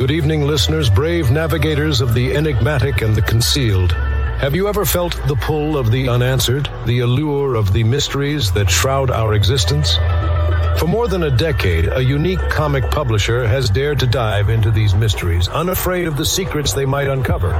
Good 0.00 0.12
evening, 0.12 0.46
listeners, 0.46 0.88
brave 0.88 1.32
navigators 1.32 2.00
of 2.00 2.14
the 2.14 2.36
enigmatic 2.36 3.02
and 3.02 3.16
the 3.16 3.22
concealed. 3.22 3.90
Have 3.90 4.54
you 4.54 4.68
ever 4.68 4.84
felt 4.84 5.20
the 5.26 5.34
pull 5.34 5.76
of 5.76 5.90
the 5.90 6.08
unanswered, 6.08 6.70
the 6.86 7.00
allure 7.00 7.56
of 7.56 7.72
the 7.72 7.82
mysteries 7.82 8.52
that 8.52 8.70
shroud 8.70 9.10
our 9.10 9.34
existence? 9.34 9.96
For 10.78 10.86
more 10.86 11.08
than 11.08 11.24
a 11.24 11.36
decade, 11.36 11.88
a 11.88 12.00
unique 12.00 12.38
comic 12.48 12.88
publisher 12.92 13.44
has 13.44 13.70
dared 13.70 13.98
to 13.98 14.06
dive 14.06 14.50
into 14.50 14.70
these 14.70 14.94
mysteries, 14.94 15.48
unafraid 15.48 16.06
of 16.06 16.16
the 16.16 16.24
secrets 16.24 16.72
they 16.72 16.86
might 16.86 17.08
uncover. 17.08 17.50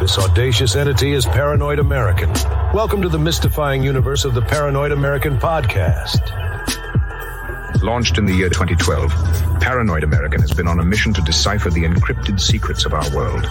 This 0.00 0.16
audacious 0.18 0.76
entity 0.76 1.10
is 1.10 1.26
Paranoid 1.26 1.80
American. 1.80 2.32
Welcome 2.72 3.02
to 3.02 3.08
the 3.08 3.18
mystifying 3.18 3.82
universe 3.82 4.24
of 4.24 4.34
the 4.34 4.42
Paranoid 4.42 4.92
American 4.92 5.36
podcast. 5.36 6.28
Launched 7.80 8.18
in 8.18 8.26
the 8.26 8.34
year 8.34 8.48
2012, 8.48 9.12
Paranoid 9.60 10.04
American 10.04 10.40
has 10.40 10.52
been 10.52 10.68
on 10.68 10.80
a 10.80 10.84
mission 10.84 11.12
to 11.14 11.22
decipher 11.22 11.70
the 11.70 11.84
encrypted 11.84 12.40
secrets 12.40 12.84
of 12.84 12.92
our 12.92 13.08
world. 13.14 13.46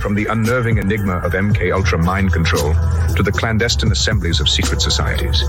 From 0.00 0.14
the 0.14 0.26
unnerving 0.26 0.78
enigma 0.78 1.18
of 1.18 1.32
MK 1.32 1.72
Ultra 1.72 1.98
mind 1.98 2.32
control 2.32 2.74
to 3.14 3.22
the 3.22 3.32
clandestine 3.32 3.92
assemblies 3.92 4.40
of 4.40 4.48
secret 4.48 4.80
societies. 4.80 5.42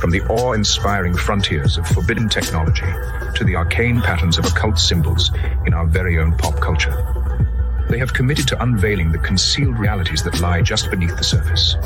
From 0.00 0.10
the 0.10 0.22
awe-inspiring 0.28 1.14
frontiers 1.14 1.76
of 1.76 1.86
forbidden 1.86 2.28
technology 2.28 2.86
to 3.34 3.44
the 3.44 3.56
arcane 3.56 4.00
patterns 4.00 4.38
of 4.38 4.46
occult 4.46 4.78
symbols 4.78 5.30
in 5.66 5.74
our 5.74 5.86
very 5.86 6.18
own 6.18 6.36
pop 6.36 6.58
culture. 6.60 6.96
They 7.88 7.98
have 7.98 8.14
committed 8.14 8.48
to 8.48 8.62
unveiling 8.62 9.12
the 9.12 9.18
concealed 9.18 9.78
realities 9.78 10.22
that 10.24 10.40
lie 10.40 10.62
just 10.62 10.90
beneath 10.90 11.16
the 11.16 11.24
surface. 11.24 11.76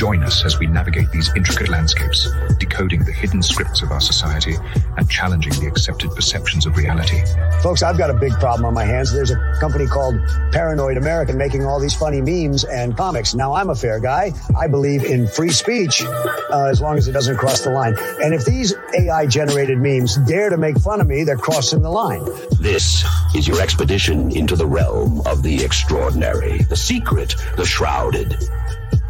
Join 0.00 0.22
us 0.22 0.46
as 0.46 0.58
we 0.58 0.66
navigate 0.66 1.10
these 1.10 1.30
intricate 1.36 1.68
landscapes, 1.68 2.26
decoding 2.58 3.04
the 3.04 3.12
hidden 3.12 3.42
scripts 3.42 3.82
of 3.82 3.92
our 3.92 4.00
society 4.00 4.54
and 4.96 5.10
challenging 5.10 5.52
the 5.60 5.66
accepted 5.66 6.10
perceptions 6.12 6.64
of 6.64 6.74
reality. 6.78 7.20
Folks, 7.62 7.82
I've 7.82 7.98
got 7.98 8.08
a 8.08 8.14
big 8.14 8.32
problem 8.32 8.64
on 8.64 8.72
my 8.72 8.86
hands. 8.86 9.12
There's 9.12 9.30
a 9.30 9.58
company 9.60 9.86
called 9.86 10.18
Paranoid 10.52 10.96
American 10.96 11.36
making 11.36 11.66
all 11.66 11.78
these 11.78 11.94
funny 11.94 12.22
memes 12.22 12.64
and 12.64 12.96
comics. 12.96 13.34
Now, 13.34 13.52
I'm 13.52 13.68
a 13.68 13.74
fair 13.74 14.00
guy. 14.00 14.32
I 14.58 14.68
believe 14.68 15.04
in 15.04 15.26
free 15.26 15.50
speech 15.50 16.02
uh, 16.02 16.68
as 16.70 16.80
long 16.80 16.96
as 16.96 17.06
it 17.06 17.12
doesn't 17.12 17.36
cross 17.36 17.60
the 17.60 17.70
line. 17.70 17.94
And 18.22 18.32
if 18.32 18.46
these 18.46 18.72
AI 18.98 19.26
generated 19.26 19.76
memes 19.76 20.16
dare 20.16 20.48
to 20.48 20.56
make 20.56 20.78
fun 20.78 21.02
of 21.02 21.08
me, 21.08 21.24
they're 21.24 21.36
crossing 21.36 21.82
the 21.82 21.90
line. 21.90 22.24
This 22.58 23.04
is 23.34 23.46
your 23.46 23.60
expedition 23.60 24.34
into 24.34 24.56
the 24.56 24.66
realm 24.66 25.20
of 25.26 25.42
the 25.42 25.62
extraordinary, 25.62 26.62
the 26.62 26.76
secret, 26.76 27.34
the 27.58 27.66
shrouded. 27.66 28.48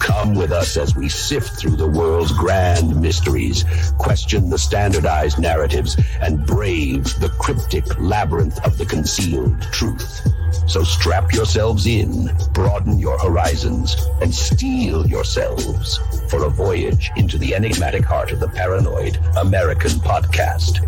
Come 0.00 0.34
with 0.34 0.50
us 0.50 0.76
as 0.76 0.96
we 0.96 1.08
sift 1.08 1.58
through 1.58 1.76
the 1.76 1.86
world's 1.86 2.32
grand 2.32 3.00
mysteries, 3.00 3.64
question 3.98 4.48
the 4.48 4.58
standardized 4.58 5.38
narratives, 5.38 5.96
and 6.20 6.44
brave 6.44 7.04
the 7.20 7.28
cryptic 7.38 7.84
labyrinth 8.00 8.58
of 8.64 8.78
the 8.78 8.86
concealed 8.86 9.60
truth. 9.72 10.26
So 10.66 10.82
strap 10.82 11.32
yourselves 11.32 11.86
in, 11.86 12.30
broaden 12.52 12.98
your 12.98 13.18
horizons, 13.18 13.94
and 14.20 14.34
steel 14.34 15.06
yourselves 15.06 15.98
for 16.30 16.44
a 16.44 16.50
voyage 16.50 17.10
into 17.16 17.38
the 17.38 17.54
enigmatic 17.54 18.04
heart 18.04 18.32
of 18.32 18.40
the 18.40 18.48
paranoid 18.48 19.18
American 19.36 19.92
podcast. 19.92 20.78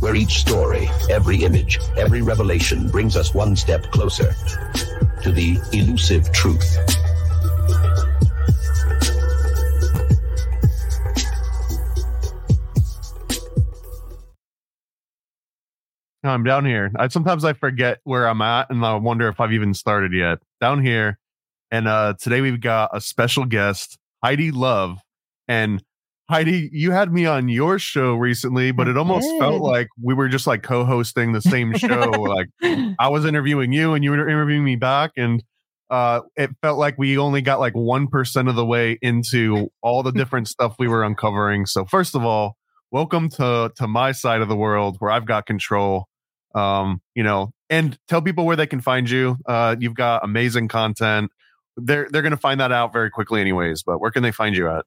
Where 0.00 0.14
each 0.14 0.38
story, 0.38 0.88
every 1.10 1.42
image, 1.44 1.80
every 1.96 2.22
revelation 2.22 2.88
brings 2.88 3.16
us 3.16 3.34
one 3.34 3.56
step 3.56 3.90
closer 3.90 4.34
to 5.22 5.32
the 5.32 5.58
elusive 5.72 6.30
truth. 6.32 6.78
I'm 16.28 16.44
down 16.44 16.64
here. 16.64 16.90
I 16.96 17.08
sometimes 17.08 17.44
I 17.44 17.52
forget 17.52 17.98
where 18.04 18.28
I'm 18.28 18.42
at 18.42 18.70
and 18.70 18.84
I 18.84 18.94
wonder 18.96 19.28
if 19.28 19.40
I've 19.40 19.52
even 19.52 19.74
started 19.74 20.12
yet. 20.12 20.38
Down 20.60 20.84
here. 20.84 21.18
And 21.70 21.88
uh 21.88 22.14
today 22.20 22.40
we've 22.40 22.60
got 22.60 22.90
a 22.92 23.00
special 23.00 23.44
guest, 23.44 23.98
Heidi 24.22 24.50
Luv. 24.50 24.98
And 25.48 25.82
Heidi, 26.28 26.68
you 26.72 26.90
had 26.90 27.12
me 27.12 27.24
on 27.26 27.48
your 27.48 27.78
show 27.78 28.14
recently, 28.14 28.72
but 28.72 28.88
it 28.88 28.96
almost 28.96 29.28
felt 29.38 29.62
like 29.62 29.86
we 30.02 30.12
were 30.12 30.28
just 30.28 30.46
like 30.46 30.62
co-hosting 30.62 31.32
the 31.32 31.40
same 31.40 31.72
show. 31.74 32.10
like 32.10 32.48
I 32.98 33.08
was 33.08 33.24
interviewing 33.24 33.72
you 33.72 33.94
and 33.94 34.02
you 34.02 34.10
were 34.10 34.28
interviewing 34.28 34.64
me 34.64 34.76
back 34.76 35.12
and 35.16 35.42
uh 35.88 36.22
it 36.36 36.50
felt 36.62 36.78
like 36.78 36.96
we 36.98 37.16
only 37.16 37.42
got 37.42 37.60
like 37.60 37.74
1% 37.74 38.48
of 38.48 38.56
the 38.56 38.66
way 38.66 38.98
into 39.02 39.70
all 39.82 40.02
the 40.02 40.12
different 40.20 40.48
stuff 40.48 40.74
we 40.78 40.88
were 40.88 41.04
uncovering. 41.04 41.66
So 41.66 41.84
first 41.84 42.16
of 42.16 42.24
all, 42.24 42.56
welcome 42.90 43.28
to 43.28 43.70
to 43.76 43.86
my 43.86 44.10
side 44.12 44.40
of 44.40 44.48
the 44.48 44.56
world 44.56 44.96
where 44.98 45.10
I've 45.10 45.26
got 45.26 45.46
control 45.46 46.08
um, 46.56 47.00
you 47.14 47.22
know, 47.22 47.52
and 47.70 47.98
tell 48.08 48.22
people 48.22 48.46
where 48.46 48.56
they 48.56 48.66
can 48.66 48.80
find 48.80 49.08
you. 49.08 49.36
Uh, 49.46 49.76
you've 49.78 49.94
got 49.94 50.24
amazing 50.24 50.68
content. 50.68 51.30
They're 51.76 52.08
they're 52.10 52.22
going 52.22 52.32
to 52.32 52.38
find 52.38 52.60
that 52.60 52.72
out 52.72 52.92
very 52.92 53.10
quickly, 53.10 53.40
anyways. 53.40 53.82
But 53.82 54.00
where 54.00 54.10
can 54.10 54.22
they 54.22 54.32
find 54.32 54.56
you 54.56 54.68
at? 54.68 54.84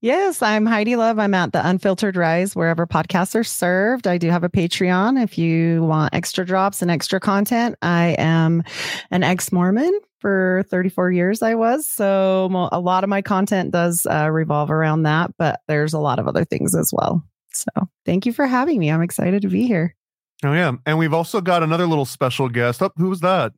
Yes, 0.00 0.42
I'm 0.42 0.66
Heidi 0.66 0.96
Luv. 0.96 1.20
I'm 1.20 1.34
at 1.34 1.52
the 1.52 1.66
Unfiltered 1.66 2.16
Rise 2.16 2.56
wherever 2.56 2.84
podcasts 2.84 3.36
are 3.36 3.44
served. 3.44 4.08
I 4.08 4.18
do 4.18 4.28
have 4.28 4.42
a 4.42 4.48
Patreon 4.48 5.22
if 5.22 5.38
you 5.38 5.84
want 5.84 6.14
extra 6.14 6.44
drops 6.44 6.82
and 6.82 6.90
extra 6.90 7.20
content. 7.20 7.76
I 7.80 8.16
am 8.18 8.64
an 9.12 9.22
ex 9.22 9.52
Mormon 9.52 9.96
for 10.18 10.64
34 10.68 11.12
years, 11.12 11.42
I 11.42 11.54
was. 11.54 11.86
So 11.86 12.68
a 12.72 12.80
lot 12.80 13.04
of 13.04 13.10
my 13.10 13.22
content 13.22 13.70
does 13.70 14.04
uh, 14.10 14.28
revolve 14.30 14.72
around 14.72 15.04
that, 15.04 15.30
but 15.38 15.60
there's 15.68 15.92
a 15.92 16.00
lot 16.00 16.18
of 16.18 16.26
other 16.26 16.44
things 16.44 16.74
as 16.74 16.90
well. 16.92 17.24
So 17.52 17.70
thank 18.04 18.26
you 18.26 18.32
for 18.32 18.46
having 18.46 18.80
me. 18.80 18.90
I'm 18.90 19.02
excited 19.02 19.42
to 19.42 19.48
be 19.48 19.66
here. 19.66 19.94
Oh 20.44 20.52
yeah, 20.52 20.72
and 20.86 20.98
we've 20.98 21.14
also 21.14 21.40
got 21.40 21.62
another 21.62 21.86
little 21.86 22.04
special 22.04 22.48
guest. 22.48 22.82
Up, 22.82 22.92
oh, 22.98 23.02
who 23.02 23.08
was 23.10 23.20
that? 23.20 23.52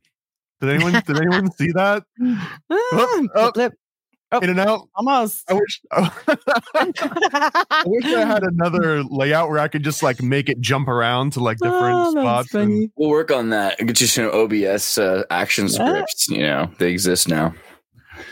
Did 0.60 0.70
anyone 0.70 0.92
did 1.06 1.16
anyone 1.18 1.50
see 1.52 1.72
that? 1.72 2.04
oh, 2.70 3.28
oh, 3.34 3.52
oh, 4.32 4.38
in 4.40 4.50
and 4.50 4.60
out. 4.60 4.88
Almost. 4.94 5.50
I 5.50 5.54
wish. 5.54 5.80
I 5.92 7.84
wish 7.86 8.04
I 8.06 8.24
had 8.24 8.42
another 8.42 9.02
layout 9.04 9.48
where 9.48 9.58
I 9.58 9.68
could 9.68 9.82
just 9.84 10.02
like 10.02 10.22
make 10.22 10.48
it 10.48 10.60
jump 10.60 10.88
around 10.88 11.32
to 11.34 11.40
like 11.40 11.58
different 11.58 11.96
Oh, 11.96 12.10
spots. 12.10 12.54
And, 12.54 12.90
We'll 12.96 13.10
work 13.10 13.30
on 13.30 13.50
that. 13.50 13.78
Get 13.78 14.00
you 14.00 14.06
some 14.06 14.30
OBS 14.32 14.98
uh, 14.98 15.22
action 15.30 15.68
Yeah. 15.68 15.86
scripts. 15.86 16.28
You 16.28 16.42
know, 16.42 16.70
they 16.78 16.90
exist 16.90 17.28
now. 17.28 17.54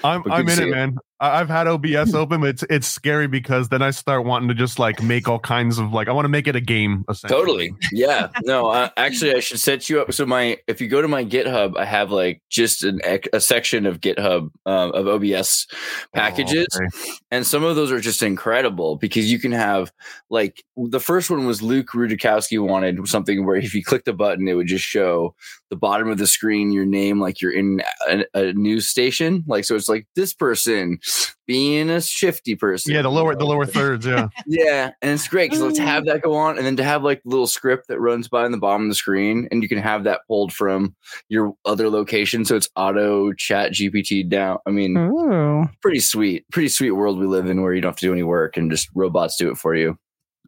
I'm 0.05 0.22
I'm 0.31 0.48
in 0.48 0.60
it, 0.60 0.69
it. 0.69 0.70
man. 0.70 0.96
I- 1.22 1.40
I've 1.40 1.48
had 1.48 1.66
OBS 1.69 2.14
open, 2.14 2.40
but 2.40 2.50
it's 2.50 2.64
it's 2.69 2.86
scary 2.86 3.28
because 3.28 3.69
then 3.69 3.80
I 3.80 3.90
start 3.92 4.24
wanting 4.26 4.48
to 4.48 4.54
just 4.54 4.78
like 4.78 5.02
make 5.02 5.28
all 5.28 5.38
kinds 5.38 5.78
of 5.78 5.92
like 5.92 6.08
I 6.08 6.12
want 6.12 6.24
to 6.24 6.28
make 6.30 6.46
it 6.48 6.56
a 6.56 6.60
game. 6.60 7.04
Essentially. 7.08 7.38
Totally. 7.40 7.74
Yeah. 7.92 8.28
No, 8.42 8.69
uh, 8.69 8.88
actually, 8.96 9.34
I 9.34 9.40
should 9.40 9.60
set 9.60 9.88
you 9.88 10.00
up. 10.00 10.12
So 10.12 10.26
my, 10.26 10.58
if 10.66 10.80
you 10.80 10.88
go 10.88 11.00
to 11.00 11.08
my 11.08 11.24
GitHub, 11.24 11.76
I 11.78 11.84
have 11.84 12.10
like 12.10 12.42
just 12.50 12.82
an 12.84 13.00
ec- 13.04 13.28
a 13.32 13.40
section 13.40 13.86
of 13.86 14.00
GitHub 14.00 14.50
um, 14.66 14.92
of 14.92 15.06
OBS 15.08 15.66
packages, 16.12 16.66
Oh, 16.74 16.84
okay. 16.84 17.12
and 17.30 17.46
some 17.46 17.64
of 17.64 17.76
those 17.76 17.90
are 17.92 18.00
just 18.00 18.22
incredible 18.22 18.96
because 18.96 19.30
you 19.30 19.38
can 19.38 19.52
have 19.52 19.92
like 20.30 20.62
the 20.76 21.00
first 21.00 21.30
one 21.30 21.46
was 21.46 21.62
Luke 21.62 21.88
Rudkowski 21.94 22.58
wanted 22.62 23.06
something 23.08 23.46
where 23.46 23.56
if 23.56 23.74
you 23.74 23.84
click 23.84 24.04
the 24.04 24.12
button, 24.12 24.48
it 24.48 24.54
would 24.54 24.66
just 24.66 24.84
show 24.84 25.34
the 25.70 25.76
bottom 25.76 26.08
of 26.08 26.19
the 26.19 26.26
screen 26.26 26.72
your 26.72 26.84
name, 26.84 27.20
like 27.20 27.40
you're 27.40 27.52
in 27.52 27.80
a, 28.08 28.24
a 28.34 28.52
news 28.54 28.88
station. 28.88 29.44
Like 29.46 29.64
so, 29.64 29.76
it's 29.76 29.88
like 29.88 30.06
this 30.16 30.34
person 30.34 30.98
being 31.46 31.90
a 31.90 32.00
shifty 32.00 32.54
person. 32.56 32.92
Yeah, 32.92 33.02
the 33.02 33.10
lower 33.10 33.34
the 33.34 33.44
lower 33.44 33.66
thirds. 33.66 34.06
Yeah. 34.06 34.28
Yeah, 34.46 34.90
and 35.00 35.12
it's 35.12 35.28
great 35.28 35.50
because 35.50 35.62
let's 35.62 35.78
have 35.78 36.04
that 36.06 36.22
go 36.22 36.34
on, 36.34 36.56
and 36.58 36.66
then 36.66 36.76
to 36.76 36.84
have 36.84 37.02
like 37.02 37.22
the 37.22 37.30
little 37.30 37.46
script 37.46 37.88
that 37.88 38.00
runs 38.00 38.28
by 38.28 38.44
in 38.46 38.52
the 38.52 38.58
bottom 38.58 38.82
of 38.82 38.88
the 38.88 38.94
screen, 38.94 39.48
and 39.50 39.62
you 39.62 39.68
can 39.68 39.78
have 39.78 40.04
that 40.04 40.20
pulled 40.28 40.52
from 40.52 40.94
your 41.28 41.54
other 41.64 41.88
location, 41.88 42.44
so 42.44 42.56
it's 42.56 42.68
auto 42.76 43.32
chat 43.32 43.72
GPT 43.72 44.28
down. 44.28 44.58
I 44.66 44.70
mean, 44.70 44.96
Ooh. 44.96 45.66
pretty 45.80 46.00
sweet, 46.00 46.44
pretty 46.50 46.68
sweet 46.68 46.90
world 46.92 47.18
we 47.18 47.26
live 47.26 47.46
in 47.46 47.62
where 47.62 47.72
you 47.72 47.80
don't 47.80 47.90
have 47.90 47.96
to 47.98 48.06
do 48.06 48.12
any 48.12 48.22
work 48.22 48.56
and 48.56 48.70
just 48.70 48.88
robots 48.94 49.36
do 49.36 49.50
it 49.50 49.56
for 49.56 49.74
you. 49.74 49.96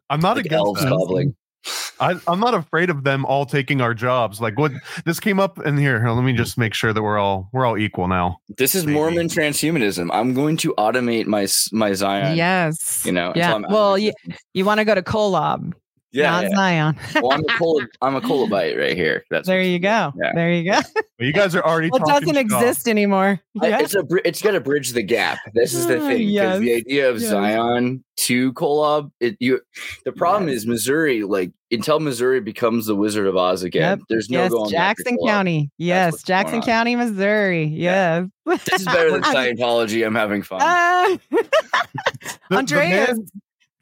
I'm 0.09 0.19
not 0.19 0.35
Like 0.37 0.45
against 0.45 0.65
elves 0.65 0.81
that. 0.81 0.89
cobbling. 0.89 1.35
I, 1.99 2.15
I'm 2.27 2.39
not 2.39 2.53
afraid 2.53 2.89
of 2.89 3.03
them 3.03 3.25
all 3.25 3.45
taking 3.45 3.81
our 3.81 3.93
jobs. 3.93 4.41
Like 4.41 4.59
what 4.59 4.71
this 5.05 5.19
came 5.19 5.39
up 5.39 5.59
in 5.65 5.77
here. 5.77 5.99
Here, 5.99 6.09
Let 6.11 6.23
me 6.23 6.33
just 6.33 6.57
make 6.57 6.73
sure 6.73 6.91
that 6.93 7.01
we're 7.01 7.17
all 7.17 7.49
we're 7.53 7.65
all 7.65 7.77
equal 7.77 8.07
now. 8.07 8.37
This 8.57 8.75
is 8.75 8.85
Maybe. 8.85 8.95
Mormon 8.95 9.27
transhumanism. 9.27 10.09
I'm 10.13 10.33
going 10.33 10.57
to 10.57 10.73
automate 10.77 11.25
my 11.25 11.43
s- 11.43 11.69
my 11.71 11.93
Zion. 11.93 12.35
yes. 12.35 13.03
You 13.05 13.11
know, 13.13 13.31
Yeah. 13.35 13.55
until 13.55 13.55
I'm 13.55 13.65
out 13.65 13.69
of 13.71 13.73
Well, 13.73 13.97
you, 13.97 14.13
you 14.53 14.65
want 14.65 14.79
to 14.79 14.85
go 14.85 14.93
to 14.95 15.01
Kolob, 15.01 15.73
yeah. 16.15 16.31
not 16.31 16.43
yeah. 16.43 16.55
Zion. 16.55 16.97
Well, 17.15 17.31
I'm 17.33 17.41
a 17.41 17.53
col- 17.57 17.81
I'm 18.01 18.15
a 18.15 18.21
Kolobite 18.21 18.77
right 18.77 18.95
here. 18.95 19.23
That's 19.29 19.47
there 19.47 19.61
you 19.61 19.79
go. 19.79 20.13
Yeah. 20.21 20.31
There 20.33 20.51
you 20.51 20.71
go. 20.71 20.79
But 21.17 21.25
you 21.27 21.33
guys 21.33 21.55
are 21.55 21.63
already. 21.63 21.89
Well, 21.91 22.01
it 22.03 22.07
doesn't 22.07 22.35
shop. 22.35 22.61
exist 22.61 22.87
anymore. 22.87 23.39
I- 23.61 23.81
It's 23.81 23.95
a 23.95 24.03
br- 24.03 24.19
it's 24.25 24.41
got 24.41 24.51
to 24.51 24.59
bridge 24.61 24.91
the 24.91 25.03
gap. 25.03 25.39
This 25.53 25.73
is 25.73 25.87
the 25.87 25.97
Ah, 26.03 26.07
thing 26.07 26.27
because 26.33 26.59
the 26.61 26.73
idea 26.75 27.09
of 27.09 27.19
yes. 27.21 27.29
Zion 27.29 28.03
to 28.17 28.53
Kolob, 28.53 29.11
it 29.19 29.37
you. 29.39 29.59
The 30.05 30.11
problem 30.11 30.49
is 30.49 30.65
Missouri. 30.65 31.23
Like 31.23 31.51
until 31.71 31.99
Missouri 31.99 32.39
becomes 32.41 32.85
the 32.85 32.95
Wizard 32.95 33.27
of 33.27 33.35
Oz 33.35 33.63
again, 33.63 33.97
Yep. 33.97 33.99
there's 34.09 34.29
no 34.29 34.43
yes, 34.43 34.51
going. 34.51 34.69
Jackson 34.71 35.17
County. 35.25 35.71
Yes, 35.77 36.21
Jackson. 36.23 36.61
County, 36.61 36.95
Missouri. 36.95 37.63
Yes. 37.65 38.27
This 38.45 38.67
is 38.81 38.85
better 38.85 39.11
than 39.19 39.23
Scientology. 39.23 40.05
I'm 40.05 40.15
having 40.15 40.41
fun. 40.43 40.59
Ah. 40.61 41.17
The- 42.49 42.61
the 42.63 42.75
man- 42.75 43.27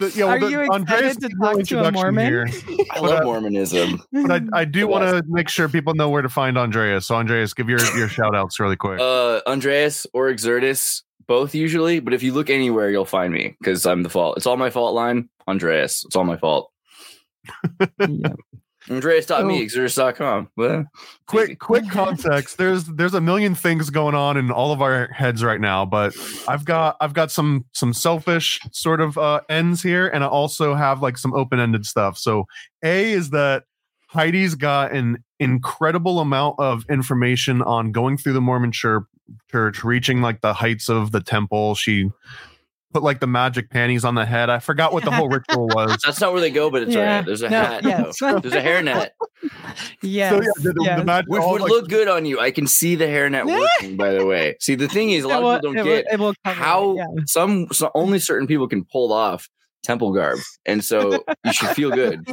the- 0.10 0.18
yeah, 0.20 0.26
well, 0.26 0.36
are 0.36 0.40
the- 0.40 0.50
you 0.50 0.60
Andreas 0.62 1.16
excited 1.18 1.32
to 1.32 1.38
talk 1.38 1.64
to 1.64 1.84
a 1.88 1.92
Mormon? 1.92 2.26
here, 2.26 2.48
I 2.92 3.00
love 3.00 3.22
uh, 3.22 3.24
Mormonism. 3.24 4.02
but 4.12 4.32
I, 4.32 4.42
I 4.62 4.66
do 4.66 4.88
want 4.88 5.04
to 5.06 5.24
make 5.28 5.50
sure 5.50 5.68
people 5.70 5.94
know 5.94 6.10
where 6.10 6.22
to 6.22 6.30
find 6.30 6.58
Andreas. 6.58 7.08
So 7.08 7.16
Andreas, 7.16 7.54
give 7.54 7.70
your 7.70 7.80
your 7.98 8.08
shout 8.18 8.36
outs 8.36 8.60
really 8.60 8.76
quick. 8.76 9.00
Uh, 9.00 9.42
Andreas 9.48 10.06
or 10.14 10.30
Xirtus, 10.32 11.02
both 11.28 11.56
usually. 11.56 12.00
But 12.00 12.14
if 12.14 12.24
you 12.24 12.34
look 12.34 12.50
anywhere, 12.50 12.90
you'll 12.90 13.06
find 13.06 13.34
me 13.34 13.56
because 13.60 13.86
I'm 13.86 14.04
the 14.04 14.10
fault. 14.10 14.38
It's 14.38 14.46
all 14.46 14.58
my 14.58 14.70
fault 14.70 14.94
line. 14.94 15.30
Andreas, 15.48 16.04
it's 16.06 16.16
all 16.16 16.24
my 16.26 16.38
fault. 16.38 16.72
Yeah. 18.08 18.34
Andreas.me, 18.89 19.63
Oh. 19.63 19.65
Xirtus.com. 19.65 20.50
Well, 20.57 20.85
quick 21.27 21.59
quick 21.59 21.89
context 21.89 22.57
there's 22.57 22.85
there's 22.85 23.13
a 23.13 23.21
million 23.21 23.56
things 23.56 23.89
going 23.89 24.15
on 24.15 24.38
in 24.38 24.51
all 24.51 24.71
of 24.71 24.81
our 24.81 25.07
heads 25.07 25.41
right 25.44 25.62
now 25.62 25.85
but 25.85 26.13
i've 26.50 26.65
got 26.65 26.97
i've 27.00 27.13
got 27.13 27.31
some 27.31 27.63
some 27.71 27.94
selfish 27.94 28.59
sort 28.74 29.00
of 29.00 29.18
uh 29.18 29.39
ends 29.50 29.81
here 29.81 30.07
and 30.09 30.24
i 30.24 30.27
also 30.27 30.75
have 30.75 31.01
like 31.01 31.18
some 31.18 31.33
open-ended 31.33 31.85
stuff 31.85 32.18
so 32.18 32.45
a 32.83 33.13
is 33.13 33.30
that 33.30 33.63
heidi's 34.07 34.53
got 34.56 34.91
an 34.91 35.24
incredible 35.39 36.19
amount 36.19 36.56
of 36.59 36.85
information 36.89 37.62
on 37.62 37.91
going 37.94 38.18
through 38.18 38.33
the 38.33 38.41
mormon 38.41 38.71
church 38.71 39.03
church 39.50 39.83
reaching 39.83 40.21
like 40.21 40.41
the 40.41 40.53
heights 40.53 40.89
of 40.89 41.13
the 41.13 41.21
temple 41.21 41.74
she 41.74 42.09
put 42.94 43.04
like 43.04 43.19
the 43.19 43.28
magic 43.28 43.69
panties 43.69 44.06
on 44.06 44.16
the 44.16 44.25
head 44.25 44.50
i 44.50 44.60
forgot 44.60 44.94
what 44.94 45.04
the 45.04 45.12
whole 45.12 45.28
ritual 45.38 45.68
was 45.68 45.98
that's 46.06 46.22
not 46.22 46.31
where 46.31 46.42
they 46.42 46.51
go, 46.51 46.69
but 46.69 46.84
it's 46.84 46.94
Yeah. 46.94 47.18
right. 47.18 47.25
There's 47.25 47.42
a 47.42 47.50
No, 47.50 47.62
hat. 47.62 47.84
yes. 47.84 48.18
though. 48.19 48.40
There's 48.40 48.54
a 48.54 48.62
hairnet. 48.62 49.10
Yes. 50.01 50.31
so 50.31 50.42
yeah 50.42 50.50
the, 50.57 50.74
the, 50.74 50.84
yes. 50.84 51.00
the 51.00 51.06
magic 51.06 51.30
Which 51.30 51.42
would 51.44 51.62
like, 51.62 51.69
look 51.72 51.90
good 51.90 52.07
on 52.07 52.25
you. 52.25 52.40
I 52.40 52.51
can 52.51 52.68
see 52.68 52.95
the 52.95 53.06
hairnet 53.06 53.45
working, 53.80 53.98
by 53.98 54.12
the 54.13 54.25
way. 54.25 54.56
See, 54.60 54.75
the 54.75 54.88
thing 54.88 55.10
is, 55.12 55.24
a 55.24 55.28
lot 55.28 55.40
It 55.40 55.44
will- 55.44 55.51
of 55.56 55.62
people 55.62 55.72
it 55.72 55.75
don't 55.75 55.86
will- 55.86 55.95
get 56.04 56.13
it 56.13 56.19
will 56.19 56.34
cover 56.45 56.57
it, 56.60 56.63
how 56.63 56.95
yeah. 56.95 57.06
some, 57.25 57.68
so 57.72 57.92
only 57.95 58.19
certain 58.19 58.48
people 58.48 58.68
can 58.68 58.86
pull 58.86 59.12
off 59.12 59.50
temple 59.83 60.13
garb. 60.13 60.39
And 60.65 60.83
so 60.83 61.24
you 61.45 61.53
should 61.53 61.69
feel 61.69 61.91
good. 61.91 62.25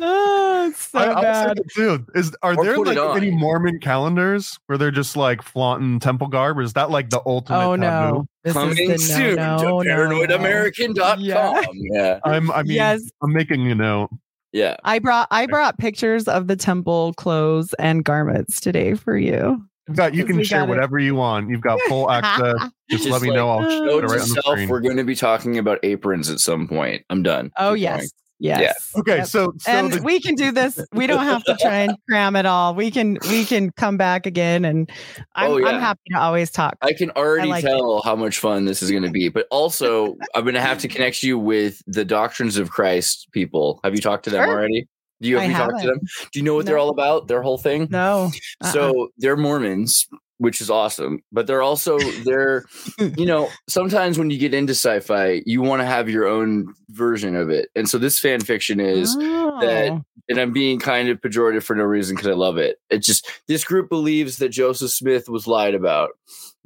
Oh, 0.00 0.66
it's 0.70 0.88
so 0.88 0.98
I, 0.98 1.18
I 1.18 1.22
bad. 1.22 1.56
thinking 1.56 1.64
too. 1.74 2.06
Is 2.14 2.36
are 2.42 2.54
Or 2.58 2.64
there 2.64 2.78
like 2.78 2.98
any 3.22 3.30
Mormon 3.30 3.78
calendars 3.80 4.58
where 4.66 4.76
they're 4.76 4.90
just 4.90 5.16
like 5.16 5.40
flaunting 5.42 6.00
temple 6.00 6.26
garb? 6.28 6.58
Or 6.58 6.62
is 6.62 6.72
that 6.74 6.90
like 6.90 7.10
the 7.10 7.22
ultimate 7.24 7.58
Oh 7.64 7.76
taboo? 7.76 7.80
no. 8.16 8.26
This 8.44 8.52
Coming 8.52 8.90
is 8.90 9.08
the 9.08 9.14
soon 9.14 9.36
no, 9.36 9.56
to 9.58 9.64
no, 9.64 9.80
no, 9.80 9.82
no. 9.82 10.26
paranoidamerican.com. 10.26 11.20
Yeah. 11.20 11.62
Yeah. 11.74 12.18
I'm. 12.24 12.50
I 12.50 12.62
mean, 12.62 12.72
Yes. 12.74 13.02
I'm 13.22 13.32
making 13.32 13.70
a 13.70 13.74
note. 13.74 14.10
Yeah. 14.52 14.76
I 14.84 14.98
brought 14.98 15.28
I 15.30 15.46
brought 15.46 15.78
pictures 15.78 16.28
of 16.28 16.46
the 16.46 16.56
temple 16.56 17.12
clothes 17.14 17.74
and 17.74 18.04
garments 18.04 18.60
today 18.60 18.94
for 18.94 19.16
you. 19.16 19.64
You've 19.88 19.96
got. 19.96 20.14
You 20.14 20.24
can 20.24 20.42
share 20.42 20.60
got 20.60 20.64
it. 20.66 20.70
whatever 20.70 20.98
you 20.98 21.14
want. 21.14 21.48
You've 21.50 21.60
got 21.60 21.80
full 21.88 22.10
access. 22.10 22.54
Just, 22.90 23.04
Just 23.04 23.08
let 23.10 23.22
me 23.22 23.28
like, 23.30 23.36
know. 23.36 23.48
I'll 23.50 23.62
show 23.70 23.84
Note 23.84 23.98
it 24.04 24.08
to 24.08 24.14
right 24.14 24.20
on 24.22 24.28
the 24.28 24.34
self, 24.42 24.44
screen. 24.46 24.68
we're 24.68 24.80
going 24.80 24.96
to 24.96 25.04
be 25.04 25.14
talking 25.16 25.58
about 25.58 25.78
aprons 25.82 26.28
at 26.30 26.40
some 26.40 26.66
point. 26.68 27.04
I'm 27.10 27.22
done. 27.22 27.52
Oh 27.56 27.74
Keep 27.74 27.82
yes. 27.82 27.96
going. 28.00 28.10
Yes. 28.38 28.92
Okay, 28.98 29.16
Yep. 29.16 29.26
so 29.28 29.52
so 29.58 29.70
and 29.72 29.92
the, 29.94 30.02
we 30.02 30.20
can 30.20 30.34
do 30.34 30.52
this. 30.52 30.78
We 30.92 31.06
don't 31.06 31.24
have 31.24 31.42
to 31.44 31.56
try 31.58 31.76
and 31.76 31.96
cram 32.10 32.36
it 32.36 32.44
all. 32.44 32.74
We 32.74 32.90
can 32.90 33.16
we 33.30 33.46
can 33.46 33.70
come 33.70 33.96
back 33.96 34.26
again 34.26 34.66
and 34.66 34.90
I'm 35.36 35.52
Oh, 35.52 35.56
yeah. 35.56 35.68
I'm 35.68 35.80
happy 35.80 36.02
to 36.12 36.20
always 36.20 36.50
talk. 36.50 36.76
I 36.82 36.92
can 36.92 37.10
already 37.12 37.48
like 37.48 37.64
tell 37.64 38.02
how 38.02 38.14
much 38.14 38.38
fun 38.38 38.66
this 38.66 38.82
is 38.82 38.90
going 38.90 39.04
to 39.04 39.10
be, 39.10 39.30
but 39.30 39.46
also 39.50 40.16
I'm 40.34 40.42
going 40.42 40.52
to 40.54 40.60
have 40.60 40.76
to 40.80 40.88
connect 40.94 41.22
you 41.22 41.38
with 41.38 41.80
the 41.86 42.04
Doctrines 42.04 42.58
of 42.58 42.68
Christ 42.70 43.26
people. 43.32 43.80
Have 43.84 43.94
you 43.94 44.02
talked 44.02 44.24
to 44.24 44.30
them 44.30 44.44
Sure. 44.44 44.52
already? 44.54 44.86
Do 45.20 45.28
you 45.28 45.40
you 45.40 45.52
talked 45.54 45.80
to 45.82 45.86
them? 45.88 46.00
Do 46.32 46.38
you 46.38 46.44
know 46.44 46.54
what 46.54 46.66
they're 46.66 46.78
all 46.78 46.90
about? 46.90 47.28
Their 47.28 47.42
whole 47.42 47.58
thing? 47.58 47.88
No. 47.90 48.30
uh-uh. 48.60 48.72
So 48.72 49.08
they're 49.18 49.36
Mormons, 49.36 50.06
which 50.38 50.60
is 50.60 50.68
awesome, 50.70 51.20
but 51.32 51.46
they're 51.46 51.62
also 51.62 51.98
they're 52.24 52.64
you 52.98 53.24
know 53.26 53.48
sometimes 53.68 54.18
when 54.18 54.30
you 54.30 54.38
get 54.38 54.52
into 54.54 54.72
sci-fi, 54.74 55.42
you 55.46 55.62
want 55.62 55.80
to 55.80 55.86
have 55.86 56.08
your 56.10 56.26
own 56.26 56.74
version 56.90 57.34
of 57.36 57.48
it, 57.50 57.70
and 57.74 57.88
so 57.88 57.96
this 57.98 58.18
fan 58.18 58.40
fiction 58.40 58.78
is 58.80 59.16
that- 59.16 59.90
Oh. 59.92 60.02
and 60.28 60.38
I'm 60.38 60.52
being 60.52 60.78
kind 60.80 61.08
of 61.08 61.20
pejorative 61.20 61.62
for 61.62 61.74
no 61.76 61.84
reason 61.84 62.14
because 62.16 62.28
I 62.28 62.34
love 62.34 62.58
it. 62.58 62.78
It's 62.90 63.06
just 63.06 63.26
this 63.48 63.64
group 63.64 63.88
believes 63.88 64.36
that 64.38 64.48
Joseph 64.50 64.90
Smith 64.90 65.28
was 65.30 65.46
lied 65.46 65.74
about, 65.74 66.10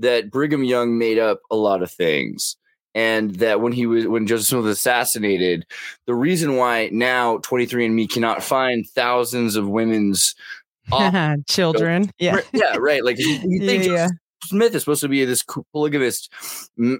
that 0.00 0.30
Brigham 0.30 0.64
Young 0.64 0.98
made 0.98 1.18
up 1.18 1.40
a 1.50 1.56
lot 1.56 1.82
of 1.82 1.90
things, 1.90 2.56
and 2.94 3.36
that 3.36 3.60
when 3.60 3.72
he 3.72 3.86
was 3.86 4.06
when 4.06 4.26
Joseph 4.26 4.48
Smith 4.48 4.64
was 4.64 4.78
assassinated, 4.78 5.66
the 6.06 6.14
reason 6.14 6.56
why 6.56 6.88
now 6.92 7.38
23andMe 7.38 8.10
cannot 8.10 8.42
find 8.42 8.86
thousands 8.94 9.56
of 9.56 9.68
women's 9.68 10.34
children. 11.46 12.10
Yeah. 12.18 12.36
Right, 12.36 12.46
yeah, 12.52 12.76
right. 12.76 13.04
Like 13.04 13.18
you, 13.18 13.38
you 13.44 13.60
think 13.64 13.84
Yeah, 13.84 13.92
yeah. 13.92 14.08
Smith 14.44 14.74
is 14.74 14.82
supposed 14.82 15.02
to 15.02 15.08
be 15.08 15.24
this 15.24 15.44
polygamist, 15.72 16.32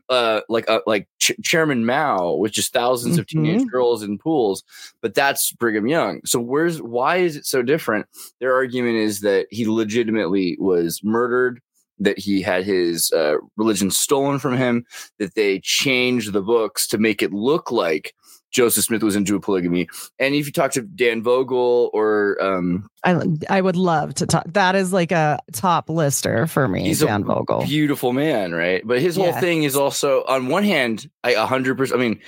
uh, 0.09 0.41
like 0.49 0.69
uh, 0.69 0.81
like 0.87 1.09
Ch- 1.21 1.33
Chairman 1.43 1.87
Mao, 1.87 2.35
with 2.35 2.53
just 2.53 2.75
1000s 2.75 3.19
of 3.19 3.27
teenage 3.27 3.67
girls 3.67 4.03
in 4.03 4.19
pools. 4.19 4.63
But 5.01 5.15
that's 5.15 5.53
Brigham 5.53 5.87
Young. 5.87 6.21
So 6.25 6.39
where's 6.39 6.83
why 6.83 7.17
is 7.17 7.37
it 7.37 7.47
so 7.47 7.63
different? 7.63 8.07
Their 8.41 8.55
argument 8.55 8.97
is 8.97 9.21
that 9.21 9.47
he 9.51 9.67
legitimately 9.67 10.59
was 10.61 11.01
murdered. 11.03 11.61
That 12.01 12.19
he 12.19 12.43
had 12.43 12.65
his 12.65 13.13
uh, 13.13 13.37
religion 13.57 13.91
stolen 13.91 14.39
from 14.39 14.57
him. 14.57 14.85
That 15.19 15.35
they 15.35 15.61
changed 15.61 16.33
the 16.33 16.43
books 16.43 16.87
to 16.89 16.99
make 16.99 17.23
it 17.23 17.33
look 17.33 17.71
like 17.71 18.15
Joseph 18.51 18.85
Smith 18.85 19.03
was 19.03 19.15
into 19.15 19.37
a 19.37 19.41
polygamy. 19.41 19.89
And 20.19 20.35
if 20.35 20.47
you 20.47 20.53
talk 20.53 20.73
to 20.73 20.83
Dan 20.83 21.23
Vogel 21.23 21.91
or 21.93 22.37
um, 22.43 22.89
I 23.05 23.21
I 23.49 23.61
would 23.61 23.77
love 23.77 24.15
to 24.15 24.27
talk. 24.27 24.45
That 24.49 24.75
is 24.75 24.93
like 24.93 25.13
a 25.13 25.39
top 25.53 25.89
lister 25.89 26.47
for 26.49 26.67
me, 26.67 26.83
He's 26.85 27.03
a 27.03 27.07
Dan 27.07 27.25
Vogel. 27.25 27.63
beautiful 27.65 28.13
man, 28.13 28.53
right? 28.53 28.83
But 28.85 29.01
his 29.01 29.15
whole 29.17 29.33
thing 29.35 29.63
is 29.63 29.77
also 29.77 30.25
on 30.25 30.49
one 30.49 30.65
hand, 30.65 31.09
I 31.23 31.35
100%, 31.35 31.95
I 31.95 31.97
mean, 31.97 32.19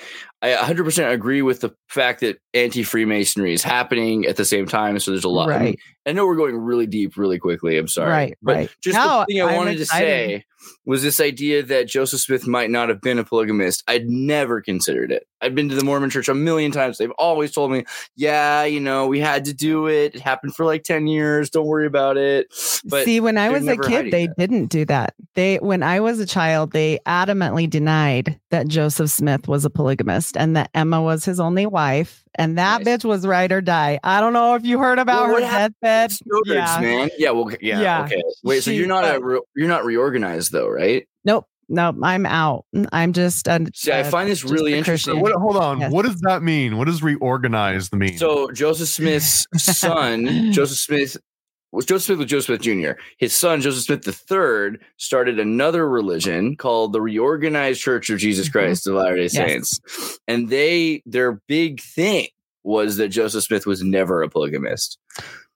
I 0.43 0.55
100% 0.55 1.13
agree 1.13 1.41
with 1.41 1.61
the 1.61 1.71
fact 1.89 2.21
that 2.21 2.39
anti 2.53 2.83
Freemasonry 2.83 3.53
is 3.55 3.63
happening 3.63 4.27
at 4.27 4.37
the 4.37 4.45
same 4.45 4.67
time. 4.67 4.99
So 4.99 5.13
there's 5.13 5.23
a 5.25 5.29
lot. 5.29 5.53
I, 5.53 5.59
mean, 5.61 5.77
I 6.05 6.13
know 6.13 6.27
we're 6.27 6.35
going 6.37 6.57
really 6.57 6.87
deep 6.87 7.17
really 7.17 7.39
quickly. 7.39 7.79
I'm 7.79 7.87
sorry. 7.89 8.11
Right, 8.11 8.39
But 8.43 8.57
right. 8.57 8.71
just 8.83 8.97
No, 8.97 9.21
the 9.21 9.27
thing 9.35 9.43
I 9.43 9.51
I'm 9.51 9.57
wanted 9.57 9.81
excited. 9.81 10.05
to 10.05 10.39
say 10.39 10.45
was 10.85 11.03
this 11.03 11.21
idea 11.21 11.63
that 11.65 11.87
Joseph 11.89 12.21
Smith 12.21 12.47
might 12.47 12.71
not 12.71 12.89
have 12.89 13.01
been 13.01 13.19
a 13.19 13.25
polygamist. 13.25 13.85
I'd 13.87 14.09
never 14.09 14.61
considered 14.61 15.11
it. 15.13 15.27
I've 15.41 15.55
been 15.57 15.69
to 15.69 15.75
the 15.75 15.85
Mormon 15.85 16.11
church 16.11 16.29
a 16.29 16.35
million 16.35 16.71
times. 16.73 16.99
They've 16.99 17.11
always 17.19 17.53
told 17.53 17.71
me, 17.73 17.85
yeah, 18.17 18.65
you 18.65 18.79
know, 18.81 19.07
we 19.09 19.19
had 19.21 19.45
to 19.47 19.53
do 19.55 19.87
it. 19.89 20.15
It 20.17 20.21
happened 20.21 20.55
for 20.55 20.65
like 20.65 20.83
10 20.85 21.07
years. 21.09 21.51
Don't 21.51 21.67
worry 21.67 21.87
about 21.87 22.17
it. 22.17 22.47
But 22.85 23.05
See, 23.05 23.19
when 23.21 23.39
I 23.39 23.51
was 23.51 23.67
a 23.67 23.77
kid, 23.77 24.13
they 24.13 24.27
that. 24.29 24.37
didn't 24.37 24.67
do 24.67 24.85
that. 24.87 25.15
they 25.35 25.57
when 25.57 25.83
I 25.83 25.99
was 26.01 26.21
a 26.21 26.27
child, 26.27 26.73
they 26.73 26.99
adamantly 27.07 27.69
denied 27.69 28.39
that 28.53 28.69
Joseph 28.69 29.11
Smith 29.11 29.49
was 29.49 29.65
a 29.65 29.71
polygamist 29.71 30.37
and 30.37 30.55
that 30.57 30.71
Emma 30.75 31.03
was 31.03 31.25
his 31.25 31.41
only 31.41 31.67
wife, 31.67 32.23
and 32.37 32.57
that 32.59 32.85
Nice. 32.85 32.99
bitch 33.01 33.05
was 33.05 33.27
ride 33.27 33.51
or 33.51 33.61
die. 33.61 33.99
I 34.05 34.21
don't 34.21 34.33
know 34.33 34.55
if 34.55 34.65
you 34.65 34.79
heard 34.79 34.99
about 35.01 35.17
Well, 35.23 35.27
her 35.29 35.33
what 35.33 35.43
happened 35.43 35.75
deathbed. 35.83 36.13
Yeah. 36.47 36.79
man. 36.81 37.11
Yeah, 37.19 37.31
well, 37.31 37.51
yeah, 37.61 37.81
Yeah. 37.81 38.05
okay. 38.05 38.23
Wait, 38.45 38.63
so 38.63 38.71
you're 38.71 38.87
not 38.87 39.05
a 39.05 39.17
uh, 39.17 39.19
re- 39.19 39.41
you're 39.57 39.69
not 39.69 39.85
reorganized 39.85 40.53
though, 40.53 40.69
right? 40.69 41.09
Nope, 41.25 41.47
nope. 41.69 41.97
I'm 42.03 42.27
out. 42.27 42.65
I'm 42.93 43.13
just. 43.13 43.49
A, 43.49 43.67
See, 43.75 43.91
I 43.91 43.99
a- 43.99 44.05
find 44.11 44.31
this 44.31 44.43
just 44.43 44.53
really 44.53 44.75
interesting. 44.75 45.21
What, 45.21 45.33
hold 45.33 45.57
on. 45.57 45.81
Yes. 45.81 45.91
What 45.93 46.05
does 46.05 46.21
that 46.21 46.43
mean? 46.43 46.77
What 46.79 46.87
does 46.87 47.03
reorganized 47.03 47.93
mean? 47.95 48.17
So 48.19 48.51
Joseph 48.53 48.89
Smith's 48.97 49.47
son, 49.57 50.27
Joseph 50.53 50.79
Smith 50.79 51.17
was 51.73 51.87
Joseph 51.87 52.05
Smith 52.05 52.19
was 52.19 52.27
Joseph 52.29 52.47
Smith 52.47 52.61
Jr. 52.61 53.01
His 53.19 53.35
son, 53.35 53.61
Joseph 53.61 53.85
Smith 53.85 54.07
III, 54.31 54.79
started 54.99 55.39
another 55.41 55.89
religion 55.89 56.57
called 56.57 56.93
the 56.93 57.01
Reorganized 57.01 57.81
Church 57.81 58.11
of 58.11 58.19
Jesus 58.19 58.49
Mhm. 58.49 58.53
Christ 58.53 58.87
of 58.87 58.95
Latter-day 58.95 59.23
Yes. 59.23 59.33
Saints. 59.33 60.19
And 60.29 60.49
they 60.51 61.03
their 61.07 61.41
big 61.49 61.81
thing 61.81 62.29
was 62.63 62.97
that 62.99 63.09
Joseph 63.09 63.43
Smith 63.45 63.67
was 63.67 63.83
never 63.83 64.23
a 64.23 64.29
polygamist. 64.29 64.99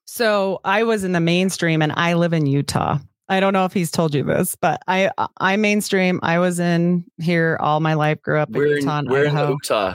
So 0.06 0.60
I 0.64 0.82
was 0.82 1.04
in 1.04 1.12
the 1.12 1.20
mainstream, 1.20 1.82
and 1.82 1.92
I 1.94 2.14
live 2.14 2.32
in 2.32 2.46
Utah. 2.46 2.98
I 3.28 3.40
don't 3.40 3.52
know 3.52 3.64
if 3.64 3.72
he's 3.72 3.90
told 3.90 4.14
you 4.14 4.22
this, 4.22 4.54
but 4.54 4.80
I 4.86 5.10
I 5.38 5.56
mainstream. 5.56 6.20
I 6.22 6.38
was 6.38 6.60
in 6.60 7.04
here 7.18 7.58
all 7.60 7.80
my 7.80 7.94
life. 7.94 8.22
Grew 8.22 8.38
up 8.38 8.48
in 8.50 8.54
We're 8.54 8.78
Utah, 8.78 8.98
and 9.00 9.10
we're 9.10 9.24
in 9.24 9.36
Utah. 9.36 9.94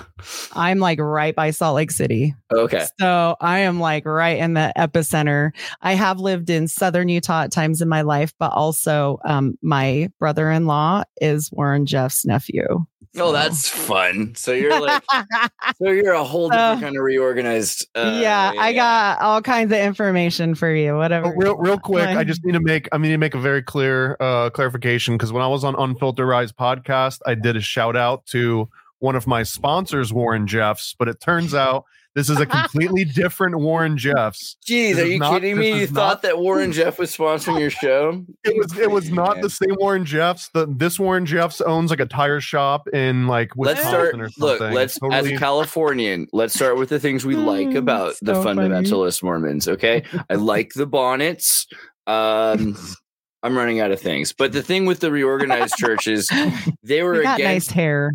I'm 0.53 0.79
like 0.79 0.99
right 0.99 1.33
by 1.33 1.51
Salt 1.51 1.75
Lake 1.75 1.91
City. 1.91 2.35
Okay. 2.51 2.85
So 2.99 3.35
I 3.41 3.59
am 3.59 3.79
like 3.79 4.05
right 4.05 4.37
in 4.37 4.53
the 4.53 4.71
epicenter. 4.77 5.51
I 5.81 5.93
have 5.93 6.19
lived 6.19 6.49
in 6.49 6.67
southern 6.67 7.09
Utah 7.09 7.43
at 7.43 7.51
times 7.51 7.81
in 7.81 7.87
my 7.89 8.01
life, 8.01 8.33
but 8.39 8.51
also 8.51 9.19
um, 9.25 9.57
my 9.61 10.09
brother 10.19 10.51
in 10.51 10.65
law 10.65 11.03
is 11.19 11.51
Warren 11.51 11.85
Jeff's 11.85 12.25
nephew. 12.25 12.85
Oh, 13.17 13.33
that's 13.33 13.67
fun. 13.67 14.33
So 14.35 14.53
you're 14.53 14.79
like 14.79 15.03
so 15.83 15.89
you're 15.89 16.13
a 16.13 16.23
whole 16.23 16.49
different 16.49 16.79
So- 16.79 16.85
kind 16.85 16.95
of 16.95 17.03
reorganized 17.03 17.87
uh, 17.93 18.19
yeah, 18.21 18.53
I 18.57 18.71
got 18.71 19.19
all 19.19 19.41
kinds 19.41 19.73
of 19.73 19.79
information 19.79 20.55
for 20.55 20.73
you. 20.73 20.95
Whatever. 20.95 21.27
Oh, 21.27 21.33
real, 21.35 21.57
real 21.57 21.77
quick, 21.77 22.07
I 22.07 22.23
just 22.23 22.41
need 22.45 22.53
to 22.53 22.61
make 22.61 22.87
I 22.93 22.97
need 22.97 23.09
to 23.09 23.17
make 23.17 23.35
a 23.35 23.39
very 23.39 23.63
clear 23.63 24.15
uh, 24.21 24.49
clarification 24.51 25.15
because 25.17 25.33
when 25.33 25.43
I 25.43 25.47
was 25.47 25.65
on 25.65 25.75
Unfiltered 25.77 26.25
Rise 26.25 26.53
podcast, 26.53 27.19
I 27.25 27.35
did 27.35 27.57
a 27.57 27.61
shout 27.61 27.97
out 27.97 28.25
to 28.27 28.69
one 28.99 29.15
of 29.17 29.27
my 29.27 29.43
sponsors, 29.43 30.13
Warren 30.13 30.47
Jeffs, 30.47 30.95
but 30.97 31.09
it 31.09 31.19
turns 31.19 31.53
out 31.65 31.83
this 32.15 32.29
is 32.29 32.39
a 32.39 32.45
completely 32.45 33.03
different 33.15 33.59
Warren 33.59 33.97
Jeffs. 33.97 34.57
Jeez, 34.67 34.95
This 34.95 34.99
are 35.05 35.07
you 35.07 35.19
not- 35.19 35.33
kidding 35.33 35.57
me? 35.57 35.69
You 35.69 35.75
is 35.83 35.91
thought 35.91 36.07
not- 36.15 36.21
that 36.23 36.39
Warren 36.39 36.71
Jeff 36.71 36.99
was 36.99 37.15
sponsoring 37.15 37.59
your 37.59 37.69
show? 37.69 38.25
It 38.43 38.57
was 38.57 38.77
it 38.77 38.91
was 38.91 39.09
not 39.11 39.35
Man. 39.37 39.41
the 39.41 39.49
same 39.49 39.75
Warren 39.79 40.03
Jeffs. 40.05 40.49
The 40.53 40.65
this 40.67 40.99
Warren 40.99 41.25
Jeffs 41.25 41.61
owns 41.61 41.89
like 41.89 41.99
a 41.99 42.05
tire 42.05 42.41
shop 42.41 42.87
in 42.89 43.27
like 43.27 43.51
Let's 43.55 43.79
Wisconsin 43.79 43.89
start. 44.09 44.15
or 44.15 44.29
Look, 44.37 44.57
something. 44.59 44.75
let's 44.75 44.99
Totally- 44.99 45.19
as 45.19 45.27
a 45.27 45.37
Californian, 45.37 46.27
let's 46.33 46.53
start 46.53 46.77
with 46.77 46.89
the 46.89 46.99
things 46.99 47.25
we 47.25 47.35
like 47.35 47.67
Mm, 47.67 47.77
about 47.77 48.15
the 48.21 48.33
so 48.35 48.43
funny. 48.43 48.61
fundamentalist 48.61 49.23
Mormons. 49.23 49.67
Okay, 49.67 50.03
I 50.29 50.35
like 50.35 50.73
the 50.73 50.85
bonnets. 50.87 51.67
Um, 52.07 52.75
I'm 53.43 53.55
running 53.57 53.79
out 53.79 53.91
of 53.91 53.99
things, 54.01 54.33
but 54.33 54.51
the 54.51 54.61
thing 54.61 54.85
with 54.85 54.99
the 54.99 55.11
reorganized 55.11 55.75
churches, 55.77 56.29
they 56.83 57.01
were 57.03 57.15
you 57.15 57.23
got 57.23 57.39
nice 57.39 57.69
against. 57.69 57.71
hair. 57.71 58.11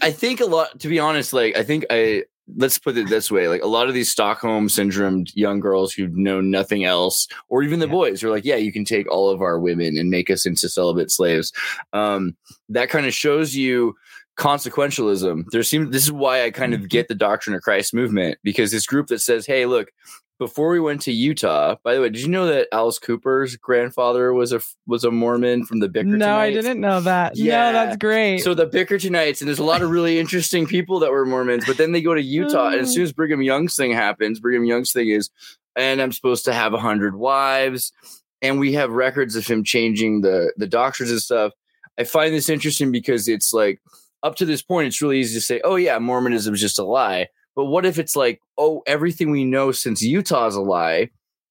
I 0.00 0.10
think 0.12 0.40
a 0.40 0.46
lot. 0.46 0.80
To 0.80 0.88
be 0.88 0.98
honest, 0.98 1.32
like 1.32 1.56
I 1.56 1.62
think 1.62 1.84
I 1.90 2.24
let's 2.56 2.78
put 2.78 2.96
it 2.96 3.08
this 3.08 3.30
way: 3.30 3.48
like 3.48 3.62
a 3.62 3.66
lot 3.68 3.88
of 3.88 3.94
these 3.94 4.10
Stockholm 4.10 4.68
syndromed 4.68 5.30
young 5.34 5.60
girls 5.60 5.92
who 5.92 6.08
know 6.08 6.40
nothing 6.40 6.84
else, 6.84 7.28
or 7.48 7.62
even 7.62 7.78
the 7.80 7.86
Yeah. 7.86 7.92
boys, 7.92 8.22
are 8.24 8.30
like, 8.30 8.44
yeah, 8.44 8.56
you 8.56 8.72
can 8.72 8.84
take 8.84 9.10
all 9.10 9.30
of 9.30 9.42
our 9.42 9.58
women 9.58 9.96
and 9.98 10.10
make 10.10 10.30
us 10.30 10.46
into 10.46 10.68
celibate 10.68 11.10
slaves. 11.10 11.52
Um, 11.92 12.36
that 12.68 12.88
kind 12.90 13.06
of 13.06 13.14
shows 13.14 13.54
you 13.54 13.94
consequentialism. 14.38 15.44
There 15.50 15.62
seems 15.62 15.90
this 15.90 16.04
is 16.04 16.12
why 16.12 16.44
I 16.44 16.50
kind 16.50 16.72
Mm-hmm. 16.72 16.82
of 16.84 16.88
get 16.88 17.08
the 17.08 17.14
Doctrine 17.14 17.54
of 17.56 17.62
Christ 17.62 17.94
movement 17.94 18.38
because 18.42 18.70
this 18.70 18.86
group 18.86 19.08
that 19.08 19.20
says, 19.20 19.46
hey, 19.46 19.66
look. 19.66 19.88
Before 20.42 20.70
we 20.70 20.80
went 20.80 21.02
to 21.02 21.12
Utah, 21.12 21.76
by 21.84 21.94
the 21.94 22.00
way, 22.00 22.08
did 22.08 22.20
you 22.20 22.26
know 22.26 22.46
that 22.46 22.66
Alice 22.72 22.98
Cooper's 22.98 23.54
grandfather 23.54 24.32
was 24.32 24.52
a 24.52 24.60
was 24.88 25.04
a 25.04 25.10
Mormon 25.12 25.64
from 25.64 25.78
the 25.78 25.88
Bickertonites? 25.88 26.18
No, 26.18 26.34
I 26.34 26.52
didn't 26.52 26.80
know 26.80 27.00
that. 27.00 27.36
Yeah. 27.36 27.70
No, 27.70 27.72
that's 27.72 27.96
great. 27.96 28.40
So 28.40 28.52
the 28.52 28.66
Bickertonites, 28.66 29.40
and 29.40 29.46
there's 29.46 29.60
a 29.60 29.64
lot 29.64 29.82
of 29.82 29.90
really 29.90 30.18
interesting 30.18 30.66
people 30.66 30.98
that 30.98 31.12
were 31.12 31.24
Mormons, 31.24 31.64
but 31.64 31.76
then 31.76 31.92
they 31.92 32.02
go 32.02 32.12
to 32.12 32.20
Utah, 32.20 32.70
and 32.70 32.80
as 32.80 32.88
oh. 32.88 32.94
soon 32.94 33.02
as 33.04 33.12
Brigham 33.12 33.40
Young's 33.40 33.76
thing 33.76 33.92
happens, 33.92 34.40
Brigham 34.40 34.64
Young's 34.64 34.92
thing 34.92 35.10
is, 35.10 35.30
and 35.76 36.02
I'm 36.02 36.10
supposed 36.10 36.44
to 36.46 36.52
have 36.52 36.74
a 36.74 36.80
hundred 36.80 37.14
wives, 37.14 37.92
and 38.42 38.58
we 38.58 38.72
have 38.72 38.90
records 38.90 39.36
of 39.36 39.46
him 39.46 39.62
changing 39.62 40.22
the 40.22 40.52
the 40.56 40.66
doctrines 40.66 41.12
and 41.12 41.20
stuff. 41.22 41.52
I 41.98 42.02
find 42.02 42.34
this 42.34 42.48
interesting 42.48 42.90
because 42.90 43.28
it's 43.28 43.52
like 43.52 43.80
up 44.24 44.34
to 44.36 44.44
this 44.44 44.62
point, 44.62 44.88
it's 44.88 45.00
really 45.00 45.20
easy 45.20 45.36
to 45.36 45.40
say, 45.40 45.60
oh 45.62 45.76
yeah, 45.76 46.00
Mormonism 46.00 46.52
is 46.52 46.60
just 46.60 46.80
a 46.80 46.84
lie. 46.84 47.28
But 47.54 47.66
what 47.66 47.84
if 47.84 47.98
it's 47.98 48.16
like, 48.16 48.40
oh, 48.58 48.82
everything 48.86 49.30
we 49.30 49.44
know 49.44 49.72
since 49.72 50.02
Utah 50.02 50.46
is 50.46 50.54
a 50.54 50.60
lie, 50.60 51.10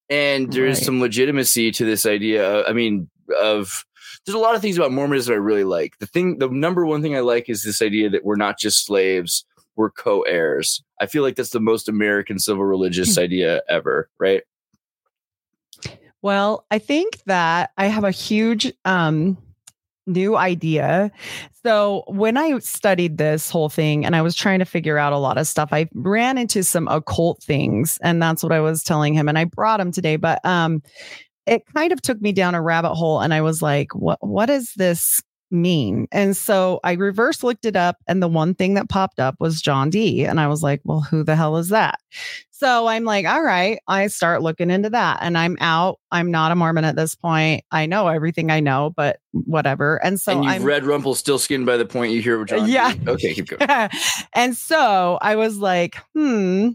and 0.10 0.52
there 0.52 0.66
is 0.66 0.80
Right. 0.80 0.86
some 0.86 1.00
legitimacy 1.00 1.72
to 1.72 1.86
this 1.86 2.06
idea. 2.06 2.66
I 2.66 2.74
mean, 2.74 3.10
of 3.40 3.86
there's 4.26 4.36
a 4.36 4.40
lot 4.40 4.56
of 4.56 4.62
things 4.62 4.78
about 4.78 4.92
Mormonism 4.92 5.32
that 5.32 5.40
I 5.40 5.44
really 5.44 5.64
like. 5.64 5.98
The 6.00 6.06
thing, 6.06 6.38
the 6.40 6.50
number 6.50 6.86
one 6.86 7.02
thing 7.02 7.16
I 7.16 7.22
like 7.22 7.50
is 7.50 7.64
this 7.64 7.82
idea 7.82 8.10
that 8.10 8.24
we're 8.26 8.36
not 8.36 8.60
just 8.60 8.86
slaves, 8.86 9.46
we're 9.76 9.90
co-heirs. 9.90 10.84
I 11.00 11.06
feel 11.06 11.24
like 11.24 11.36
that's 11.36 11.52
the 11.52 11.60
most 11.60 11.88
American 11.88 12.38
civil 12.40 12.64
religious 12.66 13.18
idea 13.18 13.62
ever, 13.70 14.10
right? 14.20 14.44
Well, 16.22 16.66
I 16.70 16.78
think 16.78 17.24
that 17.26 17.72
I 17.78 17.86
have 17.88 18.04
a 18.04 18.12
huge 18.12 18.72
um 18.86 19.38
new 20.12 20.36
idea. 20.36 21.12
So, 21.64 22.04
when 22.08 22.38
I 22.38 22.58
studied 22.60 23.18
this 23.18 23.50
whole 23.50 23.70
thing 23.70 24.06
and 24.06 24.16
I 24.16 24.22
was 24.22 24.36
trying 24.36 24.60
to 24.60 24.66
figure 24.66 24.98
out 24.98 25.14
a 25.14 25.18
lot 25.18 25.38
of 25.38 25.48
stuff, 25.48 25.70
I 25.72 25.88
ran 25.94 26.38
into 26.38 26.64
some 26.64 26.88
occult 26.88 27.44
things 27.44 27.98
and 28.02 28.22
that's 28.22 28.44
what 28.44 28.52
I 28.52 28.60
was 28.60 28.84
telling 28.84 29.14
him 29.14 29.30
and 29.30 29.38
I 29.38 29.46
brought 29.46 29.80
him 29.80 29.92
today, 29.92 30.16
but 30.16 30.44
um 30.46 30.82
it 31.48 31.64
kind 31.74 31.92
of 31.92 32.02
took 32.02 32.22
me 32.22 32.32
down 32.32 32.56
a 32.56 32.62
rabbit 32.62 32.94
hole 32.94 33.20
and 33.20 33.34
I 33.34 33.42
was 33.42 33.62
like, 33.62 33.94
what 33.96 34.20
what 34.22 34.48
does 34.48 34.74
this 34.76 35.22
mean? 35.50 36.08
And 36.12 36.36
so 36.36 36.80
I 36.84 36.94
reverse 36.94 37.44
looked 37.44 37.66
it 37.66 37.76
up 37.76 37.98
and 38.08 38.22
the 38.22 38.28
one 38.28 38.56
thing 38.56 38.76
that 38.76 38.90
popped 38.90 39.20
up 39.20 39.36
was 39.40 39.62
John 39.62 39.90
Dee 39.90 40.26
and 40.26 40.40
I 40.40 40.48
was 40.48 40.64
like, 40.64 40.82
well, 40.84 41.02
who 41.02 41.24
the 41.24 41.36
hell 41.36 41.58
is 41.58 41.70
that? 41.70 42.00
So 42.62 42.86
I'm 42.86 43.06
like, 43.06 43.26
all 43.26 43.42
right, 43.42 43.80
I 43.88 44.06
start 44.06 44.44
looking 44.44 44.70
into 44.70 44.92
that 44.92 45.18
and 45.24 45.36
I'm 45.36 45.58
out. 45.62 46.00
I'm 46.12 46.30
not 46.30 46.52
a 46.52 46.56
Mormon 46.56 46.86
at 46.86 46.96
this 46.96 47.16
point. 47.16 47.66
I 47.72 47.88
know 47.88 48.08
everything 48.08 48.52
I 48.52 48.60
know, 48.60 48.94
but 48.96 49.18
whatever. 49.32 49.96
And 50.06 50.22
so 50.22 50.34
and 50.34 50.44
you've 50.44 50.54
I'm 50.54 50.64
read 50.64 50.86
Rumpelstiltskin 50.86 51.66
by 51.66 51.78
the 51.78 51.88
point 51.88 52.14
you 52.14 52.22
hear 52.22 52.38
what 52.38 52.50
John. 52.50 52.70
Yeah. 52.70 52.94
Okay, 53.08 53.34
keep 53.34 53.48
going. 53.48 53.68
and 54.36 54.56
so 54.56 55.18
I 55.24 55.38
was 55.38 55.58
like, 55.58 55.98
hmm, 56.14 56.70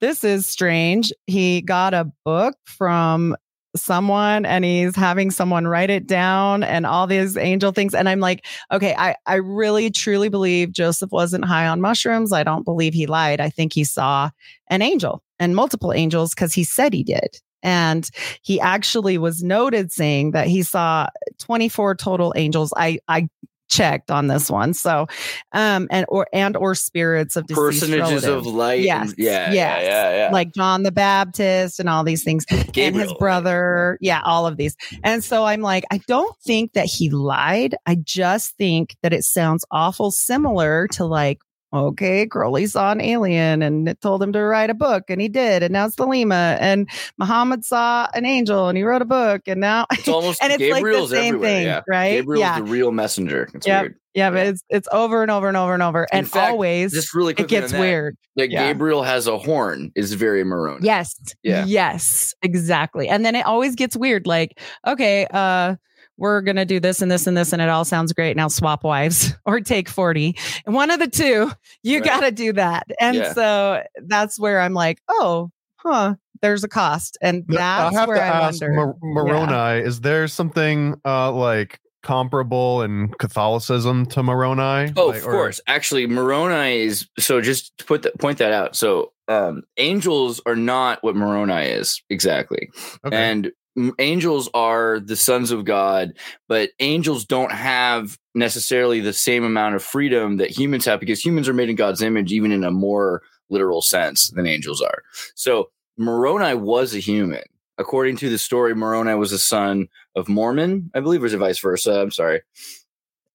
this 0.00 0.24
is 0.24 0.46
strange. 0.46 1.12
He 1.26 1.60
got 1.60 1.92
a 1.92 2.10
book 2.24 2.56
from 2.64 3.36
someone 3.76 4.44
and 4.46 4.64
he's 4.64 4.96
having 4.96 5.30
someone 5.30 5.66
write 5.66 5.90
it 5.90 6.06
down 6.06 6.62
and 6.62 6.86
all 6.86 7.06
these 7.06 7.36
angel 7.36 7.72
things. 7.72 7.94
And 7.94 8.08
I'm 8.08 8.20
like, 8.20 8.44
okay, 8.72 8.94
I, 8.96 9.16
I 9.26 9.36
really 9.36 9.90
truly 9.90 10.28
believe 10.28 10.72
Joseph 10.72 11.12
wasn't 11.12 11.44
high 11.44 11.66
on 11.66 11.80
mushrooms. 11.80 12.32
I 12.32 12.42
don't 12.42 12.64
believe 12.64 12.94
he 12.94 13.06
lied. 13.06 13.40
I 13.40 13.50
think 13.50 13.72
he 13.72 13.84
saw 13.84 14.30
an 14.68 14.82
angel 14.82 15.22
and 15.38 15.54
multiple 15.54 15.92
angels 15.92 16.34
because 16.34 16.52
he 16.52 16.64
said 16.64 16.92
he 16.92 17.04
did. 17.04 17.40
And 17.62 18.08
he 18.42 18.60
actually 18.60 19.18
was 19.18 19.42
noted 19.42 19.90
saying 19.90 20.32
that 20.32 20.46
he 20.46 20.62
saw 20.62 21.08
24 21.38 21.96
total 21.96 22.32
angels. 22.36 22.72
I, 22.76 22.98
I 23.08 23.28
checked 23.68 24.10
on 24.10 24.28
this 24.28 24.50
one. 24.50 24.74
So, 24.74 25.06
um, 25.52 25.88
and 25.90 26.06
or 26.08 26.26
and 26.32 26.56
or 26.56 26.74
spirits 26.74 27.36
of 27.36 27.46
deceased 27.46 27.80
Personages 27.82 28.24
of 28.24 28.46
light. 28.46 28.80
Yes, 28.82 29.10
and- 29.10 29.18
yeah, 29.18 29.52
yes. 29.52 29.54
yeah, 29.54 29.80
yeah, 29.82 30.16
yeah. 30.16 30.30
like 30.32 30.52
John 30.54 30.82
the 30.82 30.92
Baptist 30.92 31.80
and 31.80 31.88
all 31.88 32.04
these 32.04 32.22
things, 32.24 32.44
and 32.50 32.96
his 32.96 33.12
brother. 33.14 33.98
Yeah, 34.00 34.20
all 34.24 34.46
of 34.46 34.56
these. 34.56 34.76
And 35.02 35.22
so 35.22 35.44
I'm 35.44 35.60
like, 35.60 35.84
I 35.90 36.00
don't 36.06 36.36
think 36.44 36.72
that 36.74 36.86
he 36.86 37.10
lied. 37.10 37.74
I 37.86 37.96
just 37.96 38.56
think 38.56 38.96
that 39.02 39.12
it 39.12 39.24
sounds 39.24 39.64
awful 39.70 40.10
similar 40.10 40.88
to 40.92 41.04
like. 41.04 41.38
Okay, 41.74 42.26
Crowley 42.26 42.66
saw 42.66 42.92
an 42.92 43.00
alien 43.00 43.60
and 43.60 43.88
it 43.88 44.00
told 44.00 44.22
him 44.22 44.32
to 44.32 44.40
write 44.42 44.70
a 44.70 44.74
book, 44.74 45.04
and 45.08 45.20
he 45.20 45.28
did. 45.28 45.62
And 45.64 45.72
now 45.72 45.86
it's 45.86 45.96
Thelema. 45.96 46.56
And 46.60 46.88
Muhammad 47.18 47.64
saw 47.64 48.08
an 48.14 48.24
angel 48.24 48.68
and 48.68 48.78
he 48.78 48.84
wrote 48.84 49.02
a 49.02 49.06
book, 49.06 49.42
and 49.46 49.60
now 49.60 49.86
It's 49.92 50.08
almost 50.08 50.40
and 50.42 50.52
it's 50.52 50.60
like 50.62 50.70
the 50.70 50.76
Gabriel's 50.76 51.10
same 51.10 51.34
everywhere. 51.34 51.50
thing, 51.50 51.66
yeah. 51.66 51.80
right? 51.88 52.10
Gabriel's 52.20 52.40
Yeah. 52.40 52.56
the 52.60 52.64
real 52.64 52.92
messenger. 52.92 53.48
It's 53.52 53.66
Yep. 53.66 53.82
weird. 53.82 53.94
yeah, 54.14 54.30
but 54.30 54.46
it's 54.46 54.62
it's 54.70 54.88
over 54.92 55.22
and 55.22 55.30
over 55.30 55.48
and 55.48 55.56
over 55.56 55.74
and 55.74 55.82
over, 55.82 56.04
In 56.12 56.18
and 56.20 56.30
fact, 56.30 56.52
always 56.52 56.92
Just 56.92 57.12
really 57.14 57.34
it 57.36 57.48
gets 57.48 57.72
that, 57.72 57.80
weird. 57.80 58.16
That 58.36 58.50
Yeah. 58.50 58.68
Gabriel 58.68 59.02
has 59.02 59.26
a 59.26 59.36
horn 59.36 59.90
is 59.96 60.12
very 60.14 60.44
Moroni. 60.44 60.86
Yes. 60.86 61.14
Yeah. 61.42 61.64
Yes, 61.66 62.32
exactly. 62.42 63.08
And 63.08 63.24
then 63.26 63.34
it 63.34 63.44
always 63.44 63.74
gets 63.74 63.96
weird. 63.96 64.26
Like, 64.26 64.58
okay, 64.86 65.26
uh, 65.32 65.74
we're 66.18 66.40
gonna 66.40 66.64
do 66.64 66.80
this 66.80 67.02
and 67.02 67.10
this 67.10 67.26
and 67.26 67.36
this, 67.36 67.52
and 67.52 67.60
it 67.62 67.68
all 67.68 67.84
sounds 67.84 68.12
great. 68.12 68.36
Now 68.36 68.48
swap 68.48 68.84
wives 68.84 69.34
or 69.46 69.60
take 69.60 69.88
40. 69.88 70.36
And 70.64 70.74
one 70.74 70.90
of 70.90 70.98
the 70.98 71.08
two, 71.08 71.50
you 71.82 71.98
Right. 72.00 72.04
gotta 72.04 72.30
do 72.32 72.52
that. 72.54 72.86
And 73.00 73.16
Yeah. 73.16 73.32
so 73.34 73.82
that's 74.06 74.38
where 74.38 74.60
I'm 74.60 74.74
like, 74.74 75.00
oh, 75.08 75.50
huh, 75.76 76.14
there's 76.42 76.64
a 76.64 76.68
cost. 76.68 77.16
And 77.20 77.44
that's 77.48 77.94
I 77.96 77.98
have 77.98 78.08
where 78.08 78.16
to 78.18 78.22
I 78.22 78.26
ask 78.48 78.60
wonder. 78.62 78.74
Mor- 78.74 79.24
Moroni, 79.24 79.80
is 79.82 80.00
there 80.00 80.26
something 80.28 80.94
uh 81.04 81.32
like 81.32 81.80
comparable 82.02 82.82
in 82.82 83.08
Catholicism 83.18 84.06
to 84.06 84.22
Moroni? 84.22 84.92
Oh, 84.96 85.06
Like, 85.08 85.18
of 85.22 85.26
or- 85.26 85.32
course. 85.32 85.60
Actually, 85.66 86.06
Moroni 86.06 86.82
is 86.82 87.08
so. 87.18 87.40
Just 87.40 87.76
to 87.78 87.84
put 87.84 88.02
that 88.02 88.18
point 88.18 88.38
that 88.38 88.52
out. 88.52 88.76
So, 88.76 89.12
um, 89.28 89.62
angels 89.76 90.40
are 90.46 90.54
not 90.56 91.02
what 91.02 91.16
Moroni 91.16 91.66
is 91.66 92.00
exactly, 92.08 92.68
Okay. 93.04 93.16
and 93.16 93.50
angels 93.98 94.48
are 94.54 95.00
the 95.00 95.16
sons 95.16 95.50
of 95.50 95.64
God, 95.64 96.12
but 96.48 96.70
angels 96.80 97.24
don't 97.24 97.52
have 97.52 98.18
necessarily 98.34 99.00
the 99.00 99.12
same 99.12 99.44
amount 99.44 99.74
of 99.74 99.82
freedom 99.82 100.36
that 100.38 100.50
humans 100.50 100.84
have 100.84 101.00
because 101.00 101.24
humans 101.24 101.48
are 101.48 101.54
made 101.54 101.68
in 101.68 101.76
God's 101.76 102.02
image, 102.02 102.32
even 102.32 102.52
in 102.52 102.64
a 102.64 102.70
more 102.70 103.22
literal 103.50 103.82
sense 103.82 104.28
than 104.30 104.46
angels 104.46 104.80
are. 104.80 105.02
So, 105.34 105.70
Moroni 105.98 106.54
was 106.54 106.94
a 106.94 106.98
human. 106.98 107.42
According 107.78 108.16
to 108.18 108.30
the 108.30 108.38
story, 108.38 108.74
Moroni 108.74 109.14
was 109.14 109.32
a 109.32 109.38
son 109.38 109.88
of 110.14 110.28
Mormon, 110.28 110.90
I 110.94 111.00
believe, 111.00 111.22
or 111.22 111.26
is 111.26 111.34
it 111.34 111.38
vice 111.38 111.58
versa? 111.58 112.00
I'm 112.00 112.10
sorry. 112.10 112.40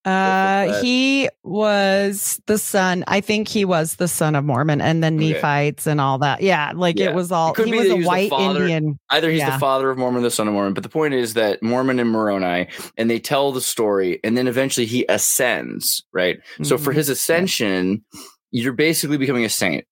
Uh, 0.03 0.81
he 0.81 1.29
was 1.43 2.41
the 2.47 2.57
son. 2.57 3.03
I 3.07 3.21
think 3.21 3.47
he 3.47 3.65
was 3.65 3.95
the 3.97 4.07
son 4.07 4.35
of 4.35 4.43
Mormon, 4.43 4.81
and 4.81 5.03
then 5.03 5.17
Okay. 5.17 5.33
Nephites 5.33 5.85
and 5.85 6.01
all 6.01 6.17
that. 6.19 6.41
Yeah, 6.41 6.71
like 6.75 6.97
Yeah. 6.97 7.09
it 7.09 7.15
was 7.15 7.31
all. 7.31 7.51
It 7.51 7.55
could 7.55 7.67
he 7.67 7.71
be 7.73 7.77
was 7.77 7.87
a 7.87 7.89
he 7.91 7.95
was 7.97 8.03
the 8.05 8.07
white 8.07 8.29
father- 8.31 8.61
Indian. 8.61 8.99
Either 9.11 9.29
he's 9.29 9.39
Yeah. 9.39 9.51
the 9.51 9.59
father 9.59 9.91
of 9.91 9.97
Mormon, 9.99 10.21
or 10.21 10.23
the 10.23 10.31
son 10.31 10.47
of 10.47 10.53
Mormon. 10.53 10.73
But 10.73 10.83
the 10.83 10.89
point 10.89 11.13
is 11.13 11.35
that 11.35 11.61
Mormon 11.61 11.99
and 11.99 12.09
Moroni, 12.09 12.67
and 12.97 13.09
they 13.09 13.19
tell 13.19 13.51
the 13.51 13.61
story, 13.61 14.19
and 14.23 14.35
then 14.35 14.47
eventually 14.47 14.85
he 14.87 15.05
ascends, 15.07 16.03
right? 16.13 16.39
So 16.63 16.77
for 16.79 16.91
Mhm. 16.93 16.95
his 16.95 17.09
ascension, 17.09 18.03
you're 18.51 18.73
basically 18.73 19.17
becoming 19.17 19.45
a 19.45 19.49
saint. 19.49 19.85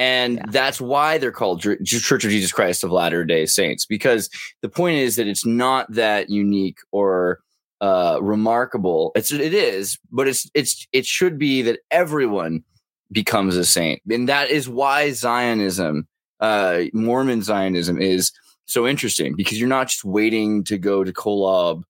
And 0.00 0.36
Yeah. 0.36 0.42
that's 0.50 0.80
why 0.80 1.18
they're 1.18 1.32
called 1.32 1.60
Church 1.60 2.24
of 2.24 2.30
Jesus 2.30 2.52
Christ 2.52 2.84
of 2.84 2.92
Latter 2.92 3.24
day 3.24 3.44
Saints, 3.46 3.84
because 3.84 4.30
the 4.62 4.68
point 4.68 4.98
is 4.98 5.16
that 5.16 5.26
it's 5.26 5.44
not 5.44 5.92
that 5.92 6.30
unique 6.30 6.78
or 6.92 7.40
uh, 7.80 8.18
remarkable. 8.20 9.12
It's 9.14 9.32
it 9.32 9.54
is, 9.54 9.98
but 10.10 10.28
it's 10.28 10.50
it's 10.54 10.86
it 10.92 11.06
should 11.06 11.38
be 11.38 11.62
that 11.62 11.80
everyone 11.90 12.64
becomes 13.12 13.56
a 13.56 13.64
saint, 13.64 14.02
and 14.10 14.28
that 14.28 14.50
is 14.50 14.68
why 14.68 15.10
Zionism, 15.12 16.06
uh, 16.40 16.82
Mormon 16.92 17.42
Zionism, 17.42 18.00
is 18.00 18.32
so 18.66 18.86
interesting 18.86 19.34
because 19.34 19.58
you're 19.58 19.68
not 19.68 19.88
just 19.88 20.04
waiting 20.04 20.62
to 20.64 20.76
go 20.76 21.02
to 21.02 21.12
Kolob. 21.12 21.82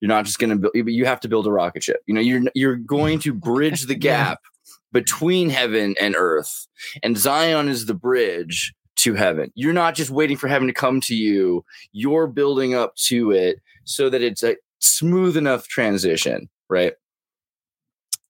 You're 0.00 0.08
not 0.08 0.24
just 0.24 0.38
going 0.38 0.50
to 0.50 0.56
build. 0.56 0.72
You 0.74 1.06
have 1.06 1.20
to 1.20 1.28
build 1.28 1.46
a 1.46 1.52
rocket 1.52 1.82
ship. 1.82 2.00
You 2.06 2.14
know, 2.14 2.20
you're 2.20 2.42
you're 2.54 2.76
going 2.76 3.18
to 3.20 3.32
bridge 3.34 3.86
the 3.86 3.94
gap 3.94 4.40
between 4.92 5.50
heaven 5.50 5.94
and 6.00 6.14
earth, 6.16 6.66
and 7.02 7.18
Zion 7.18 7.68
is 7.68 7.86
the 7.86 7.94
bridge 7.94 8.74
to 8.96 9.14
heaven. 9.14 9.52
You're 9.54 9.72
not 9.72 9.94
just 9.94 10.10
waiting 10.10 10.36
for 10.36 10.48
heaven 10.48 10.68
to 10.68 10.74
come 10.74 11.00
to 11.02 11.14
you. 11.14 11.64
You're 11.92 12.26
building 12.26 12.74
up 12.74 12.96
to 13.08 13.32
it 13.32 13.60
so 13.84 14.08
that 14.08 14.22
it's 14.22 14.42
a 14.42 14.56
smooth 14.84 15.36
enough 15.36 15.66
transition, 15.68 16.48
right? 16.68 16.94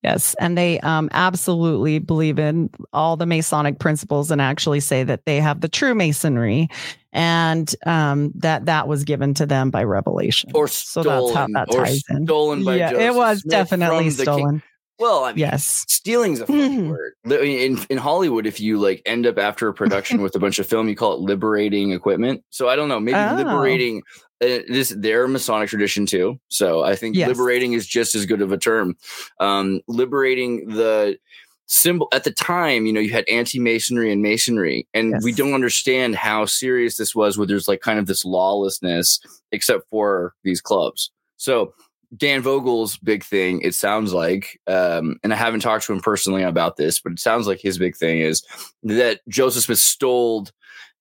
Yes, 0.03 0.35
and 0.39 0.57
they 0.59 0.81
um, 0.81 1.09
absolutely 1.13 1.99
believe 1.99 2.39
in 2.39 2.69
all 2.93 3.17
the 3.17 3.25
Masonic 3.25 3.79
principles 3.79 4.31
and 4.31 4.39
actually 4.39 4.81
say 4.81 5.03
that 5.03 5.25
they 5.25 5.41
have 5.41 5.63
the 5.63 5.69
true 5.69 5.95
Masonry, 5.95 6.69
and 7.15 7.75
um, 7.87 8.31
that 8.35 8.67
that 8.67 8.87
was 8.87 9.05
given 9.05 9.33
to 9.35 9.47
them 9.47 9.71
by 9.71 9.83
revelation. 9.83 10.51
Or 10.55 10.69
so 10.69 11.03
that's 11.03 11.33
how 11.33 11.47
that 11.55 11.69
or 11.71 11.85
ties 11.85 12.03
in. 12.11 12.27
stolen 12.27 12.65
by 12.65 12.77
yeah, 12.77 12.93
it 12.93 13.15
was 13.15 13.41
Smith 13.41 13.51
definitely 13.51 14.11
stolen. 14.11 14.63
Well, 14.99 15.25
I 15.25 15.31
mean, 15.33 15.39
Yes. 15.39 15.87
stealing's 15.89 16.41
a 16.41 16.47
funny 16.47 16.79
Mhm. 16.81 16.89
word. 16.91 17.15
In 17.43 17.79
in 17.89 17.97
Hollywood, 17.97 18.47
if 18.47 18.61
you 18.61 18.79
like 18.79 19.01
end 19.07 19.27
up 19.27 19.39
after 19.39 19.69
a 19.69 19.75
production 19.75 20.21
with 20.23 20.37
a 20.37 20.39
bunch 20.39 20.59
of 20.59 20.67
film, 20.67 20.87
you 20.89 20.95
call 20.97 21.15
it 21.15 21.21
liberating 21.21 21.93
equipment. 21.93 22.45
So 22.51 22.69
I 22.69 22.77
don't 22.77 22.89
know, 22.91 23.01
maybe 23.01 23.19
Oh. 23.19 23.35
liberating. 23.37 24.03
Uh, 24.45 24.63
this 24.69 24.91
their 24.91 25.27
Masonic 25.29 25.69
tradition 25.69 26.07
too. 26.07 26.39
So 26.49 26.83
I 26.83 26.97
think 26.97 27.17
Yes. 27.17 27.29
liberating 27.29 27.73
is 27.73 27.87
just 27.87 28.15
as 28.15 28.27
good 28.27 28.43
of 28.43 28.53
a 28.53 28.59
term. 28.59 28.97
Um, 29.41 29.81
liberating 29.89 30.69
the 30.69 31.19
symbol 31.67 32.09
at 32.13 32.25
the 32.25 32.31
time, 32.31 32.85
you 32.85 32.93
know, 32.93 33.01
you 33.01 33.11
had 33.11 33.25
anti 33.29 33.59
masonry 33.59 34.13
and 34.13 34.21
masonry, 34.23 34.87
and 34.93 35.15
we 35.23 35.33
don't 35.33 35.55
understand 35.55 36.15
how 36.17 36.45
serious 36.45 36.97
this 36.97 37.15
was. 37.15 37.39
Where 37.39 37.47
there's 37.47 37.69
like 37.69 37.81
kind 37.81 37.99
of 37.99 38.07
this 38.07 38.25
lawlessness, 38.25 39.21
except 39.53 39.89
for 39.89 40.35
these 40.45 40.61
clubs. 40.61 41.11
So 41.37 41.73
Dan 42.17 42.43
Vogel's 42.43 42.97
big 42.99 43.25
thing, 43.25 43.61
it 43.63 43.75
sounds 43.75 44.13
like, 44.13 44.61
um, 44.67 45.17
and 45.25 45.33
I 45.33 45.37
haven't 45.37 45.61
talked 45.61 45.85
to 45.87 45.93
him 45.93 46.01
personally 46.01 46.43
about 46.43 46.77
this, 46.77 47.01
but 47.01 47.13
it 47.13 47.19
sounds 47.19 47.47
like 47.47 47.61
his 47.61 47.79
big 47.79 47.97
thing 47.97 48.21
is 48.21 48.45
that 48.85 49.21
Joseph 49.29 49.65
Smith 49.65 49.79
stole 49.79 50.47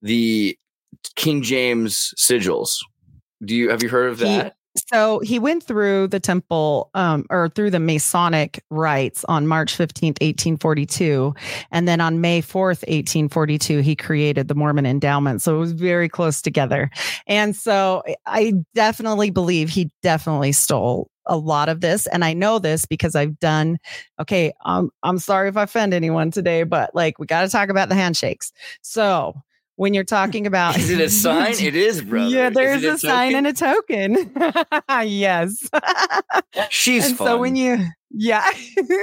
the 0.02 0.58
King 1.16 1.42
James 1.44 2.14
sigils. 2.18 2.78
Do 3.46 3.56
you 3.56 3.70
have 3.70 3.84
you 3.84 3.90
heard 3.90 4.12
of 4.12 4.20
He- 4.20 4.26
that? 4.26 4.56
So 4.92 5.20
he 5.20 5.38
went 5.38 5.64
through 5.64 6.08
the 6.08 6.20
temple 6.20 6.90
um, 6.96 7.26
or 7.30 7.50
through 7.50 7.70
the 7.70 7.80
Masonic 7.80 8.64
rites 8.72 9.24
on 9.26 9.48
March 9.48 9.78
15th, 9.78 10.20
1842. 10.20 11.34
And 11.72 11.88
then 11.88 12.02
on 12.02 12.22
May 12.22 12.42
4th, 12.42 12.82
1842, 12.88 13.80
he 13.80 13.96
created 13.96 14.48
the 14.48 14.56
Mormon 14.56 14.88
endowment. 14.88 15.44
So 15.44 15.56
it 15.56 15.60
was 15.60 15.74
very 15.74 16.10
close 16.10 16.42
together. 16.42 16.90
And 17.28 17.56
so 17.56 18.02
I 18.26 18.54
definitely 18.74 19.30
believe 19.30 19.70
he 19.70 19.92
definitely 20.02 20.54
stole 20.54 21.10
a 21.26 21.38
lot 21.38 21.70
of 21.70 21.82
this. 21.82 22.08
And 22.08 22.26
I 22.26 22.34
know 22.34 22.60
this 22.60 22.86
because 22.86 23.16
I've 23.16 23.38
done, 23.40 23.78
okay, 24.20 24.54
um, 24.66 24.90
I'm 25.04 25.20
sorry 25.20 25.50
if 25.50 25.58
I 25.58 25.64
offend 25.64 25.94
anyone 25.94 26.32
today, 26.32 26.64
but 26.64 26.94
like 26.96 27.20
we 27.20 27.28
got 27.28 27.44
to 27.44 27.50
talk 27.50 27.70
about 27.70 27.90
the 27.90 27.96
handshakes. 27.96 28.52
So 28.82 29.36
when 29.76 29.94
you're 29.94 30.04
talking 30.04 30.46
about 30.46 30.78
Is 30.78 30.90
it 30.90 31.00
a 31.00 31.10
sign? 31.10 31.54
It 31.54 31.76
is, 31.76 32.02
brother. 32.04 32.30
Yeah, 32.30 32.50
there's 32.50 32.84
it 32.84 32.94
a, 32.94 32.98
sign 32.98 33.36
and 33.36 33.48
a 33.48 33.54
token. 33.54 34.32
yes. 35.04 35.68
She's 36.70 37.08
and 37.08 37.18
fun. 37.18 37.28
so 37.28 37.38
when 37.38 37.56
you 37.56 37.86
yeah. 38.12 38.48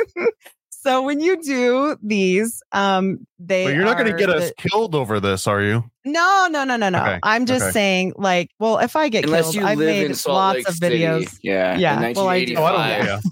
so 0.71 1.03
when 1.03 1.21
you 1.21 1.43
do 1.43 1.97
these, 2.03 2.63
um 2.73 3.27
they 3.39 3.65
But 3.65 3.75
you're 3.75 3.85
not 3.85 3.97
going 3.97 4.07
to 4.09 4.15
are 4.15 4.19
get 4.19 4.31
us 4.31 4.53
killed 4.57 4.95
over 4.95 5.21
this, 5.21 5.47
are 5.47 5.63
you? 5.63 5.91
No, 6.05 6.49
no, 6.51 6.65
no, 6.65 6.77
no, 6.77 6.89
no. 6.89 6.99
Okay, 6.99 7.19
I'm 7.23 7.45
just 7.45 7.65
okay. 7.65 7.73
saying 7.73 8.15
like, 8.17 8.51
well, 8.59 8.79
if 8.79 8.97
I 8.97 9.11
get 9.11 9.25
Unless 9.25 9.53
killed, 9.53 9.67
I've 9.67 9.79
made 9.79 10.09
lots 10.27 10.57
Lake 10.57 10.69
of 10.69 10.75
City. 10.75 11.01
videos. 11.01 11.39
Yeah. 11.43 11.77
Yeah, 11.77 12.03
In 12.03 12.15
well, 12.15 12.29
I 12.29 12.45
do. 12.45 12.55
Oh, 12.57 12.65
I 12.65 12.73
don't 12.73 13.07
1985. 13.07 13.23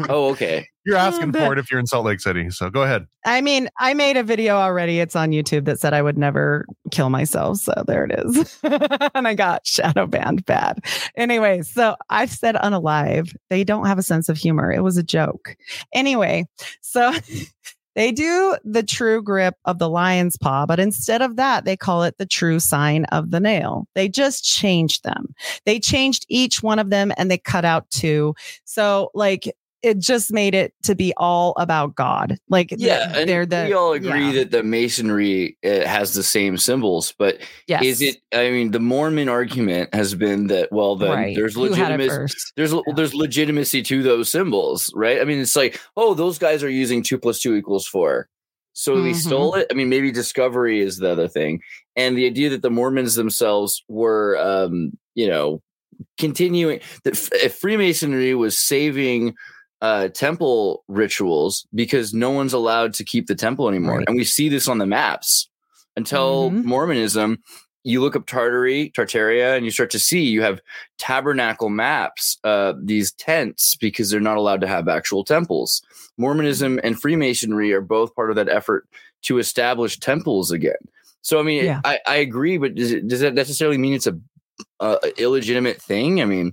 yeah. 0.00 0.06
oh, 0.10 0.28
okay. 0.32 0.66
You're 0.84 0.96
mm, 0.96 1.00
asking 1.00 1.32
for 1.32 1.52
it 1.54 1.58
if 1.58 1.70
you're 1.70 1.80
in 1.80 1.86
Salt 1.86 2.04
Lake 2.04 2.20
City. 2.20 2.50
So 2.50 2.68
go 2.68 2.82
ahead. 2.82 3.06
I 3.24 3.40
mean, 3.40 3.70
I 3.78 3.94
made 3.94 4.18
a 4.18 4.22
video 4.22 4.56
already. 4.56 5.00
It's 5.00 5.16
on 5.16 5.30
YouTube 5.30 5.64
that 5.64 5.80
said 5.80 5.94
I 5.94 6.02
would 6.02 6.18
never 6.18 6.66
kill 6.90 7.08
myself. 7.08 7.58
So 7.58 7.72
there 7.86 8.04
it 8.04 8.18
is. 8.18 8.58
and 8.62 9.26
I 9.26 9.34
got 9.34 9.66
shadow 9.66 10.06
banned 10.06 10.44
bad. 10.44 10.80
Anyway, 11.16 11.62
so 11.62 11.96
I've 12.10 12.30
said 12.30 12.56
unalive. 12.56 13.34
They 13.48 13.64
don't 13.64 13.86
have 13.86 13.98
a 13.98 14.02
sense 14.02 14.28
of 14.28 14.36
humor. 14.36 14.70
It 14.70 14.82
was 14.82 14.98
a 14.98 15.02
joke. 15.02 15.56
Anyway, 15.94 16.46
so 16.82 17.12
they 17.98 18.12
do 18.12 18.56
the 18.62 18.84
true 18.84 19.20
grip 19.20 19.56
of 19.64 19.80
the 19.80 19.88
lion's 19.88 20.38
paw, 20.38 20.66
but 20.66 20.78
instead 20.78 21.20
of 21.20 21.34
that, 21.34 21.64
they 21.64 21.76
call 21.76 22.04
it 22.04 22.16
the 22.16 22.26
true 22.26 22.60
sign 22.60 23.06
of 23.06 23.32
the 23.32 23.40
nail. 23.40 23.88
They 23.96 24.08
just 24.08 24.44
changed 24.44 25.02
them. 25.02 25.34
They 25.66 25.80
changed 25.80 26.24
each 26.28 26.62
one 26.62 26.78
of 26.78 26.90
them 26.90 27.10
and 27.16 27.28
they 27.28 27.38
cut 27.38 27.64
out 27.64 27.90
two. 27.90 28.36
So 28.64 29.10
like 29.14 29.52
it 29.82 29.98
just 29.98 30.32
made 30.32 30.54
it 30.54 30.74
to 30.82 30.94
be 30.94 31.12
all 31.16 31.54
about 31.56 31.94
God. 31.94 32.36
Like 32.48 32.72
Yeah, 32.76 33.06
th- 33.06 33.16
and 33.16 33.28
they're 33.30 33.46
the 33.46 33.64
we 33.68 33.72
all 33.72 33.92
agree 33.92 34.26
yeah. 34.26 34.32
that 34.32 34.50
the 34.50 34.62
masonry 34.62 35.56
has 35.62 36.14
the 36.14 36.22
same 36.22 36.56
symbols, 36.58 37.14
but 37.18 37.38
yes. 37.68 37.84
is 37.84 38.02
it? 38.02 38.16
I 38.34 38.50
mean, 38.50 38.72
the 38.72 38.80
Mormon 38.80 39.28
argument 39.28 39.94
has 39.94 40.14
been 40.14 40.48
that 40.48 40.72
well, 40.72 40.96
then 40.96 41.10
right? 41.10 41.36
there's 41.36 41.54
Who 41.54 41.72
had 41.72 41.92
it 41.92 41.98
legitimacy. 42.00 42.38
There's 42.56 42.74
there's 42.96 43.14
legitimacy 43.14 43.82
to 43.82 44.02
those 44.02 44.28
symbols, 44.30 44.92
right? 44.96 45.20
I 45.20 45.24
mean, 45.24 45.38
it's 45.38 45.56
like, 45.56 45.80
oh, 45.96 46.14
those 46.14 46.38
guys 46.38 46.62
are 46.64 46.70
using 46.70 47.02
two 47.02 47.18
plus 47.18 47.38
two 47.40 47.54
equals 47.54 47.86
four, 47.86 48.28
so 48.72 49.00
they 49.00 49.10
Mhm. 49.12 49.14
stole 49.16 49.54
it. 49.54 49.68
I 49.70 49.74
mean, 49.74 49.88
maybe 49.88 50.10
discovery 50.10 50.80
is 50.80 50.98
the 50.98 51.10
other 51.10 51.28
thing, 51.28 51.60
and 51.94 52.16
the 52.18 52.26
idea 52.26 52.50
that 52.50 52.62
the 52.62 52.70
Mormons 52.70 53.14
themselves 53.14 53.84
were, 53.88 54.36
um, 54.38 54.92
you 55.14 55.28
know, 55.28 55.62
continuing 56.18 56.80
that 57.04 57.30
if 57.32 57.54
Freemasonry 57.54 58.34
was 58.34 58.58
saving 58.58 59.34
uh 59.80 60.08
temple 60.08 60.84
rituals 60.88 61.66
because 61.74 62.12
no 62.12 62.30
one's 62.30 62.52
allowed 62.52 62.92
to 62.94 63.04
keep 63.04 63.26
the 63.26 63.34
temple 63.34 63.68
anymore 63.68 63.98
Right. 63.98 64.04
and 64.08 64.16
we 64.16 64.24
see 64.24 64.48
this 64.48 64.66
on 64.68 64.78
the 64.78 64.86
maps 64.86 65.48
until 65.96 66.50
Mhm. 66.50 66.64
mormonism 66.64 67.38
you 67.84 68.00
look 68.00 68.16
up 68.16 68.26
tartary 68.26 68.90
tartaria 68.96 69.56
and 69.56 69.64
you 69.64 69.70
start 69.70 69.90
to 69.90 69.98
see 70.00 70.24
you 70.24 70.42
have 70.42 70.60
tabernacle 70.98 71.68
maps 71.68 72.38
uh 72.44 72.72
these 72.82 73.12
tents 73.12 73.76
because 73.76 74.10
they're 74.10 74.20
not 74.20 74.36
allowed 74.36 74.60
to 74.60 74.66
have 74.66 74.88
actual 74.88 75.24
temples 75.24 75.80
mormonism 76.18 76.80
and 76.82 77.00
freemasonry 77.00 77.72
are 77.72 77.80
both 77.80 78.14
part 78.16 78.30
of 78.30 78.36
that 78.36 78.48
effort 78.48 78.86
to 79.22 79.38
establish 79.38 79.98
temples 79.98 80.50
again 80.50 80.74
so 81.22 81.38
i 81.38 81.42
mean 81.42 81.64
Yeah. 81.64 81.80
I, 81.84 82.00
I 82.06 82.16
agree 82.16 82.58
but 82.58 82.74
does, 82.74 82.90
it, 82.92 83.06
does 83.06 83.20
that 83.20 83.34
necessarily 83.34 83.78
mean 83.78 83.94
it's 83.94 84.08
a, 84.08 84.18
a 84.80 84.98
illegitimate 85.22 85.80
thing 85.80 86.20
i 86.20 86.24
mean 86.24 86.52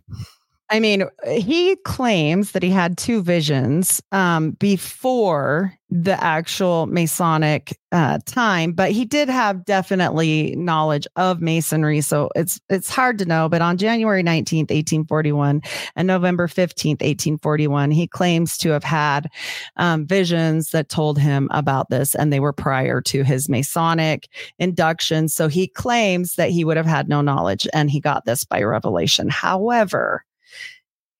I 0.75 0.79
mean, 0.81 1.05
he 1.25 1.77
claims 1.85 2.51
that 2.51 2.61
he 2.61 2.69
had 2.69 2.97
two 2.97 3.21
visions 3.21 4.01
um, 4.11 4.51
before 4.51 5.73
the 5.89 6.21
actual 6.21 6.85
Masonic 6.87 7.79
uh, 7.93 8.19
time, 8.25 8.73
but 8.73 8.91
he 8.91 9.05
did 9.05 9.29
have 9.29 9.63
definitely 9.63 10.53
knowledge 10.57 11.07
of 11.15 11.39
Masonry. 11.39 12.01
So 12.01 12.29
it's 12.35 12.59
it's 12.69 12.89
hard 12.89 13.17
to 13.19 13.25
know. 13.25 13.47
But 13.47 13.61
on 13.61 13.77
January 13.77 14.21
19th, 14.21 14.69
1841, 14.69 15.61
and 15.95 16.07
November 16.09 16.47
15th, 16.47 16.99
1841, 16.99 17.91
he 17.91 18.05
claims 18.05 18.57
to 18.57 18.71
have 18.71 18.83
had 18.83 19.31
um, 19.77 20.05
visions 20.05 20.71
that 20.71 20.89
told 20.89 21.17
him 21.17 21.47
about 21.51 21.89
this, 21.89 22.15
and 22.15 22.33
they 22.33 22.41
were 22.41 22.51
prior 22.51 22.99
to 23.03 23.23
his 23.23 23.47
Masonic 23.47 24.27
induction. 24.59 25.29
So 25.29 25.47
he 25.47 25.67
claims 25.69 26.35
that 26.35 26.49
he 26.49 26.65
would 26.65 26.75
have 26.75 26.85
had 26.85 27.07
no 27.07 27.21
knowledge, 27.21 27.65
and 27.73 27.89
he 27.89 28.01
got 28.01 28.25
this 28.25 28.43
by 28.43 28.61
revelation. 28.61 29.29
However, 29.29 30.25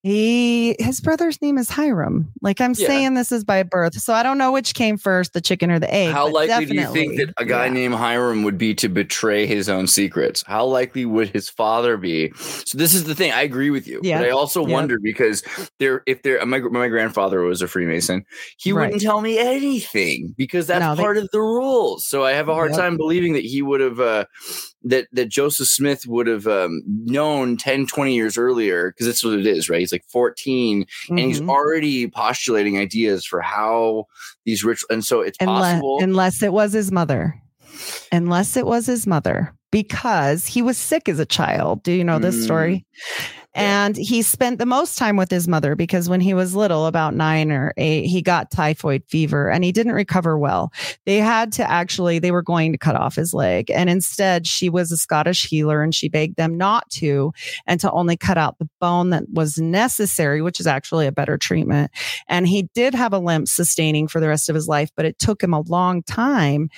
he 0.06 0.76
his 0.78 1.02
brother's 1.02 1.41
name 1.41 1.58
is 1.58 1.68
Hiram. 1.68 2.32
Like 2.44 2.62
I'm 2.62 2.76
Yeah. 2.78 2.86
saying 2.88 3.13
this 3.15 3.32
is 3.32 3.44
by 3.44 3.63
birth. 3.63 3.96
So 3.96 4.13
I 4.13 4.22
don't 4.22 4.38
know 4.38 4.52
which 4.52 4.76
came 4.76 4.98
first, 5.00 5.34
the 5.34 5.41
chicken 5.41 5.72
or 5.72 5.80
the 5.80 5.91
egg. 5.91 6.12
How 6.13 6.26
but 6.26 6.48
likely 6.48 6.65
do 6.68 6.76
you 6.76 6.86
think 6.94 7.18
that 7.18 7.34
a 7.38 7.44
guy 7.46 7.65
yeah. 7.65 7.74
named 7.74 7.96
Hiram 7.96 8.44
would 8.44 8.60
be 8.60 8.76
to 8.76 8.88
betray 8.88 9.48
his 9.48 9.68
own 9.68 9.88
secrets? 9.88 10.44
How 10.46 10.63
likely 10.63 11.06
would 11.06 11.30
his 11.30 11.50
father 11.50 11.98
be? 11.98 12.32
So 12.36 12.78
this 12.78 12.94
is 12.94 13.06
the 13.06 13.15
thing. 13.15 13.32
I 13.32 13.41
agree 13.41 13.72
with 13.72 13.88
you, 13.88 14.00
Yeah. 14.04 14.20
but 14.20 14.28
I 14.28 14.30
also 14.30 14.63
Yeah. 14.63 14.74
wonder 14.74 15.00
because 15.02 15.41
there, 15.80 16.04
if 16.06 16.22
there, 16.22 16.46
my 16.46 16.60
my 16.60 16.88
grandfather 16.88 17.41
was 17.41 17.63
a 17.63 17.68
Freemason, 17.68 18.24
he 18.58 18.74
Right. 18.74 18.86
wouldn't 18.86 19.02
tell 19.02 19.22
me 19.22 19.39
anything 19.39 20.36
because 20.38 20.68
that's 20.68 20.82
No, 20.86 20.94
they- 20.94 21.02
part 21.02 21.18
of 21.18 21.30
the 21.32 21.41
rules. 21.41 22.06
So 22.06 22.24
I 22.24 22.34
have 22.34 22.48
a 22.48 22.54
hard 22.54 22.72
Yep. 22.72 22.80
time 22.80 22.98
believing 22.98 23.34
that 23.34 23.44
he 23.44 23.63
would 23.63 23.82
have. 23.82 24.00
Uh, 24.00 24.26
that 24.86 25.08
that 25.12 25.30
Joseph 25.30 25.67
Smith 25.67 26.06
would 26.08 26.28
have 26.28 26.48
um, 26.48 26.82
known 26.86 27.58
10, 27.58 27.88
20 27.88 28.15
years 28.15 28.38
earlier, 28.38 28.91
because 28.91 29.08
that's 29.08 29.24
what 29.24 29.38
it 29.39 29.45
is, 29.48 29.69
right? 29.69 29.80
He's 29.80 29.91
like 29.91 30.06
14 30.10 30.86
and 31.10 31.19
he's 31.19 31.41
Mhm. 31.41 31.50
already 31.50 32.08
postulating 32.08 32.78
ideas 32.78 33.26
for 33.26 33.41
how 33.41 34.06
these 34.45 34.63
rituals, 34.63 34.88
and 34.91 35.04
so 35.04 35.21
it's 35.21 35.38
unless, 35.41 35.74
possible. 35.74 36.00
unless 36.02 36.41
it 36.43 36.54
was 36.54 36.71
his 36.74 36.91
mother. 36.91 37.36
Unless 38.12 38.56
it 38.56 38.65
was 38.65 38.86
his 38.86 39.06
mother, 39.06 39.54
because 39.71 40.45
he 40.48 40.62
was 40.62 40.78
sick 40.78 41.10
as 41.10 41.19
a 41.19 41.26
child. 41.26 41.84
Do 41.84 41.91
you 41.91 42.04
know 42.06 42.19
this 42.19 42.36
Mm. 42.38 42.43
story? 42.43 42.86
And 43.56 43.96
he 43.96 44.22
spent 44.22 44.60
the 44.60 44.65
most 44.65 44.98
time 44.98 45.15
with 45.15 45.32
his 45.32 45.48
mother 45.48 45.76
because 45.76 46.10
when 46.10 46.20
he 46.20 46.34
was 46.34 46.56
little, 46.56 46.88
about 46.88 47.15
nine 47.15 47.52
or 47.52 47.74
eight, 47.78 48.06
he 48.06 48.22
got 48.22 48.52
typhoid 48.52 49.04
fever 49.08 49.50
and 49.50 49.63
he 49.63 49.72
didn't 49.72 49.94
recover 49.94 50.38
well. 50.38 50.74
They 51.06 51.18
had 51.18 51.54
to 51.54 51.70
actually, 51.70 52.20
they 52.20 52.32
were 52.32 52.41
going 52.41 52.74
to 52.74 52.78
cut 52.78 52.98
off 52.98 53.15
his 53.15 53.34
leg. 53.34 53.72
And 53.72 53.89
instead, 53.89 54.46
she 54.46 54.70
was 54.70 54.91
a 54.91 54.98
Scottish 54.98 55.48
healer 55.48 55.82
and 55.82 55.96
she 55.96 56.10
begged 56.10 56.36
them 56.36 56.58
not 56.58 56.89
to 56.91 57.32
and 57.65 57.80
to 57.80 57.89
only 57.91 58.18
cut 58.18 58.38
out 58.38 58.60
the 58.60 58.70
bone 58.82 59.12
that 59.12 59.24
was 59.32 59.58
necessary, 59.58 60.41
which 60.41 60.60
is 60.60 60.68
actually 60.68 61.08
a 61.08 61.12
better 61.13 61.38
treatment. 61.38 61.91
And 62.28 62.48
he 62.48 62.63
did 62.76 62.94
have 62.94 63.13
a 63.13 63.20
limp 63.20 63.48
sustaining 63.48 64.10
for 64.10 64.20
the 64.20 64.28
rest 64.28 64.50
of 64.50 64.56
his 64.56 64.68
life, 64.68 64.89
but 64.98 65.06
it 65.06 65.18
took 65.18 65.41
him 65.41 65.54
a 65.54 65.62
long 65.62 66.04
time 66.04 66.70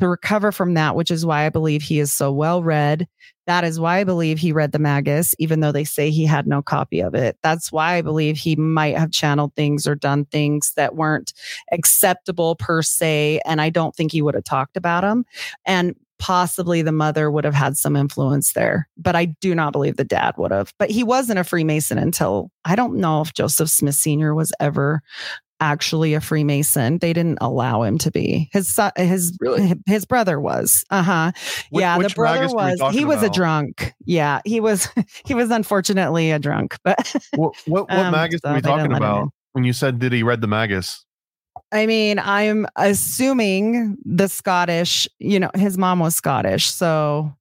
to 0.00 0.08
recover 0.08 0.52
from 0.52 0.74
that, 0.74 0.96
which 0.96 1.10
is 1.10 1.26
why 1.26 1.46
I 1.46 1.48
believe 1.48 1.82
he 1.82 1.98
is 1.98 2.12
so 2.12 2.32
well 2.32 2.62
read. 2.62 3.06
That 3.46 3.64
is 3.64 3.80
why 3.80 3.98
I 3.98 4.04
believe 4.04 4.38
he 4.38 4.52
read 4.52 4.72
the 4.72 4.78
Magus, 4.78 5.34
even 5.38 5.60
though 5.60 5.72
they 5.72 5.84
say 5.84 6.10
he 6.10 6.26
had 6.26 6.46
no 6.46 6.60
copy 6.62 7.00
of 7.00 7.14
it. 7.14 7.38
That's 7.42 7.72
why 7.72 7.94
I 7.94 8.02
believe 8.02 8.36
he 8.36 8.56
might 8.56 8.96
have 8.96 9.10
channeled 9.10 9.54
things 9.54 9.86
or 9.86 9.94
done 9.94 10.26
things 10.26 10.72
that 10.76 10.96
weren't 10.96 11.32
acceptable 11.72 12.56
per 12.56 12.82
se. 12.82 13.40
And 13.46 13.60
I 13.60 13.70
don't 13.70 13.96
think 13.96 14.12
he 14.12 14.22
would 14.22 14.34
have 14.34 14.44
talked 14.44 14.76
about 14.76 15.00
them. 15.00 15.24
And 15.64 15.96
possibly 16.18 16.82
the 16.82 16.92
mother 16.92 17.30
would 17.30 17.44
have 17.44 17.54
had 17.54 17.76
some 17.76 17.96
influence 17.96 18.52
there, 18.52 18.88
but 18.96 19.16
I 19.16 19.26
do 19.26 19.54
not 19.54 19.72
believe 19.72 19.96
the 19.96 20.04
dad 20.04 20.34
would 20.36 20.50
have. 20.50 20.74
But 20.78 20.90
he 20.90 21.02
wasn't 21.02 21.38
a 21.38 21.44
Freemason 21.44 21.96
until 21.96 22.50
I 22.64 22.76
don't 22.76 22.96
know 22.96 23.22
if 23.22 23.34
Joseph 23.34 23.70
Smith 23.70 23.94
Sr. 23.94 24.34
was 24.34 24.52
ever 24.60 25.00
actually 25.60 26.14
a 26.14 26.20
Freemason. 26.20 26.98
They 26.98 27.12
didn't 27.12 27.38
allow 27.40 27.82
him 27.82 27.98
to 27.98 28.10
be. 28.10 28.48
His 28.52 28.68
son, 28.68 28.92
his 28.96 29.36
Really? 29.40 29.74
his 29.86 30.04
brother 30.04 30.40
was. 30.40 30.84
Uh 30.90 31.02
huh. 31.02 31.32
Which- 31.70 31.82
yeah, 31.82 31.98
the 31.98 32.08
brother 32.10 32.40
Magus 32.40 32.52
were 32.54 32.64
we 32.64 32.76
was. 32.80 32.94
He 32.94 33.04
was 33.04 33.22
a 33.22 33.30
drunk. 33.30 33.94
Yeah, 34.04 34.40
he 34.44 34.60
was. 34.60 34.88
He 35.26 35.34
was 35.34 35.50
unfortunately 35.50 36.30
a 36.30 36.38
drunk. 36.38 36.76
But 36.84 37.14
What 37.34 37.54
what, 37.66 37.88
what 37.88 37.90
Um, 37.98 38.12
magus 38.12 38.40
so 38.42 38.50
are 38.50 38.54
we 38.54 38.60
talking 38.60 38.92
about? 38.92 39.28
When 39.52 39.64
you 39.64 39.72
said 39.72 39.98
did 39.98 40.12
he 40.12 40.22
read 40.22 40.40
the 40.40 40.46
magus? 40.46 41.04
I 41.72 41.84
mean, 41.86 42.18
I'm 42.18 42.66
assuming 42.76 43.96
the 44.04 44.28
Scottish. 44.28 45.06
You 45.18 45.40
know, 45.40 45.50
his 45.54 45.76
mom 45.76 45.98
was 45.98 46.14
Scottish, 46.16 46.70
so 46.70 47.34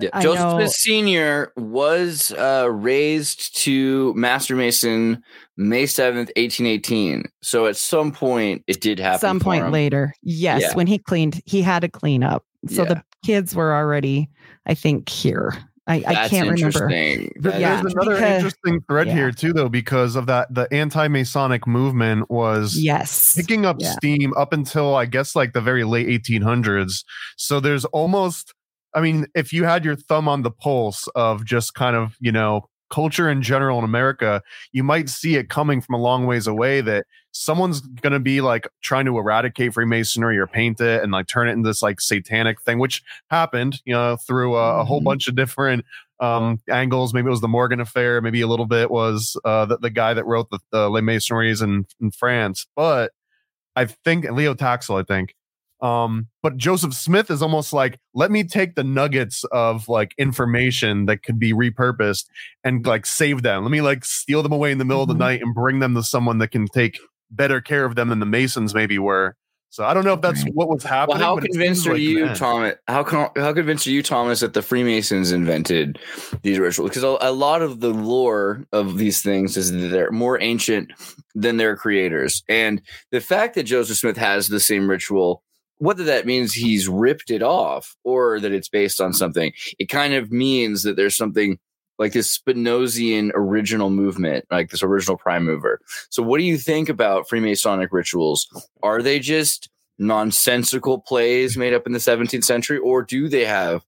Yeah. 0.00 0.10
I 0.12 0.22
Joseph 0.22 0.40
know- 0.40 0.58
Smith 0.58 0.72
Sr. 0.72 1.52
was 1.56 2.32
uh, 2.32 2.68
raised 2.70 3.56
to 3.62 4.12
Master 4.14 4.54
Mason 4.56 5.22
May 5.56 5.84
7th, 5.84 6.30
1818. 6.36 7.24
So 7.42 7.66
at 7.66 7.76
some 7.76 8.12
point 8.12 8.62
it 8.66 8.80
did 8.80 8.98
happen. 8.98 9.20
some 9.20 9.38
for 9.40 9.44
point 9.44 9.64
him. 9.66 9.72
later, 9.72 10.14
yes, 10.22 10.62
Yeah. 10.62 10.74
when 10.74 10.86
he 10.86 10.98
cleaned, 10.98 11.40
he 11.44 11.62
had 11.62 11.80
to 11.80 11.88
clean 11.88 12.22
up. 12.22 12.44
So 12.68 12.82
Yeah. 12.82 12.88
the 12.94 13.02
kids 13.24 13.54
were 13.54 13.74
already, 13.74 14.28
I 14.66 14.74
think, 14.74 15.08
here. 15.08 15.52
I, 15.86 16.04
I 16.06 16.28
can't 16.28 16.50
remember. 16.50 16.66
interesting. 16.90 17.32
That 17.40 17.58
Yeah, 17.60 17.80
There's 17.80 17.94
another 17.94 18.14
because- 18.16 18.36
interesting 18.36 18.80
thread 18.86 19.06
yeah. 19.06 19.14
here 19.14 19.32
too, 19.32 19.54
though, 19.54 19.70
because 19.70 20.16
of 20.16 20.26
that 20.26 20.52
the 20.54 20.68
anti-Masonic 20.70 21.66
movement 21.66 22.30
was 22.30 22.76
Yes. 22.78 23.34
picking 23.34 23.64
up 23.64 23.76
Yeah. 23.80 23.92
steam 23.92 24.34
up 24.36 24.52
until 24.52 24.94
I 24.94 25.06
guess 25.06 25.34
like 25.34 25.54
the 25.54 25.62
very 25.62 25.84
late 25.84 26.06
1800s. 26.08 27.04
So 27.38 27.58
there's 27.58 27.86
almost, 27.86 28.52
I 28.94 29.00
mean, 29.00 29.26
if 29.34 29.52
you 29.52 29.64
had 29.64 29.84
your 29.84 29.96
thumb 29.96 30.28
on 30.28 30.42
the 30.42 30.50
pulse 30.50 31.08
of 31.14 31.44
just 31.44 31.74
kind 31.74 31.94
of, 31.96 32.16
you 32.20 32.32
know, 32.32 32.68
culture 32.90 33.28
in 33.28 33.42
general 33.42 33.78
in 33.78 33.84
America, 33.84 34.42
you 34.72 34.82
might 34.82 35.10
see 35.10 35.36
it 35.36 35.50
coming 35.50 35.80
from 35.82 35.94
a 35.94 35.98
long 35.98 36.24
ways 36.26 36.46
away 36.46 36.80
that 36.80 37.04
someone's 37.32 37.80
going 37.80 38.14
to 38.14 38.18
be 38.18 38.40
like 38.40 38.66
trying 38.82 39.04
to 39.04 39.18
eradicate 39.18 39.74
Freemasonry 39.74 40.38
or 40.38 40.46
paint 40.46 40.80
it 40.80 41.02
and 41.02 41.12
like 41.12 41.26
turn 41.28 41.48
it 41.48 41.52
into 41.52 41.68
this 41.68 41.82
like 41.82 42.00
satanic 42.00 42.60
thing, 42.62 42.78
which 42.78 43.02
happened, 43.30 43.80
you 43.84 43.92
know, 43.92 44.16
through 44.16 44.56
a, 44.56 44.80
a 44.80 44.84
whole 44.84 45.00
Mhm. 45.00 45.04
bunch 45.04 45.28
of 45.28 45.34
different 45.36 45.84
um 46.20 46.60
angles 46.68 47.14
maybe 47.14 47.28
it 47.28 47.30
was 47.30 47.40
the 47.40 47.46
morgan 47.46 47.78
affair 47.78 48.20
maybe 48.20 48.40
a 48.40 48.48
little 48.48 48.66
bit 48.66 48.90
was 48.90 49.36
uh 49.44 49.64
the, 49.66 49.78
the 49.78 49.88
guy 49.90 50.12
that 50.12 50.26
wrote 50.26 50.50
the, 50.50 50.58
the 50.72 50.90
les 50.90 51.00
masonries 51.00 51.62
in, 51.62 51.86
in 52.00 52.10
france 52.10 52.66
but 52.74 53.12
i 53.76 53.84
think 53.84 54.28
leo 54.32 54.52
taxil 54.52 54.96
i 55.00 55.04
think 55.04 55.36
um 55.80 56.26
but 56.42 56.56
joseph 56.56 56.92
smith 56.92 57.30
is 57.30 57.40
almost 57.42 57.72
like 57.72 57.98
let 58.14 58.30
me 58.30 58.42
take 58.42 58.74
the 58.74 58.82
nuggets 58.82 59.44
of 59.52 59.88
like 59.88 60.12
information 60.18 61.06
that 61.06 61.22
could 61.22 61.38
be 61.38 61.52
repurposed 61.52 62.24
and 62.64 62.84
like 62.86 63.06
save 63.06 63.42
them 63.42 63.62
let 63.62 63.70
me 63.70 63.80
like 63.80 64.04
steal 64.04 64.42
them 64.42 64.52
away 64.52 64.72
in 64.72 64.78
the 64.78 64.84
middle 64.84 65.02
of 65.02 65.08
Mhm. 65.08 65.12
the 65.12 65.18
night 65.18 65.40
and 65.42 65.54
bring 65.54 65.78
them 65.78 65.94
to 65.94 66.02
someone 66.02 66.38
that 66.38 66.48
can 66.48 66.66
take 66.66 66.98
better 67.30 67.60
care 67.60 67.84
of 67.84 67.94
them 67.94 68.08
than 68.08 68.18
the 68.18 68.26
masons 68.26 68.74
maybe 68.74 68.98
were 68.98 69.36
so 69.70 69.84
i 69.84 69.92
don't 69.94 70.04
know 70.04 70.14
if 70.14 70.20
that's 70.22 70.42
Right. 70.42 70.54
what 70.54 70.68
was 70.68 70.82
well, 70.82 70.92
happening 70.92 71.18
how 71.18 71.34
but 71.36 71.44
convinced 71.44 71.86
are 71.86 71.92
like 71.92 72.00
you, 72.00 72.24
then. 72.26 72.34
Thomas? 72.36 72.74
How 72.88 73.04
con- 73.04 73.30
how 73.36 73.52
convinced 73.52 73.86
are 73.86 73.90
you, 73.90 74.02
Thomas, 74.02 74.40
that 74.40 74.54
the 74.54 74.62
Freemasons 74.62 75.30
invented 75.30 75.98
these 76.42 76.58
rituals? 76.58 76.88
Because 76.90 77.04
a, 77.04 77.18
a 77.20 77.32
lot 77.32 77.60
of 77.60 77.80
the 77.80 77.90
lore 77.90 78.64
of 78.72 78.96
these 78.96 79.20
things 79.20 79.56
is 79.58 79.70
that 79.72 79.88
they're 79.88 80.10
more 80.10 80.40
ancient 80.40 80.90
than 81.34 81.58
their 81.58 81.76
creators, 81.76 82.42
and 82.48 82.80
the 83.12 83.20
fact 83.20 83.56
that 83.56 83.64
Joseph 83.64 83.98
Smith 83.98 84.16
has 84.16 84.48
the 84.48 84.58
same 84.58 84.88
ritual, 84.88 85.42
whether 85.78 86.04
that 86.04 86.26
means 86.26 86.52
he's 86.52 86.88
ripped 86.88 87.30
it 87.30 87.42
off 87.42 87.96
or 88.04 88.40
that 88.40 88.52
it's 88.52 88.68
based 88.68 89.00
on 89.00 89.12
something, 89.12 89.52
it 89.78 89.86
kind 89.86 90.14
of 90.14 90.30
means 90.30 90.82
that 90.82 90.96
there's 90.96 91.16
something 91.16 91.58
like 91.98 92.12
this 92.12 92.36
Spinozian 92.36 93.30
original 93.34 93.90
movement, 93.90 94.44
like 94.50 94.70
this 94.70 94.82
original 94.82 95.16
prime 95.16 95.44
mover. 95.44 95.80
So, 96.10 96.22
what 96.22 96.38
do 96.38 96.44
you 96.44 96.58
think 96.58 96.88
about 96.88 97.28
Freemasonic 97.28 97.88
rituals? 97.90 98.48
Are 98.82 99.02
they 99.02 99.18
just 99.18 99.68
nonsensical 99.98 101.00
plays 101.00 101.56
made 101.56 101.74
up 101.74 101.86
in 101.86 101.92
the 101.92 101.98
17th 101.98 102.44
century, 102.44 102.78
or 102.78 103.02
do 103.02 103.28
they 103.28 103.44
have 103.44 103.84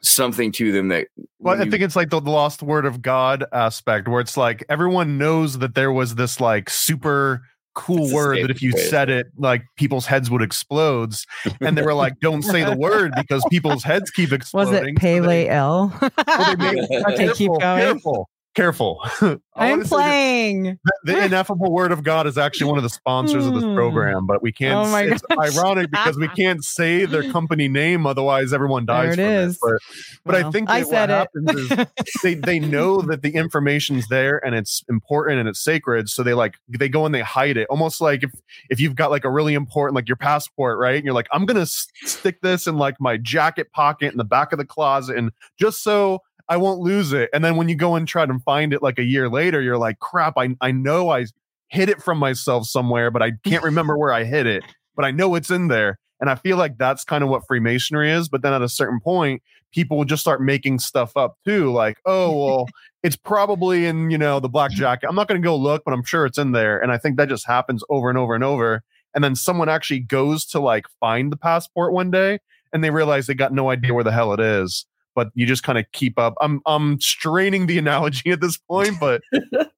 something 0.00 0.52
to 0.52 0.72
them 0.72 0.88
that? 0.88 1.08
Well, 1.38 1.60
I 1.60 1.68
think 1.68 1.82
it's 1.82 1.96
like 1.96 2.10
the 2.10 2.20
lost 2.20 2.62
word 2.62 2.86
of 2.86 3.02
God 3.02 3.44
aspect, 3.52 4.08
where 4.08 4.20
it's 4.20 4.36
like 4.36 4.64
everyone 4.68 5.18
knows 5.18 5.58
that 5.58 5.74
there 5.74 5.92
was 5.92 6.14
this 6.14 6.40
like 6.40 6.70
super 6.70 7.42
cool 7.74 8.04
It's 8.04 8.12
word 8.12 8.42
that 8.42 8.50
if 8.50 8.62
you 8.62 8.72
way. 8.74 8.82
said 8.82 9.10
it, 9.10 9.26
like 9.38 9.62
people's 9.76 10.06
heads 10.06 10.30
would 10.30 10.42
explode. 10.42 11.14
And 11.60 11.76
they 11.78 11.82
were 11.82 11.94
like, 11.94 12.18
"Don't 12.20 12.42
say 12.42 12.64
the 12.64 12.76
word 12.78 13.12
because 13.16 13.44
people's 13.50 13.84
heads 13.84 14.10
keep 14.10 14.32
exploding. 14.32 14.72
Was 14.72 14.82
exploding." 14.82 14.96
it 14.96 15.00
So 15.00 15.00
Pele 15.22 15.48
L? 15.48 15.98
well, 16.26 16.56
they 16.56 16.72
made- 16.74 17.04
okay, 17.12 17.32
keep 17.34 17.48
going. 17.48 17.60
Careful, 17.60 18.28
careful. 18.54 19.00
I'm 19.20 19.40
wanna 19.70 19.84
say 19.84 19.88
that 19.88 19.88
playing. 19.88 20.78
The 21.04 21.24
ineffable 21.26 21.70
word 21.72 21.92
of 21.92 22.02
God 22.02 22.26
is 22.26 22.38
actually 22.38 22.68
one 22.68 22.78
of 22.78 22.82
the 22.82 22.88
sponsors 22.90 23.46
of 23.46 23.54
this 23.54 23.64
Hmm. 23.64 23.74
program, 23.74 24.26
but 24.26 24.42
we 24.42 24.52
can't. 24.52 24.74
Oh 24.74 24.90
my 24.90 25.02
it's 25.02 25.22
gosh. 25.30 25.56
ironic 25.56 25.90
because 25.90 26.16
we 26.16 26.28
can't 26.28 26.64
say 26.64 27.04
their 27.04 27.30
company 27.30 27.68
name, 27.68 28.06
otherwise 28.06 28.52
everyone 28.52 28.86
dies. 28.86 29.16
There 29.16 29.26
it 29.42 29.44
is. 29.48 29.58
But, 29.62 29.78
but 30.24 30.34
I 30.34 30.50
think 30.50 30.70
I 30.70 30.82
what 30.82 30.94
it. 30.94 31.10
happens 31.10 31.50
is 31.54 31.86
they 32.22 32.34
they 32.34 32.58
know 32.58 33.02
that 33.02 33.22
the 33.22 33.34
information's 33.34 34.08
there 34.08 34.44
and 34.44 34.54
it's 34.54 34.82
important 34.88 35.38
and 35.40 35.48
it's 35.48 35.60
sacred 35.62 36.08
so 36.08 36.22
they 36.22 36.34
like 36.34 36.56
they 36.68 36.88
go 36.88 37.06
and 37.06 37.14
they 37.14 37.20
hide 37.20 37.56
it 37.56 37.66
almost 37.68 38.00
like 38.00 38.22
if 38.22 38.30
if 38.70 38.80
you've 38.80 38.94
got 38.94 39.10
like 39.10 39.24
a 39.24 39.30
really 39.30 39.54
important 39.54 39.94
like 39.94 40.08
your 40.08 40.16
passport 40.16 40.78
right 40.78 40.96
and 40.96 41.04
you're 41.04 41.14
like 41.14 41.28
i'm 41.32 41.44
gonna 41.46 41.66
stick 41.66 42.40
this 42.42 42.66
in 42.66 42.76
like 42.76 42.96
my 43.00 43.16
jacket 43.16 43.70
pocket 43.72 44.12
in 44.12 44.18
the 44.18 44.24
back 44.24 44.52
of 44.52 44.58
the 44.58 44.64
closet 44.64 45.16
and 45.16 45.30
just 45.58 45.82
so 45.82 46.20
I 46.50 46.56
won't 46.56 46.80
lose 46.80 47.12
it. 47.12 47.30
And 47.32 47.44
then 47.44 47.54
when 47.54 47.68
you 47.68 47.76
go 47.76 47.94
and 47.94 48.08
try 48.08 48.26
to 48.26 48.38
find 48.40 48.72
it 48.74 48.82
like 48.82 48.98
a 48.98 49.04
year 49.04 49.28
later, 49.28 49.62
you're 49.62 49.78
like, 49.78 50.00
crap, 50.00 50.34
I, 50.36 50.56
I 50.60 50.72
know 50.72 51.08
I 51.08 51.26
hid 51.68 51.88
it 51.88 52.02
from 52.02 52.18
myself 52.18 52.66
somewhere, 52.66 53.12
but 53.12 53.22
I 53.22 53.32
can't 53.44 53.62
remember 53.70 53.96
where 53.96 54.12
I 54.12 54.24
hid 54.24 54.46
it, 54.46 54.64
but 54.96 55.04
I 55.04 55.12
know 55.12 55.36
it's 55.36 55.50
in 55.50 55.68
there. 55.68 55.98
And 56.20 56.28
I 56.28 56.34
feel 56.34 56.56
like 56.56 56.76
that's 56.76 57.04
kind 57.04 57.24
of 57.24 57.30
what 57.30 57.46
Freemasonry 57.46 58.10
is. 58.10 58.28
But 58.28 58.42
then 58.42 58.52
at 58.52 58.62
a 58.62 58.68
certain 58.68 59.00
point, 59.00 59.42
people 59.72 59.96
will 59.96 60.04
just 60.04 60.20
start 60.20 60.42
making 60.42 60.80
stuff 60.80 61.16
up 61.16 61.36
too. 61.46 61.72
Like, 61.72 61.98
oh, 62.04 62.44
well, 62.44 62.66
it's 63.04 63.16
probably 63.16 63.86
in, 63.86 64.10
you 64.10 64.18
know, 64.18 64.40
the 64.40 64.48
black 64.48 64.70
jacket. 64.72 65.08
I'm 65.08 65.14
not 65.14 65.28
going 65.28 65.40
to 65.40 65.46
go 65.46 65.56
look, 65.56 65.82
but 65.84 65.94
I'm 65.94 66.04
sure 66.04 66.26
it's 66.26 66.36
in 66.36 66.52
there. 66.52 66.78
And 66.80 66.92
I 66.92 66.98
think 66.98 67.16
that 67.16 67.28
just 67.28 67.46
happens 67.46 67.84
over 67.88 68.10
and 68.10 68.18
over 68.18 68.34
and 68.34 68.44
over. 68.44 68.82
And 69.14 69.22
then 69.22 69.36
someone 69.36 69.68
actually 69.68 70.00
goes 70.00 70.44
to 70.46 70.60
like 70.60 70.86
find 70.98 71.30
the 71.30 71.36
passport 71.36 71.92
one 71.92 72.10
day 72.10 72.40
and 72.72 72.84
they 72.84 72.90
realize 72.90 73.26
they 73.26 73.34
got 73.34 73.52
no 73.52 73.70
idea 73.70 73.94
where 73.94 74.04
the 74.04 74.12
hell 74.12 74.32
it 74.32 74.40
is. 74.40 74.86
But 75.20 75.32
you 75.34 75.44
just 75.44 75.62
kind 75.62 75.76
of 75.78 75.84
keep 75.92 76.18
up. 76.18 76.32
I'm 76.40 76.62
I'm 76.64 76.98
straining 77.00 77.66
the 77.66 77.76
analogy 77.76 78.30
at 78.30 78.40
this 78.40 78.56
point, 78.56 78.98
but 78.98 79.20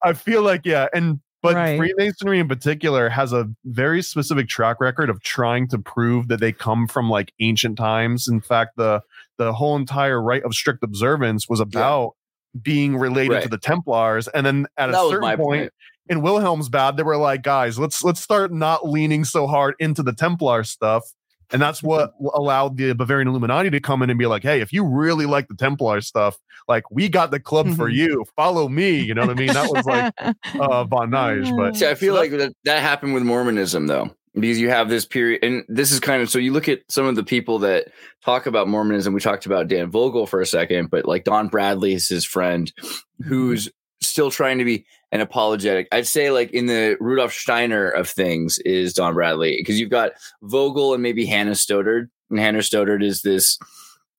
I 0.05 0.13
feel 0.13 0.43
like 0.43 0.65
yeah, 0.65 0.87
and 0.95 1.19
but 1.43 1.57
Right. 1.57 1.77
Freemasonry 1.77 2.39
in 2.39 2.47
particular 2.47 3.09
has 3.09 3.33
a 3.33 3.49
very 3.65 4.01
specific 4.03 4.49
track 4.49 4.77
record 4.81 5.11
of 5.11 5.21
trying 5.25 5.67
to 5.71 5.79
prove 5.81 6.29
that 6.29 6.39
they 6.39 6.53
come 6.53 6.87
from 6.87 7.11
like 7.11 7.33
ancient 7.41 7.77
times. 7.77 8.29
In 8.29 8.41
fact, 8.41 8.77
the 8.77 9.01
the 9.39 9.53
whole 9.53 9.75
entire 9.75 10.23
rite 10.23 10.45
of 10.45 10.55
strict 10.55 10.85
observance 10.85 11.49
was 11.49 11.59
about 11.59 12.13
being 12.63 12.97
related 12.97 13.33
Right. 13.33 13.43
to 13.43 13.49
the 13.49 13.59
Templars. 13.59 14.29
And 14.29 14.47
then 14.47 14.67
at 14.77 14.93
That 14.93 15.05
a 15.05 15.09
certain 15.09 15.37
point, 15.37 15.39
point. 15.41 15.73
in 16.09 16.21
Wilhelmsbad, 16.21 16.97
they 16.97 17.03
were 17.03 17.17
like, 17.17 17.43
guys, 17.43 17.77
let's 17.79 18.05
let's 18.05 18.21
start 18.21 18.53
not 18.53 18.89
leaning 18.89 19.25
so 19.25 19.49
hard 19.49 19.75
into 19.81 20.05
the 20.05 20.13
Templar 20.13 20.63
stuff. 20.63 21.03
And 21.53 21.61
that's 21.61 21.83
what 21.83 22.13
allowed 22.35 22.77
the 22.79 22.95
Bavarian 22.95 23.29
Illuminati 23.29 23.71
to 23.71 23.81
come 23.81 24.03
in 24.03 24.11
and 24.11 24.19
be 24.19 24.27
like, 24.27 24.43
hey, 24.43 24.61
if 24.61 24.73
you 24.73 24.85
really 24.85 25.27
like 25.27 25.49
the 25.49 25.55
Templar 25.55 26.01
stuff, 26.01 26.39
like 26.69 26.91
we 26.91 27.09
got 27.09 27.31
the 27.31 27.41
club 27.41 27.69
for 27.77 27.91
Mhm. 27.91 27.95
you. 27.95 28.25
Follow 28.37 28.69
me. 28.69 29.01
You 29.01 29.15
know 29.15 29.23
what 29.23 29.31
I 29.31 29.35
mean? 29.35 29.53
That 29.53 29.71
was 29.71 29.85
like 29.85 30.15
uh 30.59 30.85
Von 30.85 31.11
Knigge. 31.11 31.55
But 31.57 31.77
See, 31.77 31.87
I 31.87 31.95
feel 31.95 32.15
so 32.15 32.21
like 32.21 32.31
that, 32.33 32.53
that 32.65 32.81
happened 32.81 33.15
with 33.15 33.23
Mormonism 33.23 33.87
though, 33.87 34.11
because 34.35 34.59
you 34.59 34.71
have 34.71 34.89
this 34.89 35.05
period, 35.05 35.45
and 35.45 35.65
this 35.69 35.93
is 35.93 36.01
kind 36.01 36.23
of 36.23 36.31
so 36.31 36.39
you 36.39 36.53
look 36.53 36.69
at 36.69 36.81
some 36.89 37.05
of 37.07 37.17
the 37.17 37.25
people 37.25 37.59
that 37.61 37.89
talk 38.25 38.47
about 38.47 38.67
Mormonism. 38.69 39.13
We 39.13 39.21
talked 39.21 39.45
about 39.47 39.69
Dan 39.69 39.91
Vogel 39.91 40.27
for 40.27 40.41
a 40.41 40.47
second, 40.47 40.91
but 40.91 41.05
like 41.07 41.25
Don 41.25 41.49
Bradley 41.49 41.93
is 41.95 42.09
his 42.09 42.25
friend, 42.25 42.73
who's 43.27 43.69
still 44.01 44.31
trying 44.31 44.59
to 44.59 44.65
be 44.65 44.87
an 45.13 45.21
apologetic. 45.21 45.87
I'd 45.93 46.07
say 46.07 46.31
like 46.31 46.51
in 46.53 46.67
the 46.67 46.97
Rudolf 46.99 47.33
Steiner 47.33 47.89
of 47.89 48.09
things 48.09 48.59
is 48.61 48.95
Don 48.95 49.15
Bradley 49.15 49.57
because 49.59 49.79
you've 49.79 49.91
got 49.91 50.13
Vogel 50.43 50.95
and 50.95 51.03
maybe 51.03 51.27
Hannah 51.27 51.55
Stoddard, 51.55 52.11
and 52.31 52.39
Hannah 52.39 52.63
Stoddard 52.63 53.03
is 53.03 53.23
this 53.23 53.59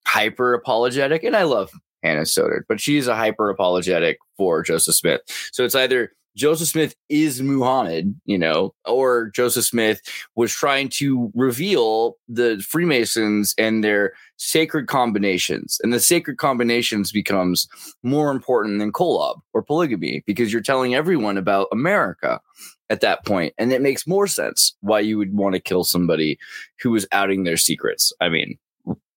hyper 0.06 0.54
apologetic, 0.54 1.24
and 1.24 1.36
I 1.36 1.44
love 1.44 1.72
Hannah 2.04 2.26
Stoddard, 2.26 2.66
but 2.70 2.80
she's 2.80 3.08
a 3.08 3.16
hyper 3.16 3.50
apologetic 3.50 4.20
for 4.38 4.62
Joseph 4.62 4.96
Smith. 4.96 5.22
So 5.52 5.66
it's 5.66 5.76
either 5.76 6.12
Joseph 6.36 6.70
Smith 6.70 6.96
is 7.10 7.42
Muhammad, 7.42 8.16
you 8.26 8.38
know, 8.38 8.74
or 8.86 9.30
Joseph 9.36 9.66
Smith 9.66 10.02
was 10.36 10.52
trying 10.52 10.90
to 10.90 11.32
reveal 11.36 12.18
the 12.28 12.64
Freemasons 12.68 13.54
and 13.58 13.84
their 13.84 14.14
sacred 14.38 14.88
combinations. 14.88 15.80
And 15.84 15.94
the 15.94 16.00
sacred 16.00 16.38
combinations 16.38 17.12
becomes 17.12 17.68
more 18.02 18.32
important 18.32 18.80
than 18.80 18.92
kolob 18.92 19.42
or 19.54 19.62
polygamy 19.62 20.24
because 20.26 20.52
you're 20.52 20.62
telling 20.62 20.96
everyone 20.96 21.38
about 21.38 21.68
America 21.72 22.42
at 22.90 23.02
that 23.02 23.26
point. 23.26 23.54
And 23.58 23.72
it 23.72 23.82
makes 23.82 24.08
more 24.08 24.28
sense 24.28 24.76
why 24.82 25.00
you 25.00 25.18
would 25.18 25.34
want 25.34 25.56
to 25.56 25.62
kill 25.62 25.84
somebody 25.84 26.38
who 26.82 26.92
was 26.92 27.08
outing 27.12 27.44
their 27.44 27.58
secrets. 27.58 28.12
I 28.20 28.30
mean, 28.30 28.58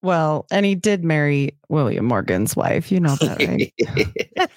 Well, 0.07 0.47
and 0.53 0.64
he 0.64 0.77
did 0.77 1.03
marry 1.05 1.57
William 1.69 2.05
Morgan's 2.05 2.55
wife. 2.55 2.92
You 2.92 3.01
know 3.01 3.16
that, 3.16 3.42
right? 3.42 4.51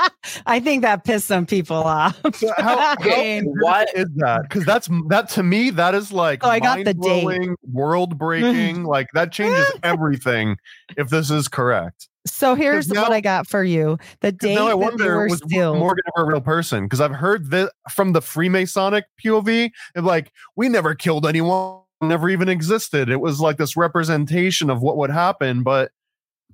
I 0.46 0.58
think 0.58 0.82
that 0.82 1.04
pissed 1.04 1.26
some 1.28 1.46
people 1.46 1.76
off. 1.76 2.20
So 2.34 2.52
how, 2.58 2.76
how 2.78 2.96
I 2.98 3.04
mean, 3.06 3.54
why- 3.60 3.86
is 3.94 4.08
that? 4.16 4.42
Because 4.42 4.64
that's 4.64 4.88
that 5.08 5.28
to 5.30 5.44
me. 5.44 5.70
That 5.70 5.94
is 5.94 6.10
like 6.10 6.44
Oh, 6.44 6.50
I 6.50 6.58
got 6.58 6.78
the 6.84 6.92
date. 6.92 7.24
mind-blowing, 7.24 7.56
world 7.72 8.18
breaking. 8.18 8.82
like 8.82 9.06
that 9.14 9.30
changes 9.30 9.70
everything. 9.84 10.56
If 10.96 11.08
this 11.08 11.30
is 11.30 11.46
correct, 11.46 12.08
so 12.26 12.56
here's 12.56 12.88
now- 12.88 13.02
what 13.02 13.12
I 13.12 13.20
got 13.20 13.46
for 13.46 13.62
you: 13.62 13.96
The 14.22 14.32
date 14.32 14.56
now 14.56 14.66
I 14.66 14.74
wonder 14.74 15.18
were 15.18 15.28
was 15.28 15.40
sealed. 15.48 15.78
Morgan 15.78 16.02
ever 16.16 16.26
a 16.26 16.28
real 16.32 16.40
person? 16.40 16.84
Because 16.86 17.00
I've 17.00 17.14
heard 17.14 17.50
that 17.52 17.70
from 17.92 18.12
the 18.12 18.20
Freemasonic 18.20 19.04
POV. 19.24 19.70
And 19.94 20.04
like 20.04 20.32
we 20.56 20.68
never 20.68 20.96
killed 20.96 21.24
anyone. 21.26 21.82
Never 22.02 22.28
even 22.28 22.48
existed. 22.48 23.08
It 23.08 23.20
was 23.20 23.40
like 23.40 23.56
this 23.56 23.76
representation 23.76 24.68
of 24.70 24.82
what 24.82 24.96
would 24.98 25.10
happen, 25.10 25.62
but 25.62 25.90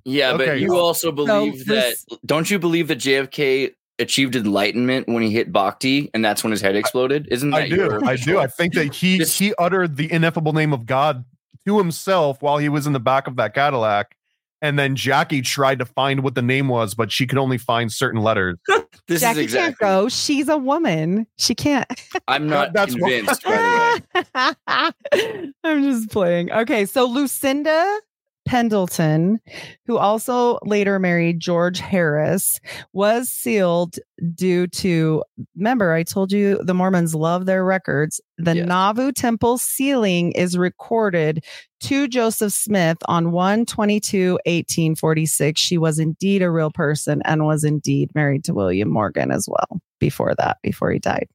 Yeah, 0.05 0.37
but 0.37 0.59
you 0.59 0.77
also 0.77 1.11
believe 1.11 1.65
this- 1.65 2.05
that 2.09 2.17
don't 2.25 2.49
you 2.49 2.59
believe 2.59 2.87
that 2.87 2.97
JFK 2.99 3.71
achieved 3.99 4.35
enlightenment 4.35 5.07
when 5.07 5.21
he 5.21 5.29
hit 5.31 5.51
Bhakti 5.51 6.09
and 6.13 6.23
that's 6.23 6.43
when 6.43 6.51
his 6.51 6.61
head 6.61 6.75
exploded? 6.75 7.27
Isn't 7.29 7.51
that 7.51 7.63
I 7.63 7.69
do. 7.69 7.75
your- 7.75 8.05
I 8.05 8.15
do. 8.15 8.39
I 8.39 8.47
think 8.47 8.73
that 8.75 8.93
he 8.95 9.19
This- 9.19 9.37
he 9.37 9.53
uttered 9.57 9.97
the 9.97 10.11
ineffable 10.11 10.53
name 10.53 10.71
of 10.73 10.85
God 10.85 11.25
to 11.67 11.77
himself 11.77 12.41
while 12.41 12.57
he 12.57 12.69
was 12.69 12.87
in 12.87 12.93
the 12.93 12.99
back 12.99 13.27
of 13.27 13.35
that 13.35 13.53
Cadillac. 13.53 14.15
And 14.63 14.79
then 14.79 14.95
Jackie 14.95 15.41
tried 15.41 15.77
to 15.79 15.85
find 15.85 16.23
what 16.23 16.35
the 16.35 16.41
name 16.41 16.69
was, 16.69 16.93
but 16.95 17.11
she 17.11 17.27
could 17.27 17.37
only 17.37 17.57
find 17.57 17.91
certain 17.91 18.21
letters. 18.21 18.57
This 19.05 19.19
Jackie 19.19 19.39
is 19.39 19.45
exactly. 19.45 19.65
can't 19.65 19.77
go. 19.79 20.07
She's 20.07 20.47
a 20.47 20.57
woman. 20.57 21.27
She 21.37 21.53
can't. 21.53 21.85
I'm 22.29 22.47
not 22.47 22.71
That's 22.71 22.93
what- 22.93 23.11
convinced, 23.11 23.43
by 23.43 24.01
the 24.33 24.53
way. 24.67 25.53
I'm 25.65 25.83
just 25.83 26.09
playing. 26.09 26.51
Okay, 26.53 26.85
so 26.85 27.05
Lucinda 27.05 27.99
Pendleton, 28.45 29.39
who 29.85 29.97
also 29.97 30.59
later 30.63 30.99
married 30.99 31.39
George 31.39 31.79
Harris, 31.79 32.59
was 32.93 33.29
sealed 33.29 33.97
due 34.35 34.67
to. 34.67 35.23
Remember, 35.55 35.93
I 35.93 36.03
told 36.03 36.31
you 36.31 36.61
the 36.63 36.73
Mormons 36.73 37.15
love 37.15 37.45
their 37.45 37.63
records. 37.63 38.19
The 38.37 38.57
Yes. 38.57 38.67
Nauvoo 38.67 39.11
Temple 39.11 39.57
sealing 39.57 40.31
is 40.33 40.57
recorded 40.57 41.43
to 41.81 42.07
Joseph 42.07 42.53
Smith 42.53 42.97
on 43.07 43.31
1 43.31 43.59
1846. 43.59 45.61
She 45.61 45.77
was 45.77 45.99
indeed 45.99 46.41
a 46.41 46.51
real 46.51 46.71
person 46.71 47.21
and 47.25 47.45
was 47.45 47.63
indeed 47.63 48.09
married 48.15 48.43
to 48.45 48.53
William 48.53 48.89
Morgan 48.89 49.31
as 49.31 49.47
well 49.49 49.81
before 49.99 50.33
that, 50.35 50.57
before 50.63 50.91
he 50.91 50.99
died. 50.99 51.27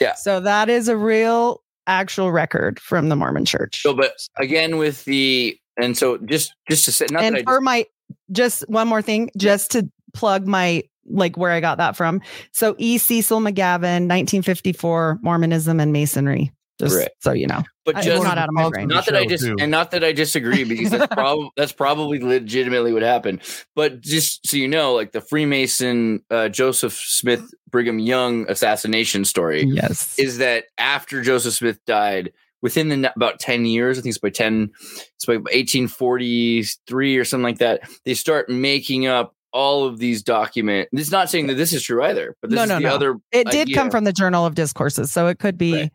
Yeah. 0.00 0.14
So 0.14 0.40
that 0.40 0.68
is 0.68 0.88
a 0.88 0.96
real 0.96 1.62
actual 1.86 2.30
record 2.30 2.78
from 2.78 3.08
the 3.08 3.16
Mormon 3.16 3.44
church. 3.44 3.82
So, 3.82 3.94
but 3.94 4.12
again, 4.38 4.76
with 4.76 5.04
the 5.04 5.58
and 5.80 5.96
so 5.96 6.18
just 6.18 6.54
just 6.68 6.84
to 6.86 6.92
say, 6.92 7.06
not 7.10 7.22
and 7.24 7.36
that 7.36 7.40
I 7.40 7.52
for 7.52 7.60
my 7.60 7.86
just 8.30 8.68
one 8.68 8.88
more 8.88 9.02
thing, 9.02 9.30
just 9.36 9.70
to 9.72 9.88
plug 10.14 10.46
my 10.46 10.82
like 11.06 11.36
where 11.36 11.50
I 11.50 11.60
got 11.60 11.78
that 11.78 11.96
from. 11.96 12.20
So 12.52 12.74
E. 12.78 12.96
Cecil 12.98 13.40
McGavin, 13.40 14.06
1954, 14.08 15.18
Mormonism 15.22 15.80
and 15.80 15.92
Masonry. 15.92 16.52
Just 16.80 16.96
Right. 16.96 17.08
so 17.20 17.32
you 17.32 17.46
know. 17.46 17.62
but 17.84 17.96
I- 17.96 18.02
just 18.02 18.24
not 18.24 18.38
out 18.38 18.48
of 18.48 18.54
my 18.54 18.68
brain. 18.68 18.88
not 18.88 19.06
that 19.06 19.14
I 19.14 19.22
Show, 19.24 19.28
just 19.28 19.44
too. 19.44 19.56
and 19.60 19.70
not 19.70 19.90
that 19.92 20.02
I 20.02 20.12
disagree 20.12 20.64
because 20.64 20.90
that's 20.90 21.06
probably 21.14 21.50
that's 21.56 21.72
probably 21.72 22.18
legitimately 22.20 22.92
what 22.92 23.02
happened. 23.02 23.40
But 23.76 24.00
just 24.00 24.46
so 24.46 24.56
you 24.56 24.68
know, 24.68 24.94
like 24.94 25.12
the 25.12 25.20
Freemason 25.20 26.22
uh, 26.30 26.48
Joseph 26.48 26.94
Smith 26.94 27.42
Brigham 27.70 27.98
Young 27.98 28.48
assassination 28.50 29.24
story 29.24 29.64
Yes. 29.64 30.18
is 30.18 30.38
that 30.38 30.64
after 30.78 31.22
Joseph 31.22 31.54
Smith 31.54 31.78
died, 31.86 32.32
within 32.62 32.88
the 32.88 33.12
about 33.14 33.38
ten 33.40 33.64
years, 33.66 33.98
I 33.98 34.02
think 34.02 34.12
it's 34.12 34.18
by 34.18 34.30
ten, 34.30 34.70
it's 35.16 35.26
by 35.26 35.38
eighteen 35.50 35.88
forty 35.88 36.64
three 36.86 37.16
or 37.18 37.24
something 37.24 37.44
like 37.44 37.58
that. 37.58 37.82
They 38.04 38.14
start 38.14 38.48
making 38.48 39.06
up 39.06 39.34
all 39.52 39.84
of 39.84 39.98
these 39.98 40.22
documents. 40.22 40.88
It's 40.94 41.10
not 41.10 41.28
saying 41.28 41.48
that 41.48 41.54
this 41.56 41.74
is 41.74 41.82
true 41.82 42.02
either, 42.02 42.34
but 42.40 42.48
this 42.48 42.56
No, 42.56 42.62
is 42.62 42.68
no, 42.70 42.74
the 42.76 42.80
no. 42.84 42.94
other. 42.94 43.16
it 43.32 43.46
did 43.48 43.62
idea. 43.62 43.74
come 43.76 43.90
from 43.90 44.04
the 44.04 44.12
Journal 44.12 44.46
of 44.46 44.54
Discourses, 44.54 45.12
so 45.12 45.26
it 45.26 45.38
could 45.38 45.58
be. 45.58 45.74
Right. 45.74 45.92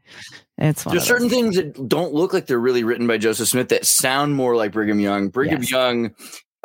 It's 0.60 0.84
There's 0.84 1.04
certain 1.04 1.30
things 1.30 1.56
that 1.56 1.88
don't 1.88 2.14
look 2.14 2.34
like 2.34 2.46
they're 2.48 2.60
really 2.60 2.84
written 2.84 3.06
by 3.08 3.18
Joseph 3.20 3.48
Smith 3.48 3.70
that 3.70 3.86
sound 3.86 4.36
more 4.36 4.56
like 4.56 4.72
Brigham 4.72 5.00
Young. 5.00 5.30
Brigham 5.30 5.62
Yes. 5.62 5.72
Young, 5.72 6.16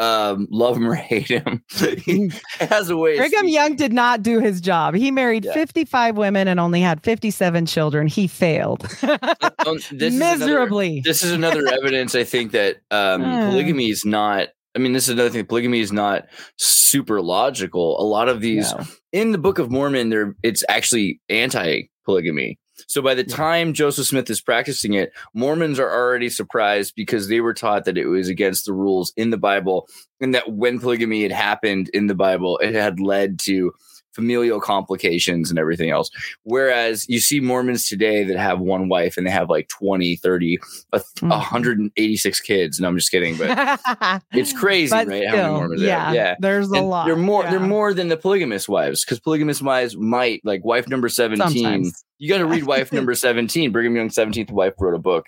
um, 0.03 0.49
love 0.51 0.77
him 0.77 0.89
or 0.89 0.95
hate 0.95 1.29
him, 1.29 1.63
he 2.05 2.31
has 2.61 2.91
a 2.91 2.97
way. 2.97 3.17
Brigham 3.17 3.47
Young 3.49 3.77
did 3.77 3.93
not 3.93 4.23
do 4.23 4.41
his 4.41 4.61
job. 4.61 4.95
He 4.95 5.11
married 5.11 5.45
Yeah. 5.45 5.53
55 5.55 6.17
women 6.17 6.49
and 6.49 6.59
only 6.59 6.81
had 6.81 7.03
57 7.05 7.67
children. 7.67 8.07
He 8.09 8.27
failed 8.27 8.83
Um, 9.03 9.77
this 9.77 9.93
is 9.93 10.17
another- 10.17 10.47
miserably. 10.47 11.03
this 11.05 11.23
is 11.23 11.31
another 11.33 11.67
evidence 11.69 12.15
i 12.17 12.25
think 12.25 12.51
that 12.53 12.77
um, 12.91 13.23
Uh. 13.23 13.51
polygamy 13.51 13.91
is 13.91 14.05
not 14.05 14.49
i 14.75 14.79
mean 14.81 14.93
this 14.93 15.05
is 15.05 15.11
another 15.11 15.31
thing 15.31 15.47
polygamy 15.47 15.79
is 15.81 15.93
not 15.93 16.25
super 16.59 17.21
logical 17.23 18.01
a 18.01 18.03
lot 18.05 18.29
of 18.29 18.41
these 18.41 18.73
No. 18.73 18.85
in 19.13 19.31
the 19.33 19.39
book 19.39 19.59
of 19.61 19.71
mormon 19.71 20.09
there 20.09 20.35
it's 20.43 20.65
actually 20.69 21.21
anti-polygamy 21.29 22.59
so 22.87 23.03
by 23.03 23.15
the 23.15 23.25
time 23.25 23.73
joseph 23.73 24.07
smith 24.07 24.29
is 24.31 24.41
practicing 24.41 24.95
it 24.95 25.13
mormons 25.35 25.79
are 25.79 25.91
already 25.91 26.29
surprised 26.29 26.95
because 26.95 27.29
they 27.29 27.41
were 27.41 27.55
taught 27.55 27.85
that 27.85 27.99
it 27.99 28.07
was 28.07 28.29
against 28.29 28.67
the 28.67 28.73
rules 28.73 29.13
in 29.17 29.31
the 29.31 29.37
bible 29.37 29.89
and 30.21 30.35
that 30.35 30.53
when 30.53 30.79
polygamy 30.79 31.23
had 31.23 31.33
happened 31.33 31.89
in 31.91 32.07
the 32.07 32.15
bible 32.15 32.59
it 32.59 32.75
had 32.75 33.01
led 33.01 33.39
to 33.39 33.73
familial 34.15 34.61
complications 34.61 35.51
and 35.51 35.59
everything 35.59 35.91
else. 35.91 36.11
Whereas 36.45 37.09
you 37.09 37.21
see 37.21 37.41
Mormons 37.41 37.87
today 37.89 38.25
that 38.25 38.39
have 38.39 38.61
one 38.61 38.89
wife 38.89 39.17
and 39.17 39.27
they 39.27 39.31
have 39.31 39.49
like 39.51 39.69
20, 39.69 40.17
30, 40.17 40.59
a, 40.93 40.99
Mhm. 41.01 41.29
186 41.31 42.41
kids. 42.41 42.81
No, 42.81 42.89
I'm 42.89 42.97
just 42.97 43.11
kidding, 43.11 43.37
but 43.37 43.81
it's 44.33 44.53
crazy, 44.53 44.91
But 44.91 45.09
right? 45.09 45.27
How 45.29 45.37
many 45.37 45.55
Mormons 45.55 45.83
yeah, 45.83 46.11
are. 46.11 46.15
Yeah. 46.15 46.35
there's 46.41 46.69
a 46.69 46.81
lot. 46.81 47.07
They're 47.07 47.17
more 47.17 47.43
they're 47.45 47.61
more 47.61 47.93
than 47.95 48.09
the 48.09 48.17
polygamous 48.17 48.69
wives 48.69 49.05
because 49.05 49.19
polygamous 49.21 49.63
wives 49.63 49.97
might 49.97 50.41
like 50.45 50.65
wife 50.65 50.89
number 50.89 51.09
17. 51.09 51.49
Sometimes. 51.63 52.05
You 52.19 52.29
got 52.29 52.39
to 52.39 52.47
read 52.47 52.65
wife 52.65 52.93
number 52.93 53.15
17. 53.17 53.73
Brigham 53.73 53.97
Young's 53.97 54.15
17th 54.15 54.51
wife 54.53 54.75
wrote 54.79 54.95
a 54.95 54.99
book 54.99 55.27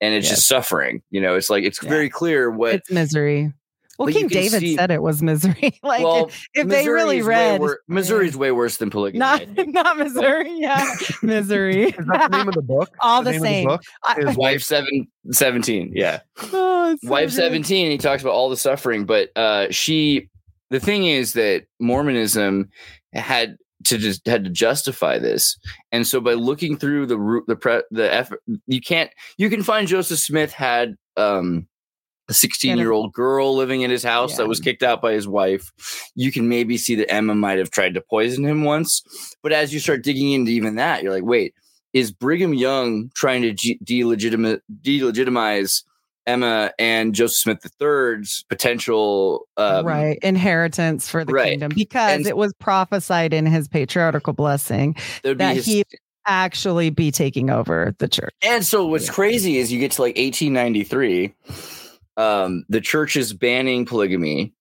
and 0.00 0.14
it's 0.14 0.26
Yes. 0.28 0.36
just 0.36 0.48
suffering. 0.48 1.02
You 1.10 1.20
know, 1.20 1.34
it's 1.34 1.50
like 1.50 1.64
it's 1.64 1.82
Yeah. 1.82 1.88
very 1.88 2.08
clear 2.10 2.50
what 2.50 2.74
It's 2.76 2.90
misery. 2.90 3.52
Well, 3.98 4.06
But 4.06 4.14
King 4.14 4.28
David 4.28 4.60
see- 4.60 4.76
said 4.76 4.90
it 4.90 5.02
was 5.02 5.22
misery. 5.22 5.78
like 5.82 6.02
well, 6.04 6.30
if 6.54 6.66
they 6.68 6.88
really 6.88 7.16
Missouri's 7.18 7.24
way 7.26 7.50
read 7.52 7.60
wor- 7.60 7.80
Missouri's 7.88 8.36
way 8.36 8.52
worse 8.52 8.76
than 8.76 8.90
polygamy. 8.90 9.18
Not 9.20 9.42
not 9.68 9.96
Missouri, 9.98 10.52
yeah, 10.58 10.84
misery. 11.22 11.84
Is 11.90 12.06
that 12.06 12.30
the 12.30 12.36
name 12.38 12.48
of 12.48 12.54
the 12.54 12.62
book? 12.62 12.94
All 13.00 13.22
the 13.22 13.32
name 13.32 13.40
of 13.40 13.46
same. 13.46 13.66
book 13.68 13.82
I- 14.04 14.34
wife 14.36 14.62
seven, 14.62 15.06
17 15.30 15.92
yeah 15.94 16.20
Oh, 16.52 16.96
so 17.02 17.10
wife 17.10 17.30
good. 17.30 17.34
17 17.36 17.90
he 17.90 17.98
talks 17.98 18.22
about 18.22 18.32
all 18.34 18.48
the 18.50 18.56
suffering 18.56 19.04
but 19.06 19.30
uh 19.36 19.66
she 19.70 20.28
the 20.70 20.78
thing 20.80 21.04
is 21.06 21.32
that 21.32 21.64
mormonism 21.80 22.68
had 23.12 23.56
to 23.84 23.98
just 23.98 24.26
had 24.26 24.44
to 24.44 24.50
justify 24.50 25.18
this 25.18 25.58
and 25.92 26.06
so 26.06 26.20
by 26.20 26.34
looking 26.34 26.76
through 26.76 27.06
the 27.06 27.18
root 27.18 27.44
the 27.48 27.56
pre 27.56 27.82
the 27.90 28.12
effort 28.12 28.40
you 28.66 28.80
can't 28.80 29.10
you 29.38 29.48
can 29.50 29.62
find 29.62 29.88
joseph 29.88 30.18
smith 30.18 30.52
had 30.52 30.94
um 31.16 31.66
a 32.28 32.34
16 32.34 32.76
year 32.78 32.90
old 32.92 33.12
girl 33.12 33.54
living 33.56 33.82
in 33.82 33.90
his 33.90 34.02
house 34.02 34.36
that 34.36 34.48
was 34.48 34.60
kicked 34.60 34.82
out 34.82 35.00
by 35.00 35.12
his 35.12 35.28
wife. 35.28 35.70
You 36.14 36.32
can 36.32 36.48
maybe 36.48 36.76
see 36.76 36.94
that 36.96 37.10
Emma 37.10 37.34
might 37.34 37.58
have 37.58 37.70
tried 37.70 37.94
to 37.94 38.00
poison 38.00 38.44
him 38.44 38.64
once. 38.64 39.02
But 39.42 39.52
as 39.52 39.72
you 39.72 39.78
start 39.80 40.02
digging 40.02 40.32
into 40.32 40.50
even 40.50 40.76
that, 40.76 41.02
you're 41.02 41.12
like, 41.12 41.24
wait, 41.24 41.54
is 41.92 42.10
Brigham 42.10 42.52
Young 42.52 43.10
trying 43.14 43.42
to 43.42 43.52
ge- 43.52 43.78
delegitima- 43.84 44.60
delegitimize 44.82 45.84
Emma 46.26 46.72
and 46.78 47.14
Joseph 47.14 47.36
Smith 47.36 47.70
III's 47.80 48.44
potential 48.48 49.46
um, 49.56 49.86
right 49.86 50.18
inheritance 50.22 51.08
for 51.08 51.24
the 51.24 51.32
right. 51.32 51.50
kingdom 51.50 51.70
because 51.74 52.16
And- 52.16 52.26
it 52.26 52.36
was 52.36 52.52
prophesied 52.58 53.32
in 53.32 53.46
his 53.46 53.68
patriarchal 53.68 54.32
blessing 54.32 54.96
that 55.22 55.54
his- 55.56 55.66
he 55.66 55.84
actually 56.26 56.90
be 56.90 57.12
taking 57.12 57.50
over 57.50 57.94
the 58.00 58.08
church. 58.08 58.34
And 58.42 58.66
so 58.66 58.84
what's 58.86 59.08
crazy 59.08 59.58
is 59.58 59.70
you 59.72 59.78
get 59.78 59.92
to 59.92 60.02
like 60.02 60.16
1893, 60.18 61.32
um, 62.16 62.64
the 62.68 62.80
church 62.80 63.16
is 63.16 63.32
banning 63.32 63.84
polygamy. 63.86 64.52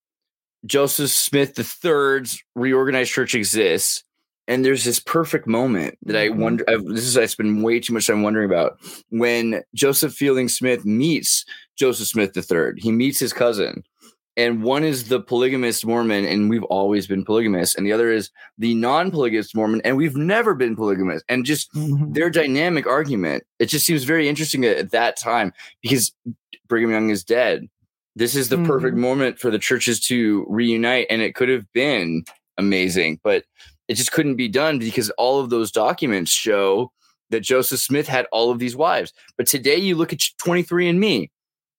Joseph 0.65 1.12
Smith 1.12 1.58
III's 1.60 2.41
reorganized 2.56 3.12
church 3.12 3.36
exists. 3.36 4.04
And 4.48 4.63
there's 4.63 4.84
this 4.84 5.00
perfect 5.00 5.48
moment 5.48 5.98
that 6.04 6.15
I 6.15 6.30
wonder. 6.30 6.63
I've, 6.70 6.86
this 6.86 7.04
is 7.04 7.18
I 7.18 7.26
spend 7.26 7.63
way 7.63 7.80
too 7.80 7.94
much 7.94 8.06
time 8.06 8.22
wondering 8.22 8.46
about 8.46 8.78
when 9.10 9.63
Joseph 9.74 10.13
Fielding 10.13 10.50
Smith 10.50 10.86
meets 10.86 11.46
Joseph 11.76 12.08
Smith 12.08 12.38
III. 12.38 12.74
He 12.78 12.91
meets 12.91 13.18
his 13.18 13.34
cousin, 13.34 13.84
and 14.38 14.62
one 14.62 14.84
is 14.84 15.08
the 15.08 15.20
polygamist 15.20 15.84
Mormon, 15.84 16.26
and 16.26 16.48
we've 16.48 16.63
always 16.65 17.08
been 17.08 17.26
polygamous, 17.26 17.74
and 17.74 17.88
the 17.88 17.91
other 17.91 18.12
is 18.12 18.30
the 18.60 18.76
non-polygamist 18.76 19.56
Mormon, 19.56 19.82
and 19.84 19.98
we've 19.98 20.15
never 20.15 20.54
been 20.54 20.76
polygamous. 20.76 21.24
And 21.28 21.44
just 21.44 21.74
Mhm. 21.74 22.13
their 22.13 22.30
dynamic 22.30 22.86
argument 22.86 23.46
it 23.58 23.65
just 23.65 23.86
seems 23.88 24.04
very 24.04 24.30
interesting 24.30 24.63
at, 24.63 24.78
at 24.78 24.91
that 24.91 25.18
time 25.18 25.54
because 25.82 26.13
brigham 26.67 26.91
young 26.91 27.10
is 27.10 27.23
dead. 27.23 27.67
This 28.15 28.36
is 28.36 28.49
the 28.49 28.58
perfect 28.60 28.95
moment 28.95 29.39
for 29.39 29.51
the 29.51 29.60
churches 29.60 29.99
to 30.08 30.45
reunite 30.47 31.08
and 31.10 31.21
it 31.21 31.36
could 31.36 31.49
have 31.49 31.65
been 31.73 32.23
amazing 32.58 33.19
but 33.23 33.43
it 33.89 33.95
just 33.95 34.13
couldn't 34.13 34.38
be 34.38 34.47
done 34.47 34.80
because 34.80 35.10
all 35.12 35.41
of 35.41 35.49
those 35.49 35.69
documents 35.69 36.32
show 36.32 36.89
that 37.30 37.41
joseph 37.41 37.82
smith 37.82 38.08
had 38.08 38.25
all 38.32 38.49
of 38.51 38.60
these 38.60 38.75
wives. 38.75 39.12
But 39.38 39.47
today 39.47 39.75
you 39.75 39.95
look 39.95 40.13
at 40.13 40.21
23 40.41 40.88
and 40.88 40.99
me 40.99 41.30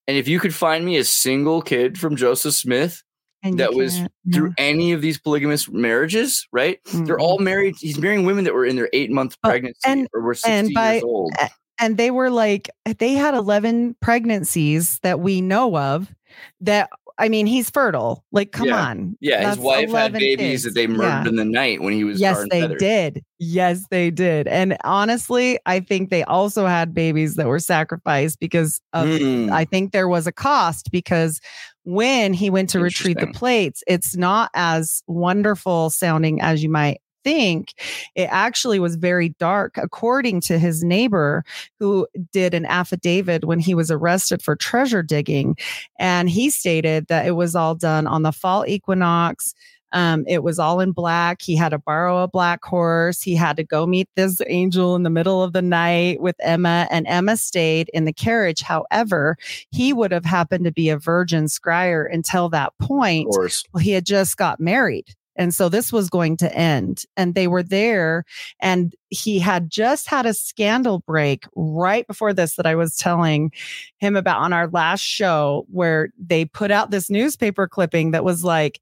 and 0.07 0.19
if 0.19 0.29
you 0.29 0.39
could 0.39 0.55
find 0.55 0.85
me 0.85 0.99
a 0.99 1.05
single 1.05 1.63
kid 1.63 1.99
from 1.99 2.17
joseph 2.17 2.53
smith 2.55 3.03
And 3.43 3.59
that 3.59 3.73
was 3.75 3.99
through 4.35 4.53
any 4.59 4.93
of 4.93 5.01
these 5.01 5.19
polygamous 5.19 5.71
marriages 5.71 6.47
right? 6.53 6.79
They're 6.93 7.17
Mhm. 7.17 7.21
all 7.23 7.39
married 7.39 7.77
he's 7.79 7.99
marrying 7.99 8.27
women 8.27 8.45
that 8.45 8.53
were 8.53 8.67
in 8.67 8.77
their 8.77 8.91
eight 8.93 9.11
month 9.11 9.37
Oh, 9.43 9.49
pregnancy 9.49 9.81
and- 9.87 10.07
or 10.13 10.21
were 10.21 10.35
60 10.35 10.51
and 10.53 10.75
by- 10.75 10.93
years 10.95 11.03
old 11.05 11.33
and 11.79 11.97
they 11.97 12.11
were 12.11 12.31
like 12.31 12.71
they 12.99 13.13
had 13.15 13.35
11 13.35 13.97
pregnancies 14.01 14.99
that 15.01 15.21
we 15.21 15.41
know 15.41 15.77
of 15.77 16.15
that 16.61 16.89
i 17.19 17.29
mean 17.29 17.47
he's 17.47 17.71
fertile 17.71 18.25
like 18.33 18.53
come 18.53 18.69
Yeah. 18.69 18.85
on 18.89 19.17
Yeah, 19.21 19.49
his 19.51 19.59
wife 19.59 19.89
had 19.91 20.13
11 20.13 20.19
babies 20.21 20.39
kids. 20.39 20.63
that 20.65 20.75
they 20.75 20.87
murdered 20.87 21.25
Yeah. 21.25 21.29
in 21.29 21.37
the 21.37 21.45
night 21.45 21.81
when 21.83 21.93
he 21.95 22.05
was. 22.05 22.21
yes 22.21 22.45
they 22.51 22.61
feathered. 22.63 22.79
did 22.79 23.25
yes 23.39 23.85
they 23.91 24.11
did 24.11 24.47
and 24.49 24.77
honestly 24.85 25.59
i 25.67 25.81
think 25.81 26.11
they 26.11 26.25
also 26.25 26.67
had 26.67 26.93
babies 26.95 27.37
that 27.37 27.47
were 27.47 27.59
sacrificed 27.61 28.39
because 28.41 28.81
of 28.93 29.07
Mm. 29.07 29.51
I 29.51 29.65
think 29.65 29.93
there 29.93 30.09
was 30.09 30.27
a 30.27 30.33
cost 30.33 30.91
because 30.91 31.41
when 31.85 32.33
he 32.35 32.51
went 32.51 32.69
to 32.71 32.81
retrieve 32.81 33.19
the 33.19 33.29
plates, 33.29 33.85
it's 33.87 34.17
not 34.17 34.51
as 34.55 35.03
wonderful 35.07 35.89
sounding 35.89 36.41
as 36.41 36.61
you 36.63 36.69
might 36.69 37.01
think. 37.27 37.75
It 38.15 38.29
actually 38.31 38.79
was 38.79 38.95
very 38.95 39.31
dark, 39.41 39.77
according 39.77 40.43
to 40.43 40.61
his 40.61 40.85
neighbor 40.85 41.45
who 41.81 42.07
did 42.33 42.55
an 42.55 42.65
affidavit 42.67 43.45
when 43.45 43.59
he 43.59 43.75
was 43.75 43.91
arrested 43.91 44.43
for 44.43 44.55
treasure 44.55 45.03
digging. 45.03 45.57
And 45.99 46.31
he 46.31 46.51
stated 46.51 47.09
that 47.09 47.27
it 47.27 47.33
was 47.33 47.57
all 47.57 47.75
done 47.75 48.07
on 48.07 48.23
the 48.23 48.31
fall 48.31 48.65
equinox. 48.65 49.55
Um, 49.93 50.25
it 50.29 50.45
was 50.45 50.59
all 50.61 50.79
in 50.81 50.93
black. 50.93 51.43
He 51.43 51.57
had 51.57 51.71
to 51.71 51.79
borrow 51.79 52.23
a 52.23 52.29
black 52.29 52.65
horse. 52.65 53.23
He 53.23 53.35
had 53.35 53.57
to 53.57 53.65
go 53.65 53.87
meet 53.87 54.09
this 54.15 54.41
angel 54.47 54.95
in 54.95 55.03
the 55.03 55.11
middle 55.11 55.43
of 55.43 55.53
the 55.53 55.63
night 55.63 56.21
with 56.21 56.37
Emma, 56.41 56.87
and 56.91 57.07
Emma 57.09 57.37
stayed 57.37 57.89
in 57.95 58.05
the 58.05 58.13
carriage. 58.13 58.61
However, 58.63 59.37
he 59.71 59.93
would 59.93 60.13
have 60.13 60.25
happened 60.25 60.65
to 60.65 60.73
be 60.73 60.91
a 60.91 60.99
virgin 60.99 61.47
scryer 61.47 62.05
until 62.13 62.49
that 62.51 62.73
Of 62.81 62.87
point. 62.87 63.29
course. 63.31 63.65
Well, 63.73 63.83
he 63.83 63.93
had 63.93 64.05
just 64.05 64.37
got 64.37 64.61
married. 64.61 65.07
And 65.37 65.55
so 65.55 65.69
this 65.69 65.93
was 65.93 66.09
going 66.11 66.37
to 66.39 66.55
end. 66.55 67.05
And 67.17 67.35
they 67.35 67.47
were 67.47 67.63
there. 67.63 68.25
And 68.61 68.95
he 69.09 69.39
had 69.39 69.71
just 69.71 70.09
had 70.09 70.27
a 70.27 70.35
scandal 70.35 71.01
break 71.01 71.45
right 71.55 72.07
before 72.07 72.33
this 72.33 72.57
that 72.57 72.67
I 72.67 72.75
was 72.75 72.97
telling 72.97 73.53
him 73.99 74.17
about 74.17 74.41
on 74.41 74.53
our 74.53 74.69
last 74.69 75.03
show, 75.03 75.67
where 75.71 76.11
they 76.19 76.45
put 76.45 76.71
out 76.71 76.91
this 76.91 77.11
newspaper 77.11 77.69
clipping 77.69 78.11
that 78.13 78.25
was 78.25 78.43
like, 78.43 78.81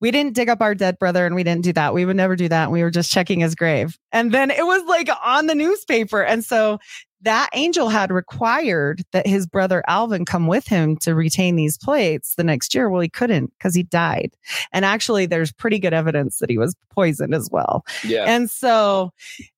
we 0.00 0.10
didn't 0.10 0.34
dig 0.34 0.48
up 0.48 0.62
our 0.62 0.74
dead 0.74 0.98
brother 0.98 1.26
and 1.26 1.34
we 1.34 1.44
didn't 1.44 1.62
do 1.62 1.74
that. 1.74 1.92
We 1.92 2.06
would 2.06 2.16
never 2.16 2.34
do 2.34 2.48
that. 2.48 2.70
We 2.70 2.82
were 2.82 2.90
just 2.90 3.12
checking 3.12 3.40
his 3.40 3.54
grave. 3.54 3.98
And 4.12 4.32
then 4.32 4.50
it 4.50 4.64
was 4.64 4.82
like 4.84 5.10
on 5.24 5.46
the 5.46 5.54
newspaper. 5.54 6.22
And 6.22 6.42
so 6.42 6.78
that 7.22 7.50
angel 7.54 7.88
had 7.88 8.10
required 8.10 9.02
that 9.12 9.26
his 9.26 9.46
brother 9.46 9.82
Alvin 9.86 10.24
come 10.24 10.46
with 10.46 10.66
him 10.66 10.96
to 10.98 11.14
retain 11.14 11.56
these 11.56 11.76
plates 11.76 12.34
the 12.36 12.44
next 12.44 12.74
year. 12.74 12.88
Well, 12.88 13.02
he 13.02 13.08
couldn't 13.08 13.52
because 13.58 13.74
he 13.74 13.82
died. 13.82 14.36
And 14.72 14.84
actually, 14.84 15.26
there's 15.26 15.52
pretty 15.52 15.78
good 15.78 15.92
evidence 15.92 16.38
that 16.38 16.50
he 16.50 16.58
was 16.58 16.74
poisoned 16.90 17.34
as 17.34 17.48
well. 17.50 17.84
Yeah. 18.04 18.24
And 18.24 18.50
so 18.50 19.12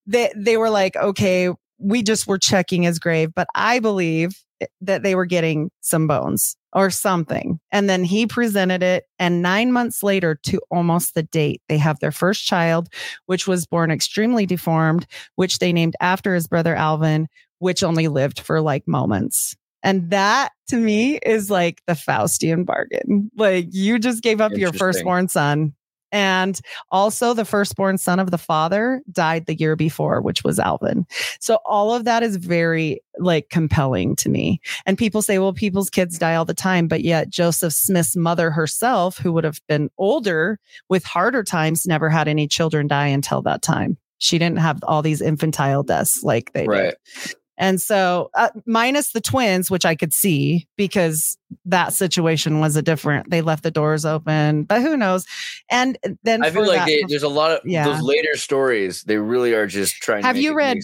they 0.05 0.31
they 0.35 0.57
were 0.57 0.69
like, 0.69 0.95
okay, 0.97 1.49
we 1.77 2.03
just 2.03 2.27
were 2.27 2.37
checking 2.37 2.83
his 2.83 2.99
grave, 2.99 3.31
but 3.35 3.47
I 3.55 3.79
believe 3.79 4.43
that 4.81 5.03
they 5.03 5.15
were 5.15 5.25
getting 5.25 5.69
some 5.81 6.07
bones 6.07 6.55
or 6.71 6.89
something. 6.89 7.59
And 7.71 7.89
then 7.89 8.03
he 8.03 8.25
presented 8.25 8.81
it. 8.81 9.05
And 9.19 9.41
nine 9.41 9.71
months 9.71 10.03
later, 10.03 10.39
to 10.43 10.59
almost 10.71 11.13
the 11.13 11.23
date, 11.23 11.61
they 11.69 11.77
have 11.77 11.99
their 11.99 12.11
first 12.11 12.45
child, 12.45 12.89
which 13.25 13.47
was 13.47 13.65
born 13.65 13.91
extremely 13.91 14.45
deformed, 14.45 15.05
which 15.35 15.59
they 15.59 15.73
named 15.73 15.95
after 15.99 16.33
his 16.33 16.47
brother 16.47 16.75
Alvin, 16.75 17.27
which 17.63 17.81
only 17.81 18.09
lived 18.09 18.41
for 18.41 18.59
like 18.61 18.85
moments. 18.87 19.55
And 19.83 20.09
that 20.11 20.49
to 20.67 20.75
me 20.77 21.17
is 21.17 21.49
like 21.49 21.81
the 21.87 21.93
Faustian 21.93 22.65
bargain. 22.65 23.31
Like 23.37 23.67
you 23.71 23.99
just 23.99 24.21
gave 24.21 24.41
up 24.41 24.51
your 24.53 24.71
firstborn 24.73 25.27
son. 25.29 25.73
And 26.11 26.59
also 26.91 27.33
the 27.33 27.43
firstborn 27.43 27.97
son 27.97 28.19
of 28.19 28.29
the 28.29 28.37
father 28.37 29.01
died 29.11 29.47
the 29.47 29.55
year 29.55 29.75
before, 29.75 30.21
which 30.21 30.43
was 30.43 30.59
Alvin. 30.59 31.05
So 31.39 31.57
all 31.65 31.93
of 31.93 32.03
that 32.05 32.21
is 32.21 32.35
very 32.35 33.01
like 33.17 33.49
compelling 33.49 34.15
to 34.17 34.29
me. 34.29 34.61
And 34.85 34.95
people 34.97 35.21
say, 35.23 35.39
well, 35.39 35.53
people's 35.53 35.89
kids 35.89 36.19
die 36.19 36.35
all 36.35 36.45
the 36.45 36.53
time. 36.53 36.87
But 36.87 37.01
yet 37.01 37.29
Joseph 37.29 37.73
Smith's 37.73 38.15
mother 38.15 38.51
herself, 38.51 39.17
who 39.17 39.31
would 39.33 39.43
have 39.43 39.59
been 39.67 39.89
older 39.97 40.59
with 40.87 41.03
harder 41.03 41.43
times, 41.43 41.87
never 41.87 42.09
had 42.09 42.27
any 42.27 42.47
children 42.47 42.87
die 42.87 43.07
until 43.07 43.41
that 43.41 43.63
time. 43.63 43.97
She 44.19 44.37
didn't 44.37 44.59
have 44.59 44.79
all 44.83 45.01
these 45.01 45.19
infantile 45.19 45.81
deaths 45.83 46.23
like 46.23 46.53
they 46.53 46.67
Right. 46.67 46.93
did. 47.15 47.35
And 47.57 47.79
so, 47.81 48.31
uh, 48.33 48.49
minus 48.65 49.11
the 49.11 49.21
twins, 49.21 49.69
which 49.69 49.85
I 49.85 49.93
could 49.95 50.11
see 50.13 50.67
because 50.75 51.37
that 51.65 51.93
situation 51.93 52.59
was 52.59 52.75
a 52.75 52.81
different, 52.81 53.29
they 53.29 53.41
left 53.41 53.61
the 53.63 53.69
doors 53.71 54.05
open, 54.05 54.63
but 54.63 54.81
who 54.81 54.97
knows? 54.97 55.25
And 55.69 55.97
then 56.23 56.43
I 56.43 56.49
feel 56.49 56.65
like 56.65 56.79
that- 56.79 56.85
they, 56.87 57.03
there's 57.07 57.21
a 57.23 57.29
lot 57.29 57.51
of 57.51 57.59
Yeah. 57.63 57.85
those 57.85 58.01
later 58.01 58.35
stories. 58.35 59.03
They 59.03 59.17
really 59.17 59.53
are 59.53 59.67
just 59.67 59.95
trying. 59.97 60.23
Have 60.23 60.35
to 60.35 60.39
make 60.41 60.45
you 60.45 60.55
read-? 60.55 60.79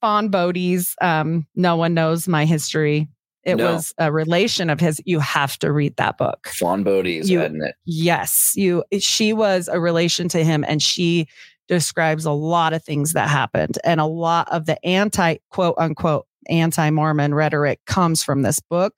Fawn 0.00 0.28
Brodie's 0.30 0.94
um, 1.00 1.46
No 1.54 1.76
One 1.76 1.94
Knows 1.94 2.26
My 2.28 2.44
History. 2.44 3.08
It 3.44 3.56
No. 3.56 3.74
was 3.74 3.94
a 3.98 4.12
relation 4.12 4.68
of 4.68 4.78
his. 4.80 5.00
You 5.06 5.20
have 5.20 5.58
to 5.60 5.72
read 5.72 5.96
that 5.96 6.18
book. 6.18 6.48
Fawn 6.58 6.82
Brodie 6.82 7.18
is 7.18 7.30
You- 7.30 7.40
adding 7.42 7.62
it. 7.62 7.76
Yes, 7.86 8.52
you. 8.56 8.84
She 8.98 9.32
was 9.32 9.68
a 9.68 9.80
relation 9.80 10.28
to 10.30 10.44
him, 10.44 10.64
and 10.66 10.82
she 10.82 11.28
describes 11.68 12.24
a 12.24 12.32
lot 12.32 12.72
of 12.72 12.82
things 12.82 13.12
that 13.12 13.28
happened, 13.28 13.78
and 13.84 14.00
a 14.00 14.06
lot 14.06 14.48
of 14.50 14.66
the 14.66 14.84
anti 14.84 15.36
quote 15.50 15.74
unquote 15.78 16.26
anti 16.50 16.88
Mormon 16.88 17.34
rhetoric 17.34 17.78
comes 17.84 18.22
from 18.22 18.40
this 18.40 18.58
book. 18.58 18.94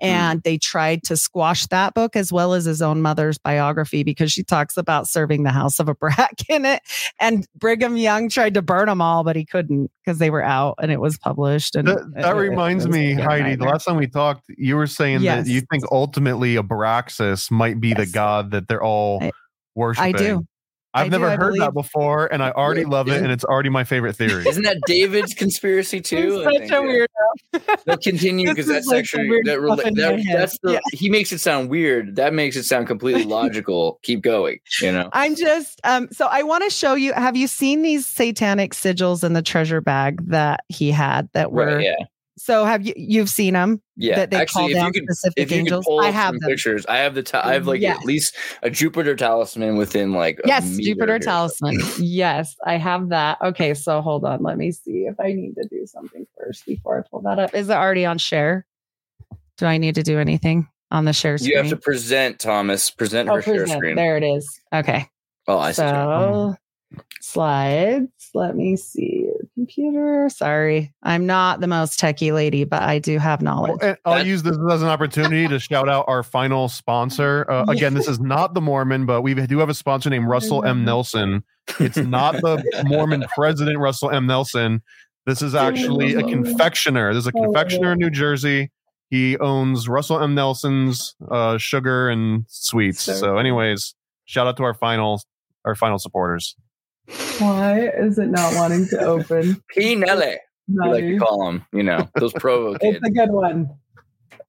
Mm. 0.00 0.06
And 0.06 0.42
they 0.44 0.58
tried 0.58 1.02
to 1.04 1.16
squash 1.16 1.66
that 1.68 1.92
book 1.92 2.14
as 2.14 2.32
well 2.32 2.52
as 2.54 2.66
his 2.66 2.80
own 2.80 3.02
mother's 3.02 3.36
biography 3.36 4.04
because 4.04 4.30
she 4.30 4.44
talks 4.44 4.76
about 4.76 5.08
serving 5.08 5.42
the 5.42 5.50
house 5.50 5.80
of 5.80 5.88
a 5.88 5.94
brack 5.96 6.34
in 6.48 6.64
it. 6.64 6.82
And 7.18 7.48
Brigham 7.56 7.96
Young 7.96 8.28
tried 8.28 8.54
to 8.54 8.62
burn 8.62 8.86
them 8.86 9.00
all, 9.00 9.24
but 9.24 9.34
he 9.34 9.44
couldn't 9.44 9.90
because 10.04 10.18
they 10.18 10.30
were 10.30 10.42
out 10.42 10.76
and 10.80 10.92
it 10.92 11.00
was 11.00 11.18
published. 11.18 11.74
And 11.74 11.88
That, 11.88 12.12
that 12.14 12.36
it- 12.36 12.36
it 12.36 12.50
reminds 12.50 12.86
was 12.86 12.94
me, 12.94 13.14
Heidi. 13.14 13.56
The 13.56 13.64
last 13.64 13.86
time 13.86 13.96
we 13.96 14.06
talked, 14.06 14.44
you 14.56 14.76
were 14.76 14.86
saying 14.86 15.22
Yes. 15.22 15.46
that 15.46 15.50
you 15.50 15.62
think 15.62 15.82
ultimately 15.90 16.54
Abraxas 16.54 17.50
might 17.50 17.80
be 17.80 17.92
the 17.94 18.06
god 18.06 18.52
that 18.52 18.68
they're 18.68 18.82
all 18.84 19.18
I- 19.20 19.32
worshiping. 19.74 20.14
I 20.14 20.18
do. 20.18 20.46
I've 20.94 21.06
I 21.06 21.08
never 21.08 21.26
I 21.26 21.36
heard 21.36 21.56
that 21.58 21.74
before, 21.74 22.32
and 22.32 22.42
I 22.42 22.52
already 22.52 22.82
Yeah, 22.82 22.88
love 22.88 23.08
it, 23.08 23.12
isn't- 23.12 23.24
and 23.24 23.32
it's 23.32 23.44
already 23.44 23.68
my 23.68 23.82
favorite 23.84 24.14
theory. 24.14 24.46
Isn't 24.48 24.62
that 24.62 24.78
David's 24.86 25.34
conspiracy 25.34 26.00
too? 26.00 26.44
He's 26.48 26.68
such 26.68 26.70
a 26.70 26.82
weirdo. 26.82 27.82
They'll 27.84 27.96
continue 27.96 28.48
because 28.48 28.66
that's 28.66 28.86
like 28.86 29.00
actually 29.00 29.28
that, 29.44 29.60
that, 29.60 29.94
that, 29.96 30.24
that's 30.32 30.58
the, 30.60 30.72
yeah. 30.74 30.78
he 30.92 31.10
makes 31.10 31.32
it 31.32 31.38
sound 31.38 31.68
weird. 31.68 32.14
That 32.16 32.32
makes 32.32 32.54
it 32.56 32.62
sound 32.62 32.86
completely 32.86 33.24
logical. 33.24 33.98
Keep 34.02 34.22
going, 34.22 34.58
you 34.80 34.92
know. 34.92 35.10
I'm 35.12 35.34
just 35.34 35.80
um 35.84 36.08
so 36.12 36.26
I 36.30 36.42
want 36.44 36.62
to 36.64 36.70
show 36.70 36.94
you 36.94 37.12
have 37.12 37.36
you 37.36 37.48
seen 37.48 37.82
these 37.82 38.06
satanic 38.06 38.72
sigils 38.72 39.24
in 39.24 39.32
the 39.32 39.42
treasure 39.42 39.80
bag 39.80 40.24
that 40.28 40.60
he 40.68 40.90
had 40.92 41.28
that 41.32 41.50
were 41.52 41.76
Right. 41.76 41.96
So 42.36 42.64
have 42.64 42.84
you 42.84 42.92
you've 42.96 43.28
seen 43.30 43.54
them 43.54 43.80
Yeah. 43.96 44.16
that 44.16 44.30
they 44.30 44.38
Actually, 44.38 44.60
call 44.62 44.68
if 44.70 44.74
down 44.74 44.86
you 44.86 44.92
could, 44.92 45.04
specific 45.04 45.34
if 45.36 45.50
you 45.50 45.56
could 45.58 45.60
angels 45.60 45.84
pull 45.86 46.00
I 46.00 46.10
have 46.10 46.34
pictures, 46.46 46.84
I 46.86 46.96
have 46.98 47.14
the. 47.14 47.22
ta- 47.22 47.42
I 47.44 47.52
have 47.54 47.66
like 47.68 47.80
Yes. 47.80 47.98
at 48.00 48.04
least 48.04 48.36
a 48.62 48.70
Jupiter 48.70 49.14
talisman 49.14 49.76
within 49.76 50.12
like. 50.12 50.40
yes 50.44 50.76
Jupiter 50.76 51.18
talisman 51.20 51.78
yes 51.98 52.56
I 52.66 52.76
have 52.76 53.10
that 53.10 53.38
okay 53.42 53.72
so 53.74 54.00
hold 54.02 54.24
on 54.24 54.42
let 54.42 54.58
me 54.58 54.72
see 54.72 55.06
if 55.06 55.18
I 55.20 55.32
need 55.32 55.54
to 55.54 55.68
do 55.70 55.86
something 55.86 56.26
first 56.36 56.66
before 56.66 56.98
I 56.98 57.08
pull 57.08 57.20
that 57.22 57.38
up 57.38 57.54
is 57.54 57.68
it 57.68 57.72
already 57.74 58.04
on 58.04 58.18
share 58.18 58.66
do 59.58 59.66
I 59.66 59.78
need 59.78 59.94
to 59.94 60.02
do 60.02 60.18
anything 60.18 60.66
on 60.90 61.04
the 61.04 61.12
share 61.12 61.38
screen 61.38 61.52
You 61.52 61.58
have 61.58 61.68
to 61.70 61.76
present 61.76 62.40
Thomas. 62.40 62.90
Present 62.90 63.28
oh, 63.28 63.34
her 63.34 63.38
oh, 63.38 63.42
share 63.42 63.66
screen. 63.68 63.94
there 63.96 64.16
it 64.16 64.24
is 64.24 64.60
okay 64.74 65.08
Oh, 65.46 65.58
I 65.58 65.72
see. 65.72 65.82
Mm. 65.82 66.56
So 67.20 67.34
slides. 67.34 68.30
Let 68.34 68.56
me 68.56 68.76
see. 68.76 69.28
Computer. 69.54 70.28
Sorry. 70.28 70.92
I'm 71.02 71.26
not 71.26 71.60
the 71.60 71.66
most 71.66 71.98
techie 72.00 72.34
lady, 72.34 72.64
but 72.64 72.82
I 72.82 72.98
do 72.98 73.18
have 73.18 73.40
knowledge. 73.40 73.78
Well, 73.80 73.96
I'll 74.04 74.26
use 74.26 74.42
this 74.42 74.56
as 74.70 74.82
an 74.82 74.88
opportunity 74.88 75.48
to 75.48 75.58
shout 75.58 75.88
out 75.88 76.04
our 76.08 76.22
final 76.22 76.68
sponsor. 76.68 77.50
Uh, 77.50 77.64
again, 77.68 77.94
this 77.94 78.08
is 78.08 78.20
not 78.20 78.54
the 78.54 78.60
Mormon, 78.60 79.06
but 79.06 79.22
we 79.22 79.34
do 79.34 79.58
have 79.58 79.68
a 79.68 79.74
sponsor 79.74 80.10
named 80.10 80.26
Russell 80.26 80.64
M. 80.64 80.84
Nelson. 80.84 81.44
It's 81.80 81.96
not 81.96 82.34
the 82.34 82.62
Mormon 82.84 83.24
president, 83.34 83.78
Russell 83.78 84.10
M. 84.10 84.26
Nelson. 84.26 84.82
This 85.26 85.40
is 85.40 85.54
actually 85.54 86.14
a 86.14 86.22
confectioner. 86.22 87.12
There's 87.12 87.26
a 87.26 87.32
confectioner 87.32 87.92
in 87.92 87.98
New 87.98 88.10
Jersey. 88.10 88.70
He 89.10 89.38
owns 89.38 89.88
Russell 89.88 90.20
M. 90.20 90.34
Nelson's 90.34 91.14
uh, 91.30 91.56
sugar 91.56 92.10
and 92.10 92.44
sweets. 92.48 93.02
So, 93.02 93.38
anyways, 93.38 93.94
shout 94.26 94.46
out 94.46 94.56
to 94.58 94.64
our 94.64 94.74
final 94.74 95.22
our 95.64 95.74
final 95.74 95.98
supporters. 95.98 96.56
Why 97.38 97.88
is 97.88 98.18
it 98.18 98.28
not 98.28 98.54
wanting 98.54 98.86
to 98.88 99.00
open? 99.00 99.62
P. 99.68 99.94
Nelly. 99.94 100.36
We 100.68 100.88
like 100.88 101.04
to 101.04 101.18
call 101.18 101.44
them. 101.44 101.64
You 101.72 101.82
know 101.82 102.08
those 102.16 102.32
Provo 102.32 102.78
kids. 102.78 102.96
It's 102.96 103.06
a 103.06 103.10
good 103.10 103.30
one. 103.30 103.68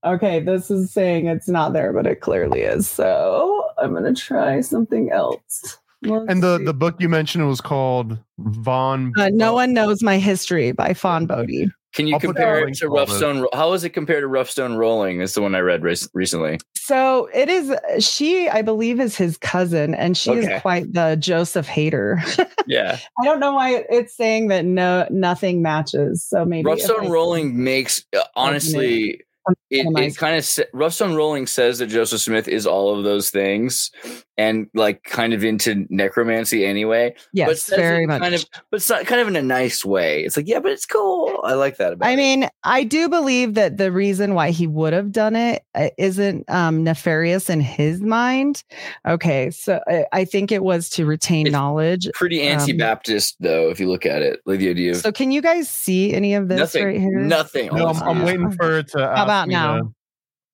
Okay, 0.06 0.40
this 0.40 0.70
is 0.72 0.92
saying 0.94 1.26
it's 1.28 1.50
not 1.50 1.74
there, 1.74 1.92
but 1.92 2.06
it 2.08 2.22
clearly 2.22 2.62
is. 2.62 2.88
So 2.88 3.70
I'm 3.78 3.94
gonna 3.94 4.14
try 4.14 4.62
something 4.62 5.12
else. 5.12 5.78
Let's 6.04 6.26
And 6.30 6.42
the 6.44 6.60
see. 6.60 6.66
the 6.66 6.74
book 6.74 6.96
you 7.00 7.10
mentioned 7.10 7.48
was 7.48 7.60
called 7.60 8.18
Fawn. 8.64 9.12
uh, 9.18 9.30
no 9.34 9.54
one 9.54 9.74
knows 9.74 10.02
my 10.04 10.18
history 10.20 10.72
by 10.72 10.94
Fawn 10.94 11.26
Brodie. 11.26 11.72
Can 11.96 12.08
you 12.08 12.14
I'll 12.16 12.20
compare 12.20 12.68
it 12.68 12.74
to 12.76 12.80
to 12.82 12.90
Rough. 12.90 13.10
Stone? 13.10 13.40
Ro- 13.42 13.50
How 13.54 13.74
is 13.74 13.84
it 13.84 13.90
compared 13.92 14.22
to 14.24 14.28
Rough 14.28 14.50
Stone 14.50 14.76
Rolling? 14.76 15.22
Is 15.22 15.34
the 15.34 15.42
one 15.42 15.56
I 15.56 15.60
read 15.60 15.82
rec- 15.84 15.98
recently. 16.14 16.60
So 16.76 17.30
it 17.34 17.50
is. 17.50 17.74
She, 18.06 18.48
I 18.50 18.62
believe, 18.62 19.00
is 19.00 19.16
his 19.18 19.38
cousin, 19.38 19.96
and 19.96 20.16
she 20.16 20.32
Okay. 20.32 20.56
is 20.56 20.62
quite 20.62 20.94
the 20.94 21.16
Joseph 21.16 21.68
hater. 21.68 22.22
Yeah, 22.68 22.98
I 23.22 23.24
don't 23.26 23.40
know 23.40 23.54
why 23.54 23.86
it's 23.92 24.18
saying 24.18 24.48
that 24.48 24.66
no 24.66 25.08
nothing 25.12 25.62
matches. 25.62 26.26
So 26.28 26.46
maybe 26.46 26.66
Rough 26.68 26.80
Stone 26.80 27.10
Rolling 27.12 27.64
makes 27.64 28.04
uh, 28.18 28.24
honestly. 28.36 29.22
It, 29.70 29.86
it 29.98 30.18
kind 30.18 30.38
of 30.38 30.66
Rough 30.74 30.94
Stone 30.94 31.16
Rolling 31.16 31.48
says 31.48 31.80
that 31.80 31.88
Joseph 31.88 32.22
Smith 32.22 32.48
is 32.48 32.66
all 32.66 32.98
of 32.98 33.04
those 33.04 33.30
things, 33.30 33.92
and 34.38 34.68
like 34.74 35.04
kind 35.04 35.34
of 35.34 35.44
into 35.44 35.86
necromancy 35.90 36.66
anyway. 36.66 37.12
but 37.16 37.24
Yes, 37.34 37.64
says 37.64 37.78
very 37.78 38.06
much. 38.08 38.22
Kind 38.22 38.36
of, 38.36 38.46
but 38.72 38.78
it's 38.78 38.90
not 38.90 39.06
kind 39.06 39.22
of 39.22 39.28
in 39.28 39.36
a 39.36 39.42
nice 39.42 39.84
way. 39.86 40.24
It's 40.24 40.36
like, 40.38 40.48
yeah, 40.48 40.60
but 40.60 40.72
it's 40.72 40.86
cool. 40.86 41.40
I 41.44 41.54
like 41.54 41.78
that 41.78 41.94
about. 41.94 42.08
I 42.08 42.14
it. 42.14 42.18
mean, 42.18 42.48
I 42.64 42.84
do 42.84 43.08
believe 43.10 43.54
that 43.56 43.78
the 43.78 43.92
reason 43.92 44.34
why 44.34 44.52
he 44.52 44.66
would 44.68 44.94
have 44.94 45.12
done 45.12 45.36
it 45.36 45.64
uh, 45.76 45.90
isn't 45.98 46.50
um, 46.50 46.84
nefarious 46.84 47.50
in 47.50 47.60
his 47.60 48.02
mind. 48.02 48.64
Okay, 49.08 49.52
so 49.52 49.80
I, 49.88 50.06
I 50.12 50.26
think 50.26 50.52
it 50.52 50.64
was 50.64 50.90
to 50.92 51.06
retain 51.06 51.48
It's 51.48 51.54
knowledge. 51.54 52.08
pretty 52.14 52.42
Anti-Baptist 52.42 53.36
though, 53.40 53.70
if 53.70 53.80
you 53.80 53.90
look 53.90 54.06
at 54.06 54.22
it. 54.22 54.40
Like 54.46 54.60
the 54.60 54.70
idea 54.70 54.92
of 54.92 54.98
So, 54.98 55.12
can 55.12 55.32
you 55.32 55.42
guys 55.42 55.70
see 55.70 56.14
any 56.14 56.34
of 56.34 56.48
this 56.48 56.58
nothing, 56.58 56.86
right 56.86 57.00
here? 57.00 57.20
nothing. 57.20 57.68
No, 57.74 57.88
I'm. 57.88 58.02
I'm 58.04 58.24
waiting 58.24 58.52
for 58.52 58.80
it 58.80 58.88
to. 58.90 59.00
How 59.00 59.24
ask 59.24 59.35
about 59.44 59.50
now? 59.50 59.78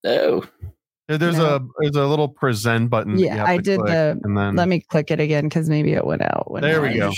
to- 0.04 0.44
Oh, 1.10 1.18
There's 1.18 1.38
No. 1.38 1.56
a 1.56 1.60
there's 1.80 1.96
a 1.96 2.06
little 2.08 2.30
present 2.30 2.90
button. 2.90 3.20
Yeah, 3.20 3.44
I 3.44 3.58
did 3.58 3.80
click, 3.80 3.90
the- 3.92 4.20
and 4.24 4.38
then 4.38 4.56
Let 4.56 4.68
me 4.70 4.80
click 4.80 5.12
it 5.12 5.20
again 5.20 5.44
because 5.50 5.70
maybe 5.70 5.92
it 5.94 6.06
went 6.06 6.22
out. 6.22 6.50
when 6.50 6.62
There 6.62 6.82
we 6.82 6.94
go. 6.98 7.12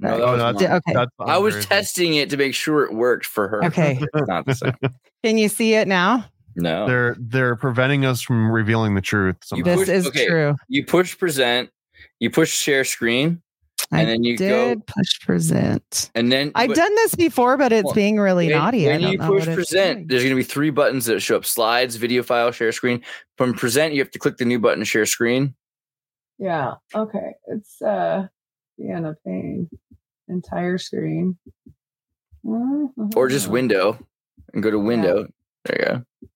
No, 0.00 0.10
that 0.10 0.20
Oh, 0.20 0.32
was 0.32 0.60
that's- 0.60 0.82
Okay. 0.86 0.92
that's 0.92 1.10
I 1.18 1.38
was 1.38 1.64
testing 1.66 2.14
it 2.14 2.28
to 2.30 2.36
make 2.36 2.54
sure 2.54 2.84
it 2.84 2.92
worked 2.92 3.24
for 3.26 3.48
her. 3.48 3.64
Okay. 3.64 3.98
Not 4.14 4.44
the 4.44 4.54
same. 4.54 4.72
Can 5.24 5.38
you 5.38 5.48
see 5.48 5.74
it 5.74 5.88
now? 5.88 6.26
No. 6.56 6.86
They're 6.86 7.16
they're 7.18 7.56
preventing 7.56 8.04
us 8.04 8.20
from 8.20 8.50
revealing 8.50 8.94
the 8.94 9.00
truth. 9.00 9.36
Somehow. 9.42 9.64
This 9.64 9.78
push- 9.80 9.88
is 9.88 10.06
okay. 10.08 10.26
true. 10.26 10.54
You 10.68 10.84
push 10.84 11.16
present, 11.16 11.70
you 12.20 12.30
push 12.30 12.52
share 12.52 12.84
screen, 12.84 13.40
I 13.90 14.00
and 14.00 14.08
then 14.08 14.24
you 14.24 14.36
did 14.36 14.78
go 14.78 14.84
push 14.86 15.20
present. 15.20 16.10
and 16.14 16.30
then 16.30 16.52
I've 16.54 16.68
but 16.68 16.76
done 16.76 16.94
this 16.96 17.14
before, 17.14 17.56
but 17.56 17.72
it's 17.72 17.84
Well, 17.84 17.94
being 17.94 18.18
really 18.18 18.48
when, 18.48 18.56
naughty. 18.56 18.88
I 18.88 18.92
when 18.92 19.00
you 19.00 19.18
know 19.18 19.26
push 19.28 19.44
present, 19.44 20.08
there's 20.08 20.22
going 20.22 20.34
to 20.34 20.36
be 20.36 20.42
three 20.42 20.70
buttons 20.70 21.06
that 21.06 21.20
show 21.20 21.36
up: 21.36 21.44
slides, 21.44 21.96
video 21.96 22.22
file, 22.22 22.50
share 22.50 22.72
screen. 22.72 23.02
From 23.36 23.54
present, 23.54 23.94
you 23.94 24.00
have 24.00 24.10
to 24.10 24.18
click 24.18 24.36
the 24.36 24.44
new 24.44 24.58
button, 24.58 24.84
share 24.84 25.06
screen. 25.06 25.54
Yeah. 26.38 26.74
Okay. 26.94 27.34
It's 27.46 27.80
uh 27.80 28.26
being 28.76 29.04
a 29.04 29.14
pain. 29.24 29.68
Entire 30.28 30.78
screen. 30.78 31.38
Or 33.16 33.28
just 33.28 33.48
window 33.48 33.98
and 34.52 34.62
go 34.62 34.70
to 34.70 34.78
window. 34.78 35.26
There 35.64 35.78
you 35.78 35.84
go. 35.84 36.28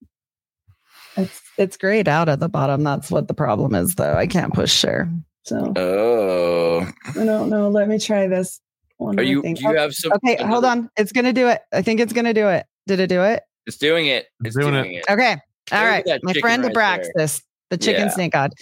It's 1.17 1.41
it's 1.59 1.77
grayed 1.77 2.09
out 2.09 2.29
at 2.29 2.41
the 2.41 2.49
bottom. 2.49 2.83
That's 2.83 3.11
what 3.11 3.29
the 3.29 3.35
problem 3.35 3.75
is, 3.75 3.95
though. 3.95 4.15
I 4.15 4.27
can't 4.27 4.55
push 4.55 4.73
share. 4.73 5.11
So 5.45 5.73
Oh, 5.77 6.87
I 7.21 7.25
don't 7.25 7.49
know. 7.51 7.69
Let 7.69 7.89
me 7.89 7.99
try 7.99 8.27
this. 8.29 8.61
One 8.99 9.19
are 9.19 9.23
you? 9.23 9.43
thing. 9.43 9.55
Do 9.55 9.63
you 9.65 9.77
have 9.77 9.95
some? 9.95 10.13
okay, 10.13 10.37
hold 10.45 10.65
on. 10.65 10.89
It's 10.97 11.11
gonna 11.13 11.33
do 11.33 11.49
it. 11.49 11.61
I 11.73 11.83
think 11.83 11.99
it's 12.01 12.13
gonna 12.13 12.35
do 12.35 12.49
it. 12.49 12.67
Did 12.87 13.01
it 13.01 13.09
do 13.09 13.23
it? 13.23 13.43
It's 13.67 13.77
doing 13.77 14.07
it. 14.07 14.27
It's 14.45 14.57
Doing 14.57 14.75
doing, 14.75 14.95
it. 14.95 15.05
it. 15.09 15.13
Okay. 15.13 15.37
All 15.73 15.81
Look 15.85 15.89
right. 16.07 16.21
My 16.23 16.33
friend 16.35 16.63
right 16.65 16.75
Abraxas, 16.75 17.43
the 17.71 17.79
chicken 17.79 18.05
Yeah. 18.07 18.11
snake 18.11 18.33
god. 18.33 18.53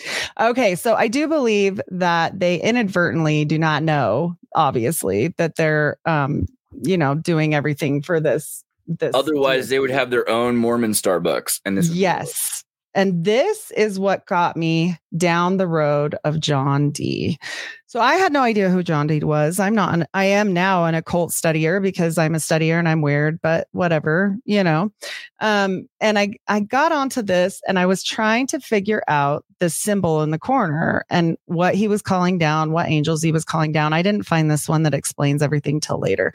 Okay. 0.41 0.75
So 0.75 0.95
I 0.95 1.09
do 1.09 1.27
believe 1.29 1.81
that 1.89 2.39
they 2.39 2.61
inadvertently 2.61 3.45
do 3.45 3.59
not 3.59 3.83
know, 3.83 4.37
obviously, 4.55 5.29
that 5.39 5.57
they're 5.57 5.99
um, 6.07 6.47
you 6.83 6.97
know, 6.97 7.15
doing 7.17 7.55
everything 7.55 8.01
for 8.01 8.21
this 8.21 8.65
this 8.87 9.15
Otherwise, 9.15 9.69
they 9.69 9.79
would 9.81 9.91
have 9.91 10.11
their 10.11 10.29
own 10.29 10.57
Mormon 10.57 10.93
Starbucks, 10.93 11.61
and 11.65 11.77
this. 11.77 11.89
would 11.89 11.95
be 11.95 12.01
Yes. 12.01 12.65
And 12.95 13.25
this 13.25 13.71
is 13.73 13.99
what 13.99 14.27
got 14.27 14.57
me 14.57 14.97
down 15.17 15.57
the 15.57 15.67
road 15.67 16.17
of 16.25 16.41
John 16.41 16.91
Dee. 16.91 17.39
So 17.87 18.01
I 18.01 18.15
had 18.15 18.33
no 18.33 18.43
idea 18.43 18.71
who 18.71 18.85
John 18.85 19.09
Dee 19.09 19.25
was. 19.25 19.59
I'm 19.59 19.75
not, 19.75 19.95
an, 19.95 20.07
I 20.15 20.25
am 20.27 20.53
now 20.53 20.85
an 20.85 20.95
occult 20.95 21.31
studier 21.31 21.83
because 21.83 22.19
I'm 22.19 22.37
a 22.37 22.39
studier 22.39 22.79
and 22.79 22.89
I'm 22.89 23.03
weird, 23.03 23.41
but 23.43 23.67
whatever, 23.73 24.37
you 24.45 24.63
know. 24.63 24.93
Um, 25.41 25.89
and 26.01 26.17
I, 26.17 26.35
I 26.47 26.61
got 26.61 26.93
onto 26.93 27.23
this 27.23 27.61
and 27.67 27.81
I 27.81 27.87
was 27.87 28.05
trying 28.05 28.47
to 28.49 28.61
figure 28.61 29.03
out 29.09 29.45
the 29.59 29.71
symbol 29.71 30.23
in 30.23 30.31
the 30.31 30.39
corner 30.39 31.05
and 31.11 31.37
what 31.47 31.75
he 31.75 31.89
was 31.89 32.03
calling 32.03 32.39
down, 32.39 32.71
what 32.71 32.89
angels 32.89 33.23
he 33.23 33.33
was 33.33 33.45
calling 33.45 33.73
down. 33.73 33.93
I 33.93 34.03
didn't 34.03 34.27
find 34.27 34.51
this 34.51 34.69
one 34.69 34.85
that 34.85 34.95
explains 34.95 35.43
everything 35.43 35.81
till 35.81 35.99
later. 35.99 36.33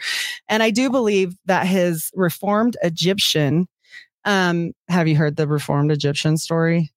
And 0.49 0.61
I 0.61 0.71
do 0.71 0.89
believe 0.89 1.35
that 1.45 1.67
his 1.67 2.11
reformed 2.15 2.75
Egyptian 2.83 3.67
um, 4.25 4.73
have 4.89 5.07
you 5.07 5.15
heard 5.15 5.35
the 5.35 5.47
reformed 5.47 5.91
Egyptian 5.91 6.37
story? 6.37 6.91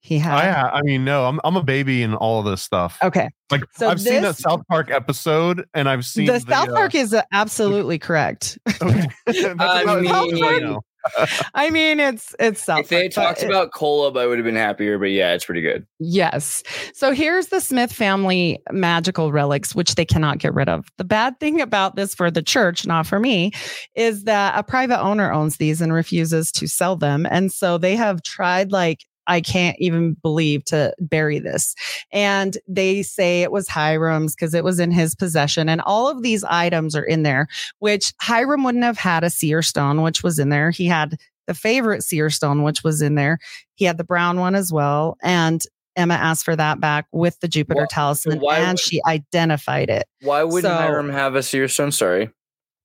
He 0.00 0.18
had. 0.18 0.34
I 0.34 0.78
I 0.78 0.82
mean, 0.82 1.04
no, 1.04 1.26
I'm 1.26 1.40
I'm 1.42 1.56
a 1.56 1.62
baby 1.62 2.02
in 2.02 2.14
all 2.14 2.38
of 2.38 2.46
this 2.46 2.62
stuff. 2.62 2.98
Okay. 3.02 3.28
Like 3.50 3.64
So 3.74 3.88
I've 3.90 4.00
seen 4.00 4.22
that 4.22 4.36
this- 4.36 4.38
South 4.38 4.62
Park 4.68 4.90
episode, 4.90 5.66
and 5.74 5.88
I've 5.88 6.06
seen 6.06 6.26
The 6.26 6.38
South 6.40 6.68
uh, 6.68 6.74
Park 6.74 6.94
is 6.94 7.12
uh, 7.12 7.22
absolutely 7.32 7.98
correct. 7.98 8.58
Okay. 8.80 9.08
That's 9.26 9.44
I 9.44 9.48
about 9.50 9.98
as 9.98 10.04
much 10.04 10.32
as 10.32 10.42
I 10.42 10.58
know. 10.58 10.80
I 11.54 11.70
mean, 11.70 12.00
it's 12.00 12.34
it's 12.38 12.62
South 12.62 12.80
If 12.80 12.88
they 12.88 13.08
talked 13.08 13.40
but 13.40 13.44
it- 13.44 13.50
about 13.50 13.70
Kolob, 13.72 14.18
I 14.18 14.26
would 14.26 14.38
have 14.38 14.44
been 14.44 14.56
happier. 14.56 14.98
But 14.98 15.10
yeah, 15.10 15.34
it's 15.34 15.44
pretty 15.44 15.62
good. 15.62 15.86
Yes. 15.98 16.62
So 16.94 17.12
here's 17.12 17.48
the 17.48 17.60
Smith 17.60 17.92
family 17.92 18.58
magical 18.70 19.32
relics, 19.32 19.74
which 19.74 19.94
they 19.94 20.04
cannot 20.04 20.38
get 20.38 20.54
rid 20.54 20.68
of. 20.68 20.86
The 20.96 21.04
bad 21.04 21.38
thing 21.40 21.60
about 21.60 21.96
this 21.96 22.14
for 22.14 22.30
the 22.30 22.42
church, 22.42 22.86
not 22.86 23.06
for 23.06 23.18
me, 23.18 23.52
is 23.94 24.24
that 24.24 24.58
a 24.58 24.62
private 24.62 25.00
owner 25.00 25.32
owns 25.32 25.56
these 25.56 25.80
and 25.80 25.92
refuses 25.92 26.52
to 26.52 26.66
sell 26.66 26.96
them. 26.96 27.26
And 27.30 27.52
so 27.52 27.78
they 27.78 27.96
have 27.96 28.22
tried, 28.22 28.72
like, 28.72 29.04
I 29.28 29.40
can't 29.40 29.76
even 29.78 30.14
believe 30.22 30.64
to 30.66 30.92
bury 30.98 31.38
this. 31.38 31.74
And 32.10 32.56
they 32.66 33.02
say 33.02 33.42
it 33.42 33.52
was 33.52 33.68
Hyrum's 33.68 34.34
because 34.34 34.54
it 34.54 34.64
was 34.64 34.80
in 34.80 34.90
his 34.90 35.14
possession. 35.14 35.68
And 35.68 35.80
all 35.82 36.08
of 36.08 36.22
these 36.22 36.42
items 36.44 36.96
are 36.96 37.04
in 37.04 37.22
there, 37.22 37.46
which 37.78 38.12
Hyrum 38.20 38.64
wouldn't 38.64 38.84
have 38.84 38.98
had 38.98 39.22
a 39.24 39.30
seer 39.30 39.62
stone, 39.62 40.02
which 40.02 40.22
was 40.22 40.38
in 40.38 40.48
there. 40.48 40.70
He 40.70 40.86
had 40.86 41.16
the 41.46 41.54
favorite 41.54 42.02
seer 42.02 42.30
stone, 42.30 42.62
which 42.62 42.82
was 42.82 43.00
in 43.02 43.14
there. 43.14 43.38
He 43.74 43.84
had 43.84 43.98
the 43.98 44.04
brown 44.04 44.40
one 44.40 44.54
as 44.54 44.72
well. 44.72 45.16
And 45.22 45.62
Emma 45.96 46.14
asked 46.14 46.44
for 46.44 46.54
that 46.56 46.80
back 46.80 47.06
with 47.12 47.40
the 47.40 47.48
Jupiter 47.48 47.80
Wha- 47.82 47.86
talisman 47.90 48.40
and 48.52 48.68
would- 48.72 48.78
she 48.80 49.00
identified 49.06 49.90
it. 49.90 50.06
Why 50.22 50.42
wouldn't 50.44 50.62
So- 50.72 50.76
Hyrum 50.78 51.10
have 51.12 51.34
a 51.34 51.42
seer 51.42 51.68
stone? 51.68 51.92
Sorry. 51.92 52.30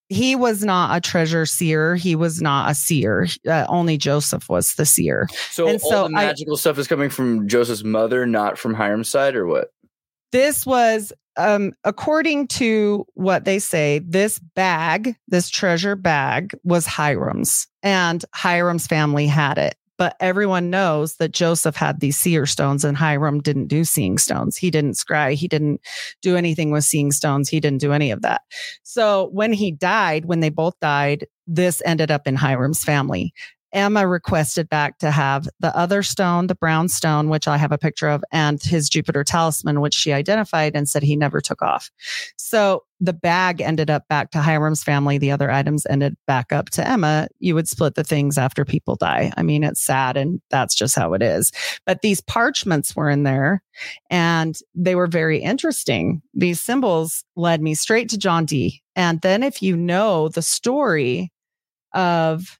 He 0.09 0.35
was 0.35 0.63
not 0.63 0.95
a 0.95 1.01
treasure 1.01 1.45
seer. 1.45 1.95
He 1.95 2.15
was 2.15 2.41
not 2.41 2.69
a 2.69 2.75
seer. 2.75 3.27
Uh, 3.47 3.65
only 3.69 3.97
Joseph 3.97 4.49
was 4.49 4.73
the 4.75 4.85
seer. 4.85 5.27
So 5.51 5.67
And 5.67 5.81
all 5.81 5.89
so 5.89 6.07
the 6.09 6.15
I- 6.17 6.25
magical 6.25 6.57
stuff 6.57 6.77
is 6.77 6.87
coming 6.87 7.09
from 7.09 7.47
Joseph's 7.47 7.83
mother, 7.83 8.25
not 8.25 8.57
from 8.57 8.75
Hyrum's 8.75 9.09
side, 9.09 9.35
or 9.35 9.47
what? 9.47 9.69
This 10.31 10.65
was, 10.65 11.13
um, 11.37 11.73
according 11.83 12.47
to 12.49 13.05
what 13.13 13.45
they 13.45 13.59
say, 13.59 13.99
this 14.05 14.39
bag, 14.39 15.15
this 15.27 15.49
treasure 15.49 15.95
bag 15.95 16.55
was 16.63 16.85
Hyrum's, 16.87 17.67
and 17.83 18.23
Hyrum's 18.35 18.87
family 18.87 19.27
had 19.27 19.57
it. 19.57 19.75
But 19.97 20.15
everyone 20.19 20.69
knows 20.69 21.15
that 21.17 21.31
Joseph 21.31 21.75
had 21.75 21.99
these 21.99 22.17
seer 22.17 22.45
stones 22.45 22.83
and 22.83 22.97
Hyrum 22.97 23.41
didn't 23.41 23.67
do 23.67 23.83
seeing 23.83 24.17
stones. 24.17 24.57
He 24.57 24.71
didn't 24.71 24.93
scry. 24.93 25.33
He 25.33 25.47
didn't 25.47 25.81
do 26.21 26.35
anything 26.35 26.71
with 26.71 26.83
seeing 26.83 27.11
stones. 27.11 27.49
He 27.49 27.59
didn't 27.59 27.81
do 27.81 27.93
any 27.93 28.11
of 28.11 28.21
that. 28.21 28.41
So 28.83 29.29
when 29.31 29.53
he 29.53 29.71
died, 29.71 30.25
when 30.25 30.39
they 30.39 30.49
both 30.49 30.79
died, 30.79 31.27
this 31.45 31.81
ended 31.85 32.09
up 32.09 32.27
in 32.27 32.35
Hyrum's 32.35 32.83
family. 32.83 33.33
Emma 33.73 34.07
requested 34.07 34.69
back 34.69 34.99
to 34.99 35.09
have 35.09 35.49
the 35.59 35.75
other 35.75 36.03
stone, 36.03 36.45
the 36.45 36.55
brown 36.55 36.87
stone, 36.87 37.27
which 37.27 37.47
I 37.47 37.57
have 37.57 37.71
a 37.71 37.77
picture 37.77 38.07
of, 38.07 38.23
and 38.31 38.61
his 38.61 38.87
Jupiter 38.87 39.23
talisman, 39.23 39.81
which 39.81 39.95
she 39.95 40.13
identified 40.13 40.75
and 40.75 40.87
said 40.87 41.01
he 41.01 41.15
never 41.15 41.41
took 41.41 41.61
off. 41.63 41.89
So 42.45 42.83
the 42.99 43.13
bag 43.13 43.61
ended 43.61 43.89
up 43.89 44.05
back 44.09 44.31
to 44.31 44.39
Hyrum's 44.39 44.83
family. 44.83 45.17
The 45.17 45.31
other 45.31 45.49
items 45.49 45.85
ended 45.89 46.17
back 46.27 46.51
up 46.51 46.69
to 46.71 46.85
Emma. 46.85 47.29
You 47.39 47.55
would 47.55 47.69
split 47.69 47.95
the 47.95 48.03
things 48.03 48.37
after 48.37 48.65
people 48.65 48.97
die. 48.97 49.31
I 49.37 49.43
mean, 49.43 49.63
it's 49.63 49.81
sad 49.81 50.17
and 50.17 50.41
that's 50.49 50.75
just 50.75 50.93
how 50.93 51.13
it 51.13 51.21
is. 51.21 51.53
But 51.85 52.01
these 52.01 52.19
parchments 52.19 52.97
were 52.97 53.09
in 53.09 53.23
there 53.23 53.63
and 54.09 54.57
they 54.75 54.93
were 54.93 55.07
very 55.07 55.39
interesting. 55.39 56.21
These 56.33 56.61
symbols 56.61 57.23
led 57.37 57.61
me 57.61 57.75
straight 57.75 58.09
to 58.09 58.17
John 58.17 58.43
Dee. 58.43 58.83
And 58.93 59.21
then 59.21 59.41
if 59.41 59.63
you 59.63 59.77
know 59.77 60.27
the 60.27 60.41
story 60.41 61.31
of 61.93 62.59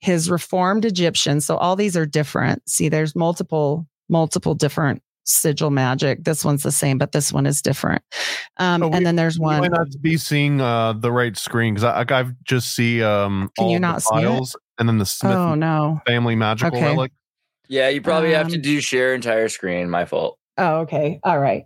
his 0.00 0.28
reformed 0.28 0.84
Egyptian. 0.84 1.40
So 1.40 1.56
all 1.56 1.76
these 1.76 1.96
are 1.96 2.06
different. 2.06 2.68
See, 2.68 2.88
there's 2.88 3.14
multiple, 3.14 3.86
multiple 4.08 4.56
different 4.56 5.02
sigil 5.30 5.70
magic. 5.70 6.24
This 6.24 6.44
one's 6.44 6.62
the 6.62 6.72
same, 6.72 6.98
but 6.98 7.12
this 7.12 7.32
one 7.32 7.46
is 7.46 7.62
different. 7.62 8.02
Um, 8.58 8.82
Oh, 8.82 8.88
we- 8.88 8.96
and 8.96 9.06
then 9.06 9.16
there's 9.16 9.36
You 9.36 9.42
one. 9.42 9.60
might 9.60 9.70
not 9.72 9.86
be 10.00 10.16
seeing 10.16 10.60
uh, 10.60 10.92
the 10.94 11.12
right 11.12 11.36
screen 11.36 11.74
because 11.74 11.84
I, 11.84 12.20
I 12.20 12.24
just 12.44 12.74
see 12.74 13.02
um, 13.02 13.50
Can 13.56 13.64
all 13.66 13.70
you 13.72 13.76
the 13.76 13.80
not 13.80 14.02
see 14.02 14.16
it? 14.18 14.22
files 14.24 14.56
and 14.78 14.88
then 14.88 14.98
the 14.98 15.06
Smith 15.06 15.32
Oh 15.36 15.54
no. 15.54 16.00
family 16.06 16.36
magical 16.36 16.76
Okay. 16.76 16.86
relic. 16.86 17.12
Yeah, 17.68 17.88
you 17.88 18.00
probably 18.02 18.32
have 18.32 18.48
to 18.48 18.56
Um, 18.56 18.62
do 18.62 18.80
share 18.80 19.14
entire 19.14 19.48
screen. 19.48 19.88
My 19.88 20.04
fault. 20.04 20.36
Oh, 20.58 20.78
okay. 20.80 21.20
All 21.22 21.38
right. 21.38 21.64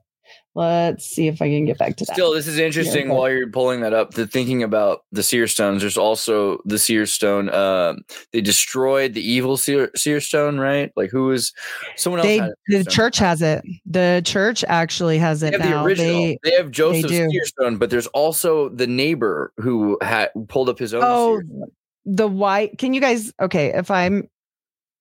Let's 0.56 1.04
see 1.04 1.26
if 1.26 1.42
I 1.42 1.48
can 1.48 1.64
get 1.64 1.78
back 1.78 1.96
to 1.96 2.04
that. 2.04 2.12
Still, 2.14 2.32
this 2.32 2.46
is 2.46 2.58
interesting. 2.60 3.08
While 3.08 3.28
you're 3.28 3.50
pulling 3.50 3.80
that 3.80 3.92
up, 3.92 4.14
the 4.14 4.24
thinking 4.24 4.62
about 4.62 5.00
the 5.10 5.24
seer 5.24 5.48
stones. 5.48 5.80
There's 5.82 5.98
also 5.98 6.60
the 6.64 6.78
seer 6.78 7.06
stone. 7.06 7.52
Um, 7.52 8.02
they 8.32 8.40
destroyed 8.40 9.14
the 9.14 9.20
evil 9.20 9.56
seer, 9.56 9.90
seer 9.96 10.20
stone, 10.20 10.60
right? 10.60 10.92
Like 10.94 11.10
who 11.10 11.24
was 11.26 11.52
someone 11.96 12.20
else? 12.20 12.26
they 12.28 12.38
the 12.68 12.82
stone. 12.82 12.92
church 12.92 13.18
has 13.18 13.42
it. 13.42 13.64
The 13.84 14.22
church 14.24 14.64
actually 14.68 15.18
has 15.18 15.40
They 15.40 15.48
it 15.48 15.54
have 15.54 15.62
the 15.62 15.70
now. 15.70 15.84
original. 15.84 16.20
They 16.22 16.38
They, 16.44 16.50
have 16.52 16.70
Joseph's 16.70 17.08
do. 17.08 17.28
seer 17.30 17.44
stone, 17.46 17.76
but 17.76 17.90
there's 17.90 18.06
also 18.08 18.68
the 18.68 18.86
neighbor 18.86 19.52
who 19.56 19.98
had 20.02 20.30
pulled 20.48 20.68
up 20.68 20.78
his 20.78 20.94
own. 20.94 21.02
Oh, 21.04 21.42
the 22.04 22.28
white. 22.28 22.78
Can 22.78 22.94
you 22.94 23.00
guys? 23.00 23.32
Okay, 23.40 23.72
if 23.74 23.90
I'm, 23.90 24.28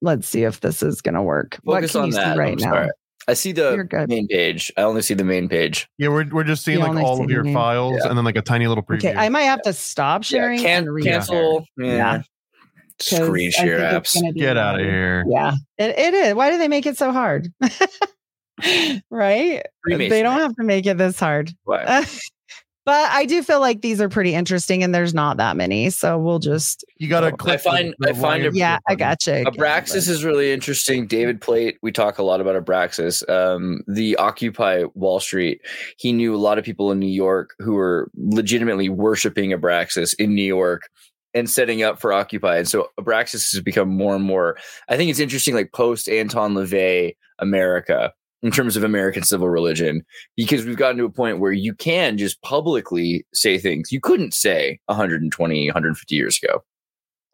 let's 0.01 0.27
see 0.27 0.45
if 0.45 0.61
this 0.61 0.81
is 0.81 0.99
gonna 1.01 1.21
work. 1.21 1.59
what 1.63 1.87
can 1.87 2.07
you 2.07 2.11
that. 2.13 2.33
see 2.33 2.39
right 2.39 2.57
now? 2.57 2.71
sorry. 2.71 2.89
I 3.27 3.33
see 3.33 3.51
the 3.53 4.05
main 4.09 4.27
page. 4.27 4.71
I 4.77 4.81
only 4.81 5.01
see 5.01 5.13
the 5.13 5.23
main 5.23 5.47
page. 5.47 5.87
Yeah, 5.97 6.09
we're, 6.09 6.27
we're 6.29 6.43
just 6.43 6.63
seeing 6.65 6.79
You 6.79 6.85
like 6.87 7.03
all 7.03 7.17
see 7.17 7.23
of 7.23 7.29
your 7.29 7.43
name. 7.43 7.53
files 7.53 7.99
Yeah. 8.03 8.09
and 8.09 8.17
then 8.17 8.25
like 8.25 8.35
a 8.35 8.41
tiny 8.41 8.67
little 8.67 8.83
preview. 8.83 8.97
Okay, 9.09 9.15
I 9.15 9.29
might 9.29 9.43
have 9.43 9.61
to 9.63 9.73
stop 9.73 10.23
sharing. 10.23 10.59
yeah, 10.59 10.79
can, 10.81 10.87
and 10.89 11.03
cancel. 11.03 11.65
Yeah. 11.77 11.85
Yeah. 11.93 12.21
'cause 12.99 13.25
Screen 13.25 13.51
share 13.51 13.79
apps. 13.79 14.15
Get 14.35 14.55
out 14.57 14.79
of 14.79 14.85
here. 14.85 15.25
Yeah, 15.27 15.53
it, 15.77 15.97
it 15.97 16.13
is. 16.13 16.33
Why 16.35 16.51
do 16.51 16.57
they 16.57 16.67
make 16.67 16.85
it 16.85 16.97
so 16.97 17.11
hard? 17.11 17.51
right? 19.09 19.63
Freemasonry. 19.83 20.09
They 20.09 20.21
don't 20.21 20.39
have 20.39 20.55
to 20.55 20.63
make 20.63 20.85
it 20.85 20.97
this 20.97 21.19
hard. 21.19 21.51
Why? 21.63 22.05
but 22.85 23.09
I 23.11 23.25
do 23.25 23.41
feel 23.43 23.59
like 23.59 23.81
these 23.81 24.01
are 24.01 24.09
pretty 24.09 24.33
interesting, 24.33 24.83
and 24.83 24.93
there's 24.93 25.13
not 25.13 25.37
that 25.37 25.55
many, 25.55 25.89
so 25.89 26.17
we'll 26.17 26.39
just. 26.39 26.83
You 26.97 27.07
got 27.09 27.21
to 27.21 27.27
I 27.27 27.31
click. 27.31 27.61
find- 27.61 27.95
I 28.03 28.13
find 28.13 28.43
it- 28.45 28.55
Yeah, 28.55 28.79
I 28.87 28.95
gotcha. 28.95 29.43
Abraxas 29.45 30.09
is 30.09 30.23
really 30.23 30.51
interesting. 30.51 31.07
David 31.07 31.41
Plate, 31.41 31.77
we 31.81 31.91
talk 31.91 32.17
a 32.17 32.23
lot 32.23 32.41
about 32.41 32.61
Abraxas. 32.63 33.27
Um, 33.29 33.81
the 33.87 34.15
Occupy 34.17 34.83
Wall 34.95 35.19
Street, 35.19 35.61
he 35.97 36.11
knew 36.13 36.35
a 36.35 36.37
lot 36.37 36.57
of 36.57 36.65
people 36.65 36.91
in 36.91 36.99
New 36.99 37.07
York 37.07 37.51
who 37.59 37.73
were 37.73 38.09
legitimately 38.15 38.89
worshiping 38.89 39.51
Abraxas 39.51 40.13
in 40.19 40.35
New 40.35 40.43
York 40.45 40.83
and 41.33 41.49
setting 41.49 41.81
up 41.81 41.99
for 41.99 42.13
Occupy. 42.13 42.57
And 42.57 42.67
so 42.67 42.89
Abraxas 42.99 43.51
has 43.53 43.61
become 43.61 43.89
more 43.89 44.15
and 44.15 44.23
more. 44.23 44.57
I 44.87 44.97
think 44.97 45.09
it's 45.09 45.19
interesting, 45.19 45.55
like 45.55 45.71
post 45.73 46.07
Anton 46.07 46.53
LaVey 46.53 47.15
America 47.39 48.13
in 48.43 48.51
terms 48.51 48.75
of 48.77 48.83
American 48.83 49.23
civil 49.23 49.49
religion, 49.49 50.03
because 50.35 50.65
we've 50.65 50.77
gotten 50.77 50.97
to 50.97 51.05
a 51.05 51.09
point 51.09 51.39
where 51.39 51.53
you 51.53 51.73
can 51.73 52.17
just 52.17 52.41
publicly 52.41 53.25
say 53.33 53.57
things 53.57 53.91
you 53.91 54.01
couldn't 54.01 54.33
say 54.33 54.79
120, 54.85 55.67
150 55.67 56.15
years 56.15 56.39
ago. 56.43 56.63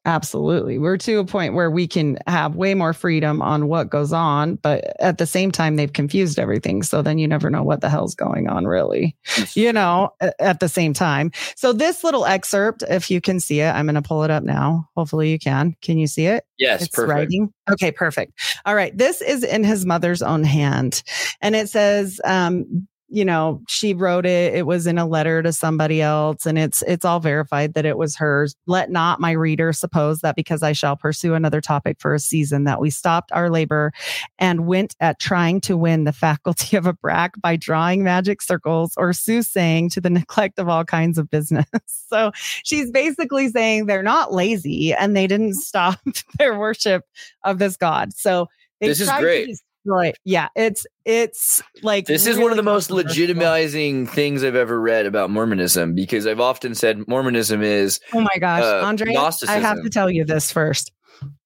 Absolutely. 0.05 0.79
We're 0.79 0.97
to 0.97 1.19
a 1.19 1.25
point 1.25 1.53
where 1.53 1.69
we 1.69 1.85
can 1.85 2.17
have 2.25 2.55
way 2.55 2.73
more 2.73 2.93
freedom 2.93 3.41
on 3.41 3.67
what 3.67 3.89
goes 3.89 4.13
on, 4.13 4.55
but 4.55 4.95
at 4.99 5.17
the 5.17 5.25
same 5.25 5.51
time, 5.51 5.75
they've 5.75 5.91
confused 5.91 6.39
everything. 6.39 6.83
So 6.83 7.01
then 7.01 7.17
you 7.17 7.27
never 7.27 7.49
know 7.49 7.63
what 7.63 7.81
the 7.81 7.89
hell's 7.89 8.15
going 8.15 8.47
on, 8.47 8.65
really, 8.65 9.15
you 9.55 9.73
know, 9.73 10.11
at 10.39 10.61
the 10.61 10.69
same 10.69 10.93
time. 10.93 11.31
So 11.55 11.73
this 11.73 12.03
little 12.03 12.25
excerpt, 12.25 12.81
if 12.89 13.11
you 13.11 13.19
can 13.19 13.41
see 13.41 13.59
it, 13.59 13.71
I'm 13.71 13.85
going 13.85 13.95
to 13.95 14.01
pull 14.01 14.23
it 14.23 14.31
up 14.31 14.43
now. 14.43 14.87
Hopefully 14.95 15.31
you 15.31 15.37
can. 15.37 15.75
Can 15.81 15.97
you 15.97 16.07
see 16.07 16.27
it? 16.27 16.45
Yes, 16.57 16.83
it's 16.83 16.95
perfect. 16.95 17.09
writing. 17.13 17.53
Okay, 17.69 17.91
perfect. 17.91 18.33
All 18.65 18.75
right. 18.75 18.97
This 18.97 19.21
is 19.21 19.43
in 19.43 19.65
his 19.65 19.85
mother's 19.85 20.21
own 20.21 20.43
hand. 20.43 21.03
And 21.41 21.55
it 21.55 21.69
says, 21.69 22.21
um, 22.23 22.87
you 23.09 23.25
know, 23.25 23.61
she 23.67 23.93
wrote 23.93 24.25
it. 24.25 24.53
It 24.53 24.67
was 24.67 24.85
in 24.85 24.97
a 24.97 25.05
letter 25.05 25.41
to 25.41 25.51
somebody 25.51 26.01
else, 26.01 26.45
and 26.45 26.57
it's 26.59 26.83
it's 26.83 27.03
all 27.03 27.19
verified 27.19 27.73
that 27.73 27.85
it 27.85 27.97
was 27.97 28.15
hers. 28.15 28.55
Let 28.67 28.91
not 28.91 29.19
my 29.19 29.31
reader 29.31 29.73
suppose 29.73 30.19
that 30.19 30.35
because 30.35 30.61
I 30.61 30.73
shall 30.73 30.95
pursue 30.95 31.33
another 31.33 31.59
topic 31.59 31.97
for 31.99 32.13
a 32.13 32.19
season 32.19 32.65
that 32.65 32.79
we 32.79 32.89
stopped 32.89 33.31
our 33.31 33.49
labor 33.49 33.91
and 34.37 34.67
went 34.67 34.95
at 34.99 35.19
trying 35.19 35.59
to 35.61 35.75
win 35.75 36.03
the 36.03 36.13
faculty 36.13 36.77
of 36.77 36.85
Abrac 36.85 37.31
by 37.41 37.55
drawing 37.55 38.03
magic 38.03 38.41
circles 38.41 38.93
or 38.95 39.11
soothsaying 39.11 39.89
to 39.89 40.01
the 40.01 40.09
neglect 40.09 40.59
of 40.59 40.69
all 40.69 40.85
kinds 40.85 41.17
of 41.17 41.29
business. 41.29 41.65
so 41.85 42.31
she's 42.63 42.91
basically 42.91 43.49
saying 43.49 43.85
they're 43.87 44.03
not 44.03 44.33
lazy 44.33 44.93
and 44.93 45.15
they 45.15 45.27
didn't 45.27 45.51
mm-hmm. 45.51 45.59
stop 45.59 45.99
their 46.37 46.57
worship 46.57 47.05
of 47.43 47.59
this 47.59 47.75
god. 47.75 48.13
So 48.13 48.47
they 48.79 48.87
This 48.87 49.01
is 49.01 49.11
great. 49.19 49.57
Destroy- 49.85 50.13
Yeah, 50.25 50.49
it's 50.55 50.85
it's 51.05 51.61
like 51.81 52.05
This 52.05 52.27
is 52.27 52.37
one 52.37 52.51
of 52.51 52.57
the 52.57 52.63
most 52.63 52.89
legitimizing 52.89 54.09
things 54.09 54.43
I've 54.43 54.55
ever 54.55 54.79
read 54.79 55.05
about 55.05 55.29
Mormonism 55.29 55.95
because 55.95 56.27
I've 56.27 56.39
often 56.39 56.75
said 56.75 57.07
Mormonism 57.07 57.61
is 57.61 57.99
Oh 58.13 58.21
my 58.21 58.37
gosh, 58.39 58.63
uh, 58.63 58.85
Andre, 58.85 59.15
I 59.47 59.57
have 59.59 59.81
to 59.83 59.89
tell 59.89 60.09
you 60.09 60.25
this 60.25 60.51
first. 60.51 60.91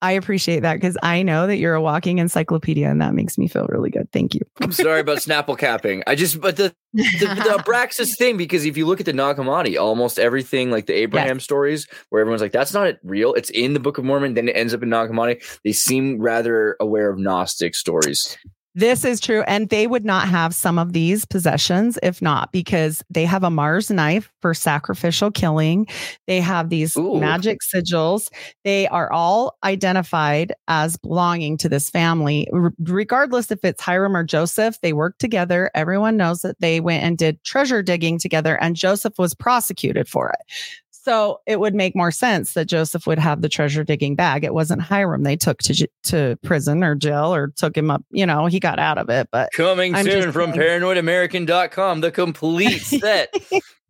I 0.01 0.11
appreciate 0.11 0.61
that 0.61 0.75
because 0.75 0.97
I 1.01 1.23
know 1.23 1.47
that 1.47 1.57
you're 1.57 1.73
a 1.73 1.81
walking 1.81 2.19
encyclopedia 2.19 2.89
and 2.89 3.01
that 3.01 3.13
makes 3.13 3.37
me 3.37 3.47
feel 3.47 3.65
really 3.69 3.89
good. 3.89 4.11
Thank 4.11 4.35
you. 4.35 4.41
I'm 4.61 4.71
sorry 4.71 4.99
about 4.99 5.17
Snapple 5.17 5.57
capping. 5.57 6.03
I 6.05 6.15
just 6.15 6.39
but 6.39 6.57
the 6.57 6.73
the, 6.93 7.01
the 7.19 7.57
Abraxas 7.63 8.17
thing 8.17 8.37
because 8.37 8.65
if 8.65 8.77
you 8.77 8.85
look 8.85 8.99
at 8.99 9.05
the 9.05 9.13
Nag 9.13 9.37
Hammadi, 9.37 9.79
almost 9.79 10.19
everything 10.19 10.71
like 10.71 10.85
the 10.85 10.93
Abraham 10.93 11.39
stories 11.39 11.87
where 12.09 12.21
everyone's 12.21 12.41
like 12.41 12.51
that's 12.51 12.73
not 12.73 12.95
real. 13.03 13.33
It's 13.33 13.49
in 13.49 13.73
the 13.73 13.79
Book 13.79 13.97
of 13.97 14.03
Mormon, 14.03 14.33
then 14.33 14.49
it 14.49 14.55
ends 14.55 14.73
up 14.73 14.83
in 14.83 14.89
Nag 14.89 15.09
Hammadi. 15.09 15.43
They 15.63 15.71
seem 15.71 16.21
rather 16.21 16.75
aware 16.79 17.09
of 17.09 17.17
Gnostic 17.17 17.75
stories. 17.75 18.37
This 18.75 19.05
is 19.05 19.19
true. 19.19 19.43
And 19.43 19.69
they 19.69 19.85
would 19.85 20.03
not 20.03 20.27
have 20.27 20.55
some 20.55 20.79
of 20.79 20.93
these 20.93 21.25
possessions 21.25 21.99
if 22.01 22.23
not 22.23 22.51
because 22.51 23.03
they 23.09 23.23
have 23.23 23.43
a 23.43 23.51
Mars 23.51 23.91
knife 23.91 24.31
for 24.41 24.55
sacrificial 24.55 25.29
killing. 25.29 25.85
They 26.25 26.39
have 26.39 26.69
these 26.69 26.97
Ooh. 26.97 27.19
magic 27.19 27.59
sigils. 27.61 28.29
They 28.63 28.87
are 28.87 29.11
all 29.11 29.57
identified 29.63 30.53
as 30.67 30.97
belonging 30.97 31.57
to 31.59 31.69
this 31.69 31.91
family, 31.91 32.47
R- 32.51 32.73
regardless 32.79 33.51
if 33.51 33.63
it's 33.63 33.81
Hyrum 33.81 34.17
or 34.17 34.23
Joseph. 34.23 34.81
They 34.81 34.93
work 34.93 35.19
together. 35.19 35.69
Everyone 35.75 36.17
knows 36.17 36.41
that 36.41 36.59
they 36.59 36.79
went 36.79 37.03
and 37.03 37.15
did 37.15 37.43
treasure 37.43 37.83
digging 37.83 38.17
together, 38.17 38.55
and 38.59 38.75
Joseph 38.75 39.19
was 39.19 39.35
prosecuted 39.35 40.07
for 40.07 40.31
it. 40.31 40.53
So 41.03 41.41
it 41.45 41.59
would 41.59 41.75
make 41.75 41.97
more 41.97 42.11
sense 42.11 42.53
that 42.53 42.65
Joseph 42.65 43.05
would 43.07 43.19
have 43.19 43.41
the 43.41 43.49
treasure 43.49 43.83
digging 43.83 44.15
bag. 44.15 44.45
It 44.45 44.53
wasn't 44.53 44.81
Hyrum 44.81 45.23
they 45.23 45.35
took 45.35 45.59
to 45.63 45.87
to 46.03 46.37
prison 46.43 46.81
or 46.81 46.95
jail 46.95 47.33
or 47.33 47.51
took 47.57 47.75
him 47.75 47.91
up. 47.91 48.05
You 48.11 48.25
know, 48.25 48.45
he 48.45 48.59
got 48.59 48.79
out 48.79 48.97
of 48.97 49.09
it, 49.09 49.27
but 49.29 49.49
Coming 49.53 49.95
I'm 49.95 50.05
soon 50.05 50.31
from 50.31 50.53
saying. 50.53 50.81
paranoidamerican.com, 50.81 52.01
the 52.01 52.11
complete 52.11 52.79
set. 52.79 53.33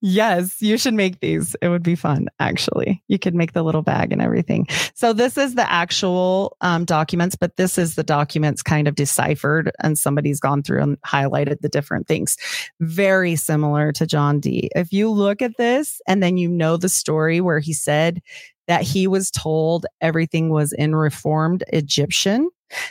yes, 0.00 0.62
you 0.62 0.78
should 0.78 0.94
make 0.94 1.20
these. 1.20 1.54
It 1.60 1.68
would 1.68 1.82
be 1.82 1.94
fun, 1.94 2.28
actually. 2.40 3.02
You 3.08 3.18
could 3.18 3.34
make 3.34 3.52
the 3.52 3.62
little 3.62 3.82
bag 3.82 4.12
and 4.12 4.22
everything. 4.22 4.66
So, 4.94 5.12
this 5.12 5.36
is 5.36 5.54
the 5.54 5.70
actual 5.70 6.56
um, 6.60 6.84
documents, 6.84 7.36
but 7.36 7.56
this 7.56 7.76
is 7.76 7.94
the 7.94 8.02
documents 8.02 8.62
kind 8.62 8.88
of 8.88 8.94
deciphered, 8.94 9.70
and 9.80 9.98
somebody's 9.98 10.40
gone 10.40 10.62
through 10.62 10.82
and 10.82 11.00
highlighted 11.02 11.60
the 11.60 11.68
different 11.68 12.06
things. 12.06 12.36
Very 12.80 13.36
similar 13.36 13.92
to 13.92 14.06
John 14.06 14.40
Dee. 14.40 14.70
If 14.74 14.92
you 14.92 15.10
look 15.10 15.42
at 15.42 15.56
this 15.58 16.00
and 16.06 16.22
then 16.22 16.36
you 16.36 16.48
know 16.48 16.76
the 16.76 16.88
story 16.88 17.40
where 17.40 17.60
he 17.60 17.72
said 17.72 18.22
that 18.68 18.82
he 18.82 19.06
was 19.06 19.30
told 19.30 19.86
everything 20.00 20.50
was 20.50 20.72
in 20.72 20.94
reformed 20.94 21.64
Egyptian, 21.72 22.48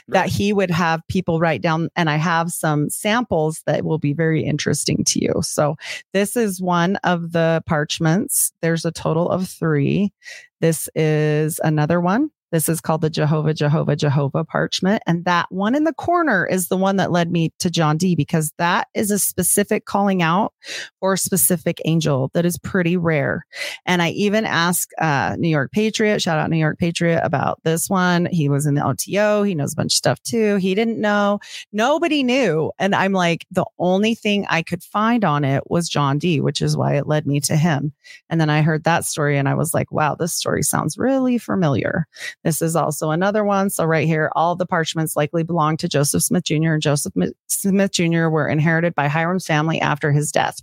that 0.08 0.28
he 0.28 0.52
would 0.52 0.70
have 0.70 1.00
people 1.08 1.40
write 1.40 1.62
down, 1.62 1.88
and 1.96 2.10
I 2.10 2.16
have 2.16 2.50
some 2.50 2.90
samples 2.90 3.62
that 3.66 3.84
will 3.84 3.98
be 3.98 4.12
very 4.12 4.42
interesting 4.42 5.04
to 5.04 5.22
you. 5.22 5.34
So, 5.42 5.76
this 6.12 6.36
is 6.36 6.60
one 6.60 6.96
of 7.04 7.32
the 7.32 7.62
parchments. 7.66 8.52
There's 8.60 8.84
a 8.84 8.92
total 8.92 9.28
of 9.28 9.48
three. 9.48 10.12
This 10.60 10.88
is 10.94 11.60
another 11.64 12.00
one. 12.00 12.30
This 12.52 12.68
is 12.68 12.80
called 12.80 13.00
the 13.00 13.10
Jehovah, 13.10 13.54
Jehovah, 13.54 13.96
Jehovah 13.96 14.44
parchment. 14.44 15.02
And 15.06 15.24
that 15.24 15.46
one 15.50 15.74
in 15.74 15.84
the 15.84 15.94
corner 15.94 16.46
is 16.46 16.68
the 16.68 16.76
one 16.76 16.96
that 16.96 17.10
led 17.10 17.32
me 17.32 17.50
to 17.60 17.70
John 17.70 17.96
Dee 17.96 18.14
because 18.14 18.52
that 18.58 18.88
is 18.94 19.10
a 19.10 19.18
specific 19.18 19.86
calling 19.86 20.22
out 20.22 20.52
for 21.00 21.14
a 21.14 21.18
specific 21.18 21.80
angel 21.86 22.30
that 22.34 22.44
is 22.44 22.58
pretty 22.58 22.96
rare. 22.96 23.46
And 23.86 24.02
I 24.02 24.10
even 24.10 24.44
asked 24.44 24.92
uh, 24.98 25.34
New 25.38 25.48
York 25.48 25.72
Patriot, 25.72 26.20
shout 26.20 26.38
out 26.38 26.50
New 26.50 26.58
York 26.58 26.78
Patriot 26.78 27.20
about 27.24 27.58
this 27.64 27.88
one. 27.88 28.26
He 28.26 28.50
was 28.50 28.66
in 28.66 28.74
the 28.74 28.86
OTO. 28.86 29.42
He 29.42 29.54
knows 29.54 29.72
a 29.72 29.76
bunch 29.76 29.94
of 29.94 29.96
stuff 29.96 30.22
too. 30.22 30.56
He 30.56 30.74
didn't 30.74 31.00
know. 31.00 31.40
Nobody 31.72 32.22
knew. 32.22 32.70
And 32.78 32.94
I'm 32.94 33.12
like, 33.12 33.46
the 33.50 33.64
only 33.78 34.14
thing 34.14 34.44
I 34.48 34.62
could 34.62 34.82
find 34.82 35.24
on 35.24 35.44
it 35.44 35.70
was 35.70 35.88
John 35.88 36.18
Dee, 36.18 36.42
which 36.42 36.60
is 36.60 36.76
why 36.76 36.96
it 36.96 37.06
led 37.06 37.26
me 37.26 37.40
to 37.40 37.56
him. 37.56 37.94
And 38.28 38.38
then 38.40 38.50
I 38.50 38.60
heard 38.60 38.84
that 38.84 39.06
story 39.06 39.38
and 39.38 39.48
I 39.48 39.54
was 39.54 39.72
like, 39.72 39.90
wow, 39.90 40.14
this 40.14 40.34
story 40.34 40.62
sounds 40.62 40.98
really 40.98 41.38
familiar. 41.38 42.06
This 42.44 42.60
is 42.62 42.74
also 42.76 43.10
another 43.10 43.44
one. 43.44 43.70
So 43.70 43.84
right 43.84 44.06
here, 44.06 44.30
all 44.34 44.56
the 44.56 44.66
parchments 44.66 45.16
likely 45.16 45.42
belong 45.42 45.76
to 45.78 45.88
Joseph 45.88 46.22
Smith 46.22 46.44
Jr. 46.44 46.72
and 46.74 46.82
Joseph 46.82 47.12
Smith 47.48 47.92
Jr. 47.92 48.28
were 48.28 48.48
inherited 48.48 48.94
by 48.94 49.08
Hyrum's 49.08 49.46
family 49.46 49.80
after 49.80 50.12
his 50.12 50.32
death. 50.32 50.56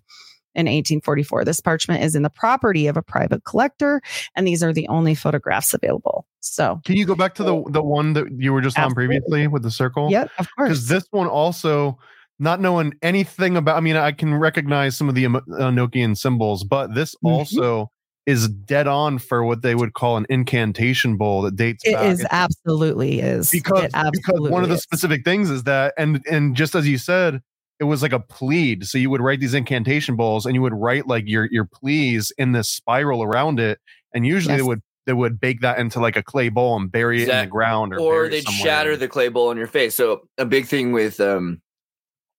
In 0.55 0.65
1844. 0.65 1.45
This 1.45 1.61
parchment 1.61 2.03
is 2.03 2.15
in 2.15 2.23
the 2.23 2.29
property 2.29 2.87
of 2.87 2.97
a 2.97 3.03
private 3.03 3.43
collector, 3.43 4.01
and 4.35 4.47
these 4.47 4.63
are 4.63 4.73
the 4.73 4.87
only 4.87 5.13
photographs 5.13 5.75
available. 5.75 6.25
So, 6.39 6.81
Can 6.85 6.97
you 6.97 7.05
go 7.05 7.13
back 7.15 7.35
to 7.35 7.43
the 7.43 7.63
the 7.69 7.83
one 7.83 8.13
that 8.13 8.25
you 8.35 8.51
were 8.51 8.59
just 8.59 8.77
on 8.77 8.91
previously 8.95 9.45
with 9.45 9.61
the 9.61 9.69
circle? 9.69 10.09
yep, 10.09 10.31
of 10.39 10.47
course. 10.57 10.69
Because 10.69 10.87
this 10.87 11.05
one 11.11 11.27
also, 11.27 11.99
not 12.39 12.59
knowing 12.59 12.93
anything 13.03 13.57
about, 13.57 13.77
I 13.77 13.79
mean, 13.79 13.95
I 13.95 14.11
can 14.11 14.33
recognize 14.33 14.97
some 14.97 15.07
of 15.07 15.13
the 15.13 15.25
Emo- 15.25 15.43
uh, 15.57 16.15
symbols, 16.15 16.63
but 16.63 16.95
this 16.95 17.15
Mhm. 17.23 17.29
also 17.29 17.91
is 18.29 18.47
dead 18.47 18.85
on 18.87 19.17
for 19.17 19.43
what 19.43 19.61
they 19.61 19.73
would 19.73 19.93
call 19.93 20.17
an 20.17 20.25
incantation 20.29 21.17
bowl 21.17 21.41
that 21.41 21.55
dates 21.55 21.83
It 21.85 21.93
back. 21.93 22.05
is 22.05 22.19
It's- 22.19 22.33
absolutely 22.33 23.19
is. 23.21 23.49
because 23.49 23.85
It 23.85 24.11
because 24.13 24.39
one 24.49 24.61
of 24.63 24.69
the 24.69 24.75
is. 24.75 24.83
specific 24.83 25.23
things 25.23 25.49
is 25.49 25.63
that 25.63 25.93
and 25.97 26.21
and 26.29 26.55
just 26.55 26.75
as 26.75 26.87
you 26.87 26.97
said 26.97 27.41
it 27.79 27.85
was 27.85 28.01
like 28.01 28.11
a 28.13 28.19
plead 28.19 28.85
so 28.85 28.97
you 28.97 29.09
would 29.09 29.21
write 29.21 29.39
these 29.39 29.53
incantation 29.53 30.15
bowls 30.15 30.45
and 30.45 30.53
you 30.53 30.61
would 30.61 30.73
write 30.73 31.07
like 31.07 31.23
your 31.27 31.47
your 31.51 31.65
pleas 31.65 32.31
in 32.37 32.51
this 32.51 32.69
spiral 32.69 33.23
around 33.23 33.59
it 33.59 33.79
and 34.13 34.27
usually 34.27 34.53
Yes. 34.53 34.61
they 34.61 34.67
would 34.67 34.81
they 35.05 35.13
would 35.13 35.39
bake 35.39 35.61
that 35.61 35.79
into 35.79 35.99
like 35.99 36.15
a 36.17 36.21
clay 36.21 36.49
bowl 36.49 36.75
and 36.77 36.91
bury 36.91 37.23
it 37.23 37.29
in 37.29 37.39
the 37.39 37.47
ground 37.47 37.93
or, 37.93 37.99
or 37.99 38.29
they'd 38.29 38.47
shatter 38.47 38.95
the 38.95 39.07
clay 39.07 39.27
bowl 39.29 39.49
in 39.49 39.57
your 39.57 39.65
face. 39.65 39.95
So 39.95 40.21
a 40.37 40.45
big 40.45 40.67
thing 40.67 40.91
with 40.91 41.19
um, 41.19 41.61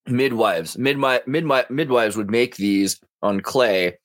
midwives, 0.07 0.79
midwife, 0.79 1.27
midwife, 1.27 1.69
midwives 1.69 2.17
would 2.17 2.31
make 2.31 2.57
these 2.57 3.01
on 3.23 3.41
clay, 3.41 3.99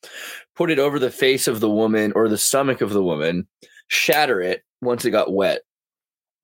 put 0.56 0.72
it 0.72 0.80
over 0.80 0.99
the 0.99 1.12
face 1.12 1.47
of 1.47 1.60
the 1.60 1.70
woman 1.70 2.12
or 2.16 2.28
the 2.30 2.38
stomach 2.38 2.82
of 2.82 2.91
the 2.91 3.03
woman, 3.03 3.47
shatter 3.88 4.41
it 4.41 4.64
once 4.82 5.06
it 5.06 5.12
got 5.12 5.32
wet, 5.34 5.62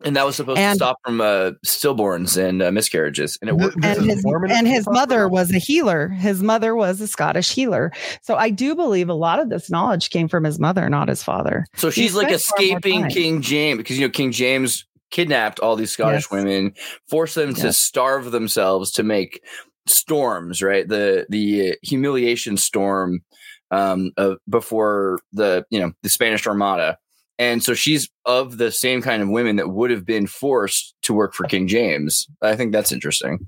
and 0.04 0.16
that 0.16 0.26
was 0.26 0.36
supposed 0.36 0.60
And- 0.60 0.74
to 0.80 0.84
stop 0.84 0.98
from 1.06 1.22
uh, 1.22 1.52
stillborns 1.66 2.36
and 2.38 2.62
uh, 2.62 2.72
miscarriages, 2.72 3.38
and 3.42 3.50
it 3.50 3.56
worked. 3.56 3.76
and 3.84 4.04
his 4.04 4.24
and 4.26 4.68
his 4.68 4.88
mother 4.88 5.28
was 5.28 5.54
a 5.54 5.60
healer. 5.60 6.08
His 6.10 6.42
mother 6.42 6.76
was 6.76 7.00
a 7.02 7.08
Scottish 7.08 7.54
healer. 7.54 7.92
So 8.24 8.36
I 8.36 8.50
do 8.50 8.76
believe 8.76 9.10
a 9.10 9.14
lot 9.14 9.40
of 9.40 9.50
this 9.50 9.70
knowledge 9.70 10.10
came 10.10 10.28
from 10.28 10.44
his 10.44 10.60
mother, 10.60 10.90
not 10.90 11.08
his 11.08 11.22
father. 11.24 11.66
So 11.76 11.90
He 11.90 12.02
she's 12.04 12.16
like 12.16 12.28
spent 12.30 12.42
far 12.42 12.58
more 12.58 12.78
escaping. 12.78 13.10
King 13.10 13.42
James 13.42 13.78
because 13.78 14.00
you 14.00 14.08
know 14.08 14.12
King 14.12 14.32
James 14.32 14.86
kidnapped 15.12 15.60
all 15.60 15.76
these 15.76 15.92
Scottish 15.92 16.24
Yes. 16.24 16.32
women, 16.32 16.74
forced 17.10 17.36
them 17.36 17.54
to 17.56 17.72
starve 17.74 18.32
themselves 18.32 18.92
to 18.94 19.04
make 19.04 19.42
storms, 19.88 20.62
right? 20.64 20.88
The 20.88 21.26
the 21.30 21.78
humiliation 21.84 22.58
storm 22.58 23.20
um 23.72 24.12
before 24.50 25.20
the 25.32 25.66
you 25.70 25.80
know 25.80 25.92
the 26.04 26.10
Spanish 26.10 26.46
Armada. 26.46 26.98
And 27.40 27.64
so 27.64 27.74
she's 27.74 28.08
of 28.26 28.60
the 28.60 28.72
same 28.72 29.02
kind 29.02 29.24
of 29.24 29.30
women 29.30 29.56
that 29.56 29.70
would 29.70 29.90
have 29.90 30.06
been 30.06 30.28
forced 30.28 30.94
to 31.02 31.14
work 31.14 31.34
for 31.34 31.48
King 31.48 31.68
James. 31.68 32.28
I 32.44 32.56
think 32.56 32.72
that's 32.72 32.92
interesting. 32.92 33.48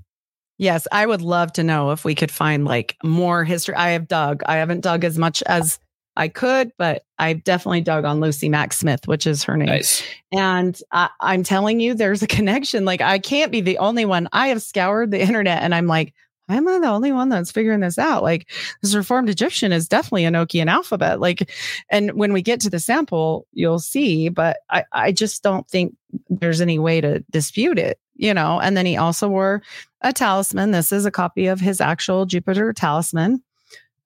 Yes, 0.58 0.86
I 0.90 1.06
would 1.06 1.22
love 1.22 1.52
to 1.54 1.62
know 1.62 1.90
if 1.92 2.04
we 2.04 2.14
could 2.14 2.30
find 2.30 2.64
like 2.64 2.96
more 3.04 3.44
history. 3.44 3.74
I 3.74 3.90
have 3.90 4.08
dug. 4.08 4.42
I 4.46 4.56
haven't 4.56 4.80
dug 4.80 5.04
as 5.04 5.18
much 5.18 5.42
as 5.44 5.78
I 6.16 6.28
could, 6.28 6.72
but 6.78 7.02
I've 7.18 7.42
definitely 7.42 7.80
dug 7.80 8.04
on 8.04 8.20
Lucy 8.20 8.48
Mack 8.48 8.72
Smith, 8.72 9.06
which 9.06 9.26
is 9.26 9.42
her 9.44 9.56
name. 9.56 9.66
Nice. 9.66 10.02
And 10.32 10.78
I, 10.92 11.10
I'm 11.20 11.42
telling 11.42 11.80
you, 11.80 11.94
there's 11.94 12.22
a 12.22 12.28
connection. 12.28 12.84
Like 12.84 13.00
I 13.00 13.18
can't 13.18 13.50
be 13.50 13.60
the 13.60 13.78
only 13.78 14.04
one. 14.04 14.28
I 14.32 14.48
have 14.48 14.62
scoured 14.62 15.10
the 15.10 15.20
internet 15.20 15.62
and 15.62 15.74
I'm 15.74 15.86
like, 15.86 16.14
am 16.48 16.68
I 16.68 16.78
the 16.78 16.88
only 16.88 17.12
one 17.12 17.28
that's 17.28 17.50
figuring 17.50 17.80
this 17.80 17.98
out? 17.98 18.22
Like 18.22 18.50
this 18.82 18.94
reformed 18.94 19.28
Egyptian 19.28 19.72
is 19.72 19.88
definitely 19.88 20.24
an 20.24 20.34
Enochian 20.34 20.68
alphabet. 20.68 21.20
Like, 21.20 21.50
and 21.90 22.12
when 22.12 22.32
we 22.32 22.42
get 22.42 22.60
to 22.60 22.70
the 22.70 22.78
sample, 22.78 23.46
you'll 23.52 23.78
see, 23.78 24.28
but 24.28 24.58
I, 24.70 24.84
I 24.92 25.12
just 25.12 25.42
don't 25.42 25.68
think 25.68 25.96
there's 26.28 26.60
any 26.60 26.78
way 26.78 27.00
to 27.00 27.20
dispute 27.30 27.78
it, 27.78 27.98
you 28.16 28.34
know? 28.34 28.60
And 28.60 28.76
then 28.76 28.86
he 28.86 28.96
also 28.96 29.28
wore 29.28 29.62
a 30.02 30.12
talisman. 30.12 30.70
This 30.70 30.92
is 30.92 31.06
a 31.06 31.10
copy 31.10 31.46
of 31.46 31.60
his 31.60 31.80
actual 31.80 32.26
Jupiter 32.26 32.72
talisman. 32.72 33.42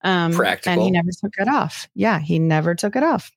Um, 0.04 0.32
And 0.70 0.80
he 0.80 0.90
never 0.92 1.10
took 1.10 1.34
it 1.38 1.48
off. 1.48 1.88
Yeah, 1.94 2.20
he 2.20 2.38
never 2.38 2.74
took 2.76 2.94
it 2.94 3.02
off. 3.02 3.32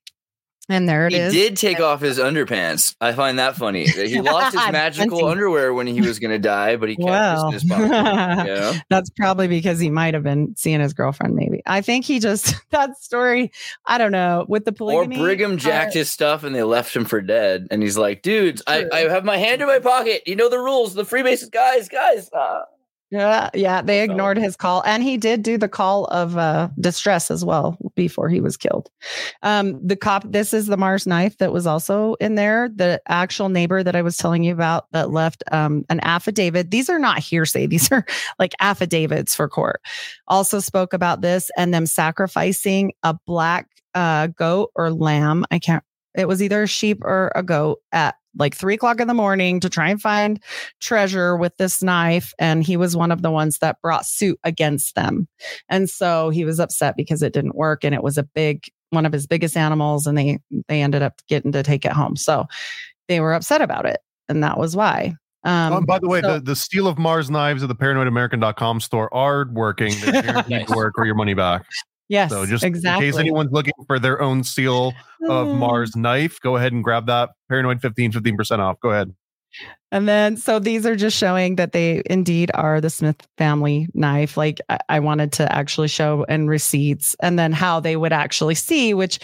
And 0.68 0.88
there 0.88 1.08
it 1.08 1.12
he 1.12 1.18
is. 1.18 1.32
did 1.32 1.56
take 1.56 1.80
off 1.80 2.00
his 2.00 2.18
underpants. 2.20 2.94
I 3.00 3.12
find 3.12 3.38
that 3.40 3.56
funny. 3.56 3.84
He 3.84 4.20
lost 4.20 4.54
his 4.56 4.62
magical 4.72 5.26
underwear 5.26 5.74
when 5.74 5.88
he 5.88 6.00
was 6.00 6.20
going 6.20 6.30
to 6.30 6.38
die, 6.38 6.76
but 6.76 6.88
he 6.88 6.94
kept 6.94 7.04
Well. 7.04 7.50
his 7.50 7.64
pocket. 7.64 7.82
You 7.84 7.88
know? 8.54 8.72
That's 8.88 9.10
probably 9.10 9.48
because 9.48 9.80
he 9.80 9.90
might 9.90 10.14
have 10.14 10.22
been 10.22 10.54
seeing 10.56 10.80
his 10.80 10.92
girlfriend. 10.92 11.34
Maybe 11.34 11.62
I 11.66 11.80
think 11.80 12.04
he 12.04 12.20
just 12.20 12.54
that 12.70 12.96
story. 13.02 13.50
I 13.86 13.98
don't 13.98 14.12
know 14.12 14.46
with 14.48 14.64
the 14.64 14.72
police. 14.72 14.94
Or. 14.94 15.06
Brigham 15.06 15.54
uh, 15.54 15.56
jacked 15.56 15.94
his 15.94 16.10
stuff 16.10 16.44
and 16.44 16.54
they 16.54 16.62
left 16.62 16.94
him 16.94 17.04
for 17.06 17.20
dead. 17.20 17.66
And 17.72 17.82
he's 17.82 17.98
like, 17.98 18.22
dudes, 18.22 18.62
I, 18.66 18.86
I 18.92 18.98
have 19.08 19.24
my 19.24 19.36
hand 19.38 19.62
in 19.62 19.68
my 19.68 19.80
pocket. 19.80 20.22
You 20.26 20.36
know 20.36 20.48
the 20.48 20.58
rules. 20.60 20.94
The 20.94 21.04
Freemasons, 21.04 21.50
guys, 21.50 21.88
guys. 21.88 22.30
Uh, 22.32 22.60
Yeah, 23.12 23.50
yeah, 23.52 23.82
they 23.82 24.02
ignored 24.02 24.38
his 24.38 24.56
call, 24.56 24.82
and 24.86 25.02
he 25.02 25.18
did 25.18 25.42
do 25.42 25.58
the 25.58 25.68
call 25.68 26.06
of 26.06 26.38
uh, 26.38 26.70
distress 26.80 27.30
as 27.30 27.44
well 27.44 27.76
before 27.94 28.30
he 28.30 28.40
was 28.40 28.56
killed. 28.56 28.90
Um, 29.42 29.86
the 29.86 29.96
cop. 29.96 30.24
This 30.32 30.54
is 30.54 30.66
the 30.66 30.78
Mars 30.78 31.06
knife 31.06 31.36
that 31.36 31.52
was 31.52 31.66
also 31.66 32.14
in 32.14 32.36
there. 32.36 32.70
The 32.74 33.02
actual 33.08 33.50
neighbor 33.50 33.82
that 33.82 33.94
I 33.94 34.00
was 34.00 34.16
telling 34.16 34.44
you 34.44 34.54
about 34.54 34.86
that 34.92 35.10
left 35.10 35.44
um, 35.52 35.84
an 35.90 36.00
affidavit. 36.02 36.70
These 36.70 36.88
are 36.88 36.98
not 36.98 37.18
hearsay; 37.18 37.66
these 37.72 37.92
are 37.92 38.06
like 38.38 38.54
affidavits 38.60 39.34
for 39.34 39.46
court. 39.46 39.82
Also 40.26 40.58
spoke 40.58 40.94
about 40.94 41.20
this 41.20 41.50
and 41.58 41.74
them 41.74 41.84
sacrificing 41.84 42.92
a 43.02 43.14
black 43.26 43.68
uh, 43.94 44.28
goat 44.28 44.70
or 44.74 44.90
lamb. 44.90 45.44
I 45.50 45.58
can't. 45.58 45.84
It 46.14 46.28
was 46.28 46.42
either 46.42 46.62
a 46.62 46.66
sheep 46.66 47.04
or 47.04 47.30
a 47.34 47.42
goat 47.42 47.80
at 47.92 48.14
like 48.38 48.54
three 48.56 48.74
o'clock 48.74 49.00
in 49.00 49.08
the 49.08 49.14
morning 49.14 49.60
to 49.60 49.68
try 49.68 49.88
and 49.88 50.00
find 50.00 50.42
treasure 50.80 51.36
with 51.36 51.56
this 51.58 51.82
knife 51.82 52.32
and 52.38 52.64
he 52.64 52.76
was 52.76 52.96
one 52.96 53.10
of 53.12 53.22
the 53.22 53.30
ones 53.30 53.58
that 53.58 53.80
brought 53.82 54.06
suit 54.06 54.38
against 54.44 54.94
them 54.94 55.28
and 55.68 55.88
so 55.90 56.30
he 56.30 56.44
was 56.44 56.58
upset 56.60 56.96
because 56.96 57.22
it 57.22 57.32
didn't 57.32 57.56
work 57.56 57.84
and 57.84 57.94
it 57.94 58.02
was 58.02 58.16
a 58.18 58.22
big 58.22 58.64
one 58.90 59.04
of 59.06 59.12
his 59.12 59.26
biggest 59.26 59.56
animals 59.56 60.06
and 60.06 60.16
they 60.16 60.38
they 60.68 60.80
ended 60.82 61.02
up 61.02 61.20
getting 61.28 61.52
to 61.52 61.62
take 61.62 61.84
it 61.84 61.92
home 61.92 62.16
so 62.16 62.46
they 63.08 63.20
were 63.20 63.34
upset 63.34 63.60
about 63.60 63.84
it 63.86 64.00
and 64.28 64.42
that 64.42 64.58
was 64.58 64.74
why 64.76 65.14
Um, 65.44 65.72
Oh, 65.72 65.80
by 65.80 65.98
the 65.98 66.08
way, 66.08 66.20
so- 66.20 66.34
the, 66.34 66.40
the 66.40 66.56
Seal 66.56 66.86
of 66.86 66.98
Mars 66.98 67.28
knives 67.30 67.62
at 67.62 67.68
the 67.68 67.74
paranoidamerican.com 67.74 68.80
store 68.80 69.12
are 69.12 69.46
working. 69.50 69.92
They're 70.00 70.22
guaranteed 70.22 70.68
to 70.68 70.74
work 70.76 70.94
or 70.96 71.04
your 71.04 71.16
money 71.16 71.34
back. 71.34 71.66
Yes, 72.12 72.30
So 72.30 72.46
just 72.46 72.62
exactly. 72.62 73.06
in 73.06 73.12
case 73.12 73.18
anyone's 73.18 73.50
looking 73.52 73.72
for 73.86 73.98
their 73.98 74.20
own 74.20 74.44
Seal 74.44 74.92
of 75.28 75.48
Mm. 75.48 75.58
Mars 75.58 75.96
knife, 75.96 76.38
go 76.40 76.56
ahead 76.56 76.72
and 76.72 76.84
grab 76.84 77.06
that. 77.06 77.30
Paranoid 77.48 77.80
15, 77.80 78.12
15% 78.12 78.58
off. 78.58 78.78
Go 78.80 78.90
ahead. 78.90 79.14
And 79.90 80.08
then, 80.08 80.36
so 80.36 80.58
these 80.58 80.86
are 80.86 80.96
just 80.96 81.16
showing 81.16 81.56
that 81.56 81.72
they 81.72 82.02
indeed 82.06 82.50
are 82.54 82.80
the 82.80 82.88
Smith 82.90 83.16
family 83.36 83.86
knife. 83.92 84.36
Like 84.36 84.60
I, 84.70 84.78
I 84.88 85.00
wanted 85.00 85.32
to 85.32 85.52
actually 85.52 85.88
show 85.88 86.24
and 86.28 86.48
receipts, 86.48 87.14
and 87.20 87.38
then 87.38 87.52
how 87.52 87.78
they 87.80 87.96
would 87.96 88.12
actually 88.12 88.54
see. 88.54 88.94
Which, 88.94 89.18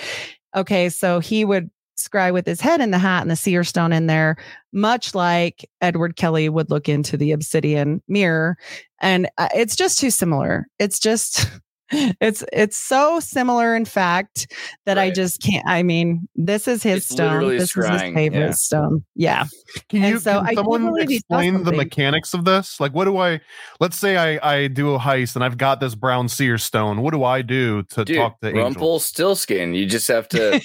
okay, 0.55 0.91
so 0.91 1.21
he 1.21 1.45
would 1.47 1.71
scry 1.99 2.33
with 2.33 2.45
his 2.47 2.61
head 2.61 2.81
in 2.83 2.91
the 2.91 2.99
hat 2.99 3.23
and 3.23 3.31
the 3.31 3.37
seer 3.37 3.65
stone 3.65 3.93
in 3.93 4.07
there, 4.07 4.37
much 4.73 5.15
like 5.15 5.69
Edward 5.81 6.17
Kelly 6.17 6.49
would 6.51 6.71
look 6.71 6.89
into 6.91 7.17
the 7.17 7.33
obsidian 7.33 8.03
mirror, 8.07 8.59
and 9.01 9.31
uh, 9.39 9.49
it's 9.55 9.75
just 9.77 9.99
too 9.99 10.11
similar. 10.11 10.67
It's 10.79 10.99
just. 10.99 11.51
It's 11.91 12.45
it's 12.53 12.77
so 12.77 13.19
similar, 13.21 13.75
in 13.75 13.85
fact, 13.85 14.53
that 14.85 14.99
I 14.99 15.11
just 15.11 15.43
can't. 15.43 15.67
I 15.67 15.83
mean, 15.83 16.29
this 16.37 16.69
is 16.69 16.83
his 16.83 16.99
It's 16.99 17.07
stone. 17.09 17.27
literally 17.33 17.59
This 17.59 17.77
is 17.77 17.89
his 17.89 18.03
favorite 18.03 18.41
yeah. 18.41 18.51
stone. 18.53 19.05
Yeah. 19.15 19.47
Can 19.89 20.05
And 20.05 20.15
you 20.15 20.19
so 20.21 20.41
can 20.41 20.49
do 20.51 20.55
someone 20.57 20.85
believe 20.87 21.11
explain 21.11 21.65
the 21.65 21.73
mechanics 21.73 22.35
of 22.35 22.45
this? 22.45 22.79
Like 22.81 22.93
what 22.93 23.05
do 23.05 23.17
I 23.19 23.41
let's 23.81 23.99
say 23.99 24.17
I, 24.17 24.57
I 24.57 24.69
do 24.69 24.95
a 24.95 24.99
heist 24.99 25.35
and 25.35 25.45
I've 25.45 25.59
got 25.59 25.81
this 25.81 25.95
brown 25.95 26.29
seer 26.29 26.59
stone. 26.59 27.03
What 27.03 27.13
do 27.13 27.25
I 27.25 27.43
do 27.43 27.83
to 27.85 28.05
Dude, 28.05 28.17
talk 28.17 28.41
to 28.41 28.49
Angel? 28.49 28.63
Rumpelstiltskin. 28.65 29.75
You 29.75 29.87
just 29.87 30.09
have 30.09 30.29
to. 30.29 30.61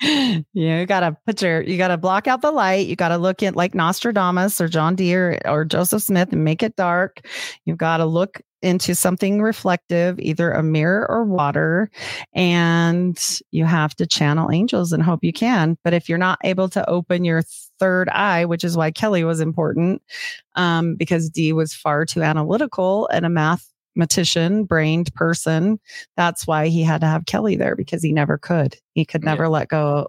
yeah, 0.52 0.80
you 0.80 0.86
gotta 0.86 1.16
put 1.26 1.40
your 1.42 1.62
you 1.62 1.76
gotta 1.76 1.96
block 1.96 2.26
out 2.26 2.42
the 2.42 2.50
light. 2.52 2.86
You 2.86 2.96
gotta 2.96 3.18
look 3.18 3.42
at 3.42 3.56
like 3.56 3.74
Nostradamus 3.74 4.60
or 4.60 4.68
John 4.68 4.96
Dee 4.96 5.14
or 5.14 5.64
Joseph 5.64 6.02
Smith 6.02 6.32
and 6.32 6.44
make 6.44 6.62
it 6.62 6.76
dark. 6.76 7.26
You've 7.64 7.78
got 7.78 7.98
to 7.98 8.06
look 8.06 8.40
into 8.64 8.94
something 8.94 9.40
reflective, 9.42 10.18
either 10.18 10.50
a 10.50 10.62
mirror 10.62 11.06
or 11.08 11.24
water, 11.24 11.90
and 12.32 13.40
you 13.50 13.64
have 13.64 13.94
to 13.96 14.06
channel 14.06 14.50
angels 14.50 14.92
and 14.92 15.02
hope 15.02 15.22
you 15.22 15.32
can. 15.32 15.76
But 15.84 15.92
if 15.94 16.08
you're 16.08 16.18
not 16.18 16.38
able 16.44 16.68
to 16.70 16.88
open 16.88 17.24
your 17.24 17.42
third 17.78 18.08
eye, 18.08 18.44
which 18.44 18.64
is 18.64 18.76
why 18.76 18.90
Kelly 18.90 19.24
was 19.24 19.40
important, 19.40 20.02
um, 20.56 20.96
because 20.96 21.30
Dee 21.30 21.52
was 21.52 21.74
far 21.74 22.04
too 22.04 22.22
analytical 22.22 23.08
and 23.12 23.26
a 23.26 23.30
mathematician 23.30 24.64
brained 24.64 25.14
person 25.14 25.78
that's 26.16 26.46
why 26.46 26.68
he 26.68 26.82
had 26.82 27.00
to 27.00 27.06
have 27.06 27.26
Kelly 27.26 27.56
there 27.56 27.76
because 27.76 28.02
he 28.02 28.12
never 28.12 28.38
could. 28.38 28.76
He 28.94 29.04
could 29.04 29.22
Yeah. 29.22 29.30
never 29.30 29.48
let 29.48 29.68
go. 29.68 30.08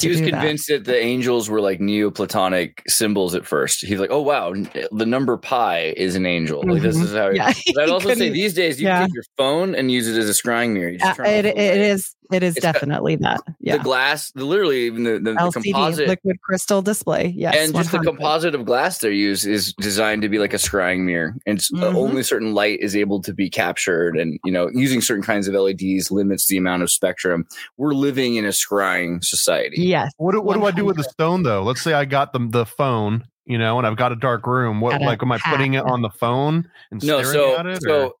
He 0.00 0.08
was 0.08 0.18
do 0.18 0.24
that. 0.26 0.30
convinced 0.32 0.68
that. 0.68 0.84
the 0.84 0.96
angels 0.96 1.48
were 1.50 1.60
like 1.60 1.80
Neoplatonic 1.80 2.82
symbols 2.88 3.34
at 3.34 3.46
first. 3.46 3.84
He's 3.84 3.98
like, 4.00 4.10
"Oh 4.12 4.22
wow, 4.22 4.52
the 4.52 5.06
number 5.06 5.36
pi 5.36 5.94
is 5.96 6.14
an 6.14 6.26
angel." 6.26 6.62
Like 6.66 6.82
this 6.82 6.96
Mhm. 6.96 7.04
is 7.04 7.12
how. 7.12 7.30
Yeah, 7.30 7.52
But 7.74 7.82
I'd 7.84 7.88
also 7.90 8.14
say 8.14 8.28
these 8.30 8.54
days 8.54 8.80
you 8.80 8.86
yeah. 8.88 9.04
take 9.06 9.14
your 9.14 9.24
phone 9.36 9.74
and 9.74 9.90
use 9.90 10.08
it 10.08 10.16
as 10.18 10.28
a 10.28 10.32
scrying 10.32 10.70
mirror. 10.72 10.90
You 10.90 10.98
just 10.98 11.10
Uh, 11.10 11.14
turn 11.24 11.26
it, 11.26 11.46
it 11.46 11.56
is 11.80 12.14
it 12.34 12.42
is 12.42 12.56
It's 12.56 12.64
got 12.64 12.72
definitely 12.74 13.16
that. 13.16 13.40
Yeah. 13.60 13.76
the 13.78 13.82
glass, 13.82 14.30
the 14.32 14.44
literally 14.44 14.82
even 14.86 15.04
the, 15.04 15.12
the, 15.12 15.18
the 15.20 15.32
LCD 15.34 15.62
composite. 15.72 16.08
liquid 16.08 16.40
crystal 16.42 16.82
display. 16.82 17.28
Yes. 17.36 17.54
and 17.56 17.74
just 17.74 17.92
the 17.92 17.98
composite 18.00 18.54
of 18.54 18.64
glass 18.64 18.98
they 18.98 19.12
use 19.12 19.44
is 19.46 19.72
designed 19.74 20.22
to 20.22 20.28
be 20.28 20.38
like 20.38 20.52
a 20.52 20.56
scrying 20.58 21.00
mirror 21.00 21.34
and 21.46 21.58
it's, 21.58 21.72
uh, 21.74 21.76
Mhm. 21.78 21.94
only 21.94 22.22
certain 22.22 22.54
light 22.54 22.80
is 22.80 22.94
able 22.96 23.20
to 23.22 23.32
be 23.34 23.48
captured 23.50 24.16
and 24.16 24.38
you 24.44 24.52
know 24.52 24.68
using 24.72 25.00
certain 25.00 25.22
kinds 25.22 25.48
of 25.48 25.54
leds 25.54 26.10
limits 26.10 26.46
the 26.46 26.56
amount 26.56 26.82
of 26.82 26.90
spectrum 26.90 27.46
we're 27.76 27.92
living 27.94 28.36
in 28.36 28.44
a 28.44 28.48
scrying 28.48 29.22
society 29.24 29.76
Yes. 29.82 30.12
What 30.16 30.32
do, 30.32 30.40
what 30.40 30.54
do 30.56 30.64
I 30.64 30.70
do 30.70 30.84
with 30.84 30.96
the 30.96 31.04
stone 31.04 31.42
though? 31.42 31.62
Let's 31.62 31.82
say 31.82 31.92
I 31.92 32.04
got 32.04 32.32
the 32.32 32.46
the 32.50 32.66
phone, 32.66 33.24
you 33.46 33.58
know, 33.58 33.78
and 33.78 33.86
I've 33.86 33.96
got 33.96 34.12
a 34.12 34.16
dark 34.16 34.46
room. 34.46 34.80
What 34.80 35.00
like 35.00 35.22
am 35.22 35.32
I 35.32 35.38
putting 35.38 35.74
it 35.74 35.84
on 35.84 36.02
the 36.02 36.10
phone 36.10 36.68
and 36.90 37.02
no 37.04 37.22
staring 37.22 37.32
so 37.34 37.58
at 37.58 37.66
it? 37.66 37.82
so 37.82 38.04
or- 38.06 38.12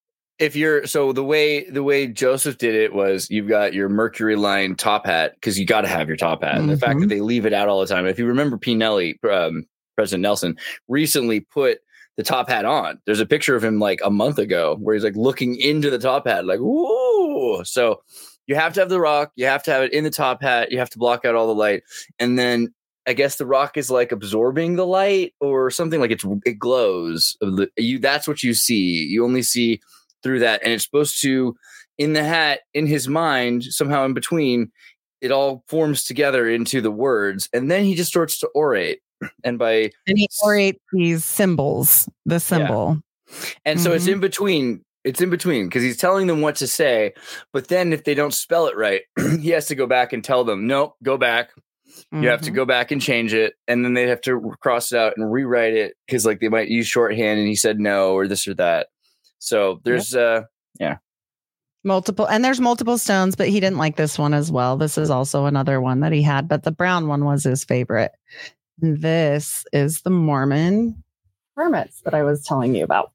if 0.42 0.56
you're 0.56 0.84
so 0.88 1.12
the 1.12 1.22
way 1.22 1.70
the 1.70 1.84
way 1.84 2.08
joseph 2.08 2.58
did 2.58 2.74
it 2.74 2.92
was 2.92 3.30
you've 3.30 3.48
got 3.48 3.72
your 3.72 3.88
mercury 3.88 4.34
line 4.34 4.74
top 4.74 5.06
hat 5.06 5.34
because 5.34 5.56
you 5.56 5.64
got 5.64 5.82
to 5.82 5.88
have 5.88 6.08
your 6.08 6.16
top 6.16 6.42
hat. 6.42 6.56
And 6.56 6.68
the 6.68 6.76
fact 6.76 6.98
that 6.98 7.08
they 7.08 7.20
leave 7.20 7.46
it 7.46 7.52
out 7.52 7.68
all 7.68 7.78
the 7.78 7.86
time 7.86 8.06
if 8.06 8.18
you 8.18 8.26
remember 8.26 8.58
p. 8.58 8.74
Nelly 8.74 9.20
um, 9.30 9.64
president 9.94 10.22
nelson 10.22 10.56
recently 10.88 11.40
put 11.40 11.78
the 12.16 12.24
top 12.24 12.48
hat 12.48 12.64
on. 12.64 12.98
There's 13.06 13.20
a 13.20 13.26
picture 13.26 13.54
of 13.54 13.62
him 13.62 13.78
like 13.78 14.00
a 14.04 14.10
month 14.10 14.38
ago 14.38 14.76
where 14.80 14.94
he's 14.94 15.04
like 15.04 15.16
looking 15.16 15.54
into 15.56 15.90
the 15.90 15.98
top 15.98 16.26
hat 16.26 16.44
like 16.44 16.58
whoa 16.58 17.62
so 17.62 18.02
you 18.48 18.56
have 18.56 18.74
to 18.74 18.80
have 18.80 18.88
the 18.88 19.00
rock 19.00 19.30
you 19.36 19.46
have 19.46 19.62
to 19.62 19.70
have 19.70 19.84
it 19.84 19.92
in 19.92 20.02
the 20.02 20.10
top 20.10 20.42
hat 20.42 20.72
you 20.72 20.78
have 20.78 20.90
to 20.90 20.98
block 20.98 21.24
out 21.24 21.36
all 21.36 21.46
the 21.46 21.54
light. 21.54 21.84
And 22.18 22.36
then 22.36 22.74
I 23.06 23.12
guess 23.14 23.36
the 23.36 23.46
rock 23.46 23.76
is 23.76 23.90
like 23.90 24.10
absorbing 24.10 24.74
the 24.74 24.86
light 24.86 25.34
or 25.40 25.70
something 25.70 26.00
like 26.00 26.10
it's 26.10 26.24
it 26.44 26.58
glows. 26.58 27.36
You 27.76 28.00
that's 28.00 28.26
what 28.26 28.42
you 28.42 28.54
see. 28.54 29.04
You 29.04 29.24
only 29.24 29.42
see 29.42 29.80
through 30.22 30.40
that, 30.40 30.62
and 30.62 30.72
it's 30.72 30.84
supposed 30.84 31.20
to 31.22 31.56
in 31.98 32.12
the 32.14 32.24
hat 32.24 32.60
in 32.74 32.86
his 32.86 33.08
mind 33.08 33.64
somehow 33.64 34.04
in 34.04 34.14
between. 34.14 34.70
It 35.20 35.30
all 35.30 35.62
forms 35.68 36.02
together 36.04 36.48
into 36.50 36.80
the 36.80 36.90
words, 36.90 37.48
and 37.52 37.70
then 37.70 37.84
he 37.84 37.94
just 37.94 38.10
starts 38.10 38.40
to 38.40 38.48
orate. 38.56 38.98
And 39.44 39.56
by 39.56 39.92
And 40.08 40.18
he 40.18 40.28
orates 40.42 40.80
these 40.92 41.24
symbols, 41.24 42.08
the 42.26 42.40
symbol. 42.40 43.00
and 43.64 43.80
so 43.80 43.92
it's 43.92 44.06
Mhm. 44.06 44.14
in 44.14 44.20
between. 44.20 44.84
It's 45.04 45.20
in 45.20 45.30
between 45.30 45.66
because 45.66 45.82
he's 45.84 45.96
telling 45.96 46.26
them 46.28 46.40
what 46.42 46.56
to 46.56 46.66
say, 46.66 47.12
but 47.52 47.68
then 47.68 47.92
if 47.92 48.02
they 48.04 48.14
don't 48.14 48.34
spell 48.34 48.66
it 48.66 48.76
right, 48.76 49.02
he 49.40 49.50
has 49.50 49.66
to 49.66 49.74
go 49.76 49.86
back 49.86 50.12
and 50.12 50.24
tell 50.24 50.42
them, 50.44 50.66
"Nope, 50.66 50.94
go 51.04 51.16
back." 51.16 51.50
You 52.10 52.28
have 52.28 52.40
to 52.42 52.50
Mhm. 52.50 52.54
go 52.54 52.64
back 52.64 52.90
and 52.90 53.00
change 53.02 53.34
it, 53.34 53.54
and 53.68 53.84
then 53.84 53.94
they 53.94 54.08
have 54.08 54.20
to 54.22 54.54
cross 54.60 54.92
it 54.92 54.98
out 54.98 55.12
and 55.16 55.30
rewrite 55.30 55.74
it 55.74 55.94
because 56.06 56.24
like 56.26 56.40
they 56.40 56.48
might 56.48 56.68
use 56.68 56.86
shorthand, 56.86 57.38
and 57.38 57.46
he 57.48 57.54
said 57.54 57.78
no 57.78 58.14
or 58.14 58.26
this 58.26 58.48
or 58.48 58.54
that. 58.54 58.88
So 59.42 59.80
there's 59.82 60.14
uh 60.14 60.42
yeah. 60.78 60.98
multiple 61.82 62.26
and 62.26 62.44
there's 62.44 62.60
multiple 62.60 62.96
stones 62.96 63.34
but 63.34 63.48
he 63.48 63.58
didn't 63.58 63.76
like 63.76 63.96
this 63.96 64.16
one 64.16 64.34
as 64.34 64.52
well 64.52 64.76
this 64.76 64.96
is 64.96 65.10
also 65.10 65.46
another 65.46 65.80
one 65.80 65.98
that 65.98 66.12
he 66.12 66.22
had 66.22 66.46
but 66.46 66.62
the 66.62 66.70
brown 66.70 67.08
one 67.08 67.24
was 67.24 67.42
his 67.42 67.64
favorite 67.64 68.12
this 68.78 69.64
is 69.72 70.02
the 70.02 70.10
mormon 70.10 71.02
garments 71.58 72.00
that 72.04 72.14
i 72.14 72.22
was 72.22 72.44
telling 72.44 72.76
you 72.76 72.84
about 72.84 73.12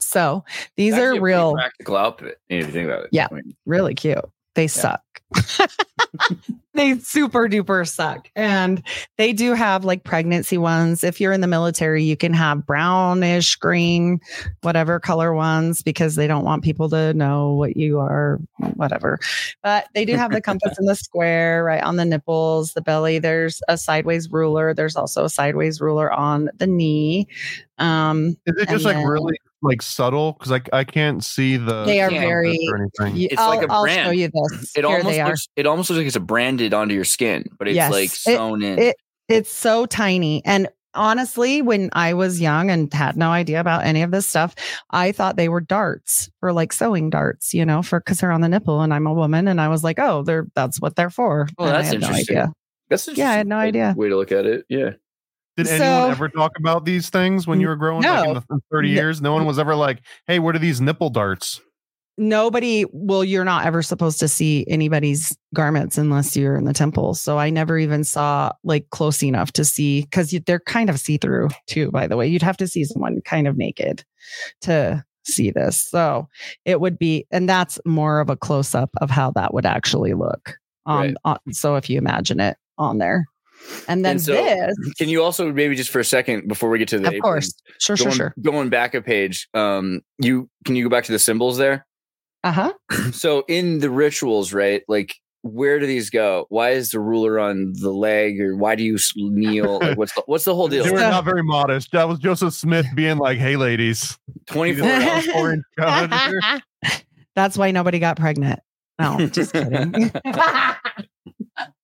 so 0.00 0.44
these 0.76 0.94
actually 0.94 1.18
are 1.18 1.20
real 1.20 1.52
practical 1.52 1.96
outfit. 1.96 2.40
If 2.48 2.66
you 2.66 2.72
think 2.72 2.86
about 2.86 3.04
it, 3.04 3.10
Yeah. 3.12 3.28
I 3.30 3.34
mean, 3.34 3.54
really 3.66 3.94
cute 3.94 4.24
they 4.54 4.66
suck 4.66 5.02
they 6.76 6.98
super 6.98 7.48
duper 7.48 7.86
suck. 7.88 8.28
And 8.36 8.82
they 9.16 9.32
do 9.32 9.54
have 9.54 9.84
like 9.84 10.04
pregnancy 10.04 10.58
ones. 10.58 11.02
If 11.02 11.20
you're 11.20 11.32
in 11.32 11.40
the 11.40 11.46
military 11.46 12.04
you 12.04 12.16
can 12.16 12.32
have 12.32 12.66
brownish 12.66 13.56
green 13.56 14.20
whatever 14.62 15.00
color 15.00 15.32
ones 15.34 15.82
because 15.82 16.14
they 16.14 16.26
don't 16.26 16.44
want 16.44 16.64
people 16.64 16.88
to 16.90 17.14
know 17.14 17.52
what 17.54 17.76
you 17.76 17.98
are 17.98 18.38
whatever. 18.74 19.18
But 19.62 19.88
they 19.94 20.04
do 20.04 20.16
have 20.16 20.30
the 20.32 20.40
compass 20.40 20.78
in 20.78 20.86
the 20.86 20.94
square 20.96 21.64
right 21.64 21.82
on 21.82 21.96
the 21.96 22.04
nipples 22.04 22.72
the 22.74 22.82
belly. 22.82 23.18
There's 23.18 23.60
a 23.68 23.76
sideways 23.78 24.30
ruler. 24.30 24.74
There's 24.74 24.96
also 24.96 25.24
a 25.24 25.30
sideways 25.30 25.80
ruler 25.80 26.12
on 26.12 26.50
the 26.56 26.66
knee. 26.66 27.26
Um 27.78 28.36
is 28.46 28.56
it 28.56 28.60
and 28.60 28.68
just 28.70 28.84
like 28.84 28.96
then- 28.96 29.06
really 29.06 29.38
like 29.62 29.82
subtle? 29.82 30.32
Because 30.32 30.52
I 30.52 30.60
I 30.78 30.84
can't 30.84 31.24
see 31.24 31.56
the 31.56 31.84
they 31.84 32.00
are 32.00 32.10
very 32.10 32.58
or 32.70 32.76
anything. 32.76 33.20
y- 33.20 33.28
It's 33.30 33.40
I'll, 33.40 33.48
like 33.56 33.68
a 33.68 33.72
I'll 33.72 33.82
brand. 33.82 34.06
show 34.06 34.10
you 34.12 34.28
this 34.32 34.72
it 34.76 34.84
Here 34.84 34.86
almost 34.86 35.06
they 35.06 35.20
are. 35.20 35.28
looks 35.28 35.48
it 35.56 35.66
almost 35.66 35.90
looks 35.90 35.98
like 35.98 36.06
it's 36.06 36.18
branded 36.18 36.74
onto 36.74 36.94
your 36.94 37.04
skin, 37.04 37.44
but 37.58 37.68
it's 37.68 37.76
Yes. 37.76 37.90
like 37.92 38.04
It- 38.04 38.10
sewn 38.10 38.62
in. 38.62 38.78
it- 38.78 38.96
it's 39.28 39.50
so 39.52 39.86
tiny 39.86 40.40
and 40.44 40.68
honestly 40.94 41.60
when 41.60 41.90
i 41.92 42.14
was 42.14 42.40
young 42.40 42.70
and 42.70 42.90
had 42.94 43.16
no 43.18 43.30
idea 43.30 43.60
about 43.60 43.84
any 43.84 44.00
of 44.02 44.10
this 44.12 44.26
stuff 44.26 44.54
i 44.92 45.10
thought 45.12 45.36
they 45.36 45.48
were 45.50 45.60
darts 45.60 46.30
or 46.40 46.52
like 46.52 46.72
sewing 46.72 47.10
darts 47.10 47.52
you 47.52 47.66
know 47.66 47.82
for 47.82 48.00
because 48.00 48.18
they're 48.20 48.30
on 48.32 48.40
the 48.40 48.48
nipple 48.48 48.80
and 48.80 48.94
i'm 48.94 49.06
a 49.06 49.12
woman 49.12 49.46
and 49.48 49.60
i 49.60 49.68
was 49.68 49.84
like 49.84 49.98
oh 49.98 50.22
they're 50.22 50.46
that's 50.54 50.80
what 50.80 50.96
they're 50.96 51.10
for 51.10 51.48
Oh, 51.58 51.64
And 51.66 51.74
I 51.76 51.78
that's 51.82 51.88
had 51.92 52.00
no 52.00 52.06
interesting. 52.06 52.36
idea. 52.38 52.52
That's 52.88 53.08
Yeah, 53.14 53.30
I 53.30 53.34
had 53.34 53.46
no 53.48 53.56
idea. 53.56 53.94
Way 53.96 54.08
to 54.10 54.16
look 54.16 54.30
at 54.32 54.46
it. 54.46 54.64
Yeah. 54.70 54.90
Did 55.56 55.68
So- 55.68 55.74
anyone 55.74 56.10
ever 56.10 56.28
talk 56.28 56.52
about 56.58 56.84
these 56.84 57.08
things 57.10 57.46
when 57.46 57.60
you 57.60 57.68
were 57.68 57.76
growing 57.76 58.02
like 58.02 58.28
in 58.28 58.34
No. 58.34 58.40
the 58.48 58.60
30 58.70 58.88
years? 58.90 59.22
No 59.22 59.32
one 59.32 59.46
was 59.46 59.58
ever 59.58 59.74
like, 59.74 60.02
hey, 60.26 60.38
what 60.38 60.54
are 60.54 60.58
these 60.60 60.80
nipple 60.80 61.10
darts? 61.10 61.60
nobody 62.18 62.86
well 62.92 63.22
you're 63.22 63.44
not 63.44 63.66
ever 63.66 63.82
supposed 63.82 64.18
to 64.18 64.26
see 64.26 64.64
anybody's 64.68 65.36
garments 65.54 65.98
unless 65.98 66.34
you're 66.34 66.56
in 66.56 66.64
the 66.64 66.72
temple 66.72 67.12
so 67.12 67.38
i 67.38 67.50
never 67.50 67.76
even 67.78 68.02
saw 68.02 68.50
like 68.64 68.88
close 68.88 69.22
enough 69.22 69.52
to 69.52 69.66
see 69.66 70.00
because 70.00 70.30
they're 70.46 70.60
kind 70.60 70.88
of 70.88 70.98
see-through 70.98 71.46
too 71.66 71.90
by 71.90 72.06
the 72.06 72.16
way 72.16 72.26
you'd 72.26 72.40
have 72.40 72.56
to 72.56 72.66
see 72.66 72.84
someone 72.84 73.20
kind 73.26 73.46
of 73.46 73.58
naked 73.58 74.02
to 74.62 75.04
see 75.26 75.50
this 75.50 75.76
so 75.90 76.26
it 76.64 76.80
would 76.80 76.98
be 76.98 77.26
and 77.30 77.46
that's 77.50 77.78
more 77.84 78.20
of 78.20 78.30
a 78.30 78.36
close-up 78.36 78.88
of 79.02 79.10
how 79.10 79.30
that 79.32 79.52
would 79.52 79.66
actually 79.66 80.14
look 80.14 80.56
um 80.86 80.96
Right. 80.98 81.14
on, 81.26 81.38
so 81.52 81.76
if 81.76 81.90
you 81.90 81.98
imagine 81.98 82.40
it 82.40 82.56
on 82.78 82.96
there 82.96 83.26
and 83.88 84.04
then 84.04 84.12
And 84.12 84.22
so, 84.22 84.32
this 84.32 84.94
Can 84.98 85.08
you 85.08 85.22
also 85.22 85.52
maybe 85.52 85.74
just 85.74 85.90
for 85.90 86.00
a 86.00 86.04
second 86.04 86.48
before 86.48 86.70
we 86.70 86.78
get 86.78 86.88
to 86.88 86.98
the 86.98 87.08
of 87.08 87.14
aprons, 87.14 87.22
course 87.22 87.62
sure 87.78 87.96
sure 87.96 88.06
going, 88.06 88.16
sure 88.16 88.34
going 88.40 88.68
back 88.68 88.94
a 88.94 89.02
page, 89.02 89.48
um, 89.54 90.00
you 90.18 90.48
can 90.64 90.76
you 90.76 90.84
go 90.84 90.90
back 90.90 91.04
to 91.04 91.12
the 91.12 91.18
symbols 91.18 91.58
there? 91.58 91.86
uh-huh 92.44 92.72
so 93.12 93.44
in 93.48 93.80
the 93.80 93.90
rituals, 93.90 94.52
right? 94.52 94.82
Like 94.88 95.14
where 95.42 95.78
do 95.78 95.86
these 95.86 96.10
go? 96.10 96.46
Why 96.48 96.70
is 96.70 96.90
the 96.90 97.00
ruler 97.00 97.38
on 97.38 97.72
the 97.76 97.90
leg, 97.90 98.40
or 98.40 98.56
why 98.56 98.74
do 98.74 98.82
you 98.82 98.98
kneel? 99.16 99.80
Like, 99.86 99.98
what's 99.98 100.14
the, 100.14 100.22
what's 100.26 100.44
the 100.44 100.54
whole 100.54 100.68
deal? 100.68 100.84
They 100.84 100.90
were 100.90 100.98
not 100.98 101.24
very 101.24 101.42
modest. 101.42 101.92
That 101.92 102.08
was 102.08 102.18
Joseph 102.18 102.54
Smith 102.54 102.86
being 102.94 103.18
like, 103.18 103.38
"Hey, 103.38 103.56
ladies, 103.56 104.18
Twenty 104.46 104.74
four 104.74 104.88
ounce. 105.80 106.62
That's 107.34 107.58
why 107.58 107.70
nobody 107.70 107.98
got 107.98 108.16
pregnant. 108.16 108.60
No, 108.98 109.26
just 109.26 109.52
kidding. 109.52 110.10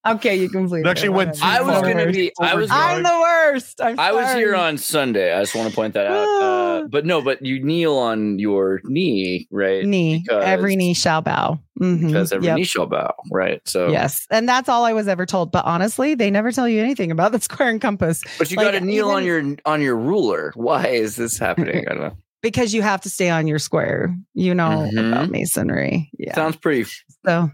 okay, 0.05 0.35
you 0.35 0.49
completely. 0.49 0.81
It 0.87 0.91
actually 0.91 1.09
went 1.09 1.41
I 1.43 1.61
was 1.61 1.81
gonna 1.81 2.11
be. 2.11 2.31
I 2.39 2.55
was. 2.55 2.69
I'm 2.71 3.03
the 3.03 3.19
worst. 3.21 3.81
I'm 3.81 3.99
I 3.99 4.11
was 4.11 4.33
here 4.33 4.55
on 4.55 4.77
Sunday. 4.77 5.33
I 5.33 5.39
just 5.41 5.55
want 5.55 5.69
to 5.69 5.75
point 5.75 5.93
that 5.95 6.07
out. 6.07 6.27
Uh, 6.41 6.87
but 6.89 7.05
no, 7.05 7.21
but 7.21 7.45
you 7.45 7.63
kneel 7.63 7.95
on 7.97 8.39
your 8.39 8.81
knee, 8.83 9.47
right? 9.51 9.85
knee. 9.85 10.19
because- 10.25 10.43
every 10.45 10.75
knee 10.75 10.93
shall 10.93 11.21
bow. 11.21 11.59
Mhm. 11.81 12.07
Because 12.07 12.31
every 12.31 12.45
Yep. 12.47 12.57
knee 12.57 12.63
shall 12.65 12.85
bow, 12.85 13.13
right? 13.31 13.59
So 13.65 13.89
Yes, 13.89 14.27
and 14.29 14.47
that's 14.47 14.69
all 14.69 14.85
I 14.85 14.93
was 14.93 15.07
ever 15.07 15.25
told. 15.25 15.51
But 15.51 15.65
honestly, 15.65 16.13
they 16.13 16.29
never 16.29 16.51
tell 16.51 16.69
you 16.69 16.81
anything 16.81 17.09
about 17.11 17.31
the 17.31 17.41
square 17.47 17.69
and 17.69 17.81
compass 17.81 18.21
But 18.37 18.51
you 18.51 18.57
Like, 18.57 18.67
got 18.67 18.71
to 18.79 18.81
kneel 18.81 19.09
on 19.09 19.23
your 19.23 19.43
on 19.65 19.81
your 19.81 19.97
ruler. 19.97 20.51
Why 20.55 20.87
is 20.87 21.15
this 21.15 21.37
happening? 21.37 21.85
I 21.87 21.93
don't 21.93 22.01
know. 22.03 22.17
because 22.43 22.73
you 22.73 22.81
have 22.83 23.01
to 23.01 23.09
stay 23.09 23.29
on 23.29 23.47
your 23.47 23.57
square. 23.59 24.15
You 24.35 24.53
know 24.53 24.83
about 24.83 25.29
Mhm. 25.29 25.31
masonry. 25.31 26.11
Yeah. 26.19 26.35
Sounds 26.35 26.57
pretty. 26.57 26.83
so 27.25 27.49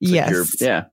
it's 0.00 0.10
like 0.10 0.30
yes. 0.30 0.60
yeah. 0.60 0.84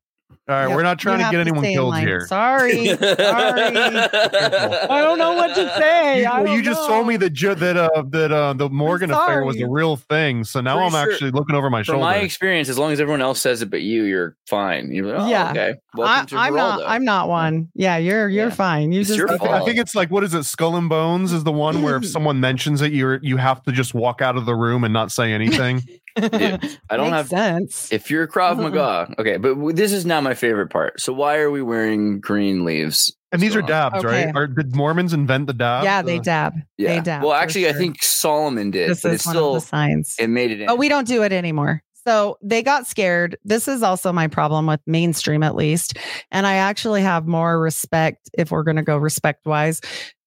All 0.51 0.57
right, 0.57 0.67
Yep. 0.67 0.75
we're 0.75 0.83
not 0.83 0.99
trying 0.99 1.19
You 1.19 1.25
to 1.25 1.31
get 1.31 1.39
anyone 1.41 1.63
stay 1.63 1.73
killed 1.73 1.89
line. 1.89 2.05
here. 2.07 2.27
Sorry. 2.27 2.85
Sorry. 2.97 3.17
I 3.65 5.01
don't 5.01 5.17
know 5.17 5.33
what 5.33 5.55
to 5.55 5.75
say. 5.77 6.19
You, 6.23 6.29
well, 6.29 6.47
you 6.55 6.61
just 6.61 6.85
told 6.87 7.07
me 7.07 7.17
that 7.17 7.31
ju- 7.31 7.55
that 7.55 7.77
uh, 7.77 8.03
that 8.09 8.31
uh, 8.31 8.53
the 8.53 8.69
Morgan 8.69 9.11
affair 9.11 9.43
was 9.45 9.55
the 9.57 9.67
real 9.69 9.95
thing. 9.95 10.43
So 10.43 10.61
now 10.61 10.75
Pretty 10.75 10.85
I'm 10.95 11.03
sure- 11.03 11.13
actually 11.13 11.31
looking 11.31 11.55
over 11.55 11.69
my 11.69 11.79
From 11.83 11.93
shoulder. 11.93 12.01
my 12.05 12.15
experience, 12.17 12.69
as 12.69 12.77
long 12.77 12.91
as 12.91 12.99
everyone 12.99 13.21
else 13.21 13.39
says 13.41 13.61
it 13.61 13.69
but 13.69 13.81
you, 13.81 14.03
you're 14.03 14.35
fine. 14.47 14.91
You're 14.91 15.05
like, 15.07 15.21
oh, 15.21 15.29
Yeah. 15.29 15.51
okay. 15.51 15.73
I, 15.93 15.97
Welcome 15.97 16.27
to 16.27 16.35
I'm 16.37 16.55
not. 16.55 16.81
I'm 16.85 17.05
not 17.05 17.29
one. 17.29 17.69
Yeah, 17.73 17.97
you're. 17.97 18.27
You're 18.29 18.47
Yeah. 18.49 18.53
fine. 18.53 18.91
You 18.91 19.01
It's 19.01 19.09
just. 19.09 19.17
your 19.19 19.31
I, 19.31 19.37
thi- 19.37 19.47
I 19.47 19.59
think 19.63 19.77
it's 19.77 19.95
like 19.95 20.09
what 20.11 20.23
is 20.23 20.33
it? 20.33 20.43
Skull 20.43 20.75
and 20.75 20.89
Bones 20.89 21.31
is 21.33 21.43
the 21.43 21.51
one 21.51 21.81
where 21.81 21.95
if 21.97 22.05
someone 22.09 22.39
mentions 22.39 22.81
it, 22.81 22.91
you're 22.93 23.19
you 23.21 23.37
have 23.37 23.63
to 23.63 23.71
just 23.71 23.93
walk 23.93 24.21
out 24.21 24.35
of 24.37 24.45
the 24.45 24.55
room 24.55 24.83
and 24.83 24.93
not 24.93 25.11
say 25.11 25.31
anything. 25.33 25.81
I 26.17 26.97
don't 26.97 27.11
Makes 27.11 27.11
have 27.11 27.27
sense. 27.29 27.91
If 27.91 28.09
you're 28.11 28.27
Krav 28.27 28.57
Uh-uh. 28.57 28.69
Maga, 28.69 29.13
okay, 29.19 29.37
but 29.37 29.49
w- 29.55 29.73
this 29.75 29.91
is 29.93 30.05
not 30.05 30.23
my 30.23 30.33
favorite 30.33 30.69
part. 30.69 30.99
So 30.99 31.13
why 31.13 31.37
are 31.37 31.51
we 31.51 31.61
wearing 31.61 32.19
green 32.19 32.65
leaves? 32.65 33.15
and 33.33 33.41
these 33.41 33.55
are 33.55 33.61
What's 33.61 33.69
going 33.71 33.81
on? 33.81 33.91
dabs, 33.93 34.05
Okay. 34.05 34.25
right? 34.25 34.35
Or 34.35 34.45
did 34.47 34.75
Mormons 34.75 35.13
invent 35.13 35.47
the 35.47 35.53
dab? 35.53 35.85
yeah, 35.85 36.01
they 36.01 36.19
dab. 36.19 36.53
Yeah. 36.77 36.95
They 36.95 36.99
dab. 37.01 37.23
well, 37.23 37.31
for 37.31 37.37
actually, 37.37 37.69
I 37.69 37.73
think 37.73 38.03
Solomon 38.03 38.71
did, 38.71 38.89
this 38.89 39.01
but 39.03 39.09
is 39.09 39.15
it's 39.15 39.25
one 39.25 39.35
still 39.35 39.55
of 39.55 39.61
the 39.61 39.67
signs. 39.67 40.15
it 40.19 40.27
made 40.27 40.51
it 40.51 40.59
in. 40.59 40.67
But 40.67 40.77
we 40.77 40.89
don't 40.89 41.07
do 41.07 41.23
it 41.23 41.31
anymore. 41.31 41.81
So 42.03 42.37
they 42.41 42.63
got 42.63 42.87
scared. 42.87 43.37
This 43.45 43.67
is 43.67 43.83
also 43.83 44.11
my 44.11 44.27
problem 44.27 44.65
with 44.65 44.79
mainstream, 44.87 45.43
at 45.43 45.55
least. 45.55 45.97
And 46.31 46.47
I 46.47 46.55
actually 46.55 47.03
have 47.03 47.27
more 47.27 47.59
respect, 47.61 48.27
if 48.33 48.49
we're 48.51 48.63
going 48.63 48.77
to 48.77 48.81
go 48.83 48.97
respect 48.97 49.45
wise, 49.45 49.81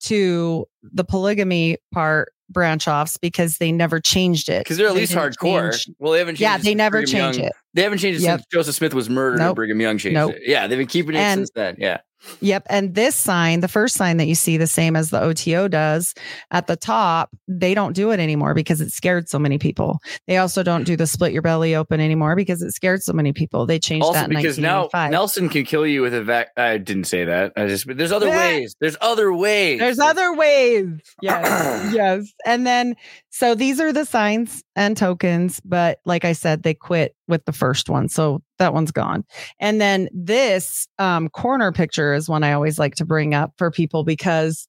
to 0.04 0.66
the 0.82 1.02
polygamy 1.04 1.78
part 1.92 2.32
branch 2.50 2.86
offs 2.86 3.16
because 3.16 3.58
they 3.58 3.72
never 3.72 4.00
changed 4.00 4.48
it. 4.48 4.60
because 4.64 4.76
they're 4.76 4.88
at 4.88 4.94
They 4.94 5.00
least 5.00 5.12
hardcore. 5.14 5.72
change- 5.72 5.96
Well, 5.98 6.12
they 6.12 6.18
haven't 6.18 6.34
changed. 6.36 6.40
Yeah, 6.42 6.58
they 6.58 6.74
never 6.74 6.98
Brigham 6.98 7.10
change 7.10 7.36
Young- 7.38 7.46
it. 7.46 7.52
They 7.74 7.82
haven't 7.82 7.98
changed 7.98 8.20
it 8.20 8.24
Yep. 8.24 8.40
since 8.40 8.46
Joseph 8.52 8.74
Smith 8.76 8.94
was 8.94 9.08
murdered 9.10 9.34
and 9.40 9.48
Nope. 9.48 9.56
Brigham 9.56 9.80
Young 9.80 9.98
changed 9.98 10.14
Nope. 10.14 10.34
it. 10.34 10.42
Yeah, 10.46 10.66
they've 10.66 10.78
been 10.78 10.86
keeping 10.86 11.14
it 11.14 11.18
And- 11.18 11.40
since 11.40 11.50
then. 11.54 11.76
Yeah. 11.78 11.98
Yep. 12.40 12.66
And 12.70 12.94
this 12.94 13.16
sign, 13.16 13.60
the 13.60 13.68
first 13.68 13.96
sign 13.96 14.16
that 14.18 14.26
you 14.26 14.34
see, 14.34 14.56
the 14.56 14.66
same 14.66 14.96
as 14.96 15.10
the 15.10 15.20
OTO 15.20 15.68
does 15.68 16.14
at 16.50 16.66
the 16.66 16.76
top, 16.76 17.30
they 17.48 17.74
don't 17.74 17.92
do 17.94 18.10
it 18.10 18.20
anymore 18.20 18.54
because 18.54 18.80
it 18.80 18.90
scared 18.92 19.28
so 19.28 19.38
many 19.38 19.58
people. 19.58 19.98
They 20.26 20.36
also 20.38 20.62
don't 20.62 20.84
do 20.84 20.96
the 20.96 21.06
split 21.06 21.32
your 21.32 21.42
belly 21.42 21.74
open 21.74 22.00
anymore 22.00 22.36
because 22.36 22.62
it 22.62 22.72
scared 22.72 23.02
so 23.02 23.12
many 23.12 23.32
people. 23.32 23.66
They 23.66 23.78
changed 23.78 24.04
Also, 24.04 24.20
that 24.20 24.30
in 24.30 24.36
because 24.36 24.58
now 24.58 24.88
Nelson 24.94 25.48
can 25.48 25.64
kill 25.64 25.86
you 25.86 26.02
with 26.02 26.14
a 26.14 26.22
vac. 26.22 26.48
I 26.56 26.78
didn't 26.78 27.04
say 27.04 27.24
that. 27.24 27.52
I 27.56 27.66
just. 27.66 27.86
But 27.86 27.96
there's 27.98 28.12
other 28.12 28.26
Yeah. 28.28 28.36
ways. 28.38 28.76
There's 28.80 28.96
other 29.00 29.32
ways. 29.32 29.78
There's 29.80 29.98
other 29.98 30.34
ways. 30.34 30.88
Yes. 31.22 31.92
yes. 31.94 32.32
And 32.46 32.66
then, 32.66 32.96
so 33.34 33.56
these 33.56 33.80
are 33.80 33.92
the 33.92 34.04
signs 34.04 34.62
and 34.76 34.96
tokens, 34.96 35.58
but 35.64 35.98
like 36.04 36.24
I 36.24 36.34
said, 36.34 36.62
they 36.62 36.72
quit 36.72 37.16
with 37.26 37.44
the 37.46 37.52
first 37.52 37.90
one. 37.90 38.08
So 38.08 38.44
that 38.60 38.72
one's 38.72 38.92
gone. 38.92 39.24
And 39.58 39.80
then 39.80 40.08
this 40.12 40.86
um, 41.00 41.28
corner 41.30 41.72
picture 41.72 42.14
is 42.14 42.28
one 42.28 42.44
I 42.44 42.52
always 42.52 42.78
like 42.78 42.94
to 42.94 43.04
bring 43.04 43.34
up 43.34 43.52
for 43.58 43.72
people 43.72 44.04
because 44.04 44.68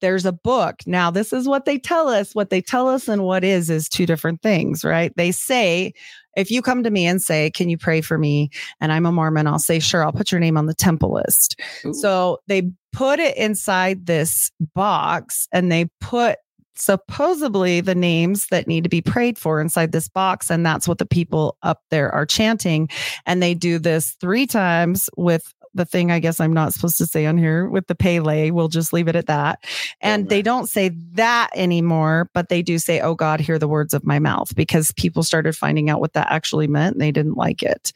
there's 0.00 0.24
a 0.24 0.32
book. 0.32 0.76
Now, 0.86 1.10
this 1.10 1.30
is 1.30 1.46
what 1.46 1.66
they 1.66 1.78
tell 1.78 2.08
us. 2.08 2.34
What 2.34 2.48
they 2.48 2.62
tell 2.62 2.88
us 2.88 3.06
and 3.06 3.22
what 3.22 3.44
is 3.44 3.68
is 3.68 3.86
two 3.86 4.06
different 4.06 4.40
things, 4.40 4.82
right? 4.82 5.12
They 5.14 5.30
say, 5.30 5.92
if 6.38 6.50
you 6.50 6.62
come 6.62 6.84
to 6.84 6.90
me 6.90 7.04
and 7.04 7.20
say, 7.20 7.50
Can 7.50 7.68
you 7.68 7.76
pray 7.76 8.00
for 8.00 8.16
me? 8.16 8.48
And 8.80 8.92
I'm 8.92 9.04
a 9.04 9.12
Mormon, 9.12 9.46
I'll 9.46 9.58
say, 9.58 9.78
Sure, 9.78 10.02
I'll 10.02 10.12
put 10.12 10.32
your 10.32 10.40
name 10.40 10.56
on 10.56 10.64
the 10.64 10.74
temple 10.74 11.12
list. 11.12 11.60
Ooh. 11.84 11.92
So 11.92 12.38
they 12.46 12.70
put 12.94 13.18
it 13.18 13.36
inside 13.36 14.06
this 14.06 14.50
box 14.74 15.48
and 15.52 15.70
they 15.70 15.86
put 16.00 16.38
supposedly 16.78 17.80
the 17.80 17.94
names 17.94 18.48
that 18.48 18.66
need 18.66 18.84
to 18.84 18.90
be 18.90 19.02
prayed 19.02 19.38
for 19.38 19.60
inside 19.60 19.92
this 19.92 20.08
box. 20.08 20.50
And 20.50 20.64
that's 20.64 20.86
what 20.86 20.98
the 20.98 21.06
people 21.06 21.56
up 21.62 21.82
there 21.90 22.12
are 22.12 22.26
chanting. 22.26 22.88
And 23.26 23.42
they 23.42 23.54
do 23.54 23.78
this 23.78 24.16
three 24.20 24.46
times 24.46 25.08
with 25.16 25.52
the 25.74 25.84
thing 25.84 26.10
I 26.10 26.18
guess 26.18 26.40
I'm 26.40 26.52
not 26.52 26.72
supposed 26.72 26.98
to 26.98 27.06
say 27.06 27.26
on 27.26 27.36
here 27.36 27.68
with 27.68 27.86
the 27.86 27.94
Pele. 27.94 28.50
We'll 28.50 28.68
just 28.68 28.92
leave 28.92 29.08
it 29.08 29.16
at 29.16 29.26
that. 29.26 29.62
And 30.00 30.28
they 30.28 30.42
don't 30.42 30.68
say 30.68 30.90
that 31.12 31.50
anymore, 31.54 32.30
but 32.32 32.48
they 32.48 32.62
do 32.62 32.78
say, 32.78 33.00
Oh 33.00 33.14
God, 33.14 33.40
hear 33.40 33.58
the 33.58 33.68
words 33.68 33.92
of 33.92 34.04
my 34.04 34.18
mouth 34.18 34.54
because 34.56 34.92
people 34.92 35.22
started 35.22 35.54
finding 35.54 35.90
out 35.90 36.00
what 36.00 36.14
that 36.14 36.28
actually 36.30 36.66
meant 36.66 36.94
and 36.94 37.02
they 37.02 37.12
didn't 37.12 37.36
like 37.36 37.62
it. 37.62 37.92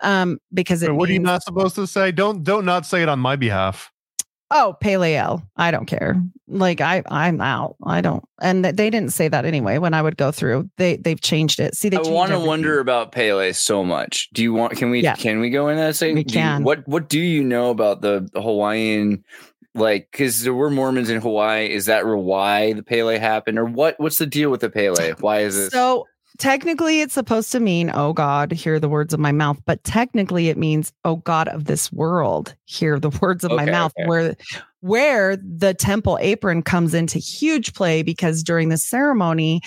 Um, 0.00 0.38
because 0.52 0.82
it 0.82 0.94
what 0.94 1.08
are 1.08 1.12
you 1.12 1.18
not 1.18 1.42
supposed 1.42 1.76
to 1.76 1.86
say? 1.86 2.12
Don't 2.12 2.44
don't 2.44 2.66
not 2.66 2.84
say 2.84 3.02
it 3.02 3.08
on 3.08 3.20
my 3.20 3.36
behalf. 3.36 3.90
Oh, 4.50 4.76
Paleo. 4.82 5.42
I 5.56 5.70
don't 5.70 5.86
care. 5.86 6.22
Like 6.46 6.80
I, 6.80 7.02
I'm 7.10 7.40
out. 7.40 7.76
I 7.84 8.00
don't. 8.00 8.22
And 8.40 8.64
they 8.64 8.90
didn't 8.90 9.10
say 9.12 9.26
that 9.28 9.44
anyway. 9.44 9.78
When 9.78 9.94
I 9.94 10.02
would 10.02 10.16
go 10.16 10.30
through, 10.30 10.70
they 10.76 10.96
they've 10.96 11.20
changed 11.20 11.58
it. 11.60 11.74
See, 11.74 11.88
they. 11.88 11.96
I 11.96 12.02
want 12.02 12.30
to 12.32 12.38
wonder 12.38 12.78
about 12.78 13.12
Pele 13.12 13.52
so 13.52 13.82
much. 13.82 14.28
Do 14.32 14.42
you 14.42 14.52
want? 14.52 14.76
Can 14.76 14.90
we? 14.90 15.00
Yeah. 15.00 15.14
Can 15.16 15.40
we 15.40 15.50
go 15.50 15.68
in 15.68 15.76
that? 15.78 15.96
same 15.96 16.14
We 16.14 16.24
do 16.24 16.34
you- 16.34 16.40
can. 16.40 16.62
what 16.62 16.86
What 16.86 17.08
do 17.08 17.18
you 17.18 17.42
know 17.42 17.70
about 17.70 18.02
the, 18.02 18.28
the 18.32 18.42
Hawaiian? 18.42 19.24
Like, 19.76 20.08
because 20.12 20.42
there 20.44 20.54
were 20.54 20.70
Mormons 20.70 21.10
in 21.10 21.20
Hawaii. 21.20 21.68
Is 21.68 21.86
that 21.86 22.06
why 22.06 22.74
the 22.74 22.84
Pele 22.84 23.18
happened, 23.18 23.58
or 23.58 23.64
what? 23.64 23.96
What's 23.98 24.18
the 24.18 24.26
deal 24.26 24.50
with 24.50 24.60
the 24.60 24.70
Pele? 24.70 25.14
Why 25.18 25.40
is 25.40 25.56
it 25.56 25.72
So 25.72 26.06
technically, 26.38 27.00
it's 27.00 27.14
supposed 27.14 27.52
to 27.52 27.60
mean, 27.60 27.90
"Oh 27.94 28.12
God, 28.12 28.52
hear 28.52 28.78
the 28.80 28.88
words 28.88 29.14
of 29.14 29.20
my 29.20 29.32
mouth," 29.32 29.58
but 29.66 29.82
technically, 29.84 30.48
it 30.48 30.56
means, 30.58 30.92
"Oh 31.04 31.16
God 31.16 31.48
of 31.48 31.64
this 31.64 31.92
world, 31.92 32.54
hear 32.64 32.98
the 32.98 33.10
words 33.20 33.44
of 33.44 33.52
my 33.52 33.64
mouth." 33.66 33.92
okay. 33.98 34.08
Where 34.08 34.34
where 34.80 35.36
the 35.36 35.72
temple 35.74 36.18
apron 36.20 36.62
comes 36.62 36.92
into 36.94 37.18
huge 37.18 37.72
play 37.74 38.02
because 38.02 38.42
during 38.42 38.68
the 38.68 38.78
ceremony. 38.78 39.60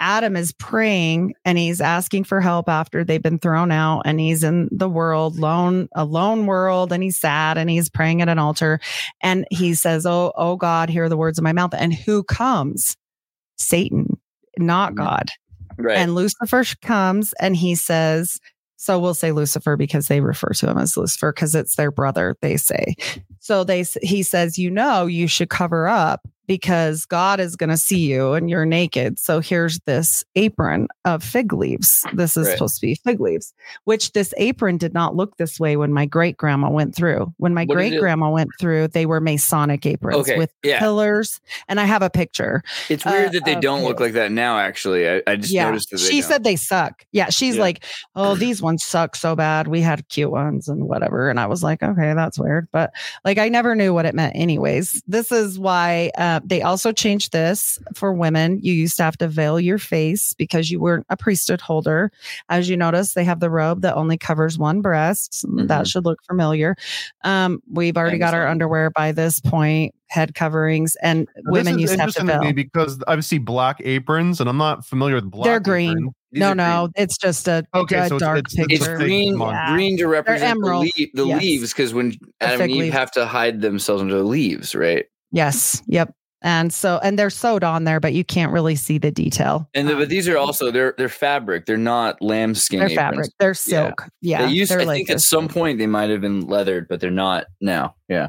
Adam 0.00 0.36
is 0.36 0.52
praying 0.52 1.34
and 1.44 1.58
he's 1.58 1.80
asking 1.80 2.22
for 2.22 2.40
help 2.40 2.68
after 2.68 3.02
they've 3.02 3.20
been 3.20 3.36
thrown 3.40 3.72
out 3.72 4.02
and 4.04 4.20
he's 4.20 4.44
in 4.44 4.68
the 4.70 4.88
world 4.88 5.40
lone 5.40 5.88
a 5.96 6.04
lone 6.04 6.46
world 6.46 6.92
and 6.92 7.02
he's 7.02 7.16
sad 7.18 7.58
and 7.58 7.68
he's 7.68 7.88
praying 7.90 8.22
at 8.22 8.28
an 8.28 8.38
altar 8.38 8.78
and 9.22 9.44
he 9.50 9.74
says 9.74 10.06
oh 10.06 10.32
oh 10.36 10.54
god 10.54 10.88
hear 10.88 11.08
the 11.08 11.16
words 11.16 11.36
of 11.36 11.42
my 11.42 11.52
mouth 11.52 11.74
and 11.76 11.92
who 11.92 12.22
comes 12.22 12.96
satan 13.56 14.16
not 14.56 14.92
Mhm. 14.92 14.98
god 14.98 15.30
right. 15.78 15.96
and 15.98 16.14
Lucifer 16.14 16.64
comes 16.82 17.32
and 17.40 17.56
he 17.56 17.74
says, 17.74 18.38
so 18.76 18.98
we'll 18.98 19.14
say 19.14 19.32
Lucifer 19.32 19.76
because 19.76 20.06
they 20.08 20.20
refer 20.20 20.50
to 20.50 20.70
him 20.70 20.78
as 20.78 20.96
Lucifer 20.96 21.32
because 21.32 21.54
it's 21.54 21.74
their 21.76 21.90
brother, 21.90 22.36
they 22.42 22.56
say. 22.56 22.94
So 23.40 23.64
they 23.64 23.84
he 24.02 24.22
says, 24.22 24.58
you 24.58 24.70
know, 24.70 25.06
you 25.06 25.26
should 25.26 25.48
cover 25.48 25.88
up 25.88 26.28
because 26.48 27.04
God 27.04 27.38
is 27.38 27.54
going 27.54 27.70
to 27.70 27.76
see 27.76 28.00
you 28.00 28.32
and 28.32 28.50
you're 28.50 28.64
naked. 28.66 29.18
So 29.20 29.38
here's 29.38 29.78
this 29.80 30.24
apron 30.34 30.88
of 31.04 31.22
fig 31.22 31.52
leaves. 31.52 32.02
This 32.14 32.36
is 32.36 32.46
Right. 32.48 32.54
supposed 32.54 32.80
to 32.80 32.86
be 32.86 32.94
fig 32.96 33.20
leaves, 33.20 33.52
which 33.84 34.12
this 34.12 34.34
apron 34.38 34.78
did 34.78 34.94
not 34.94 35.14
look 35.14 35.36
this 35.36 35.60
way 35.60 35.76
when 35.76 35.92
my 35.92 36.06
great 36.06 36.36
grandma 36.38 36.70
went 36.70 36.94
through. 36.96 37.32
When 37.36 37.54
my 37.54 37.64
What 37.66 37.76
did 37.76 37.84
it- 37.84 37.90
great 37.90 38.00
grandma 38.00 38.30
went 38.30 38.50
through, 38.58 38.88
they 38.88 39.06
were 39.06 39.20
Masonic 39.20 39.84
aprons 39.86 40.16
Okay, 40.28 40.38
with 40.38 40.50
yeah. 40.64 40.80
pillars. 40.80 41.40
And 41.68 41.78
I 41.78 41.84
have 41.84 42.02
a 42.02 42.10
picture. 42.10 42.62
it's 42.88 43.04
weird 43.04 43.28
uh, 43.28 43.32
that 43.32 43.44
they 43.44 43.54
don't 43.54 43.84
look 43.84 44.00
like 44.00 44.14
that 44.14 44.32
now. 44.32 44.58
Actually, 44.58 45.08
I, 45.08 45.22
I 45.26 45.36
just 45.36 45.52
yeah, 45.52 45.66
noticed 45.66 45.90
that 45.90 46.00
she 46.00 46.20
don't. 46.22 46.28
said 46.30 46.44
they 46.44 46.56
suck. 46.56 47.04
Yeah, 47.12 47.28
she's 47.28 47.56
Yeah. 47.56 47.60
like, 47.62 47.84
oh, 48.16 48.34
these 48.34 48.62
ones 48.62 48.82
suck 48.82 49.14
so 49.14 49.36
bad. 49.36 49.68
We 49.68 49.82
had 49.82 50.08
cute 50.08 50.30
ones 50.30 50.66
and 50.66 50.84
whatever. 50.88 51.28
And 51.28 51.38
I 51.38 51.46
was 51.46 51.62
like, 51.62 51.82
okay, 51.82 52.14
that's 52.14 52.38
weird. 52.38 52.68
But 52.72 52.92
like, 53.24 53.36
I 53.36 53.50
never 53.50 53.74
knew 53.74 53.92
what 53.92 54.06
it 54.06 54.14
meant, 54.14 54.34
anyways. 54.34 55.02
This 55.06 55.30
is 55.30 55.58
why 55.58 56.10
uh, 56.38 56.40
they 56.44 56.62
also 56.62 56.92
changed 56.92 57.32
this 57.32 57.78
for 57.94 58.12
women. 58.12 58.58
You 58.62 58.72
used 58.72 58.96
to 58.98 59.02
have 59.02 59.16
to 59.18 59.28
veil 59.28 59.58
your 59.60 59.78
face 59.78 60.32
because 60.34 60.70
you 60.70 60.80
weren't 60.80 61.06
a 61.08 61.16
priesthood 61.16 61.60
holder. 61.60 62.10
As 62.48 62.68
you 62.68 62.76
notice, 62.76 63.14
they 63.14 63.24
have 63.24 63.40
the 63.40 63.50
robe 63.50 63.82
that 63.82 63.94
only 63.94 64.16
covers 64.16 64.58
one 64.58 64.80
breast. 64.80 65.44
That 65.48 65.86
should 65.86 66.04
look 66.04 66.18
familiar. 66.26 66.76
Um, 67.24 67.62
we've 67.70 67.96
already 67.96 68.18
got 68.18 68.34
our 68.34 68.46
underwear 68.46 68.90
by 68.90 69.12
this 69.12 69.40
point, 69.40 69.94
head 70.08 70.34
coverings, 70.34 70.96
and 71.02 71.28
Now, 71.44 71.52
women 71.52 71.78
used 71.78 71.94
to 71.94 72.00
have 72.00 72.12
to 72.14 72.20
interesting 72.20 72.40
to 72.40 72.40
me 72.40 72.46
veil. 72.52 72.54
because 72.54 73.02
I 73.06 73.18
see 73.20 73.38
black 73.38 73.80
aprons, 73.84 74.40
and 74.40 74.48
I'm 74.48 74.56
not 74.56 74.84
familiar 74.86 75.16
with 75.16 75.30
black. 75.30 75.44
They're 75.44 75.60
green. 75.60 75.90
apron. 75.90 76.14
These 76.30 76.40
no, 76.40 76.50
are 76.50 76.54
no, 76.54 76.88
it's 76.94 77.16
just 77.16 77.48
a, 77.48 77.64
Okay, 77.74 77.96
a 78.00 78.08
so 78.08 78.16
it's- 78.16 78.20
dark 78.20 78.38
it's- 78.38 78.54
it's 78.58 78.72
It's 78.74 78.78
picture. 78.86 78.98
fake 78.98 79.06
green, 79.06 79.38
Yeah. 79.40 79.72
green 79.74 79.96
to 79.96 80.06
represent 80.08 80.40
the, 80.60 80.66
emerald. 80.66 80.86
lea- 80.96 81.10
the 81.14 81.26
Yes. 81.26 81.42
leaves 81.42 81.72
because 81.72 81.94
when 81.94 82.14
Adam 82.42 82.60
and 82.62 82.70
Eve 82.70 82.76
leaves. 82.80 82.94
have 82.94 83.10
to 83.12 83.24
hide 83.24 83.62
themselves 83.62 84.02
under 84.02 84.14
the 84.18 84.24
leaves, 84.24 84.74
right? 84.74 85.06
Yes. 85.32 85.82
Yep. 85.86 86.12
And 86.42 86.72
so, 86.72 87.00
and 87.02 87.18
they're 87.18 87.30
sewed 87.30 87.64
on 87.64 87.82
there, 87.84 87.98
but 87.98 88.12
you 88.14 88.24
can't 88.24 88.52
really 88.52 88.76
see 88.76 88.96
the 88.98 89.10
detail. 89.10 89.68
And 89.74 89.88
the, 89.88 89.94
Um, 89.94 89.98
but 89.98 90.08
these 90.08 90.28
are 90.28 90.38
also 90.38 90.70
they're 90.70 90.94
they're 90.96 91.08
fabric. 91.08 91.66
They're 91.66 91.76
not 91.76 92.22
lambskin. 92.22 92.78
they're 92.78 92.88
aprons. 92.90 92.98
fabric. 93.16 93.30
They're 93.40 93.54
silk. 93.54 94.04
Yeah. 94.20 94.46
they 94.46 94.52
used. 94.52 94.70
they're 94.70 94.80
I 94.82 94.84
like 94.84 94.96
think 94.98 95.10
at 95.10 95.14
this. 95.14 95.28
some 95.28 95.48
point 95.48 95.78
they 95.78 95.88
might 95.88 96.10
have 96.10 96.20
been 96.20 96.46
leathered, 96.46 96.86
but 96.88 97.00
they're 97.00 97.10
not 97.10 97.46
now. 97.60 97.96
Yeah. 98.08 98.28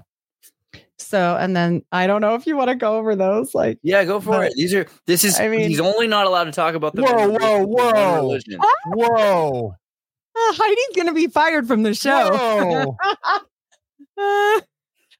So, 0.97 1.38
and 1.39 1.55
then 1.55 1.84
I 1.91 2.07
don't 2.07 2.22
know 2.22 2.36
if 2.36 2.45
you 2.47 2.57
want 2.57 2.70
to 2.70 2.76
go 2.76 2.97
over 2.97 3.16
those. 3.16 3.53
Like, 3.55 3.80
Yeah, 3.84 4.03
go 4.03 4.20
for 4.20 4.32
But- 4.32 4.47
it. 4.47 4.53
These 4.55 4.74
are. 4.74 4.86
This 5.05 5.24
is. 5.24 5.39
I 5.39 5.47
mean- 5.47 5.70
he's 5.70 5.80
only 5.80 6.07
not 6.07 6.26
allowed 6.26 6.45
to 6.45 6.51
talk 6.51 6.74
about 6.76 6.95
the. 6.95 7.03
Whoa, 7.03 7.16
veneration 7.16 7.39
whoa, 7.41 7.66
whoa. 7.66 8.16
religion. 8.16 8.60
Whoa! 8.88 9.74
oh, 10.36 10.53
Heidi's 10.57 10.95
going 10.95 11.07
to 11.07 11.14
be 11.14 11.28
fired 11.28 11.68
from 11.68 11.84
the 11.84 11.93
show. 11.93 12.95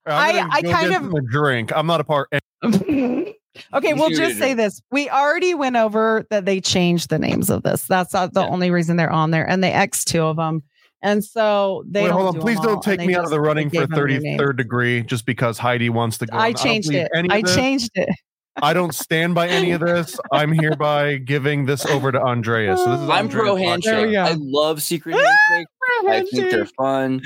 Whoa! 0.05 0.13
I'm 0.13 0.35
I- 0.35 0.39
gonna 0.39 0.49
I 0.53 0.61
go 0.61 0.71
kind 0.71 0.93
of- 0.95 1.13
a 1.13 1.21
drink. 1.21 1.71
I'm 1.75 1.87
not 1.87 2.01
a 2.01 2.03
part. 2.03 2.29
okay, 2.63 3.93
we'll 3.93 4.09
just 4.09 4.37
say 4.37 4.53
this. 4.53 4.81
We 4.91 5.09
already 5.09 5.53
went 5.53 5.75
over 5.75 6.25
that 6.29 6.45
they 6.45 6.61
changed 6.61 7.09
the 7.09 7.19
names 7.19 7.49
of 7.49 7.63
this. 7.63 7.83
That's 7.85 8.13
not 8.13 8.33
the 8.33 8.41
Yeah. 8.41 8.49
only 8.49 8.71
reason 8.71 8.97
they're 8.97 9.11
on 9.11 9.31
there. 9.31 9.47
And 9.47 9.63
they 9.63 9.71
X 9.71 10.03
two 10.05 10.23
of 10.23 10.37
them. 10.37 10.63
And 11.01 11.23
so 11.23 11.83
they 11.89 12.03
Wait, 12.03 12.11
hold 12.11 12.27
on. 12.27 12.33
do 12.33 12.39
Please 12.41 12.59
don't 12.59 12.83
take 12.83 12.99
me 12.99 13.15
out 13.15 13.23
of 13.23 13.29
the 13.29 13.39
running 13.39 13.69
for 13.69 13.87
them 13.87 13.91
their 13.91 14.07
name. 14.07 14.37
33rd 14.37 14.57
degree 14.57 15.01
just 15.03 15.25
because 15.25 15.57
Heidi 15.57 15.89
wants 15.89 16.17
to 16.17 16.25
go. 16.25 16.37
I 16.37 16.51
changed 16.51 16.89
believe 16.89 17.07
it. 17.13 17.31
I 17.31 17.41
changed 17.41 17.91
it. 17.95 18.09
I 18.61 18.73
don't 18.73 18.93
stand 18.93 19.33
by 19.33 19.47
any 19.47 19.71
of 19.71 19.79
this. 19.79 20.19
I'm 20.33 20.51
hereby 20.51 21.15
giving 21.17 21.65
this 21.65 21.85
over 21.85 22.11
to 22.11 22.19
Andrea. 22.21 22.75
So 22.75 22.91
this 22.91 23.01
is 23.01 23.09
I'm 23.09 23.29
pro 23.29 23.55
Andrea's 23.55 23.77
podcast. 23.77 23.83
There 23.85 24.07
we 24.07 24.13
handshake. 24.15 24.37
I 24.37 24.41
love 24.41 24.81
secret 24.81 25.15
ah, 25.17 25.33
handshake. 25.49 25.67
I 26.07 26.23
think 26.25 26.51
they're 26.51 26.65
fun. 26.65 27.21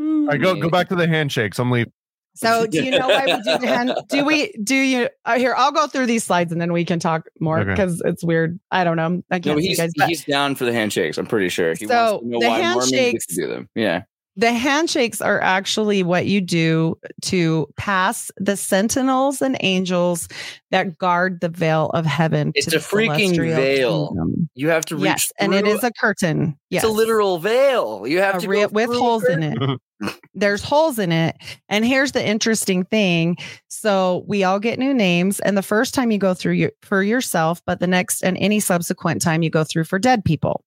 All 0.00 0.26
right, 0.26 0.40
go 0.40 0.56
go 0.56 0.68
back 0.68 0.88
to 0.88 0.96
the 0.96 1.06
handshakes. 1.06 1.60
I'm 1.60 1.70
leaving. 1.70 1.92
So 2.34 2.66
do 2.66 2.82
you 2.82 2.90
know 2.92 3.08
why 3.08 3.26
we 3.26 3.42
do 3.58 3.66
hand? 3.66 3.94
Do 4.08 4.24
we 4.24 4.52
do 4.62 4.74
you 4.74 5.08
uh, 5.24 5.38
here? 5.38 5.54
I'll 5.56 5.72
go 5.72 5.86
through 5.86 6.06
these 6.06 6.24
slides 6.24 6.50
and 6.52 6.60
then 6.60 6.72
we 6.72 6.84
can 6.84 6.98
talk 6.98 7.28
more 7.40 7.60
Okay. 7.60 7.70
because 7.70 8.00
it's 8.04 8.24
weird. 8.24 8.58
I 8.70 8.84
don't 8.84 8.96
know. 8.96 9.22
I 9.30 9.38
can't 9.40 9.60
you 9.62 9.68
he's 9.68 9.78
guys. 9.78 9.92
he's 10.06 10.24
down 10.24 10.54
for 10.54 10.64
the 10.64 10.72
handshakes. 10.72 11.18
I'm 11.18 11.26
pretty 11.26 11.48
sure. 11.50 11.74
He 11.74 11.86
So, 11.86 11.94
wants 12.20 12.22
to 12.24 12.28
know 12.30 12.40
the 12.40 12.48
why 12.48 12.58
handshakes- 12.60 13.26
to 13.26 13.34
do 13.34 13.46
them. 13.48 13.68
Yeah. 13.74 14.02
the 14.36 14.50
handshakes 14.52 15.20
are 15.20 15.42
actually 15.42 16.02
what 16.02 16.24
you 16.24 16.40
do 16.40 16.96
to 17.20 17.68
pass 17.76 18.30
the 18.38 18.56
sentinels 18.56 19.42
and 19.42 19.58
angels 19.60 20.26
that 20.70 20.96
guard 20.96 21.40
the 21.42 21.50
veil 21.50 21.90
of 21.92 22.06
heaven. 22.06 22.50
It's 22.54 22.72
a 22.72 22.78
freaking 22.78 23.36
veil. 23.36 24.08
kingdom. 24.08 24.48
You 24.54 24.70
have 24.70 24.86
to 24.86 24.96
reach. 24.96 25.04
Yes, 25.04 25.32
and 25.38 25.52
it 25.52 25.66
is 25.66 25.84
a 25.84 25.90
curtain. 26.00 26.58
Yes, 26.70 26.82
It's 26.82 26.90
a 26.90 26.94
literal 26.96 27.38
veil. 27.40 28.06
You 28.06 28.20
have 28.20 28.36
a 28.36 28.40
to 28.40 28.48
re- 28.48 28.66
with 28.66 28.88
holes 28.90 29.24
in 29.24 29.42
it. 29.42 29.58
There's 30.34 30.62
holes 30.62 30.98
in 30.98 31.12
it. 31.12 31.36
And 31.68 31.84
here's 31.84 32.12
the 32.12 32.26
interesting 32.26 32.84
thing. 32.84 33.36
So 33.68 34.24
we 34.26 34.44
all 34.44 34.58
get 34.58 34.78
new 34.78 34.94
names. 34.94 35.40
And 35.40 35.56
the 35.56 35.62
first 35.62 35.94
time 35.94 36.10
you 36.10 36.18
go 36.18 36.34
through 36.34 36.54
your, 36.54 36.72
for 36.82 37.02
yourself, 37.02 37.62
but 37.66 37.80
the 37.80 37.86
next 37.86 38.22
and 38.22 38.36
any 38.38 38.60
subsequent 38.60 39.22
time 39.22 39.42
you 39.42 39.50
go 39.50 39.64
through 39.64 39.84
for 39.84 39.98
dead 39.98 40.24
people. 40.24 40.64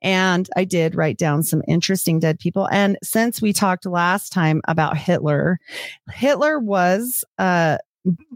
And 0.00 0.48
I 0.56 0.64
did 0.64 0.94
write 0.94 1.18
down 1.18 1.42
some 1.42 1.62
interesting 1.66 2.20
dead 2.20 2.38
people. 2.38 2.68
And 2.70 2.98
since 3.02 3.42
we 3.42 3.52
talked 3.52 3.84
last 3.84 4.32
time 4.32 4.60
about 4.68 4.96
Hitler, 4.96 5.58
Hitler 6.12 6.58
was, 6.58 7.24
uh, 7.38 7.78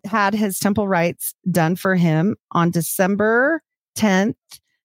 had 0.05 0.35
his 0.35 0.59
temple 0.59 0.89
rites 0.89 1.35
done 1.51 1.77
for 1.77 1.95
him 1.95 2.37
on 2.51 2.71
December 2.71 3.63
10th, 3.97 4.35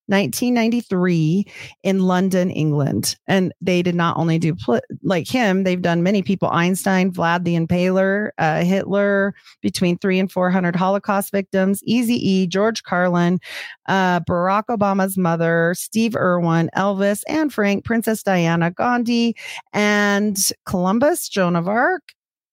1993 0.08 1.46
in 1.84 2.00
London, 2.00 2.50
England. 2.50 3.16
And 3.28 3.54
they 3.62 3.82
did 3.82 3.96
not 3.96 4.18
only 4.18 4.40
do 4.40 4.56
pl- 4.56 4.82
like 5.04 5.28
him, 5.28 5.64
they've 5.64 5.82
done 5.82 6.04
many 6.04 6.22
people 6.22 6.50
Einstein, 6.50 7.12
Vlad 7.12 7.44
the 7.44 7.56
Impaler, 7.56 8.30
uh, 8.38 8.64
Hitler, 8.64 9.34
between 9.62 9.98
three 9.98 10.20
and 10.20 10.32
400 10.32 10.76
Holocaust 10.76 11.32
victims, 11.32 11.82
Easy 11.84 12.16
E, 12.16 12.48
George 12.48 12.84
Carlin, 12.84 13.40
uh, 13.88 14.22
Barack 14.22 14.66
Obama's 14.70 15.18
mother, 15.18 15.74
Steve 15.78 16.16
Irwin, 16.16 16.70
Elvis, 16.76 17.24
and 17.28 17.54
Frank, 17.54 17.86
Princess 17.86 18.24
Diana, 18.24 18.72
Gandhi, 18.72 19.36
and 19.74 20.38
Columbus, 20.66 21.30
Joan 21.30 21.56
of 21.56 21.68
Arc. 21.68 22.04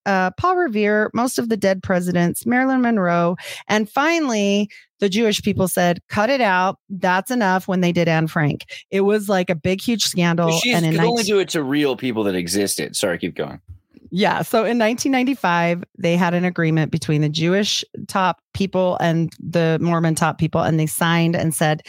Uh, 0.05 0.29
Paul 0.37 0.57
Revere, 0.57 1.09
most 1.15 1.39
of 1.39 1.49
the 1.49 1.57
dead 1.57 1.81
presidents, 1.81 2.45
Marilyn 2.45 2.81
Monroe, 2.81 3.35
and 3.67 3.89
finally, 3.89 4.69
the 4.99 5.09
Jewish 5.09 5.41
people 5.41 5.67
said, 5.67 5.99
cut 6.09 6.29
it 6.29 6.41
out. 6.41 6.79
That's 6.89 7.31
enough 7.31 7.67
when 7.67 7.81
they 7.81 7.91
did 7.91 8.07
Anne 8.07 8.27
Frank. 8.27 8.65
It 8.91 9.01
was 9.01 9.27
like 9.29 9.49
a 9.49 9.55
big, 9.55 9.81
huge 9.81 10.03
scandal. 10.03 10.51
She 10.59 10.71
and 10.73 10.85
in 10.85 10.93
could 10.93 11.01
19- 11.01 11.07
only 11.07 11.23
do 11.23 11.39
it 11.39 11.49
to 11.49 11.63
real 11.63 11.95
people 11.95 12.23
that 12.23 12.35
existed. 12.35 12.95
Sorry, 12.95 13.17
keep 13.17 13.35
going. 13.35 13.59
yeah. 14.11 14.41
So 14.41 14.59
in 14.59 14.79
1995, 14.79 15.83
they 15.97 16.15
had 16.15 16.33
an 16.33 16.45
agreement 16.45 16.91
between 16.91 17.21
the 17.21 17.29
Jewish 17.29 17.83
top 18.07 18.39
people 18.53 18.97
and 19.01 19.33
the 19.39 19.77
Mormon 19.81 20.15
top 20.15 20.37
people, 20.37 20.61
and 20.61 20.79
they 20.79 20.85
signed 20.87 21.35
and 21.35 21.53
said, 21.53 21.81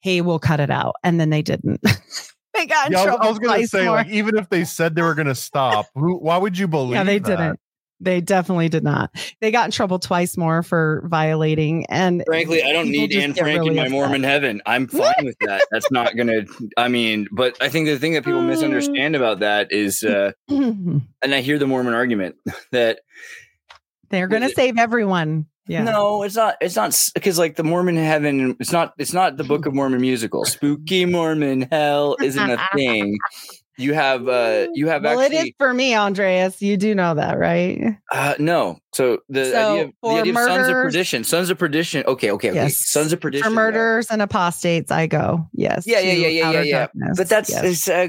hey, 0.00 0.20
we'll 0.20 0.38
cut 0.38 0.60
it 0.60 0.70
out. 0.70 0.94
And 1.02 1.20
then 1.20 1.30
they 1.30 1.42
didn't. 1.42 1.80
they 2.54 2.66
got 2.66 2.86
in 2.86 2.92
Yeah, 2.92 2.98
I 2.98 3.02
was, 3.02 3.04
trouble. 3.06 3.24
I 3.24 3.28
was 3.28 3.38
gonna 3.38 3.66
say, 3.66 3.84
more. 3.86 3.96
like, 3.96 4.08
even 4.08 4.36
if 4.36 4.48
they 4.50 4.64
said 4.64 4.94
they 4.94 5.02
were 5.02 5.14
gonna 5.14 5.34
stop, 5.34 5.86
who, 5.94 6.16
why 6.18 6.36
would 6.36 6.58
you 6.58 6.68
believe? 6.68 6.94
yeah, 6.94 7.04
they 7.04 7.18
that? 7.18 7.28
didn't. 7.28 7.60
They 8.02 8.20
definitely 8.20 8.68
did 8.68 8.82
not. 8.82 9.10
They 9.40 9.52
got 9.52 9.66
in 9.66 9.70
trouble 9.70 10.00
twice 10.00 10.36
more 10.36 10.64
for 10.64 11.02
violating. 11.06 11.86
And 11.86 12.24
Frankly, 12.26 12.62
I 12.62 12.72
don't 12.72 12.90
need 12.90 13.14
Anne 13.14 13.32
Frank 13.32 13.60
really 13.60 13.70
in 13.70 13.76
my 13.76 13.82
upset. 13.82 13.92
Mormon 13.92 14.22
heaven. 14.24 14.60
I'm 14.66 14.88
fine 14.88 15.24
with 15.24 15.36
that. 15.42 15.64
That's 15.70 15.90
not 15.92 16.16
gonna. 16.16 16.42
I 16.76 16.88
mean, 16.88 17.28
but 17.30 17.56
I 17.60 17.68
think 17.68 17.86
the 17.86 17.98
thing 17.98 18.14
that 18.14 18.24
people 18.24 18.42
misunderstand 18.42 19.14
about 19.14 19.40
that 19.40 19.70
is, 19.70 20.02
uh, 20.02 20.32
and 20.48 21.04
I 21.22 21.40
hear 21.40 21.58
the 21.58 21.66
Mormon 21.68 21.94
argument 21.94 22.34
that 22.72 23.00
They're 24.10 24.28
going 24.28 24.42
to 24.42 24.50
save 24.50 24.78
everyone. 24.78 25.46
Yeah. 25.68 25.84
no, 25.84 26.24
it's 26.24 26.34
not. 26.34 26.56
It's 26.60 26.74
not 26.74 26.98
because 27.14 27.38
like 27.38 27.54
the 27.54 27.62
Mormon 27.62 27.96
heaven. 27.96 28.56
It's 28.58 28.72
not. 28.72 28.94
It's 28.98 29.12
not 29.12 29.36
the 29.36 29.44
Book 29.44 29.64
of 29.64 29.74
Mormon 29.74 30.00
musical. 30.00 30.44
Spooky 30.44 31.04
Mormon 31.04 31.68
hell 31.70 32.16
isn't 32.20 32.50
a 32.50 32.58
thing. 32.74 33.16
You 33.82 33.94
have. 33.94 34.28
uh 34.28 34.68
You 34.74 34.88
have 34.88 35.02
well, 35.02 35.20
actually. 35.20 35.38
it 35.38 35.46
is 35.46 35.52
for 35.58 35.72
me, 35.74 35.94
Andreas. 35.94 36.62
You 36.62 36.76
do 36.76 36.94
know 36.94 37.14
that, 37.14 37.38
right? 37.38 37.98
Uh, 38.10 38.34
no. 38.38 38.78
So 38.94 39.18
the 39.28 39.46
So, 39.46 39.72
idea, 39.72 39.84
of, 39.84 39.92
the 40.02 40.08
idea 40.08 40.32
of 40.32 40.38
sons 40.38 40.68
of 40.68 40.74
perdition, 40.74 41.24
sons 41.24 41.48
of 41.50 41.58
perdition. 41.58 42.04
Okay, 42.06 42.30
okay, 42.30 42.50
okay. 42.50 42.54
Yes. 42.54 42.78
Sons 42.90 43.12
of 43.12 43.20
perdition. 43.20 43.44
For 43.44 43.50
murders 43.50 44.08
and 44.10 44.20
apostates, 44.20 44.90
I 44.90 45.06
go. 45.06 45.48
Yes. 45.54 45.86
Yeah, 45.86 46.00
yeah, 46.00 46.12
yeah, 46.12 46.28
yeah, 46.28 46.50
yeah, 46.50 46.62
yeah. 46.62 46.78
darkness. 46.78 47.16
But 47.18 47.28
that's 47.30 47.48
Yes. 47.50 47.88
uh, 47.88 48.06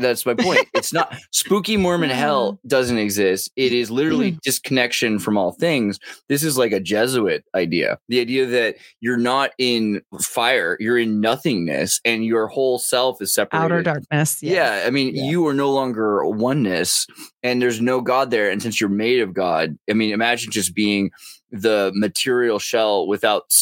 that's 0.00 0.24
my 0.24 0.34
point. 0.34 0.66
It's 0.74 0.92
not 0.92 1.14
spooky 1.32 1.76
Mormon 1.76 2.08
hell 2.10 2.58
doesn't 2.66 2.96
exist. 2.98 3.50
It 3.56 3.72
is 3.72 3.90
literally 3.90 4.30
Mm-hmm. 4.32 4.38
disconnection 4.42 5.18
from 5.18 5.36
all 5.36 5.52
things. 5.52 5.98
This 6.28 6.42
is 6.42 6.56
like 6.56 6.72
a 6.72 6.80
Jesuit 6.80 7.44
idea. 7.54 7.98
The 8.08 8.20
idea 8.20 8.46
that 8.46 8.76
you're 9.00 9.16
not 9.18 9.50
in 9.58 10.00
fire, 10.20 10.76
you're 10.80 10.98
in 10.98 11.20
nothingness, 11.20 12.00
and 12.04 12.24
your 12.24 12.46
whole 12.48 12.78
self 12.78 13.20
is 13.20 13.34
separated. 13.34 13.64
outer 13.64 13.82
darkness. 13.82 14.42
yes. 14.42 14.54
Yeah, 14.54 14.84
I 14.86 14.90
mean, 14.90 15.14
Yeah. 15.14 15.24
you 15.24 15.46
are 15.46 15.54
no 15.54 15.70
longer 15.70 16.24
oneness, 16.24 17.06
and 17.42 17.60
there's 17.60 17.80
no 17.80 18.00
God 18.00 18.30
there. 18.30 18.50
And 18.50 18.62
since 18.62 18.80
you're 18.80 18.90
made 18.90 19.20
of 19.20 19.34
God, 19.34 19.78
I 19.90 19.94
mean, 19.94 20.12
imagine 20.12 20.50
just 20.50 20.74
being 20.74 21.10
the 21.50 21.92
material 21.94 22.58
shell 22.58 23.06
without 23.06 23.52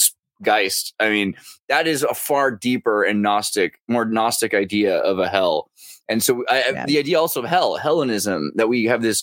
Geist. 0.43 0.95
I 1.01 1.11
mean, 1.11 1.37
that 1.68 1.87
is 1.87 2.03
a 2.03 2.14
far 2.14 2.51
deeper 2.51 3.03
and 3.03 3.22
Gnostic, 3.22 3.78
more 3.89 4.05
Gnostic 4.05 4.55
idea 4.55 4.99
of 4.99 5.18
a 5.18 5.28
hell. 5.28 5.70
And 6.09 6.22
so, 6.22 6.45
I, 6.49 6.70
Yeah. 6.70 6.87
the 6.87 6.99
idea 6.99 7.20
also 7.20 7.43
of 7.43 7.49
hell, 7.49 7.76
Hellenism, 7.76 8.53
that 8.57 8.68
we 8.68 8.85
have 8.85 9.03
this 9.03 9.22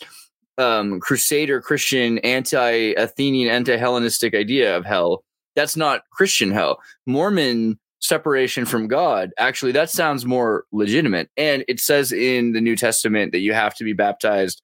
um, 0.57 0.99
Crusader 0.99 1.61
Christian, 1.61 2.17
anti 2.19 2.93
Athenian, 2.97 3.49
anti 3.49 3.75
Hellenistic 3.77 4.33
idea 4.33 4.75
of 4.75 4.85
hell. 4.85 5.23
That's 5.55 5.75
not 5.75 6.01
Christian 6.11 6.51
hell. 6.51 6.79
Mormon 7.05 7.79
separation 7.99 8.65
from 8.65 8.87
God, 8.87 9.31
actually, 9.37 9.71
that 9.73 9.89
sounds 9.89 10.25
more 10.25 10.65
legitimate. 10.71 11.29
And 11.37 11.63
it 11.67 11.79
says 11.79 12.11
in 12.11 12.53
the 12.53 12.61
New 12.61 12.75
Testament 12.75 13.31
that 13.31 13.39
you 13.39 13.53
have 13.53 13.75
to 13.75 13.83
be 13.83 13.93
baptized. 13.93 14.61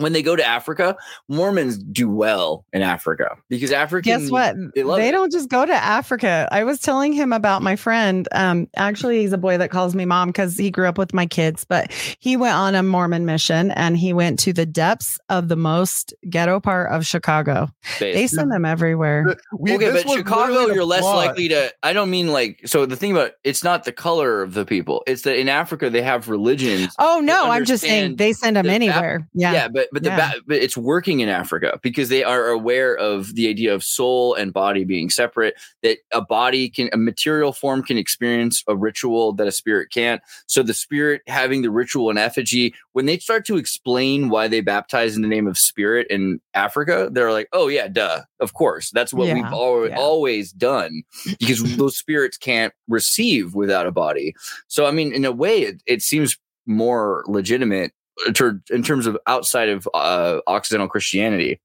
When 0.00 0.12
they 0.14 0.22
go 0.22 0.34
to 0.34 0.44
Africa, 0.46 0.96
Mormons 1.28 1.76
do 1.78 2.08
well 2.08 2.64
in 2.72 2.80
Africa 2.82 3.36
because 3.50 3.70
Africans. 3.70 4.22
Guess 4.24 4.30
what? 4.30 4.56
They 4.74 4.82
love 4.82 4.98
it. 5.00 5.12
don't 5.12 5.30
just 5.30 5.48
go 5.50 5.66
to 5.66 5.74
Africa. 5.74 6.48
I 6.50 6.64
was 6.64 6.80
telling 6.80 7.12
him 7.12 7.32
about 7.34 7.60
my 7.62 7.76
friend. 7.76 8.26
Um, 8.32 8.66
actually, 8.76 9.20
he's 9.20 9.32
a 9.34 9.38
boy 9.38 9.58
that 9.58 9.70
calls 9.70 9.94
me 9.94 10.06
mom 10.06 10.28
because 10.28 10.56
he 10.56 10.70
grew 10.70 10.88
up 10.88 10.96
with 10.96 11.12
my 11.12 11.26
kids, 11.26 11.64
but 11.64 11.92
he 12.18 12.36
went 12.36 12.54
on 12.54 12.74
a 12.74 12.82
Mormon 12.82 13.26
mission 13.26 13.70
and 13.72 13.96
he 13.96 14.12
went 14.14 14.38
to 14.40 14.52
the 14.54 14.64
depths 14.64 15.18
of 15.28 15.48
the 15.48 15.56
most 15.56 16.14
ghetto 16.30 16.60
part 16.60 16.90
of 16.90 17.04
Chicago. 17.04 17.68
They 17.98 18.26
send 18.26 18.50
them 18.50 18.64
everywhere. 18.64 19.36
We- 19.52 19.74
okay, 19.74 19.90
but 19.92 20.08
Chicago, 20.08 20.68
you're 20.72 20.84
less 20.84 21.02
plot. 21.02 21.16
likely 21.16 21.48
to. 21.48 21.72
I 21.82 21.92
don't 21.92 22.08
mean 22.10 22.28
like. 22.28 22.62
So 22.66 22.86
the 22.86 22.96
thing 22.96 23.12
about 23.12 23.32
it's 23.44 23.62
not 23.62 23.84
the 23.84 23.92
color 23.92 24.42
of 24.42 24.54
the 24.54 24.64
people. 24.64 25.02
It's 25.06 25.22
that 25.22 25.38
in 25.38 25.48
Africa 25.50 25.90
they 25.90 26.02
have 26.02 26.28
religions. 26.28 26.94
Oh 26.98 27.20
no, 27.22 27.50
I'm 27.50 27.64
just 27.66 27.82
saying 27.84 28.16
they 28.16 28.32
send 28.32 28.56
them 28.56 28.64
the 28.64 28.70
Bap- 28.70 28.74
anywhere. 28.76 29.28
Yeah. 29.34 29.52
Yeah. 29.52 29.68
but 29.68 29.88
but 29.92 30.02
the 30.02 30.10
Yeah. 30.10 30.32
ba- 30.34 30.40
but 30.46 30.56
it's 30.58 30.76
working 30.76 31.20
in 31.20 31.28
Africa 31.28 31.78
because 31.82 32.08
they 32.08 32.22
are 32.24 32.48
aware 32.48 32.96
of 32.96 33.34
the 33.34 33.48
idea 33.48 33.74
of 33.74 33.82
soul 33.84 34.34
and 34.34 34.52
body 34.52 34.84
being 34.84 35.10
separate. 35.10 35.54
That 35.82 35.98
a 36.12 36.20
body 36.20 36.68
can 36.68 36.90
a 36.92 36.96
material 36.96 37.52
form 37.52 37.82
can 37.82 37.96
experience 37.98 38.62
a 38.68 38.76
ritual 38.76 39.32
that 39.34 39.46
a 39.46 39.52
spirit 39.52 39.90
can't. 39.92 40.20
So 40.46 40.62
the 40.62 40.74
spirit 40.74 41.22
having 41.26 41.62
the 41.62 41.70
ritual 41.70 42.10
in 42.10 42.18
effigy, 42.18 42.74
when 42.92 43.06
they 43.06 43.18
start 43.18 43.44
to 43.46 43.56
explain 43.56 44.28
why 44.28 44.48
they 44.48 44.60
baptize 44.60 45.16
in 45.16 45.22
the 45.22 45.28
name 45.28 45.46
of 45.46 45.58
spirit 45.58 46.06
in 46.10 46.40
Africa, 46.54 47.08
they're 47.12 47.32
like, 47.32 47.48
"Oh 47.52 47.68
yeah, 47.68 47.88
duh, 47.88 48.22
of 48.40 48.54
course, 48.54 48.90
that's 48.90 49.12
what 49.14 49.26
Yeah, 49.28 49.34
we've 49.34 49.44
al- 49.44 49.88
yeah. 49.88 49.96
always 49.98 50.52
done." 50.52 51.02
Because 51.38 51.62
those 51.76 51.96
spirits 51.96 52.36
can't 52.36 52.72
receive 52.88 53.54
without 53.54 53.86
a 53.86 53.92
body. 53.92 54.34
So 54.68 54.86
I 54.86 54.90
mean, 54.90 55.12
in 55.12 55.24
a 55.24 55.32
way, 55.32 55.62
it, 55.62 55.82
it 55.86 56.02
seems 56.02 56.36
more 56.66 57.24
legitimate 57.26 57.92
in 58.26 58.34
ter- 58.34 58.62
in 58.70 58.82
terms 58.82 59.06
of 59.06 59.16
outside 59.26 59.68
of 59.68 59.88
uh, 59.94 60.40
Occidental 60.46 60.88
Christianity. 60.88 61.60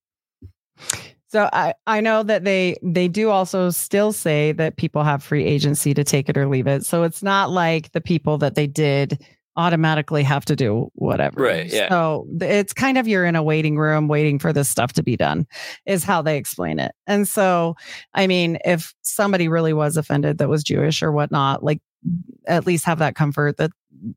So 1.29 1.49
I, 1.51 1.73
I 1.85 1.99
know 1.99 2.23
that 2.23 2.45
they 2.45 2.77
they 2.81 3.07
do 3.07 3.29
also 3.29 3.69
still 3.69 4.13
say 4.13 4.53
that 4.53 4.77
people 4.77 5.03
have 5.03 5.21
free 5.21 5.43
agency 5.43 5.93
to 5.93 6.03
take 6.03 6.29
it 6.29 6.37
or 6.37 6.47
leave 6.47 6.67
it. 6.67 6.85
So 6.85 7.03
it's 7.03 7.21
not 7.21 7.51
like 7.51 7.91
the 7.91 8.01
people 8.01 8.37
that 8.37 8.55
they 8.55 8.67
did 8.67 9.21
automatically 9.57 10.23
have 10.23 10.45
to 10.45 10.55
do 10.55 10.89
whatever. 10.95 11.41
Right, 11.41 11.71
yeah. 11.71 11.89
So 11.89 12.27
it's 12.41 12.73
kind 12.73 12.97
of 12.97 13.07
you're 13.07 13.25
in 13.25 13.35
a 13.35 13.43
waiting 13.43 13.77
room 13.77 14.07
waiting 14.07 14.37
for 14.37 14.51
this 14.51 14.69
stuff 14.69 14.93
to 14.93 15.03
be 15.03 15.15
done, 15.15 15.47
is 15.85 16.03
how 16.03 16.21
they 16.21 16.37
explain 16.37 16.79
it. 16.79 16.93
And 17.07 17.27
so, 17.27 17.75
I 18.13 18.27
mean, 18.27 18.57
if 18.65 18.93
somebody 19.01 19.47
really 19.47 19.73
was 19.73 19.97
offended 19.97 20.37
that 20.37 20.49
was 20.49 20.63
Jewish 20.63 21.01
or 21.01 21.11
whatnot, 21.11 21.63
like 21.63 21.79
at 22.47 22.67
least 22.67 22.85
have 22.85 22.99
that 22.99 23.15
comfort 23.15 23.57
that 23.57 23.71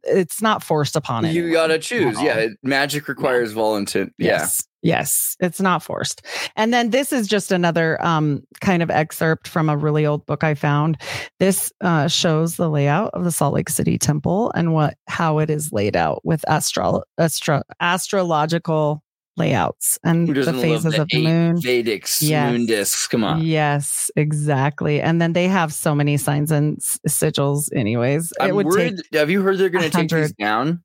it's 0.05 0.43
not 0.43 0.63
forced 0.63 0.97
upon 0.97 1.25
it. 1.25 1.33
You 1.33 1.53
gotta 1.53 1.79
choose. 1.79 2.21
Yeah, 2.21 2.49
magic 2.63 3.09
requires 3.09 3.53
volunteer. 3.53 4.09
Yeah. 4.19 4.27
Yes. 4.27 4.63
Yes, 4.81 5.37
it's 5.41 5.61
not 5.61 5.83
forced. 5.83 6.25
And 6.55 6.73
then 6.73 6.91
this 6.91 7.13
is 7.13 7.27
just 7.27 7.51
another 7.51 8.01
um, 8.05 8.45
kind 8.61 8.81
of 8.81 8.91
excerpt 8.91 9.49
from 9.49 9.69
a 9.69 9.77
really 9.77 10.07
old 10.07 10.25
book 10.27 10.45
I 10.45 10.55
found. 10.55 10.99
This 11.41 11.73
uh, 11.81 12.07
shows 12.07 12.57
the 12.57 12.71
layout 12.71 13.11
of 13.13 13.25
the 13.25 13.33
Salt 13.33 13.55
Lake 13.55 13.71
City 13.71 13.99
Temple 13.99 14.53
and 14.55 14.73
what 14.73 14.95
how 15.09 15.41
it 15.41 15.51
is 15.51 15.73
laid 15.73 15.97
out 15.97 16.25
with 16.25 16.49
astro, 16.49 17.03
astro 17.19 17.63
astrological 17.81 19.03
layouts 19.39 19.99
and 20.05 20.29
the 20.29 20.53
phases 20.53 20.95
the 20.95 21.03
of 21.03 21.09
the 21.09 21.23
moon. 21.25 21.61
Vedic 21.61 22.07
Yes. 22.21 22.53
moon 22.53 22.67
discs? 22.67 23.07
Come 23.07 23.25
on. 23.25 23.43
Yes, 23.45 24.11
exactly. 24.17 25.01
And 25.01 25.21
then 25.23 25.33
they 25.33 25.49
have 25.49 25.73
so 25.73 25.95
many 25.95 26.17
signs 26.17 26.51
and 26.51 26.77
s- 26.79 26.99
sigils. 27.09 27.69
Anyways, 27.75 28.33
I'm 28.41 28.51
it 28.51 28.55
would 28.55 28.67
worried. 28.67 29.01
have 29.15 29.31
you 29.31 29.43
heard 29.43 29.59
they're 29.59 29.69
going 29.71 29.85
to 29.85 29.91
take 29.91 30.11
these 30.11 30.33
down? 30.33 30.83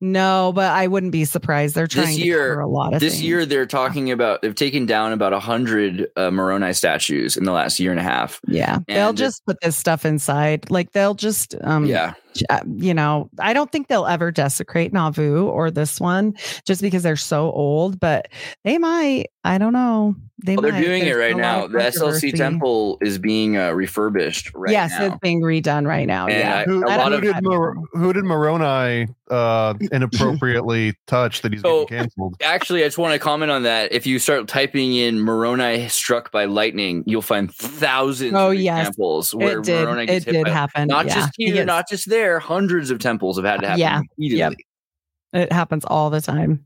No, 0.00 0.52
but 0.54 0.70
I 0.72 0.86
wouldn't 0.86 1.12
be 1.12 1.24
surprised. 1.24 1.74
They're 1.74 1.86
trying 1.86 2.06
This 2.08 2.16
to 2.16 2.22
year- 2.24 2.48
cover 2.50 2.60
a 2.60 2.66
lot 2.68 2.94
of 2.94 3.00
This 3.00 3.14
things. 3.14 3.24
year, 3.24 3.44
they're 3.46 3.66
talking 3.66 4.10
about 4.10 4.42
they've 4.42 4.54
taken 4.54 4.86
down 4.86 5.12
about 5.12 5.32
a 5.32 5.40
hundred 5.40 6.08
uh, 6.16 6.30
Moroni 6.30 6.72
statues 6.72 7.36
in 7.36 7.44
the 7.44 7.52
last 7.52 7.78
year 7.80 7.90
and 7.90 8.00
a 8.00 8.02
half. 8.04 8.40
Yeah, 8.46 8.78
they'll 8.88 9.12
just 9.12 9.44
put 9.46 9.58
this 9.60 9.76
stuff 9.76 10.04
inside. 10.06 10.70
Like 10.70 10.92
they'll 10.92 11.14
just, 11.14 11.54
um, 11.62 11.84
yeah, 11.86 12.14
uh, 12.48 12.60
you 12.76 12.94
know, 12.94 13.28
I 13.38 13.52
don't 13.52 13.70
think 13.70 13.88
they'll 13.88 14.06
ever 14.06 14.30
desecrate 14.30 14.92
Nauvoo 14.92 15.46
or 15.46 15.70
this 15.70 16.00
one 16.00 16.34
just 16.66 16.80
because 16.80 17.02
they're 17.02 17.16
so 17.16 17.50
old, 17.52 18.00
but 18.00 18.28
they 18.64 18.78
might. 18.78 19.26
I 19.44 19.56
don't 19.58 19.72
know. 19.72 20.14
They 20.42 20.54
well, 20.56 20.62
they're 20.62 20.72
might. 20.72 20.84
doing 20.84 21.02
it 21.06 21.12
right 21.12 21.36
now. 21.36 21.66
The 21.66 21.78
SLC 21.78 22.34
temple 22.34 22.96
is 23.02 23.18
being 23.18 23.56
uh, 23.58 23.72
refurbished 23.72 24.50
right 24.54 24.72
yes, 24.72 24.90
now. 24.98 25.06
it's 25.06 25.18
being 25.18 25.40
redone 25.42 25.86
right 25.86 26.06
now. 26.06 26.26
And 26.28 26.38
yeah, 26.38 26.58
I- 26.60 26.64
Who, 26.64 26.82
a 26.84 26.90
I 26.90 26.96
lot 26.96 27.08
who 27.12 27.18
of 27.18 27.22
did 27.22 27.42
Mor- 27.42 27.76
who 27.92 28.12
did 28.12 28.24
Moroni 28.24 29.08
uh, 29.30 29.74
inappropriately 29.92 30.94
touched 31.06 31.42
that 31.42 31.52
he's 31.52 31.62
So- 31.62 31.86
getting 31.86 31.98
canceled? 32.04 32.36
Actually, 32.42 32.82
I 32.82 32.86
just 32.86 32.98
want 32.98 33.12
to 33.14 33.18
comment 33.18 33.50
on 33.50 33.62
that. 33.64 33.92
If 33.92 34.06
you 34.06 34.18
start 34.18 34.48
typing 34.48 34.94
in 34.94 35.20
Moroni 35.20 35.88
struck 35.88 36.30
by 36.32 36.44
lightning, 36.46 37.02
you'll 37.06 37.22
find 37.22 37.52
thousands 37.54 38.34
Oh, 38.34 38.50
of 38.50 38.54
yes. 38.58 38.88
examples 38.88 39.34
where 39.34 39.58
it 39.58 39.64
did. 39.64 39.84
Moroni 39.84 40.02
It 40.02 40.06
gets 40.06 40.24
hit 40.24 40.32
did 40.32 40.44
by 40.44 40.50
happen. 40.50 40.88
Not 40.88 41.06
yeah. 41.06 41.14
just 41.14 41.32
here, 41.36 41.54
gets- 41.54 41.66
not 41.66 41.88
just 41.88 42.08
there. 42.08 42.38
Hundreds 42.38 42.90
of 42.90 42.98
temples 42.98 43.36
have 43.36 43.44
had 43.44 43.60
to 43.60 43.66
uh, 43.66 43.68
happen 43.70 43.80
Yeah. 43.80 44.00
repeatedly. 44.18 44.66
It 45.32 45.52
happens 45.52 45.84
all 45.84 46.10
the 46.10 46.20
time. 46.20 46.64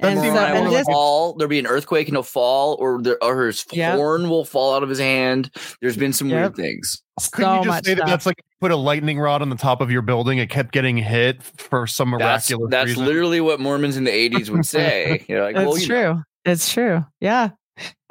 That 0.00 0.10
And 0.10 0.18
so, 0.18 0.24
seems 0.24 0.36
and 0.38 0.64
will 0.66 0.72
this, 0.72 0.86
fall. 0.86 1.34
There'll 1.34 1.48
be 1.48 1.58
an 1.60 1.66
earthquake 1.68 2.08
and 2.08 2.16
he'll 2.16 2.22
fall, 2.24 2.76
or 2.80 3.00
there, 3.00 3.22
or 3.22 3.46
his 3.46 3.64
Yep. 3.72 3.94
horn 3.96 4.28
will 4.28 4.44
fall 4.44 4.74
out 4.74 4.82
of 4.82 4.88
his 4.88 4.98
hand. 4.98 5.50
There's 5.80 5.96
been 5.96 6.12
some 6.12 6.28
Yep. 6.28 6.36
weird 6.40 6.56
things. 6.56 7.00
Couldn't 7.32 7.50
you 7.52 7.56
just 7.58 7.68
much 7.68 7.84
say 7.84 7.94
that 7.94 8.06
that's 8.06 8.26
like 8.26 8.42
put 8.60 8.72
a 8.72 8.76
lightning 8.76 9.20
rod 9.20 9.40
on 9.40 9.50
the 9.50 9.56
top 9.56 9.80
of 9.80 9.92
your 9.92 10.02
building? 10.02 10.38
It 10.38 10.50
kept 10.50 10.72
getting 10.72 10.96
hit 10.96 11.44
for 11.44 11.86
some 11.86 12.08
miraculous 12.08 12.70
that's 12.70 12.88
reason. 12.88 13.04
literally 13.04 13.40
what 13.40 13.60
Mormons 13.60 13.96
in 13.96 14.02
the 14.02 14.10
80s 14.10 14.50
would 14.50 14.66
say. 14.66 15.24
You're 15.28 15.44
like, 15.44 15.54
it's 15.54 15.64
well, 15.64 15.78
you 15.78 15.86
know. 15.86 16.12
true. 16.14 16.22
It's 16.44 16.72
true. 16.72 17.04
Yeah. 17.20 17.50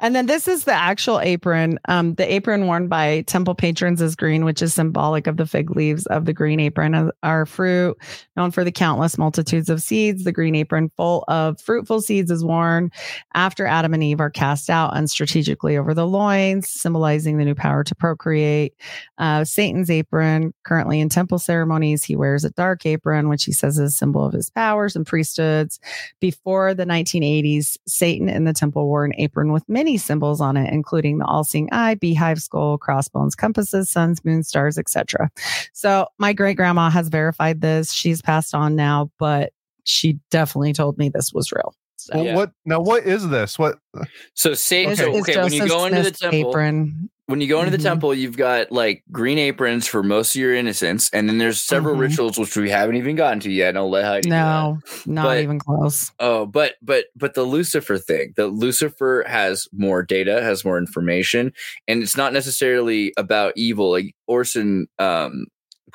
And 0.04 0.14
then 0.14 0.26
this 0.26 0.46
is 0.46 0.64
the 0.64 0.74
actual 0.74 1.18
apron. 1.18 1.80
Um, 1.88 2.14
the 2.16 2.30
apron 2.30 2.66
worn 2.66 2.88
by 2.88 3.22
temple 3.22 3.54
patrons 3.54 4.02
is 4.02 4.14
green, 4.14 4.44
which 4.44 4.60
is 4.60 4.74
symbolic 4.74 5.26
of 5.26 5.38
the 5.38 5.46
fig 5.46 5.74
leaves 5.74 6.04
of 6.08 6.26
the 6.26 6.34
green 6.34 6.60
apron 6.60 7.10
our 7.22 7.46
fruit, 7.46 7.96
known 8.36 8.50
for 8.50 8.64
the 8.64 8.70
countless 8.70 9.16
multitudes 9.16 9.70
of 9.70 9.80
seeds. 9.80 10.24
The 10.24 10.30
green 10.30 10.56
apron 10.56 10.90
full 10.98 11.24
of 11.26 11.58
fruitful 11.58 12.02
seeds 12.02 12.30
is 12.30 12.44
worn 12.44 12.90
after 13.32 13.64
Adam 13.64 13.94
and 13.94 14.04
Eve 14.04 14.20
are 14.20 14.28
cast 14.28 14.68
out 14.68 14.92
unstrategically 14.92 15.78
over 15.78 15.94
the 15.94 16.06
loins, 16.06 16.68
symbolizing 16.68 17.38
the 17.38 17.46
new 17.46 17.54
power 17.54 17.82
to 17.82 17.94
procreate. 17.94 18.74
Uh, 19.16 19.42
Satan's 19.42 19.88
apron, 19.88 20.52
currently 20.64 21.00
in 21.00 21.08
temple 21.08 21.38
ceremonies, 21.38 22.04
he 22.04 22.14
wears 22.14 22.44
a 22.44 22.50
dark 22.50 22.84
apron, 22.84 23.30
which 23.30 23.44
he 23.44 23.52
says 23.52 23.78
is 23.78 23.94
a 23.94 23.96
symbol 23.96 24.26
of 24.26 24.34
his 24.34 24.50
powers 24.50 24.96
and 24.96 25.06
priesthoods. 25.06 25.80
Before 26.20 26.74
the 26.74 26.84
1980s, 26.84 27.78
Satan 27.88 28.28
in 28.28 28.44
the 28.44 28.52
temple 28.52 28.84
wore 28.84 29.06
an 29.06 29.14
apron 29.16 29.50
with 29.50 29.66
many 29.66 29.93
symbols 29.98 30.40
on 30.40 30.56
it, 30.56 30.72
including 30.72 31.18
the 31.18 31.24
all-seeing 31.24 31.68
eye, 31.72 31.94
beehive 31.94 32.40
skull, 32.40 32.78
crossbones, 32.78 33.34
compasses, 33.34 33.90
suns, 33.90 34.24
moon, 34.24 34.42
stars, 34.42 34.78
etc. 34.78 35.30
So 35.72 36.06
my 36.18 36.32
great 36.32 36.56
grandma 36.56 36.90
has 36.90 37.08
verified 37.08 37.60
this. 37.60 37.92
She's 37.92 38.22
passed 38.22 38.54
on 38.54 38.76
now, 38.76 39.10
but 39.18 39.52
she 39.84 40.18
definitely 40.30 40.72
told 40.72 40.98
me 40.98 41.08
this 41.08 41.32
was 41.32 41.52
real. 41.52 41.74
So 41.96 42.16
Well, 42.16 42.24
Yeah. 42.24 42.34
What 42.36 42.52
now? 42.64 42.80
What 42.80 43.06
is 43.06 43.28
this? 43.28 43.58
What? 43.58 43.78
Uh, 43.96 44.04
so 44.34 44.54
Satan. 44.54 44.92
it's, 44.92 45.00
So 45.00 45.16
okay, 45.20 45.42
when 45.42 45.52
you 45.52 45.60
Joseph 45.60 45.68
go 45.68 45.84
into 45.86 45.96
the 45.96 46.04
Smith's 46.04 46.20
temple, 46.20 46.50
apron. 46.50 47.10
When 47.26 47.40
you 47.40 47.48
go 47.48 47.60
into 47.60 47.70
the 47.74 47.82
temple, 47.82 48.12
you've 48.14 48.36
got 48.36 48.70
like 48.70 49.02
green 49.10 49.38
aprons 49.38 49.86
for 49.86 50.02
most 50.02 50.34
of 50.34 50.40
your 50.40 50.54
innocence, 50.54 51.08
and 51.12 51.28
then 51.28 51.38
there's 51.38 51.62
several 51.62 51.96
Mhm. 51.96 52.00
rituals 52.00 52.38
which 52.38 52.54
we 52.56 52.68
haven't 52.68 52.96
even 52.96 53.16
gotten 53.16 53.40
to 53.40 53.50
yet. 53.50 53.70
And 53.70 53.78
I'll 53.78 53.88
let 53.90 54.04
Heidi. 54.04 54.28
No, 54.28 54.78
not 55.06 55.24
But- 55.24 55.42
even 55.42 55.58
close. 55.58 56.10
Oh, 56.20 56.44
but 56.46 56.74
but 56.82 57.06
but 57.16 57.34
the 57.34 57.44
Lucifer 57.44 57.96
thing, 57.98 58.34
the 58.36 58.46
Lucifer 58.48 59.24
has 59.26 59.66
more 59.72 60.02
data, 60.02 60.42
has 60.42 60.64
more 60.64 60.76
information, 60.78 61.52
and 61.88 62.02
it's 62.02 62.16
not 62.16 62.32
necessarily 62.32 63.12
about 63.16 63.54
evil. 63.56 63.90
Like 63.90 64.14
Orson 64.26 64.86
um, 64.98 65.46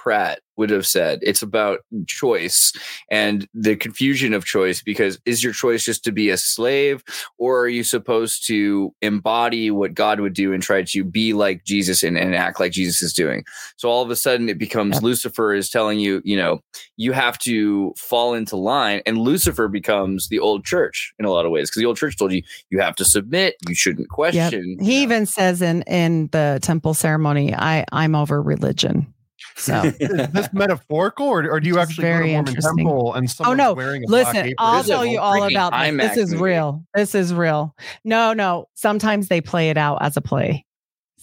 Pratt 0.02 0.40
would 0.56 0.70
have 0.70 0.86
said, 0.88 1.20
it's 1.22 1.42
about 1.42 1.80
choice 2.08 2.72
and 3.12 3.48
the 3.54 3.76
confusion 3.76 4.34
of 4.34 4.46
choice. 4.46 4.82
Because 4.82 5.20
is 5.26 5.44
your 5.44 5.52
choice 5.54 5.84
just 5.84 6.04
to 6.06 6.12
be 6.12 6.30
a 6.30 6.38
slave, 6.38 7.04
or 7.38 7.60
are 7.62 7.68
you 7.68 7.84
supposed 7.84 8.46
to 8.48 8.94
embody 9.02 9.72
what 9.72 9.94
God 9.94 10.20
would 10.22 10.34
do 10.34 10.54
and 10.54 10.64
try 10.64 10.84
to 10.84 11.04
be 11.04 11.34
like 11.34 11.64
Jesus 11.66 12.02
and, 12.04 12.18
and 12.18 12.34
act 12.36 12.60
like 12.60 12.72
Jesus 12.72 13.02
is 13.02 13.14
doing? 13.14 13.44
So 13.78 13.90
all 13.90 14.02
of 14.04 14.10
a 14.10 14.16
sudden, 14.16 14.48
it 14.50 14.58
becomes 14.58 14.96
Yep. 14.96 15.04
Lucifer 15.04 15.54
is 15.54 15.70
telling 15.70 16.00
you, 16.00 16.22
you 16.24 16.38
know, 16.38 16.62
you 16.98 17.12
have 17.12 17.38
to 17.40 17.94
fall 17.98 18.34
into 18.34 18.56
line 18.56 19.02
and 19.06 19.18
lucifer 19.18 19.68
becomes 19.68 20.28
the 20.30 20.40
old 20.40 20.64
church 20.66 21.14
in 21.20 21.26
a 21.26 21.32
lot 21.32 21.46
of 21.46 21.52
ways 21.52 21.70
because 21.70 21.80
the 21.82 21.86
old 21.86 21.98
church 21.98 22.18
told 22.18 22.32
you 22.32 22.42
you 22.70 22.80
have 22.80 22.96
to 22.96 23.06
submit 23.06 23.56
you 23.68 23.76
shouldn't 23.76 24.08
Yep. 24.08 24.10
question 24.10 24.62
He 24.62 24.66
you 24.66 24.78
know. 24.78 25.04
even 25.04 25.26
says 25.26 25.62
in 25.62 25.82
in 25.84 26.28
the 26.32 26.60
temple 26.62 26.94
ceremony, 26.94 27.54
"I 27.56 27.86
I'm 27.92 28.16
over 28.16 28.42
religion." 28.42 29.14
So 29.60 29.84
Is 30.00 30.28
this 30.32 30.50
metaphorical, 30.54 31.28
or, 31.28 31.50
or 31.52 31.60
do 31.60 31.68
you 31.68 31.76
Which 31.76 31.82
actually 31.84 32.04
go 32.04 32.10
to 32.10 32.18
very 32.18 32.32
Mormon 32.32 32.56
temple 32.56 33.14
and 33.14 33.28
oh, 33.28 33.32
someone's 33.32 33.58
no. 33.58 33.74
wearing 33.74 34.04
a 34.04 34.08
black 34.08 34.26
Listen, 34.28 34.38
apron? 34.38 34.56
I'll 34.58 34.78
This 34.78 34.86
is 34.86 34.90
a 34.90 34.94
tell 34.94 35.06
you 35.06 35.20
all 35.20 35.44
about 35.44 35.72
this. 35.72 35.80
IMAX 35.80 35.98
This 36.02 36.18
is 36.18 36.32
movie. 36.32 36.44
real. 36.44 36.84
This 36.96 37.16
is 37.16 37.34
real. 37.34 37.76
No, 38.04 38.34
no. 38.34 38.68
Sometimes 38.76 39.28
they 39.28 39.42
play 39.42 39.70
it 39.70 39.78
out 39.78 39.98
as 40.02 40.16
a 40.18 40.22
play. 40.22 40.66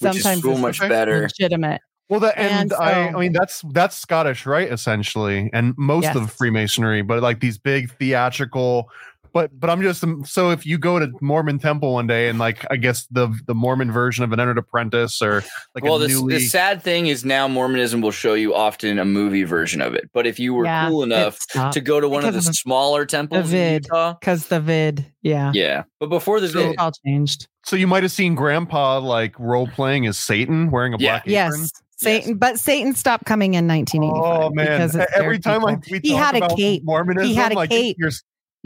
which 0.00 0.16
is 0.16 0.22
Sometimes 0.22 0.42
so 0.42 0.56
much 0.58 0.80
okay. 0.80 0.88
better 0.88 1.22
legitimate. 1.22 1.80
Well, 2.08 2.20
that 2.20 2.38
and, 2.38 2.72
And 2.72 2.74
I, 2.74 3.08
I 3.08 3.12
mean 3.18 3.32
that's 3.32 3.62
that's 3.72 3.96
Scottish, 3.96 4.46
right? 4.46 4.70
Essentially, 4.70 5.50
and 5.52 5.74
most 5.76 6.04
Yes. 6.04 6.14
of 6.16 6.30
Freemasonry, 6.30 7.02
but 7.02 7.20
like 7.22 7.40
these 7.40 7.58
big 7.58 7.90
theatrical. 7.98 8.90
But 9.32 9.58
but 9.58 9.68
I'm 9.70 9.82
just 9.82 10.04
so 10.24 10.50
if 10.50 10.64
you 10.66 10.78
go 10.78 10.98
to 10.98 11.10
Mormon 11.20 11.58
temple 11.58 11.92
one 11.94 12.06
day 12.06 12.28
and 12.28 12.38
like 12.38 12.64
I 12.70 12.76
guess 12.76 13.06
the 13.10 13.28
the 13.46 13.54
Mormon 13.54 13.92
version 13.92 14.24
of 14.24 14.32
an 14.32 14.40
entered 14.40 14.58
apprentice 14.58 15.20
or 15.22 15.42
like 15.74 15.84
well 15.84 15.96
a 15.96 16.00
the, 16.00 16.08
newly 16.08 16.34
the 16.34 16.40
sad 16.40 16.82
thing 16.82 17.06
is 17.06 17.24
now 17.24 17.46
mormonism 17.48 18.00
will 18.00 18.10
show 18.10 18.34
you 18.34 18.54
often 18.54 18.98
a 18.98 19.04
movie 19.04 19.42
version 19.44 19.80
of 19.80 19.94
it 19.94 20.08
but 20.12 20.26
if 20.26 20.38
you 20.38 20.54
were 20.54 20.64
Yeah, 20.64 20.88
cool 20.88 21.02
enough 21.02 21.38
to 21.72 21.80
go 21.80 22.00
to 22.00 22.08
one 22.08 22.20
of 22.24 22.26
the 22.26 22.30
Because 22.32 22.46
of 22.46 22.52
the- 22.52 22.56
smaller 22.56 23.04
temples 23.06 23.44
in 23.46 23.50
vid. 23.50 23.84
utah 23.84 24.14
because 24.20 24.48
the 24.48 24.60
vid, 24.60 25.04
yeah, 25.22 25.50
yeah 25.54 25.82
but 26.00 26.08
before 26.08 26.40
the 26.40 26.48
So- 26.48 26.68
vid 26.68 26.76
all 26.78 26.92
changed. 27.04 27.46
so 27.64 27.76
you 27.76 27.86
might 27.86 28.02
have 28.02 28.12
seen 28.12 28.34
Grandpa 28.34 28.98
like 29.00 29.38
role 29.38 29.66
playing 29.68 30.06
as 30.06 30.16
Satan 30.18 30.70
wearing 30.70 30.94
a 30.94 30.96
Yeah. 30.98 31.12
black 31.20 31.22
apron. 31.28 31.32
Yes, 31.60 31.72
Satan, 31.98 32.36
but 32.36 32.58
Satan 32.60 32.94
stopped 32.94 33.24
coming 33.24 33.54
in 33.54 33.66
1985. 33.66 34.40
Oh 34.42 34.50
man! 34.50 34.66
because 34.66 34.94
Every 35.14 35.36
scared 35.40 35.42
time 35.42 35.64
I 35.64 35.78
we 35.90 35.98
He 36.02 36.10
talk 36.10 36.18
had 36.26 36.34
a 36.34 36.38
about 36.44 36.56
cape. 36.58 36.82
Mormonism, 36.84 37.26
He 37.28 37.34
had 37.34 37.52
a 37.52 37.54
like 37.54 37.70
cape. 37.70 37.96
You're, 37.98 38.10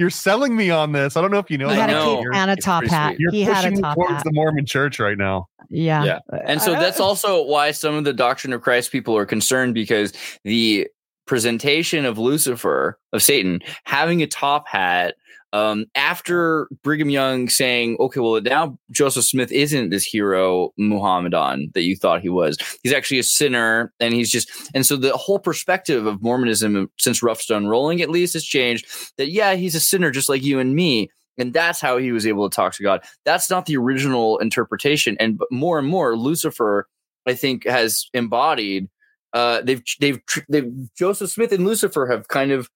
You're 0.00 0.08
selling 0.08 0.56
me 0.56 0.70
on 0.70 0.92
this. 0.92 1.14
I 1.14 1.20
don't 1.20 1.30
know 1.30 1.38
if 1.38 1.50
you 1.50 1.58
know. 1.58 1.68
he 1.68 1.74
I 1.74 1.80
had 1.80 1.90
a 1.90 1.92
know. 1.92 2.16
cape 2.16 2.24
You're, 2.24 2.34
and 2.34 2.50
a 2.50 2.56
top 2.56 2.84
hat. 2.86 3.16
you're 3.18 3.30
He 3.30 3.42
had 3.42 3.56
pushing 3.56 3.72
a 3.74 3.76
me 3.76 3.82
top 3.82 3.94
towards 3.96 4.12
hat. 4.12 4.24
the 4.24 4.32
Mormon 4.32 4.64
Church 4.64 4.98
right 4.98 5.18
now. 5.18 5.46
Yeah. 5.68 6.02
Yeah. 6.04 6.18
And 6.46 6.62
so 6.62 6.72
that's 6.72 6.98
also 6.98 7.42
why 7.44 7.70
some 7.72 7.94
of 7.94 8.04
the 8.04 8.14
Doctrine 8.14 8.54
of 8.54 8.62
Christ 8.62 8.92
people 8.92 9.14
are 9.14 9.26
concerned 9.26 9.74
because 9.74 10.14
the 10.42 10.88
presentation 11.26 12.06
of 12.06 12.16
Lucifer, 12.16 12.98
of 13.12 13.22
Satan, 13.22 13.60
having 13.84 14.22
a 14.22 14.26
top 14.26 14.66
hat, 14.66 15.16
um, 15.52 15.86
after 15.94 16.68
Brigham 16.82 17.10
Young 17.10 17.48
saying, 17.48 17.96
okay, 17.98 18.20
well, 18.20 18.40
now 18.40 18.78
Joseph 18.90 19.24
Smith 19.24 19.50
isn't 19.50 19.90
this 19.90 20.04
hero 20.04 20.72
Muhammadan 20.78 21.70
that 21.74 21.82
you 21.82 21.96
thought 21.96 22.20
he 22.20 22.28
was. 22.28 22.56
He's 22.82 22.92
actually 22.92 23.18
a 23.18 23.24
sinner. 23.24 23.92
And 23.98 24.14
he's 24.14 24.30
just, 24.30 24.50
and 24.74 24.86
so 24.86 24.96
the 24.96 25.16
whole 25.16 25.38
perspective 25.38 26.06
of 26.06 26.22
Mormonism 26.22 26.90
since 26.98 27.22
Rough 27.22 27.40
Stone 27.40 27.66
Rolling, 27.66 28.00
at 28.00 28.10
least, 28.10 28.34
has 28.34 28.44
changed 28.44 28.86
that, 29.18 29.30
yeah, 29.30 29.54
he's 29.54 29.74
a 29.74 29.80
sinner 29.80 30.10
just 30.10 30.28
like 30.28 30.42
you 30.42 30.58
and 30.58 30.74
me. 30.74 31.10
And 31.36 31.52
that's 31.52 31.80
how 31.80 31.96
he 31.96 32.12
was 32.12 32.26
able 32.26 32.48
to 32.48 32.54
talk 32.54 32.74
to 32.74 32.82
God. 32.82 33.02
That's 33.24 33.50
not 33.50 33.66
the 33.66 33.76
original 33.76 34.38
interpretation. 34.38 35.16
And 35.18 35.40
more 35.50 35.78
and 35.78 35.88
more, 35.88 36.16
Lucifer, 36.16 36.86
I 37.26 37.34
think, 37.34 37.66
has 37.66 38.06
embodied. 38.14 38.88
Uh, 39.32 39.62
they've 39.62 39.82
they've 40.00 40.20
they've 40.48 40.70
Joseph 40.98 41.30
Smith 41.30 41.52
and 41.52 41.64
Lucifer 41.64 42.06
have 42.06 42.28
kind 42.28 42.50
of. 42.50 42.68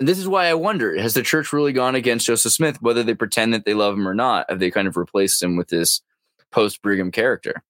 And 0.00 0.08
this 0.08 0.18
is 0.18 0.26
why 0.26 0.46
I 0.46 0.54
wonder: 0.54 0.96
has 1.00 1.14
the 1.14 1.22
church 1.22 1.52
really 1.52 1.72
gone 1.72 1.94
against 1.94 2.26
Joseph 2.26 2.52
Smith, 2.52 2.82
whether 2.82 3.02
they 3.02 3.14
pretend 3.14 3.54
that 3.54 3.64
they 3.64 3.74
love 3.74 3.94
him 3.94 4.08
or 4.08 4.14
not? 4.14 4.46
Have 4.48 4.58
they 4.58 4.70
kind 4.70 4.88
of 4.88 4.96
replaced 4.96 5.42
him 5.42 5.56
with 5.56 5.68
this 5.68 6.00
post 6.50 6.82
Brigham 6.82 7.10
character? 7.10 7.62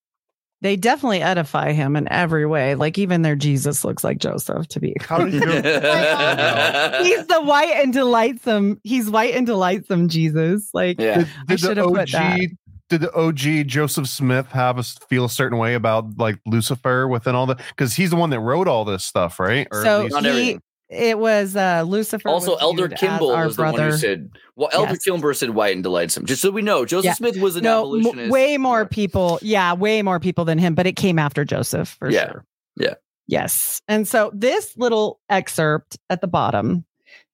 They 0.64 0.76
definitely 0.76 1.20
edify 1.20 1.72
him 1.72 1.94
in 1.94 2.10
every 2.10 2.46
way. 2.46 2.74
Like 2.74 2.96
even 2.96 3.20
their 3.20 3.36
Jesus 3.36 3.84
looks 3.84 4.02
like 4.02 4.16
Joseph 4.16 4.66
to 4.68 4.80
be. 4.80 4.96
How 5.00 5.18
did 5.18 5.34
you? 5.34 5.40
He's 5.40 7.26
the 7.26 7.42
white 7.42 7.74
and 7.74 7.92
delightsome. 7.92 8.80
He's 8.82 9.10
white 9.10 9.34
and 9.34 9.46
delightsome 9.46 10.08
Jesus. 10.08 10.70
Like 10.72 10.98
yeah, 10.98 11.18
Did, 11.18 11.28
I 11.50 11.56
should 11.56 11.76
have 11.76 11.88
put 11.88 12.10
that. 12.12 12.40
did 12.88 13.02
the 13.02 13.12
OG 13.12 13.68
Joseph 13.68 14.08
Smith 14.08 14.46
have 14.52 14.78
us 14.78 14.96
feel 15.10 15.26
a 15.26 15.30
certain 15.30 15.58
way 15.58 15.74
about 15.74 16.16
like 16.16 16.38
Lucifer 16.46 17.08
within 17.08 17.34
all 17.34 17.44
the 17.44 17.56
because 17.56 17.94
he's 17.94 18.08
the 18.08 18.16
one 18.16 18.30
that 18.30 18.40
wrote 18.40 18.66
all 18.66 18.86
this 18.86 19.04
stuff, 19.04 19.38
right? 19.38 19.68
Or 19.70 19.80
at 19.80 19.84
so 19.84 20.02
least- 20.04 20.16
he, 20.16 20.28
everything. 20.28 20.62
It 20.94 21.18
was 21.18 21.56
uh 21.56 21.82
Lucifer. 21.86 22.28
also, 22.28 22.54
Elder 22.56 22.88
Kimball 22.88 23.28
was 23.36 23.56
the 23.56 23.62
one 23.62 23.74
brother. 23.74 23.90
who 23.92 23.96
said, 23.98 24.30
"Well, 24.56 24.68
Elder 24.72 24.92
Yes. 24.92 25.04
Kimball 25.04 25.34
said 25.34 25.50
white 25.50 25.74
and 25.74 25.82
delightsome." 25.82 26.26
Just 26.26 26.42
so 26.42 26.50
we 26.50 26.62
know, 26.62 26.84
Joseph 26.84 27.04
Yeah. 27.06 27.14
Smith 27.14 27.36
was 27.38 27.56
an 27.56 27.64
no, 27.64 27.94
m- 27.96 28.28
way 28.30 28.56
more 28.58 28.86
people. 28.86 29.38
Yeah, 29.42 29.74
way 29.74 30.02
more 30.02 30.20
people 30.20 30.44
than 30.44 30.58
him, 30.58 30.74
but 30.74 30.86
it 30.86 30.96
came 30.96 31.18
after 31.18 31.44
Joseph 31.44 31.96
for 31.98 32.10
Yeah. 32.10 32.26
sure. 32.32 32.44
Yeah. 32.76 32.94
Yes. 33.26 33.80
And 33.88 34.06
so 34.06 34.30
this 34.34 34.76
little 34.76 35.18
excerpt 35.30 35.96
at 36.10 36.20
the 36.20 36.26
bottom 36.28 36.84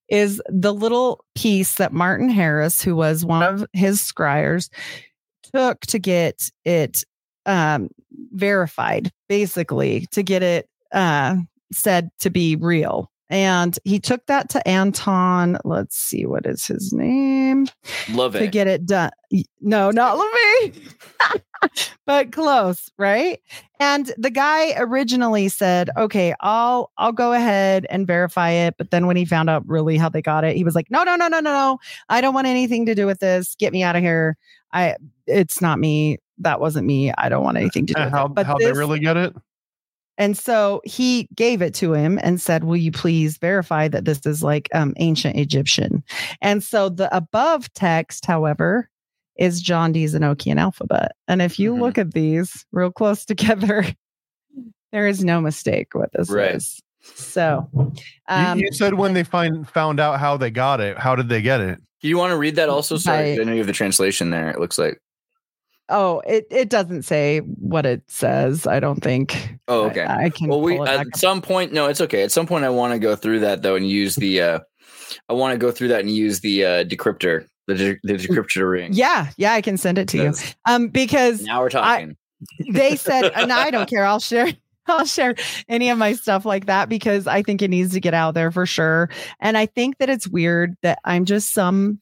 is 0.08 0.40
the 0.48 0.72
little 0.74 1.24
piece 1.34 1.74
that 1.76 1.92
Martin 1.92 2.28
Harris, 2.30 2.82
who 2.82 2.94
was 2.96 3.24
one 3.24 3.42
of 3.42 3.64
his 3.72 4.00
scryers, 4.00 4.68
took 5.54 5.80
to 5.82 5.98
get 5.98 6.50
it 6.64 7.04
um, 7.46 7.88
verified, 8.32 9.10
basically, 9.28 10.06
to 10.12 10.22
get 10.22 10.42
it 10.42 10.68
uh, 10.92 11.36
said 11.72 12.10
to 12.20 12.30
be 12.30 12.56
real. 12.56 13.10
And 13.30 13.78
he 13.84 14.00
took 14.00 14.26
that 14.26 14.50
to 14.50 14.62
Anthon. 14.66 15.58
Let's 15.64 15.96
see, 15.96 16.26
what 16.26 16.46
is 16.46 16.66
his 16.66 16.92
name? 16.92 17.68
Love 18.10 18.34
it. 18.34 18.40
to 18.40 18.48
get 18.48 18.66
it 18.66 18.84
done. 18.84 19.12
No, 19.60 19.92
not 19.92 20.18
Levine, 20.18 20.82
but 22.06 22.32
close, 22.32 22.90
right? 22.98 23.40
And 23.78 24.12
the 24.18 24.30
guy 24.30 24.72
originally 24.76 25.48
said, 25.48 25.90
"Okay, 25.96 26.34
I'll 26.40 26.90
I'll 26.98 27.12
go 27.12 27.32
ahead 27.32 27.86
and 27.88 28.04
verify 28.04 28.50
it." 28.50 28.74
But 28.76 28.90
then 28.90 29.06
when 29.06 29.16
he 29.16 29.24
found 29.24 29.48
out 29.48 29.62
really 29.68 29.96
how 29.96 30.08
they 30.08 30.22
got 30.22 30.42
it, 30.42 30.56
he 30.56 30.64
was 30.64 30.74
like, 30.74 30.90
"No, 30.90 31.04
no, 31.04 31.14
no, 31.14 31.28
no, 31.28 31.38
no, 31.38 31.52
no! 31.52 31.78
I 32.08 32.20
don't 32.20 32.34
want 32.34 32.48
anything 32.48 32.86
to 32.86 32.96
do 32.96 33.06
with 33.06 33.20
this. 33.20 33.54
Get 33.56 33.72
me 33.72 33.84
out 33.84 33.94
of 33.94 34.02
here. 34.02 34.36
I 34.72 34.96
it's 35.28 35.60
not 35.60 35.78
me. 35.78 36.18
That 36.38 36.58
wasn't 36.58 36.86
me. 36.86 37.12
I 37.16 37.28
don't 37.28 37.44
want 37.44 37.58
anything 37.58 37.86
to 37.86 37.94
do 37.94 38.00
and 38.02 38.10
with 38.10 38.18
how 38.18 38.26
it." 38.26 38.34
But 38.34 38.46
how 38.46 38.58
they 38.58 38.72
really 38.72 38.98
get 38.98 39.16
it? 39.16 39.36
And 40.20 40.38
so 40.38 40.80
he 40.84 41.28
gave 41.34 41.62
it 41.62 41.74
to 41.74 41.94
him 41.94 42.20
and 42.22 42.40
said, 42.40 42.62
Will 42.62 42.76
you 42.76 42.92
please 42.92 43.38
verify 43.38 43.88
that 43.88 44.04
this 44.04 44.20
is 44.24 44.42
like 44.42 44.68
um, 44.72 44.94
ancient 44.98 45.36
Egyptian? 45.36 46.04
And 46.40 46.62
so 46.62 46.88
the 46.90 47.14
above 47.16 47.72
text, 47.72 48.26
however, 48.26 48.88
is 49.36 49.60
John 49.60 49.90
Dee's 49.92 50.14
Enochian 50.14 50.60
alphabet. 50.60 51.12
And 51.26 51.40
if 51.42 51.58
you 51.58 51.74
Mhm. 51.74 51.80
look 51.80 51.98
at 51.98 52.12
these 52.12 52.64
real 52.70 52.92
close 52.92 53.24
together, 53.34 53.84
there 54.92 55.06
is 55.08 55.24
no 55.24 55.40
mistake 55.40 55.94
what 55.94 56.10
this 56.12 56.30
Right. 56.30 56.54
is. 56.56 56.80
So, 57.02 57.68
You- 57.74 57.92
um, 58.28 58.58
you, 58.58 58.68
said 58.72 58.94
when 58.94 59.14
they 59.14 59.24
find 59.24 59.66
found 59.68 59.98
out 60.00 60.20
how 60.20 60.36
they 60.36 60.50
got 60.50 60.80
it. 60.80 60.98
How 60.98 61.16
did 61.16 61.28
they 61.30 61.40
get 61.40 61.60
it? 61.60 61.80
Do 62.02 62.08
you 62.08 62.18
want 62.18 62.30
to 62.32 62.36
read 62.36 62.56
that 62.56 62.68
also? 62.68 62.96
Sorry, 62.98 63.36
By- 63.36 63.40
I 63.40 63.44
know 63.44 63.52
you 63.52 63.58
have 63.58 63.66
the 63.66 63.72
translation 63.72 64.30
there. 64.30 64.50
It 64.50 64.58
looks 64.60 64.78
like. 64.78 65.00
Oh, 65.90 66.22
it, 66.26 66.46
it 66.50 66.68
doesn't 66.70 67.02
say 67.02 67.40
what 67.40 67.84
it 67.86 68.02
says. 68.06 68.66
I 68.66 68.80
don't 68.80 69.02
think. 69.02 69.56
Oh, 69.68 69.84
okay. 69.90 70.06
I, 70.06 70.30
can. 70.30 70.48
Well, 70.48 70.60
we 70.60 70.76
pull 70.76 70.84
it 70.84 70.86
back 70.86 71.00
at 71.00 71.06
up. 71.08 71.16
some 71.16 71.42
point. 71.42 71.72
No, 71.72 71.86
it's 71.86 72.00
okay. 72.00 72.22
At 72.22 72.32
some 72.32 72.46
point, 72.46 72.64
I 72.64 72.70
want 72.70 72.92
to 72.92 72.98
go 72.98 73.16
through 73.16 73.40
that 73.40 73.62
though 73.62 73.76
and 73.76 73.88
use 73.88 74.16
the. 74.16 74.40
uh 74.40 74.58
I 75.28 75.32
want 75.32 75.52
to 75.52 75.58
go 75.58 75.70
through 75.72 75.88
that 75.88 76.00
and 76.00 76.10
use 76.10 76.40
the 76.40 76.64
uh 76.64 76.84
decryptor, 76.84 77.46
the 77.66 77.74
de- 77.74 78.00
the 78.04 78.14
decryptor 78.14 78.70
ring. 78.70 78.92
yeah, 78.92 79.30
yeah, 79.36 79.52
I 79.52 79.60
can 79.60 79.76
send 79.76 79.98
it 79.98 80.08
to 80.08 80.18
you. 80.18 80.34
Um, 80.66 80.88
because 80.88 81.42
Now 81.42 81.60
we're 81.60 81.70
talking. 81.70 82.16
they 82.70 82.96
said, 82.96 83.24
and 83.34 83.52
I 83.52 83.70
don't 83.70 83.88
care. 83.88 84.04
I'll 84.04 84.20
share. 84.20 84.52
I'll 84.86 85.04
share 85.04 85.34
any 85.68 85.88
of 85.90 85.98
my 85.98 86.14
stuff 86.14 86.44
like 86.44 86.66
that 86.66 86.88
because 86.88 87.26
I 87.28 87.42
think 87.42 87.62
it 87.62 87.68
needs 87.68 87.92
to 87.92 88.00
get 88.00 88.14
out 88.14 88.34
there 88.34 88.50
for 88.50 88.66
sure. 88.66 89.08
And 89.38 89.56
I 89.56 89.66
think 89.66 89.98
that 89.98 90.08
it's 90.08 90.26
weird 90.26 90.76
that 90.82 90.98
I'm 91.04 91.26
just 91.26 91.52
some 91.52 92.00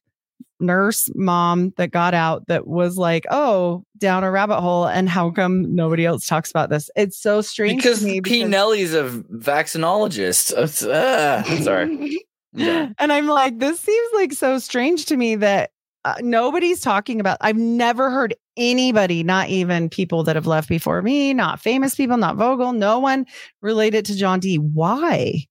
nurse 0.60 1.08
mom 1.14 1.72
that 1.76 1.90
got 1.90 2.14
out 2.14 2.46
that 2.48 2.66
was 2.66 2.96
like, 2.96 3.26
oh, 3.30 3.84
down 3.98 4.24
a 4.24 4.30
rabbit 4.30 4.60
hole. 4.60 4.86
And 4.86 5.08
how 5.08 5.30
come 5.30 5.74
nobody 5.74 6.04
else 6.06 6.26
talks 6.26 6.50
about 6.50 6.70
this? 6.70 6.90
It's 6.96 7.20
so 7.20 7.40
strange 7.40 7.82
because 7.82 8.04
me. 8.04 8.20
P. 8.20 8.44
Nelly's 8.44 8.94
a 8.94 9.04
vaccinologist. 9.32 10.54
Ah, 10.92 11.42
sorry. 11.62 12.24
Yeah. 12.54 12.88
And 12.98 13.12
I'm 13.12 13.26
like, 13.26 13.58
this 13.58 13.78
seems 13.78 14.08
like 14.14 14.32
so 14.32 14.58
strange 14.58 15.04
to 15.06 15.16
me 15.18 15.36
that 15.36 15.70
uh, 16.06 16.14
nobody's 16.20 16.80
talking 16.80 17.20
about. 17.20 17.36
I've 17.42 17.58
never 17.58 18.10
heard 18.10 18.34
anybody, 18.56 19.22
not 19.22 19.48
even 19.48 19.90
people 19.90 20.24
that 20.24 20.34
have 20.34 20.46
left 20.46 20.68
before 20.68 21.02
me, 21.02 21.34
not 21.34 21.60
famous 21.60 21.94
people, 21.94 22.16
not 22.16 22.36
Vogel, 22.36 22.72
no 22.72 22.98
one 22.98 23.26
related 23.60 24.06
to 24.06 24.16
John 24.16 24.40
Dee 24.40 24.56
Why? 24.56 25.44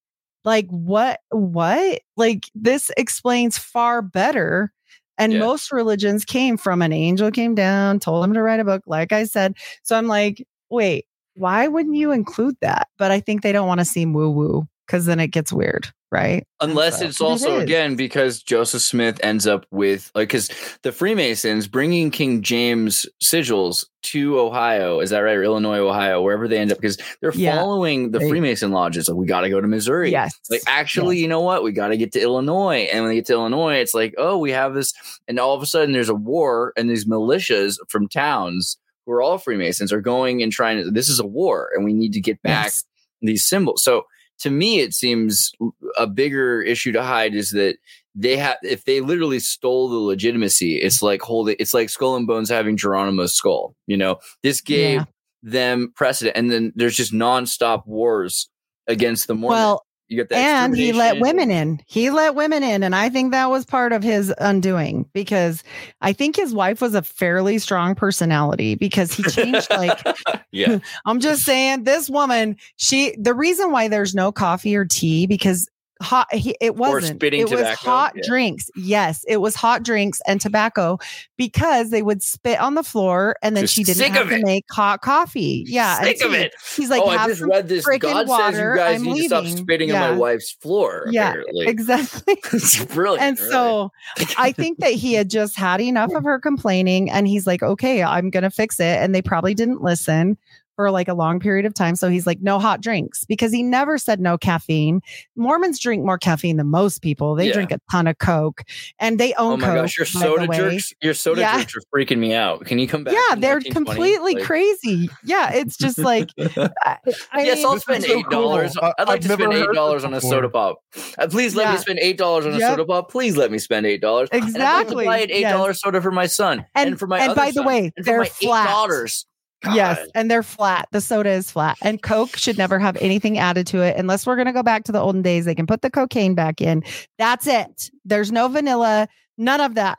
Like, 0.43 0.67
what? 0.69 1.19
What? 1.29 2.01
Like, 2.15 2.49
this 2.55 2.89
explains 2.97 3.57
far 3.57 4.01
better. 4.01 4.71
And 5.17 5.33
Yeah. 5.33 5.39
most 5.39 5.71
religions 5.71 6.25
came 6.25 6.57
from 6.57 6.81
an 6.81 6.93
angel 6.93 7.31
came 7.31 7.55
down, 7.55 7.99
told 7.99 8.23
him 8.23 8.33
to 8.33 8.41
write 8.41 8.59
a 8.59 8.65
book, 8.65 8.83
like 8.87 9.11
I 9.11 9.23
said. 9.25 9.55
So 9.83 9.97
I'm 9.97 10.07
like, 10.07 10.45
wait, 10.69 11.05
why 11.35 11.67
wouldn't 11.67 11.95
you 11.95 12.11
include 12.11 12.55
that? 12.61 12.87
But 12.97 13.11
I 13.11 13.19
think 13.19 13.41
they 13.41 13.51
don't 13.51 13.67
want 13.67 13.79
to 13.79 13.85
seem 13.85 14.13
woo 14.13 14.29
woo 14.29 14.67
because 14.87 15.05
then 15.05 15.19
it 15.19 15.27
gets 15.27 15.51
weird, 15.53 15.87
right? 16.11 16.43
Unless 16.61 16.99
So- 16.99 17.05
it's 17.05 17.21
also 17.21 17.55
It 17.55 17.57
is. 17.57 17.63
again 17.63 17.95
because 17.95 18.41
Joseph 18.41 18.81
Smith 18.81 19.19
ends 19.21 19.45
up 19.45 19.65
with 19.69 20.09
like 20.15 20.29
because 20.29 20.49
the 20.83 20.91
Freemasons 20.91 21.67
bringing 21.67 22.09
King 22.09 22.41
James 22.41 23.05
sigils 23.21 23.85
to 24.03 24.39
Ohio, 24.39 25.01
is 25.01 25.09
that 25.09 25.19
right? 25.19 25.35
Or 25.35 25.43
Illinois, 25.43 25.79
Ohio, 25.79 26.21
wherever 26.21 26.47
they 26.47 26.57
end 26.57 26.71
up, 26.71 26.77
because 26.79 26.97
they're 27.21 27.33
Yeah. 27.35 27.57
following 27.57 28.11
the 28.11 28.19
They- 28.19 28.29
Freemason 28.29 28.71
lodges. 28.71 29.09
Like 29.09 29.17
we 29.17 29.25
got 29.25 29.41
to 29.41 29.49
go 29.49 29.59
to 29.59 29.67
Missouri. 29.67 30.11
Yes. 30.11 30.33
Like 30.49 30.61
actually, 30.65 31.17
Yes. 31.17 31.23
you 31.23 31.27
know 31.27 31.41
what? 31.41 31.63
We 31.63 31.73
got 31.73 31.89
to 31.89 31.97
get 31.97 32.13
to 32.13 32.21
Illinois, 32.21 32.87
and 32.91 33.03
when 33.03 33.09
they 33.09 33.15
get 33.15 33.25
to 33.27 33.33
Illinois, 33.33 33.75
it's 33.75 33.93
like, 33.93 34.15
oh, 34.17 34.37
we 34.37 34.51
have 34.51 34.73
this, 34.73 34.93
and 35.27 35.39
all 35.39 35.53
of 35.53 35.61
a 35.61 35.65
sudden 35.65 35.91
there's 35.91 36.09
a 36.09 36.15
war, 36.15 36.71
and 36.77 36.89
these 36.89 37.05
militias 37.05 37.75
from 37.89 38.07
towns 38.07 38.77
who 39.05 39.11
are 39.13 39.21
all 39.21 39.37
Freemasons 39.37 39.91
are 39.91 40.01
going 40.01 40.41
and 40.41 40.51
trying 40.51 40.81
to. 40.83 40.89
This 40.91 41.09
is 41.09 41.19
a 41.19 41.25
war, 41.27 41.69
and 41.75 41.83
we 41.83 41.93
need 41.93 42.13
to 42.13 42.21
get 42.21 42.41
back 42.41 42.65
Yes. 42.67 42.83
these 43.21 43.45
symbols. 43.45 43.83
So 43.83 44.03
to 44.39 44.49
me, 44.49 44.79
it 44.79 44.93
seems 44.93 45.51
a 45.97 46.07
bigger 46.07 46.61
issue 46.61 46.91
to 46.91 47.03
hide 47.03 47.33
is 47.35 47.51
that 47.51 47.77
they 48.15 48.37
have 48.37 48.57
if 48.63 48.85
they 48.85 48.99
literally 49.01 49.39
stole 49.39 49.89
the 49.89 49.97
legitimacy, 49.97 50.77
it's 50.77 51.01
like 51.01 51.21
holding 51.21 51.55
it's 51.59 51.73
like 51.73 51.89
Skull 51.89 52.15
and 52.15 52.25
Bones 52.27 52.49
having 52.49 52.77
Geronimo's 52.77 53.33
skull. 53.33 53.75
You 53.87 53.97
know, 53.97 54.19
this 54.43 54.61
gave 54.61 54.95
Yeah. 54.99 55.05
them 55.43 55.93
precedent, 55.95 56.35
and 56.37 56.51
then 56.51 56.73
there's 56.75 56.95
just 56.95 57.13
nonstop 57.13 57.85
wars 57.85 58.49
against 58.87 59.27
the 59.27 59.35
Mormons. 59.35 59.59
Well, 59.59 59.85
you 60.07 60.17
get 60.17 60.29
that, 60.29 60.37
and 60.37 60.75
he 60.75 60.93
let 60.93 61.19
women 61.19 61.51
in. 61.51 61.81
He 61.85 62.09
let 62.09 62.35
women 62.35 62.63
in. 62.63 62.83
And 62.83 62.95
I 62.95 63.09
think 63.09 63.31
that 63.31 63.49
was 63.49 63.65
part 63.65 63.91
of 63.91 64.03
his 64.03 64.33
undoing 64.37 65.09
because 65.13 65.63
I 66.01 66.13
think 66.13 66.35
his 66.35 66.53
wife 66.53 66.81
was 66.81 66.95
a 66.95 67.01
fairly 67.01 67.59
strong 67.59 67.93
personality 67.93 68.75
because 68.75 69.13
he 69.13 69.23
changed 69.23 69.69
like 69.69 69.99
Yeah, 70.51 70.79
I'm 71.05 71.19
just 71.19 71.43
saying 71.43 71.83
this 71.83 72.09
woman, 72.09 72.55
she 72.77 73.15
the 73.19 73.33
reason 73.33 73.71
why 73.71 73.89
there's 73.89 74.15
no 74.15 74.31
coffee 74.31 74.75
or 74.75 74.85
tea 74.85 75.27
because 75.27 75.69
hot 76.01 76.33
he, 76.33 76.55
it 76.61 76.75
wasn't 76.75 77.17
spitting 77.17 77.41
it 77.41 77.49
was 77.49 77.67
hot 77.77 78.13
Yeah. 78.15 78.21
drinks 78.27 78.69
yes 78.75 79.23
it 79.27 79.37
was 79.37 79.55
hot 79.55 79.83
drinks 79.83 80.21
and 80.27 80.39
tobacco 80.39 80.97
because 81.37 81.89
they 81.89 82.01
would 82.01 82.21
spit 82.21 82.59
on 82.59 82.75
the 82.75 82.83
floor 82.83 83.35
and 83.41 83.55
then 83.55 83.63
Just 83.63 83.73
she 83.73 83.83
didn't 83.83 84.13
have 84.13 84.29
to 84.29 84.39
make 84.43 84.65
hot 84.71 85.01
coffee 85.01 85.63
yeah 85.67 86.01
Sick 86.01 86.23
of 86.23 86.33
it. 86.33 86.53
he's 86.75 86.89
like 86.89 87.01
oh, 87.03 87.07
I 87.09 87.17
have 87.17 87.29
just 87.29 87.41
read 87.41 87.67
this. 87.67 87.85
God 87.85 88.27
says 88.27 88.59
you 88.59 88.75
guys 88.75 89.01
I'm 89.01 89.03
need 89.03 89.21
to 89.21 89.27
stop 89.27 89.43
leaving." 89.43 89.57
spitting 89.57 89.91
on 89.91 89.99
my 89.99 90.11
wife's 90.11 90.51
floor. 90.51 91.07
Yeah, 91.09 91.29
apparently. 91.29 91.67
exactly 91.67 92.37
it's 92.53 92.85
brilliant. 92.85 93.23
and 93.23 93.39
really. 93.39 93.51
so 93.51 93.91
I 94.37 94.51
think 94.51 94.79
that 94.79 94.91
he 94.93 95.13
had 95.13 95.29
just 95.29 95.55
had 95.55 95.81
enough 95.81 96.13
of 96.13 96.23
her 96.23 96.39
complaining 96.39 97.09
and 97.09 97.27
he's 97.27 97.47
like, 97.47 97.63
okay, 97.63 98.03
I'm 98.03 98.29
going 98.29 98.43
to 98.43 98.51
fix 98.51 98.79
it. 98.79 98.83
And 99.01 99.13
they 99.15 99.21
probably 99.21 99.53
didn't 99.53 99.81
listen 99.81 100.37
for 100.77 100.91
like 100.91 101.07
a 101.09 101.13
long 101.15 101.39
period 101.41 101.65
of 101.65 101.73
time. 101.73 101.95
So 101.95 102.07
he's 102.07 102.25
like, 102.27 102.39
no 102.41 102.59
hot 102.59 102.79
drinks 102.81 103.25
because 103.25 103.51
he 103.51 103.63
never 103.63 103.97
said 103.97 104.21
no 104.21 104.37
caffeine. 104.37 105.01
Mormons 105.35 105.79
drink 105.79 106.05
more 106.05 106.19
caffeine 106.19 106.55
than 106.57 106.67
most 106.67 107.01
people. 107.01 107.33
They 107.35 107.47
Yeah. 107.47 107.53
drink 107.53 107.71
a 107.71 107.79
ton 107.91 108.05
of 108.07 108.19
Coke 108.19 108.61
and 108.99 109.19
they 109.19 109.33
own 109.33 109.53
oh 109.53 109.57
my 109.57 109.65
Coke. 109.65 109.75
gosh, 109.75 109.97
your 109.97 110.05
soda 110.05 110.47
jerks, 110.47 110.93
your 111.01 111.15
soda 111.15 111.41
Yeah. 111.41 111.57
jerks 111.57 111.73
are 111.75 111.81
freaking 111.99 112.19
me 112.19 112.33
out. 112.35 112.63
Can 112.65 112.77
you 112.77 112.87
come 112.87 113.03
back? 113.03 113.15
Yeah, 113.15 113.35
they're 113.35 113.59
completely 113.59 114.35
Like- 114.35 114.43
crazy. 114.43 115.09
Yeah, 115.25 115.51
it's 115.51 115.77
just 115.77 115.97
like, 115.97 116.29
I, 116.37 116.69
I 116.85 116.97
yes, 117.43 117.57
mean, 117.57 117.65
I'll 117.65 117.79
spend 117.79 118.03
so 118.03 118.19
eight 118.19 118.29
dollars. 118.29 118.75
cool. 118.75 118.83
I- 118.87 118.93
I'd 118.99 119.07
like 119.07 119.23
I've 119.23 119.27
to 119.29 119.33
spend 119.33 119.53
eight 119.53 119.73
dollars 119.73 120.03
on 120.05 120.13
a 120.13 120.21
soda 120.21 120.47
pop. 120.49 120.77
Uh, 121.17 121.27
please 121.27 121.55
let 121.55 121.71
me 121.73 121.79
spend 121.79 121.97
eight 121.99 122.19
dollars 122.19 122.45
on 122.45 122.53
a 122.53 122.59
Yep. 122.59 122.69
soda 122.69 122.85
pop. 122.85 123.09
Please 123.11 123.35
let 123.35 123.51
me 123.51 123.57
spend 123.57 123.87
eight 123.87 123.99
dollars. 124.01 124.29
And 124.31 124.43
I'd 124.43 124.45
like 124.45 124.53
Exactly, 124.55 125.05
to 125.05 125.09
buy 125.09 125.17
an 125.21 125.31
eight 125.31 125.41
yes. 125.41 125.53
dollars 125.53 125.81
soda 125.81 126.01
for 126.03 126.11
my 126.11 126.27
son 126.27 126.65
and, 126.75 126.89
And- 126.89 126.99
for 126.99 127.07
my 127.07 127.17
and 127.19 127.31
other 127.31 127.41
by 127.41 127.47
the 127.47 127.53
son, 127.53 127.65
way, 127.65 127.79
and 127.79 127.93
for 127.97 128.03
they're 128.03 128.19
my 128.19 128.25
flat. 128.27 128.67
eight 128.67 128.71
daughters. 128.71 129.25
Yes, 129.73 129.99
and 130.13 130.29
they're 130.29 130.43
flat. 130.43 130.87
The 130.91 131.01
soda 131.01 131.31
is 131.31 131.51
flat, 131.51 131.77
and 131.81 132.01
Coke 132.01 132.37
should 132.37 132.57
never 132.57 132.79
have 132.79 132.95
anything 132.97 133.37
added 133.37 133.67
to 133.67 133.81
it 133.81 133.97
unless 133.97 134.25
we're 134.25 134.35
going 134.35 134.47
to 134.47 134.53
go 134.53 134.63
back 134.63 134.83
to 134.85 134.91
the 134.91 134.99
olden 134.99 135.21
days. 135.21 135.45
They 135.45 135.55
can 135.55 135.67
put 135.67 135.81
the 135.81 135.89
cocaine 135.89 136.35
back 136.35 136.61
in. 136.61 136.83
That's 137.17 137.47
it. 137.47 137.89
There's 138.05 138.31
no 138.31 138.47
vanilla. 138.47 139.07
None 139.37 139.61
of 139.61 139.75
that. 139.75 139.97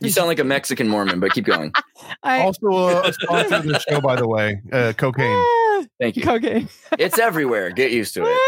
You 0.00 0.10
sound 0.10 0.28
like 0.28 0.38
a 0.38 0.44
Mexican 0.44 0.88
Mormon, 0.88 1.20
but 1.20 1.32
keep 1.32 1.44
going. 1.44 1.72
I, 2.22 2.40
Also, 2.40 2.66
a, 2.66 3.08
a 3.08 3.12
sponsor 3.12 3.54
of 3.56 3.64
the 3.64 3.78
show, 3.78 4.00
by 4.00 4.16
the 4.16 4.26
way, 4.26 4.60
uh, 4.72 4.92
cocaine. 4.96 5.26
Ah, 5.26 5.84
Thank 5.98 6.16
you. 6.16 6.22
cocaine. 6.22 6.68
It's 6.98 7.18
everywhere. 7.18 7.70
Get 7.70 7.92
used 7.92 8.14
to 8.14 8.24
it. 8.24 8.38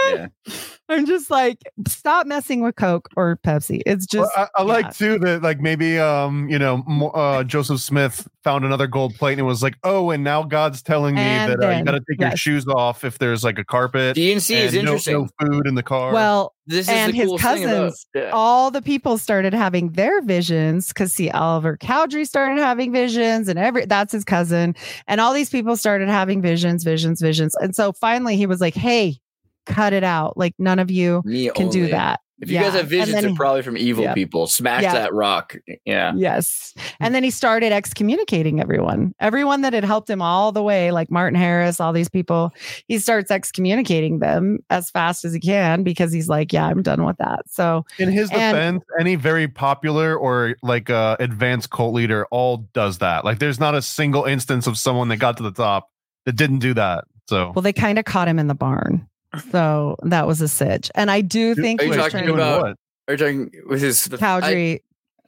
Yeah. 0.47 0.55
I'm 0.89 1.07
just 1.07 1.31
like, 1.31 1.59
stop 1.87 2.27
messing 2.27 2.63
with 2.63 2.77
Coke 2.77 3.09
or 3.17 3.39
Pepsi. 3.45 3.83
It's 3.87 4.05
just. 4.07 4.31
Well, 4.37 4.49
I, 4.57 4.61
I 4.61 4.65
yeah. 4.65 4.73
like 4.73 4.97
too 4.97 5.19
that 5.21 5.43
like 5.43 5.61
maybe 5.61 5.99
um 5.99 6.49
you 6.49 6.59
know 6.59 6.83
uh 7.15 7.45
Joseph 7.45 7.81
Smith 7.81 8.29
found 8.45 8.65
another 8.65 8.87
gold 8.87 9.15
plate 9.15 9.33
and 9.33 9.41
it 9.41 9.45
was 9.45 9.63
like 9.63 9.77
oh 9.85 10.11
and 10.11 10.23
now 10.23 10.43
God's 10.43 10.83
telling 10.83 11.15
me 11.15 11.23
And 11.23 11.53
that 11.53 11.65
uh, 11.65 11.71
you 11.71 11.85
got 11.85 11.93
to 11.93 12.01
take 12.11 12.21
your 12.21 12.37
shoes 12.37 12.67
off 12.67 13.05
if 13.05 13.19
there's 13.19 13.43
like 13.45 13.59
a 13.59 13.65
carpet 13.65 14.17
DNC 14.17 14.51
is 14.51 14.75
and 14.75 14.85
no, 14.85 14.93
interesting. 14.93 15.15
no 15.15 15.29
food 15.47 15.67
in 15.67 15.75
the 15.77 15.83
car. 15.83 16.13
Well, 16.13 16.52
this 16.67 16.87
is 16.87 16.91
and 16.91 17.13
the 17.13 17.17
his 17.17 17.27
coolest 17.27 17.45
thing 17.45 17.65
about- 17.65 17.75
cousins, 17.85 18.07
yeah. 18.15 18.31
all 18.33 18.71
the 18.71 18.83
people 18.83 19.19
started 19.19 19.53
having 19.53 19.91
their 19.93 20.21
visions 20.23 20.89
because 20.89 21.13
see 21.13 21.31
Oliver 21.31 21.77
Cowdery 21.77 22.25
started 22.25 22.61
having 22.61 22.93
visions 22.93 23.49
and 23.49 23.59
every 23.59 23.85
that's 23.87 24.13
his 24.13 24.25
cousin 24.25 24.75
and 25.09 25.21
all 25.21 25.33
these 25.33 25.51
people 25.51 25.77
started 25.77 26.09
having 26.09 26.41
visions 26.41 26.85
visions 26.85 27.21
visions 27.21 27.55
and 27.57 27.75
so 27.75 27.93
finally 27.93 28.37
he 28.37 28.47
was 28.47 28.61
like 28.61 28.75
hey 28.75 29.19
cut 29.65 29.93
it 29.93 30.03
out. 30.03 30.37
Like 30.37 30.55
none 30.59 30.81
of 30.81 30.91
you 30.91 31.23
Me 31.25 31.49
can 31.51 31.69
do 31.69 31.87
that 31.89 32.19
If 32.43 32.51
you 32.51 32.59
guys 32.59 32.75
have 32.75 32.89
visions, 32.89 33.09
And 33.11 33.17
then 33.17 33.25
they're 33.31 33.37
probably 33.37 33.63
from 33.63 33.77
evil 33.79 34.05
Yeah. 34.05 34.15
people. 34.15 34.47
Smash 34.49 34.83
Yeah. 34.83 34.93
that 34.95 35.15
rock. 35.15 35.57
Yeah. 35.87 36.13
yes 36.17 36.75
and 37.01 37.15
then 37.15 37.23
he 37.25 37.31
started 37.31 37.73
excommunicating 37.73 38.61
everyone 38.61 39.15
everyone 39.21 39.61
that 39.63 39.73
had 39.73 39.85
helped 39.85 40.11
him 40.11 40.21
all 40.21 40.53
the 40.53 40.63
way 40.63 40.91
like 40.91 41.11
Martin 41.11 41.39
Harris 41.39 41.81
all 41.81 41.93
these 41.93 42.09
people 42.09 42.51
he 42.89 42.99
starts 42.99 43.31
excommunicating 43.31 44.19
them 44.19 44.59
as 44.71 44.91
fast 44.91 45.25
as 45.25 45.33
he 45.33 45.41
can 45.41 45.83
because 45.83 46.13
he's 46.13 46.29
like 46.29 46.53
yeah 46.53 46.67
I'm 46.67 46.83
done 46.83 47.05
with 47.05 47.17
that 47.19 47.43
so 47.49 47.85
in 47.99 48.11
his 48.11 48.31
and- 48.31 48.57
defense, 48.57 48.85
any 49.01 49.15
very 49.15 49.47
popular 49.49 50.17
or 50.17 50.57
like 50.63 50.91
uh 50.91 51.17
advanced 51.21 51.71
cult 51.71 51.95
leader 51.95 52.27
all 52.31 52.69
does 52.75 52.99
that. 52.99 53.25
Like 53.25 53.39
there's 53.39 53.61
not 53.61 53.75
a 53.75 53.83
single 53.83 54.25
instance 54.25 54.67
of 54.67 54.77
someone 54.77 55.09
that 55.09 55.19
got 55.19 55.37
to 55.37 55.43
the 55.43 55.53
top 55.53 55.89
that 56.27 56.37
didn't 56.37 56.59
do 56.61 56.75
that. 56.75 57.05
So 57.29 57.53
Well, 57.55 57.63
they 57.63 57.73
kind 57.73 57.99
of 57.99 58.05
caught 58.05 58.27
him 58.29 58.39
in 58.39 58.47
the 58.49 58.55
barn. 58.55 59.07
So 59.51 59.97
that 60.03 60.27
was 60.27 60.41
a 60.41 60.49
sitch. 60.49 60.91
And 60.95 61.11
I 61.11 61.21
do 61.23 61.55
think 61.55 61.81
Are 61.81 61.85
you 61.85 61.93
he's 61.93 61.97
talking 61.99 62.11
trying 62.11 62.27
to 62.27 62.35
about- 62.35 62.63
what? 62.63 62.77
Are 63.09 63.15
you 63.15 63.17
talking 63.17 63.51
with 63.67 63.81
his 63.81 64.05
the, 64.05 64.17
I- 64.17 64.21
Cowdery. 64.21 64.79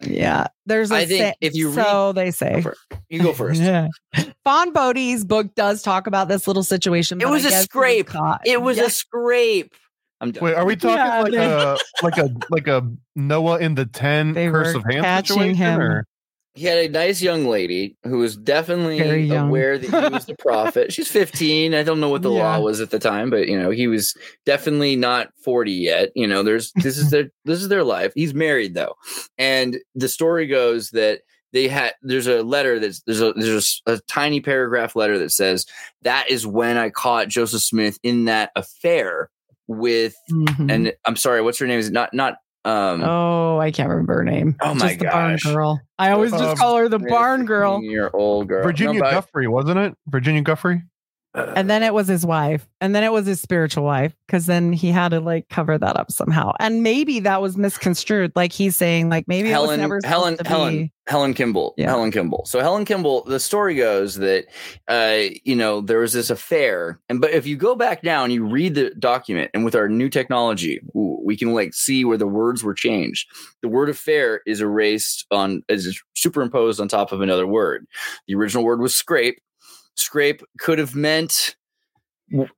yeah. 0.03 0.47
There's 0.67 0.91
a 0.91 0.97
I 0.97 1.07
think 1.07 1.21
say- 1.21 1.35
if 1.41 1.55
you 1.55 1.71
read- 1.71 1.85
so 1.85 2.13
they 2.13 2.31
say. 2.31 2.61
for. 2.63 2.77
You 3.09 3.23
go 3.23 3.33
first. 3.35 3.61
Yeah. 3.61 3.89
Fawn 4.45 4.73
Brodie's 4.73 5.25
book 5.25 5.55
does 5.55 5.83
talk 5.83 6.07
about 6.07 6.29
this 6.29 6.47
little 6.47 6.63
situation. 6.63 7.21
It 7.21 7.29
was 7.29 7.45
I 7.47 7.49
a 7.51 7.63
scrape. 7.63 8.07
caught. 8.09 8.43
It 8.45 8.61
was 8.63 8.77
Yeah. 8.77 8.85
a 8.85 8.91
scrape. 8.91 9.75
I'm 10.21 10.31
done. 10.31 10.45
Wait, 10.45 10.55
are 10.55 10.65
we 10.65 10.77
talking 10.77 10.97
Yeah, 10.97 11.21
like 11.23 11.33
they- 11.33 11.45
a 11.53 11.77
like 12.03 12.19
a 12.19 12.31
like 12.51 12.67
a 12.69 12.89
Noah 13.17 13.59
in 13.59 13.75
the 13.75 13.87
ten 13.87 14.33
They 14.35 14.49
curse 14.51 14.75
of 14.75 14.85
Ham 14.89 15.25
situation? 15.25 15.55
him. 15.57 15.81
Or? 15.81 16.07
He 16.55 16.67
had 16.67 16.79
a 16.79 16.89
nice 16.89 17.21
young 17.21 17.47
lady 17.47 17.97
who 18.05 18.19
was 18.19 18.37
definitely 18.37 19.01
aware 19.31 19.77
that 19.77 19.87
he 19.91 20.15
was 20.15 20.27
the 20.27 20.35
prophet. 20.39 20.93
She's 20.93 21.11
15. 21.11 21.75
I 21.75 21.83
don't 21.83 21.99
know 22.01 22.09
what 22.09 22.23
the 22.23 22.31
Yeah. 22.33 22.57
law 22.57 22.61
was 22.61 22.81
at 22.81 22.91
the 22.91 22.99
time, 23.01 23.29
but 23.31 23.49
you 23.49 23.59
know, 23.59 23.71
he 23.71 23.89
was 23.89 24.15
definitely 24.47 24.95
not 24.97 25.29
40 25.43 25.73
yet. 25.73 26.11
You 26.15 26.27
know, 26.27 26.43
there's 26.43 26.73
this 26.77 26.97
is 26.97 27.11
their 27.11 27.31
this 27.45 27.61
is 27.61 27.69
their 27.69 27.85
life. 27.85 28.13
He's 28.15 28.35
married 28.35 28.75
though. 28.75 28.95
And 29.37 29.79
the 29.95 30.09
story 30.09 30.47
goes 30.47 30.91
that 30.91 31.21
they 31.53 31.69
had 31.69 31.95
there's 32.03 32.27
a 32.27 32.43
letter 32.43 32.79
that's 32.79 33.01
there's 33.03 33.21
a 33.21 33.33
there's 33.35 33.83
a, 33.87 33.93
a 33.95 34.01
tiny 34.09 34.41
paragraph 34.41 34.97
letter 34.97 35.19
that 35.19 35.31
says 35.33 35.67
that 36.03 36.31
is 36.31 36.47
when 36.47 36.77
I 36.77 36.91
caught 36.91 37.29
Joseph 37.29 37.63
Smith 37.63 37.99
in 38.03 38.25
that 38.27 38.51
affair 38.57 39.29
with 39.67 40.15
Mhm. 40.31 40.71
and 40.71 40.93
I'm 41.05 41.17
sorry, 41.17 41.41
what's 41.43 41.59
her 41.59 41.67
name? 41.67 41.79
Is 41.79 41.89
it 41.89 41.93
not 41.93 42.13
not 42.13 42.37
um 42.65 43.03
oh, 43.05 43.59
I 43.59 43.71
can't 43.71 43.89
remember 43.91 44.15
her 44.15 44.25
name. 44.25 44.57
Oh 44.61 44.75
my 44.75 44.89
just 44.89 44.99
the 45.01 45.07
barn 45.07 45.37
girl. 45.43 45.81
I 45.99 46.11
always 46.13 46.33
Um, 46.33 46.39
just 46.41 46.57
call 46.57 46.77
her 46.77 46.89
the 46.89 46.99
barn 46.99 47.45
girl. 47.45 47.83
Your 47.83 48.15
old 48.17 48.49
girl. 48.49 48.63
Virginia 48.65 49.01
No, 49.01 49.11
Guffrey, 49.11 49.47
wasn't 49.49 49.79
it? 49.79 49.95
Virginia 50.09 50.43
Guffrey. 50.43 50.83
And 51.35 51.69
then 51.69 51.83
it 51.83 51.93
was 51.93 52.07
his 52.07 52.25
wife. 52.25 52.67
And 52.81 52.95
then 52.95 53.03
it 53.03 53.13
was 53.13 53.27
his 53.27 53.41
spiritual 53.41 53.85
wife. 53.85 54.15
Cause 54.29 54.47
then 54.47 54.73
he 54.73 54.91
had 54.91 55.09
to 55.11 55.21
like 55.21 55.49
cover 55.49 55.77
that 55.77 55.97
up 55.97 56.11
somehow. 56.11 56.53
And 56.61 56.83
maybe 56.83 57.21
that 57.21 57.43
was 57.43 57.57
misconstrued. 57.57 58.33
Like 58.37 58.53
he's 58.53 58.77
saying, 58.77 59.09
like 59.09 59.27
maybe 59.27 59.51
it 59.51 59.53
was 59.53 59.71
Helen, 59.71 59.81
never 59.81 60.01
Helen, 60.05 60.39
Helen, 60.45 60.77
be- 60.77 60.93
Helen 61.07 61.35
Kimball, 61.35 61.75
Yeah. 61.77 61.89
Helen 61.91 62.11
Kimball. 62.11 62.45
So 62.47 62.61
Helen 62.61 62.85
Kimball, 62.85 63.25
the 63.25 63.41
story 63.41 63.75
goes 63.75 64.17
that, 64.17 64.47
uh, 64.89 65.35
you 65.45 65.55
know, 65.57 65.81
there 65.81 65.99
was 65.99 66.13
this 66.13 66.31
affair, 66.31 66.99
and 67.09 67.21
but 67.21 67.31
if 67.31 67.47
you 67.47 67.57
go 67.57 67.75
back 67.75 68.03
now 68.03 68.25
and 68.25 68.33
you 68.33 68.45
read 68.45 68.75
the 68.75 68.91
document, 68.99 69.51
and 69.53 69.65
with 69.65 69.75
our 69.75 69.89
new 69.89 70.09
technology, 70.09 70.81
ooh, 70.97 71.21
we 71.23 71.37
can 71.37 71.53
like 71.53 71.75
see 71.75 72.05
where 72.05 72.17
the 72.17 72.27
words 72.27 72.63
were 72.65 72.75
changed. 72.75 73.29
The 73.61 73.69
word 73.69 73.91
affair 73.91 74.41
is 74.47 74.61
erased 74.61 75.27
on 75.31 75.63
is 75.69 76.01
superimposed 76.17 76.81
on 76.81 76.89
top 76.89 77.13
of 77.13 77.21
another 77.21 77.47
word. 77.47 77.87
The 78.27 78.35
original 78.35 78.65
word 78.65 78.81
was 78.81 78.95
scrape. 78.95 79.39
Scrape 79.97 80.43
could 80.59 80.79
have 80.79 80.95
meant 80.95 81.57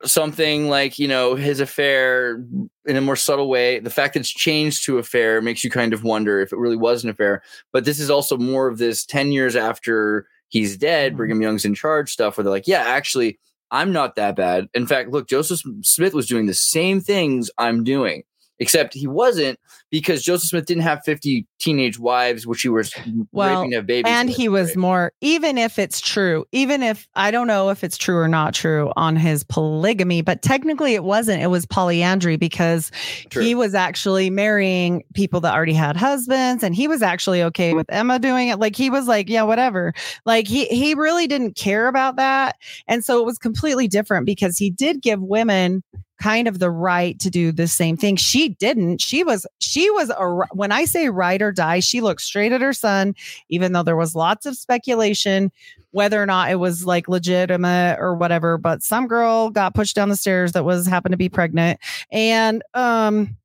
something 0.05 0.69
like 0.69 0.99
you 0.99 1.09
know 1.09 1.35
his 1.35 1.61
affair 1.61 2.43
in 2.87 2.97
a 2.97 3.01
more 3.01 3.17
subtle 3.17 3.49
way. 3.49 3.79
The 3.81 3.91
fact 3.91 4.15
that 4.15 4.21
it's 4.21 4.31
changed 4.33 4.85
to 4.85 4.99
affair 4.99 5.43
makes 5.43 5.65
you 5.65 5.71
kind 5.71 5.93
of 5.93 6.05
wonder 6.05 6.41
if 6.41 6.53
it 6.53 6.59
really 6.59 6.77
was 6.77 7.03
an 7.05 7.11
affair. 7.11 7.43
But 7.73 7.85
this 7.85 7.99
is 7.99 8.09
also 8.11 8.37
more 8.37 8.69
of 8.69 8.79
this 8.79 9.05
10 9.05 9.33
years 9.33 9.57
after 9.57 10.27
he's 10.49 10.77
dead 10.77 11.13
Mhm. 11.13 11.17
brigham 11.17 11.43
young's 11.43 11.65
in 11.65 11.75
charge 11.75 12.13
stuff 12.13 12.37
where 12.37 12.45
they're 12.45 12.53
like 12.53 12.69
yeah 12.69 12.85
actually 12.87 13.37
i'm 13.73 13.93
not 13.93 14.15
that 14.15 14.37
bad. 14.37 14.69
In 14.75 14.87
fact 14.87 15.11
look 15.11 15.29
joseph 15.29 15.61
smith 15.83 16.15
was 16.15 16.29
doing 16.29 16.47
the 16.47 16.55
same 16.55 17.01
things 17.01 17.51
i'm 17.59 17.83
doing 17.83 18.23
except 18.59 18.95
he 18.95 19.07
wasn't 19.07 19.59
because 19.91 20.23
joseph 20.23 20.51
smith 20.51 20.66
didn't 20.66 20.83
have 20.83 21.03
50 21.05 21.47
teenage 21.59 21.99
wives 21.99 22.47
which 22.47 22.62
he 22.62 22.69
was 22.69 22.93
Well, 23.33 23.61
raping 23.61 23.73
have 23.73 23.87
babies 23.87 24.11
and 24.11 24.31
he 24.31 24.49
was 24.49 24.77
more 24.77 25.12
even 25.20 25.59
if 25.59 25.78
it's 25.78 26.01
true 26.01 26.45
even 26.53 26.83
if 26.83 27.09
i 27.15 27.31
don't 27.31 27.47
know 27.47 27.70
if 27.70 27.85
it's 27.85 27.97
true 27.97 28.19
or 28.19 28.28
not 28.28 28.55
true 28.55 28.93
on 28.97 29.16
his 29.16 29.45
polygamy 29.45 30.23
but 30.23 30.43
technically 30.43 30.95
it 30.95 31.05
wasn't 31.05 31.43
it 31.43 31.49
was 31.49 31.66
polyandry 31.66 32.37
because 32.37 32.91
True. 33.31 33.43
he 33.43 33.55
was 33.55 33.74
actually 33.74 34.31
marrying 34.31 35.03
people 35.15 35.41
that 35.41 35.55
already 35.55 35.73
had 35.73 35.97
husbands 35.97 36.62
and 36.62 36.74
he 36.74 36.89
was 36.89 37.03
actually 37.03 37.43
okay 37.43 37.74
with 37.74 37.87
emma 37.89 38.19
doing 38.19 38.49
it. 38.49 38.59
Like 38.59 38.77
he 38.77 38.91
was 38.91 39.07
like 39.07 39.28
yeah 39.28 39.43
whatever. 39.43 39.93
Like 40.24 40.47
he 40.47 40.66
he 40.66 40.95
really 40.95 41.27
didn't 41.27 41.55
care 41.57 41.89
about 41.89 42.16
that. 42.16 42.57
And 42.89 43.05
so 43.05 43.20
it 43.20 43.27
was 43.27 43.39
completely 43.39 43.89
different 43.89 44.27
because 44.27 44.59
he 44.59 44.70
did 44.70 45.03
give 45.03 45.20
women 45.20 45.83
kind 46.21 46.49
of 46.49 46.59
the 46.59 46.71
right 46.71 47.19
to 47.21 47.31
do 47.31 47.53
the 47.53 47.69
same 47.69 47.97
thing. 47.97 48.17
She 48.17 48.51
didn't. 48.51 49.01
She 49.01 49.23
was 49.23 49.47
she 49.59 49.91
was 49.91 50.11
a 50.11 50.47
when 50.53 50.73
I 50.73 50.85
say 50.85 51.09
ride 51.09 51.43
or 51.43 51.53
die, 51.53 51.81
she 51.81 52.01
looked 52.01 52.23
straight 52.23 52.53
at 52.53 52.61
her 52.61 52.73
son 52.73 53.15
even 53.49 53.73
though 53.73 53.83
there 53.83 53.97
was 53.97 54.15
lots 54.15 54.47
of 54.47 54.57
speculation 54.57 55.51
whether 55.93 56.23
or 56.23 56.27
not 56.27 56.51
it 56.51 56.57
was 56.57 56.85
like 56.85 57.09
legitimate 57.09 57.97
or 57.99 58.15
whatever, 58.15 58.59
but 58.59 58.83
some 58.83 59.07
girl 59.07 59.49
got 59.49 59.75
pushed 59.75 59.97
down 59.97 60.11
the 60.11 60.17
stairs 60.17 60.53
that 60.53 60.65
was 60.65 60.87
happened 60.87 61.15
to 61.15 61.17
be 61.17 61.29
pregnant 61.29 61.81
and 62.13 62.63
um 62.75 63.37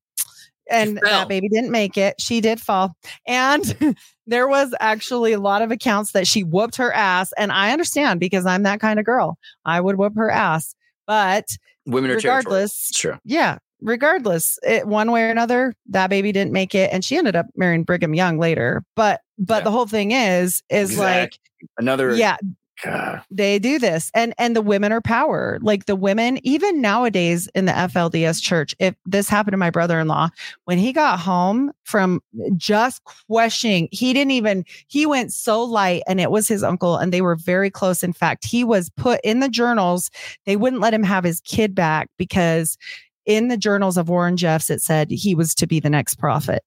and 0.69 0.97
that 1.03 1.27
baby 1.27 1.49
didn't 1.49 1.71
make 1.71 1.97
it. 1.97 2.19
She 2.19 2.39
did 2.39 2.61
fall. 2.61 2.95
And 3.27 3.95
there 4.27 4.47
was 4.47 4.73
actually 4.79 5.33
a 5.33 5.39
lot 5.39 5.61
of 5.61 5.71
accounts 5.71 6.13
that 6.13 6.27
she 6.27 6.43
whooped 6.43 6.77
her 6.77 6.93
ass 6.93 7.33
and 7.37 7.51
I 7.51 7.71
understand 7.71 8.19
because 8.19 8.45
I'm 8.45 8.63
that 8.63 8.79
kind 8.79 8.99
of 8.99 9.05
girl. 9.05 9.37
I 9.65 9.81
would 9.81 9.97
whoop 9.97 10.15
her 10.15 10.31
ass. 10.31 10.75
But 11.05 11.57
women 11.85 12.11
are 12.11 12.15
regardless, 12.15 12.91
yeah 13.23 13.57
regardless, 13.81 14.59
it, 14.63 14.87
one 14.87 15.11
way 15.11 15.23
or 15.23 15.29
another, 15.29 15.73
that 15.89 16.09
baby 16.09 16.31
didn't 16.31 16.53
make 16.53 16.75
it, 16.75 16.89
and 16.93 17.03
she 17.03 17.17
ended 17.17 17.35
up 17.35 17.47
marrying 17.55 17.83
Brigham 17.83 18.13
Young 18.13 18.37
later. 18.37 18.83
But 18.95 19.21
but 19.37 19.57
Yeah. 19.59 19.63
the 19.63 19.71
whole 19.71 19.87
thing 19.87 20.11
is 20.11 20.61
is 20.69 20.97
like 20.97 21.39
Another 21.77 22.15
yeah, 22.15 22.37
God. 22.81 23.21
they 23.29 23.59
do 23.59 23.77
this 23.77 24.11
and 24.13 24.33
and 24.37 24.55
the 24.55 24.61
women 24.61 24.91
are 24.91 25.01
power. 25.01 25.59
Like 25.61 25.85
the 25.85 25.95
women 25.95 26.39
even 26.45 26.81
nowadays 26.81 27.47
in 27.53 27.65
the 27.65 27.71
flds 27.71 28.41
church 28.41 28.75
if 28.79 28.95
this 29.05 29.29
happened 29.29 29.53
to 29.53 29.57
my 29.57 29.69
brother-in-law 29.69 30.29
when 30.65 30.77
he 30.77 30.91
got 30.91 31.19
home 31.19 31.71
from 31.83 32.21
just 32.57 33.01
questioning 33.29 33.87
he 33.91 34.13
didn't 34.13 34.31
even 34.31 34.65
he 34.87 35.05
went 35.05 35.31
so 35.31 35.63
light 35.63 36.01
and 36.07 36.19
it 36.19 36.31
was 36.31 36.47
his 36.47 36.63
uncle 36.63 36.97
and 36.97 37.13
they 37.13 37.21
were 37.21 37.35
very 37.35 37.69
close. 37.69 38.03
In 38.03 38.13
fact 38.13 38.45
he 38.45 38.63
was 38.63 38.89
put 38.91 39.21
in 39.23 39.39
the 39.39 39.49
journals. 39.49 40.09
They 40.45 40.55
wouldn't 40.55 40.81
let 40.81 40.93
him 40.93 41.03
have 41.03 41.23
his 41.23 41.41
kid 41.41 41.75
back 41.75 42.09
because 42.17 42.77
in 43.25 43.47
the 43.47 43.57
journals 43.57 43.97
of 43.97 44.09
warren 44.09 44.37
jeffs 44.37 44.69
it 44.69 44.81
said 44.81 45.11
he 45.11 45.35
was 45.35 45.53
to 45.55 45.67
be 45.67 45.79
the 45.79 45.89
next 45.89 46.15
prophet. 46.15 46.63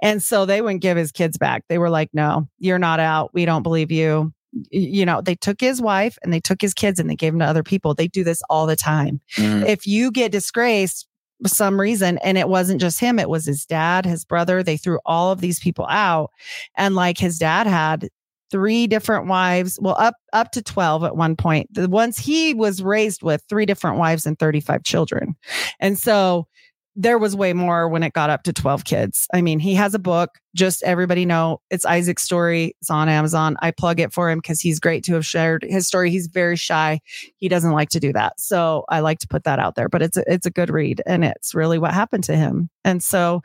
And 0.00 0.22
so 0.22 0.46
they 0.46 0.62
wouldn't 0.62 0.82
give 0.82 0.96
his 0.96 1.12
kids 1.12 1.38
back. 1.38 1.64
They 1.68 1.78
were 1.78 1.90
like 1.90 2.08
no 2.12 2.48
you're 2.58 2.78
not 2.78 3.00
out. 3.00 3.30
We 3.34 3.44
don't 3.44 3.62
believe 3.62 3.92
you 3.92 4.32
you 4.70 5.06
know, 5.06 5.20
they 5.20 5.34
took 5.34 5.60
his 5.60 5.80
wife 5.80 6.18
and 6.22 6.32
they 6.32 6.40
took 6.40 6.60
his 6.60 6.74
kids 6.74 6.98
and 7.00 7.08
they 7.08 7.16
gave 7.16 7.32
them 7.32 7.40
to 7.40 7.46
other 7.46 7.62
people. 7.62 7.94
They 7.94 8.08
do 8.08 8.24
this 8.24 8.42
all 8.50 8.66
the 8.66 8.76
time. 8.76 9.20
Mhm. 9.36 9.66
If 9.66 9.86
you 9.86 10.10
get 10.10 10.32
disgraced 10.32 11.06
for 11.42 11.48
some 11.48 11.80
reason, 11.80 12.18
and 12.18 12.38
it 12.38 12.48
wasn't 12.48 12.80
just 12.80 13.00
him, 13.00 13.18
it 13.18 13.28
was 13.28 13.46
his 13.46 13.64
dad, 13.66 14.04
his 14.06 14.24
brother, 14.24 14.62
they 14.62 14.76
threw 14.76 14.98
all 15.06 15.32
of 15.32 15.40
these 15.40 15.58
people 15.58 15.86
out. 15.88 16.30
And 16.76 16.94
like 16.94 17.18
his 17.18 17.38
dad 17.38 17.66
had 17.66 18.08
three 18.50 18.86
different 18.86 19.26
wives, 19.26 19.78
well, 19.80 19.96
up 19.98 20.14
up 20.34 20.50
to 20.52 20.62
12 20.62 21.04
at 21.04 21.16
one 21.16 21.36
point. 21.36 21.72
The 21.72 21.88
ones 21.88 22.18
he 22.18 22.54
was 22.54 22.82
raised 22.82 23.22
with, 23.22 23.42
three 23.48 23.66
different 23.66 23.98
wives 23.98 24.26
and 24.26 24.38
35 24.38 24.84
children. 24.84 25.34
And 25.80 25.98
so 25.98 26.46
there 26.94 27.18
was 27.18 27.34
way 27.34 27.52
more 27.52 27.88
when 27.88 28.02
it 28.02 28.12
got 28.12 28.30
up 28.30 28.42
to 28.42 28.52
12 28.52 28.84
kids. 28.84 29.26
I 29.32 29.40
mean, 29.40 29.58
he 29.58 29.74
has 29.74 29.94
a 29.94 29.98
book, 29.98 30.38
just 30.54 30.82
everybody 30.82 31.24
know 31.24 31.60
it's 31.70 31.86
Isaac's 31.86 32.22
story. 32.22 32.76
It's 32.80 32.90
on 32.90 33.08
Amazon. 33.08 33.56
I 33.60 33.70
plug 33.70 33.98
it 33.98 34.12
for 34.12 34.30
him 34.30 34.38
because 34.38 34.60
he's 34.60 34.78
great 34.78 35.02
to 35.04 35.14
have 35.14 35.24
shared 35.24 35.64
his 35.66 35.86
story. 35.86 36.10
He's 36.10 36.26
very 36.26 36.56
shy. 36.56 37.00
He 37.36 37.48
doesn't 37.48 37.72
like 37.72 37.88
to 37.90 38.00
do 38.00 38.12
that. 38.12 38.38
So 38.38 38.84
I 38.88 39.00
like 39.00 39.18
to 39.20 39.28
put 39.28 39.44
that 39.44 39.58
out 39.58 39.74
there, 39.74 39.88
but 39.88 40.02
it's 40.02 40.16
a, 40.16 40.24
it's 40.26 40.46
a 40.46 40.50
good 40.50 40.68
read 40.68 41.00
and 41.06 41.24
it's 41.24 41.54
really 41.54 41.78
what 41.78 41.94
happened 41.94 42.24
to 42.24 42.36
him. 42.36 42.68
And 42.84 43.02
so, 43.02 43.42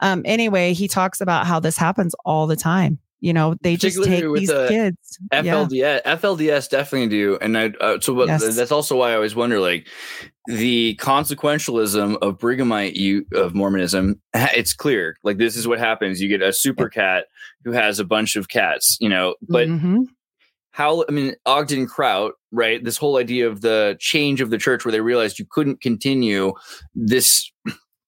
um, 0.00 0.22
anyway, 0.24 0.74
he 0.74 0.86
talks 0.86 1.20
about 1.20 1.46
how 1.46 1.60
this 1.60 1.78
happens 1.78 2.14
all 2.24 2.46
the 2.46 2.56
time. 2.56 2.98
You 3.20 3.32
know, 3.34 3.54
they 3.60 3.76
just 3.76 4.02
take 4.02 4.24
with 4.24 4.40
these 4.40 4.48
the 4.48 4.66
kids. 4.68 5.18
Yeah. 5.32 5.42
FLDS, 5.42 6.02
FLDS 6.04 6.68
definitely 6.70 7.08
do, 7.08 7.38
and 7.40 7.56
I 7.58 7.66
uh, 7.80 8.00
so 8.00 8.14
what, 8.14 8.28
Yes. 8.28 8.56
that's 8.56 8.72
also 8.72 8.96
why 8.96 9.12
I 9.12 9.14
always 9.14 9.34
wonder, 9.34 9.60
like 9.60 9.86
the 10.46 10.96
consequentialism 11.00 12.16
of 12.22 12.38
Brighamite 12.38 12.94
you 12.96 13.26
of 13.34 13.54
Mormonism. 13.54 14.20
It's 14.34 14.72
clear, 14.72 15.16
like 15.22 15.38
this 15.38 15.56
is 15.56 15.68
what 15.68 15.78
happens. 15.78 16.20
You 16.20 16.28
get 16.28 16.42
a 16.42 16.52
super 16.52 16.88
cat 16.88 17.26
who 17.64 17.72
has 17.72 17.98
a 17.98 18.04
bunch 18.04 18.36
of 18.36 18.48
cats, 18.48 18.96
you 19.00 19.08
know, 19.08 19.34
but 19.48 19.68
Mhm. 19.68 20.06
how 20.72 21.04
I 21.08 21.12
mean 21.12 21.34
Ogden 21.46 21.86
Kraut, 21.86 22.34
right? 22.52 22.82
This 22.82 22.96
whole 22.96 23.18
idea 23.18 23.48
of 23.48 23.60
the 23.60 23.96
change 24.00 24.40
of 24.40 24.50
the 24.50 24.58
church 24.58 24.84
where 24.84 24.92
they 24.92 25.00
realized 25.00 25.38
you 25.38 25.46
couldn't 25.50 25.80
continue 25.82 26.52
this 26.94 27.50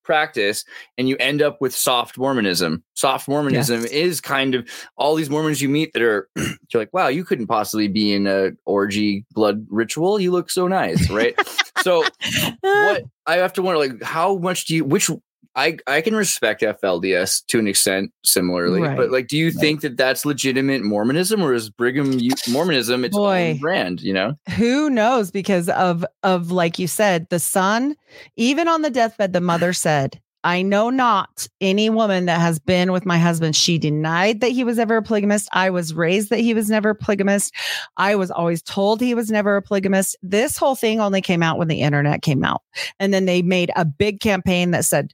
practice 0.05 0.65
and 0.99 1.09
you 1.09 1.17
end 1.19 1.43
up 1.43 1.61
with 1.61 1.75
soft 1.75 2.19
Mormonism. 2.19 2.83
Soft 2.95 3.29
Mormonism 3.29 3.81
Yes. 3.83 3.91
is 3.91 4.21
kind 4.21 4.55
of 4.55 4.69
all 4.97 5.15
these 5.15 5.31
Mormons 5.31 5.61
you 5.61 5.69
meet 5.69 5.93
that 5.93 6.03
are 6.03 6.29
you're 6.37 6.83
like, 6.83 6.93
wow, 6.93 7.09
you 7.09 7.25
couldn't 7.25 7.47
possibly 7.47 7.89
be 7.89 8.13
in 8.13 8.27
a 8.27 8.51
orgy 8.65 9.25
blood 9.33 9.67
ritual. 9.71 10.21
You 10.21 10.31
look 10.33 10.51
so 10.51 10.69
nice, 10.69 11.09
right? 11.11 11.35
so 11.83 12.05
what 12.61 13.05
I 13.27 13.37
have 13.37 13.53
to 13.55 13.63
wonder, 13.63 13.79
like, 13.79 14.03
how 14.03 14.37
much 14.37 14.67
do 14.67 14.75
you 14.77 14.85
which 14.85 15.11
I, 15.55 15.77
I 15.87 16.01
can 16.01 16.15
respect 16.17 16.63
FLDS 16.63 17.45
to 17.49 17.59
an 17.59 17.67
extent 17.67 18.11
similarly, 18.25 18.81
Right. 18.81 18.97
but 18.97 19.11
like, 19.11 19.29
do 19.29 19.37
you 19.37 19.51
think 19.51 19.83
that 19.83 19.97
that's 19.97 20.25
legitimate 20.25 20.83
Mormonism 20.83 21.43
or 21.43 21.53
is 21.53 21.69
Brigham 21.69 22.19
Mormonism 22.51 23.05
its 23.05 23.17
Boy. 23.17 23.51
own 23.51 23.59
brand? 23.59 24.01
You 24.01 24.15
know, 24.15 24.35
who 24.57 24.89
knows? 24.89 25.31
Because 25.31 25.69
of 25.69 26.05
of 26.23 26.51
like 26.51 26.79
you 26.79 26.87
said 26.89 27.27
the 27.31 27.39
son 27.39 27.97
even 28.37 28.69
on 28.69 28.83
the 28.83 28.91
deathbed 28.91 29.33
the 29.33 29.41
mother 29.41 29.73
said 29.73 30.21
i 30.45 30.61
know 30.61 30.91
not 30.91 31.47
any 31.61 31.89
woman 31.89 32.27
that 32.27 32.41
has 32.41 32.59
been 32.59 32.91
with 32.91 33.07
my 33.07 33.17
husband. 33.19 33.55
She 33.55 33.79
denied 33.79 34.41
that 34.41 34.51
he 34.51 34.65
was 34.65 34.79
ever 34.79 34.97
a 34.97 35.03
polygamist. 35.03 35.49
I 35.53 35.71
was 35.71 35.95
raised 35.95 36.31
that 36.31 36.41
he 36.41 36.53
was 36.55 36.69
never 36.69 36.91
a 36.91 36.95
polygamist. 36.97 37.55
I 37.97 38.17
was 38.17 38.31
always 38.33 38.61
told 38.63 39.01
he 39.01 39.15
was 39.15 39.31
never 39.31 39.55
a 39.57 39.63
polygamist. 39.63 40.17
This 40.23 40.57
whole 40.57 40.75
thing 40.75 41.01
only 41.01 41.21
came 41.21 41.43
out 41.45 41.59
when 41.59 41.69
the 41.69 41.81
internet 41.83 42.23
came 42.23 42.43
out. 42.43 42.63
And 42.99 43.15
then 43.15 43.25
they 43.27 43.43
made 43.43 43.71
a 43.77 43.85
big 43.85 44.19
campaign 44.21 44.73
that 44.73 44.85
said 44.85 45.13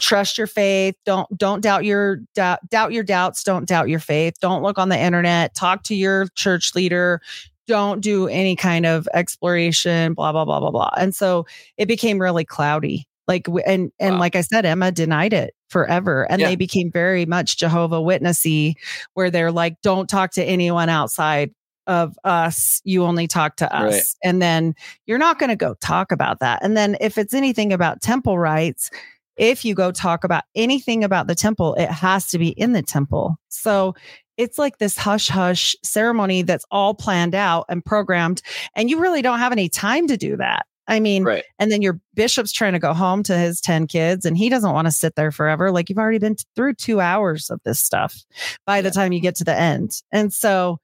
trust 0.00 0.38
your 0.38 0.46
faith. 0.46 0.94
Don't 1.04 1.28
don't 1.36 1.60
doubt 1.60 1.84
your 1.84 2.16
doubt, 2.34 2.60
doubt 2.68 2.92
your 2.92 3.04
doubts. 3.04 3.42
Don't 3.42 3.66
doubt 3.66 3.88
your 3.88 4.00
faith. 4.00 4.34
Don't 4.40 4.62
look 4.62 4.78
on 4.78 4.88
the 4.88 4.98
internet. 4.98 5.54
Talk 5.54 5.82
to 5.84 5.94
your 5.94 6.26
church 6.34 6.74
leader. 6.74 7.20
Don't 7.66 8.00
do 8.00 8.28
any 8.28 8.56
kind 8.56 8.86
of 8.86 9.08
exploration 9.14 10.14
blah 10.14 10.32
blah 10.32 10.44
blah 10.44 10.60
blah 10.60 10.70
blah. 10.70 10.90
And 10.96 11.14
so 11.14 11.46
it 11.76 11.86
became 11.86 12.18
really 12.18 12.44
cloudy. 12.44 13.06
Like 13.26 13.46
and 13.66 13.92
and 14.00 14.14
Wow. 14.14 14.20
like 14.20 14.36
i 14.36 14.40
said 14.40 14.64
emma 14.64 14.90
denied 14.90 15.32
it 15.34 15.54
forever. 15.68 16.26
And 16.30 16.40
Yeah. 16.40 16.48
they 16.48 16.56
became 16.56 16.90
very 16.90 17.26
much 17.26 17.58
jehovah 17.58 18.00
witnessy 18.00 18.74
where 19.14 19.30
they're 19.30 19.52
like 19.52 19.80
don't 19.82 20.08
talk 20.08 20.30
to 20.32 20.42
anyone 20.44 20.88
outside 20.88 21.50
of 21.86 22.18
us. 22.24 22.80
You 22.84 23.04
only 23.04 23.26
talk 23.26 23.56
to 23.56 23.74
us. 23.74 23.94
Right. 23.94 24.02
and 24.22 24.42
then 24.42 24.74
you're 25.06 25.18
not 25.18 25.38
going 25.38 25.48
to 25.48 25.56
go 25.56 25.72
talk 25.80 26.12
about 26.12 26.38
that. 26.40 26.62
And 26.62 26.76
then 26.76 26.98
if 27.00 27.16
it's 27.16 27.32
anything 27.32 27.72
about 27.72 28.02
temple 28.02 28.38
rites 28.38 28.90
if 29.38 29.64
you 29.64 29.74
go 29.74 29.90
talk 29.92 30.24
about 30.24 30.44
anything 30.54 31.04
about 31.04 31.26
the 31.26 31.34
temple, 31.34 31.74
it 31.74 31.90
has 31.90 32.26
to 32.28 32.38
be 32.38 32.48
in 32.48 32.72
the 32.72 32.82
temple. 32.82 33.36
So 33.48 33.94
it's 34.36 34.58
like 34.58 34.78
this 34.78 34.96
hush 34.96 35.28
hush 35.28 35.74
ceremony 35.82 36.42
that's 36.42 36.64
all 36.70 36.94
planned 36.94 37.34
out 37.34 37.66
and 37.68 37.84
programmed. 37.84 38.42
And 38.74 38.90
you 38.90 38.98
really 38.98 39.22
don't 39.22 39.38
have 39.38 39.52
any 39.52 39.68
time 39.68 40.06
to 40.08 40.16
do 40.16 40.36
that. 40.36 40.66
I 40.90 41.00
mean, 41.00 41.24
right? 41.24 41.44
and 41.58 41.70
then 41.70 41.82
your 41.82 42.00
bishop's 42.14 42.50
trying 42.50 42.72
to 42.72 42.78
go 42.78 42.94
home 42.94 43.22
to 43.24 43.36
his 43.36 43.60
10 43.60 43.88
kids 43.88 44.24
and 44.24 44.38
he 44.38 44.48
doesn't 44.48 44.72
want 44.72 44.86
to 44.86 44.92
sit 44.92 45.16
there 45.16 45.30
forever. 45.30 45.70
Like 45.70 45.90
you've 45.90 45.98
already 45.98 46.18
been 46.18 46.36
through 46.56 46.74
two 46.74 46.98
hours 46.98 47.50
of 47.50 47.60
this 47.64 47.78
stuff 47.78 48.24
by 48.66 48.80
the 48.80 48.90
time 48.90 49.12
you 49.12 49.20
get 49.20 49.36
to 49.36 49.44
the 49.44 49.54
end. 49.54 49.92
And 50.12 50.32
so 50.32 50.78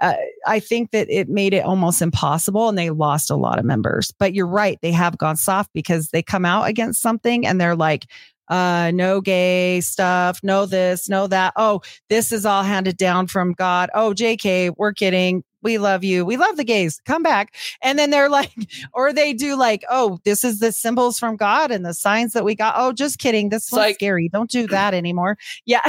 uh, 0.00 0.14
I 0.46 0.60
think 0.60 0.90
that 0.92 1.08
it 1.10 1.28
made 1.28 1.54
it 1.54 1.64
almost 1.64 2.02
impossible 2.02 2.68
and 2.68 2.78
they 2.78 2.90
lost 2.90 3.30
a 3.30 3.36
lot 3.36 3.58
of 3.58 3.64
members. 3.64 4.12
But 4.18 4.34
you're 4.34 4.46
right. 4.46 4.78
They 4.80 4.92
have 4.92 5.18
gone 5.18 5.36
soft 5.36 5.70
because 5.72 6.08
they 6.08 6.22
come 6.22 6.44
out 6.44 6.68
against 6.68 7.00
something 7.00 7.46
and 7.46 7.60
they're 7.60 7.76
like, 7.76 8.06
uh, 8.48 8.90
no 8.94 9.20
gay 9.20 9.80
stuff, 9.80 10.40
no 10.42 10.66
this, 10.66 11.08
no 11.08 11.26
that. 11.26 11.52
Oh, 11.56 11.82
this 12.08 12.32
is 12.32 12.46
all 12.46 12.62
handed 12.62 12.96
down 12.96 13.26
from 13.26 13.52
God. 13.52 13.90
Oh, 13.94 14.14
JK, 14.14 14.74
we're 14.76 14.92
kidding. 14.92 15.44
We 15.62 15.78
love 15.78 16.04
you. 16.04 16.24
We 16.24 16.36
love 16.36 16.56
the 16.56 16.64
gays. 16.64 17.00
Come 17.04 17.22
back. 17.22 17.54
And 17.82 17.98
then 17.98 18.10
they're 18.10 18.28
like, 18.38 18.52
or 18.92 19.12
they 19.12 19.32
do 19.32 19.56
like, 19.56 19.84
oh, 19.90 20.18
this 20.24 20.44
is 20.44 20.60
the 20.60 20.72
symbols 20.72 21.18
from 21.18 21.36
God 21.36 21.70
and 21.70 21.84
the 21.84 21.94
signs 21.94 22.32
that 22.32 22.44
we 22.44 22.54
got. 22.54 22.74
Oh, 22.76 22.92
just 22.92 23.18
kidding. 23.18 23.48
This 23.48 23.70
one's 23.72 23.78
like- 23.80 23.94
scary. 23.96 24.28
Don't 24.28 24.50
do 24.50 24.66
that 24.68 24.94
anymore. 24.94 25.36
Yeah. 25.66 25.80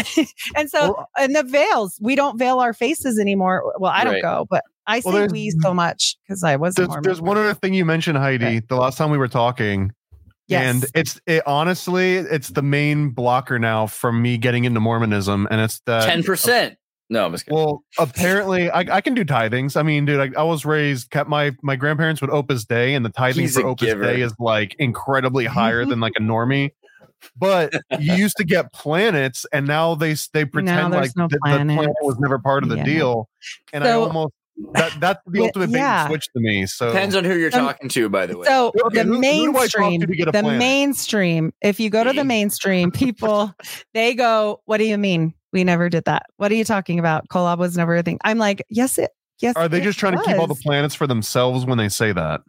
and 0.56 0.70
so, 0.70 0.94
Well- 0.98 1.10
and 1.18 1.36
the 1.36 1.44
veils, 1.44 1.98
we 2.02 2.16
don't 2.16 2.38
veil 2.38 2.60
our 2.60 2.74
faces 2.74 3.20
anymore. 3.20 3.74
Well, 3.80 3.92
I 3.92 4.04
don't 4.04 4.14
Right. 4.14 4.22
go, 4.24 4.48
but 4.50 4.64
I 4.88 5.02
Well, 5.06 5.14
say 5.14 5.20
there's- 5.20 5.32
we 5.32 5.52
so 5.62 5.74
much 5.74 6.18
because 6.28 6.44
I 6.44 6.56
was 6.56 6.78
a 6.78 6.88
There's, 6.88 6.98
there's 7.04 7.22
one 7.22 7.38
other 7.38 7.54
thing 7.54 7.74
you 7.74 7.86
mentioned, 7.86 8.18
Heidi, 8.18 8.46
Okay. 8.46 8.62
the 8.68 8.76
last 8.76 8.98
time 8.98 9.12
we 9.12 9.18
were 9.18 9.28
talking. 9.28 9.92
Yes. 10.48 10.64
And 10.84 10.86
it's 10.96 11.22
it 11.28 11.44
honestly, 11.46 12.16
it's 12.16 12.50
the 12.50 12.64
main 12.64 13.10
blocker 13.12 13.60
now 13.60 13.86
from 13.86 14.20
me 14.22 14.38
getting 14.40 14.66
into 14.66 14.80
Mormonism. 14.80 15.48
And 15.52 15.62
it's 15.62 15.80
the 15.86 16.00
Ten 16.02 16.24
percent. 16.24 16.76
No, 17.12 17.26
I'm 17.26 17.32
just 17.32 17.46
kidding. 17.46 17.58
Well, 17.58 17.84
apparently, 17.98 18.70
I, 18.70 18.80
I 18.98 19.02
can 19.02 19.16
do 19.16 19.26
tithings. 19.26 19.76
I 19.76 19.82
mean, 19.84 20.06
dude, 20.06 20.20
I, 20.36 20.40
I 20.40 20.44
was 20.44 20.64
raised, 20.66 21.10
kept 21.10 21.28
my 21.30 21.56
my 21.64 21.76
grandparents 21.76 22.22
would 22.22 22.30
Opus 22.30 22.66
Dei, 22.66 22.94
and 22.94 23.04
the 23.04 23.10
tithing 23.10 23.42
He's 23.42 23.56
for 23.56 23.66
Opus 23.66 23.88
giver. 23.88 24.04
Dei 24.04 24.22
is 24.22 24.34
like 24.40 24.76
incredibly 24.78 25.46
higher 25.46 25.86
than 25.88 26.00
like 26.00 26.14
a 26.18 26.22
normie. 26.22 26.72
But 27.36 27.74
you 28.00 28.14
used 28.14 28.38
to 28.38 28.44
get 28.44 28.72
planets, 28.74 29.46
and 29.52 29.66
now 29.68 29.96
they 29.96 30.16
they 30.34 30.46
pretend 30.46 30.94
like 30.94 31.12
no 31.18 31.28
the, 31.28 31.36
the 31.36 31.40
planet 31.42 31.90
was 32.02 32.18
never 32.20 32.38
part 32.40 32.64
of 32.64 32.70
the 32.70 32.78
Yeah. 32.78 32.84
deal. 32.86 33.30
And 33.74 33.84
I 33.84 33.92
almost 33.94 34.34
that 34.74 34.94
that's 35.00 35.20
the 35.26 35.40
Yeah, 35.40 35.46
ultimate 35.46 35.72
bait 35.72 35.80
yeah. 35.80 36.04
and 36.04 36.10
switch 36.12 36.26
to 36.36 36.40
me. 36.40 36.66
So 36.68 36.88
Depends 36.94 37.16
on 37.16 37.24
who 37.26 37.36
you're 37.36 37.54
Um, 37.56 37.66
talking 37.66 37.90
to, 37.90 38.08
by 38.10 38.26
the 38.28 38.38
way. 38.38 38.46
So 38.46 38.72
Okay, 38.86 39.00
the 39.00 39.04
who- 39.04 39.16
who 39.16 39.22
do 39.22 39.58
I 39.58 39.68
talk 39.68 39.80
mainstream, 39.80 40.02
to 40.02 40.08
to 40.08 40.26
the 40.26 40.32
planet? 40.32 40.60
mainstream. 40.60 41.54
If 41.62 41.80
you 41.80 41.90
go 41.90 42.04
to 42.04 42.14
the 42.14 42.24
mainstream, 42.24 42.92
people 42.92 43.54
they 43.94 44.14
go, 44.14 44.62
"What 44.66 44.78
do 44.78 44.86
you 44.86 44.98
mean? 44.98 45.34
We 45.54 45.64
never 45.64 45.90
did 45.90 46.06
that. 46.06 46.24
What 46.38 46.52
are 46.52 46.56
you 46.56 46.64
talking 46.64 47.00
about? 47.00 47.28
Kolob 47.30 47.58
was 47.58 47.76
never 47.78 47.96
a 47.96 48.04
thing." 48.04 48.20
I'm 48.24 48.38
like, 48.38 48.64
"Yes, 48.70 48.98
it. 48.98 49.12
Yes." 49.40 49.56
are 49.56 49.68
they 49.70 49.80
it 49.80 49.84
just 49.84 49.98
trying 50.00 50.18
to 50.18 50.24
keep 50.24 50.38
all 50.38 50.48
the 50.48 50.56
planets 50.56 50.94
for 50.96 51.08
themselves 51.08 51.66
when 51.66 51.78
they 51.78 51.90
say 51.90 52.12
that? 52.12 52.42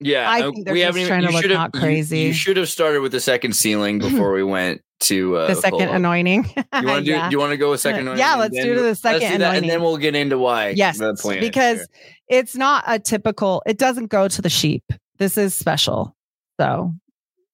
yeah, 0.00 0.30
I 0.30 0.42
uh, 0.42 0.50
think 0.52 0.64
they're 0.66 0.74
we 0.74 0.80
just 0.80 0.86
haven't 0.86 1.00
even- 1.00 1.08
trying 1.08 1.20
to 1.22 1.26
you 1.28 1.32
look 1.34 1.42
should 1.42 1.50
have- 1.52 1.58
not 1.58 1.72
crazy. 1.72 2.18
You, 2.20 2.32
should 2.34 2.56
have 2.58 2.68
started 2.68 3.00
with 3.00 3.12
the 3.12 3.20
second 3.20 3.54
sealing 3.56 3.98
before 4.08 4.32
we 4.32 4.42
went 4.44 4.82
to 5.00 5.36
uh, 5.36 5.46
the 5.48 5.54
second 5.56 5.88
Kolob. 5.88 5.94
anointing? 5.96 6.44
You 6.56 6.86
want 6.86 6.86
to 6.86 7.00
do? 7.04 7.10
Yeah. 7.10 7.28
Do 7.28 7.34
you 7.34 7.38
want 7.38 7.50
to 7.52 7.56
go 7.56 7.70
with 7.70 7.80
second? 7.80 8.04
Yeah, 8.06 8.12
anointing 8.12 8.30
and 8.32 8.40
let's 8.40 8.54
do 8.64 8.70
we'll- 8.74 8.82
the 8.82 8.88
let's 8.88 9.00
second 9.00 9.32
do 9.32 9.38
that, 9.38 9.56
and 9.56 9.68
then 9.68 9.82
we'll 9.82 9.96
get 9.98 10.14
into 10.14 10.38
why. 10.38 10.68
Yes, 10.70 10.98
the 10.98 11.36
because 11.40 11.78
Sure. 11.78 11.86
it's 12.28 12.54
not 12.56 12.84
a 12.86 12.98
typical. 12.98 13.62
It 13.66 13.78
doesn't 13.78 14.06
go 14.08 14.28
to 14.28 14.42
the 14.42 14.50
sheep. 14.50 14.84
This 15.18 15.38
is 15.38 15.54
special. 15.54 16.14
So 16.60 16.92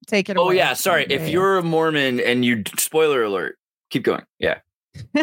take 0.08 0.28
it 0.28 0.36
Oh 0.36 0.46
away. 0.46 0.56
yeah, 0.56 0.72
sorry. 0.74 1.06
If 1.08 1.28
you're 1.28 1.58
a 1.58 1.62
Mormon 1.62 2.18
and 2.20 2.44
you 2.44 2.62
spoiler 2.76 3.22
alert, 3.22 3.56
keep 3.90 4.02
going. 4.02 4.22
Yeah. 4.40 4.58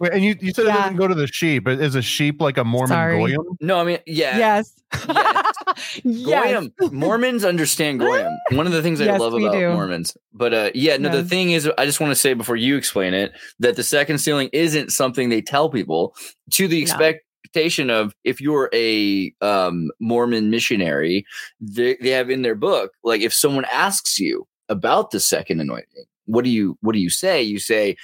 Wait, 0.00 0.12
and 0.12 0.24
you, 0.24 0.36
you 0.40 0.52
said 0.52 0.64
it 0.66 0.68
Yeah. 0.68 0.74
doesn't 0.82 0.96
go 0.96 1.08
to 1.08 1.14
the 1.14 1.26
sheep. 1.26 1.66
Is 1.68 1.94
a 1.94 2.02
sheep 2.02 2.40
like 2.40 2.56
a 2.58 2.64
Mormon 2.64 2.88
Sorry. 2.88 3.16
goyim? 3.18 3.40
No, 3.60 3.78
I 3.80 3.84
mean, 3.84 3.98
yeah. 4.06 4.36
yes. 4.38 4.72
Yes. 5.08 5.44
yes. 6.04 6.26
Goyim. 6.26 6.72
Mormons 6.92 7.44
understand 7.44 8.00
Goyim. 8.00 8.32
One 8.52 8.66
of 8.66 8.72
the 8.72 8.82
things 8.82 9.00
I 9.00 9.04
Yes, 9.04 9.20
love 9.20 9.34
about 9.34 9.52
do. 9.52 9.72
Mormons. 9.72 10.16
But 10.32 10.54
uh 10.54 10.70
yeah, 10.74 10.96
no, 10.96 11.08
the 11.10 11.24
thing 11.24 11.50
is 11.50 11.68
I 11.78 11.84
just 11.86 12.00
want 12.00 12.10
to 12.12 12.14
say 12.16 12.34
before 12.34 12.56
you 12.56 12.76
explain 12.76 13.14
it 13.14 13.32
that 13.58 13.76
the 13.76 13.82
second 13.82 14.18
sealing 14.18 14.48
isn't 14.52 14.92
something 14.92 15.28
they 15.28 15.42
tell 15.42 15.68
people 15.70 16.14
to 16.52 16.68
the 16.68 16.84
No. 16.84 16.92
expectation 16.94 17.90
of 17.90 18.14
if 18.24 18.40
you're 18.40 18.70
a 18.72 19.32
um 19.40 19.90
Mormon 20.00 20.50
missionary, 20.50 21.24
they, 21.60 21.96
they 22.00 22.10
have 22.10 22.30
in 22.30 22.42
their 22.42 22.54
book, 22.54 22.92
like 23.02 23.20
if 23.22 23.34
someone 23.34 23.64
asks 23.72 24.18
you 24.18 24.46
about 24.68 25.10
the 25.10 25.20
second 25.20 25.60
anointing, 25.60 26.04
what 26.26 26.44
do 26.44 26.50
you 26.50 26.76
what 26.80 26.92
do 26.92 26.98
you 27.00 27.10
say? 27.10 27.42
You 27.42 27.58
say, 27.58 27.92
"Uh, 27.92 27.94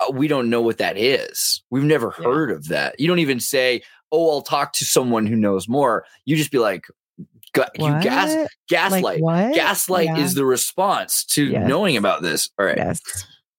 Uh, 0.00 0.10
we 0.12 0.28
don't 0.28 0.48
know 0.50 0.60
what 0.62 0.78
that 0.78 0.96
is. 0.96 1.62
We've 1.70 1.82
never 1.84 2.14
Yeah. 2.18 2.24
heard 2.24 2.50
of 2.50 2.68
that. 2.68 2.98
You 2.98 3.06
don't 3.08 3.18
even 3.18 3.40
say, 3.40 3.82
"Oh, 4.10 4.30
I'll 4.30 4.42
talk 4.42 4.72
to 4.74 4.84
someone 4.84 5.26
who 5.26 5.36
knows 5.36 5.68
more." 5.68 6.04
You 6.24 6.36
just 6.36 6.50
be 6.50 6.58
like, 6.58 6.86
"Ga- 7.52 7.68
"You 7.78 7.90
gas 8.02 8.48
gaslight." 8.68 9.02
Like 9.02 9.22
what? 9.22 9.54
Gaslight 9.54 10.06
Yeah. 10.06 10.18
is 10.18 10.34
the 10.34 10.44
response 10.44 11.24
to 11.26 11.44
Yes. 11.44 11.68
knowing 11.68 11.96
about 11.96 12.22
this. 12.22 12.48
All 12.58 12.64
right. 12.66 12.76
Yes. 12.76 13.00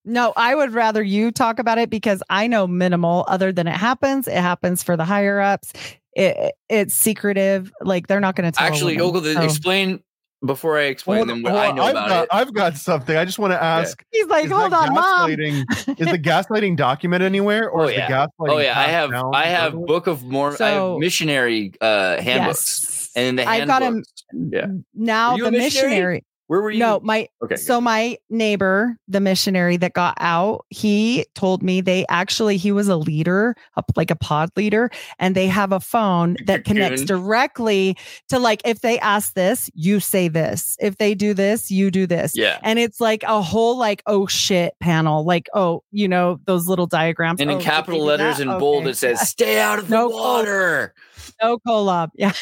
No, 0.03 0.33
I 0.35 0.55
would 0.55 0.73
rather 0.73 1.03
you 1.03 1.29
talk 1.31 1.59
about 1.59 1.77
it 1.77 1.91
because 1.91 2.23
I 2.29 2.47
know 2.47 2.65
minimal 2.65 3.23
other 3.27 3.51
than 3.51 3.67
it 3.67 3.75
happens. 3.75 4.27
It 4.27 4.33
happens 4.33 4.81
for 4.81 4.97
the 4.97 5.05
higher 5.05 5.39
ups. 5.39 5.73
It, 6.13 6.53
it's 6.69 6.95
secretive. 6.95 7.71
Like 7.81 8.07
they're 8.07 8.19
not 8.19 8.35
going 8.35 8.51
to 8.51 8.57
tell. 8.57 8.65
Actually. 8.67 8.99
Ogle, 8.99 9.21
So- 9.23 9.41
explain 9.41 10.01
before 10.45 10.77
I 10.77 10.83
explain 10.83 11.17
Hold- 11.17 11.29
them 11.29 11.43
what 11.43 11.51
hold 11.51 11.63
I 11.63 11.71
know 11.71 11.83
I've 11.83 11.91
about 11.91 12.09
got, 12.09 12.23
it. 12.23 12.29
I've 12.31 12.53
got 12.53 12.77
something. 12.77 13.15
I 13.15 13.25
just 13.25 13.37
want 13.39 13.53
to 13.53 13.61
ask. 13.63 14.03
He's 14.11 14.25
like, 14.27 14.49
hold 14.49 14.73
on, 14.73 14.93
mom. 14.93 15.29
is 15.31 15.37
the 15.67 16.19
gaslighting 16.19 16.77
document 16.77 17.21
anywhere, 17.23 17.69
or 17.69 17.83
Oh, 17.83 17.87
is 17.87 17.95
yeah. 17.95 18.07
the 18.07 18.13
gaslighting? 18.13 18.49
Oh 18.55 18.57
yeah, 18.59 18.79
I 18.79 18.83
have 18.83 19.11
I 19.13 19.45
have 19.45 19.73
verbally? 19.73 19.87
Book 19.87 20.07
of 20.07 20.23
Mormon. 20.23 20.57
I 20.61 20.69
have 20.69 20.97
missionary 20.97 21.73
uh, 21.79 22.19
handbooks, 22.21 22.81
Yes. 22.83 23.11
and 23.15 23.27
in 23.27 23.35
the 23.35 23.47
I 23.47 23.65
got 23.65 23.81
him 23.81 23.93
handbooks. 23.93 24.23
Yeah. 24.51 24.67
now. 24.95 25.37
The 25.37 25.51
missionary? 25.51 25.59
missionary. 25.59 26.23
Where 26.51 26.61
were 26.61 26.69
you? 26.71 26.79
No, 26.79 26.99
my 27.01 27.29
Okay. 27.41 27.55
so 27.55 27.79
my 27.79 28.17
neighbor, 28.29 28.97
the 29.07 29.21
missionary 29.21 29.77
that 29.77 29.93
got 29.93 30.15
out, 30.19 30.65
he 30.67 31.25
told 31.33 31.63
me 31.63 31.79
they 31.79 32.05
actually 32.09 32.57
he 32.57 32.73
was 32.73 32.89
a 32.89 32.97
leader, 32.97 33.55
a, 33.77 33.83
like 33.95 34.11
a 34.11 34.17
pod 34.17 34.49
leader, 34.57 34.89
and 35.17 35.33
they 35.33 35.47
have 35.47 35.71
a 35.71 35.79
phone 35.79 36.35
that 36.47 36.65
connects 36.65 37.05
directly 37.05 37.95
to 38.27 38.37
like 38.37 38.61
if 38.65 38.81
they 38.81 38.99
ask 38.99 39.33
this, 39.33 39.69
you 39.75 40.01
say 40.01 40.27
this. 40.27 40.75
If 40.81 40.97
they 40.97 41.15
do 41.15 41.33
this, 41.33 41.71
you 41.71 41.89
do 41.89 42.05
this. 42.05 42.35
yeah. 42.35 42.59
And 42.63 42.79
it's 42.79 42.99
like 42.99 43.23
a 43.23 43.41
whole 43.41 43.77
like 43.77 44.03
oh 44.05 44.27
shit 44.27 44.73
panel, 44.81 45.23
like 45.23 45.47
oh 45.53 45.83
you 45.93 46.09
know 46.09 46.41
those 46.47 46.67
little 46.67 46.85
diagrams. 46.85 47.39
And 47.39 47.49
Oh, 47.49 47.55
in 47.55 47.61
capital 47.61 48.03
letters 48.03 48.41
in 48.41 48.49
bold, 48.59 48.87
it 48.87 48.97
says, 48.97 49.21
"Stay 49.21 49.61
out 49.61 49.79
of 49.79 49.87
the 49.87 49.95
No 49.95 50.09
water." 50.09 50.93
no 51.41 51.59
collab, 51.59 52.09
yeah, 52.15 52.33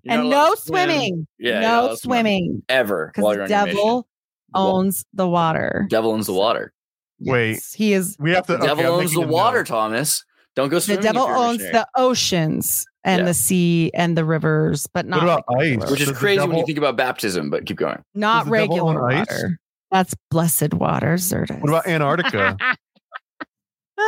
You're 0.04 0.14
and 0.20 0.30
no 0.30 0.52
to 0.54 0.62
swim 0.62 0.90
swimming, 0.90 1.28
Yeah, 1.40 1.52
you're 1.54 1.62
not 1.62 1.68
allowed 1.70 1.82
no 1.82 1.90
to 1.92 1.98
swim. 1.98 2.10
swimming 2.10 2.64
ever 2.70 3.12
because 3.16 3.22
the 3.24 3.34
you're 3.36 3.44
on 3.44 3.50
your 3.50 3.60
mission. 3.66 3.76
devil 3.76 4.08
owns 4.54 5.06
the 5.14 5.28
water. 5.28 5.86
devil 5.90 6.12
owns 6.12 6.28
the 6.28 6.34
water. 6.34 6.74
Wait. 7.20 7.60
He 7.76 7.94
is 7.94 8.16
We 8.20 8.32
have 8.32 8.46
to. 8.48 8.58
The 8.58 8.66
devil 8.66 8.86
okay, 8.86 8.94
owns 9.04 9.14
the 9.14 9.22
water, 9.22 9.60
note. 9.60 9.68
Thomas. 9.68 10.24
Don't 10.56 10.70
go 10.70 10.80
swimming. 10.80 11.02
the 11.02 11.08
devil 11.08 11.24
if 11.24 11.28
you're 11.30 11.36
a 11.36 11.40
owns 11.40 11.58
missionary. 11.60 11.74
the 11.74 11.88
oceans 12.02 12.86
and 13.04 13.20
Yeah. 13.22 13.26
the 13.26 13.34
sea 13.34 13.92
and 13.94 14.18
the 14.18 14.26
rivers, 14.26 14.88
but 14.94 15.06
not 15.06 15.18
What 15.18 15.24
about 15.24 15.44
like 15.50 15.82
ice? 15.84 15.92
which 15.92 16.02
is 16.02 16.08
Does 16.08 16.16
the 16.16 16.20
crazy 16.20 16.48
when 16.48 16.58
you 16.58 16.66
think 16.66 16.78
about 16.78 16.96
baptism. 16.96 17.50
But 17.50 17.66
keep 17.66 17.78
going. 17.78 18.02
not 18.16 18.46
Does 18.46 18.52
the 18.52 18.58
devil 18.58 18.76
regular 18.88 19.12
own 19.12 19.18
ice? 19.20 19.28
water. 19.30 19.60
That's 19.92 20.14
blessed 20.32 20.74
water, 20.74 21.14
Xirtus. 21.16 21.60
What 21.62 21.70
about 21.70 21.88
Antarctica? 21.88 22.58
Uh, 24.00 24.04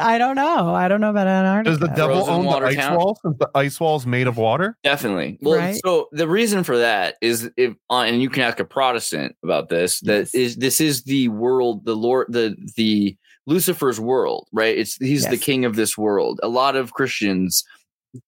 I 0.00 0.16
don't 0.18 0.34
know. 0.36 0.74
I 0.74 0.88
don't 0.88 1.00
know 1.00 1.10
about 1.10 1.26
Antarctica. 1.28 1.70
Does 1.70 1.78
the 1.78 1.94
devil 1.94 2.16
Frozen 2.16 2.34
own 2.34 2.40
the 2.42 2.46
water 2.48 2.66
ice 2.66 2.74
count? 2.76 2.98
wall 2.98 3.18
since 3.24 3.36
the 3.38 3.48
ice 3.54 3.78
wall's 3.78 4.04
made 4.06 4.26
of 4.26 4.36
water? 4.36 4.76
Definitely. 4.82 5.38
Well, 5.40 5.58
Right. 5.58 5.80
so 5.84 6.08
the 6.12 6.28
reason 6.28 6.64
for 6.64 6.78
that 6.78 7.16
is 7.20 7.48
if 7.56 7.74
uh, 7.90 8.00
and 8.02 8.20
you 8.20 8.30
can 8.30 8.42
ask 8.42 8.58
a 8.58 8.64
Protestant 8.64 9.36
about 9.44 9.68
this. 9.68 10.00
That 10.00 10.18
Yes. 10.20 10.34
is 10.34 10.56
this 10.56 10.80
is 10.80 11.02
the 11.04 11.28
world, 11.28 11.84
the 11.84 11.94
Lord, 11.94 12.26
the 12.30 12.56
the 12.76 13.16
Lucifer's 13.46 14.00
world, 14.00 14.48
right? 14.52 14.76
It's 14.76 14.96
he's 14.96 15.24
the 15.26 15.36
Yes. 15.36 15.44
king 15.44 15.64
of 15.64 15.76
this 15.76 15.96
world. 15.96 16.40
A 16.42 16.48
lot 16.48 16.74
of 16.74 16.92
Christians, 16.92 17.64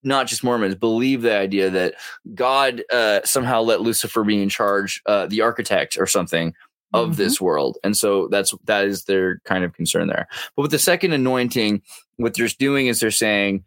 not 0.05 0.29
just 0.29 0.45
Mormons, 0.45 0.77
believe 0.77 1.23
the 1.23 1.37
idea 1.37 1.71
that 1.71 1.95
God 2.35 2.83
uh, 2.93 3.21
somehow 3.25 3.63
let 3.63 3.81
Lucifer 3.81 4.23
be 4.23 4.41
in 4.41 4.49
charge, 4.49 5.03
uh, 5.07 5.27
the 5.27 5.41
architect 5.41 5.97
or 5.99 6.07
something 6.07 6.55
of 6.93 7.11
Mhm. 7.11 7.17
this 7.17 7.41
world. 7.41 7.79
And 7.85 7.97
so 7.97 8.29
that's 8.29 8.55
that 8.65 8.85
is 8.85 9.05
their 9.05 9.41
kind 9.45 9.65
of 9.65 9.73
concern 9.75 10.09
there. 10.09 10.29
But 10.57 10.63
with 10.63 10.71
the 10.71 10.79
second 10.79 11.13
anointing, 11.13 11.83
what 12.17 12.35
they're 12.35 12.49
doing 12.59 12.87
is 12.89 13.01
they're 13.01 13.11
saying 13.11 13.65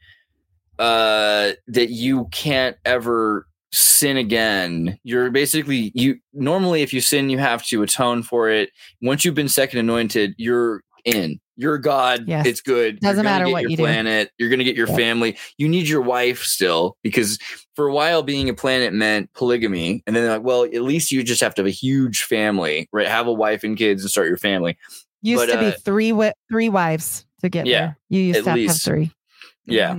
uh 0.79 1.51
that 1.67 1.89
you 1.89 2.27
can't 2.31 2.77
ever 2.85 3.47
sin 3.71 4.17
again. 4.17 4.99
You're 5.03 5.29
basically 5.31 5.91
you 5.95 6.17
normally 6.33 6.81
if 6.81 6.93
you 6.93 7.01
sin 7.01 7.29
you 7.29 7.37
have 7.37 7.63
to 7.67 7.83
atone 7.83 8.23
for 8.23 8.49
it. 8.49 8.69
Once 9.01 9.23
you've 9.23 9.35
been 9.35 9.49
second 9.49 9.79
anointed, 9.79 10.33
you're 10.37 10.83
in. 11.05 11.39
You're 11.55 11.77
God. 11.77 12.23
Yes. 12.27 12.45
It's 12.47 12.61
good. 12.61 12.99
Doesn't 12.99 13.23
matter 13.23 13.45
get 13.45 13.51
what 13.51 13.61
your 13.63 13.71
you 13.71 13.77
do. 13.77 13.83
planet. 13.83 14.31
You're 14.37 14.49
gonna 14.49 14.63
get 14.63 14.75
your 14.75 14.87
Yeah. 14.89 14.95
family. 14.95 15.37
You 15.57 15.69
need 15.69 15.87
your 15.87 16.01
wife 16.01 16.43
still 16.43 16.97
because 17.03 17.37
for 17.75 17.87
a 17.87 17.93
while 17.93 18.23
being 18.23 18.49
a 18.49 18.53
planet 18.53 18.93
meant 18.93 19.31
polygamy. 19.33 20.03
And 20.07 20.15
then 20.15 20.23
they're 20.23 20.33
like, 20.33 20.43
well, 20.43 20.63
at 20.63 20.81
least 20.81 21.11
you 21.11 21.23
just 21.23 21.41
have 21.41 21.53
to 21.55 21.61
have 21.61 21.67
a 21.67 21.71
huge 21.71 22.23
family, 22.23 22.89
right? 22.91 23.07
Have 23.07 23.27
a 23.27 23.33
wife 23.33 23.63
and 23.63 23.77
kids 23.77 24.01
and 24.01 24.09
start 24.11 24.27
your 24.27 24.37
family. 24.37 24.77
used 25.21 25.45
but, 25.47 25.53
to 25.53 25.59
be 25.59 25.67
uh, 25.67 25.71
three 25.85 26.09
wi- 26.09 26.33
three 26.49 26.69
wives 26.69 27.25
to 27.41 27.49
get 27.49 27.65
Yeah, 27.65 27.79
there. 27.79 27.97
You 28.09 28.19
used 28.21 28.39
at 28.39 28.43
to 28.45 28.49
have, 28.51 28.59
have 28.59 28.67
least. 28.69 28.85
three. 28.85 29.11
Yeah. 29.65 29.95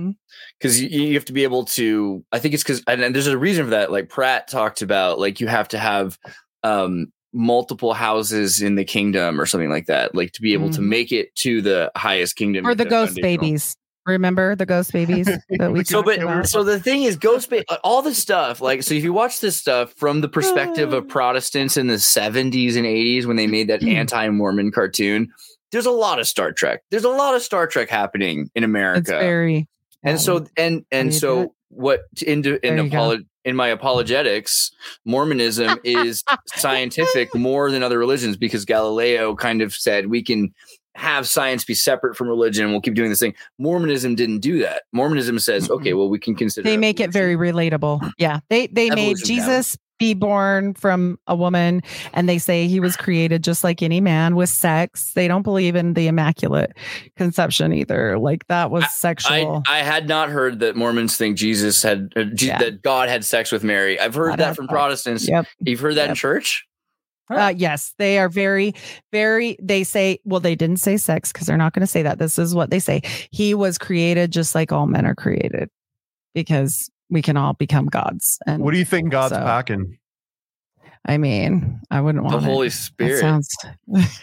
Because 0.59 0.79
you, 0.81 0.89
you 0.89 1.13
have 1.15 1.25
to 1.25 1.33
be 1.33 1.43
able 1.43 1.65
to 1.65 2.23
i 2.31 2.37
think 2.39 2.53
it's 2.53 2.61
because 2.63 2.83
and, 2.87 3.01
and 3.01 3.15
there's 3.15 3.25
a 3.27 3.37
reason 3.37 3.65
for 3.65 3.71
that 3.71 3.91
like 3.91 4.09
pratt 4.09 4.47
talked 4.47 4.81
about 4.81 5.19
like 5.19 5.39
you 5.39 5.47
have 5.47 5.67
to 5.69 5.77
have 5.79 6.17
um 6.63 7.11
multiple 7.35 7.93
houses 7.93 8.61
in 8.61 8.75
the 8.75 8.85
kingdom 8.85 9.39
or 9.39 9.45
something 9.45 9.69
like 9.69 9.85
that 9.87 10.15
like 10.15 10.31
to 10.31 10.41
be 10.41 10.53
able 10.53 10.69
to 10.69 10.79
Mhm. 10.79 10.85
make 10.87 11.11
it 11.11 11.35
to 11.35 11.61
the 11.61 11.91
highest 11.97 12.35
kingdom 12.37 12.65
Or 12.65 12.73
the 12.73 12.85
ghost 12.85 13.15
babies. 13.21 13.75
Remember 14.07 14.55
the 14.55 14.65
ghost 14.65 14.93
babies 14.93 15.25
that 15.49 15.71
we 15.73 15.83
so 15.83 16.01
but 16.03 16.19
about? 16.21 16.47
so 16.47 16.63
the 16.63 16.79
thing 16.79 17.03
is 17.03 17.17
ghost 17.17 17.49
ba- 17.49 17.65
all 17.83 18.01
this 18.01 18.17
stuff 18.19 18.61
like 18.61 18.83
so 18.83 18.93
if 18.93 19.03
you 19.03 19.11
watch 19.11 19.41
this 19.41 19.57
stuff 19.57 19.93
from 19.97 20.21
the 20.21 20.29
perspective 20.29 20.93
of 20.93 21.07
protestants 21.07 21.75
in 21.75 21.87
the 21.87 21.95
70s 21.95 22.75
and 22.77 22.85
80s 22.85 23.25
when 23.25 23.35
they 23.35 23.47
made 23.47 23.67
that 23.67 23.83
anti-mormon 23.99 24.71
cartoon 24.71 25.27
there's 25.71 25.87
a 25.87 25.91
lot 25.91 26.19
of 26.19 26.27
star 26.27 26.51
trek 26.53 26.81
there's 26.91 27.03
a 27.03 27.09
lot 27.09 27.35
of 27.35 27.41
star 27.41 27.65
trek 27.67 27.89
happening 27.89 28.49
in 28.55 28.63
america 28.63 28.99
it's 28.99 29.09
very 29.09 29.67
and 30.03 30.21
so 30.21 30.45
and 30.55 30.85
and 30.91 31.13
so 31.13 31.53
what 31.69 32.01
in 32.25 32.43
in 32.45 32.59
There 32.61 32.77
you 32.77 32.89
go. 32.89 32.97
apolo- 32.97 33.25
in 33.45 33.55
my 33.55 33.67
apologetics 33.67 34.71
mormonism 35.05 35.79
is 35.83 36.23
scientific 36.47 37.33
more 37.33 37.71
than 37.71 37.83
other 37.83 37.97
religions 37.97 38.35
because 38.35 38.65
galileo 38.65 39.35
kind 39.35 39.61
of 39.61 39.73
said 39.73 40.07
we 40.07 40.21
can 40.21 40.53
have 40.95 41.27
science 41.27 41.65
be 41.65 41.73
separate 41.73 42.15
from 42.15 42.27
religion 42.27 42.63
and 42.63 42.73
we'll 42.73 42.81
keep 42.81 42.95
doing 42.95 43.09
this 43.09 43.19
thing. 43.19 43.35
Mormonism 43.59 44.15
didn't 44.15 44.39
do 44.39 44.59
that. 44.59 44.83
Mormonism 44.93 45.39
says 45.39 45.69
okay 45.69 45.93
well 45.93 46.09
we 46.09 46.17
can 46.17 46.35
consider 46.35 46.67
they 46.67 46.77
make 46.77 46.99
it 46.99 47.11
very 47.11 47.35
relatable. 47.35 48.11
Yeah. 48.17 48.39
They 48.49 48.67
they 48.67 48.89
made 48.89 49.17
Jesus 49.23 49.77
be 49.97 50.13
born 50.13 50.73
from 50.73 51.17
a 51.27 51.35
woman 51.35 51.81
and 52.13 52.27
they 52.27 52.37
say 52.37 52.67
he 52.67 52.79
was 52.79 52.97
created 52.97 53.43
just 53.43 53.63
like 53.63 53.81
any 53.81 54.01
man 54.01 54.35
with 54.35 54.49
sex. 54.49 55.13
They 55.13 55.27
don't 55.27 55.43
believe 55.43 55.75
in 55.75 55.93
the 55.93 56.07
immaculate 56.07 56.73
conception 57.15 57.71
either. 57.73 58.17
Like 58.19 58.45
that 58.47 58.71
was 58.71 58.83
I, 58.83 58.87
sexual. 58.87 59.63
I 59.69 59.77
had 59.79 60.07
not 60.07 60.29
heard 60.29 60.59
that 60.59 60.75
Mormons 60.75 61.15
think 61.15 61.37
Jesus 61.37 61.81
had 61.81 62.11
uh, 62.15 62.23
Je- 62.25 62.47
Yeah. 62.47 62.57
that 62.59 62.81
God 62.81 63.07
had 63.09 63.23
sex 63.23 63.51
with 63.51 63.63
Mary. 63.63 63.99
I've 63.99 64.15
heard 64.15 64.31
God 64.31 64.39
that 64.39 64.55
from 64.55 64.65
sex. 64.65 64.71
Protestants. 64.73 65.27
yep. 65.29 65.45
You've 65.59 65.79
heard 65.79 65.95
that 65.95 66.05
in 66.05 66.09
Yep. 66.09 66.17
church? 66.17 66.65
Uh, 67.27 67.51
yes, 67.57 67.95
they 67.97 68.19
are 68.19 68.29
very, 68.29 68.75
very. 69.11 69.57
They 69.59 69.83
say, 69.83 70.19
well, 70.25 70.39
they 70.39 70.53
didn't 70.53 70.77
say 70.77 70.95
sex 70.97 71.31
because 71.31 71.47
they're 71.47 71.57
not 71.57 71.73
going 71.73 71.81
to 71.81 71.87
say 71.87 72.03
that. 72.03 72.19
This 72.19 72.37
is 72.37 72.53
what 72.53 72.69
they 72.69 72.77
say. 72.77 73.01
He 73.31 73.55
was 73.55 73.79
created 73.79 74.31
just 74.31 74.53
like 74.53 74.71
all 74.71 74.85
men 74.85 75.07
are 75.07 75.15
created, 75.15 75.71
because 76.35 76.87
we 77.09 77.21
can 77.21 77.37
all 77.37 77.53
become 77.53 77.85
gods. 77.87 78.39
And 78.47 78.63
What 78.63 78.71
do 78.73 78.79
you 78.79 78.85
think 78.85 79.11
God's 79.11 79.33
So- 79.35 79.41
packing? 79.41 79.97
I 81.07 81.17
mean, 81.19 81.81
I 81.91 82.01
wouldn't 82.01 82.23
The 82.27 82.33
want 82.33 82.45
it. 82.45 82.49
Holy 82.49 82.67
That 82.69 82.73
Spirit. 82.73 83.19
sounds. 83.19 83.55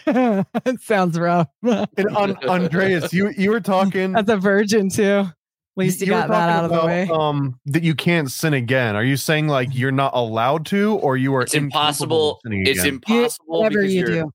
it 0.05 0.81
sounds 0.81 1.17
rough. 1.17 1.47
And 1.63 2.07
on, 2.15 2.35
Andreas, 2.45 3.13
you 3.13 3.29
you 3.37 3.51
were 3.51 3.61
talking. 3.61 4.15
As 4.17 4.27
a 4.27 4.35
virgin 4.35 4.89
too. 4.89 5.25
At 5.25 5.77
least 5.77 6.01
you, 6.01 6.11
were 6.11 6.19
got 6.19 6.29
that 6.29 6.49
out 6.49 6.65
of 6.65 6.71
the 6.71 6.85
way. 6.85 7.09
Um, 7.11 7.57
that 7.67 7.83
you 7.83 7.95
can't 7.95 8.29
sin 8.29 8.53
again. 8.53 8.95
Are 8.97 9.03
you 9.03 9.15
saying 9.17 9.47
like 9.47 9.69
you're 9.71 9.91
not 9.93 10.11
allowed 10.13 10.65
to, 10.67 10.95
or 10.97 11.15
you 11.17 11.33
are 11.35 11.41
it's 11.43 11.53
impossible. 11.53 12.39
It's 12.43 12.81
again? 12.81 12.95
impossible 12.95 13.61
Whatever 13.61 13.83
you 13.83 14.05
do. 14.05 14.31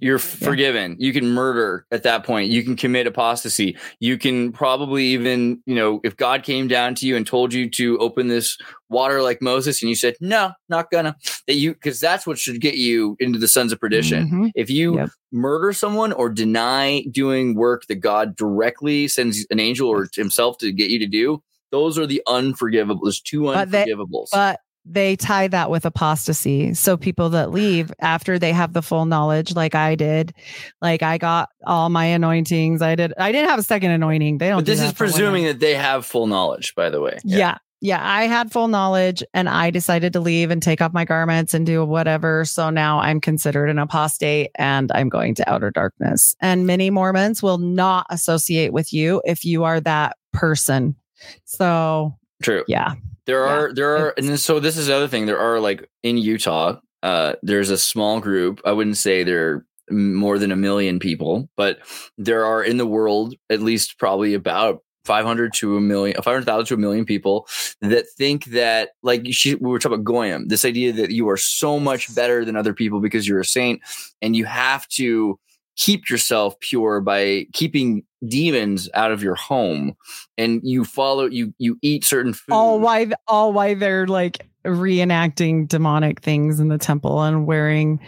You're 0.00 0.18
forgiven. 0.18 0.94
You 1.00 1.12
can 1.12 1.28
murder 1.30 1.84
at 1.90 2.04
that 2.04 2.24
point. 2.24 2.50
You 2.50 2.62
can 2.62 2.76
commit 2.76 3.08
apostasy. 3.08 3.76
You 3.98 4.16
can 4.16 4.52
probably 4.52 5.06
even, 5.06 5.60
you 5.66 5.74
know, 5.74 6.00
if 6.04 6.16
God 6.16 6.44
came 6.44 6.68
down 6.68 6.94
to 6.96 7.06
you 7.06 7.16
and 7.16 7.26
told 7.26 7.52
you 7.52 7.68
to 7.70 7.98
open 7.98 8.28
this 8.28 8.56
water 8.88 9.22
like 9.22 9.42
Moses 9.42 9.82
and 9.82 9.88
you 9.90 9.96
said, 9.96 10.14
no, 10.20 10.52
not 10.68 10.90
gonna, 10.92 11.16
that 11.48 11.54
you, 11.54 11.74
because 11.74 11.98
that's 11.98 12.26
what 12.28 12.38
should 12.38 12.60
get 12.60 12.74
you 12.74 13.16
into 13.18 13.38
the 13.40 13.48
sons 13.48 13.72
of 13.72 13.80
perdition. 13.80 14.30
Mhm. 14.30 14.50
If 14.54 14.70
you 14.70 14.96
Yep. 14.96 15.10
murder 15.32 15.72
someone 15.72 16.12
or 16.12 16.28
deny 16.30 17.02
doing 17.10 17.54
work 17.56 17.86
that 17.88 17.96
God 17.96 18.36
directly 18.36 19.08
sends 19.08 19.46
an 19.50 19.58
angel 19.58 19.88
or 19.88 20.08
himself 20.14 20.58
to 20.58 20.70
get 20.70 20.90
you 20.90 21.00
to 21.00 21.06
do, 21.08 21.42
those 21.72 21.98
are 21.98 22.06
the 22.06 22.22
unforgivable. 22.28 23.04
There's 23.04 23.20
two 23.20 23.44
But 23.44 23.70
they- 23.72 23.84
unforgivables. 23.84 24.28
But 24.32 24.60
they 24.84 25.16
tie 25.16 25.48
that 25.48 25.70
with 25.70 25.84
apostasy. 25.84 26.74
So 26.74 26.96
people 26.96 27.30
that 27.30 27.50
leave 27.50 27.92
after 28.00 28.38
they 28.38 28.52
have 28.52 28.72
the 28.72 28.82
full 28.82 29.04
knowledge, 29.04 29.54
like 29.54 29.74
I 29.74 29.94
did, 29.94 30.32
like 30.80 31.02
I 31.02 31.18
got 31.18 31.50
all 31.66 31.90
my 31.90 32.06
anointings. 32.06 32.80
I 32.80 32.94
did. 32.94 33.12
I 33.18 33.32
didn't 33.32 33.50
have 33.50 33.58
a 33.58 33.64
second 33.64 33.90
anointing. 33.90 34.38
They 34.38 34.48
don't. 34.48 34.58
But 34.58 34.66
this 34.66 34.80
that 34.80 34.86
is 34.86 34.92
presuming 34.92 35.44
that 35.44 35.60
they 35.60 35.74
have 35.74 36.06
full 36.06 36.26
knowledge, 36.26 36.74
by 36.74 36.88
the 36.90 37.00
way. 37.00 37.18
Yeah. 37.22 37.58
yeah. 37.80 38.00
I 38.02 38.24
had 38.24 38.50
full 38.50 38.68
knowledge 38.68 39.22
and 39.34 39.48
I 39.48 39.70
decided 39.70 40.14
to 40.14 40.20
leave 40.20 40.50
and 40.50 40.62
take 40.62 40.80
off 40.80 40.94
my 40.94 41.04
garments 41.04 41.52
and 41.52 41.66
do 41.66 41.84
whatever. 41.84 42.46
So 42.46 42.70
now 42.70 42.98
I'm 43.00 43.20
considered 43.20 43.68
an 43.68 43.78
apostate 43.78 44.50
and 44.54 44.90
I'm 44.94 45.10
going 45.10 45.34
to 45.36 45.50
outer 45.50 45.70
darkness. 45.70 46.34
And 46.40 46.66
many 46.66 46.88
Mormons 46.88 47.42
will 47.42 47.58
not 47.58 48.06
associate 48.08 48.72
with 48.72 48.92
you 48.92 49.20
if 49.26 49.44
you 49.44 49.64
are 49.64 49.80
that 49.80 50.16
person. 50.32 50.96
So 51.44 52.16
True. 52.42 52.64
yeah. 52.68 52.94
There 53.28 53.46
Yeah, 53.46 53.52
are 53.52 53.74
there 53.74 53.96
are 53.96 54.14
and 54.18 54.40
so 54.40 54.58
this 54.58 54.76
is 54.78 54.88
the 54.88 54.96
other 54.96 55.08
thing. 55.08 55.26
There 55.26 55.38
are 55.38 55.60
like 55.60 55.88
in 56.02 56.18
Utah, 56.18 56.80
uh 57.04 57.34
there's 57.42 57.70
a 57.70 57.78
small 57.78 58.20
group. 58.20 58.60
I 58.64 58.72
wouldn't 58.72 58.96
say 58.96 59.22
they're 59.22 59.66
more 59.90 60.38
than 60.38 60.50
a 60.52 60.56
million 60.56 60.98
people, 60.98 61.48
but 61.56 61.78
there 62.18 62.44
are 62.44 62.64
in 62.64 62.78
the 62.78 62.86
world 62.86 63.34
at 63.50 63.60
least 63.62 63.98
probably 63.98 64.34
about 64.34 64.82
500 65.04 65.52
to 65.54 65.76
a 65.76 65.80
million, 65.80 66.14
500,000 66.22 66.66
to 66.66 66.74
a 66.74 66.78
million 66.78 67.04
people 67.06 67.46
that 67.82 68.06
think 68.18 68.46
that, 68.46 68.90
like 69.02 69.26
she, 69.30 69.54
we 69.56 69.70
were 69.70 69.78
talking 69.78 69.94
about 69.96 70.04
Goyim, 70.04 70.48
this 70.48 70.64
idea 70.66 70.92
that 70.94 71.10
you 71.12 71.28
are 71.30 71.38
so 71.38 71.80
much 71.80 72.14
better 72.14 72.44
than 72.44 72.56
other 72.56 72.74
people 72.74 73.00
because 73.00 73.28
you're 73.28 73.40
a 73.40 73.44
saint 73.44 73.80
and 74.22 74.36
you 74.36 74.46
have 74.46 74.86
to 74.88 75.38
keep 75.76 76.10
yourself 76.10 76.58
pure 76.60 77.00
by 77.00 77.46
keeping 77.54 78.04
demons 78.26 78.88
out 78.94 79.12
of 79.12 79.22
your 79.22 79.34
home 79.36 79.94
and 80.36 80.60
you 80.64 80.84
follow 80.84 81.26
you 81.26 81.54
you 81.58 81.78
eat 81.82 82.04
certain 82.04 82.32
food 82.32 82.52
all 82.52 82.80
why 82.80 83.06
all 83.28 83.52
why 83.52 83.74
they're 83.74 84.06
like 84.08 84.48
reenacting 84.66 85.68
demonic 85.68 86.20
things 86.20 86.58
in 86.60 86.68
the 86.68 86.78
temple 86.78 87.22
and 87.22 87.46
wearing 87.46 88.00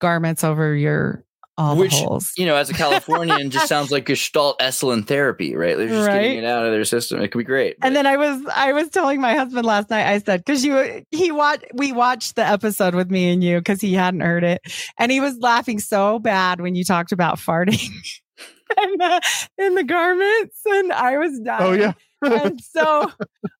garments 0.00 0.42
over 0.44 0.74
your 0.74 1.24
all 1.58 1.74
Which, 1.76 1.92
holes. 1.92 2.30
you 2.36 2.46
know, 2.46 2.54
as 2.54 2.70
a 2.70 2.72
Californian, 2.72 3.50
just 3.50 3.66
sounds 3.68 3.90
like 3.90 4.06
Gestalt 4.06 4.60
Esalen 4.60 5.04
therapy, 5.04 5.56
right? 5.56 5.76
They're 5.76 5.88
just 5.88 6.06
Right. 6.06 6.22
getting 6.22 6.38
it 6.38 6.44
out 6.44 6.64
of 6.64 6.70
their 6.70 6.84
system. 6.84 7.20
It 7.20 7.32
could 7.32 7.38
be 7.38 7.42
great. 7.44 7.74
And 7.82 7.96
then 7.96 8.06
I 8.06 8.16
was 8.16 8.40
I 8.54 8.72
was 8.72 8.88
telling 8.90 9.20
my 9.20 9.34
husband 9.34 9.66
last 9.66 9.90
night. 9.90 10.06
I 10.06 10.18
said 10.20 10.44
because 10.44 10.64
you 10.64 11.04
he 11.10 11.32
watched 11.32 11.64
we 11.74 11.90
watched 11.90 12.36
the 12.36 12.46
episode 12.46 12.94
with 12.94 13.10
me 13.10 13.30
and 13.32 13.42
you 13.42 13.58
because 13.58 13.80
he 13.80 13.92
hadn't 13.92 14.20
heard 14.20 14.44
it, 14.44 14.60
and 14.98 15.10
he 15.10 15.18
was 15.18 15.36
laughing 15.38 15.80
so 15.80 16.20
bad 16.20 16.60
when 16.60 16.76
you 16.76 16.84
talked 16.84 17.10
about 17.10 17.38
farting 17.38 17.90
in 18.82 18.90
the 18.98 19.22
in 19.58 19.74
the 19.74 19.84
garments, 19.84 20.60
and 20.66 20.92
I 20.92 21.18
was 21.18 21.38
dying. 21.40 21.62
Oh 21.62 21.72
yeah. 21.72 21.92
and 22.22 22.60
so 22.60 23.10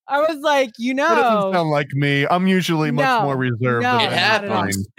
I 0.09 0.21
was 0.29 0.39
like, 0.41 0.71
you 0.79 0.95
That 0.95 1.15
doesn't 1.15 1.51
know, 1.51 1.53
sound 1.53 1.71
like 1.71 1.93
me. 1.93 2.27
I'm 2.29 2.47
usually 2.49 2.91
much 2.91 3.05
No, 3.05 3.23
more 3.23 3.37
reserved. 3.37 3.83
no, 3.85 3.99
than 3.99 4.13
It 4.13 4.19
happens. 4.19 4.89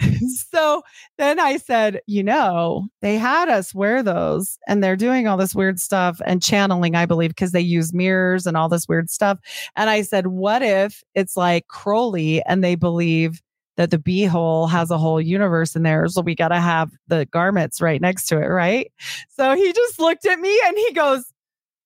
So 0.52 0.82
then 1.16 1.38
I 1.40 1.56
said, 1.58 2.00
you 2.06 2.22
know, 2.22 2.88
they 3.02 3.16
had 3.16 3.48
us 3.48 3.74
wear 3.74 4.02
those 4.02 4.58
and 4.66 4.82
they're 4.82 4.96
doing 4.96 5.26
all 5.28 5.36
this 5.36 5.54
weird 5.54 5.78
stuff 5.80 6.20
and 6.26 6.42
channeling, 6.42 6.94
I 6.96 7.06
believe, 7.06 7.30
because 7.30 7.52
they 7.52 7.60
use 7.60 7.94
mirrors 7.94 8.46
and 8.46 8.56
all 8.56 8.68
this 8.68 8.88
weird 8.88 9.08
stuff. 9.10 9.38
And 9.76 9.88
I 9.88 10.02
said, 10.02 10.26
what 10.28 10.60
if 10.62 11.02
it's 11.14 11.36
like 11.36 11.68
Crowley 11.68 12.42
and 12.44 12.62
they 12.64 12.74
believe 12.74 13.40
that 13.80 13.90
the 13.90 13.96
beehole 13.96 14.68
has 14.68 14.90
a 14.90 14.98
whole 14.98 15.18
universe 15.18 15.74
in 15.74 15.84
there? 15.84 16.06
So 16.08 16.20
we 16.20 16.34
got 16.34 16.48
to 16.48 16.60
have 16.60 16.90
the 17.08 17.24
garments 17.24 17.80
right 17.80 17.98
next 17.98 18.26
to 18.26 18.36
it, 18.36 18.46
right? 18.46 18.92
So 19.30 19.56
he 19.56 19.72
just 19.72 19.98
looked 19.98 20.26
at 20.26 20.38
me 20.38 20.60
and 20.66 20.76
he 20.76 20.92
goes, 20.92 21.24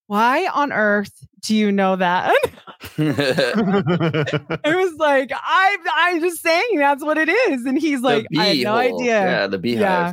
why 0.08 0.48
on 0.52 0.72
earth 0.72 1.12
do 1.42 1.54
you 1.54 1.70
know 1.70 1.94
that? 1.94 2.34
it 2.98 4.76
was 4.76 4.94
like, 4.96 5.30
I'm, 5.32 5.78
I'm 5.94 6.20
just 6.20 6.42
saying 6.42 6.78
that's 6.78 7.04
what 7.04 7.16
it 7.16 7.28
is. 7.28 7.64
And 7.64 7.78
he's 7.78 8.00
like, 8.00 8.26
I 8.36 8.46
had 8.46 8.58
no 8.58 8.74
idea. 8.74 9.24
Yeah, 9.24 9.46
the 9.46 9.58
beehive. 9.58 9.80
Yeah. 9.80 10.12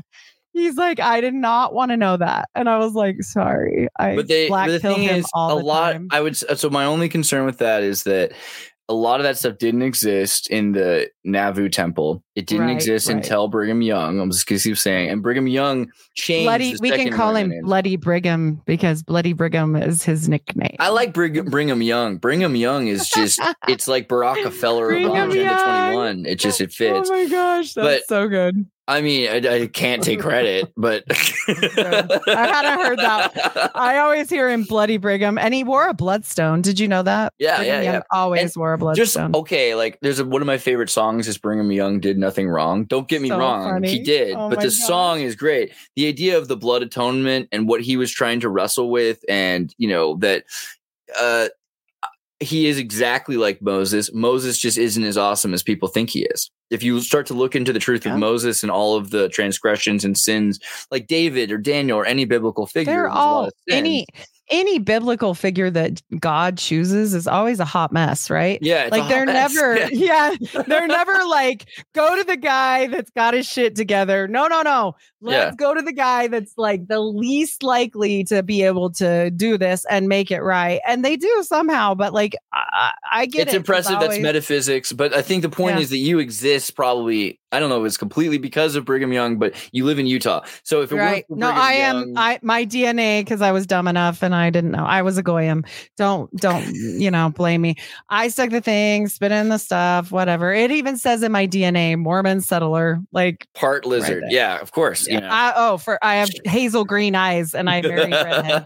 He's 0.53 0.75
like, 0.75 0.99
I 0.99 1.19
did 1.19 1.33
not 1.33 1.73
want 1.73 1.89
to 1.89 1.97
know 1.97 2.15
that. 2.17 2.49
And 2.53 2.69
I 2.69 2.77
was 2.77 2.93
like, 2.93 3.23
sorry. 3.23 3.87
I 3.97 4.15
But 4.15 4.27
they, 4.27 4.49
but 4.49 4.67
the 4.67 4.79
thing 4.79 5.03
is, 5.05 5.25
all 5.33 5.57
a 5.57 5.61
lot. 5.61 5.93
time. 5.93 6.09
I 6.11 6.21
would. 6.21 6.35
So 6.35 6.69
my 6.69 6.85
only 6.85 7.09
concern 7.09 7.45
with 7.45 7.57
that 7.57 7.81
is 7.81 8.03
that 8.03 8.33
a 8.91 8.93
lot 8.93 9.19
of 9.19 9.23
that 9.23 9.38
stuff 9.38 9.57
didn't 9.57 9.84
exist 9.84 10.49
in 10.49 10.73
the 10.73 11.09
Nauvoo 11.23 11.69
Temple. 11.69 12.22
It 12.35 12.45
didn't 12.45 12.68
Right, 12.68 12.76
exist 12.76 13.07
right. 13.07 13.15
until 13.18 13.47
Brigham 13.47 13.81
Young. 13.81 14.19
I'm 14.19 14.30
just 14.31 14.45
gonna 14.45 14.59
keep 14.59 14.77
saying, 14.77 15.09
and 15.09 15.23
Brigham 15.23 15.47
Young 15.47 15.89
changed. 16.15 16.45
Bloody, 16.45 16.76
we 16.81 16.91
can 16.91 17.11
call 17.13 17.35
him 17.35 17.49
name. 17.49 17.63
Bloody 17.63 17.95
Brigham 17.95 18.61
because 18.65 19.01
Bloody 19.03 19.34
Brigham 19.34 19.76
is 19.76 20.03
his 20.03 20.27
nickname. 20.27 20.76
I 20.80 20.89
like 20.89 21.13
Brig- 21.13 21.49
Brigham 21.49 21.81
Young. 21.81 22.18
Brigham 22.18 22.55
Young 22.55 22.88
is 22.88 23.07
just, 23.09 23.39
it's 23.69 23.88
like 23.88 24.09
Barack 24.09 24.51
Feller 24.51 24.91
of 24.91 24.97
Agenda 24.97 25.35
Young. 25.35 25.91
21. 25.91 26.26
It 26.26 26.35
just, 26.39 26.59
it 26.59 26.69
oh 26.72 26.76
fits. 26.76 27.09
Oh 27.09 27.13
my 27.23 27.30
gosh, 27.30 27.73
that's 27.73 27.85
But- 28.01 28.07
so 28.07 28.27
good. 28.27 28.65
I 28.91 29.01
mean, 29.01 29.30
I, 29.30 29.38
I 29.63 29.68
can't 29.68 30.03
take 30.03 30.19
credit, 30.19 30.72
but 30.77 31.03
I 31.07 31.13
hadn't 32.27 32.80
heard 32.85 32.99
that. 32.99 33.72
I 33.73 33.97
always 33.99 34.30
hear 34.30 34.49
him 34.49 34.63
Bloody 34.63 34.97
Brigham, 34.97 35.38
and 35.38 35.53
he 35.53 35.63
wore 35.63 35.88
a 35.88 35.93
bloodstone. 35.93 36.61
Did 36.61 36.80
you 36.80 36.88
know 36.88 37.01
that? 37.03 37.34
Yeah, 37.39 37.57
Brigham 37.57 37.73
yeah, 37.73 37.81
Young 37.84 37.93
yeah. 37.95 38.01
Always 38.11 38.57
wore 38.57 38.73
a 38.73 38.77
Just 38.77 39.15
bloodstone. 39.15 39.35
okay, 39.35 39.76
like 39.76 39.97
there's 40.01 40.19
a, 40.19 40.26
one 40.26 40.41
of 40.41 40.45
my 40.45 40.57
favorite 40.57 40.89
songs 40.89 41.27
is 41.27 41.38
Brigham 41.38 41.72
Young 41.72 41.99
did 41.99 42.18
nothing 42.18 42.49
wrong. 42.49 42.84
Don't 42.84 43.07
get 43.07 43.22
me 43.22 43.30
So 43.30 43.39
wrong, 43.39 43.69
funny. 43.69 43.89
he 43.89 43.99
did, 44.03 44.35
Oh 44.35 44.49
but 44.49 44.59
the 44.59 44.72
song 44.72 45.22
is 45.22 45.35
great. 45.35 45.72
The 45.95 46.07
idea 46.07 46.38
of 46.38 46.47
the 46.49 46.57
blood 46.57 46.81
atonement 46.84 47.47
and 47.53 47.68
what 47.69 47.81
he 47.81 47.95
was 47.95 48.11
trying 48.11 48.41
to 48.41 48.49
wrestle 48.49 48.89
with, 48.89 49.23
and 49.30 49.73
you 49.77 49.88
know 49.88 50.18
that 50.18 50.43
uh, 51.18 51.47
he 52.39 52.68
is 52.68 52.77
exactly 52.77 53.38
like 53.38 53.61
Moses. 53.61 54.11
Moses 54.13 54.57
just 54.57 54.77
isn't 54.77 55.03
as 55.03 55.18
awesome 55.18 55.53
as 55.53 55.63
people 55.63 55.88
think 55.88 56.09
he 56.09 56.23
is. 56.26 56.51
If 56.72 56.81
you 56.84 56.99
start 57.02 57.27
to 57.27 57.34
look 57.35 57.56
into 57.56 57.72
the 57.73 57.80
truth 57.80 58.06
Yeah. 58.06 58.14
of 58.14 58.19
Moses 58.19 58.64
and 58.64 58.72
all 58.72 58.95
of 58.95 59.11
the 59.11 59.30
transgressions 59.30 60.03
and 60.03 60.18
sins, 60.18 60.60
like 60.89 61.06
David 61.07 61.52
or 61.52 61.57
Daniel 61.60 61.99
or 61.99 62.06
any 62.06 62.26
biblical 62.26 62.65
figure, 62.65 62.91
They're 62.93 63.02
there's 63.03 63.14
a 63.14 63.15
lot 63.15 63.43
all 63.45 63.49
any 63.69 64.07
any 64.49 64.80
biblical 64.80 65.34
figure 65.34 65.69
that 65.69 66.02
God 66.19 66.57
chooses 66.57 67.14
is 67.14 67.26
always 67.26 67.61
a 67.61 67.65
hot 67.65 67.93
mess, 67.93 68.30
right? 68.30 68.60
yeah, 68.61 68.89
like 68.91 69.07
they're 69.07 69.26
never 69.26 69.77
Yeah. 69.77 69.88
yeah 69.91 70.64
they're 70.68 70.88
never 70.88 71.23
like 71.26 71.68
go 71.93 72.18
to 72.18 72.23
the 72.26 72.35
guy 72.38 72.88
that's 72.88 73.11
got 73.11 73.34
his 73.34 73.45
shit 73.48 73.76
together 73.76 74.27
no 74.27 74.48
no 74.48 74.61
no 74.61 74.95
let's 75.22 75.35
Yeah. 75.35 75.52
go 75.56 75.73
to 75.73 75.81
the 75.81 75.93
guy 75.93 76.27
that's 76.27 76.53
like 76.57 76.88
the 76.88 76.99
least 76.99 77.64
likely 77.64 78.23
to 78.26 78.43
be 78.43 78.64
able 78.64 78.91
to 78.93 79.30
do 79.31 79.57
this 79.57 79.85
and 79.89 80.07
make 80.07 80.31
it 80.31 80.41
right. 80.41 80.81
And 80.88 81.06
they 81.06 81.15
do 81.15 81.43
somehow 81.43 81.93
but 81.95 82.14
like 82.14 82.35
i, 82.53 82.91
I 83.11 83.26
get 83.26 83.43
it's 83.48 83.53
it 83.53 83.57
impressive 83.57 83.93
that's 83.93 84.03
always- 84.06 84.19
metaphysics 84.22 84.91
but 84.93 85.14
i 85.14 85.22
think 85.22 85.41
the 85.43 85.49
point 85.49 85.76
Yeah. 85.77 85.81
is 85.84 85.89
that 85.91 85.98
you 85.98 86.19
exist 86.19 86.76
probably 86.76 87.39
i 87.52 87.60
don't 87.60 87.69
know 87.69 87.81
if 87.84 87.88
it's 87.88 87.98
completely 87.98 88.38
because 88.38 88.76
of 88.76 88.85
brigham 88.85 89.11
young 89.14 89.38
but 89.38 89.53
you 89.72 89.85
live 89.85 89.99
in 89.99 90.07
utah. 90.07 90.41
So 90.64 90.81
if 90.81 90.91
it 90.91 90.95
right. 90.98 91.26
weren't 91.30 91.39
no 91.39 91.49
i 91.49 91.73
am 91.73 91.95
Young- 91.98 92.14
i 92.18 92.39
my 92.41 92.65
dna 92.65 93.22
because 93.22 93.41
i 93.41 93.52
was 93.52 93.65
dumb 93.68 93.88
enough 93.88 94.23
and 94.23 94.34
i 94.35 94.49
didn't 94.49 94.72
know. 94.72 94.85
I 94.85 95.02
was 95.02 95.18
a 95.18 95.23
goyim. 95.23 95.64
Don't 95.98 96.34
don't 96.38 96.65
you 96.73 97.11
know 97.11 97.30
blame 97.30 97.61
me. 97.61 97.76
I 98.10 98.27
stuck 98.30 98.49
the 98.49 98.61
thing 98.61 99.07
spit 99.07 99.31
in 99.31 99.49
the 99.49 99.57
stuff 99.57 100.11
whatever. 100.11 100.53
It 100.53 100.72
even 100.72 100.98
says 100.98 101.23
in 101.23 101.31
my 101.31 101.48
dna 101.48 101.98
mormon 101.98 102.41
settler 102.41 102.99
like 103.11 103.48
part 103.53 103.85
lizard. 103.85 104.23
there. 104.23 104.31
yeah 104.31 104.60
of 104.60 104.72
course 104.72 105.07
I, 105.19 105.53
oh 105.55 105.77
for 105.77 105.97
i 106.03 106.15
have 106.15 106.29
hazel 106.45 106.85
green 106.85 107.15
eyes 107.15 107.53
and 107.53 107.69
i 107.69 107.81
marry 107.81 108.09
redheads 108.11 108.65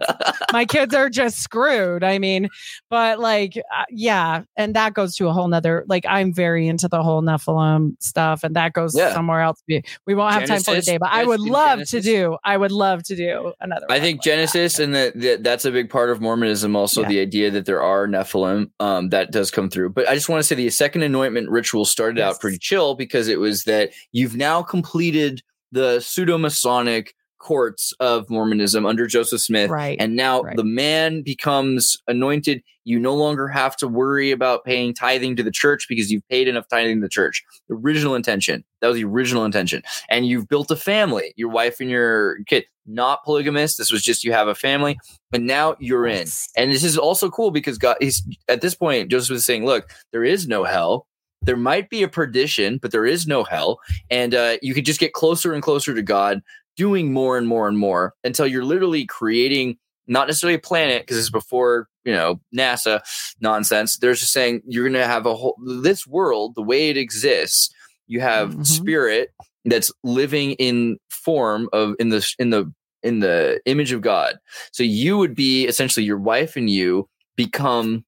my 0.54 0.66
kids 0.76 0.94
are 0.94 1.10
just 1.10 1.40
screwed 1.40 2.04
i 2.04 2.18
mean 2.20 2.50
but 2.90 3.20
like 3.20 3.58
uh, 3.58 3.84
yeah 3.90 4.44
and 4.58 4.76
that 4.76 4.94
goes 4.94 5.16
to 5.16 5.28
a 5.28 5.34
whole 5.34 5.48
nother 5.48 5.84
like 5.88 6.06
i'm 6.08 6.34
very 6.34 6.68
into 6.68 6.88
the 6.88 7.02
whole 7.04 7.22
nephilim 7.22 7.96
stuff 8.00 8.44
and 8.44 8.56
that 8.56 8.74
goes 8.74 8.96
Yeah. 8.96 9.14
somewhere 9.14 9.42
else 9.42 9.62
we 9.68 9.82
we 10.06 10.16
won't 10.16 10.34
have 10.34 10.46
time 10.48 10.62
for 10.62 10.76
today 10.76 10.98
but 10.98 11.10
i 11.12 11.24
would 11.26 11.40
love 11.40 11.78
Genesis. 11.80 11.92
to 11.92 12.02
do 12.02 12.38
i 12.44 12.56
would 12.58 12.72
love 12.72 13.04
to 13.04 13.16
do 13.16 13.54
another 13.62 13.86
I 13.90 14.00
think 14.00 14.18
like 14.18 14.24
that. 14.24 14.30
Genesis 14.30 14.80
and 14.80 14.96
that 14.96 15.20
that 15.22 15.44
that's 15.44 15.66
a 15.66 15.72
big 15.72 15.90
part 15.90 16.10
of 16.10 16.22
Mormonism. 16.22 16.76
Also, 16.76 17.02
Yeah. 17.02 17.08
the 17.10 17.20
idea 17.20 17.52
that 17.52 17.66
there 17.66 17.82
are 17.82 18.08
Nephilim 18.08 18.70
um, 18.80 19.10
that 19.10 19.32
does 19.32 19.52
come 19.52 19.70
through. 19.70 19.90
But 19.90 20.08
I 20.10 20.16
just 20.16 20.28
want 20.28 20.40
to 20.40 20.44
say 20.44 20.56
the 20.56 20.70
second 20.70 21.04
anointment 21.04 21.50
ritual 21.50 21.86
started 21.86 22.18
Yes. 22.18 22.36
out 22.36 22.42
pretty 22.42 22.58
chill 22.58 22.96
because 22.96 23.28
it 23.28 23.40
was 23.40 23.64
that 23.66 23.92
you've 24.12 24.36
now 24.36 24.62
completed 24.64 25.42
the 25.76 26.00
pseudo 26.00 26.38
Masonic 26.38 27.14
courts 27.38 27.94
of 28.00 28.30
Mormonism 28.30 28.86
under 28.86 29.06
Joseph 29.06 29.42
Smith. 29.42 29.70
Right. 29.70 29.98
And 30.00 30.16
now 30.16 30.42
right. 30.42 30.56
the 30.56 30.64
man 30.64 31.22
becomes 31.22 31.98
anointed. 32.08 32.64
You 32.86 32.98
no 32.98 33.14
longer 33.14 33.48
have 33.50 33.76
to 33.78 33.88
worry 33.88 34.32
about 34.32 34.64
paying 34.64 34.94
tithing 34.94 35.36
to 35.36 35.44
the 35.44 35.52
church 35.52 35.88
because 35.90 36.10
you've 36.10 36.28
paid 36.30 36.48
enough 36.48 36.68
tithing 36.70 36.98
to 36.98 37.02
the 37.02 37.10
church. 37.10 37.44
The 37.68 37.76
original 37.76 38.16
intention. 38.16 38.64
That 38.80 38.88
was 38.88 38.96
the 38.96 39.04
original 39.04 39.44
intention. 39.44 39.84
And 40.10 40.26
you've 40.26 40.48
built 40.48 40.72
a 40.72 40.76
family, 40.78 41.34
your 41.36 41.50
wife 41.50 41.80
and 41.80 41.90
your 41.90 42.38
kid. 42.46 42.66
Not 42.88 43.24
polygamous. 43.26 43.76
This 43.76 43.92
was 43.92 44.04
just 44.04 44.24
you 44.24 44.32
have 44.32 44.48
a 44.48 44.56
family, 44.56 44.98
but 45.32 45.42
now 45.42 45.76
you're 45.80 46.06
in. 46.06 46.28
And 46.56 46.72
this 46.72 46.84
is 46.84 46.98
also 46.98 47.30
cool 47.30 47.52
because 47.52 47.78
God, 47.78 47.98
he's 48.00 48.24
at 48.48 48.62
this 48.62 48.76
point, 48.76 49.10
Joseph 49.10 49.32
was 49.32 49.46
saying, 49.46 49.66
look, 49.66 49.90
there 50.12 50.24
is 50.24 50.48
no 50.48 50.64
hell. 50.64 51.08
There 51.46 51.56
might 51.58 51.90
be 51.90 52.04
a 52.04 52.08
perdition, 52.08 52.80
but 52.82 52.92
there 52.92 53.06
is 53.06 53.28
no 53.28 53.44
hell. 53.44 53.80
And 54.10 54.34
uh, 54.36 54.58
you 54.62 54.74
could 54.74 54.86
just 54.86 55.00
get 55.00 55.14
closer 55.14 55.54
and 55.54 55.64
closer 55.64 55.94
to 55.94 56.02
God, 56.02 56.42
doing 56.76 57.14
more 57.14 57.38
and 57.38 57.48
more 57.48 57.68
and 57.68 57.78
more 57.78 58.14
until 58.24 58.48
you're 58.48 58.66
literally 58.66 59.06
creating 59.06 59.78
not 60.08 60.28
necessarily 60.28 60.56
a 60.56 60.60
planet, 60.60 61.02
because 61.02 61.18
it's 61.18 61.32
before, 61.32 61.88
you 62.04 62.14
know, 62.14 62.40
NASA 62.56 63.02
nonsense. 63.42 63.98
They're 63.98 64.14
just 64.14 64.32
saying 64.32 64.62
you're 64.68 64.84
going 64.84 64.94
to 64.94 65.08
have 65.08 65.26
a 65.26 65.36
whole, 65.36 65.58
this 65.82 66.06
world, 66.06 66.54
the 66.56 66.62
way 66.62 66.90
it 66.90 66.98
exists, 66.98 67.74
you 68.06 68.22
have 68.22 68.50
Mhm. 68.52 68.68
spirit 68.68 69.32
that's 69.66 69.92
living 70.04 70.52
in 70.54 71.00
form 71.10 71.70
of, 71.74 71.96
in 72.00 72.10
the, 72.10 72.24
in 72.38 72.52
the, 72.52 72.72
in 73.02 73.20
the 73.20 73.60
image 73.66 73.92
of 73.92 74.02
God. 74.02 74.38
So 74.72 74.84
you 74.84 75.18
would 75.18 75.34
be 75.34 75.66
essentially 75.66 76.06
your 76.06 76.20
wife 76.20 76.56
and 76.56 76.70
you 76.70 77.10
become 77.36 78.06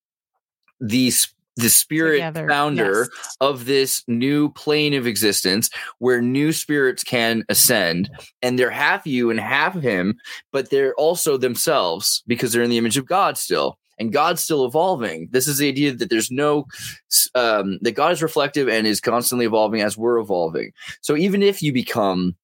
the 0.80 1.12
the 1.58 1.70
spirit 1.70 2.14
Together. 2.18 2.48
founder 2.48 3.08
Yes. 3.14 3.38
of 3.42 3.66
this 3.66 4.04
new 4.08 4.50
plane 4.50 4.94
of 4.94 5.06
existence 5.08 5.70
where 6.00 6.22
new 6.22 6.52
spirits 6.54 7.04
can 7.04 7.44
ascend 7.50 8.10
and 8.42 8.58
they're 8.58 8.70
half 8.70 9.06
you 9.06 9.30
and 9.30 9.40
half 9.40 9.74
him 9.76 10.16
but 10.52 10.70
they're 10.70 10.96
also 10.96 11.36
themselves 11.38 12.24
because 12.28 12.52
they're 12.54 12.64
in 12.64 12.70
the 12.70 12.78
image 12.78 12.98
of 12.98 13.06
God 13.06 13.38
still 13.38 13.78
and 14.00 14.14
God's 14.14 14.44
still 14.44 14.66
evolving 14.66 15.28
this 15.32 15.48
is 15.48 15.58
the 15.58 15.68
idea 15.68 15.94
that 15.94 16.10
there's 16.10 16.32
no 16.32 16.66
um 17.36 17.80
that 17.82 17.94
God 17.94 18.12
is 18.12 18.22
reflective 18.22 18.70
and 18.70 18.86
is 18.88 19.02
constantly 19.02 19.46
evolving 19.46 19.82
as 19.82 19.98
we're 19.98 20.20
evolving 20.20 20.72
so 21.02 21.16
even 21.18 21.42
if 21.44 21.62
you 21.62 21.74
become 21.74 22.36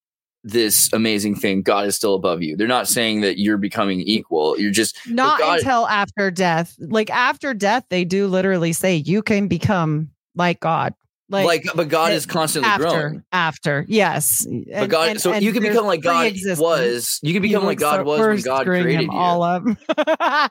this 0.43 0.91
amazing 0.93 1.35
thing 1.35 1.61
God 1.61 1.87
is 1.87 1.95
still 1.95 2.15
above 2.15 2.41
you 2.41 2.57
they're 2.57 2.67
not 2.67 2.87
saying 2.87 3.21
that 3.21 3.39
you're 3.39 3.57
becoming 3.57 4.01
equal 4.01 4.59
you're 4.59 4.71
just 4.71 4.97
Not 5.07 5.39
God- 5.39 5.59
until 5.59 5.87
after 5.87 6.31
death. 6.31 6.75
Like 6.79 7.09
after 7.09 7.53
death, 7.53 7.85
they 7.89 8.03
do 8.05 8.27
literally 8.27 8.73
say 8.73 8.95
you 8.95 9.21
can 9.21 9.47
become 9.47 10.09
like 10.35 10.59
God. 10.59 10.93
like, 11.29 11.45
Like, 11.45 11.65
but 11.75 11.87
God 11.89 12.11
uh, 12.11 12.15
is 12.15 12.25
constantly 12.25 12.69
after, 12.69 12.83
growing 12.83 13.23
after, 13.31 13.85
yes. 13.87 14.45
But 14.71 14.89
God, 14.89 15.09
and, 15.09 15.21
so 15.21 15.31
and 15.33 15.43
you 15.43 15.53
can 15.53 15.63
become 15.63 15.85
like 15.85 16.01
God 16.01 16.31
was. 16.57 17.19
You 17.23 17.33
can 17.33 17.41
become 17.41 17.63
like 17.65 17.79
God 17.79 18.05
was 18.05 18.19
when 18.19 18.41
God 18.41 18.65
created 18.65 19.03
you. 19.03 19.11
all 19.11 19.43
up. 19.43 19.63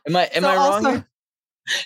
Am 0.07 0.17
I 0.17 0.25
am 0.35 0.43
So 0.43 0.49
I 0.49 0.55
wrong? 0.57 0.87
also-? 0.87 1.05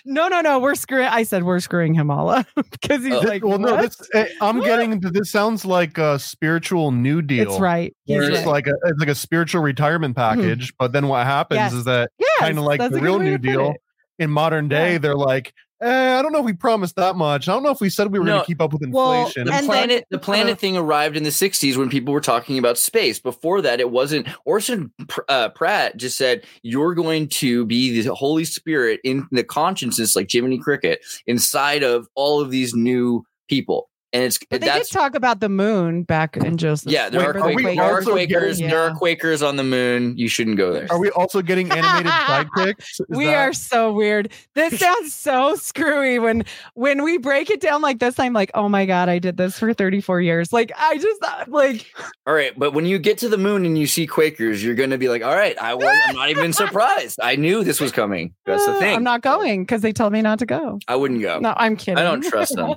No, 0.05 0.27
no, 0.27 0.41
no. 0.41 0.59
We're 0.59 0.75
screwing. 0.75 1.05
I 1.07 1.23
said 1.23 1.43
we're 1.43 1.59
screwing 1.59 1.93
him 1.93 2.09
all 2.09 2.29
up 2.29 2.47
because 2.71 3.03
he's 3.03 3.13
Oh. 3.13 3.19
like, 3.19 3.43
well, 3.45 3.59
no, 3.59 3.77
this, 3.81 3.95
eh, 4.13 4.27
I'm 4.41 4.59
getting 4.61 4.99
this. 4.99 5.29
Sounds 5.31 5.65
like 5.65 5.97
a 5.97 6.17
spiritual 6.19 6.91
New 6.91 7.21
Deal. 7.21 7.49
It's 7.51 7.59
right. 7.59 7.95
He's 8.05 8.23
it's 8.23 8.37
right. 8.39 8.47
like 8.47 8.67
a 8.67 8.73
it's 8.85 8.99
like 8.99 9.09
a 9.09 9.15
spiritual 9.15 9.61
retirement 9.61 10.15
package, 10.15 10.73
but 10.79 10.91
then 10.93 11.07
what 11.07 11.25
happens 11.25 11.57
Yes. 11.57 11.73
is 11.73 11.85
that 11.85 12.11
yes, 12.19 12.29
kind 12.39 12.57
of 12.57 12.63
like 12.63 12.79
that's 12.79 12.93
the 12.93 13.01
real 13.01 13.19
New 13.19 13.37
Deal 13.37 13.73
in 14.19 14.31
modern 14.31 14.67
day. 14.67 14.93
Yeah. 14.93 14.97
They're 14.97 15.15
like, 15.15 15.53
eh, 15.81 16.17
I 16.17 16.21
don't 16.21 16.31
know 16.31 16.39
if 16.39 16.45
we 16.45 16.53
promised 16.53 16.95
that 16.95 17.15
much. 17.15 17.47
I 17.47 17.53
don't 17.53 17.63
know 17.63 17.71
if 17.71 17.79
we 17.81 17.89
said 17.89 18.11
we 18.11 18.19
were 18.19 18.25
going 18.25 18.39
to 18.39 18.45
keep 18.45 18.61
up 18.61 18.73
with 18.73 18.81
Well, 18.89 19.13
inflation. 19.27 19.45
The 19.45 19.53
And 19.53 19.59
then- 19.63 19.65
planet, 19.67 20.05
the 20.09 20.19
planet 20.19 20.53
uh, 20.53 20.55
thing 20.57 20.77
arrived 20.77 21.15
in 21.17 21.23
the 21.23 21.29
'60s 21.29 21.77
when 21.77 21.89
people 21.89 22.13
were 22.13 22.21
talking 22.21 22.57
about 22.57 22.77
space. 22.77 23.19
Before 23.19 23.61
that, 23.61 23.79
it 23.79 23.91
wasn't. 23.91 24.27
Orson 24.45 24.91
Pr- 25.07 25.21
uh, 25.29 25.49
Pratt 25.49 25.97
just 25.97 26.17
said, 26.17 26.45
"You're 26.63 26.95
going 26.95 27.27
to 27.29 27.65
be 27.65 28.01
the 28.01 28.13
Holy 28.15 28.45
Spirit 28.45 28.99
in 29.03 29.27
the 29.31 29.43
consciousness, 29.43 30.15
like 30.15 30.27
Jiminy 30.31 30.57
Cricket, 30.57 30.99
inside 31.27 31.83
of 31.83 32.07
all 32.15 32.41
of 32.41 32.51
these 32.51 32.73
new 32.73 33.25
people." 33.49 33.89
And 34.13 34.23
it's 34.23 34.39
But 34.49 34.61
they 34.61 34.67
that's 34.67 34.89
did 34.89 34.97
talk 34.97 35.15
about 35.15 35.41
the 35.41 35.49
moon 35.49 36.03
back 36.03 36.37
in 36.37 36.55
Joseph. 36.55 36.91
yeah. 36.91 37.09
There 37.09 37.19
Wait, 37.19 37.27
are, 37.27 37.39
are 37.39 37.47
we 37.53 37.61
Quakers, 37.61 37.75
there 37.75 37.83
are 37.93 38.01
Quakers. 38.01 38.57
getting- 38.57 38.69
There 38.69 38.79
are 38.81 38.95
Quakers 38.95 39.41
on 39.43 39.57
the 39.57 39.65
moon. 39.65 40.17
You 40.17 40.29
shouldn't 40.29 40.55
go 40.57 40.71
there. 40.71 40.87
Are 40.89 40.97
we 40.97 41.09
also 41.11 41.41
getting 41.41 41.69
animated 41.69 42.11
sidekicks? 42.11 42.77
Is 42.79 43.01
we 43.09 43.25
that- 43.25 43.35
are 43.35 43.51
so 43.53 43.91
weird. 43.91 44.31
This 44.53 44.79
sounds 44.79 45.13
so 45.13 45.55
screwy 45.55 46.19
when 46.19 46.45
when 46.73 47.03
we 47.03 47.17
break 47.17 47.49
it 47.49 47.59
down 47.59 47.81
like 47.81 47.99
this. 47.99 48.17
I'm 48.17 48.31
like, 48.31 48.49
oh 48.53 48.69
my 48.69 48.85
god, 48.85 49.09
I 49.09 49.19
did 49.19 49.35
this 49.35 49.59
for 49.59 49.73
34 49.73 50.21
years. 50.21 50.53
Like 50.53 50.71
I 50.77 50.97
just 50.97 51.21
uh, 51.23 51.43
like 51.49 51.91
All 52.27 52.33
right, 52.33 52.57
but 52.57 52.71
when 52.73 52.85
you 52.85 52.99
get 52.99 53.17
to 53.19 53.29
the 53.29 53.37
moon 53.37 53.65
and 53.65 53.77
you 53.77 53.87
see 53.87 54.07
Quakers, 54.07 54.63
you're 54.63 54.75
going 54.75 54.89
to 54.91 54.97
be 54.97 55.09
like, 55.09 55.21
"All 55.23 55.35
right, 55.35 55.57
I 55.61 55.73
was. 55.73 55.85
I'm 56.07 56.15
not 56.15 56.29
even 56.29 56.53
surprised. 56.53 57.19
I 57.21 57.35
knew 57.35 57.63
this 57.63 57.79
was 57.81 57.91
coming." 57.91 58.33
That's 58.45 58.65
the 58.65 58.71
uh, 58.71 58.79
thing. 58.79 58.95
I'm 58.95 59.03
not 59.03 59.21
going 59.21 59.63
because 59.63 59.81
they 59.81 59.91
told 59.91 60.13
me 60.13 60.21
not 60.21 60.39
to 60.39 60.45
go. 60.45 60.79
I 60.87 60.95
wouldn't 60.95 61.21
go. 61.21 61.39
No, 61.39 61.53
I'm 61.57 61.75
kidding. 61.75 61.97
I 61.97 62.03
don't 62.03 62.21
trust 62.23 62.55
them. 62.55 62.75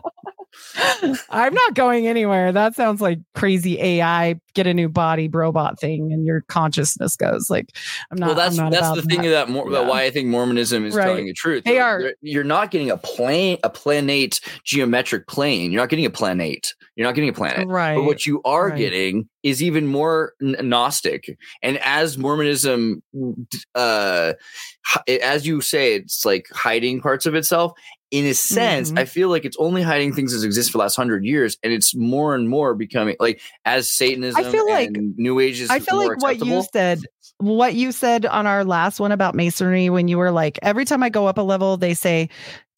I'm 1.31 1.55
not 1.55 1.75
going 1.75 2.07
anywhere. 2.07 2.53
That 2.53 2.75
sounds 2.75 3.01
like 3.01 3.19
crazy 3.35 3.81
AI 3.81 4.41
get 4.55 4.67
a 4.67 4.75
new 4.75 4.89
body 4.89 5.29
robot 5.29 5.79
thing 5.79 6.13
and 6.13 6.27
your 6.27 6.43
consciousness 6.49 7.17
goes. 7.17 7.49
Like 7.49 7.69
I'm 8.11 8.19
not. 8.19 8.27
well, 8.27 8.35
that's 8.35 8.57
not 8.57 8.73
that's 8.73 8.95
the 8.97 9.03
thing 9.03 9.23
that. 9.23 9.29
that 9.31 9.49
more 9.49 9.69
about 9.69 9.83
Yeah. 9.85 9.89
why 9.89 10.03
I 10.05 10.11
think 10.11 10.29
Mormonism 10.29 10.85
is 10.85 10.95
Right. 10.95 11.05
telling 11.05 11.27
the 11.27 11.33
truth. 11.35 11.65
They 11.65 11.75
They're- 11.75 12.01
they're- 12.03 12.15
You're 12.21 12.45
not 12.45 12.71
getting 12.71 12.91
a 12.91 12.97
plane, 12.97 13.59
a 13.63 13.71
planate 13.71 14.41
geometric 14.65 15.27
plane. 15.29 15.71
You're 15.73 15.81
not 15.83 15.89
getting 15.89 16.05
a 16.07 16.11
planet. 16.11 16.75
You're 16.97 17.07
not 17.07 17.15
getting 17.15 17.31
a 17.31 17.35
planet. 17.35 17.69
Right. 17.69 17.95
But 17.95 18.05
what 18.05 18.27
you 18.27 18.41
are 18.45 18.69
right. 18.71 18.79
getting 18.79 19.29
is 19.43 19.63
even 19.63 19.87
more 19.87 20.35
Gnostic. 20.41 21.39
And 21.63 21.79
as 21.79 22.19
Mormonism, 22.19 23.03
uh, 23.75 24.35
as 25.09 25.47
you 25.47 25.61
say, 25.61 25.95
it's 25.95 26.25
like 26.25 26.49
hiding 26.53 27.01
parts 27.01 27.25
of 27.27 27.35
itself. 27.35 27.73
In 28.11 28.27
a 28.27 28.35
sense, 28.35 28.91
Mhm. 28.91 28.99
I 28.99 29.05
feel 29.05 29.29
like 29.29 29.45
it's 29.45 29.57
only 29.61 29.83
hiding 29.83 30.13
things 30.13 30.33
that 30.39 30.45
exist 30.45 30.73
for 30.73 30.79
the 30.79 30.83
last 30.83 30.97
hundred 30.97 31.25
years, 31.25 31.57
and 31.63 31.73
it's 31.73 31.95
more 31.95 32.35
and 32.35 32.49
more 32.49 32.75
becoming 32.75 33.15
like 33.21 33.41
as 33.65 33.89
Satanism 33.89 34.45
I 34.45 34.51
feel 34.51 34.69
like- 34.69 34.89
and 34.89 35.17
New 35.17 35.39
Age 35.39 35.61
is 35.61 35.71
I 35.71 35.79
feel 35.79 35.97
more 35.97 36.09
like 36.17 36.21
what 36.23 36.45
you 36.45 36.65
said, 36.73 37.01
what 37.39 37.75
you 37.75 37.93
said 37.93 38.27
on 38.27 38.47
our 38.49 38.65
last 38.65 38.99
one 38.99 39.13
about 39.13 39.35
masonry, 39.37 39.91
when 39.91 40.09
you 40.09 40.19
were 40.19 40.33
like, 40.33 40.59
every 40.63 40.85
time 40.85 41.03
I 41.05 41.09
go 41.09 41.27
up 41.29 41.39
a 41.39 41.43
level, 41.43 41.77
they 41.77 41.95
say, 41.95 42.29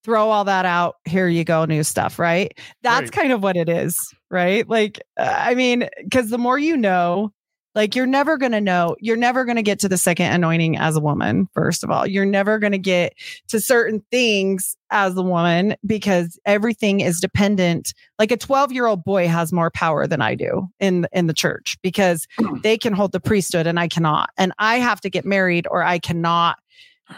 throw 0.04 0.28
all 0.30 0.44
that 0.44 0.66
out. 0.66 0.96
Here 1.06 1.28
you 1.28 1.44
go, 1.44 1.64
new 1.64 1.82
stuff, 1.82 2.18
right? 2.18 2.52
That's 2.82 3.04
Right. 3.04 3.12
kind 3.12 3.32
of 3.32 3.42
what 3.42 3.56
it 3.56 3.68
is, 3.68 3.96
right? 4.30 4.68
Like, 4.68 5.00
uh, 5.16 5.34
I 5.38 5.54
mean, 5.54 5.88
because 6.02 6.28
the 6.28 6.38
more 6.38 6.58
you 6.58 6.76
know, 6.76 7.32
like 7.74 7.94
you're 7.94 8.06
never 8.06 8.36
going 8.36 8.52
to 8.52 8.60
know, 8.60 8.96
you're 9.00 9.16
never 9.16 9.44
going 9.44 9.56
to 9.56 9.62
get 9.62 9.78
to 9.80 9.88
the 9.88 9.96
second 9.96 10.32
anointing 10.32 10.76
as 10.76 10.96
a 10.96 11.00
woman, 11.00 11.48
first 11.54 11.82
of 11.82 11.90
all. 11.90 12.06
You're 12.06 12.26
never 12.26 12.58
going 12.58 12.72
to 12.72 12.78
get 12.78 13.14
to 13.48 13.60
certain 13.60 14.04
things 14.10 14.76
as 14.90 15.16
a 15.16 15.22
woman 15.22 15.76
because 15.86 16.38
everything 16.44 17.00
is 17.00 17.20
dependent. 17.20 17.94
Like 18.18 18.30
a 18.30 18.36
12 18.36 18.72
year 18.72 18.86
old 18.86 19.04
boy 19.04 19.26
has 19.28 19.52
more 19.52 19.70
power 19.70 20.06
than 20.06 20.20
I 20.20 20.34
do 20.34 20.68
in, 20.80 21.06
in 21.12 21.26
the 21.26 21.34
church 21.34 21.78
because 21.82 22.26
hmm. 22.38 22.58
they 22.62 22.76
can 22.76 22.92
hold 22.92 23.12
the 23.12 23.20
priesthood 23.20 23.66
and 23.66 23.80
I 23.80 23.88
cannot. 23.88 24.30
And 24.36 24.52
I 24.58 24.76
have 24.76 25.00
to 25.02 25.10
get 25.10 25.24
married 25.24 25.66
or 25.70 25.82
I 25.82 25.98
cannot 25.98 26.58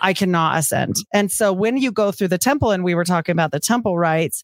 I 0.00 0.12
cannot 0.12 0.58
ascend. 0.58 0.96
And 1.12 1.30
so 1.30 1.52
when 1.52 1.76
you 1.76 1.92
go 1.92 2.10
through 2.10 2.28
the 2.28 2.38
temple 2.38 2.72
and 2.72 2.82
we 2.82 2.96
were 2.96 3.04
talking 3.04 3.32
about 3.32 3.52
the 3.52 3.60
temple 3.60 3.96
rites, 3.96 4.42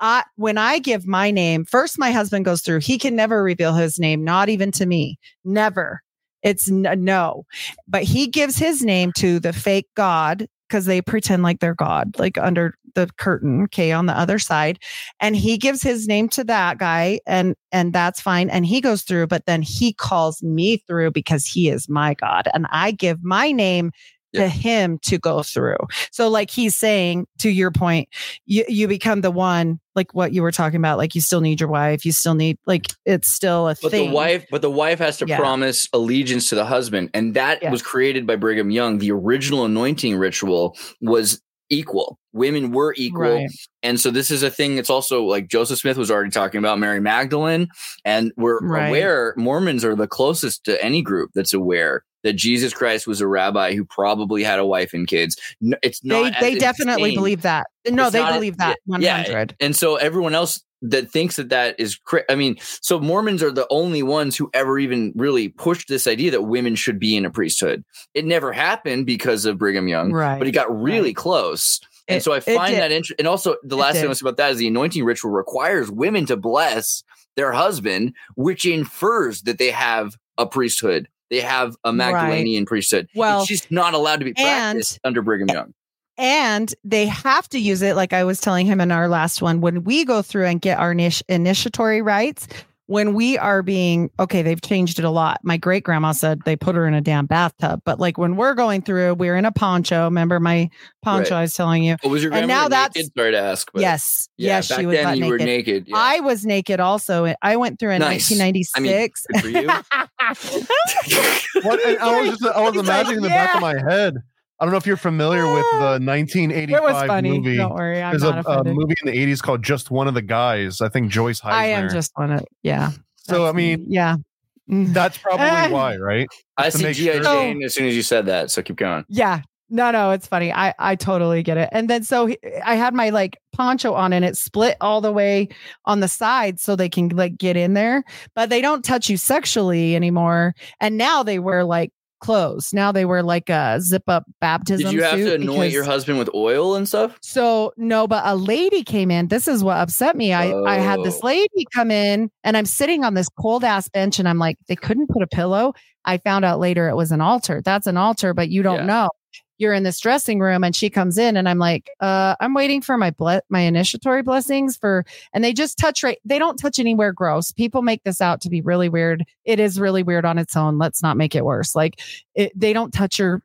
I, 0.00 0.24
when 0.36 0.58
I 0.58 0.78
give 0.78 1.06
my 1.06 1.30
name, 1.30 1.64
first 1.64 1.98
my 1.98 2.10
husband 2.10 2.44
goes 2.44 2.62
through, 2.62 2.80
he 2.80 2.98
can 2.98 3.16
never 3.16 3.42
reveal 3.42 3.74
his 3.74 3.98
name, 3.98 4.24
not 4.24 4.48
even 4.48 4.72
to 4.72 4.86
me. 4.86 5.18
Never. 5.44 6.02
It's 6.42 6.70
n- 6.70 7.04
no. 7.04 7.44
But 7.88 8.04
he 8.04 8.26
gives 8.26 8.56
his 8.56 8.82
name 8.82 9.12
to 9.16 9.40
the 9.40 9.52
fake 9.52 9.88
God 9.94 10.46
because 10.68 10.86
they 10.86 11.00
pretend 11.00 11.42
like 11.42 11.60
they're 11.60 11.74
God, 11.74 12.18
like 12.18 12.38
under 12.38 12.74
the 12.94 13.08
curtain, 13.18 13.64
okay, 13.64 13.92
on 13.92 14.06
the 14.06 14.18
other 14.18 14.38
side. 14.38 14.78
And 15.20 15.36
he 15.36 15.58
gives 15.58 15.82
his 15.82 16.08
name 16.08 16.28
to 16.30 16.44
that 16.44 16.78
guy 16.78 17.20
and 17.26 17.54
and 17.70 17.92
that's 17.92 18.20
fine. 18.20 18.50
And 18.50 18.66
he 18.66 18.80
goes 18.80 19.02
through, 19.02 19.28
but 19.28 19.46
then 19.46 19.62
he 19.62 19.92
calls 19.92 20.42
me 20.42 20.78
through 20.78 21.12
because 21.12 21.44
he 21.46 21.68
is 21.68 21.88
my 21.88 22.14
God. 22.14 22.48
And 22.54 22.66
I 22.70 22.90
give 22.90 23.22
my 23.22 23.52
name 23.52 23.92
Yeah. 24.36 24.42
to 24.44 24.48
him 24.48 24.98
to 25.02 25.18
go 25.18 25.42
through. 25.42 25.76
So 26.12 26.28
like 26.28 26.50
he's 26.50 26.76
saying 26.76 27.26
to 27.38 27.50
your 27.50 27.70
point, 27.70 28.08
you 28.46 28.64
you 28.68 28.86
become 28.88 29.20
the 29.22 29.30
one 29.30 29.80
like 29.94 30.14
what 30.14 30.32
you 30.32 30.42
were 30.42 30.52
talking 30.52 30.76
about 30.78 30.98
like 30.98 31.14
you 31.14 31.20
still 31.20 31.40
need 31.40 31.58
your 31.60 31.68
wife, 31.70 32.04
you 32.04 32.12
still 32.12 32.34
need 32.34 32.58
like 32.66 32.86
it's 33.04 33.28
still 33.28 33.68
a 33.68 33.76
But 33.82 33.90
thing. 33.90 34.08
the 34.10 34.14
wife, 34.14 34.44
but 34.50 34.62
the 34.62 34.70
wife 34.70 34.98
has 34.98 35.18
to 35.18 35.26
Yeah. 35.26 35.38
promise 35.38 35.88
allegiance 35.92 36.48
to 36.50 36.54
the 36.54 36.64
husband, 36.66 37.10
and 37.14 37.34
that 37.34 37.62
Yeah. 37.62 37.70
was 37.70 37.82
created 37.82 38.26
by 38.26 38.36
Brigham 38.36 38.70
Young. 38.70 38.98
The 38.98 39.10
original 39.12 39.64
anointing 39.64 40.16
ritual 40.16 40.76
was 41.00 41.40
equal. 41.68 42.18
Women 42.32 42.70
were 42.70 42.94
equal, 42.96 43.22
Right. 43.22 43.48
and 43.82 43.98
so 43.98 44.10
this 44.12 44.30
is 44.30 44.44
a 44.44 44.50
thing 44.50 44.76
that's 44.76 44.90
also 44.90 45.24
like 45.24 45.48
Joseph 45.48 45.78
Smith 45.80 45.96
was 45.96 46.10
already 46.12 46.30
talking 46.30 46.58
about 46.58 46.78
Mary 46.78 47.00
Magdalene, 47.00 47.66
and 48.04 48.30
we're 48.36 48.60
Right. 48.60 48.88
aware 48.88 49.34
Mormons 49.36 49.84
are 49.84 49.96
the 49.96 50.06
closest 50.06 50.62
to 50.66 50.80
any 50.84 51.02
group 51.02 51.30
that's 51.34 51.52
aware 51.52 52.04
that 52.26 52.34
Jesus 52.34 52.74
Christ 52.74 53.06
was 53.06 53.20
a 53.20 53.26
rabbi 53.28 53.74
who 53.74 53.84
probably 53.84 54.42
had 54.42 54.58
a 54.58 54.66
wife 54.66 54.92
and 54.92 55.06
kids. 55.06 55.36
No, 55.60 55.76
It's 55.82 56.00
they 56.00 56.08
not. 56.24 56.34
they 56.40 56.54
as 56.54 56.58
definitely 56.58 57.04
insane. 57.10 57.14
believe 57.14 57.42
that. 57.42 57.66
No, 57.88 58.04
It's 58.04 58.12
they 58.12 58.24
believe 58.24 58.58
that 58.58 58.76
yeah, 58.98 59.18
100. 59.22 59.54
And 59.60 59.74
so 59.76 59.94
everyone 59.96 60.34
else 60.34 60.62
that 60.82 61.10
thinks 61.10 61.36
that 61.36 61.48
that 61.50 61.78
is 61.78 61.98
I 62.28 62.34
mean, 62.34 62.56
so 62.60 62.98
Mormons 63.00 63.42
are 63.42 63.50
the 63.52 63.66
only 63.70 64.02
ones 64.02 64.36
who 64.36 64.50
ever 64.52 64.78
even 64.78 65.12
really 65.16 65.48
pushed 65.48 65.88
this 65.88 66.06
idea 66.06 66.30
that 66.32 66.42
women 66.42 66.74
should 66.74 66.98
be 66.98 67.16
in 67.16 67.24
a 67.24 67.30
priesthood. 67.30 67.82
It 68.12 68.24
never 68.24 68.52
happened 68.52 69.06
because 69.06 69.46
of 69.46 69.56
Brigham 69.56 69.88
Young, 69.88 70.12
Right, 70.12 70.36
but 70.38 70.46
he 70.46 70.52
got 70.52 70.68
really 70.76 71.08
right. 71.10 71.16
close. 71.16 71.80
And 72.08 72.18
It- 72.18 72.22
so 72.24 72.32
I 72.32 72.40
find 72.40 72.74
that 72.74 72.92
interesting. 72.92 73.16
And 73.20 73.28
also, 73.28 73.56
the 73.64 73.76
last 73.76 73.94
thing. 73.96 74.04
I 74.04 74.08
was 74.08 74.20
about 74.20 74.36
that 74.36 74.50
is 74.52 74.58
the 74.58 74.66
anointing 74.68 75.04
ritual 75.04 75.30
requires 75.30 75.90
women 75.90 76.26
to 76.26 76.36
bless 76.36 77.02
their 77.36 77.52
husband, 77.52 78.12
which 78.36 78.64
infers 78.64 79.42
that 79.42 79.58
they 79.58 79.70
have 79.70 80.16
a 80.38 80.46
priesthood. 80.46 81.08
They 81.30 81.40
have 81.40 81.76
a 81.84 81.92
Magdalenian 81.92 82.66
priesthood. 82.66 83.08
Well, 83.14 83.40
it's 83.40 83.48
just 83.48 83.70
not 83.70 83.94
allowed 83.94 84.20
to 84.20 84.24
be 84.24 84.34
and- 84.36 84.76
practiced 84.76 85.00
under 85.04 85.22
Brigham 85.22 85.48
Young. 85.48 85.74
and 86.18 86.74
they 86.84 87.06
have 87.06 87.48
to 87.50 87.58
use 87.58 87.82
it 87.82 87.94
like 87.94 88.14
i 88.14 88.24
was 88.24 88.40
telling 88.40 88.64
him 88.64 88.80
in 88.80 88.90
our 88.90 89.06
last 89.06 89.42
one 89.42 89.60
when 89.60 89.84
we 89.84 90.02
go 90.04 90.22
through 90.22 90.46
and 90.46 90.62
get 90.62 90.78
our 90.78 90.92
initiatory 91.28 92.00
rites 92.00 92.48
when 92.88 93.14
we 93.14 93.36
are 93.38 93.62
being 93.62 94.10
okay 94.20 94.42
they've 94.42 94.60
changed 94.62 94.98
it 94.98 95.04
a 95.04 95.10
lot 95.10 95.38
my 95.42 95.56
great 95.56 95.82
grandma 95.84 96.12
said 96.12 96.40
they 96.44 96.54
put 96.56 96.74
her 96.76 96.86
in 96.86 96.94
a 96.94 97.00
damn 97.00 97.26
bathtub 97.26 97.80
but 97.84 97.98
like 97.98 98.16
when 98.16 98.36
we're 98.36 98.54
going 98.54 98.80
through 98.80 99.12
we're 99.14 99.36
in 99.36 99.44
a 99.44 99.50
poncho 99.52 100.04
remember 100.04 100.38
my 100.38 100.70
poncho 101.02 101.30
Right. 101.34 101.38
i 101.38 101.42
was 101.42 101.52
telling 101.54 101.82
you 101.82 101.96
Oh, 102.04 102.08
was 102.08 102.22
your 102.22 102.32
And 102.32 102.46
grandmother 102.46 102.62
now 102.62 102.68
that's- 102.68 102.96
naked? 102.96 103.12
Sorry 103.16 103.30
to 103.32 103.38
ask. 103.38 103.68
But 103.72 103.80
yes 103.82 104.28
yeah, 104.36 104.46
yes 104.56 104.68
back 104.68 104.78
she 104.80 104.86
was 104.86 104.96
then 104.96 105.04
butt 105.04 105.18
you 105.18 105.26
were 105.26 105.38
naked. 105.38 105.46
naked. 105.66 105.88
Yeah. 105.88 105.96
I 105.96 106.20
was 106.20 106.44
naked 106.46 106.78
also. 106.80 107.34
I 107.42 107.56
went 107.56 107.78
through 107.80 107.90
in 107.92 108.00
Nice. 108.00 108.30
1996. 108.30 109.26
good 109.32 109.40
for 109.42 109.48
you. 109.48 109.66
What? 111.62 111.80
I 112.00 112.20
was 112.20 112.38
just 112.38 112.44
I 112.44 112.60
was 112.60 112.74
He's 112.74 112.82
like, 112.82 112.84
imagining 112.84 113.22
the 113.22 113.28
back 113.28 113.54
of 113.54 113.60
my 113.62 113.76
head. 113.88 114.16
I 114.58 114.64
don't 114.64 114.72
know 114.72 114.78
if 114.78 114.86
you're 114.86 114.96
familiar 114.96 115.44
with 115.52 115.64
the 115.72 115.98
1985 116.00 116.70
it 116.78 116.82
was 116.82 117.06
funny. 117.06 117.30
movie. 117.38 117.56
Don't 117.56 117.74
worry, 117.74 118.02
I'm 118.02 118.12
There's 118.12 118.22
not 118.22 118.44
a, 118.46 118.60
a 118.60 118.64
movie 118.64 118.94
in 119.04 119.12
the 119.12 119.26
80s 119.32 119.42
called 119.42 119.62
Just 119.62 119.90
One 119.90 120.08
of 120.08 120.14
the 120.14 120.22
Guys. 120.22 120.80
I 120.80 120.88
think 120.88 121.10
Joyce 121.10 121.40
Hyser. 121.40 121.50
I 121.52 121.66
am 121.66 121.88
just 121.90 122.12
on 122.16 122.30
it. 122.32 122.44
Yeah. 122.62 122.92
so. 123.18 123.42
I 123.42 123.46
that's 123.46 123.56
me. 123.56 123.76
mean, 123.76 123.86
yeah. 123.88 124.16
That's 124.68 125.16
probably 125.18 125.46
Eh. 125.46 125.68
why, 125.68 125.96
right? 125.96 126.26
I 126.56 126.64
Just 126.64 126.78
to 126.80 126.92
see 126.94 127.04
G.I. 127.04 127.12
sure. 127.14 127.22
Jane 127.22 127.62
as 127.62 127.74
soon 127.74 127.86
as 127.86 127.94
you 127.94 128.02
said 128.02 128.26
that. 128.26 128.50
So 128.50 128.62
keep 128.62 128.74
going. 128.76 129.04
Yeah. 129.08 129.42
No, 129.70 129.90
no, 129.92 130.10
it's 130.12 130.26
funny. 130.26 130.52
I 130.52 130.74
I 130.78 130.96
totally 130.96 131.42
get 131.44 131.56
it. 131.56 131.68
And 131.72 131.88
then 131.90 132.02
so 132.02 132.26
he- 132.26 132.38
I 132.64 132.74
had 132.74 132.92
my 132.94 133.10
like 133.10 133.38
poncho 133.52 133.94
on 133.94 134.12
and 134.12 134.24
it 134.24 134.36
split 134.36 134.76
all 134.80 135.00
the 135.00 135.12
way 135.12 135.48
on 135.84 136.00
the 136.00 136.08
side 136.08 136.58
so 136.60 136.74
they 136.76 136.88
can 136.88 137.08
like 137.10 137.36
get 137.38 137.56
in 137.56 137.74
there, 137.74 138.02
but 138.34 138.48
they 138.50 138.60
don't 138.60 138.84
touch 138.84 139.08
you 139.08 139.16
sexually 139.16 139.94
anymore. 139.96 140.54
And 140.80 140.96
now 140.96 141.22
they 141.22 141.38
wear 141.38 141.62
like 141.64 141.92
clothes. 142.20 142.72
Now 142.72 142.92
they 142.92 143.04
wear 143.04 143.22
like 143.22 143.48
a 143.50 143.80
zip 143.80 144.04
up 144.08 144.24
baptism 144.40 144.86
Did 144.86 144.92
you 144.94 145.02
have 145.02 145.16
to 145.18 145.34
anoint 145.34 145.72
your 145.72 145.84
husband 145.84 146.18
with 146.18 146.30
oil 146.34 146.74
and 146.74 146.86
stuff? 146.88 147.18
So 147.22 147.72
no, 147.76 148.06
but 148.06 148.22
a 148.26 148.34
lady 148.36 148.82
came 148.82 149.10
in. 149.10 149.28
This 149.28 149.48
is 149.48 149.62
what 149.62 149.76
upset 149.76 150.16
me. 150.16 150.32
I 150.32 150.52
I 150.66 150.76
had 150.78 151.02
this 151.02 151.20
Oh. 151.22 151.26
lady 151.26 151.66
come 151.74 151.90
in, 151.90 152.30
and 152.44 152.56
I'm 152.56 152.66
sitting 152.66 153.04
on 153.04 153.14
this 153.14 153.28
cold 153.40 153.64
ass 153.64 153.88
bench, 153.88 154.18
and 154.18 154.28
I'm 154.28 154.38
like, 154.38 154.56
they 154.68 154.76
couldn't 154.76 155.08
put 155.08 155.22
a 155.22 155.26
pillow. 155.26 155.72
I 156.04 156.18
found 156.18 156.44
out 156.44 156.60
later 156.60 156.88
it 156.88 156.94
was 156.96 157.10
an 157.12 157.20
altar. 157.20 157.60
That's 157.64 157.86
an 157.86 157.96
altar, 157.96 158.32
but 158.34 158.48
you 158.48 158.62
don't 158.62 158.76
Yeah. 158.80 158.86
know. 158.86 159.10
You're 159.58 159.72
in 159.72 159.82
this 159.82 160.00
dressing 160.00 160.40
room, 160.40 160.64
and 160.64 160.74
she 160.74 160.90
comes 160.90 161.18
in, 161.18 161.36
and 161.36 161.48
I'm 161.48 161.58
like, 161.58 161.90
uh, 162.00 162.36
I'm 162.40 162.54
waiting 162.54 162.80
for 162.80 162.96
my 162.96 163.10
ble- 163.10 163.42
my 163.48 163.60
initiatory 163.60 164.22
blessings 164.22 164.76
for, 164.76 165.04
and 165.32 165.42
they 165.42 165.52
just 165.52 165.78
touch 165.78 166.02
right. 166.02 166.18
They 166.24 166.38
don't 166.38 166.56
touch 166.58 166.78
anywhere 166.78 167.12
gross. 167.12 167.52
People 167.52 167.82
make 167.82 168.02
this 168.04 168.20
out 168.20 168.40
to 168.42 168.50
be 168.50 168.60
really 168.60 168.88
weird. 168.88 169.24
It 169.44 169.60
is 169.60 169.80
really 169.80 170.02
weird 170.02 170.24
on 170.24 170.38
its 170.38 170.56
own. 170.56 170.78
Let's 170.78 171.02
not 171.02 171.16
make 171.16 171.34
it 171.34 171.44
worse. 171.44 171.74
Like 171.74 172.00
it, 172.34 172.52
they 172.54 172.72
don't 172.72 172.92
touch 172.92 173.18
your 173.18 173.42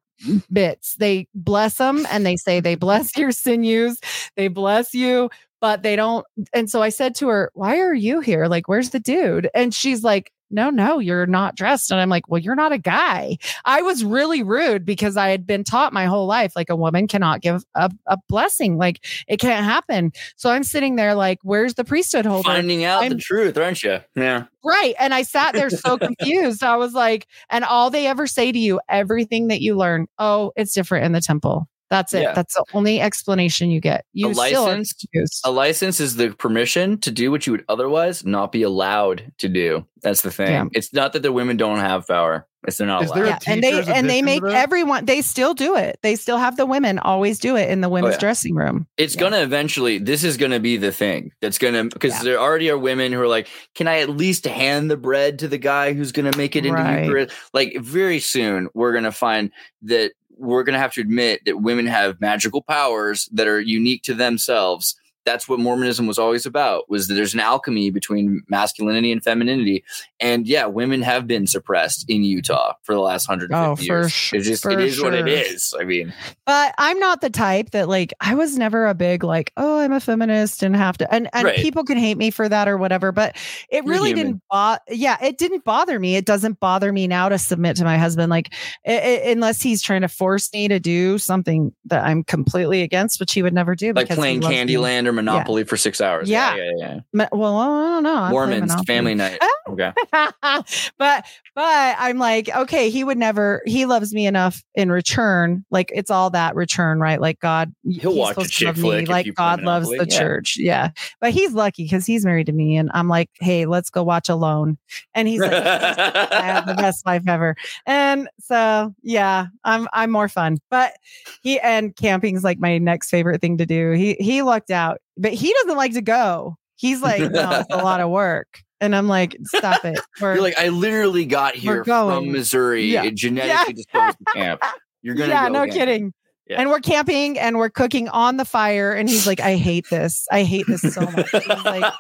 bits. 0.52 0.96
They 0.96 1.28
bless 1.34 1.78
them 1.78 2.06
and 2.12 2.26
they 2.26 2.38
say 2.38 2.60
they 2.60 2.76
bless 2.76 3.16
your 3.18 3.32
sinews, 3.32 4.00
they 4.36 4.48
bless 4.48 4.94
you, 4.94 5.30
but 5.60 5.84
they 5.84 5.96
don't. 5.96 6.26
And 6.54 6.70
so 6.70 6.82
I 6.82 6.90
said 6.90 7.16
to 7.16 7.28
her, 7.30 7.52
Why 7.54 7.80
are 7.80 7.94
you 7.94 8.20
here? 8.20 8.48
Like, 8.48 8.68
where's 8.68 8.90
the 8.90 9.00
dude? 9.00 9.50
And 9.54 9.74
she's 9.74 10.04
like, 10.04 10.32
no, 10.52 10.70
no, 10.70 11.00
you're 11.00 11.26
not 11.26 11.56
dressed. 11.56 11.92
And 11.92 12.00
I'm 12.00 12.10
like, 12.10 12.28
well, 12.28 12.40
you're 12.40 12.56
not 12.56 12.72
a 12.72 12.78
guy. 12.78 13.38
I 13.66 13.82
was 13.82 14.04
really 14.04 14.44
rude 14.44 14.86
because 14.86 15.18
I 15.18 15.30
had 15.30 15.46
been 15.48 15.64
taught 15.64 15.94
my 15.94 16.06
whole 16.06 16.26
life, 16.28 16.54
like 16.56 16.70
a 16.70 16.76
woman 16.76 17.08
cannot 17.08 17.42
give 17.42 17.64
a, 17.76 17.92
a 18.08 18.18
blessing. 18.30 18.78
Like 18.78 19.06
it 19.28 19.38
can't 19.38 19.66
happen. 19.66 20.12
So 20.36 20.50
I'm 20.50 20.64
sitting 20.64 20.96
there 20.96 21.16
like, 21.16 21.40
where's 21.44 21.76
the 21.76 21.84
priesthood 21.84 22.26
holder? 22.26 22.48
Finding 22.48 22.84
out 22.84 23.00
the 23.02 23.08
I'm- 23.08 23.20
truth, 23.20 23.58
aren't 23.58 23.84
you? 23.84 24.00
Yeah. 24.16 24.46
Right. 24.64 24.94
And 25.00 25.14
I 25.14 25.24
sat 25.24 25.54
there 25.54 25.70
so 25.70 25.98
confused. 26.00 26.64
I 26.64 26.78
was 26.78 26.94
like, 26.94 27.28
and 27.50 27.64
all 27.64 27.90
they 27.90 28.06
ever 28.08 28.28
say 28.28 28.52
to 28.52 28.60
you, 28.60 28.80
everything 28.88 29.48
that 29.48 29.62
you 29.62 29.76
learn, 29.76 30.08
oh, 30.20 30.52
it's 30.56 30.74
different 30.74 31.06
in 31.06 31.12
the 31.14 31.22
temple. 31.22 31.68
That's 31.92 32.14
it. 32.14 32.22
Yeah. 32.24 32.34
That's 32.34 32.56
the 32.56 32.64
only 32.74 33.00
explanation 33.02 33.70
you 33.70 33.80
get. 33.82 34.06
You 34.14 34.32
a 34.32 34.34
still 34.34 34.64
are 34.64 34.78
license, 34.78 35.42
a 35.44 35.52
license 35.52 36.00
is 36.00 36.16
the 36.16 36.30
permission 36.32 36.98
to 37.02 37.12
do 37.12 37.30
what 37.30 37.46
you 37.46 37.52
would 37.52 37.66
otherwise 37.70 38.26
not 38.26 38.52
be 38.54 38.64
allowed 38.64 39.32
to 39.40 39.50
do. 39.50 39.86
That's 40.02 40.22
the 40.22 40.32
thing. 40.32 40.48
Yeah. 40.52 40.66
It's 40.72 40.94
not 40.94 41.12
that 41.14 41.22
the 41.22 41.32
women 41.34 41.58
don't 41.58 41.78
have 41.80 42.08
power. 42.08 42.48
It's 42.68 42.78
they're 42.78 42.88
not 42.88 43.04
Is 43.04 43.10
allowed. 43.12 43.24
a 43.24 43.28
yeah, 43.28 43.40
and 43.48 43.64
they 43.64 43.84
and 43.92 44.10
they 44.10 44.22
make 44.22 44.44
everyone 44.44 45.06
they 45.06 45.22
still 45.22 45.54
do 45.56 45.76
it. 45.76 45.98
They 46.04 46.16
still 46.16 46.38
have 46.38 46.58
the 46.58 46.66
women 46.66 47.00
always 47.00 47.40
do 47.40 47.56
it 47.56 47.70
in 47.72 47.82
the 47.82 47.90
women's 47.90 48.14
Oh, 48.14 48.18
yeah. 48.18 48.20
dressing 48.20 48.56
room. 48.56 48.88
it's 48.98 49.16
Yeah. 49.16 49.22
gonna 49.22 49.42
eventually 49.42 49.98
this 49.98 50.24
is 50.24 50.38
gonna 50.38 50.60
be 50.60 50.78
the 50.78 50.92
thing 50.92 51.32
that's 51.42 51.58
gonna 51.58 51.86
because 51.86 52.14
Yeah. 52.18 52.24
there 52.24 52.40
already 52.40 52.70
are 52.70 52.78
women 52.78 53.12
who 53.12 53.20
are 53.20 53.28
like 53.28 53.48
can 53.74 53.88
i 53.88 54.00
at 54.00 54.10
least 54.12 54.46
hand 54.46 54.92
the 54.92 54.98
bread 54.98 55.40
to 55.40 55.48
the 55.48 55.58
guy 55.58 55.94
who's 55.94 56.12
gonna 56.12 56.38
make 56.38 56.56
it 56.56 56.66
into 56.68 56.78
Right. 56.80 57.06
Eucharist? 57.06 57.36
like 57.54 57.76
very 57.80 58.20
soon 58.20 58.70
we're 58.76 58.94
gonna 58.94 59.12
find 59.12 59.50
that 59.84 60.12
we're 60.42 60.64
gonna 60.64 60.80
have 60.80 60.94
to 60.94 61.02
admit 61.02 61.42
that 61.46 61.62
women 61.62 61.86
have 61.86 62.20
magical 62.20 62.62
powers 62.62 63.30
that 63.32 63.48
are 63.48 63.60
unique 63.60 64.04
to 64.04 64.14
themselves 64.14 64.96
that's 65.26 65.48
what 65.48 65.60
mormonism 65.60 66.08
was 66.08 66.18
always 66.20 66.46
about 66.46 66.90
was 66.90 67.08
that 67.08 67.14
there's 67.14 67.34
an 67.34 67.40
alchemy 67.40 67.90
between 67.92 68.42
masculinity 68.50 69.12
and 69.12 69.24
femininity 69.24 69.84
and 70.20 70.48
yeah 70.48 70.66
women 70.66 71.02
have 71.02 71.28
been 71.28 71.46
suppressed 71.48 72.06
in 72.10 72.24
utah 72.24 72.74
for 72.84 72.94
the 72.96 73.02
last 73.02 73.28
150 73.30 73.56
Oh, 73.62 73.76
for 73.76 73.82
years 73.84 74.12
sh- 74.12 74.34
it's 74.34 74.48
just 74.48 74.66
it 74.66 74.80
is 74.80 75.02
what 75.02 75.14
it 75.14 75.20
sure. 75.20 75.28
is 75.28 75.74
i 75.80 75.84
mean 75.84 76.14
But 76.46 76.74
I'm 76.78 77.00
not 77.00 77.22
the 77.22 77.30
type 77.30 77.70
that 77.72 77.88
like 77.88 78.14
I 78.20 78.36
was 78.36 78.58
never 78.58 78.86
a 78.88 78.94
big 78.94 79.24
like, 79.24 79.54
oh, 79.56 79.80
I'm 79.80 79.94
a 79.94 80.00
feminist 80.02 80.64
and 80.64 80.76
have 80.76 80.98
to 80.98 81.14
and, 81.14 81.30
and 81.34 81.46
Right. 81.46 81.56
people 81.58 81.84
can 81.86 81.98
hate 81.98 82.18
me 82.18 82.30
for 82.30 82.50
that 82.50 82.68
or 82.68 82.78
whatever. 82.78 83.12
But 83.14 83.38
it 83.70 83.86
You're 83.86 83.94
really 83.94 84.10
human. 84.10 84.26
didn't 84.26 84.42
bother 84.50 84.82
yeah, 84.90 85.18
it 85.24 85.38
didn't 85.38 85.64
bother 85.64 85.98
me. 86.00 86.16
It 86.18 86.26
doesn't 86.26 86.60
bother 86.60 86.92
me 86.92 87.08
now 87.08 87.30
to 87.30 87.38
submit 87.38 87.78
to 87.78 87.84
my 87.86 87.98
husband, 87.98 88.30
like 88.30 88.54
i 88.86 88.92
i 88.94 89.30
unless 89.32 89.62
he's 89.62 89.82
trying 89.82 90.02
to 90.02 90.08
force 90.10 90.52
me 90.54 90.68
to 90.68 90.80
do 90.80 91.18
something 91.18 91.74
that 91.86 92.04
I'm 92.04 92.24
completely 92.24 92.82
against, 92.82 93.20
which 93.20 93.34
he 93.34 93.42
would 93.44 93.54
never 93.54 93.74
do. 93.76 93.94
like 93.94 94.10
playing. 94.10 94.42
Candyland 94.42 95.08
or 95.12 95.14
Monopoly 95.14 95.64
for 95.64 95.78
six 95.78 96.02
hours. 96.02 96.30
Yeah. 96.30 96.56
yeah, 96.56 96.72
yeah. 96.78 97.00
yeah. 97.14 97.30
Well, 97.32 97.58
I 97.58 97.66
don't 97.66 98.04
know. 98.04 98.16
I 98.16 98.32
Mormons 98.32 98.74
family 98.86 99.16
night. 99.16 99.40
Okay. 99.70 99.94
but 100.12 101.26
but 101.56 101.96
I'm 102.00 102.18
like, 102.18 102.50
okay, 102.54 102.90
he 102.90 103.04
would 103.04 103.18
never. 103.18 103.62
He 103.66 103.86
loves 103.86 104.14
me 104.14 104.26
enough 104.26 104.64
in 104.76 104.92
return. 104.92 105.64
Like 105.72 105.92
it's 105.94 106.10
all 106.12 106.30
that 106.32 106.56
return, 106.56 107.00
right? 107.00 107.22
Like 107.22 107.40
God, 107.40 107.74
He'll 107.90 108.16
watch 108.16 108.38
a 108.38 108.48
chick 108.48 108.76
flick 108.76 109.08
like 109.08 109.34
God 109.36 109.62
loves 109.62 109.88
the 109.88 110.08
yeah. 110.10 110.20
church. 110.20 110.58
Yeah, 110.58 110.90
but 111.20 111.32
he's 111.32 111.54
lucky 111.54 111.84
because 111.84 112.06
he's 112.06 112.26
married 112.26 112.48
to 112.48 112.54
me, 112.54 112.76
and 112.76 112.90
I'm 112.94 113.08
like, 113.08 113.30
hey, 113.40 113.66
let's 113.66 113.90
go 113.90 114.04
watch 114.04 114.30
Alone, 114.30 114.78
and 115.14 115.28
he's 115.28 115.40
like, 115.40 115.52
I 115.54 116.42
have 116.42 116.66
the 116.66 116.74
best 116.74 117.06
life 117.06 117.24
ever. 117.28 117.56
And 117.86 118.30
so 118.40 118.94
yeah, 119.04 119.48
I'm 119.64 119.88
I'm 119.94 120.12
more 120.12 120.30
fun. 120.30 120.58
But 120.70 120.94
he 121.42 121.60
and 121.60 121.96
camping's 121.96 122.44
like 122.44 122.60
my 122.60 122.78
next 122.78 123.10
favorite 123.10 123.42
thing 123.42 123.58
to 123.58 123.66
do. 123.66 123.92
He 123.92 124.16
he 124.20 124.42
lucked 124.42 124.72
out, 124.72 125.01
but 125.18 125.34
he 125.34 125.54
doesn't 125.54 125.78
like 125.78 125.94
to 125.94 126.02
go. 126.02 126.58
He's 126.76 127.02
like, 127.02 127.32
no, 127.32 127.52
it's 127.60 127.68
a 127.72 127.78
lot 127.84 128.00
of 128.02 128.10
work. 128.10 128.48
And 128.80 128.96
I'm 128.96 129.08
like, 129.08 129.38
stop 129.44 129.86
it. 129.86 130.00
We're- 130.20 130.34
You're 130.36 130.44
like, 130.44 130.58
I 130.58 130.70
literally 130.70 131.26
got 131.26 131.54
here 131.56 131.84
from 131.86 132.32
Missouri. 132.32 132.86
Yeah. 132.86 133.10
Genetically 133.12 133.74
disposed 133.74 134.18
to 134.18 134.26
camp. 134.34 134.62
You're 135.04 135.16
gonna 135.16 135.30
yeah, 135.30 135.48
go 135.48 135.54
no 135.54 135.62
again. 135.64 135.76
kidding. 135.78 136.14
Yeah. 136.48 136.60
And 136.62 136.70
we're 136.70 136.80
camping 136.80 137.40
and 137.40 137.58
we're 137.58 137.70
cooking 137.70 138.10
on 138.10 138.38
the 138.38 138.46
fire. 138.46 138.92
And 138.94 139.08
he's 139.08 139.26
like, 139.26 139.40
I 139.40 139.56
hate 139.56 139.86
this. 139.90 140.28
I 140.32 140.44
hate 140.44 140.66
this 140.68 140.82
so 140.82 141.02
much. 141.02 141.30
He's 141.32 141.48
like, 141.48 141.94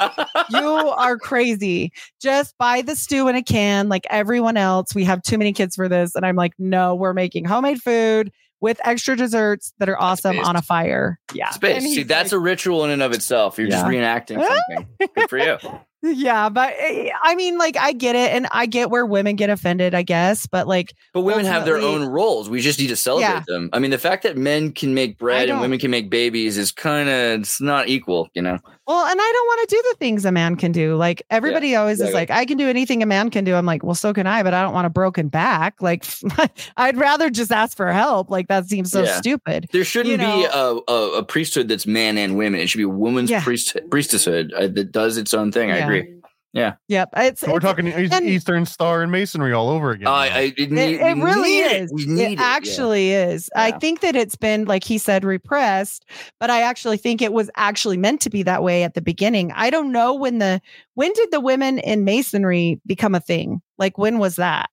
you 0.49 0.59
are 0.97 1.17
crazy. 1.17 1.91
Just 2.21 2.57
buy 2.57 2.81
the 2.81 2.95
stew 2.95 3.27
in 3.27 3.35
a 3.35 3.43
can 3.43 3.87
like 3.87 4.05
everyone 4.09 4.57
else. 4.57 4.93
We 4.93 5.03
have 5.05 5.21
too 5.21 5.37
many 5.37 5.53
kids 5.53 5.75
for 5.75 5.87
this. 5.87 6.15
And 6.15 6.25
I'm 6.25 6.35
like, 6.35 6.53
no, 6.59 6.95
we're 6.95 7.13
making 7.13 7.45
homemade 7.45 7.81
food 7.81 8.31
with 8.61 8.79
extra 8.85 9.15
desserts 9.15 9.73
that 9.79 9.89
are 9.89 9.99
awesome 9.99 10.39
on 10.39 10.55
a 10.55 10.61
fire. 10.61 11.19
Yeah. 11.33 11.49
Space. 11.49 11.83
See, 11.83 12.03
that's 12.03 12.31
like, 12.31 12.37
a 12.37 12.39
ritual 12.39 12.85
in 12.85 12.91
and 12.91 13.01
of 13.01 13.11
itself. 13.11 13.57
You're 13.57 13.67
just 13.67 13.85
reenacting 13.85 14.41
something. 14.45 14.87
Good 15.15 15.29
for 15.29 15.37
you. 15.37 15.57
Yeah, 16.03 16.49
but 16.49 16.73
eh, 16.79 17.11
I 17.21 17.35
mean, 17.35 17.59
like, 17.59 17.77
I 17.77 17.93
get 17.93 18.15
it, 18.15 18.31
and 18.31 18.47
I 18.51 18.65
get 18.65 18.89
where 18.89 19.05
women 19.05 19.35
get 19.35 19.51
offended, 19.51 19.93
I 19.93 20.01
guess, 20.01 20.47
but 20.47 20.67
like, 20.67 20.95
But 21.13 21.21
women 21.21 21.45
have 21.45 21.63
their 21.63 21.77
own 21.77 22.05
roles. 22.05 22.49
We 22.49 22.59
just 22.59 22.79
need 22.79 22.87
to 22.87 22.95
celebrate 22.95 23.27
Yeah. 23.27 23.43
them. 23.45 23.69
I 23.71 23.77
mean, 23.77 23.91
the 23.91 23.99
fact 23.99 24.23
that 24.23 24.35
men 24.35 24.71
can 24.71 24.95
make 24.95 25.19
bread 25.19 25.47
and 25.49 25.61
women 25.61 25.77
can 25.77 25.91
make 25.91 26.09
babies 26.09 26.57
is 26.57 26.71
kind 26.71 27.07
of 27.07 27.41
it's 27.41 27.61
not 27.61 27.87
equal, 27.87 28.29
you 28.33 28.41
know. 28.41 28.57
Well, 28.91 29.05
and 29.05 29.19
I 29.19 29.31
don't 29.33 29.45
want 29.47 29.69
to 29.69 29.75
do 29.75 29.81
the 29.91 29.95
things 29.97 30.25
a 30.25 30.31
man 30.31 30.55
can 30.55 30.71
do. 30.71 30.95
Like, 30.95 31.23
everybody 31.29 31.75
always 31.75 32.01
is 32.01 32.13
like, 32.13 32.29
I 32.29 32.45
can 32.45 32.57
do 32.57 32.67
anything 32.67 33.01
a 33.01 33.05
man 33.05 33.29
can 33.29 33.43
do. 33.43 33.55
I'm 33.55 33.65
like, 33.65 33.83
well, 33.83 33.95
so 33.95 34.13
can 34.13 34.27
I, 34.27 34.43
but 34.43 34.53
I 34.53 34.61
don't 34.61 34.73
want 34.73 34.87
a 34.87 34.89
broken 34.89 35.27
back. 35.29 35.81
Like, 35.81 36.05
I'd 36.77 36.97
rather 36.97 37.29
just 37.29 37.51
ask 37.51 37.75
for 37.77 37.91
help. 37.91 38.29
Like, 38.29 38.47
that 38.47 38.65
seems 38.67 38.91
so 38.91 39.03
Yeah. 39.03 39.17
stupid. 39.17 39.67
There 39.71 39.83
shouldn't 39.83 40.11
You 40.11 40.17
be 40.17 40.43
a, 40.45 40.75
a, 40.91 41.11
a 41.19 41.23
priesthood 41.23 41.67
that's 41.67 41.87
man 41.87 42.17
and 42.17 42.37
women. 42.37 42.59
It 42.59 42.67
should 42.69 42.79
be 42.79 42.83
a 42.83 42.89
woman's 42.89 43.29
Yeah. 43.29 43.43
priest, 43.43 43.77
priesthood 43.89 44.53
uh, 44.53 44.67
that 44.67 44.91
does 44.91 45.17
its 45.17 45.33
own 45.33 45.51
thing. 45.51 45.71
I 45.71 45.85
Yeah. 46.53 46.73
Yep. 46.89 47.09
It's, 47.15 47.39
So 47.41 47.47
we're 47.51 47.57
it's- 47.57 47.69
talking 47.71 47.87
and- 47.93 48.25
Eastern 48.25 48.65
Star 48.65 49.01
and 49.03 49.11
Masonry 49.11 49.53
all 49.53 49.69
over 49.69 49.91
again. 49.91 50.07
Uh. 50.07 50.11
I, 50.11 50.27
it, 50.39 50.59
It, 50.59 50.71
need- 50.71 50.99
it 50.99 51.15
we 51.15 51.21
really 51.23 51.49
need 51.49 51.61
is. 51.63 51.91
It. 51.91 51.99
It 52.09 52.19
it. 52.19 52.31
yeah. 52.33 52.41
actually 52.41 53.11
is. 53.11 53.49
I 53.55 53.71
think 53.71 54.01
that 54.01 54.15
it's 54.17 54.35
been, 54.35 54.65
like 54.65 54.83
he 54.83 54.97
said, 54.97 55.23
repressed, 55.23 56.05
but 56.41 56.49
I 56.49 56.61
actually 56.61 56.97
think 56.97 57.21
it 57.21 57.31
was 57.31 57.49
actually 57.55 57.95
meant 57.97 58.19
to 58.21 58.29
be 58.29 58.43
that 58.43 58.63
way 58.63 58.83
at 58.83 58.95
the 58.95 59.01
beginning. 59.01 59.53
I 59.53 59.69
don't 59.69 59.93
know 59.93 60.13
when 60.13 60.39
the 60.39 60.61
when 60.95 61.13
did 61.13 61.31
the 61.31 61.39
women 61.39 61.79
in 61.79 62.03
masonry 62.03 62.81
become 62.85 63.15
a 63.15 63.21
thing? 63.21 63.61
Like 63.77 63.97
when 63.97 64.19
was 64.19 64.35
that? 64.35 64.69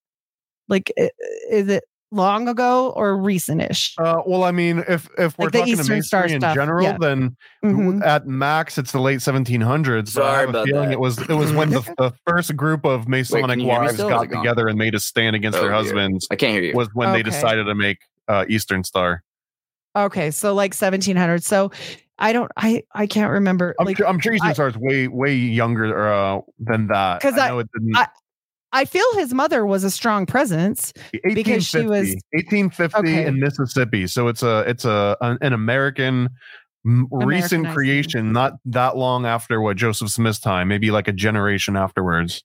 Like 0.68 0.92
is 0.96 1.68
it 1.68 1.84
long 2.10 2.48
ago 2.48 2.90
or 2.96 3.16
recentish? 3.16 3.92
Uh, 3.98 4.22
well, 4.26 4.44
I 4.44 4.50
mean, 4.50 4.78
if 4.88 5.08
if 5.18 5.36
we're 5.38 5.46
Like 5.46 5.52
the 5.52 5.58
talking 5.60 5.74
to 5.76 5.80
Eastern 5.82 6.02
Star 6.02 6.20
masonry 6.22 6.34
in 6.36 6.40
stuff, 6.40 6.54
general, 6.54 6.82
yeah. 6.84 6.96
then 6.98 7.36
Mhm. 7.64 8.04
at 8.04 8.26
max 8.26 8.78
it's 8.78 8.92
the 8.92 9.00
late 9.00 9.20
1700s. 9.20 10.14
but 10.14 10.22
I 10.22 10.26
Sorry 10.34 10.46
have 10.46 10.54
a 10.54 10.64
feeling 10.64 10.88
that. 10.88 10.92
it 10.94 11.00
was 11.00 11.18
it 11.18 11.28
was 11.34 11.52
when 11.52 11.70
the, 11.70 11.80
the 11.98 12.12
first 12.26 12.56
group 12.56 12.84
of 12.84 13.08
Masonic 13.08 13.58
you 13.58 13.64
hear 13.64 13.72
me 13.74 13.78
wives 13.80 13.94
still? 13.94 14.06
Is 14.08 14.12
it 14.12 14.14
got 14.16 14.28
gone? 14.30 14.42
together 14.42 14.68
and 14.68 14.78
made 14.78 14.94
a 14.94 15.00
stand 15.00 15.36
against 15.36 15.58
Oh, 15.58 15.62
their 15.62 15.70
dear. 15.70 15.76
husbands. 15.76 16.26
I 16.30 16.36
can't 16.36 16.52
hear 16.52 16.62
you. 16.62 16.74
Was 16.74 16.88
when 16.94 17.12
they 17.12 17.22
decided 17.22 17.64
to 17.64 17.74
make 17.74 17.98
uh, 18.28 18.44
Eastern 18.48 18.84
Star. 18.84 19.22
Okay, 19.96 20.30
so 20.30 20.54
like 20.54 20.72
1700. 20.74 21.42
So 21.42 21.70
I 22.18 22.32
don't 22.32 22.50
I 22.56 22.82
I 22.94 23.06
can't 23.06 23.30
remember 23.32 23.74
I'm, 23.78 23.86
like 23.86 23.96
sure, 23.96 24.06
I'm 24.06 24.18
sure 24.18 24.32
Eastern 24.34 24.50
I- 24.50 24.52
Star 24.52 24.68
is 24.68 24.76
way 24.76 25.08
way 25.08 25.34
younger 25.34 26.12
uh, 26.12 26.40
than 26.58 26.88
that. 26.88 27.20
'Cause 27.22 27.38
I- 27.38 27.48
know. 27.48 27.62
I- 27.96 28.08
I 28.72 28.84
feel 28.84 29.04
his 29.14 29.32
mother 29.32 29.64
was 29.64 29.84
a 29.84 29.90
strong 29.90 30.26
presence. 30.26 30.92
because 31.22 31.66
she 31.66 31.86
was- 31.86 32.14
1850 32.34 32.98
Okay. 32.98 33.26
in 33.26 33.40
Mississippi. 33.40 34.06
So 34.06 34.28
it's 34.28 34.42
a 34.42 34.60
it's 34.68 34.84
a 34.84 35.16
an, 35.20 35.38
an 35.40 35.52
American 35.52 36.28
recent 36.84 37.68
creation, 37.68 38.32
not 38.32 38.54
that 38.66 38.96
long 38.96 39.26
after 39.26 39.60
what 39.60 39.76
Joseph 39.76 40.10
Smith's 40.10 40.38
time, 40.38 40.68
maybe 40.68 40.90
like 40.90 41.08
a 41.08 41.12
generation 41.12 41.76
afterwards. 41.76 42.42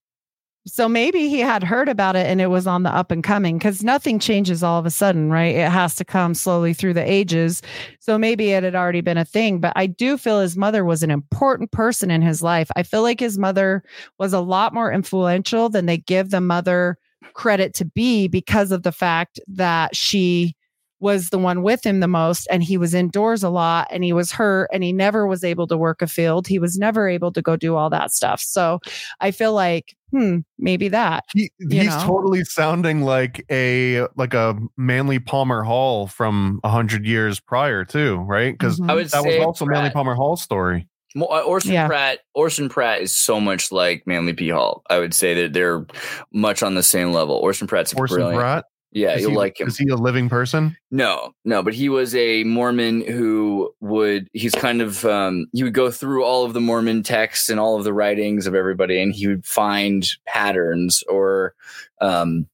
So 0.65 0.87
maybe 0.87 1.27
he 1.27 1.39
had 1.39 1.61
heard 1.61 1.89
about 1.89 2.15
it 2.15 2.25
and 2.25 2.39
it 2.39 2.47
was 2.47 2.67
on 2.67 2.83
the 2.83 2.89
up 2.89 3.11
and 3.11 3.21
coming 3.21 3.57
because 3.57 3.83
nothing 3.83 4.17
changes 4.17 4.63
all 4.63 4.79
of 4.79 4.85
a 4.85 4.91
sudden, 4.91 5.29
right? 5.29 5.55
It 5.55 5.69
has 5.69 5.95
to 5.95 6.05
come 6.05 6.33
slowly 6.33 6.73
through 6.73 6.93
the 6.93 7.09
ages. 7.09 7.61
So 7.99 8.17
maybe 8.17 8.51
it 8.51 8.63
had 8.63 8.75
already 8.75 9.01
been 9.01 9.17
a 9.17 9.25
thing, 9.25 9.59
but 9.59 9.73
I 9.75 9.87
do 9.87 10.17
feel 10.17 10.39
his 10.39 10.55
mother 10.55 10.85
was 10.85 11.03
an 11.03 11.11
important 11.11 11.71
person 11.71 12.09
in 12.09 12.21
his 12.21 12.41
life. 12.41 12.69
I 12.77 12.83
feel 12.83 13.01
like 13.01 13.19
his 13.19 13.37
mother 13.37 13.83
was 14.19 14.31
a 14.31 14.39
lot 14.39 14.73
more 14.73 14.89
influential 14.91 15.67
than 15.67 15.85
they 15.85 15.97
give 15.97 16.29
the 16.29 16.41
mother 16.41 16.97
credit 17.33 17.73
to 17.75 17.85
be 17.85 18.29
because 18.29 18.71
of 18.71 18.83
the 18.83 18.91
fact 18.93 19.41
that 19.47 19.95
she 19.95 20.55
was 21.03 21.29
the 21.29 21.37
one 21.37 21.61
with 21.61 21.85
him 21.85 21.99
the 21.99 22.07
most 22.07 22.47
and 22.49 22.63
he 22.63 22.77
was 22.77 22.93
indoors 22.93 23.43
a 23.43 23.49
lot 23.49 23.87
and 23.91 24.03
he 24.03 24.13
was 24.13 24.31
hurt 24.31 24.69
and 24.71 24.83
he 24.83 24.93
never 24.93 25.27
was 25.27 25.43
able 25.43 25.67
to 25.67 25.77
work 25.77 26.01
a 26.01 26.07
field. 26.07 26.47
He 26.47 26.57
was 26.57 26.77
never 26.79 27.07
able 27.09 27.31
to 27.33 27.41
go 27.41 27.57
do 27.57 27.75
all 27.75 27.89
that 27.89 28.11
stuff. 28.11 28.39
So 28.39 28.79
I 29.19 29.31
feel 29.31 29.53
like, 29.53 29.95
hmm, 30.11 30.39
maybe 30.57 30.87
that. 30.87 31.25
He, 31.33 31.51
he's 31.59 31.87
know? 31.87 32.03
totally 32.05 32.45
sounding 32.45 33.01
like 33.01 33.45
a 33.51 34.07
like 34.15 34.33
a 34.33 34.57
Manly 34.77 35.19
Palmer 35.19 35.61
Hall 35.61 36.07
from 36.07 36.61
a 36.63 36.69
hundred 36.69 37.05
years 37.05 37.39
prior 37.39 37.83
too, 37.83 38.15
right? 38.19 38.53
Because 38.57 38.79
Mhm. 38.79 38.89
I 38.89 38.95
would 38.95 39.09
that 39.09 39.23
was 39.25 39.33
say 39.33 39.43
also 39.43 39.65
Manly 39.65 39.89
Palmer 39.89 40.15
Hall's 40.15 40.41
story. 40.41 40.87
Uh, 41.15 41.41
Orson 41.41 41.73
Yeah. 41.73 41.85
Pratt. 41.87 42.19
Orson 42.33 42.69
Pratt 42.69 43.01
is 43.01 43.15
so 43.15 43.39
much 43.39 43.71
like 43.71 44.07
Manly 44.07 44.33
P. 44.33 44.49
Hall. 44.49 44.83
I 44.89 44.97
would 44.99 45.13
say 45.13 45.33
that 45.35 45.53
they're 45.53 45.85
much 46.31 46.63
on 46.63 46.75
the 46.75 46.81
same 46.81 47.11
level. 47.11 47.35
Orson 47.35 47.67
Pratt's 47.67 47.93
Orson 47.93 48.15
brilliant. 48.15 48.39
Pratt. 48.39 48.65
Yeah, 48.93 49.15
is 49.15 49.21
you'll 49.21 49.31
he, 49.31 49.37
like 49.37 49.59
him. 49.59 49.67
Is 49.67 49.77
he 49.77 49.89
a 49.89 49.95
living 49.95 50.29
person? 50.29 50.77
No, 50.91 51.33
no, 51.45 51.63
but 51.63 51.73
he 51.73 51.89
was 51.89 52.13
a 52.15 52.43
Mormon 52.43 53.01
who 53.01 53.73
would 53.81 54.29
he's 54.33 54.53
kind 54.53 54.81
of 54.81 55.03
um 55.05 55.47
he 55.51 55.63
would 55.63 55.73
go 55.73 55.89
through 55.89 56.23
all 56.23 56.45
of 56.45 56.53
the 56.53 56.61
Mormon 56.61 57.01
texts 57.01 57.49
and 57.49 57.59
all 57.59 57.75
of 57.77 57.83
the 57.83 57.93
writings 57.93 58.45
of 58.45 58.53
everybody 58.53 59.01
and 59.01 59.13
he 59.13 59.27
would 59.27 59.45
find 59.45 60.07
patterns 60.27 61.03
or 61.09 61.55
um 62.01 62.47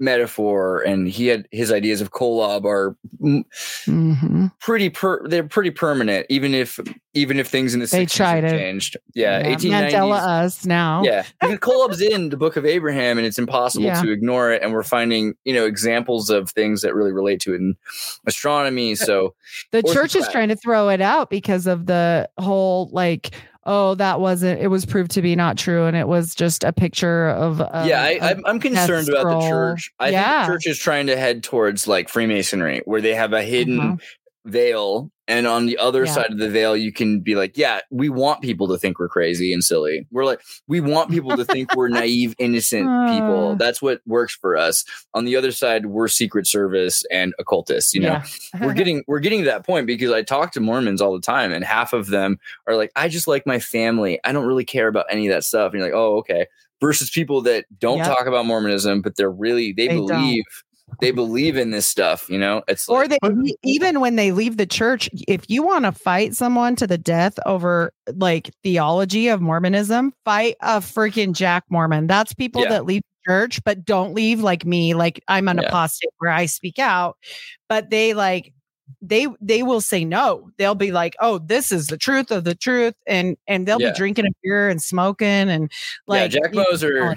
metaphor 0.00 0.80
and 0.82 1.08
he 1.08 1.26
had 1.26 1.48
his 1.50 1.72
ideas 1.72 2.00
of 2.00 2.12
kolob 2.12 2.64
are 2.64 2.96
mm, 3.20 3.44
Mm-hmm. 3.86 4.46
pretty 4.60 4.90
per 4.90 5.26
they're 5.28 5.42
pretty 5.42 5.70
permanent 5.70 6.24
even 6.28 6.54
if 6.54 6.78
even 7.14 7.40
if 7.40 7.48
things 7.48 7.74
in 7.74 7.80
the 7.80 7.86
They 7.86 8.06
60s 8.06 8.12
tried 8.14 8.44
it. 8.44 8.50
changed 8.50 8.96
yeah, 9.14 9.42
Mandela 9.42 9.90
1890s 9.90 10.20
us 10.20 10.66
now. 10.66 11.02
yeah, 11.02 11.24
because 11.40 11.58
Kolob's 11.58 12.00
in 12.00 12.28
the 12.28 12.36
Book 12.36 12.56
of 12.56 12.64
Abraham, 12.64 13.18
and 13.18 13.26
it's 13.26 13.38
impossible 13.40 13.86
Yeah. 13.86 14.00
to 14.02 14.12
ignore 14.12 14.52
it. 14.52 14.62
And 14.62 14.72
we're 14.72 14.84
finding, 14.84 15.34
you 15.44 15.52
know, 15.52 15.66
examples 15.66 16.30
of 16.30 16.50
things 16.50 16.82
that 16.82 16.94
really 16.94 17.10
relate 17.10 17.40
to 17.40 17.54
it 17.54 17.56
in 17.56 17.74
astronomy. 18.26 18.94
So, 18.94 19.34
The 19.72 19.82
church 19.82 20.14
is 20.14 20.28
trying 20.28 20.48
to 20.50 20.56
throw 20.56 20.88
it 20.90 21.00
out 21.00 21.28
because 21.30 21.66
of 21.66 21.86
the 21.86 22.28
whole 22.38 22.88
like, 22.92 23.34
oh, 23.68 23.94
that 23.96 24.18
wasn't. 24.20 24.60
It 24.60 24.66
was 24.68 24.84
proved 24.86 25.10
to 25.12 25.22
be 25.22 25.36
not 25.36 25.56
true, 25.58 25.84
and 25.84 25.96
it 25.96 26.08
was 26.08 26.34
just 26.34 26.64
a 26.64 26.72
picture 26.72 27.28
of. 27.28 27.60
a- 27.60 27.84
yeah, 27.86 28.02
I, 28.02 28.08
a 28.12 28.20
I'm, 28.30 28.46
I'm 28.46 28.58
concerned 28.60 29.08
about 29.08 29.40
the 29.42 29.48
church. 29.48 29.92
I 30.00 30.08
Yeah. 30.08 30.40
think 30.40 30.46
the 30.48 30.52
church 30.54 30.66
is 30.66 30.78
trying 30.78 31.06
to 31.08 31.16
head 31.16 31.44
towards 31.44 31.86
like 31.86 32.08
Freemasonry, 32.08 32.80
where 32.86 33.00
they 33.00 33.14
have 33.14 33.32
a 33.32 33.42
hidden 33.42 33.78
Uh-huh. 33.78 33.96
Veil, 34.48 35.10
and 35.26 35.46
on 35.46 35.66
the 35.66 35.76
other 35.78 36.04
Yeah. 36.04 36.12
side 36.12 36.32
of 36.32 36.38
the 36.38 36.48
veil, 36.48 36.76
you 36.76 36.92
can 36.92 37.20
be 37.20 37.34
like, 37.34 37.56
yeah, 37.58 37.80
we 37.90 38.08
want 38.08 38.40
people 38.42 38.66
to 38.68 38.78
think 38.78 38.98
we're 38.98 39.08
crazy 39.08 39.52
and 39.52 39.62
silly. 39.62 40.06
We're 40.10 40.24
like, 40.24 40.40
we 40.66 40.80
want 40.80 41.10
people 41.10 41.36
to 41.36 41.44
think 41.44 41.74
we're 41.76 41.88
naive, 42.02 42.34
innocent 42.38 42.84
people. 43.10 43.50
Uh. 43.50 43.54
That's 43.56 43.80
what 43.82 44.00
works 44.06 44.34
for 44.34 44.56
us. 44.56 44.84
On 45.14 45.24
the 45.24 45.36
other 45.36 45.52
side, 45.52 45.86
we're 45.86 46.08
Secret 46.08 46.46
Service 46.46 47.04
and 47.10 47.34
occultists. 47.38 47.94
You 47.94 48.00
know. 48.00 48.08
Yeah. 48.54 48.66
we're 48.66 48.74
getting 48.80 49.04
we're 49.06 49.20
getting 49.20 49.40
to 49.40 49.46
that 49.46 49.66
point 49.66 49.86
because 49.86 50.10
I 50.12 50.22
talk 50.22 50.52
to 50.52 50.60
Mormons 50.60 51.00
all 51.02 51.12
the 51.12 51.20
time, 51.20 51.52
and 51.52 51.64
half 51.64 51.92
of 51.92 52.06
them 52.08 52.38
are 52.66 52.74
like, 52.76 52.90
"I 52.96 53.08
just 53.08 53.28
like 53.28 53.46
my 53.46 53.58
family. 53.58 54.18
I 54.24 54.32
don't 54.32 54.46
really 54.46 54.64
care 54.64 54.88
about 54.88 55.06
any 55.10 55.26
of 55.28 55.34
that 55.34 55.44
stuff." 55.44 55.72
And 55.72 55.80
you're 55.80 55.88
like, 55.90 55.96
"Oh, 55.98 56.16
okay." 56.18 56.46
Versus 56.80 57.10
people 57.10 57.42
that 57.42 57.64
don't 57.80 57.98
Yep. 57.98 58.06
talk 58.06 58.26
about 58.28 58.46
Mormonism, 58.46 59.02
but 59.02 59.16
they're 59.16 59.30
really 59.32 59.72
they, 59.72 59.88
They 59.88 59.94
don't. 59.96 60.42
Believe 60.88 61.00
they 61.00 61.10
believe 61.10 61.56
in 61.56 61.70
this 61.70 61.86
stuff. 61.86 62.28
You 62.28 62.38
know, 62.38 62.62
it's 62.68 62.88
or 62.88 63.06
like, 63.06 63.20
they 63.22 63.54
even 63.62 64.00
when 64.00 64.16
they 64.16 64.32
leave 64.32 64.56
the 64.56 64.66
church 64.66 65.08
if 65.28 65.44
you 65.48 65.62
want 65.62 65.84
to 65.84 65.92
fight 65.92 66.34
someone 66.34 66.76
to 66.76 66.86
the 66.86 66.98
death 66.98 67.38
over 67.46 67.92
like 68.14 68.50
theology 68.62 69.28
of 69.28 69.40
mormonism 69.40 70.12
fight 70.24 70.56
a 70.62 70.78
freaking 70.78 71.32
jack 71.32 71.64
mormon 71.68 72.06
that's 72.06 72.32
people 72.32 72.62
Yeah. 72.62 72.70
that 72.70 72.86
leave 72.86 73.02
the 73.02 73.30
church 73.30 73.62
but 73.64 73.84
don't 73.84 74.14
leave 74.14 74.40
like 74.40 74.64
me 74.64 74.94
like 74.94 75.22
i'm 75.28 75.46
an 75.48 75.58
Yeah. 75.58 75.68
apostate 75.68 76.10
where 76.18 76.30
i 76.30 76.46
speak 76.46 76.78
out 76.78 77.16
but 77.68 77.90
they 77.90 78.14
like 78.14 78.54
they 79.02 79.26
they 79.42 79.62
will 79.62 79.82
say 79.82 80.04
no 80.04 80.50
they'll 80.56 80.74
be 80.74 80.90
like 80.90 81.14
oh 81.20 81.38
this 81.38 81.70
is 81.70 81.88
the 81.88 81.98
truth 81.98 82.30
of 82.30 82.44
the 82.44 82.54
truth 82.54 82.94
and 83.06 83.36
and 83.46 83.66
they'll 83.68 83.80
Yeah. 83.80 83.90
be 83.90 83.96
drinking 83.96 84.26
a 84.26 84.30
beer 84.42 84.68
and 84.70 84.80
smoking 84.82 85.26
and 85.26 85.70
like 86.06 86.32
yeah, 86.32 86.40
Jack 86.40 86.54
you 86.54 86.60
know, 86.60 87.10
a 87.12 87.16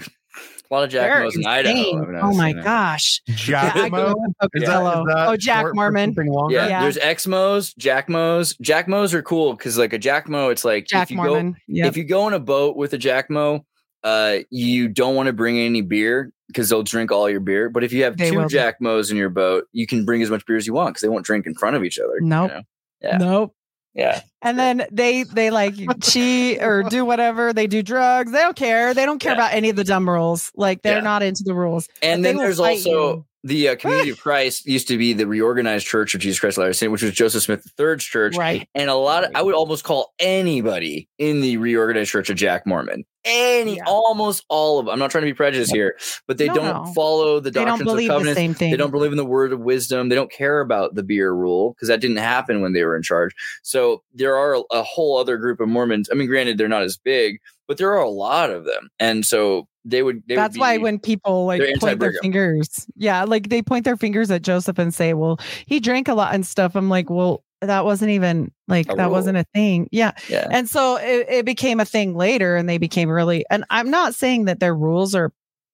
lot 0.74 0.84
of 0.84 0.90
Jack 0.90 1.10
they're 1.12 1.24
Mo's 1.24 1.36
in 1.36 1.46
Idaho. 1.46 2.20
oh 2.22 2.34
my 2.34 2.50
you 2.50 2.56
know. 2.56 2.64
gosh 2.64 3.22
Jack 3.28 3.76
Yeah, 3.76 3.88
Mo? 3.90 4.14
grew 4.14 4.26
up 4.40 4.50
in 4.56 4.64
Is 4.64 4.70
that- 4.70 5.00
is 5.00 5.06
that 5.08 5.28
oh 5.30 5.38
jack 5.38 5.62
short 5.62 5.76
mormon? 5.76 6.14
Yeah, 6.50 6.68
Yeah. 6.68 6.82
there's 6.82 6.98
Exmos, 6.98 7.76
Jack 7.78 8.10
Mo's. 8.10 8.56
Jack 8.62 8.88
Mo's 8.88 9.14
are 9.14 9.22
cool 9.22 9.54
because 9.54 9.78
like 9.78 9.94
a 9.94 9.98
Jack 10.00 10.28
Mo, 10.30 10.50
it's 10.50 10.64
like 10.66 10.86
jack 10.88 11.04
if 11.08 11.12
you 11.12 11.18
go 11.18 11.24
mormon 11.24 11.56
yep. 11.68 11.88
if 11.88 11.98
you 11.98 12.04
go 12.04 12.22
on 12.24 12.34
a 12.34 12.40
boat 12.40 12.76
with 12.78 12.94
a 12.94 12.98
Jack 12.98 13.30
Mo, 13.30 13.66
uh, 14.04 14.38
you 14.50 14.88
don't 14.88 15.16
want 15.16 15.28
to 15.28 15.34
bring 15.34 15.58
any 15.60 15.82
beer 15.82 16.32
because 16.48 16.70
they'll 16.70 16.84
drink 16.84 17.12
all 17.12 17.30
your 17.30 17.40
beer. 17.40 17.70
But 17.70 17.84
if 17.84 17.94
you 17.94 18.04
have 18.04 18.18
They 18.18 18.32
two. 18.32 18.48
Jack 18.48 18.82
Mo's 18.82 19.12
in 19.12 19.18
your 19.18 19.30
boat, 19.30 19.66
you 19.74 19.86
can 19.88 20.06
bring 20.06 20.22
as 20.22 20.30
much 20.30 20.46
beer 20.46 20.58
as 20.58 20.66
you 20.68 20.74
want 20.74 20.90
because 20.96 21.02
they 21.02 21.10
won't 21.10 21.26
drink 21.26 21.46
in 21.46 21.54
front 21.56 21.76
of 21.76 21.84
each 21.84 22.00
other. 22.00 22.16
you 22.20 22.26
Nope. 22.28 22.52
know? 22.52 22.62
Yeah. 23.02 23.18
nope 23.18 23.56
Yeah. 23.94 24.22
And 24.42 24.58
then 24.58 24.88
they 24.92 25.24
they 25.24 25.52
like 25.52 25.76
cheat 26.02 26.62
or 26.62 26.84
do 26.84 27.04
whatever. 27.06 27.54
They 27.54 27.68
do 27.68 27.84
drugs. 27.84 28.32
They 28.32 28.40
don't 28.40 28.56
care. 28.56 28.94
They 28.94 29.06
don't 29.06 29.20
care 29.20 29.34
Yeah. 29.34 29.38
about 29.38 29.54
any 29.54 29.70
of 29.70 29.76
the 29.76 29.84
dumb 29.84 30.10
rules. 30.10 30.52
Like 30.56 30.82
they're 30.82 30.98
Yeah. 30.98 31.02
not 31.04 31.24
into 31.24 31.44
the 31.44 31.54
rules. 31.54 31.88
And 32.02 32.24
But 32.24 32.30
then 32.30 32.38
there's 32.38 32.60
also 32.60 32.90
you. 32.90 33.26
The 33.44 33.70
uh, 33.70 33.76
Community 33.76 34.10
of 34.12 34.20
Christ 34.20 34.66
used 34.68 34.88
to 34.90 34.98
be 34.98 35.14
the 35.14 35.26
reorganized 35.26 35.88
Church 35.88 36.14
of 36.14 36.22
Jesus 36.22 36.40
Christ 36.40 36.58
of 36.58 36.62
Latter-day 36.62 36.74
Saints, 36.78 36.92
which 36.92 37.02
was 37.04 37.12
Joseph 37.14 37.42
Smith 37.44 37.66
III's 37.80 38.04
church. 38.04 38.38
Right. 38.38 38.68
And 38.76 38.90
a 38.90 38.96
lot 38.96 39.24
of, 39.24 39.32
I 39.34 39.42
would 39.42 39.56
almost 39.56 39.84
call 39.84 40.14
anybody 40.20 41.08
in 41.18 41.42
the 41.42 41.58
reorganized 41.58 42.12
church 42.12 42.30
of 42.30 42.38
Jack 42.38 42.66
Mormon. 42.68 43.04
Any, 43.24 43.76
Yeah. 43.78 43.84
almost 43.86 44.46
all 44.50 44.80
of 44.80 44.86
them. 44.86 44.94
I'm 44.94 45.00
not 45.00 45.12
trying 45.12 45.24
to 45.24 45.30
be 45.30 45.34
prejudiced 45.34 45.72
here, 45.74 45.96
but 46.28 46.38
they 46.40 46.48
No, 46.48 46.56
don't 46.56 46.86
no. 46.86 46.94
follow 46.94 47.40
the 47.40 47.52
They 47.52 47.60
doctrines 47.64 47.82
of 47.82 47.86
believe 47.86 48.08
the 48.10 48.14
covenants. 48.14 48.38
same 48.38 48.54
thing. 48.56 48.72
They 48.72 48.78
don't 48.78 48.90
believe 48.92 49.12
in 49.12 49.18
the 49.18 49.26
word 49.26 49.54
of 49.54 49.60
wisdom. 49.60 50.10
They 50.10 50.16
don't 50.16 50.32
care 50.32 50.60
about 50.60 50.96
the 50.96 51.04
beer 51.04 51.32
rule 51.32 51.74
because 51.74 51.88
that 51.88 52.02
didn't 52.02 52.18
happen 52.18 52.62
when 52.62 52.74
they 52.74 52.84
were 52.84 52.96
in 52.96 53.04
charge. 53.04 53.34
So 53.62 54.02
there 54.14 54.36
are 54.36 54.56
a, 54.56 54.62
a 54.72 54.82
whole 54.84 55.18
other 55.20 55.38
group 55.38 55.60
of 55.60 55.68
Mormons. 55.70 56.10
I 56.12 56.16
mean, 56.16 56.28
granted, 56.28 56.58
they're 56.58 56.68
not 56.68 56.82
as 56.82 56.98
big, 56.98 57.40
but 57.72 57.78
there 57.78 57.90
are 57.94 58.04
a 58.04 58.10
lot 58.10 58.50
of 58.50 58.66
them, 58.66 58.90
and 59.00 59.26
so 59.26 59.66
they 59.86 60.04
would. 60.04 60.24
They 60.28 60.36
That's 60.36 60.56
would 60.56 60.60
why 60.60 60.78
when 60.78 61.00
people 61.00 61.46
like 61.46 61.62
point 61.80 62.02
their 62.02 62.12
fingers, 62.22 62.86
yeah, 62.98 63.24
like 63.24 63.48
they 63.48 63.62
point 63.62 63.86
their 63.86 63.96
fingers 63.96 64.30
at 64.30 64.42
Joseph 64.42 64.78
and 64.78 64.94
say, 64.94 65.14
"Well, 65.14 65.40
he 65.68 65.80
drank 65.80 66.10
a 66.10 66.14
lot 66.14 66.36
and 66.36 66.46
stuff." 66.46 66.76
I'm 66.76 66.90
like, 66.90 67.10
"Well, 67.10 67.46
that 67.62 67.86
wasn't 67.86 68.12
even 68.12 68.52
like 68.68 68.94
that 68.94 69.10
wasn't 69.10 69.38
a 69.38 69.46
thing." 69.54 69.88
Yeah, 69.90 70.12
yeah, 70.28 70.50
and 70.52 70.70
so 70.70 70.98
it, 70.98 71.28
it 71.30 71.46
became 71.46 71.80
a 71.80 71.86
thing 71.86 72.14
later, 72.14 72.58
and 72.58 72.68
they 72.68 72.78
became 72.78 73.08
really. 73.08 73.46
And 73.50 73.64
I'm 73.70 73.90
not 73.90 74.16
saying 74.16 74.44
that 74.46 74.60
their 74.60 74.76
rules 74.76 75.16
are. 75.16 75.32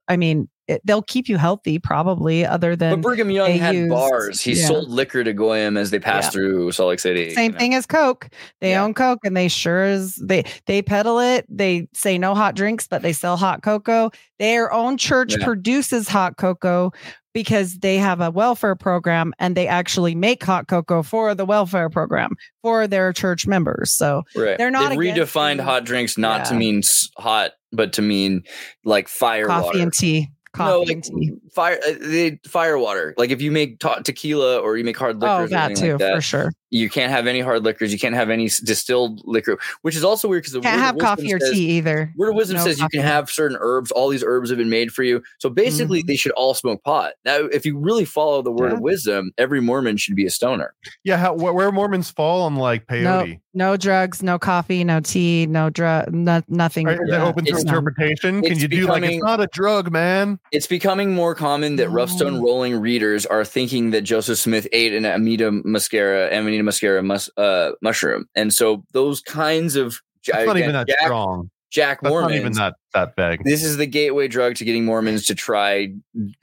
I 0.08 0.18
mean, 0.18 0.50
it, 0.68 0.82
they'll 0.86 1.02
keep 1.02 1.30
you 1.30 1.38
healthy, 1.38 1.80
probably. 1.80 2.46
Other 2.46 2.72
but 2.72 2.80
than 2.80 3.02
Brigham 3.02 3.32
Young 3.32 3.48
they 3.48 3.58
had 3.58 3.76
used- 3.76 3.90
bars. 3.90 4.42
He 4.42 4.54
yeah. 4.54 4.68
sold 4.68 4.90
liquor 4.90 5.24
to 5.24 5.34
Goyim 5.34 5.78
as 5.78 5.92
they 5.92 6.00
passed 6.00 6.28
Yeah. 6.28 6.32
through 6.32 6.72
Salt 6.74 6.90
Lake 6.90 7.00
City. 7.00 7.34
same 7.34 7.46
you 7.46 7.52
know. 7.54 7.60
thing 7.60 7.74
as 7.76 7.86
Coke. 7.86 8.30
They 8.62 8.72
Yeah. 8.72 8.84
own 8.84 8.94
Coke, 8.94 9.20
and 9.24 9.36
they 9.38 9.48
sure 9.48 9.84
as 9.84 10.16
they 10.16 10.44
they 10.66 10.82
peddle 10.82 11.20
it. 11.20 11.46
They 11.50 11.88
say 11.94 12.18
no 12.18 12.36
hot 12.36 12.56
drinks, 12.56 12.88
but 12.88 13.02
they 13.02 13.14
sell 13.14 13.38
hot 13.38 13.62
cocoa. 13.64 14.12
Their 14.40 14.72
own 14.74 14.98
church 14.98 15.36
produces 15.42 16.08
hot 16.08 16.38
cocoa 16.38 16.92
because 17.34 17.78
they 17.80 17.98
have 17.98 18.20
a 18.20 18.32
welfare 18.32 18.76
program, 18.76 19.32
and 19.38 19.56
they 19.56 19.68
actually 19.68 20.16
make 20.16 20.44
hot 20.44 20.68
cocoa 20.68 21.04
for 21.04 21.36
the 21.36 21.46
welfare 21.46 21.88
program 21.90 22.32
for 22.64 22.88
their 22.88 23.14
church 23.14 23.46
members. 23.46 23.92
So 23.92 24.24
Right. 24.36 24.58
They're 24.58 24.72
not 24.72 24.90
They've 24.90 24.98
redefined 24.98 25.60
hot 25.62 25.86
drinks 25.86 26.18
not 26.18 26.46
to 26.46 26.56
mean 26.56 26.82
hot, 27.18 27.52
but 27.72 27.94
to 27.94 28.02
mean 28.02 28.42
like 28.86 29.08
fire 29.08 29.46
coffee 29.46 29.66
water. 29.68 29.80
and 29.80 29.94
tea, 29.94 30.30
coffee 30.54 31.02
no, 31.58 31.64
like 31.64 31.80
fire, 31.80 31.80
uh, 31.88 31.96
they, 32.02 32.40
fire 32.48 32.78
water. 32.78 33.14
Like 33.18 33.32
if 33.32 33.42
you 33.42 33.52
make 33.52 33.80
ta- 33.80 34.00
tequila 34.00 34.60
or 34.60 34.78
you 34.78 34.84
make 34.84 34.98
hard 34.98 35.20
liquor, 35.22 35.32
Oh, 35.44 35.48
that 35.48 35.76
too, 35.76 35.92
like 35.92 36.00
that, 36.00 36.16
for 36.16 36.22
sure. 36.22 36.52
you 36.70 36.90
can't 36.90 37.12
have 37.12 37.28
any 37.28 37.40
hard 37.40 37.64
liquors. 37.64 37.92
You 37.92 38.00
can't 38.00 38.16
have 38.16 38.30
any 38.30 38.50
distilled 38.64 39.22
liquor, 39.26 39.58
which 39.82 39.96
is 39.96 40.04
also 40.04 40.28
weird 40.28 40.44
because 40.44 40.54
the 40.54 40.62
Can't 40.62 40.76
word 40.78 40.82
have 40.84 40.96
wisdom 40.96 41.08
coffee 41.16 41.34
or 41.34 41.40
says- 41.40 41.52
tea 41.52 41.70
either. 41.78 42.14
Word 42.16 42.30
of 42.30 42.36
wisdom 42.36 42.58
No 42.58 42.64
says 42.64 42.80
you 42.80 42.90
can 42.90 43.02
have 43.02 43.30
certain 43.30 43.58
herbs. 43.60 43.92
All 43.92 44.10
these 44.10 44.24
herbs 44.26 44.50
have 44.50 44.58
been 44.58 44.70
made 44.70 44.92
for 44.92 45.04
you. 45.04 45.22
So 45.40 45.50
basically, 45.50 46.04
Mhm. 46.04 46.08
they 46.08 46.16
should 46.16 46.32
all 46.34 46.54
smoke 46.54 46.84
pot. 46.84 47.14
Now, 47.26 47.38
if 47.52 47.66
you 47.66 47.78
really 47.78 48.06
follow 48.06 48.42
the 48.42 48.52
word 48.52 48.70
Yeah. 48.72 48.76
of 48.78 48.82
wisdom, 48.82 49.32
every 49.38 49.62
Mormon 49.62 49.98
should 49.98 50.16
be 50.16 50.26
a 50.26 50.30
stoner. 50.30 50.74
Yeah, 51.04 51.18
how, 51.18 51.34
where 51.34 51.72
Mormons 51.72 52.10
fall 52.12 52.42
on 52.44 52.56
like 52.56 52.86
peyote? 52.88 53.40
no 53.54 53.76
drugs, 53.78 54.22
no 54.22 54.38
coffee, 54.38 54.84
no 54.84 55.00
tea, 55.00 55.48
no 55.48 55.70
drug, 55.70 56.14
no, 56.14 56.42
nothing. 56.48 56.86
Right? 56.86 56.94
Is 57.02 57.10
that 57.10 57.18
Yeah, 57.18 57.26
open 57.26 57.46
to 57.46 57.52
it's 57.52 57.64
interpretation? 57.64 58.42
Can 58.42 58.52
it's 58.52 58.62
you 58.62 58.68
do 58.68 58.86
like 58.88 59.04
it's 59.04 59.24
not 59.24 59.42
a 59.42 59.48
drug, 59.52 59.92
man? 59.92 60.40
It's 60.52 60.68
becoming 60.68 61.14
more 61.16 61.34
common 61.34 61.47
that 61.78 61.90
rough 61.90 62.10
stone 62.10 62.42
rolling 62.42 62.76
readers 62.80 63.26
are 63.26 63.44
thinking 63.46 63.92
that 63.92 64.02
Joseph 64.02 64.38
Smith 64.38 64.68
ate 64.74 64.94
an 64.94 65.06
Amanita 65.06 65.52
muscaria, 65.66 66.32
Amanita 66.32 66.64
muscaria 66.64 67.04
mus- 67.06 67.30
uh, 67.38 67.72
mushroom, 67.82 68.28
and 68.36 68.54
so 68.54 68.84
those 68.92 69.22
kinds 69.22 69.76
of 69.76 70.02
It's 70.26 70.46
not 70.46 70.58
even 70.58 70.74
that 70.74 70.88
Jack, 70.88 71.00
strong. 71.04 71.50
Jack 71.70 72.00
That's 72.02 72.12
Mormons. 72.12 72.32
not 72.32 72.40
even 72.40 72.54
that 72.54 72.76
that 72.94 73.16
big. 73.16 73.44
This 73.44 73.64
is 73.64 73.78
the 73.78 73.86
gateway 73.86 74.28
drug 74.28 74.56
to 74.56 74.66
getting 74.66 74.86
Mormons 74.86 75.26
to 75.28 75.36
try 75.36 75.94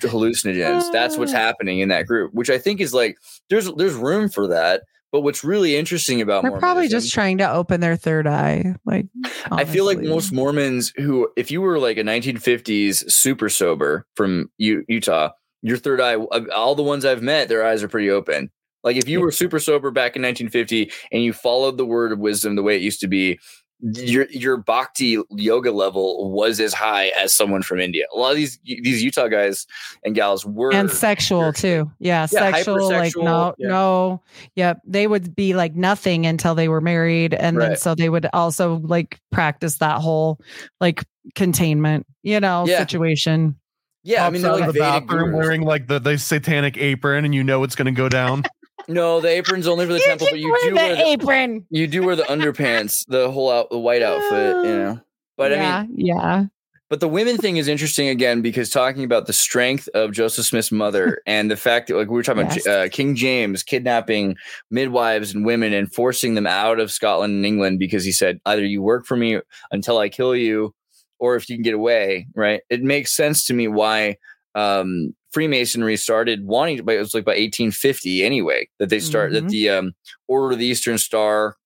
hallucinogens. 0.02 0.90
That's 0.92 1.16
what's 1.16 1.32
Ah. 1.32 1.36
happening 1.38 1.80
in 1.80 1.88
that 1.88 2.06
group, 2.06 2.32
which 2.34 2.50
I 2.50 2.58
think 2.58 2.80
is 2.80 2.94
like 2.94 3.16
there's 3.50 3.70
there's 3.74 3.94
room 3.94 4.28
for 4.28 4.46
that. 4.48 4.82
But 5.14 5.20
what's 5.20 5.44
really 5.44 5.76
interesting 5.76 6.20
about 6.20 6.42
They're 6.42 6.58
probably 6.58 6.88
just 6.88 7.12
trying 7.12 7.38
to 7.38 7.48
open 7.48 7.80
their 7.80 7.94
third 7.94 8.26
eye. 8.26 8.74
Like, 8.84 9.06
I 9.48 9.64
feel 9.64 9.84
like 9.84 10.00
most 10.00 10.32
Mormons 10.32 10.92
who, 10.96 11.28
if 11.36 11.52
you 11.52 11.60
were 11.60 11.78
like 11.78 11.98
a 11.98 12.02
1950s 12.02 13.08
super 13.12 13.48
sober 13.48 14.08
from 14.16 14.50
U- 14.58 14.84
Utah, 14.88 15.30
your 15.62 15.76
third 15.76 16.00
eye, 16.00 16.16
uh, 16.16 16.46
all 16.52 16.74
the 16.74 16.82
ones 16.82 17.04
I've 17.04 17.22
met, 17.22 17.48
their 17.48 17.64
eyes 17.64 17.80
are 17.84 17.88
pretty 17.88 18.10
open. 18.10 18.50
Like 18.82 18.96
if 18.96 19.08
you 19.08 19.20
were 19.20 19.30
super 19.30 19.60
sober 19.60 19.92
back 19.92 20.16
in 20.16 20.22
1950 20.22 20.90
and 21.12 21.22
you 21.22 21.32
followed 21.32 21.78
the 21.78 21.86
word 21.86 22.10
of 22.10 22.18
wisdom 22.18 22.56
the 22.56 22.64
way 22.64 22.74
it 22.74 22.82
used 22.82 22.98
to 23.02 23.06
be, 23.06 23.38
your 23.80 24.26
your 24.30 24.56
bhakti 24.56 25.18
yoga 25.30 25.70
level 25.70 26.30
was 26.32 26.58
as 26.60 26.72
high 26.72 27.08
as 27.20 27.34
someone 27.34 27.62
from 27.62 27.80
India. 27.80 28.06
A 28.14 28.16
lot 28.18 28.30
of 28.30 28.36
these 28.36 28.58
these 28.64 29.02
Utah 29.02 29.28
guys 29.28 29.66
and 30.04 30.14
gals 30.14 30.46
were 30.46 30.72
and 30.72 30.90
sexual 30.90 31.52
too. 31.52 31.90
Yeah, 31.98 32.26
Yeah, 32.32 32.50
sexual. 32.52 32.88
Like 32.90 33.12
no, 33.16 33.54
yeah. 33.58 33.68
no. 33.68 34.22
Yep, 34.56 34.80
they 34.86 35.06
would 35.06 35.34
be 35.36 35.54
like 35.54 35.74
nothing 35.74 36.24
until 36.26 36.54
they 36.54 36.68
were 36.68 36.80
married, 36.80 37.34
and 37.34 37.60
then 37.60 37.76
so 37.76 37.94
they 37.94 38.08
would 38.08 38.26
also 38.32 38.76
like 38.84 39.18
practice 39.32 39.76
that 39.78 40.00
whole 40.00 40.40
like 40.80 41.04
containment, 41.34 42.06
you 42.22 42.40
know, 42.40 42.64
Yeah. 42.66 42.78
situation. 42.78 43.56
yeah. 44.02 44.26
I 44.26 44.30
mean, 44.30 44.42
they're 44.42 44.52
like 44.52 44.66
the 44.66 44.72
Vedic 44.72 45.06
bathroom 45.08 45.30
gurus. 45.30 45.44
wearing 45.44 45.62
like 45.62 45.88
the, 45.88 45.98
the 45.98 46.16
satanic 46.18 46.76
apron, 46.78 47.24
and 47.24 47.34
you 47.34 47.42
know 47.44 47.62
it's 47.64 47.74
going 47.74 47.86
to 47.86 47.92
go 47.92 48.08
down. 48.08 48.44
No, 48.88 49.20
the 49.20 49.28
apron's 49.28 49.66
only 49.66 49.86
for 49.86 49.92
the 49.92 50.00
temple, 50.00 50.26
but 50.30 50.38
you 50.38 50.56
do 50.62 50.74
wear 50.74 50.94
the, 50.96 51.02
apron. 51.06 51.66
you 51.70 51.86
do 51.86 52.02
wear 52.04 52.16
the 52.16 52.24
underpants, 52.24 53.04
the 53.08 53.30
whole 53.30 53.50
out 53.50 53.70
the 53.70 53.78
white 53.78 54.02
outfit, 54.02 54.56
you 54.56 54.76
know. 54.76 55.00
But 55.36 55.52
I 55.52 55.56
mean, 55.86 55.96
yeah, 56.06 56.14
yeah. 56.16 56.44
But 56.90 57.00
the 57.00 57.08
women 57.08 57.38
thing 57.38 57.56
is 57.56 57.66
interesting 57.66 58.08
again 58.08 58.42
because 58.42 58.68
talking 58.70 59.04
about 59.04 59.26
the 59.26 59.32
strength 59.32 59.88
of 59.94 60.12
Joseph 60.12 60.44
Smith's 60.44 60.70
mother 60.70 61.20
and 61.26 61.50
the 61.50 61.56
fact 61.56 61.88
that, 61.88 61.96
like, 61.96 62.08
we 62.08 62.14
were 62.14 62.22
talking 62.22 62.42
Yes. 62.42 62.66
about 62.66 62.78
uh, 62.78 62.88
King 62.90 63.16
James 63.16 63.62
kidnapping 63.62 64.36
midwives 64.70 65.34
and 65.34 65.44
women 65.46 65.72
and 65.72 65.92
forcing 65.92 66.34
them 66.34 66.46
out 66.46 66.78
of 66.78 66.92
Scotland 66.92 67.32
and 67.34 67.46
England 67.46 67.78
because 67.78 68.04
he 68.04 68.12
said, 68.12 68.38
either 68.46 68.64
you 68.64 68.82
work 68.82 69.06
for 69.06 69.16
me 69.16 69.40
until 69.72 69.98
I 69.98 70.08
kill 70.10 70.36
you, 70.36 70.74
or 71.18 71.36
if 71.36 71.48
you 71.48 71.56
can 71.56 71.62
get 71.62 71.74
away, 71.74 72.26
right? 72.34 72.60
It 72.68 72.82
makes 72.82 73.16
sense 73.16 73.46
to 73.46 73.54
me 73.54 73.66
why 73.66 74.18
um, 74.54 75.14
Freemasonry 75.34 75.96
started 75.96 76.46
wanting, 76.46 76.84
but 76.84 76.94
it 76.94 76.98
was 77.00 77.12
like 77.12 77.24
by 77.24 77.32
1850 77.32 78.22
anyway 78.24 78.68
that 78.78 78.88
they 78.88 79.00
start 79.00 79.32
that 79.32 79.44
Mhm. 79.44 79.50
the 79.50 79.68
um, 79.70 79.94
Order 80.28 80.52
of 80.52 80.58
the 80.60 80.66
Eastern 80.66 80.96
Star 80.96 81.56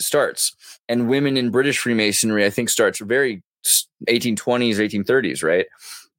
starts, 0.00 0.54
and 0.88 1.08
women 1.08 1.36
in 1.36 1.50
British 1.50 1.78
Freemasonry, 1.80 2.46
I 2.46 2.50
think, 2.50 2.70
starts 2.70 3.00
very 3.00 3.42
1820s, 4.08 4.78
1830s, 4.78 5.42
right? 5.42 5.66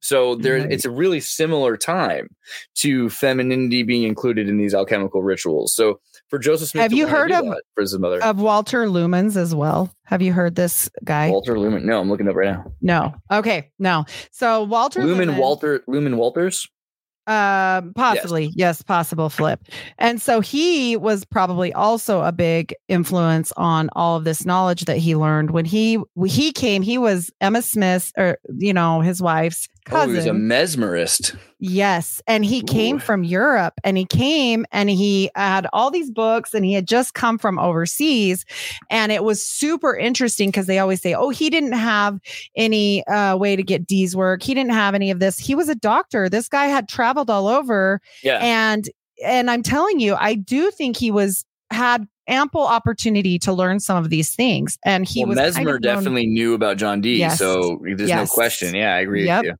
So 0.02 0.34
there, 0.34 0.58
Right. 0.58 0.72
it's 0.72 0.84
a 0.86 0.90
really 0.90 1.20
similar 1.20 1.76
time 1.76 2.28
to 2.76 3.10
femininity 3.10 3.82
being 3.82 4.02
included 4.04 4.48
in 4.48 4.56
these 4.58 4.74
alchemical 4.74 5.22
rituals. 5.22 5.74
So 5.74 6.00
for 6.28 6.38
Joseph 6.38 6.68
Smith, 6.70 6.82
Have 6.82 6.92
you 6.92 7.06
heard 7.06 7.30
of- 7.32 7.44
that 7.44 7.62
for 7.74 7.80
his 7.82 7.98
mother? 7.98 8.22
Of 8.22 8.40
Walter 8.40 8.86
Lumens 8.86 9.36
as 9.36 9.54
well. 9.54 9.92
Have 10.04 10.22
you 10.22 10.32
heard 10.32 10.54
this 10.54 10.88
guy? 11.04 11.28
Walter 11.30 11.54
Luman? 11.56 11.82
No, 11.84 12.00
I'm 12.00 12.08
looking 12.08 12.28
up 12.28 12.36
right 12.36 12.52
now. 12.52 12.72
no. 12.80 13.14
Okay. 13.30 13.70
No. 13.78 14.04
So 14.30 14.62
Walter 14.64 15.00
Luman 15.00 15.28
Luman, 15.34 15.38
Walter 15.38 15.80
Luman 15.88 16.14
Walters. 16.16 16.66
Um, 17.30 17.94
possibly, 17.94 18.50
yes. 18.56 18.82
possible 18.82 19.30
flip. 19.30 19.60
And 19.98 20.20
so 20.20 20.40
he 20.40 20.96
was 20.96 21.24
probably 21.24 21.72
also 21.72 22.22
a 22.22 22.32
big 22.32 22.74
influence 22.88 23.52
on 23.56 23.88
all 23.92 24.16
of 24.16 24.24
this 24.24 24.44
knowledge 24.44 24.86
that 24.86 24.96
he 24.96 25.14
learned 25.14 25.52
when 25.52 25.64
he 25.64 25.94
when 26.14 26.28
he 26.28 26.50
came. 26.50 26.82
He 26.82 26.98
was 26.98 27.30
Emma 27.40 27.62
Smith, 27.62 28.12
or 28.18 28.38
you 28.58 28.72
know, 28.72 29.00
his 29.00 29.22
wife's 29.22 29.68
Oh, 29.90 30.06
he 30.08 30.14
was 30.14 30.26
a 30.26 30.30
mesmerist. 30.30 31.36
yes, 31.58 32.20
and 32.26 32.44
he 32.44 32.62
came 32.62 32.96
Ooh. 32.96 33.00
from 33.00 33.24
Europe, 33.24 33.74
and 33.82 33.96
he 33.96 34.04
came 34.04 34.66
and 34.72 34.90
he 34.90 35.30
had 35.34 35.66
all 35.72 35.90
these 35.90 36.10
books, 36.10 36.54
and 36.54 36.64
he 36.64 36.72
had 36.74 36.86
just 36.86 37.14
come 37.14 37.38
from 37.38 37.58
overseas, 37.58 38.44
and 38.90 39.10
it 39.10 39.24
was 39.24 39.44
super 39.44 39.96
interesting 39.96 40.48
because 40.50 40.66
they 40.66 40.78
always 40.78 41.00
say, 41.00 41.14
"Oh, 41.14 41.30
he 41.30 41.50
didn't 41.50 41.72
have 41.72 42.20
any 42.56 43.06
uh, 43.06 43.36
way 43.36 43.56
to 43.56 43.62
get 43.62 43.86
Dee's 43.86 44.14
work. 44.14 44.42
He 44.42 44.54
didn't 44.54 44.72
have 44.72 44.94
any 44.94 45.10
of 45.10 45.18
this. 45.18 45.38
He 45.38 45.54
was 45.54 45.68
a 45.68 45.74
doctor. 45.74 46.28
This 46.28 46.48
guy 46.48 46.66
had 46.66 46.88
traveled 46.88 47.30
all 47.30 47.48
over, 47.48 48.00
Yeah. 48.22 48.38
and 48.42 48.88
and 49.24 49.50
I'm 49.50 49.62
telling 49.62 50.00
you, 50.00 50.14
I 50.14 50.34
do 50.34 50.70
think 50.70 50.96
he 50.96 51.10
was 51.10 51.44
had 51.70 52.06
ample 52.26 52.62
opportunity 52.66 53.38
to 53.40 53.52
learn 53.52 53.80
some 53.80 53.96
of 53.96 54.08
these 54.10 54.34
things, 54.34 54.78
and 54.84 55.08
he 55.08 55.24
well, 55.24 55.30
was 55.30 55.36
Mesmer 55.36 55.60
of 55.76 55.80
known- 55.82 55.94
definitely 55.96 56.26
knew 56.26 56.54
about 56.54 56.76
John 56.76 57.00
Dee, 57.00 57.16
Yes. 57.18 57.38
so 57.38 57.80
there's 57.82 58.08
Yes. 58.08 58.30
no 58.30 58.32
question. 58.34 58.74
Yeah, 58.74 58.94
I 58.94 59.00
agree 59.00 59.26
Yep. 59.26 59.42
with 59.42 59.46
you. 59.52 59.56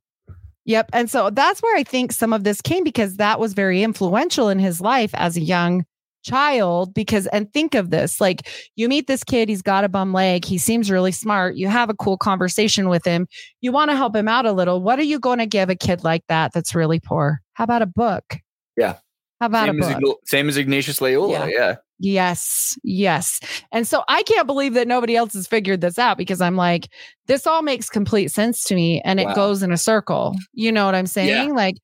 Yep. 0.65 0.89
And 0.93 1.09
so 1.09 1.29
that's 1.29 1.61
where 1.61 1.75
I 1.75 1.83
think 1.83 2.11
some 2.11 2.33
of 2.33 2.43
this 2.43 2.61
came 2.61 2.83
because 2.83 3.17
that 3.17 3.39
was 3.39 3.53
very 3.53 3.81
influential 3.81 4.49
in 4.49 4.59
his 4.59 4.79
life 4.79 5.11
as 5.15 5.35
a 5.35 5.41
young 5.41 5.85
child. 6.23 6.93
Because, 6.93 7.25
and 7.27 7.51
think 7.51 7.73
of 7.73 7.89
this 7.89 8.21
like 8.21 8.47
you 8.75 8.87
meet 8.87 9.07
this 9.07 9.23
kid, 9.23 9.49
he's 9.49 9.63
got 9.63 9.83
a 9.83 9.89
bum 9.89 10.13
leg, 10.13 10.45
he 10.45 10.57
seems 10.57 10.91
really 10.91 11.11
smart, 11.11 11.55
you 11.55 11.67
have 11.67 11.89
a 11.89 11.95
cool 11.95 12.17
conversation 12.17 12.89
with 12.89 13.03
him, 13.03 13.27
you 13.61 13.71
want 13.71 13.89
to 13.89 13.95
help 13.95 14.15
him 14.15 14.27
out 14.27 14.45
a 14.45 14.51
little. 14.51 14.81
What 14.81 14.99
are 14.99 15.03
you 15.03 15.19
going 15.19 15.39
to 15.39 15.47
give 15.47 15.69
a 15.69 15.75
kid 15.75 16.03
like 16.03 16.23
that 16.27 16.53
that's 16.53 16.75
really 16.75 16.99
poor? 16.99 17.41
How 17.53 17.63
about 17.63 17.81
a 17.81 17.87
book? 17.87 18.37
Yeah. 18.77 18.97
How 19.39 19.47
about 19.47 19.65
Same 19.65 19.81
a 19.81 19.85
as, 19.85 19.93
book? 19.95 20.03
Ign- 20.03 20.27
same 20.27 20.49
as 20.49 20.57
Ignatius 20.57 21.01
Loyola. 21.01 21.49
Yeah. 21.49 21.77
Yes, 22.03 22.77
yes. 22.83 23.39
And 23.71 23.87
so 23.87 24.03
I 24.07 24.23
can't 24.23 24.47
believe 24.47 24.73
that 24.73 24.87
nobody 24.87 25.15
else 25.15 25.33
has 25.33 25.45
figured 25.45 25.81
this 25.81 25.99
out 25.99 26.17
because 26.17 26.41
I'm 26.41 26.55
like, 26.55 26.89
this 27.27 27.45
all 27.45 27.61
makes 27.61 27.89
complete 27.89 28.31
sense 28.31 28.63
to 28.65 28.75
me 28.75 29.01
and 29.05 29.19
it 29.19 29.27
Wow. 29.27 29.35
goes 29.35 29.61
in 29.61 29.71
a 29.71 29.77
circle. 29.77 30.35
You 30.53 30.71
know 30.71 30.85
what 30.87 30.95
I'm 30.95 31.05
saying? 31.05 31.53
Like, 31.53 31.75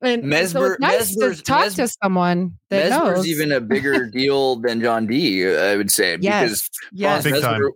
and 0.00 0.22
and 0.22 0.22
so 0.22 0.28
Mesmer- 0.28 0.72
it's 0.74 0.80
nice 0.80 0.98
Mesmer's- 1.16 1.36
to 1.38 1.42
talk 1.42 1.64
Mes- 1.66 1.74
to 1.76 1.88
someone 2.02 2.52
that 2.70 2.88
Mesmer's 2.90 3.16
knows. 3.18 3.28
even 3.28 3.52
a 3.52 3.60
bigger 3.60 4.06
deal 4.10 4.56
than 4.56 4.80
John 4.80 5.06
Dee, 5.06 5.46
I 5.46 5.76
would 5.76 5.90
say. 5.90 6.16
Because 6.16 6.68
yes, 6.92 7.22
yes. 7.22 7.24
Big 7.24 7.42
time. 7.42 7.52
Mesmer- 7.60 7.70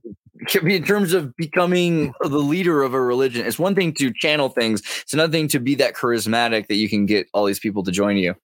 can 0.49 0.70
in 0.70 0.82
terms 0.85 1.12
of 1.12 1.37
becoming 1.37 2.15
the 2.23 2.28
leader 2.39 2.82
of 2.82 2.95
a 2.95 3.01
religion, 3.01 3.45
it's 3.47 3.59
one 3.59 3.74
thing 3.74 3.93
to 3.95 4.11
channel 4.15 4.49
things. 4.49 4.81
It's 5.03 5.12
another 5.12 5.31
thing 5.31 5.49
to 5.49 5.61
be 5.61 5.74
that 5.74 5.95
charismatic 5.95 6.66
that 6.69 6.77
you 6.77 6.89
can 6.89 7.05
get 7.05 7.27
all 7.35 7.45
these 7.45 7.59
people 7.59 7.82
to 7.82 7.93
join 7.93 8.16
you. 8.16 8.35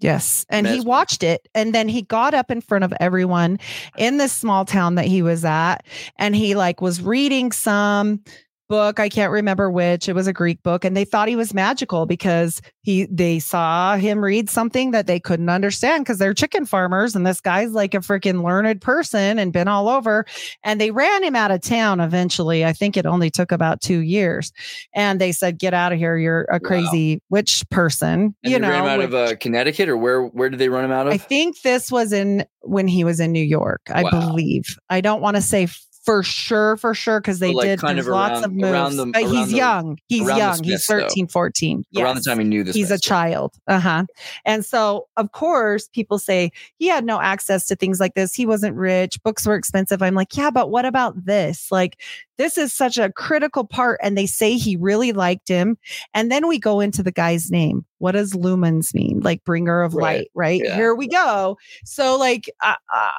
Yes. 0.00 0.44
And 0.50 0.66
he 0.66 0.80
watched 0.80 1.22
it. 1.22 1.48
And 1.54 1.74
then 1.74 1.88
he 1.88 2.02
got 2.02 2.34
up 2.34 2.50
in 2.50 2.60
front 2.60 2.84
of 2.84 2.92
everyone 3.00 3.58
in 3.96 4.18
this 4.18 4.32
small 4.32 4.64
town 4.64 4.96
that 4.96 5.06
he 5.06 5.22
was 5.22 5.44
at. 5.44 5.78
And 6.16 6.36
he 6.36 6.54
like 6.54 6.82
was 6.82 7.00
reading 7.00 7.52
some 7.52 8.22
book. 8.68 8.98
I 9.00 9.08
can't 9.08 9.32
remember 9.32 9.70
which. 9.70 10.08
It 10.08 10.14
was 10.14 10.26
a 10.26 10.32
Greek 10.32 10.62
book. 10.62 10.84
And 10.84 10.96
they 10.96 11.04
thought 11.04 11.28
he 11.28 11.36
was 11.36 11.52
magical 11.54 12.06
because 12.06 12.60
he 12.82 13.06
they 13.10 13.38
saw 13.38 13.96
him 13.96 14.22
read 14.22 14.48
something 14.50 14.90
that 14.92 15.06
they 15.06 15.18
couldn't 15.20 15.48
understand 15.48 16.04
because 16.04 16.18
they're 16.18 16.34
chicken 16.34 16.66
farmers. 16.66 17.14
And 17.14 17.26
this 17.26 17.40
guy's 17.40 17.72
like 17.72 17.94
a 17.94 17.98
freaking 17.98 18.44
learned 18.44 18.80
person 18.80 19.38
and 19.38 19.52
been 19.52 19.68
all 19.68 19.88
over. 19.88 20.24
And 20.62 20.80
they 20.80 20.90
ran 20.90 21.22
him 21.22 21.36
out 21.36 21.50
of 21.50 21.60
town 21.60 22.00
eventually. 22.00 22.64
I 22.64 22.72
think 22.72 22.96
it 22.96 23.06
only 23.06 23.30
took 23.30 23.52
about 23.52 23.80
two 23.80 24.00
years. 24.00 24.52
And 24.94 25.20
they 25.20 25.32
said, 25.32 25.58
Get 25.58 25.74
out 25.74 25.92
of 25.92 25.98
here. 25.98 26.16
You're 26.16 26.42
a 26.50 26.60
crazy 26.60 27.22
witch 27.30 27.62
person. 27.70 28.34
And 28.42 28.52
you 28.52 28.58
know, 28.58 28.70
out 28.72 28.98
which- 28.98 29.06
of 29.08 29.14
uh, 29.14 29.36
Connecticut, 29.40 29.88
or 29.88 29.96
where? 29.96 30.22
Where 30.24 30.48
did 30.50 30.58
they 30.58 30.68
run 30.68 30.84
him 30.84 30.92
out 30.92 31.06
of? 31.06 31.12
I 31.12 31.18
think 31.18 31.60
this 31.62 31.90
was 31.92 32.12
in 32.12 32.44
when 32.62 32.88
he 32.88 33.04
was 33.04 33.20
in 33.20 33.30
New 33.32 33.44
York, 33.44 33.82
I 33.88 34.02
Wow. 34.04 34.10
believe. 34.10 34.78
I 34.88 35.00
don't 35.00 35.20
want 35.20 35.36
to 35.36 35.42
say 35.42 35.68
for 36.04 36.22
sure, 36.22 36.76
for 36.76 36.92
sure, 36.94 37.20
because 37.20 37.38
they 37.38 37.52
like, 37.54 37.64
did 37.64 37.80
kind 37.80 37.96
there's 37.96 38.06
of 38.06 38.12
lots 38.12 38.32
around- 38.32 38.44
of 38.44 38.52
moves. 38.52 38.96
the- 38.96 39.06
but 39.06 39.22
he's 39.22 39.48
the- 39.50 39.56
young. 39.56 39.98
He's 40.08 40.26
young. 40.26 40.62
He's 40.62 40.84
Smiths, 40.84 40.86
though. 40.86 41.00
13, 41.08 41.26
14. 41.28 41.84
Around 41.96 42.16
the 42.16 42.20
time 42.22 42.38
he 42.38 42.44
knew 42.44 42.62
this. 42.62 42.74
He's 42.74 42.90
a 42.90 42.98
child. 42.98 43.54
Uh 43.66 43.80
huh. 43.80 44.04
And 44.44 44.64
so, 44.64 45.06
of 45.16 45.32
course, 45.32 45.88
people 45.88 46.18
say 46.18 46.52
he 46.78 46.88
had 46.88 47.04
no 47.04 47.20
access 47.20 47.66
to 47.66 47.76
things 47.76 48.00
like 48.00 48.14
this. 48.14 48.34
He 48.34 48.44
wasn't 48.46 48.76
rich. 48.76 49.22
Books 49.22 49.46
were 49.46 49.54
expensive. 49.54 50.02
I'm 50.02 50.14
like, 50.14 50.36
yeah, 50.36 50.50
but 50.50 50.70
what 50.70 50.84
about 50.84 51.24
this? 51.24 51.72
Like, 51.72 51.98
this 52.38 52.58
is 52.58 52.72
such 52.72 52.98
a 52.98 53.12
critical 53.12 53.64
part. 53.64 54.00
And 54.02 54.16
they 54.18 54.26
say 54.26 54.56
he 54.56 54.76
really 54.76 55.12
liked 55.12 55.48
him. 55.48 55.76
And 56.14 56.30
then 56.30 56.46
we 56.48 56.58
go 56.58 56.80
into 56.80 57.02
the 57.02 57.12
guy's 57.12 57.50
name. 57.50 57.84
What 57.98 58.12
does 58.12 58.32
lumens 58.34 58.92
mean? 58.94 59.20
Like 59.20 59.44
bringer 59.44 59.82
of 59.82 59.94
Right. 59.94 60.02
light, 60.18 60.30
right? 60.34 60.60
Yeah. 60.64 60.74
Here 60.74 60.94
we 60.94 61.08
go. 61.08 61.56
So, 61.84 62.18
like, 62.18 62.50
I, 62.60 62.76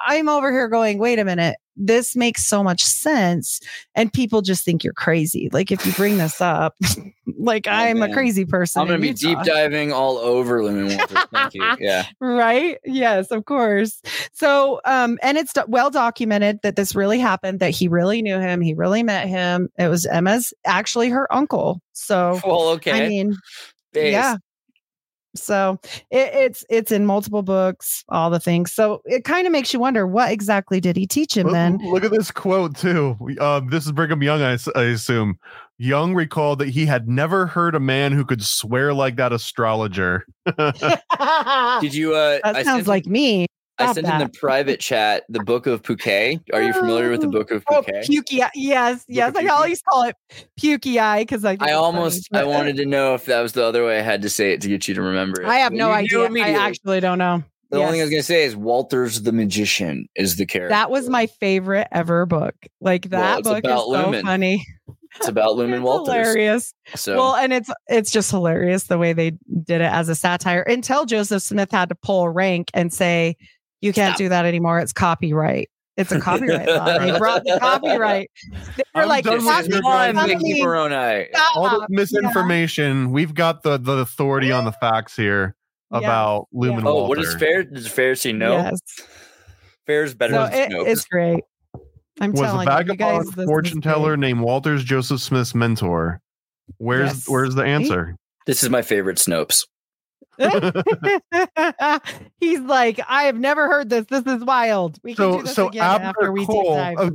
I'm 0.08 0.30
over 0.30 0.52
here 0.52 0.68
going, 0.68 0.98
wait 1.00 1.18
a 1.20 1.26
minute. 1.26 1.56
This 1.78 2.16
makes 2.16 2.46
so 2.46 2.64
much 2.64 2.82
sense. 2.84 3.60
And 3.96 4.14
people 4.14 4.42
just 4.42 4.64
think 4.64 4.84
you're 4.84 4.94
crazy. 4.94 5.50
Like, 5.52 5.72
if 5.72 5.86
you 5.86 5.92
bring 5.94 6.18
this 6.18 6.40
up, 6.40 6.76
like, 7.38 7.68
I'm 7.68 8.02
a 8.02 8.08
Oh, 8.08 8.14
crazy 8.14 8.46
person. 8.46 8.82
I'm 8.82 8.88
going 8.88 9.02
to 9.02 9.08
be 9.08 9.14
deep 9.14 9.40
diving 9.44 9.92
all 9.92 10.18
over 10.18 10.62
Luman 10.62 10.96
Walters. 10.98 11.18
Thank 11.34 11.54
you. 11.54 11.64
Yeah. 11.80 12.04
right 12.22 12.78
yes 12.86 13.32
of 13.32 13.46
course 13.46 14.02
so 14.32 14.80
um 14.86 15.18
and 15.22 15.38
it's 15.38 15.52
well 15.68 15.90
documented 15.90 16.60
that 16.64 16.76
this 16.78 16.96
really 16.96 17.20
happened 17.20 17.60
that 17.60 17.72
he 17.72 17.88
really 17.88 18.22
knew 18.22 18.40
him 18.40 18.62
he 18.62 18.74
really 18.74 19.04
met 19.06 19.28
him 19.28 19.70
it 19.78 19.88
was 19.88 20.06
emma's 20.08 20.54
actually 20.66 21.10
her 21.10 21.32
uncle 21.34 21.82
so 21.94 22.40
Well, 22.46 22.70
okay. 22.70 22.92
i 22.92 23.08
mean 23.08 23.38
Based. 23.94 24.12
yeah 24.12 24.38
so 25.36 25.78
it, 26.12 26.34
it's 26.34 26.66
it's 26.70 26.92
in 26.92 27.06
multiple 27.06 27.42
books 27.42 28.04
all 28.10 28.30
the 28.30 28.40
things 28.40 28.72
so 28.72 29.02
it 29.06 29.24
kind 29.26 29.46
of 29.46 29.52
makes 29.52 29.74
you 29.74 29.80
wonder 29.80 30.08
what 30.08 30.32
exactly 30.32 30.80
did 30.80 30.96
he 30.96 31.06
teach 31.06 31.36
him 31.36 31.48
Look, 31.48 31.54
then 31.54 31.78
look 31.80 32.04
at 32.06 32.12
this 32.12 32.32
quote 32.32 32.76
too. 32.78 33.18
Um, 33.40 33.70
this 33.70 33.86
is 33.86 33.92
Brigham 33.92 34.24
Young, 34.24 34.42
I 34.42 34.82
assume. 34.82 35.38
Young 35.78 36.14
recalled 36.16 36.60
that 36.60 36.70
he 36.70 36.86
had 36.86 37.10
never 37.10 37.46
heard 37.48 37.76
a 37.76 37.82
man 37.82 38.14
who 38.14 38.24
could 38.24 38.42
swear 38.42 38.94
like 38.94 39.18
that 39.18 39.34
astrologer. 39.34 40.26
Did 40.46 41.94
you? 41.94 42.16
Uh, 42.16 42.40
that 42.46 42.56
I 42.56 42.64
sounds 42.64 42.86
sent, 42.86 42.88
like 42.88 43.06
me 43.06 43.48
I 43.78 43.86
Stop 43.86 43.96
sent 43.96 44.08
in 44.08 44.20
the 44.20 44.30
private 44.40 44.80
chat 44.80 45.24
the 45.28 45.42
Book 45.44 45.68
of 45.68 45.82
Pukei. 45.82 46.40
Are 46.54 46.62
you 46.62 46.72
familiar 46.74 47.10
with 47.12 47.22
the 47.22 47.28
oh. 47.28 47.32
Book 47.32 47.52
of 47.52 47.64
Oh, 47.70 47.82
Pukei? 47.82 48.06
pukey 48.08 48.42
eye. 48.42 48.52
Yes, 48.56 49.04
yes. 49.08 49.36
I 49.36 49.48
always 49.48 49.82
call 49.82 50.04
it 50.04 50.16
pukey 50.60 50.98
eye 50.98 51.24
because 51.24 51.44
I. 51.44 51.58
I 51.60 51.74
almost 51.74 52.30
I 52.34 52.46
wanted 52.46 52.78
to 52.78 52.86
know 52.86 53.16
if 53.16 53.26
that 53.26 53.42
was 53.42 53.52
the 53.54 53.66
other 53.66 53.86
way 53.86 54.00
I 54.00 54.02
had 54.02 54.22
to 54.22 54.30
say 54.30 54.54
it 54.54 54.62
to 54.62 54.70
get 54.70 54.88
you 54.88 54.94
to 54.96 55.02
remember 55.02 55.42
it. 55.42 55.48
I 55.48 55.58
have 55.58 55.72
But 55.74 55.78
no 55.78 55.92
idea. 55.92 56.30
I 56.32 56.52
actually 56.52 57.00
don't 57.02 57.18
know. 57.18 57.44
The 57.72 57.78
only 57.80 57.92
thing 57.94 58.02
I 58.02 58.04
was 58.06 58.12
gonna 58.12 58.24
say 58.24 58.46
is 58.46 58.56
Walters 58.56 59.24
the 59.24 59.34
Magician 59.34 60.08
is 60.16 60.38
the 60.38 60.46
character. 60.46 60.70
That 60.70 60.90
was 60.90 61.10
my 61.10 61.26
favorite 61.28 61.88
ever 61.92 62.26
book. 62.26 62.56
Like 62.80 63.10
that 63.10 63.40
it's 63.40 63.48
book 63.50 63.66
is 63.66 63.72
so 63.72 63.90
Luman. 63.90 64.22
funny. 64.22 64.66
It's 65.18 65.28
about 65.28 65.50
Luman 65.58 65.74
It's 65.78 65.84
Walters. 65.84 66.14
hilarious. 66.16 66.74
So 66.96 67.18
Well, 67.18 67.36
and 67.36 67.52
it's 67.52 67.70
it's 67.88 68.12
just 68.12 68.32
hilarious 68.32 68.84
the 68.84 68.98
way 68.98 69.12
they 69.12 69.32
did 69.64 69.82
it 69.82 69.92
as 69.92 70.08
a 70.08 70.16
satire 70.16 70.62
until 70.62 71.06
Joseph 71.06 71.42
Smith 71.44 71.72
had 71.72 71.90
to 71.90 71.96
pull 71.96 72.30
rank 72.30 72.70
and 72.74 72.94
say, 72.94 73.36
"You 73.86 73.94
can't 73.94 74.12
Stop. 74.12 74.18
do 74.18 74.30
that 74.30 74.46
anymore. 74.46 74.80
It's 74.80 74.94
copyright. 74.94 75.70
It's 75.98 76.12
a 76.12 76.20
copyright 76.20 76.68
law." 76.68 76.98
They 77.00 77.18
brought 77.18 77.44
the 77.46 77.58
copyright. 77.60 78.30
They 78.52 78.84
were 78.94 79.02
I'm 79.04 79.08
like, 79.08 79.24
done 79.26 79.46
with 79.46 79.68
your 79.70 79.82
one, 79.84 80.16
guys' 80.16 80.26
Vicky 80.28 80.40
something- 80.40 80.64
Moroni. 80.64 81.28
All 81.56 81.64
the 81.70 81.76
stop." 81.78 81.90
misinformation. 81.90 83.12
We've 83.12 83.34
got 83.34 83.64
the, 83.64 83.78
the 83.78 83.94
authority 84.00 84.52
on 84.52 84.66
the 84.66 84.72
facts 84.74 85.16
here 85.16 85.56
Yeah. 85.92 86.00
about 86.00 86.48
Luman 86.54 86.82
Yeah. 86.84 86.90
Oh, 86.90 86.94
Walter. 86.96 87.08
what 87.10 87.20
is 87.20 87.36
fair? 87.36 87.64
Does 87.64 87.88
fair 87.88 88.16
say 88.16 88.34
no? 88.34 88.54
Yes. 88.58 88.80
Fair's 89.86 90.14
better 90.14 90.34
So 90.34 90.44
than 90.48 90.54
it, 90.54 90.70
Snopes. 90.72 90.88
it's 90.88 91.06
great. 91.06 91.44
I'm 92.20 92.32
was 92.32 92.40
a 92.42 92.44
telling 92.46 92.68
you, 92.68 92.74
you 92.94 92.96
guys, 92.98 92.98
vagabond 92.98 93.28
this 93.28 93.38
is 93.38 93.46
fortune 93.46 93.82
teller 93.82 94.18
named 94.18 94.40
Walter's 94.42 94.84
Joseph 94.84 95.20
Smith's 95.22 95.54
mentor. 95.54 96.22
Where's 96.78 97.10
Yes. 97.12 97.30
where's 97.30 97.56
the 97.56 97.64
answer? 97.64 98.16
This 98.48 98.64
is 98.64 98.70
my 98.70 98.82
favorite 98.82 99.18
Snopes. 99.18 99.66
He's 102.40 102.60
like, 102.62 103.00
I 103.08 103.24
have 103.24 103.38
never 103.38 103.68
heard 103.68 103.90
this. 103.90 104.06
This 104.08 104.26
is 104.26 104.44
wild. 104.44 105.00
We 105.04 105.16
can 105.16 105.24
so 105.24 105.38
do 105.38 105.44
this 105.44 105.56
so 105.56 105.68
again 105.68 105.84
after 105.84 106.34
deep 106.34 106.48
Cole. 106.48 106.76
uh, 106.76 107.10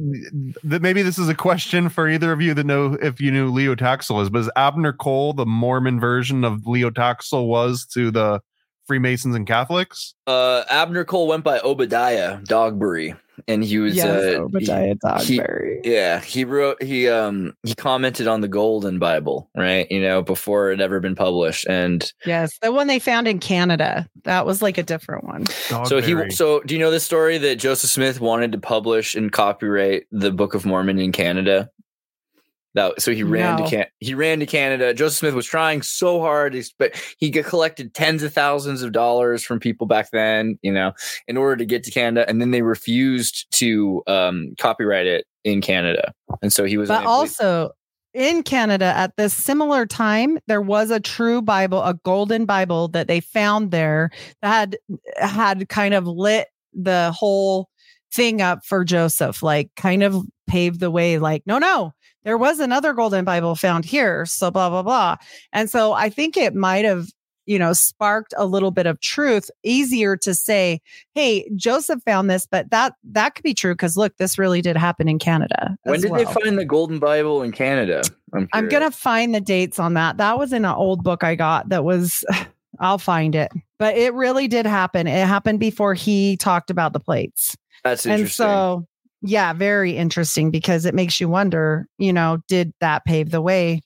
th- 0.69 0.83
maybe 0.83 1.03
this 1.03 1.19
is 1.19 1.29
a 1.29 1.35
question 1.35 1.89
for 1.89 2.09
either 2.09 2.33
of 2.33 2.41
you 2.41 2.55
that 2.55 2.65
know 2.65 2.97
if 3.01 3.21
you 3.21 3.31
knew 3.31 3.51
Leo 3.51 3.75
Taxil 3.75 4.23
is, 4.23 4.31
but 4.31 4.41
is 4.41 4.51
Abner 4.57 4.93
Cole 4.93 5.33
the 5.33 5.47
Mormon 5.47 6.01
version 6.01 6.45
of 6.45 6.67
Leo 6.67 6.91
Taxil 6.91 7.47
was 7.47 7.87
to 7.87 8.11
the 8.11 8.41
Freemasons 8.91 9.37
and 9.37 9.47
Catholics? 9.47 10.17
Uh, 10.27 10.65
Abner 10.69 11.05
Cole 11.05 11.29
went 11.29 11.45
by 11.45 11.61
Obadiah 11.61 12.39
Dogberry, 12.41 13.17
and 13.47 13.62
he 13.62 13.79
was 13.79 13.95
yes, 13.95 14.35
uh, 14.35 14.41
Obadiah 14.41 14.89
he- 15.23 15.39
Dogberry. 15.39 15.81
Yeah, 15.85 16.19
he 16.19 16.45
wrote 16.45 16.83
he 16.83 17.09
um 17.09 17.55
he 17.62 17.77
commented 17.77 18.27
on 18.27 18.41
the 18.41 18.49
Golden 18.49 18.99
Bible, 18.99 19.49
right? 19.57 19.89
You 19.93 20.03
know, 20.03 20.23
before 20.23 20.73
it 20.73 20.81
ever 20.81 20.99
been 20.99 21.15
published, 21.15 21.69
and 21.69 22.12
yes, 22.27 22.59
the 22.62 22.73
one 22.73 22.89
they 22.89 22.99
found 22.99 23.29
in 23.29 23.39
Canada. 23.39 24.09
That 24.25 24.45
was 24.45 24.61
like 24.61 24.77
a 24.77 24.83
different 24.83 25.23
one. 25.23 25.47
so 25.87 26.01
he 26.01 26.29
so 26.33 26.59
do 26.62 26.75
you 26.75 26.81
know 26.81 26.91
this 26.91 27.05
story 27.05 27.39
that 27.39 27.61
Joseph 27.61 27.91
Smith 27.91 28.21
wanted 28.21 28.51
to 28.51 28.59
publish 28.59 29.15
and 29.15 29.31
copyright 29.31 30.09
the 30.11 30.33
Book 30.33 30.55
of 30.55 30.67
Mormon 30.67 30.99
in 30.99 31.12
Canada? 31.12 31.71
That 32.75 33.03
so 33.03 33.13
he 33.13 33.25
ran 33.25 33.57
No. 33.57 33.65
to 33.65 33.71
can 33.71 33.87
he 33.99 34.15
ran 34.15 34.39
to 34.41 34.47
Canada. 34.47 34.95
Joseph 34.95 35.19
Smith 35.19 35.35
was 35.35 35.47
trying 35.47 35.83
so 35.83 36.21
hard, 36.21 36.57
but 36.79 36.95
he 37.19 37.31
collected 37.31 37.95
tens 37.95 38.23
of 38.23 38.33
thousands 38.33 38.83
of 38.83 38.93
dollars 38.93 39.43
from 39.43 39.59
people 39.59 39.87
back 39.89 40.11
then, 40.13 40.59
you 40.63 40.73
know, 40.73 40.93
in 41.27 41.37
order 41.37 41.57
to 41.57 41.67
get 41.67 41.83
to 41.85 41.91
Canada, 41.91 42.29
and 42.29 42.41
then 42.41 42.53
they 42.53 42.63
refused 42.63 43.51
to 43.59 44.03
um, 44.07 44.55
copyright 44.59 45.07
it 45.07 45.27
in 45.43 45.61
Canada, 45.61 46.13
and 46.43 46.53
so 46.53 46.65
he 46.65 46.77
was. 46.77 46.89
But 46.89 47.07
also 47.07 47.73
in 48.15 48.45
Canada 48.45 48.87
at 48.97 49.17
this 49.17 49.35
similar 49.35 49.85
time, 49.85 50.39
there 50.47 50.63
was 50.63 50.91
a 50.91 51.01
true 51.01 51.43
Bible, 51.43 51.83
a 51.83 51.95
golden 52.05 52.45
Bible 52.45 52.87
that 52.89 53.09
they 53.09 53.21
found 53.21 53.73
there 53.73 54.11
that 54.43 54.49
had 54.49 54.77
had 55.17 55.69
kind 55.69 55.95
of 55.95 56.07
lit 56.07 56.49
the 56.73 57.11
whole 57.13 57.69
thing 58.13 58.41
up 58.41 58.65
for 58.65 58.85
Joseph, 58.85 59.43
like 59.43 59.71
kind 59.77 60.03
of 60.03 60.25
paved 60.47 60.81
the 60.81 60.91
way, 60.91 61.19
like, 61.19 61.43
no, 61.47 61.59
no, 61.59 61.93
there 62.25 62.39
was 62.39 62.61
another 62.61 62.93
golden 62.93 63.25
Bible 63.25 63.55
found 63.55 63.85
here. 63.85 64.27
So 64.27 64.51
blah, 64.51 64.69
blah, 64.69 64.83
blah. 64.83 65.17
And 65.53 65.71
so 65.71 65.93
I 65.93 66.11
think 66.11 66.37
it 66.37 66.55
might 66.55 66.85
have, 66.85 67.07
you 67.47 67.59
know, 67.59 67.73
sparked 67.73 68.35
a 68.37 68.47
little 68.47 68.71
bit 68.71 68.87
of 68.87 69.01
truth, 69.01 69.51
easier 69.63 70.17
to 70.19 70.35
say, 70.35 70.81
hey, 71.15 71.49
Joseph 71.57 72.03
found 72.05 72.31
this, 72.31 72.47
but 72.47 72.71
that 72.71 72.95
that 73.05 73.35
could 73.35 73.43
be 73.43 73.55
true 73.55 73.75
because 73.75 73.97
look, 73.97 74.17
this 74.19 74.39
really 74.39 74.61
did 74.63 74.77
happen 74.77 75.09
in 75.09 75.19
Canada. 75.19 75.77
when 75.85 76.01
did 76.01 76.13
they 76.15 76.27
find 76.27 76.59
the 76.59 76.65
Golden 76.65 76.99
Bible 76.99 77.43
in 77.43 77.53
Canada? 77.53 78.03
I'm, 78.33 78.49
I'm 78.53 78.69
gonna 78.69 78.91
find 78.91 79.35
the 79.35 79.41
dates 79.41 79.79
on 79.79 79.95
that. 79.95 80.19
That 80.19 80.39
was 80.39 80.53
in 80.53 80.65
an 80.65 80.75
old 80.75 81.03
book 81.03 81.25
I 81.25 81.35
got 81.35 81.69
that 81.71 81.83
was 81.83 82.25
I'll 82.79 82.99
find 82.99 83.35
it. 83.35 83.51
But 83.79 83.97
it 83.97 84.15
really 84.15 84.47
did 84.47 84.67
happen. 84.67 85.07
It 85.07 85.27
happened 85.27 85.59
before 85.59 85.95
he 85.95 86.37
talked 86.37 86.71
about 86.71 86.93
the 86.93 87.01
plates. 87.01 87.57
That's 87.83 88.05
And 88.05 88.13
interesting. 88.13 88.45
so 88.45 88.87
yeah, 89.23 89.53
very 89.53 89.97
interesting 89.97 90.51
because 90.51 90.85
it 90.87 90.95
makes 90.95 91.21
you 91.21 91.29
wonder, 91.29 91.87
you 91.99 92.13
know, 92.13 92.39
did 92.49 92.73
that 92.81 93.05
pave 93.05 93.31
the 93.31 93.43
way 93.43 93.83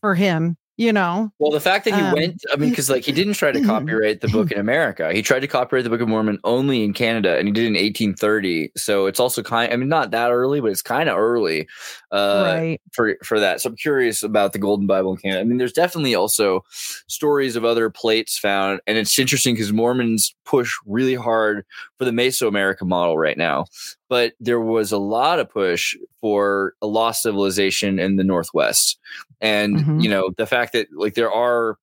for 0.00 0.14
him? 0.14 0.56
You 0.78 0.92
know? 0.92 1.32
well, 1.38 1.50
the 1.50 1.60
fact 1.60 1.86
that 1.86 1.94
he 1.94 2.00
um, 2.02 2.12
went, 2.12 2.44
I 2.52 2.56
mean, 2.56 2.68
because 2.68 2.90
like 2.90 3.02
he 3.02 3.10
didn't 3.10 3.32
try 3.32 3.50
to 3.50 3.62
copyright 3.64 4.20
the 4.20 4.28
book 4.28 4.52
in 4.52 4.58
America. 4.58 5.10
He 5.10 5.22
tried 5.22 5.40
to 5.40 5.46
copyright 5.46 5.84
the 5.84 5.90
Book 5.90 6.02
of 6.02 6.08
Mormon 6.08 6.38
only 6.44 6.84
in 6.84 6.92
Canada, 6.92 7.38
and 7.38 7.48
he 7.48 7.52
did 7.52 7.64
it 7.64 7.68
in 7.68 7.72
1830. 7.72 8.72
So 8.76 9.06
it's 9.06 9.18
also 9.18 9.42
kind. 9.42 9.72
I 9.72 9.76
mean, 9.76 9.88
not 9.88 10.10
that 10.10 10.32
early, 10.32 10.60
but 10.60 10.70
it's 10.70 10.82
kind 10.82 11.08
of 11.08 11.16
early 11.16 11.66
uh, 12.12 12.42
right. 12.44 12.80
for 12.92 13.16
for 13.24 13.40
that. 13.40 13.62
So 13.62 13.70
I'm 13.70 13.76
curious 13.76 14.22
about 14.22 14.52
the 14.52 14.58
Golden 14.58 14.86
Bible 14.86 15.12
in 15.12 15.16
Canada. 15.16 15.40
I 15.40 15.44
mean, 15.44 15.56
there's 15.56 15.72
definitely 15.72 16.14
also 16.14 16.62
stories 17.06 17.56
of 17.56 17.64
other 17.64 17.88
plates 17.88 18.36
found, 18.36 18.80
and 18.86 18.98
it's 18.98 19.18
interesting 19.18 19.54
because 19.54 19.72
Mormons 19.72 20.34
push 20.44 20.74
really 20.84 21.14
hard 21.14 21.64
for 21.98 22.04
the 22.04 22.10
Mesoamerica 22.10 22.82
model 22.86 23.18
right 23.18 23.38
now. 23.38 23.64
But 24.08 24.34
there 24.40 24.60
was 24.60 24.92
a 24.92 24.98
lot 24.98 25.38
of 25.38 25.50
push 25.50 25.94
for 26.20 26.74
a 26.82 26.86
lost 26.86 27.22
civilization 27.22 27.98
in 27.98 28.16
the 28.16 28.24
Northwest. 28.24 28.98
And, 29.40 29.76
Mhm. 29.78 30.02
you 30.02 30.08
know, 30.08 30.30
the 30.36 30.46
fact 30.46 30.72
that 30.72 30.88
like 30.94 31.14
there 31.14 31.32
are 31.32 31.76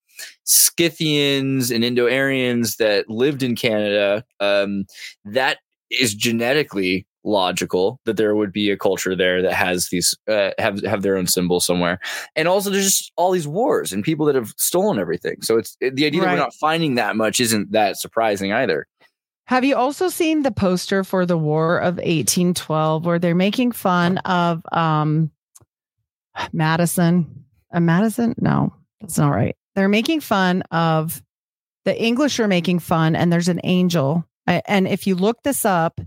Scythians 0.44 1.72
and 1.72 1.84
Indo-Aryans 1.84 2.78
that 2.78 3.10
lived 3.10 3.44
in 3.44 3.56
Canada, 3.56 4.24
um, 4.40 4.86
that 5.26 5.58
is 5.90 6.14
genetically 6.14 7.06
logical 7.26 8.02
that 8.04 8.18
there 8.18 8.36
would 8.36 8.52
be 8.52 8.70
a 8.70 8.76
culture 8.78 9.16
there 9.16 9.42
that 9.42 9.54
has 9.54 9.88
these 9.90 10.14
uh, 10.28 10.52
have 10.58 10.84
have 10.84 11.04
their 11.04 11.16
own 11.16 11.26
symbol 11.26 11.62
somewhere 11.62 11.98
and 12.36 12.50
also 12.50 12.70
there's 12.70 12.84
just 12.84 13.14
all 13.16 13.32
these 13.32 13.48
wars 13.48 13.94
and 13.94 14.04
people 14.04 14.26
that 14.26 14.36
have 14.36 14.54
stolen 14.58 15.00
everything 15.00 15.42
so 15.42 15.58
it's 15.58 15.78
the 15.80 16.06
idea 16.06 16.20
that 16.20 16.28
we're 16.34 16.36
not 16.36 16.54
finding 16.56 16.96
that 16.96 17.16
much 17.16 17.40
isn't 17.40 17.72
that 17.72 17.96
surprising 17.96 18.52
either 18.52 18.88
Have 19.46 19.64
you 19.66 19.76
also 19.76 20.08
seen 20.10 20.44
the 20.44 20.52
poster 20.52 21.04
for 21.04 21.26
the 21.26 21.38
War 21.38 21.78
of 21.78 21.96
1812 21.98 23.06
where 23.06 23.20
they're 23.20 23.36
making 23.36 23.72
fun 23.74 24.18
of 24.20 24.62
um 24.72 25.32
Madison? 26.52 27.46
Uh, 27.74 27.80
Madison? 27.80 28.36
No, 28.38 28.74
that's 29.02 29.18
not 29.18 29.30
right. 29.30 29.56
They're 29.76 29.90
making 29.90 30.22
fun 30.22 30.62
of 30.72 31.22
the 31.86 32.02
English 32.02 32.40
are 32.40 32.48
making 32.48 32.80
fun 32.80 33.16
and 33.16 33.32
there's 33.32 33.50
an 33.50 33.60
angel. 33.64 34.24
I- 34.48 34.62
And 34.68 34.88
if 34.88 35.08
you 35.08 35.16
look 35.16 35.44
this 35.44 35.66
up, 35.66 36.00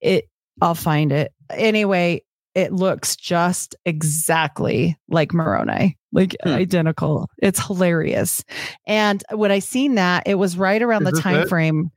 it 0.00 0.28
I'll 0.60 0.74
find 0.74 1.12
it. 1.12 1.32
Anyway, 1.50 2.22
it 2.54 2.72
looks 2.72 3.14
just 3.14 3.76
exactly 3.84 4.96
like 5.08 5.32
Moroni, 5.32 5.96
like 6.12 6.34
Hmm. 6.42 6.48
identical. 6.50 7.28
It's 7.38 7.64
hilarious. 7.64 8.42
And 8.86 9.22
when 9.32 9.52
I 9.52 9.60
seen 9.60 9.94
that, 9.96 10.24
it 10.26 10.34
was 10.34 10.56
right 10.56 10.82
around 10.82 11.06
Is 11.06 11.12
the 11.14 11.20
time 11.20 11.40
it? 11.42 11.48
frame. 11.48 11.90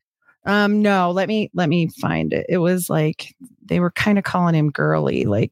Um, 0.46 0.82
no, 0.82 1.12
let 1.12 1.28
me 1.28 1.50
let 1.54 1.70
me 1.70 1.88
find 1.88 2.34
it. 2.34 2.46
It 2.50 2.58
was 2.58 2.90
like 2.90 3.36
they 3.64 3.80
were 3.80 3.92
kind 3.92 4.18
of 4.18 4.24
calling 4.24 4.56
him 4.56 4.72
girly. 4.72 5.26
Like, 5.26 5.52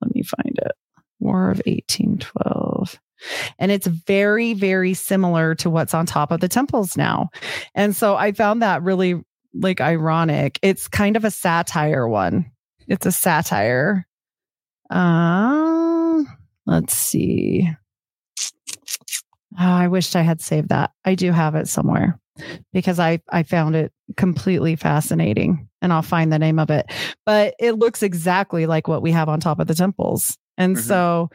let 0.00 0.14
me 0.14 0.22
find 0.22 0.58
it. 0.58 0.72
War 1.20 1.50
of 1.50 1.62
1812. 1.64 2.98
And 3.58 3.70
it's 3.70 3.86
very, 3.86 4.52
very 4.52 4.94
similar 4.94 5.54
to 5.56 5.70
what's 5.70 5.94
on 5.94 6.06
top 6.06 6.30
of 6.30 6.40
the 6.40 6.48
temples 6.48 6.96
now. 6.96 7.30
And 7.74 7.94
so 7.94 8.16
I 8.16 8.32
found 8.32 8.62
that 8.62 8.82
really 8.82 9.22
like 9.54 9.80
ironic. 9.80 10.58
It's 10.62 10.88
kind 10.88 11.16
of 11.16 11.24
a 11.24 11.30
satire 11.30 12.06
one. 12.08 12.50
It's 12.88 13.06
a 13.06 13.12
satire. 13.12 14.06
Um, 14.90 16.26
let's 16.66 16.94
see. 16.94 17.70
Oh, 19.58 19.64
I 19.64 19.86
wished 19.88 20.16
I 20.16 20.22
had 20.22 20.40
saved 20.40 20.70
that. 20.70 20.90
I 21.04 21.14
do 21.14 21.30
have 21.30 21.54
it 21.54 21.68
somewhere 21.68 22.18
because 22.72 22.98
I 22.98 23.20
I 23.30 23.42
found 23.42 23.76
it 23.76 23.92
completely 24.16 24.76
fascinating 24.76 25.68
and 25.80 25.92
I'll 25.92 26.02
find 26.02 26.32
the 26.32 26.38
name 26.38 26.58
of 26.58 26.70
it. 26.70 26.86
But 27.26 27.54
it 27.58 27.72
looks 27.72 28.02
exactly 28.02 28.66
like 28.66 28.88
what 28.88 29.02
we 29.02 29.12
have 29.12 29.28
on 29.28 29.40
top 29.40 29.60
of 29.60 29.66
the 29.66 29.74
temples. 29.74 30.36
And 30.56 30.76
Mhm. 30.76 30.80
so 30.80 31.30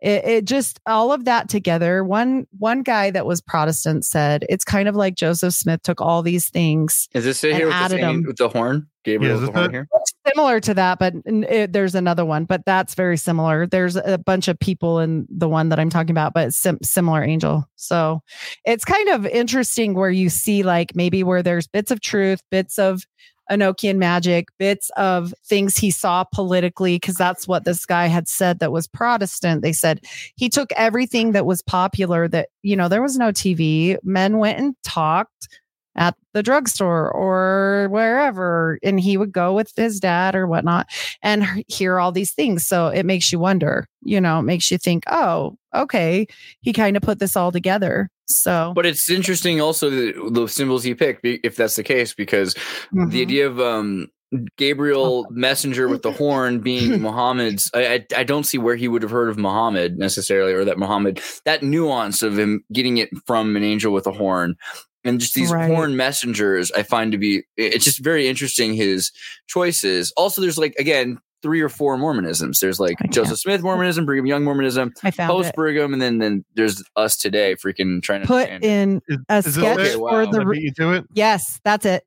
it, 0.00 0.24
it 0.24 0.44
just 0.44 0.80
all 0.86 1.12
of 1.12 1.24
that 1.24 1.48
together. 1.48 2.04
One 2.04 2.46
one 2.58 2.82
guy 2.82 3.10
that 3.10 3.26
was 3.26 3.40
Protestant 3.40 4.04
said 4.04 4.44
it's 4.48 4.64
kind 4.64 4.88
of 4.88 4.96
like 4.96 5.14
Joseph 5.16 5.54
Smith 5.54 5.82
took 5.82 6.00
all 6.00 6.22
these 6.22 6.48
things 6.48 7.08
is 7.14 7.24
this 7.24 7.42
it 7.44 7.54
here 7.54 7.66
with 7.66 7.74
the, 7.74 7.82
added 7.82 8.00
same, 8.00 8.08
'em. 8.20 8.24
with 8.26 8.36
the 8.36 8.48
horn 8.48 8.86
gabriel 9.04 9.34
Yeah, 9.34 9.40
with 9.40 9.52
the 9.52 9.58
horn 9.58 9.70
it? 9.70 9.72
here 9.72 9.88
similar 10.28 10.60
to 10.60 10.74
that, 10.74 10.98
but 10.98 11.14
it, 11.26 11.72
there's 11.72 11.94
another 11.94 12.24
one, 12.26 12.44
but 12.44 12.62
that's 12.66 12.94
very 12.94 13.16
similar. 13.16 13.66
There's 13.66 13.96
a 13.96 14.18
bunch 14.18 14.48
of 14.48 14.58
people 14.58 15.00
in 15.00 15.26
the 15.30 15.48
one 15.48 15.70
that 15.70 15.80
I'm 15.80 15.88
talking 15.90 16.10
about, 16.10 16.34
but 16.34 16.52
sim- 16.52 16.78
similar 16.82 17.24
angel. 17.24 17.66
So 17.76 18.20
it's 18.66 18.84
kind 18.84 19.08
of 19.08 19.26
interesting 19.26 19.94
where 19.94 20.10
you 20.10 20.28
see 20.28 20.62
like 20.62 20.94
maybe 20.94 21.22
where 21.22 21.42
there's 21.42 21.66
bits 21.66 21.90
of 21.90 22.00
truth, 22.02 22.40
bits 22.50 22.78
of 22.78 23.02
Enochian 23.50 23.96
magic, 23.96 24.48
bits 24.58 24.90
of 24.96 25.34
things 25.44 25.76
he 25.76 25.90
saw 25.90 26.24
politically, 26.24 26.96
because 26.96 27.16
that's 27.16 27.48
what 27.48 27.64
this 27.64 27.84
guy 27.84 28.06
had 28.06 28.28
said 28.28 28.58
that 28.60 28.72
was 28.72 28.86
Protestant. 28.86 29.62
They 29.62 29.72
said 29.72 30.00
he 30.36 30.48
took 30.48 30.72
everything 30.72 31.32
that 31.32 31.46
was 31.46 31.62
popular 31.62 32.28
that, 32.28 32.48
you 32.62 32.76
know, 32.76 32.88
there 32.88 33.02
was 33.02 33.16
no 33.16 33.32
TV. 33.32 33.96
Men 34.02 34.38
went 34.38 34.58
and 34.58 34.74
talked 34.84 35.48
at 35.96 36.14
the 36.34 36.42
drugstore 36.42 37.10
or 37.10 37.88
wherever 37.90 38.78
and 38.82 39.00
he 39.00 39.16
would 39.16 39.32
go 39.32 39.52
with 39.52 39.72
his 39.76 39.98
dad 39.98 40.34
or 40.34 40.46
whatnot 40.46 40.86
and 41.22 41.44
hear 41.66 41.98
all 41.98 42.12
these 42.12 42.32
things 42.32 42.64
so 42.64 42.86
it 42.88 43.04
makes 43.04 43.32
you 43.32 43.38
wonder 43.38 43.86
you 44.02 44.20
know 44.20 44.38
it 44.38 44.44
makes 44.44 44.70
you 44.70 44.78
think 44.78 45.02
oh 45.10 45.56
okay 45.74 46.26
he 46.60 46.72
kind 46.72 46.96
of 46.96 47.02
put 47.02 47.18
this 47.18 47.36
all 47.36 47.50
together 47.50 48.08
so 48.36 48.72
but 48.74 48.86
it's 48.86 49.10
interesting 49.10 49.60
also 49.60 49.90
the, 49.90 50.30
the 50.32 50.46
symbols 50.48 50.82
he 50.84 50.94
picked 50.94 51.20
if 51.24 51.56
that's 51.56 51.76
the 51.76 51.82
case 51.82 52.14
because 52.14 52.54
the 52.54 52.60
Mhm. 52.94 53.20
idea 53.22 53.46
of 53.46 53.60
um 53.60 54.08
Gabriel 54.56 55.26
messenger 55.30 55.88
with 55.88 56.02
the 56.02 56.12
horn 56.12 56.60
being 56.60 57.00
Muhammad's 57.02 57.68
I, 57.74 57.94
I 57.94 58.06
I 58.18 58.24
don't 58.24 58.44
see 58.44 58.58
where 58.58 58.76
he 58.76 58.86
would 58.88 59.02
have 59.02 59.10
heard 59.10 59.28
of 59.28 59.38
Muhammad 59.38 59.98
necessarily 59.98 60.52
or 60.52 60.64
that 60.64 60.78
Muhammad 60.78 61.20
that 61.44 61.62
nuance 61.64 62.22
of 62.22 62.38
him 62.38 62.64
getting 62.72 62.98
it 62.98 63.08
from 63.26 63.56
an 63.56 63.64
angel 63.64 63.92
with 63.92 64.06
a 64.06 64.12
horn 64.12 64.54
and 65.02 65.18
just 65.18 65.34
these 65.34 65.50
Right. 65.50 65.66
horn 65.68 65.96
messengers 65.96 66.70
I 66.72 66.84
find 66.84 67.10
to 67.10 67.18
be 67.18 67.42
it's 67.56 67.84
just 67.84 67.98
very 68.04 68.28
interesting 68.28 68.72
his 68.74 69.10
choices 69.48 70.12
also 70.16 70.40
there's 70.40 70.58
like 70.58 70.74
again 70.78 71.18
three 71.42 71.60
or 71.60 71.68
four 71.68 71.96
Mormonisms. 71.96 72.58
There's 72.60 72.78
like 72.80 72.96
oh, 73.02 73.08
Joseph 73.08 73.38
Smith 73.38 73.62
Mormonism 73.62 74.04
Brigham 74.06 74.26
Young 74.26 74.44
Mormonism 74.44 74.92
i 75.02 75.10
found 75.10 75.30
post 75.30 75.54
Brigham, 75.54 75.92
and 75.92 76.00
then 76.02 76.18
then 76.18 76.44
there's 76.54 76.82
us 76.96 77.16
today 77.16 77.54
freaking 77.54 78.02
trying 78.02 78.20
to 78.22 78.26
put 78.26 78.48
in 78.48 79.00
Is, 79.08 79.18
a 79.28 79.36
is 79.38 79.44
this 79.46 79.54
sketch 79.54 79.78
it? 79.78 79.80
Okay, 79.88 79.96
wow. 79.96 80.10
for 80.10 80.24
Did 80.26 80.32
the 80.34 80.46
re- 80.46 80.60
you 80.60 80.72
to 80.74 80.92
it? 80.92 81.04
yes 81.14 81.60
that's 81.64 81.86
it. 81.86 82.04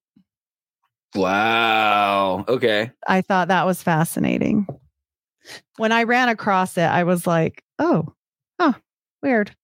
Wow. 1.16 2.44
Okay. 2.48 2.92
I 3.08 3.22
thought 3.22 3.48
that 3.50 3.66
was 3.66 3.82
fascinating. 3.84 4.68
When 5.78 5.92
i 5.92 6.04
ran 6.04 6.30
across 6.30 6.78
it 6.78 6.84
i 6.84 7.04
was 7.04 7.28
like 7.28 7.64
oh 7.80 8.14
oh 8.60 8.76
weird. 9.22 9.56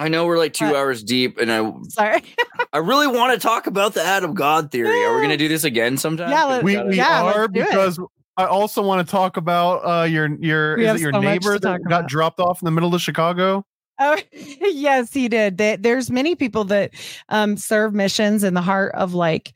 I 0.00 0.08
know 0.08 0.26
we're 0.26 0.38
like 0.38 0.52
two 0.52 0.66
But- 0.66 0.76
hours 0.76 1.02
deep, 1.02 1.38
and 1.38 1.50
I 1.50 1.72
sorry. 1.88 2.22
I 2.72 2.78
really 2.78 3.06
want 3.08 3.32
to 3.32 3.38
talk 3.44 3.66
about 3.66 3.94
the 3.94 4.02
Adam 4.02 4.34
God 4.34 4.70
theory. 4.70 5.04
Are 5.04 5.14
we 5.14 5.20
going 5.20 5.30
to 5.30 5.36
do 5.36 5.48
this 5.48 5.64
again 5.64 5.96
sometime? 5.96 6.30
Yeah, 6.30 6.44
let- 6.44 6.62
We, 6.64 6.80
we 6.82 6.96
Yeah, 6.96 7.24
are 7.24 7.48
because 7.48 7.98
I 8.38 8.46
also 8.46 8.80
want 8.82 9.06
to 9.06 9.10
talk 9.10 9.36
about 9.36 9.78
uh, 9.78 10.04
your 10.04 10.28
your 10.40 10.76
We 10.76 10.86
is 10.86 10.94
it 10.94 11.00
your 11.02 11.12
so 11.12 11.20
neighbor 11.20 11.58
that 11.58 11.60
talk 11.60 11.80
got 11.82 11.86
about. 12.00 12.08
dropped 12.08 12.40
off 12.40 12.62
in 12.62 12.66
the 12.66 12.70
middle 12.70 12.94
of 12.94 13.02
Chicago? 13.02 13.66
Oh, 13.98 14.16
yes, 14.32 15.12
he 15.12 15.28
did. 15.28 15.58
There's 15.58 16.10
many 16.10 16.34
people 16.36 16.64
that 16.64 16.92
um, 17.30 17.56
serve 17.56 17.92
missions 17.94 18.44
in 18.44 18.54
the 18.54 18.62
heart 18.62 18.94
of 18.94 19.12
like 19.12 19.52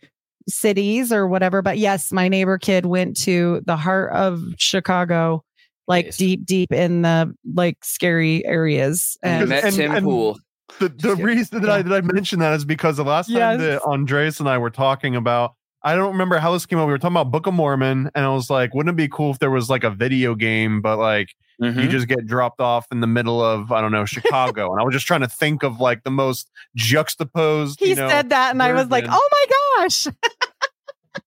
cities 0.49 1.13
or 1.13 1.29
whatever. 1.29 1.63
But 1.63 1.79
yes, 1.79 2.11
my 2.13 2.29
neighbor 2.29 2.59
kid 2.59 2.87
went 2.87 3.17
to 3.19 3.63
the 3.67 3.77
heart 3.77 4.11
of 4.13 4.43
Chicago, 4.59 5.45
like 5.87 6.07
Nice. 6.07 6.17
deep, 6.17 6.45
deep 6.45 6.73
in 6.73 7.03
the 7.03 7.33
like 7.55 7.79
scary 7.85 8.45
areas. 8.45 9.17
And 9.23 9.49
met 9.49 9.63
and- 9.65 9.75
Tim 9.77 9.93
and- 9.95 10.05
Pool. 10.05 10.39
The 10.81 10.89
the 10.89 11.15
reason 11.17 11.61
that 11.61 11.71
I 11.71 11.83
that 11.83 11.93
I 11.93 12.01
mentioned 12.01 12.41
that 12.41 12.55
is 12.55 12.65
because 12.65 12.97
the 12.97 13.05
last 13.05 13.27
time 13.29 13.37
Yes. 13.37 13.61
that 13.61 13.83
Andres 13.87 14.41
and 14.41 14.49
I 14.49 14.57
were 14.57 14.71
talking 14.71 15.15
about 15.15 15.53
I 15.85 15.95
don't 15.97 16.13
remember 16.13 16.39
how 16.39 16.53
this 16.53 16.65
came 16.67 16.79
up. 16.79 16.87
We 16.87 16.93
were 16.93 16.99
talking 16.99 17.15
about 17.17 17.31
Book 17.31 17.47
of 17.47 17.55
Mormon, 17.55 18.11
and 18.15 18.25
I 18.25 18.29
was 18.29 18.49
like, 18.51 18.73
wouldn't 18.75 18.93
it 18.95 18.97
be 18.97 19.09
cool 19.09 19.31
if 19.33 19.39
there 19.41 19.51
was 19.51 19.69
like 19.69 19.85
a 19.85 19.91
video 19.91 20.35
game, 20.35 20.81
but 20.81 20.97
like 20.99 21.35
Mhm. 21.61 21.83
you 21.83 21.89
just 21.89 22.09
get 22.09 22.27
dropped 22.27 22.61
off 22.61 22.87
in 22.91 23.01
the 23.01 23.07
middle 23.07 23.43
of 23.45 23.71
I 23.73 23.81
don't 23.81 23.93
know 23.93 24.05
Chicago, 24.05 24.73
and 24.73 24.81
I 24.81 24.85
was 24.85 24.93
just 24.95 25.07
trying 25.07 25.21
to 25.21 25.29
think 25.29 25.63
of 25.63 25.81
like 25.81 26.03
the 26.05 26.11
most 26.11 26.51
juxtaposed. 26.77 27.81
he 27.81 27.91
you 27.91 27.95
know, 27.95 28.09
said 28.09 28.31
that, 28.31 28.51
and 28.53 28.63
I 28.63 28.73
was 28.73 28.89
like, 28.89 29.05
oh 29.09 29.29
my 29.33 29.81
gosh. 29.87 30.07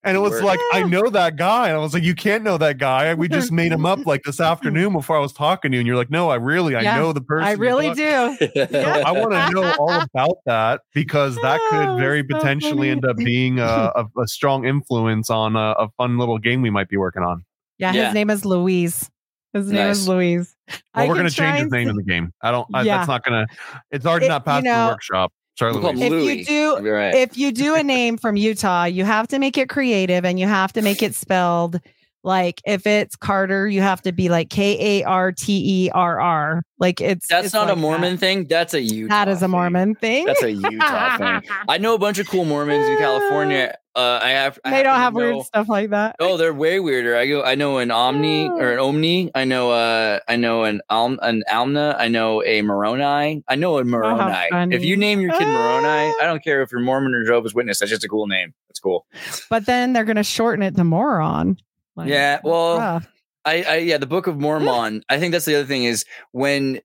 And 0.04 0.18
it 0.18 0.20
was 0.20 0.42
like, 0.42 0.60
I 0.74 0.82
know 0.84 1.10
that 1.12 1.36
guy. 1.36 1.68
And 1.68 1.78
I 1.78 1.80
was 1.80 1.94
like, 1.94 2.02
you 2.04 2.16
can't 2.16 2.44
know 2.44 2.58
that 2.58 2.78
guy. 2.80 3.14
We 3.14 3.28
just 3.28 3.52
made 3.52 3.72
him 3.72 3.86
up 3.86 4.06
like 4.08 4.24
this 4.24 4.40
afternoon 4.40 4.94
before 4.94 5.16
I 5.16 5.20
was 5.20 5.32
talking 5.32 5.72
to 5.72 5.76
you. 5.78 5.80
And 5.82 5.88
you're 5.88 5.96
like, 5.96 6.10
no, 6.10 6.30
I 6.30 6.36
really, 6.36 6.76
I 6.76 6.82
Yeah, 6.82 6.98
know 6.98 7.14
the 7.14 7.22
person. 7.22 7.48
I 7.48 7.52
really 7.52 7.94
do. 7.94 8.38
So 8.56 8.80
I 8.82 9.12
want 9.12 9.32
to 9.34 9.52
know 9.52 9.74
all 9.80 9.92
about 10.02 10.38
that 10.48 10.82
because 10.94 11.36
that 11.36 11.60
could 11.70 11.88
ah, 11.90 11.98
very 11.98 12.22
so 12.28 12.36
potentially 12.36 12.74
funny. 12.88 12.90
end 12.90 13.06
up 13.06 13.18
being 13.18 13.60
a, 13.60 13.64
a, 13.96 14.06
a 14.22 14.28
strong 14.28 14.66
influence 14.66 15.30
on 15.30 15.56
a, 15.56 15.72
a 15.78 15.90
fun 15.98 16.18
little 16.18 16.40
game 16.40 16.62
we 16.64 16.70
might 16.72 16.90
be 16.90 16.98
working 16.98 17.22
on. 17.24 17.46
Yeah, 17.78 17.94
Yeah. 17.94 18.06
his 18.06 18.14
name 18.16 18.30
is 18.32 18.44
Louise. 18.46 19.10
His 19.54 19.68
name 19.72 19.88
Nice. 19.88 19.98
is 20.00 20.08
Louise. 20.08 20.56
Well, 20.68 20.78
I 20.96 21.08
we're 21.08 21.14
going 21.14 21.28
to 21.30 21.34
change 21.34 21.60
his 21.64 21.72
name 21.72 21.86
see- 21.86 21.90
in 21.92 21.96
the 21.96 22.04
game. 22.04 22.34
I 22.42 22.52
don't, 22.52 22.68
I, 22.74 22.82
Yeah. 22.82 22.98
that's 22.98 23.08
not 23.08 23.24
going 23.24 23.46
to, 23.46 23.56
it's 23.92 24.06
already 24.06 24.26
It- 24.26 24.30
not 24.30 24.42
you 24.42 24.46
past 24.46 24.64
know, 24.66 24.86
the 24.88 24.92
workshop. 24.94 25.32
Sorry, 25.58 25.72
We'll 25.72 25.82
call 25.82 25.92
him 25.92 26.00
Louise. 26.10 26.42
If 26.42 26.50
you 26.52 26.70
Louis. 26.74 26.80
do- 26.82 26.86
You're 26.86 26.96
right. 26.96 27.16
if 27.16 27.38
you 27.38 27.52
do 27.52 27.76
a 27.76 27.84
name 27.84 28.18
from 28.18 28.36
Utah, 28.36 28.84
you 28.86 29.06
have 29.06 29.28
to 29.30 29.40
make 29.40 29.58
it 29.58 29.70
creative 29.70 30.26
and 30.26 30.38
you 30.40 30.48
have 30.48 30.74
to 30.74 30.82
make 30.82 31.02
it 31.02 31.16
spelled 31.16 31.80
like 32.26 32.60
if 32.66 32.86
it's 32.88 33.16
Carter, 33.16 33.68
you 33.68 33.82
have 33.82 34.02
to 34.02 34.12
be 34.12 34.28
like 34.30 34.50
K 34.50 35.00
A 35.02 35.04
R 35.06 35.32
T 35.32 35.86
E 35.86 35.90
R 35.92 36.20
R. 36.20 36.64
Like 36.80 37.00
it's 37.00 37.28
That's 37.28 37.46
it's 37.46 37.54
not 37.54 37.68
like 37.68 37.78
a 37.78 37.80
Mormon 37.80 38.14
That. 38.16 38.20
thing. 38.20 38.48
That's 38.50 38.74
a 38.74 38.82
Utah. 38.82 39.10
that 39.14 39.28
is 39.30 39.42
a. 39.42 39.48
Mormon 39.48 39.96
thing. 39.96 40.26
That's 40.26 40.44
a 40.44 40.52
Utah 40.52 41.18
thing. 41.18 41.50
I 41.70 41.78
know 41.78 41.94
a 41.94 41.98
bunch 42.00 42.20
of 42.20 42.28
cool 42.28 42.44
Mormons 42.44 42.86
in 42.88 42.98
California. 42.98 43.76
Uh, 43.96 44.20
I 44.22 44.32
have. 44.32 44.60
I 44.66 44.72
they 44.72 44.84
don't 44.84 44.98
have 44.98 45.14
weird 45.16 45.36
know- 45.38 45.44
stuff 45.44 45.70
like 45.70 45.92
that. 45.92 46.18
Oh, 46.20 46.36
they're 46.36 46.54
way 46.54 46.82
weirder. 46.82 47.16
I 47.16 47.28
go. 47.28 47.44
I 47.44 47.56
know 47.56 47.78
an 47.78 47.92
Omni 47.92 48.50
or 48.50 48.74
an 48.74 48.80
Omni. 48.80 49.32
I 49.34 49.46
know. 49.46 49.72
Uh, 49.72 50.20
I 50.28 50.36
know 50.36 50.66
an 50.66 50.82
Alm 50.90 51.18
an 51.22 51.46
Almna. 51.50 51.96
I 51.98 52.10
know 52.10 52.44
a 52.44 52.62
Moroni. 52.62 53.42
I 53.48 53.56
know 53.56 53.78
a 53.78 53.86
Moroni. 53.86 54.76
if 54.76 54.84
you 54.84 54.98
name 54.98 55.22
your 55.22 55.32
kid 55.32 55.46
Moroni, 55.48 55.88
Ah. 55.88 56.14
I 56.22 56.26
don't 56.26 56.44
care 56.44 56.62
if 56.62 56.74
you're 56.74 56.82
Mormon 56.82 57.16
or 57.16 57.24
Jehovah's 57.24 57.54
Witness. 57.56 57.80
That's 57.80 57.90
just 57.90 58.04
a 58.04 58.10
cool 58.10 58.28
name. 58.28 58.54
That's 58.68 58.82
cool. 58.82 59.06
But 59.50 59.66
then 59.66 59.94
they're 59.94 60.04
gonna 60.04 60.26
shorten 60.26 60.62
it 60.62 60.76
to 60.76 60.84
moron. 60.84 61.56
Like, 61.96 62.10
Yeah, 62.10 62.40
well. 62.44 63.02
I, 63.48 63.62
I 63.62 63.76
yeah, 63.78 63.98
the 63.98 64.08
Book 64.08 64.26
of 64.26 64.38
Mormon. 64.40 65.04
I 65.08 65.20
think 65.20 65.32
that's 65.32 65.46
the 65.46 65.56
other 65.56 65.68
thing 65.68 65.84
is 65.84 66.04
when 66.32 66.82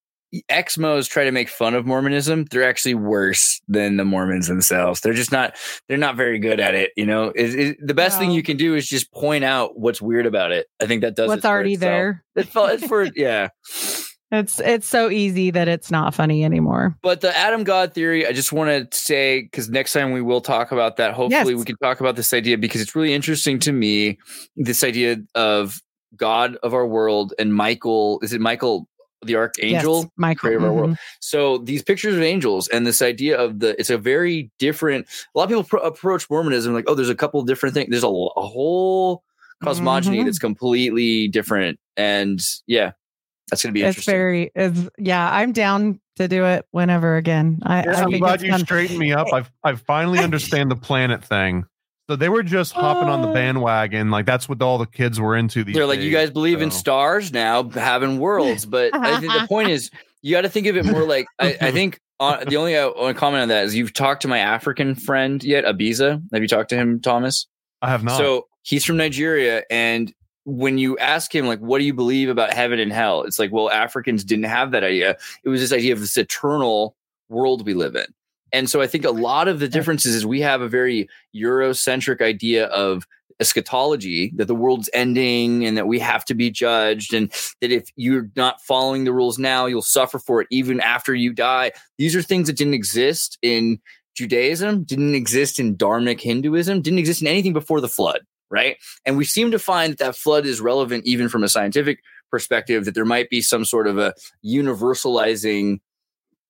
Exmos 0.50 1.08
try 1.08 1.24
to 1.24 1.32
make 1.32 1.48
fun 1.48 1.74
of 1.74 1.86
Mormonism, 1.86 2.44
they're 2.50 2.68
actually 2.68 2.94
worse 2.94 3.60
than 3.66 3.96
the 3.96 4.04
Mormons 4.04 4.46
themselves. 4.46 5.00
They're 5.00 5.12
just 5.14 5.32
not 5.32 5.56
they're 5.88 5.96
not 5.98 6.16
very 6.16 6.38
good 6.38 6.60
at 6.60 6.74
it. 6.74 6.92
You 6.96 7.06
know, 7.06 7.32
it, 7.34 7.54
it, 7.58 7.76
the 7.84 7.94
best 7.94 8.18
thing 8.18 8.30
you 8.30 8.42
can 8.42 8.56
do 8.56 8.74
is 8.74 8.88
just 8.88 9.10
point 9.12 9.42
out 9.42 9.78
what's 9.78 10.00
weird 10.00 10.26
about 10.26 10.52
it. 10.52 10.66
I 10.80 10.86
think 10.86 11.00
that 11.00 11.16
does 11.16 11.28
What's 11.28 11.44
it 11.44 11.48
already 11.48 11.72
itself. 11.72 11.90
there. 11.90 12.24
It 12.36 12.48
felt 12.48 12.80
for 12.82 13.04
yeah. 13.16 13.48
It's 14.32 14.60
it's 14.60 14.86
so 14.86 15.10
easy 15.10 15.50
that 15.50 15.66
it's 15.66 15.90
not 15.90 16.14
funny 16.14 16.44
anymore. 16.44 16.96
But 17.02 17.20
the 17.20 17.36
Adam 17.36 17.64
God 17.64 17.92
theory, 17.92 18.26
I 18.26 18.32
just 18.32 18.52
want 18.52 18.90
to 18.92 18.96
say 18.96 19.42
because 19.42 19.68
next 19.68 19.92
time 19.92 20.12
we 20.12 20.22
will 20.22 20.40
talk 20.40 20.70
about 20.70 20.96
that. 20.98 21.14
Hopefully, 21.14 21.52
Yes. 21.52 21.58
we 21.58 21.64
can 21.64 21.76
talk 21.78 22.00
about 22.00 22.14
this 22.16 22.32
idea 22.32 22.56
because 22.56 22.80
it's 22.80 22.94
really 22.94 23.12
interesting 23.12 23.58
to 23.60 23.72
me. 23.72 24.18
This 24.56 24.84
idea 24.84 25.16
of 25.34 25.80
God 26.16 26.56
of 26.62 26.74
our 26.74 26.86
world 26.86 27.34
and 27.40 27.52
Michael. 27.54 28.20
Is 28.22 28.32
it 28.32 28.40
Michael, 28.40 28.86
the 29.24 29.34
archangel? 29.34 30.02
Yes, 30.02 30.10
Michael. 30.16 30.40
creator 30.40 30.58
of 30.58 30.64
our 30.64 30.72
world. 30.72 30.90
mhm. 30.90 30.98
So 31.20 31.58
these 31.58 31.82
pictures 31.82 32.14
of 32.14 32.22
angels 32.22 32.68
and 32.68 32.86
this 32.86 33.02
idea 33.02 33.36
of 33.36 33.58
the 33.58 33.78
it's 33.80 33.90
a 33.90 33.98
very 33.98 34.50
different. 34.60 35.06
A 35.34 35.38
lot 35.38 35.44
of 35.44 35.48
people 35.50 35.64
pro- 35.64 35.80
approach 35.82 36.30
Mormonism 36.30 36.72
like, 36.72 36.84
oh, 36.86 36.94
there's 36.94 37.08
a 37.10 37.16
couple 37.16 37.42
different 37.42 37.74
things. 37.74 37.88
There's 37.90 38.04
a, 38.04 38.06
a 38.06 38.46
whole 38.46 39.24
cosmogony 39.64 40.18
Mhm. 40.20 40.24
that's 40.26 40.38
completely 40.38 41.26
different, 41.28 41.78
and 41.96 42.40
yeah, 42.66 42.92
that's 43.50 43.62
going 43.62 43.74
to 43.74 43.78
be 43.78 43.82
It's 43.82 43.88
interesting. 43.98 44.12
very 44.12 44.50
it's 44.54 44.88
yeah, 44.98 45.28
I'm 45.30 45.52
down 45.52 46.00
to 46.16 46.28
do 46.28 46.44
it 46.46 46.66
whenever 46.70 47.16
again. 47.16 47.58
I, 47.62 47.82
I 47.86 47.92
I'm 48.02 48.10
glad 48.18 48.42
you 48.42 48.50
fun. 48.50 48.60
straightened 48.60 48.98
me 48.98 49.12
up. 49.12 49.26
I've 49.32 49.50
I 49.64 49.74
finally 49.74 50.18
understand 50.24 50.70
the 50.70 50.76
planet 50.76 51.24
thing. 51.24 51.64
So 52.08 52.16
they 52.16 52.28
were 52.28 52.42
just 52.42 52.72
hopping 52.72 53.08
on 53.08 53.22
the 53.22 53.28
Oh. 53.28 53.34
bandwagon, 53.34 54.10
like 54.10 54.26
that's 54.26 54.48
what 54.48 54.60
all 54.62 54.78
the 54.78 54.86
kids 54.86 55.20
were 55.20 55.36
into. 55.36 55.62
These 55.62 55.76
They're 55.76 55.86
like, 55.86 56.00
you 56.00 56.10
guys 56.10 56.30
believe 56.30 56.60
in 56.60 56.70
stars 56.72 57.32
now, 57.32 57.68
having 57.68 58.18
worlds, 58.18 58.66
but 58.66 58.92
I 58.96 59.20
think 59.20 59.32
the 59.32 59.46
point 59.46 59.68
is, 59.70 59.90
you 60.20 60.32
got 60.34 60.40
to 60.40 60.48
think 60.48 60.66
of 60.66 60.76
it 60.76 60.84
more 60.86 61.04
like 61.04 61.26
I, 61.38 61.56
I 61.60 61.70
think. 61.70 62.00
Uh, 62.18 62.44
the 62.44 62.56
only 62.58 62.76
I 62.76 62.84
want 62.86 63.16
comment 63.16 63.42
on 63.42 63.48
that 63.48 63.64
is 63.64 63.74
you've 63.74 63.94
talked 63.94 64.22
to 64.22 64.28
my 64.28 64.38
African 64.40 64.94
friend 64.94 65.42
yet, 65.42 65.64
Abiza. 65.64 66.20
Have 66.34 66.42
you 66.42 66.48
talked 66.48 66.68
to 66.68 66.76
him, 66.76 67.00
Thomas? 67.00 67.46
I 67.80 67.88
have 67.88 68.04
not. 68.04 68.18
So 68.18 68.46
he's 68.62 68.84
from 68.84 68.98
Nigeria, 68.98 69.62
and 69.70 70.12
when 70.44 70.78
you 70.78 70.96
ask 70.98 71.34
him 71.34 71.46
like, 71.46 71.60
"What 71.60 71.78
do 71.78 71.84
you 71.84 71.94
believe 71.94 72.28
about 72.28 72.52
heaven 72.52 72.78
and 72.78 72.92
hell?" 72.92 73.22
It's 73.22 73.38
like, 73.38 73.52
well, 73.52 73.70
Africans 73.70 74.24
didn't 74.24 74.44
have 74.44 74.70
that 74.72 74.84
idea. 74.84 75.16
It 75.44 75.48
was 75.48 75.60
this 75.60 75.72
idea 75.72 75.92
of 75.92 76.00
this 76.00 76.16
eternal 76.16 76.96
world 77.28 77.66
we 77.66 77.74
live 77.74 77.96
in, 77.96 78.06
and 78.52 78.68
so 78.68 78.80
I 78.80 78.86
think 78.86 79.04
a 79.04 79.10
lot 79.10 79.48
of 79.48 79.60
the 79.60 79.68
differences 79.68 80.14
is 80.14 80.26
we 80.26 80.40
have 80.40 80.60
a 80.60 80.68
very 80.68 81.08
Eurocentric 81.34 82.20
idea 82.20 82.66
of 82.66 83.06
eschatology 83.40 84.32
that 84.36 84.46
the 84.46 84.54
world's 84.54 84.90
ending 84.92 85.64
and 85.64 85.76
that 85.76 85.86
we 85.86 85.98
have 85.98 86.26
to 86.26 86.34
be 86.34 86.50
judged 86.50 87.14
and 87.14 87.30
that 87.62 87.72
if 87.72 87.90
you're 87.96 88.28
not 88.36 88.60
following 88.60 89.04
the 89.04 89.14
rules 89.14 89.38
now 89.38 89.64
you'll 89.64 89.80
suffer 89.80 90.18
for 90.18 90.42
it 90.42 90.46
even 90.50 90.78
after 90.80 91.14
you 91.14 91.32
die 91.32 91.72
these 91.96 92.14
are 92.14 92.20
things 92.20 92.48
that 92.48 92.58
didn't 92.58 92.74
exist 92.74 93.38
in 93.40 93.80
Judaism, 94.14 94.82
didn't 94.84 95.14
exist 95.14 95.58
in 95.58 95.76
Dharmic 95.76 96.20
Hinduism, 96.20 96.82
didn't 96.82 96.98
exist 96.98 97.22
in 97.22 97.28
anything 97.28 97.52
before 97.52 97.80
the 97.80 97.88
flood, 97.88 98.20
right? 98.50 98.76
And 99.06 99.16
we 99.16 99.24
seem 99.24 99.50
to 99.52 99.58
find 99.58 99.92
that 99.92 99.98
that 99.98 100.16
flood 100.16 100.44
is 100.44 100.60
relevant 100.60 101.06
even 101.06 101.28
from 101.28 101.44
a 101.44 101.48
scientific 101.48 102.00
perspective, 102.30 102.84
that 102.84 102.94
there 102.94 103.04
might 103.04 103.30
be 103.30 103.40
some 103.40 103.64
sort 103.64 103.86
of 103.86 103.98
a 103.98 104.14
universalizing 104.44 105.80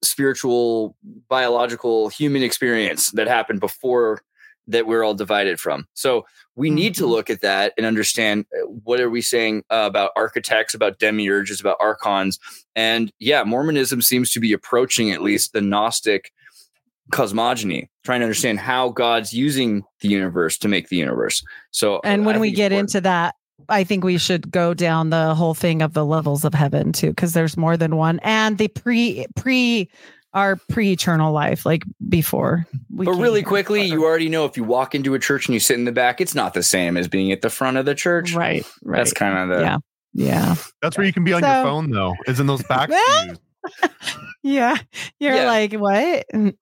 spiritual, 0.02 0.96
biological, 1.28 2.08
human 2.08 2.42
experience 2.42 3.10
that 3.12 3.28
happened 3.28 3.60
before 3.60 4.22
that 4.66 4.86
we're 4.86 5.02
all 5.02 5.14
divided 5.14 5.58
from. 5.58 5.86
So 5.94 6.24
we 6.54 6.70
need 6.70 6.94
to 6.94 7.04
Mhm. 7.04 7.08
look 7.08 7.30
at 7.30 7.40
that 7.40 7.72
and 7.76 7.84
understand 7.84 8.44
uh, 8.54 8.66
what 8.66 9.00
are 9.00 9.10
we 9.10 9.20
saying 9.20 9.64
uh, 9.70 9.84
about 9.86 10.12
architects, 10.16 10.74
about 10.74 10.98
demiurges, 10.98 11.60
about 11.60 11.76
archons. 11.80 12.38
And 12.76 13.12
yeah, 13.18 13.42
Mormonism 13.42 14.00
seems 14.00 14.32
to 14.32 14.40
be 14.40 14.52
approaching 14.52 15.10
at 15.10 15.22
least 15.22 15.52
the 15.52 15.60
Gnostic 15.60 16.32
cosmogony, 17.10 17.88
trying 18.04 18.20
to 18.20 18.24
understand 18.24 18.58
how 18.60 18.88
God's 18.90 19.32
using 19.32 19.82
the 20.00 20.08
universe 20.08 20.56
to 20.58 20.68
make 20.68 20.88
the 20.88 20.96
universe. 20.96 21.42
So, 21.70 22.00
And 22.04 22.24
when 22.26 22.40
we 22.40 22.50
get 22.50 22.72
important. 22.72 22.90
into 22.94 23.00
that, 23.02 23.34
I 23.68 23.84
think 23.84 24.04
we 24.04 24.18
should 24.18 24.50
go 24.50 24.74
down 24.74 25.10
the 25.10 25.34
whole 25.34 25.54
thing 25.54 25.82
of 25.82 25.92
the 25.92 26.04
levels 26.04 26.44
of 26.44 26.54
heaven 26.54 26.92
too, 26.92 27.10
because 27.10 27.32
there's 27.34 27.56
more 27.56 27.76
than 27.76 27.96
one, 27.96 28.18
and 28.22 28.58
the 28.58 28.68
pre 28.68 29.26
pre 29.36 29.90
our 30.32 30.56
pre 30.68 30.92
eternal 30.92 31.32
life, 31.32 31.66
like 31.66 31.82
before. 32.08 32.64
We 32.94 33.04
but 33.04 33.12
really 33.14 33.42
quickly, 33.42 33.82
you 33.84 34.04
already 34.04 34.28
know 34.28 34.44
if 34.44 34.56
you 34.56 34.64
walk 34.64 34.94
into 34.94 35.14
a 35.14 35.18
church 35.18 35.46
and 35.48 35.54
you 35.54 35.60
sit 35.60 35.76
in 35.78 35.84
the 35.84 35.92
back, 35.92 36.20
it's 36.20 36.34
not 36.34 36.54
the 36.54 36.62
same 36.62 36.96
as 36.96 37.06
being 37.08 37.32
at 37.32 37.42
the 37.42 37.50
front 37.50 37.76
of 37.76 37.84
the 37.84 37.94
church. 37.94 38.32
right, 38.34 38.64
right. 38.82 38.96
That's 38.98 39.12
kind 39.12 39.36
of 39.52 39.56
the 39.58 39.62
yeah, 39.64 39.76
yeah, 40.14 40.54
that's 40.80 40.96
where 40.96 41.06
you 41.06 41.12
can 41.12 41.24
be 41.24 41.32
on 41.32 41.42
So- 41.42 41.52
your 41.52 41.64
phone 41.64 41.90
though, 41.90 42.14
is 42.26 42.40
in 42.40 42.46
those 42.46 42.62
back 42.62 42.88
Well, 42.90 43.24
views. 43.24 43.38
Yeah. 44.42 44.76
You're 45.18 45.34
Yeah. 45.34 45.46
like 45.46 45.72
what? 45.74 46.26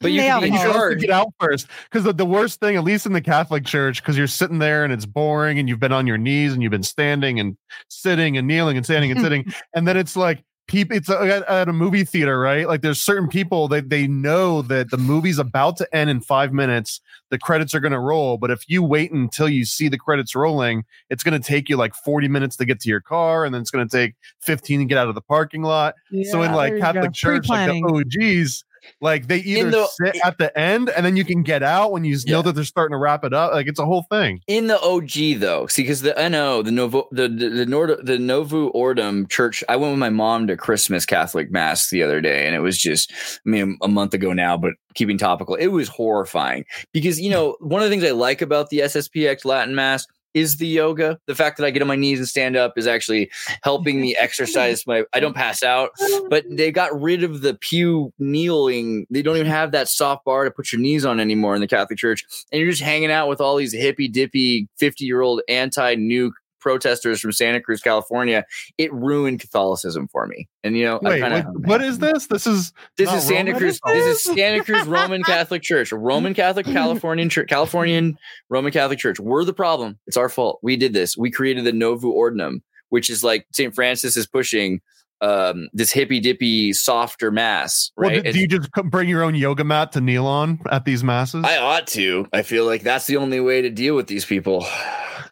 But 0.00 0.12
you 0.12 0.20
can 0.20 0.42
be 0.42 0.48
in 0.48 0.52
all- 0.54 0.58
You 0.66 0.72
have 0.72 0.90
to 0.90 0.96
get 0.96 1.08
out 1.10 1.28
first 1.40 1.66
because 1.90 2.04
the, 2.04 2.12
the 2.12 2.26
worst 2.26 2.60
thing, 2.60 2.76
at 2.76 2.84
least 2.84 3.06
in 3.06 3.14
the 3.14 3.22
Catholic 3.22 3.64
Church, 3.64 4.02
because 4.02 4.18
you're 4.18 4.26
sitting 4.26 4.58
there 4.58 4.84
and 4.84 4.92
it's 4.92 5.06
boring 5.06 5.58
and 5.58 5.66
you've 5.66 5.80
been 5.80 5.92
on 5.92 6.06
your 6.06 6.18
knees 6.18 6.52
and 6.52 6.62
you've 6.62 6.70
been 6.72 6.82
standing 6.82 7.40
and 7.40 7.56
sitting 7.88 8.36
and 8.36 8.46
kneeling 8.46 8.76
and 8.76 8.84
standing 8.84 9.10
and 9.10 9.20
sitting, 9.22 9.50
and 9.74 9.88
then 9.88 9.96
it's 9.96 10.14
like 10.14 10.44
people. 10.68 10.94
It's 10.94 11.08
uh, 11.08 11.22
at, 11.22 11.48
at 11.48 11.68
a 11.70 11.72
movie 11.72 12.04
theater, 12.04 12.38
right? 12.38 12.68
Like 12.68 12.82
there's 12.82 13.00
certain 13.00 13.28
people 13.28 13.66
that 13.68 13.88
they 13.88 14.06
know 14.06 14.60
that 14.60 14.90
the 14.90 14.98
movie's 14.98 15.38
about 15.38 15.78
to 15.78 15.96
end 15.96 16.10
in 16.10 16.20
five 16.20 16.52
minutes. 16.52 17.00
The 17.34 17.38
credits 17.40 17.74
are 17.74 17.80
going 17.80 17.90
to 17.90 17.98
roll, 17.98 18.38
but 18.38 18.52
if 18.52 18.62
you 18.68 18.80
wait 18.80 19.10
until 19.10 19.48
you 19.48 19.64
see 19.64 19.88
the 19.88 19.98
credits 19.98 20.36
rolling, 20.36 20.84
it's 21.10 21.24
going 21.24 21.36
to 21.36 21.44
take 21.44 21.68
you 21.68 21.76
like 21.76 21.92
40 21.92 22.28
minutes 22.28 22.54
to 22.58 22.64
get 22.64 22.78
to 22.82 22.88
your 22.88 23.00
car, 23.00 23.44
and 23.44 23.52
then 23.52 23.60
it's 23.60 23.72
going 23.72 23.88
to 23.88 23.96
take 23.96 24.14
15 24.42 24.78
to 24.78 24.84
get 24.84 24.98
out 24.98 25.08
of 25.08 25.16
the 25.16 25.20
parking 25.20 25.62
lot. 25.62 25.96
so 26.30 26.42
in 26.42 26.52
like 26.52 26.68
there 26.68 26.76
you 26.76 26.82
go. 26.84 26.92
Catholic 26.92 27.12
Church, 27.12 27.48
like 27.48 27.68
the. 27.72 27.82
OGs, 27.82 28.64
like 29.00 29.26
they 29.28 29.38
either 29.38 29.70
the- 29.70 29.86
sit 29.86 30.16
at 30.24 30.38
the 30.38 30.56
end 30.58 30.90
and 30.90 31.04
then 31.04 31.16
you 31.16 31.24
can 31.24 31.42
get 31.42 31.62
out 31.62 31.92
when 31.92 32.04
you 32.04 32.16
Yeah. 32.24 32.36
know 32.36 32.42
that 32.42 32.54
they're 32.54 32.64
starting 32.64 32.94
to 32.94 32.98
wrap 32.98 33.24
it 33.24 33.32
up. 33.32 33.52
Like 33.52 33.66
it's 33.66 33.78
a 33.78 33.84
whole 33.86 34.06
thing. 34.10 34.40
in 34.46 34.66
the 34.66 34.80
OG 34.80 35.34
though, 35.40 35.66
see, 35.66 35.82
because 35.82 36.02
the 36.02 36.14
NO, 36.28 36.62
the 36.62 36.70
Novo, 36.70 37.08
the 37.12 37.28
the 37.28 37.48
the, 37.50 37.66
Nord, 37.66 37.90
the 38.04 38.16
Novu 38.18 38.72
Ordum 38.74 39.28
Church. 39.30 39.62
I 39.68 39.76
went 39.76 39.92
with 39.92 39.98
my 40.00 40.10
mom 40.10 40.46
to 40.48 40.56
Christmas 40.56 41.04
Catholic 41.06 41.50
Mass 41.50 41.90
the 41.90 42.02
other 42.02 42.20
day, 42.20 42.46
and 42.46 42.54
it 42.54 42.60
was 42.60 42.78
just, 42.78 43.12
I 43.12 43.48
mean, 43.48 43.76
a 43.82 43.88
month 43.88 44.14
ago 44.14 44.32
now, 44.32 44.56
but 44.56 44.72
keeping 44.94 45.18
topical, 45.18 45.54
it 45.56 45.68
was 45.68 45.88
horrifying 45.88 46.64
because 46.92 47.20
you 47.20 47.30
know 47.30 47.56
one 47.60 47.82
of 47.82 47.88
the 47.88 47.90
things 47.90 48.04
I 48.04 48.12
like 48.12 48.42
about 48.42 48.70
the 48.70 48.78
SSPX 48.80 49.44
Latin 49.44 49.74
Mass 49.74 50.06
is 50.34 50.56
the 50.56 50.66
yoga. 50.66 51.18
The 51.26 51.34
fact 51.34 51.56
that 51.56 51.64
I 51.64 51.70
get 51.70 51.82
on 51.82 51.88
my 51.88 51.96
knees 51.96 52.18
and 52.18 52.28
stand 52.28 52.56
up 52.56 52.76
is 52.76 52.86
actually 52.86 53.30
helping 53.62 54.00
me 54.00 54.16
exercise 54.16 54.86
my. 54.86 55.04
I 55.12 55.20
don't 55.20 55.34
pass 55.34 55.62
out, 55.62 55.90
but 56.28 56.44
they 56.50 56.72
got 56.72 57.00
rid 57.00 57.22
of 57.22 57.40
the 57.40 57.54
pew 57.54 58.12
kneeling. 58.18 59.06
They 59.10 59.22
don't 59.22 59.36
even 59.36 59.50
have 59.50 59.72
that 59.72 59.88
soft 59.88 60.24
bar 60.24 60.44
to 60.44 60.50
put 60.50 60.72
your 60.72 60.80
knees 60.80 61.04
on 61.04 61.20
anymore 61.20 61.54
in 61.54 61.60
the 61.60 61.68
Catholic 61.68 61.98
Church. 61.98 62.24
And 62.52 62.60
you're 62.60 62.70
just 62.70 62.82
hanging 62.82 63.10
out 63.10 63.28
with 63.28 63.40
all 63.40 63.56
these 63.56 63.72
hippy 63.72 64.08
dippy 64.08 64.68
50 64.78 65.04
year 65.04 65.20
old 65.20 65.40
anti 65.48 65.96
nuke 65.96 66.32
protesters 66.64 67.20
from 67.20 67.30
Santa 67.30 67.60
Cruz, 67.60 67.82
California. 67.82 68.44
It 68.78 68.90
ruined 68.92 69.38
Catholicism 69.38 70.08
for 70.08 70.26
me. 70.26 70.48
And, 70.64 70.76
you 70.76 70.86
know, 70.86 70.98
Wait, 71.02 71.20
kind 71.20 71.44
what, 71.66 71.82
is 71.82 71.98
this? 71.98 72.26
This 72.26 72.46
is 72.46 72.72
This 72.96 73.12
is 73.12 73.22
Santa 73.22 73.52
Roman? 73.52 73.60
Cruz. 73.60 73.78
What 73.82 73.94
is 73.96 74.04
This 74.06 74.26
is 74.26 74.34
Santa 74.36 74.64
Cruz 74.64 74.86
Roman 74.86 75.22
Catholic 75.22 75.60
Church, 75.62 75.92
Roman 75.92 76.32
Catholic 76.32 76.64
Californian 76.64 77.28
church, 77.28 77.48
Californian 77.48 78.16
Roman 78.48 78.72
Catholic 78.72 78.98
Church. 78.98 79.20
We're 79.20 79.44
the 79.44 79.52
problem. 79.52 79.98
It's 80.06 80.16
our 80.16 80.30
fault. 80.30 80.58
We 80.62 80.76
did 80.76 80.94
this. 80.94 81.18
We 81.18 81.30
created 81.30 81.64
the 81.64 81.72
Novu 81.72 82.04
Ordinum, 82.04 82.62
which 82.88 83.10
is 83.10 83.22
like 83.22 83.46
St. 83.52 83.74
Francis 83.74 84.16
is 84.16 84.26
pushing 84.26 84.80
um, 85.20 85.68
this 85.74 85.92
hippy 85.92 86.18
dippy, 86.18 86.72
softer 86.72 87.30
mass, 87.30 87.90
Well, 87.96 88.08
right? 88.10 88.24
do, 88.24 88.32
do 88.32 88.40
you 88.40 88.48
just 88.48 88.70
bring 88.72 89.08
your 89.08 89.22
own 89.22 89.34
yoga 89.34 89.64
mat 89.64 89.92
to 89.92 90.00
kneel 90.00 90.26
on 90.26 90.60
at 90.70 90.84
these 90.84 91.04
masses? 91.04 91.44
I 91.44 91.58
ought 91.58 91.86
to. 91.88 92.26
I 92.32 92.42
feel 92.42 92.64
like 92.66 92.82
that's 92.82 93.06
the 93.06 93.16
only 93.18 93.40
way 93.40 93.62
to 93.62 93.70
deal 93.70 93.94
with 93.96 94.06
these 94.06 94.24
people. 94.24 94.66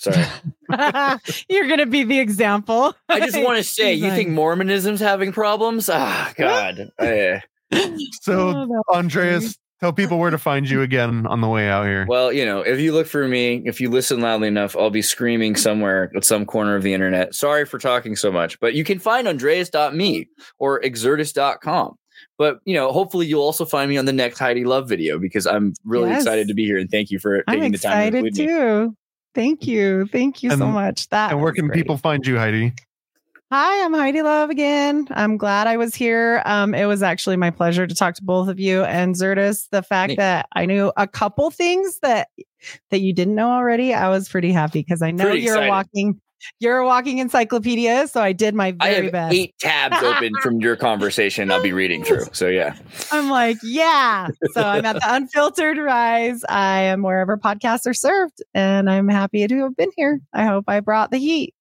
Sorry. 0.03 0.25
You're 1.49 1.69
gonna 1.69 1.87
be 1.87 2.05
the 2.05 2.19
example. 2.19 2.95
I 3.09 3.21
just 3.21 3.41
want 3.43 3.59
to 3.59 3.65
say, 3.69 3.95
you 3.95 4.11
think 4.11 4.31
Mormonism's 4.31 5.01
having 5.01 5.33
problems? 5.33 5.89
Ah, 5.93 6.33
God. 6.37 6.91
I- 6.99 7.41
so, 8.21 8.49
Oh, 8.49 8.67
that's 8.67 8.99
Andreas, 8.99 9.59
tell 9.81 9.93
people 9.93 10.19
where 10.19 10.31
to 10.31 10.39
find 10.39 10.69
you 10.69 10.83
again 10.83 11.27
on 11.27 11.41
the 11.41 11.49
way 11.49 11.69
out 11.69 11.87
here. 11.87 12.05
well, 12.09 12.33
you 12.33 12.45
know, 12.45 12.61
if 12.61 12.81
you 12.81 12.93
look 12.93 13.07
for 13.07 13.27
me, 13.27 13.63
if 13.65 13.81
you 13.81 13.89
listen 13.91 14.21
loudly 14.21 14.49
enough, 14.49 14.77
I'll 14.77 14.91
be 14.91 15.03
screaming 15.03 15.57
somewhere 15.57 16.11
at 16.17 16.25
some 16.25 16.45
corner 16.47 16.77
of 16.77 16.83
the 16.83 16.93
internet. 16.95 17.35
Sorry 17.35 17.65
for 17.65 17.79
talking 17.79 18.15
so 18.17 18.31
much, 18.31 18.61
but 18.61 18.75
you 18.75 18.85
can 18.85 18.99
find 18.99 19.27
Andreas.me 19.29 20.29
or 20.59 20.81
xirtus.com. 20.83 21.95
But 22.39 22.59
you 22.65 22.75
know, 22.75 22.93
hopefully 22.93 23.27
you'll 23.27 23.43
also 23.43 23.65
find 23.65 23.89
me 23.91 23.97
on 23.99 24.05
the 24.05 24.13
next 24.13 24.39
Heidi 24.39 24.65
Luv 24.65 24.89
video 24.89 25.19
because 25.19 25.47
I'm 25.47 25.73
really 25.85 26.11
Yes. 26.11 26.23
excited 26.23 26.49
to 26.49 26.55
be 26.55 26.65
here 26.65 26.79
and 26.79 26.91
thank 26.91 27.11
you 27.11 27.19
for 27.19 27.43
I'm 27.47 27.57
taking 27.57 27.73
the 27.73 27.79
time 27.79 28.13
to 28.13 28.19
excited 28.19 28.39
include 28.39 28.89
me. 28.91 28.95
Too. 29.35 29.41
Thank 29.41 29.67
you. 29.67 30.07
Thank 30.07 30.43
you 30.43 30.51
so 30.51 30.67
much. 30.67 31.09
That 31.09 31.33
and 31.33 31.41
where 31.41 31.53
can 31.53 31.67
great. 31.67 31.77
people 31.77 31.97
find 31.97 32.27
you, 32.27 32.39
Heidi? 32.39 32.73
Hi, 33.51 33.85
I'm 33.85 33.93
Heidi 33.93 34.23
Luv 34.23 34.49
again. 34.49 35.07
I'm 35.11 35.37
glad 35.37 35.67
I 35.67 35.77
was 35.77 35.95
here. 35.95 36.43
Um, 36.47 36.75
it 36.75 36.87
was 36.87 37.03
actually 37.03 37.37
my 37.37 37.51
pleasure 37.51 37.87
to 37.87 37.95
talk 37.95 38.15
to 38.15 38.25
both 38.25 38.49
of 38.49 38.59
you 38.59 38.83
and 38.85 39.15
Xirtus. 39.15 39.69
The 39.71 39.83
fact 39.83 40.17
that 40.17 40.47
I 40.55 40.65
knew 40.65 40.91
a 40.97 41.07
couple 41.07 41.51
things 41.51 41.99
that 42.01 42.29
that 42.91 43.01
you 43.01 43.13
didn't 43.13 43.35
know 43.35 43.51
already, 43.51 43.93
I 43.93 44.09
was 44.09 44.27
pretty 44.27 44.53
happy 44.53 44.81
because 44.81 45.03
I 45.03 45.11
know 45.11 45.25
Pretty 45.25 45.41
you're 45.41 45.57
excited. 45.57 45.69
walking 45.69 46.21
You're 46.61 46.79
a 46.79 46.87
walking 46.87 47.19
encyclopedia, 47.19 48.09
so 48.09 48.23
I 48.23 48.33
did 48.33 48.55
my 48.55 48.75
I 48.81 48.93
very 48.93 49.05
have 49.05 49.13
best. 49.13 49.35
eight 49.35 49.55
tabs 49.59 50.03
open 50.03 50.33
from 50.43 50.61
your 50.61 50.77
conversation. 50.77 51.51
I'll 51.51 51.63
be 51.63 51.73
reading 51.73 52.05
through. 52.05 52.27
So 52.33 52.49
yeah, 52.49 52.77
I'm 53.11 53.29
like, 53.31 53.59
yeah. 53.63 54.29
So 54.53 54.63
I'm 54.63 54.85
at 54.85 54.95
the 54.95 55.03
Unfiltered 55.05 55.79
Rise. 55.79 56.43
I 56.49 56.81
am 56.83 57.03
wherever 57.03 57.37
podcasts 57.37 57.87
are 57.87 57.95
served, 57.95 58.43
and 58.55 58.91
I'm 58.91 59.09
happy 59.09 59.47
to 59.47 59.59
have 59.63 59.77
been 59.77 59.91
here. 59.97 60.21
I 60.33 60.45
hope 60.45 60.65
I 60.69 60.81
brought 60.81 61.11
the 61.11 61.19
heat. 61.19 61.55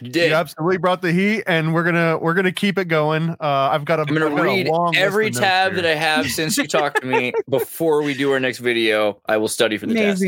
You 0.00 0.06
You 0.06 0.10
did. 0.10 0.32
absolutely 0.32 0.78
brought 0.78 1.02
the 1.02 1.12
heat, 1.12 1.44
and 1.46 1.74
we're 1.74 1.84
gonna 1.84 2.18
we're 2.18 2.34
gonna 2.34 2.52
keep 2.52 2.78
it 2.78 2.86
going. 2.86 3.30
Uh, 3.30 3.70
I've 3.72 3.84
got 3.84 3.98
a. 3.98 4.02
I'm 4.02 4.14
gonna 4.14 4.42
read 4.42 4.68
every 4.94 5.30
tab 5.30 5.74
that 5.74 5.86
I 5.86 5.94
have 5.94 6.30
since 6.30 6.56
you 6.56 6.66
talked 6.66 7.00
to 7.00 7.06
me 7.06 7.32
before 7.48 8.02
we 8.02 8.14
do 8.14 8.32
our 8.32 8.40
next 8.40 8.58
video. 8.58 9.20
I 9.26 9.36
will 9.36 9.48
study 9.48 9.76
for 9.78 9.86
the 9.86 9.94
test. 9.94 10.22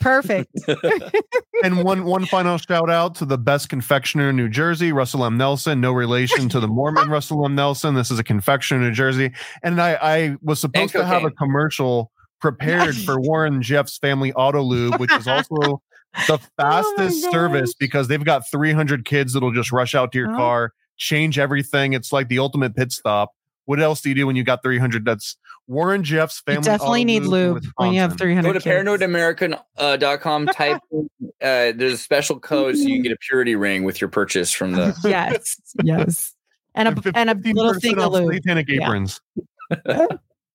Perfect. 0.00 0.50
and 1.62 1.84
one 1.84 2.04
one 2.04 2.26
final 2.26 2.58
shout 2.58 2.90
out 2.90 3.14
to 3.16 3.24
the 3.24 3.38
best 3.38 3.68
confectioner 3.68 4.30
in 4.30 4.36
New 4.36 4.48
Jersey, 4.48 4.92
Russell 4.92 5.24
M. 5.24 5.36
Nelson. 5.36 5.80
No 5.80 5.92
relation 5.92 6.48
to 6.50 6.60
the 6.60 6.68
Mormon 6.68 7.08
Russell 7.10 7.44
M. 7.44 7.54
Nelson. 7.54 7.94
This 7.94 8.10
is 8.10 8.18
a 8.18 8.24
confectioner 8.24 8.80
in 8.80 8.88
New 8.88 8.94
Jersey, 8.94 9.32
and 9.62 9.80
I 9.80 9.94
I 9.94 10.36
was 10.42 10.60
supposed 10.60 10.92
to 10.92 11.04
have 11.04 11.24
a 11.24 11.30
commercial 11.30 12.10
prepared 12.40 12.96
for 12.96 13.20
Warren 13.20 13.62
Jeff's 13.62 13.98
Family 13.98 14.32
Auto 14.32 14.62
Lube, 14.62 15.00
which 15.00 15.12
is 15.12 15.26
also 15.26 15.82
the 16.26 16.38
fastest 16.56 17.22
gosh. 17.24 17.32
service 17.32 17.74
because 17.74 18.08
they've 18.08 18.24
got 18.24 18.48
300 18.50 19.04
kids 19.04 19.32
that'll 19.34 19.52
just 19.52 19.72
rush 19.72 19.94
out 19.94 20.12
to 20.12 20.18
your 20.18 20.32
Oh. 20.32 20.36
car, 20.36 20.72
change 20.96 21.38
everything. 21.38 21.92
It's 21.92 22.12
like 22.12 22.28
the 22.28 22.38
ultimate 22.38 22.74
pit 22.76 22.92
stop. 22.92 23.32
What 23.66 23.80
else 23.80 24.00
do 24.00 24.08
you 24.08 24.14
do 24.14 24.26
when 24.26 24.34
you 24.34 24.44
got 24.44 24.62
300? 24.62 25.04
That's 25.04 25.36
Warren 25.66 26.02
Jeff's 26.02 26.42
You 26.46 26.54
Family. 26.54 26.64
definitely 26.64 27.04
need 27.04 27.22
in 27.24 27.28
lube 27.28 27.66
when 27.76 27.92
you 27.92 28.00
have 28.00 28.16
300 28.16 28.48
Go 28.48 28.52
to 28.54 28.60
kids. 28.60 28.88
paranoidamerican.com, 28.88 30.46
type 30.46 30.80
in, 30.90 31.10
uh, 31.42 31.72
there's 31.76 31.92
a 31.92 31.98
special 31.98 32.40
code 32.40 32.76
so 32.76 32.82
you 32.82 32.94
can 32.96 33.02
get 33.04 33.12
a 33.12 33.16
purity 33.18 33.54
ring 33.56 33.84
with 33.84 34.00
your 34.00 34.08
purchase 34.08 34.50
from 34.52 34.72
the. 34.72 34.96
Yes. 35.04 35.60
Yes. 35.82 36.34
And 36.74 36.88
a, 36.88 37.12
and 37.14 37.28
a 37.30 37.34
little 37.34 37.74
thing 37.74 37.98
of 37.98 38.04
off 38.06 38.12
lube. 38.12 38.32
satanic 38.34 38.68
Yeah. 38.68 40.06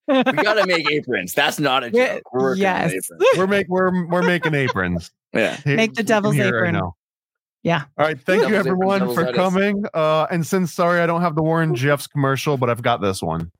Aprons. 0.09 0.37
We 0.37 0.43
gotta 0.43 0.67
make 0.67 0.89
aprons. 0.91 1.33
That's 1.33 1.59
not 1.59 1.83
a 1.83 1.89
Yeah, 1.93 2.15
joke. 2.15 2.23
We're 2.33 2.41
working 2.41 2.61
yes. 2.63 2.91
aprons. 2.91 3.23
we're 3.37 3.47
make 3.47 3.67
we're 3.67 4.05
we're 4.07 4.23
making 4.23 4.53
aprons. 4.55 5.11
Yeah. 5.33 5.55
Here- 5.57 5.75
Make 5.77 5.93
the 5.93 6.03
devil's 6.03 6.35
hear 6.35 6.47
apron. 6.57 6.75
now. 6.75 6.95
Yeah. 7.63 7.83
All 7.97 8.05
right. 8.05 8.19
Thank 8.19 8.43
you 8.43 8.49
Devil's 8.49 8.67
apron, 8.67 8.99
everyone 9.01 9.15
for 9.15 9.31
coming. 9.33 9.85
Uh, 9.93 10.27
and 10.29 10.45
since 10.45 10.73
sorry 10.73 10.99
I 10.99 11.05
don't 11.05 11.21
have 11.21 11.35
the 11.35 11.43
Warren 11.43 11.73
Jeffs 11.75 12.07
commercial, 12.07 12.57
but 12.57 12.69
I've 12.69 12.81
got 12.81 13.01
this 13.01 13.21
one. 13.21 13.51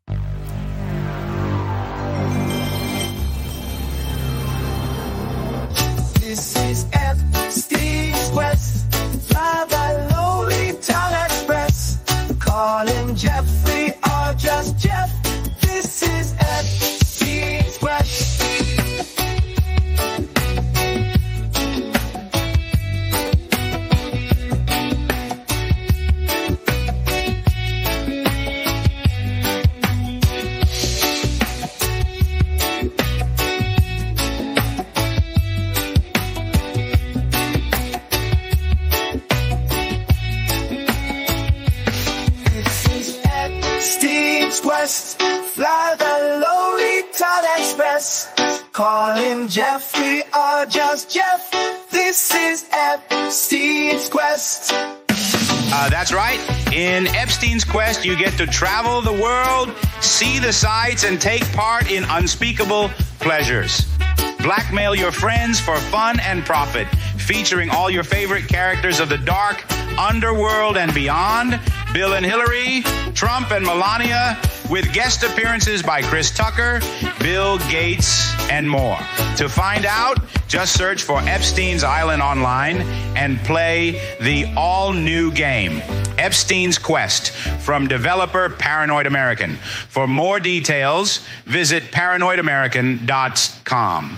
Quest. 44.74 45.22
Fly 45.22 45.96
the 46.00 47.04
town 47.16 47.44
express. 47.60 48.34
Call 48.72 49.14
him 49.14 49.48
Jeffrey 49.48 50.24
or 50.36 50.66
just 50.66 51.12
Jeff. 51.12 51.52
This 51.92 52.34
is 52.34 52.68
Epstein's 52.72 54.10
Quest. 54.10 54.72
Uh, 54.74 55.90
that's 55.92 56.12
right. 56.12 56.40
In 56.74 57.06
Epstein's 57.06 57.64
Quest, 57.64 58.04
you 58.04 58.18
get 58.18 58.36
to 58.40 58.48
travel 58.48 59.00
the 59.02 59.14
world, 59.14 59.70
see 60.02 60.40
the 60.40 60.52
sights, 60.52 61.04
and 61.04 61.22
take 61.22 61.44
part 61.54 61.92
in 61.92 62.04
unspeakable 62.06 62.90
pleasures. 63.20 63.86
Blackmail 64.40 64.96
your 64.96 65.12
friends 65.12 65.60
for 65.60 65.78
fun 65.78 66.20
and 66.20 66.44
profit, 66.44 66.88
featuring 67.16 67.70
all 67.70 67.92
your 67.92 68.04
favorite 68.04 68.48
characters 68.48 69.00
of 69.00 69.08
the 69.08 69.20
dark, 69.20 69.64
underworld, 70.00 70.78
and 70.78 70.92
beyond. 70.96 71.60
Bill 71.94 72.16
and 72.16 72.26
Hillary, 72.26 72.82
Trump 73.14 73.52
and 73.52 73.64
Melania, 73.64 74.36
with 74.70 74.92
guest 74.94 75.24
appearances 75.24 75.84
by 75.84 76.02
Chris 76.02 76.32
Tucker, 76.32 76.82
Bill 77.20 77.60
Gates, 77.70 78.34
and 78.50 78.68
more. 78.68 78.98
To 79.38 79.48
find 79.48 79.86
out, 79.86 80.18
just 80.48 80.76
search 80.76 81.04
for 81.04 81.20
Epstein's 81.22 81.84
Island 81.84 82.24
online 82.24 82.82
and 83.16 83.38
play 83.40 84.02
the 84.20 84.52
all 84.58 84.92
new 84.92 85.32
game, 85.32 85.84
Epstein's 86.18 86.80
Quest, 86.80 87.30
from 87.62 87.88
developer 87.88 88.50
Paranoid 88.50 89.06
American. 89.06 89.56
For 89.56 90.08
more 90.08 90.40
details, 90.40 91.20
visit 91.46 91.84
paranoidamerican.com. 91.92 94.18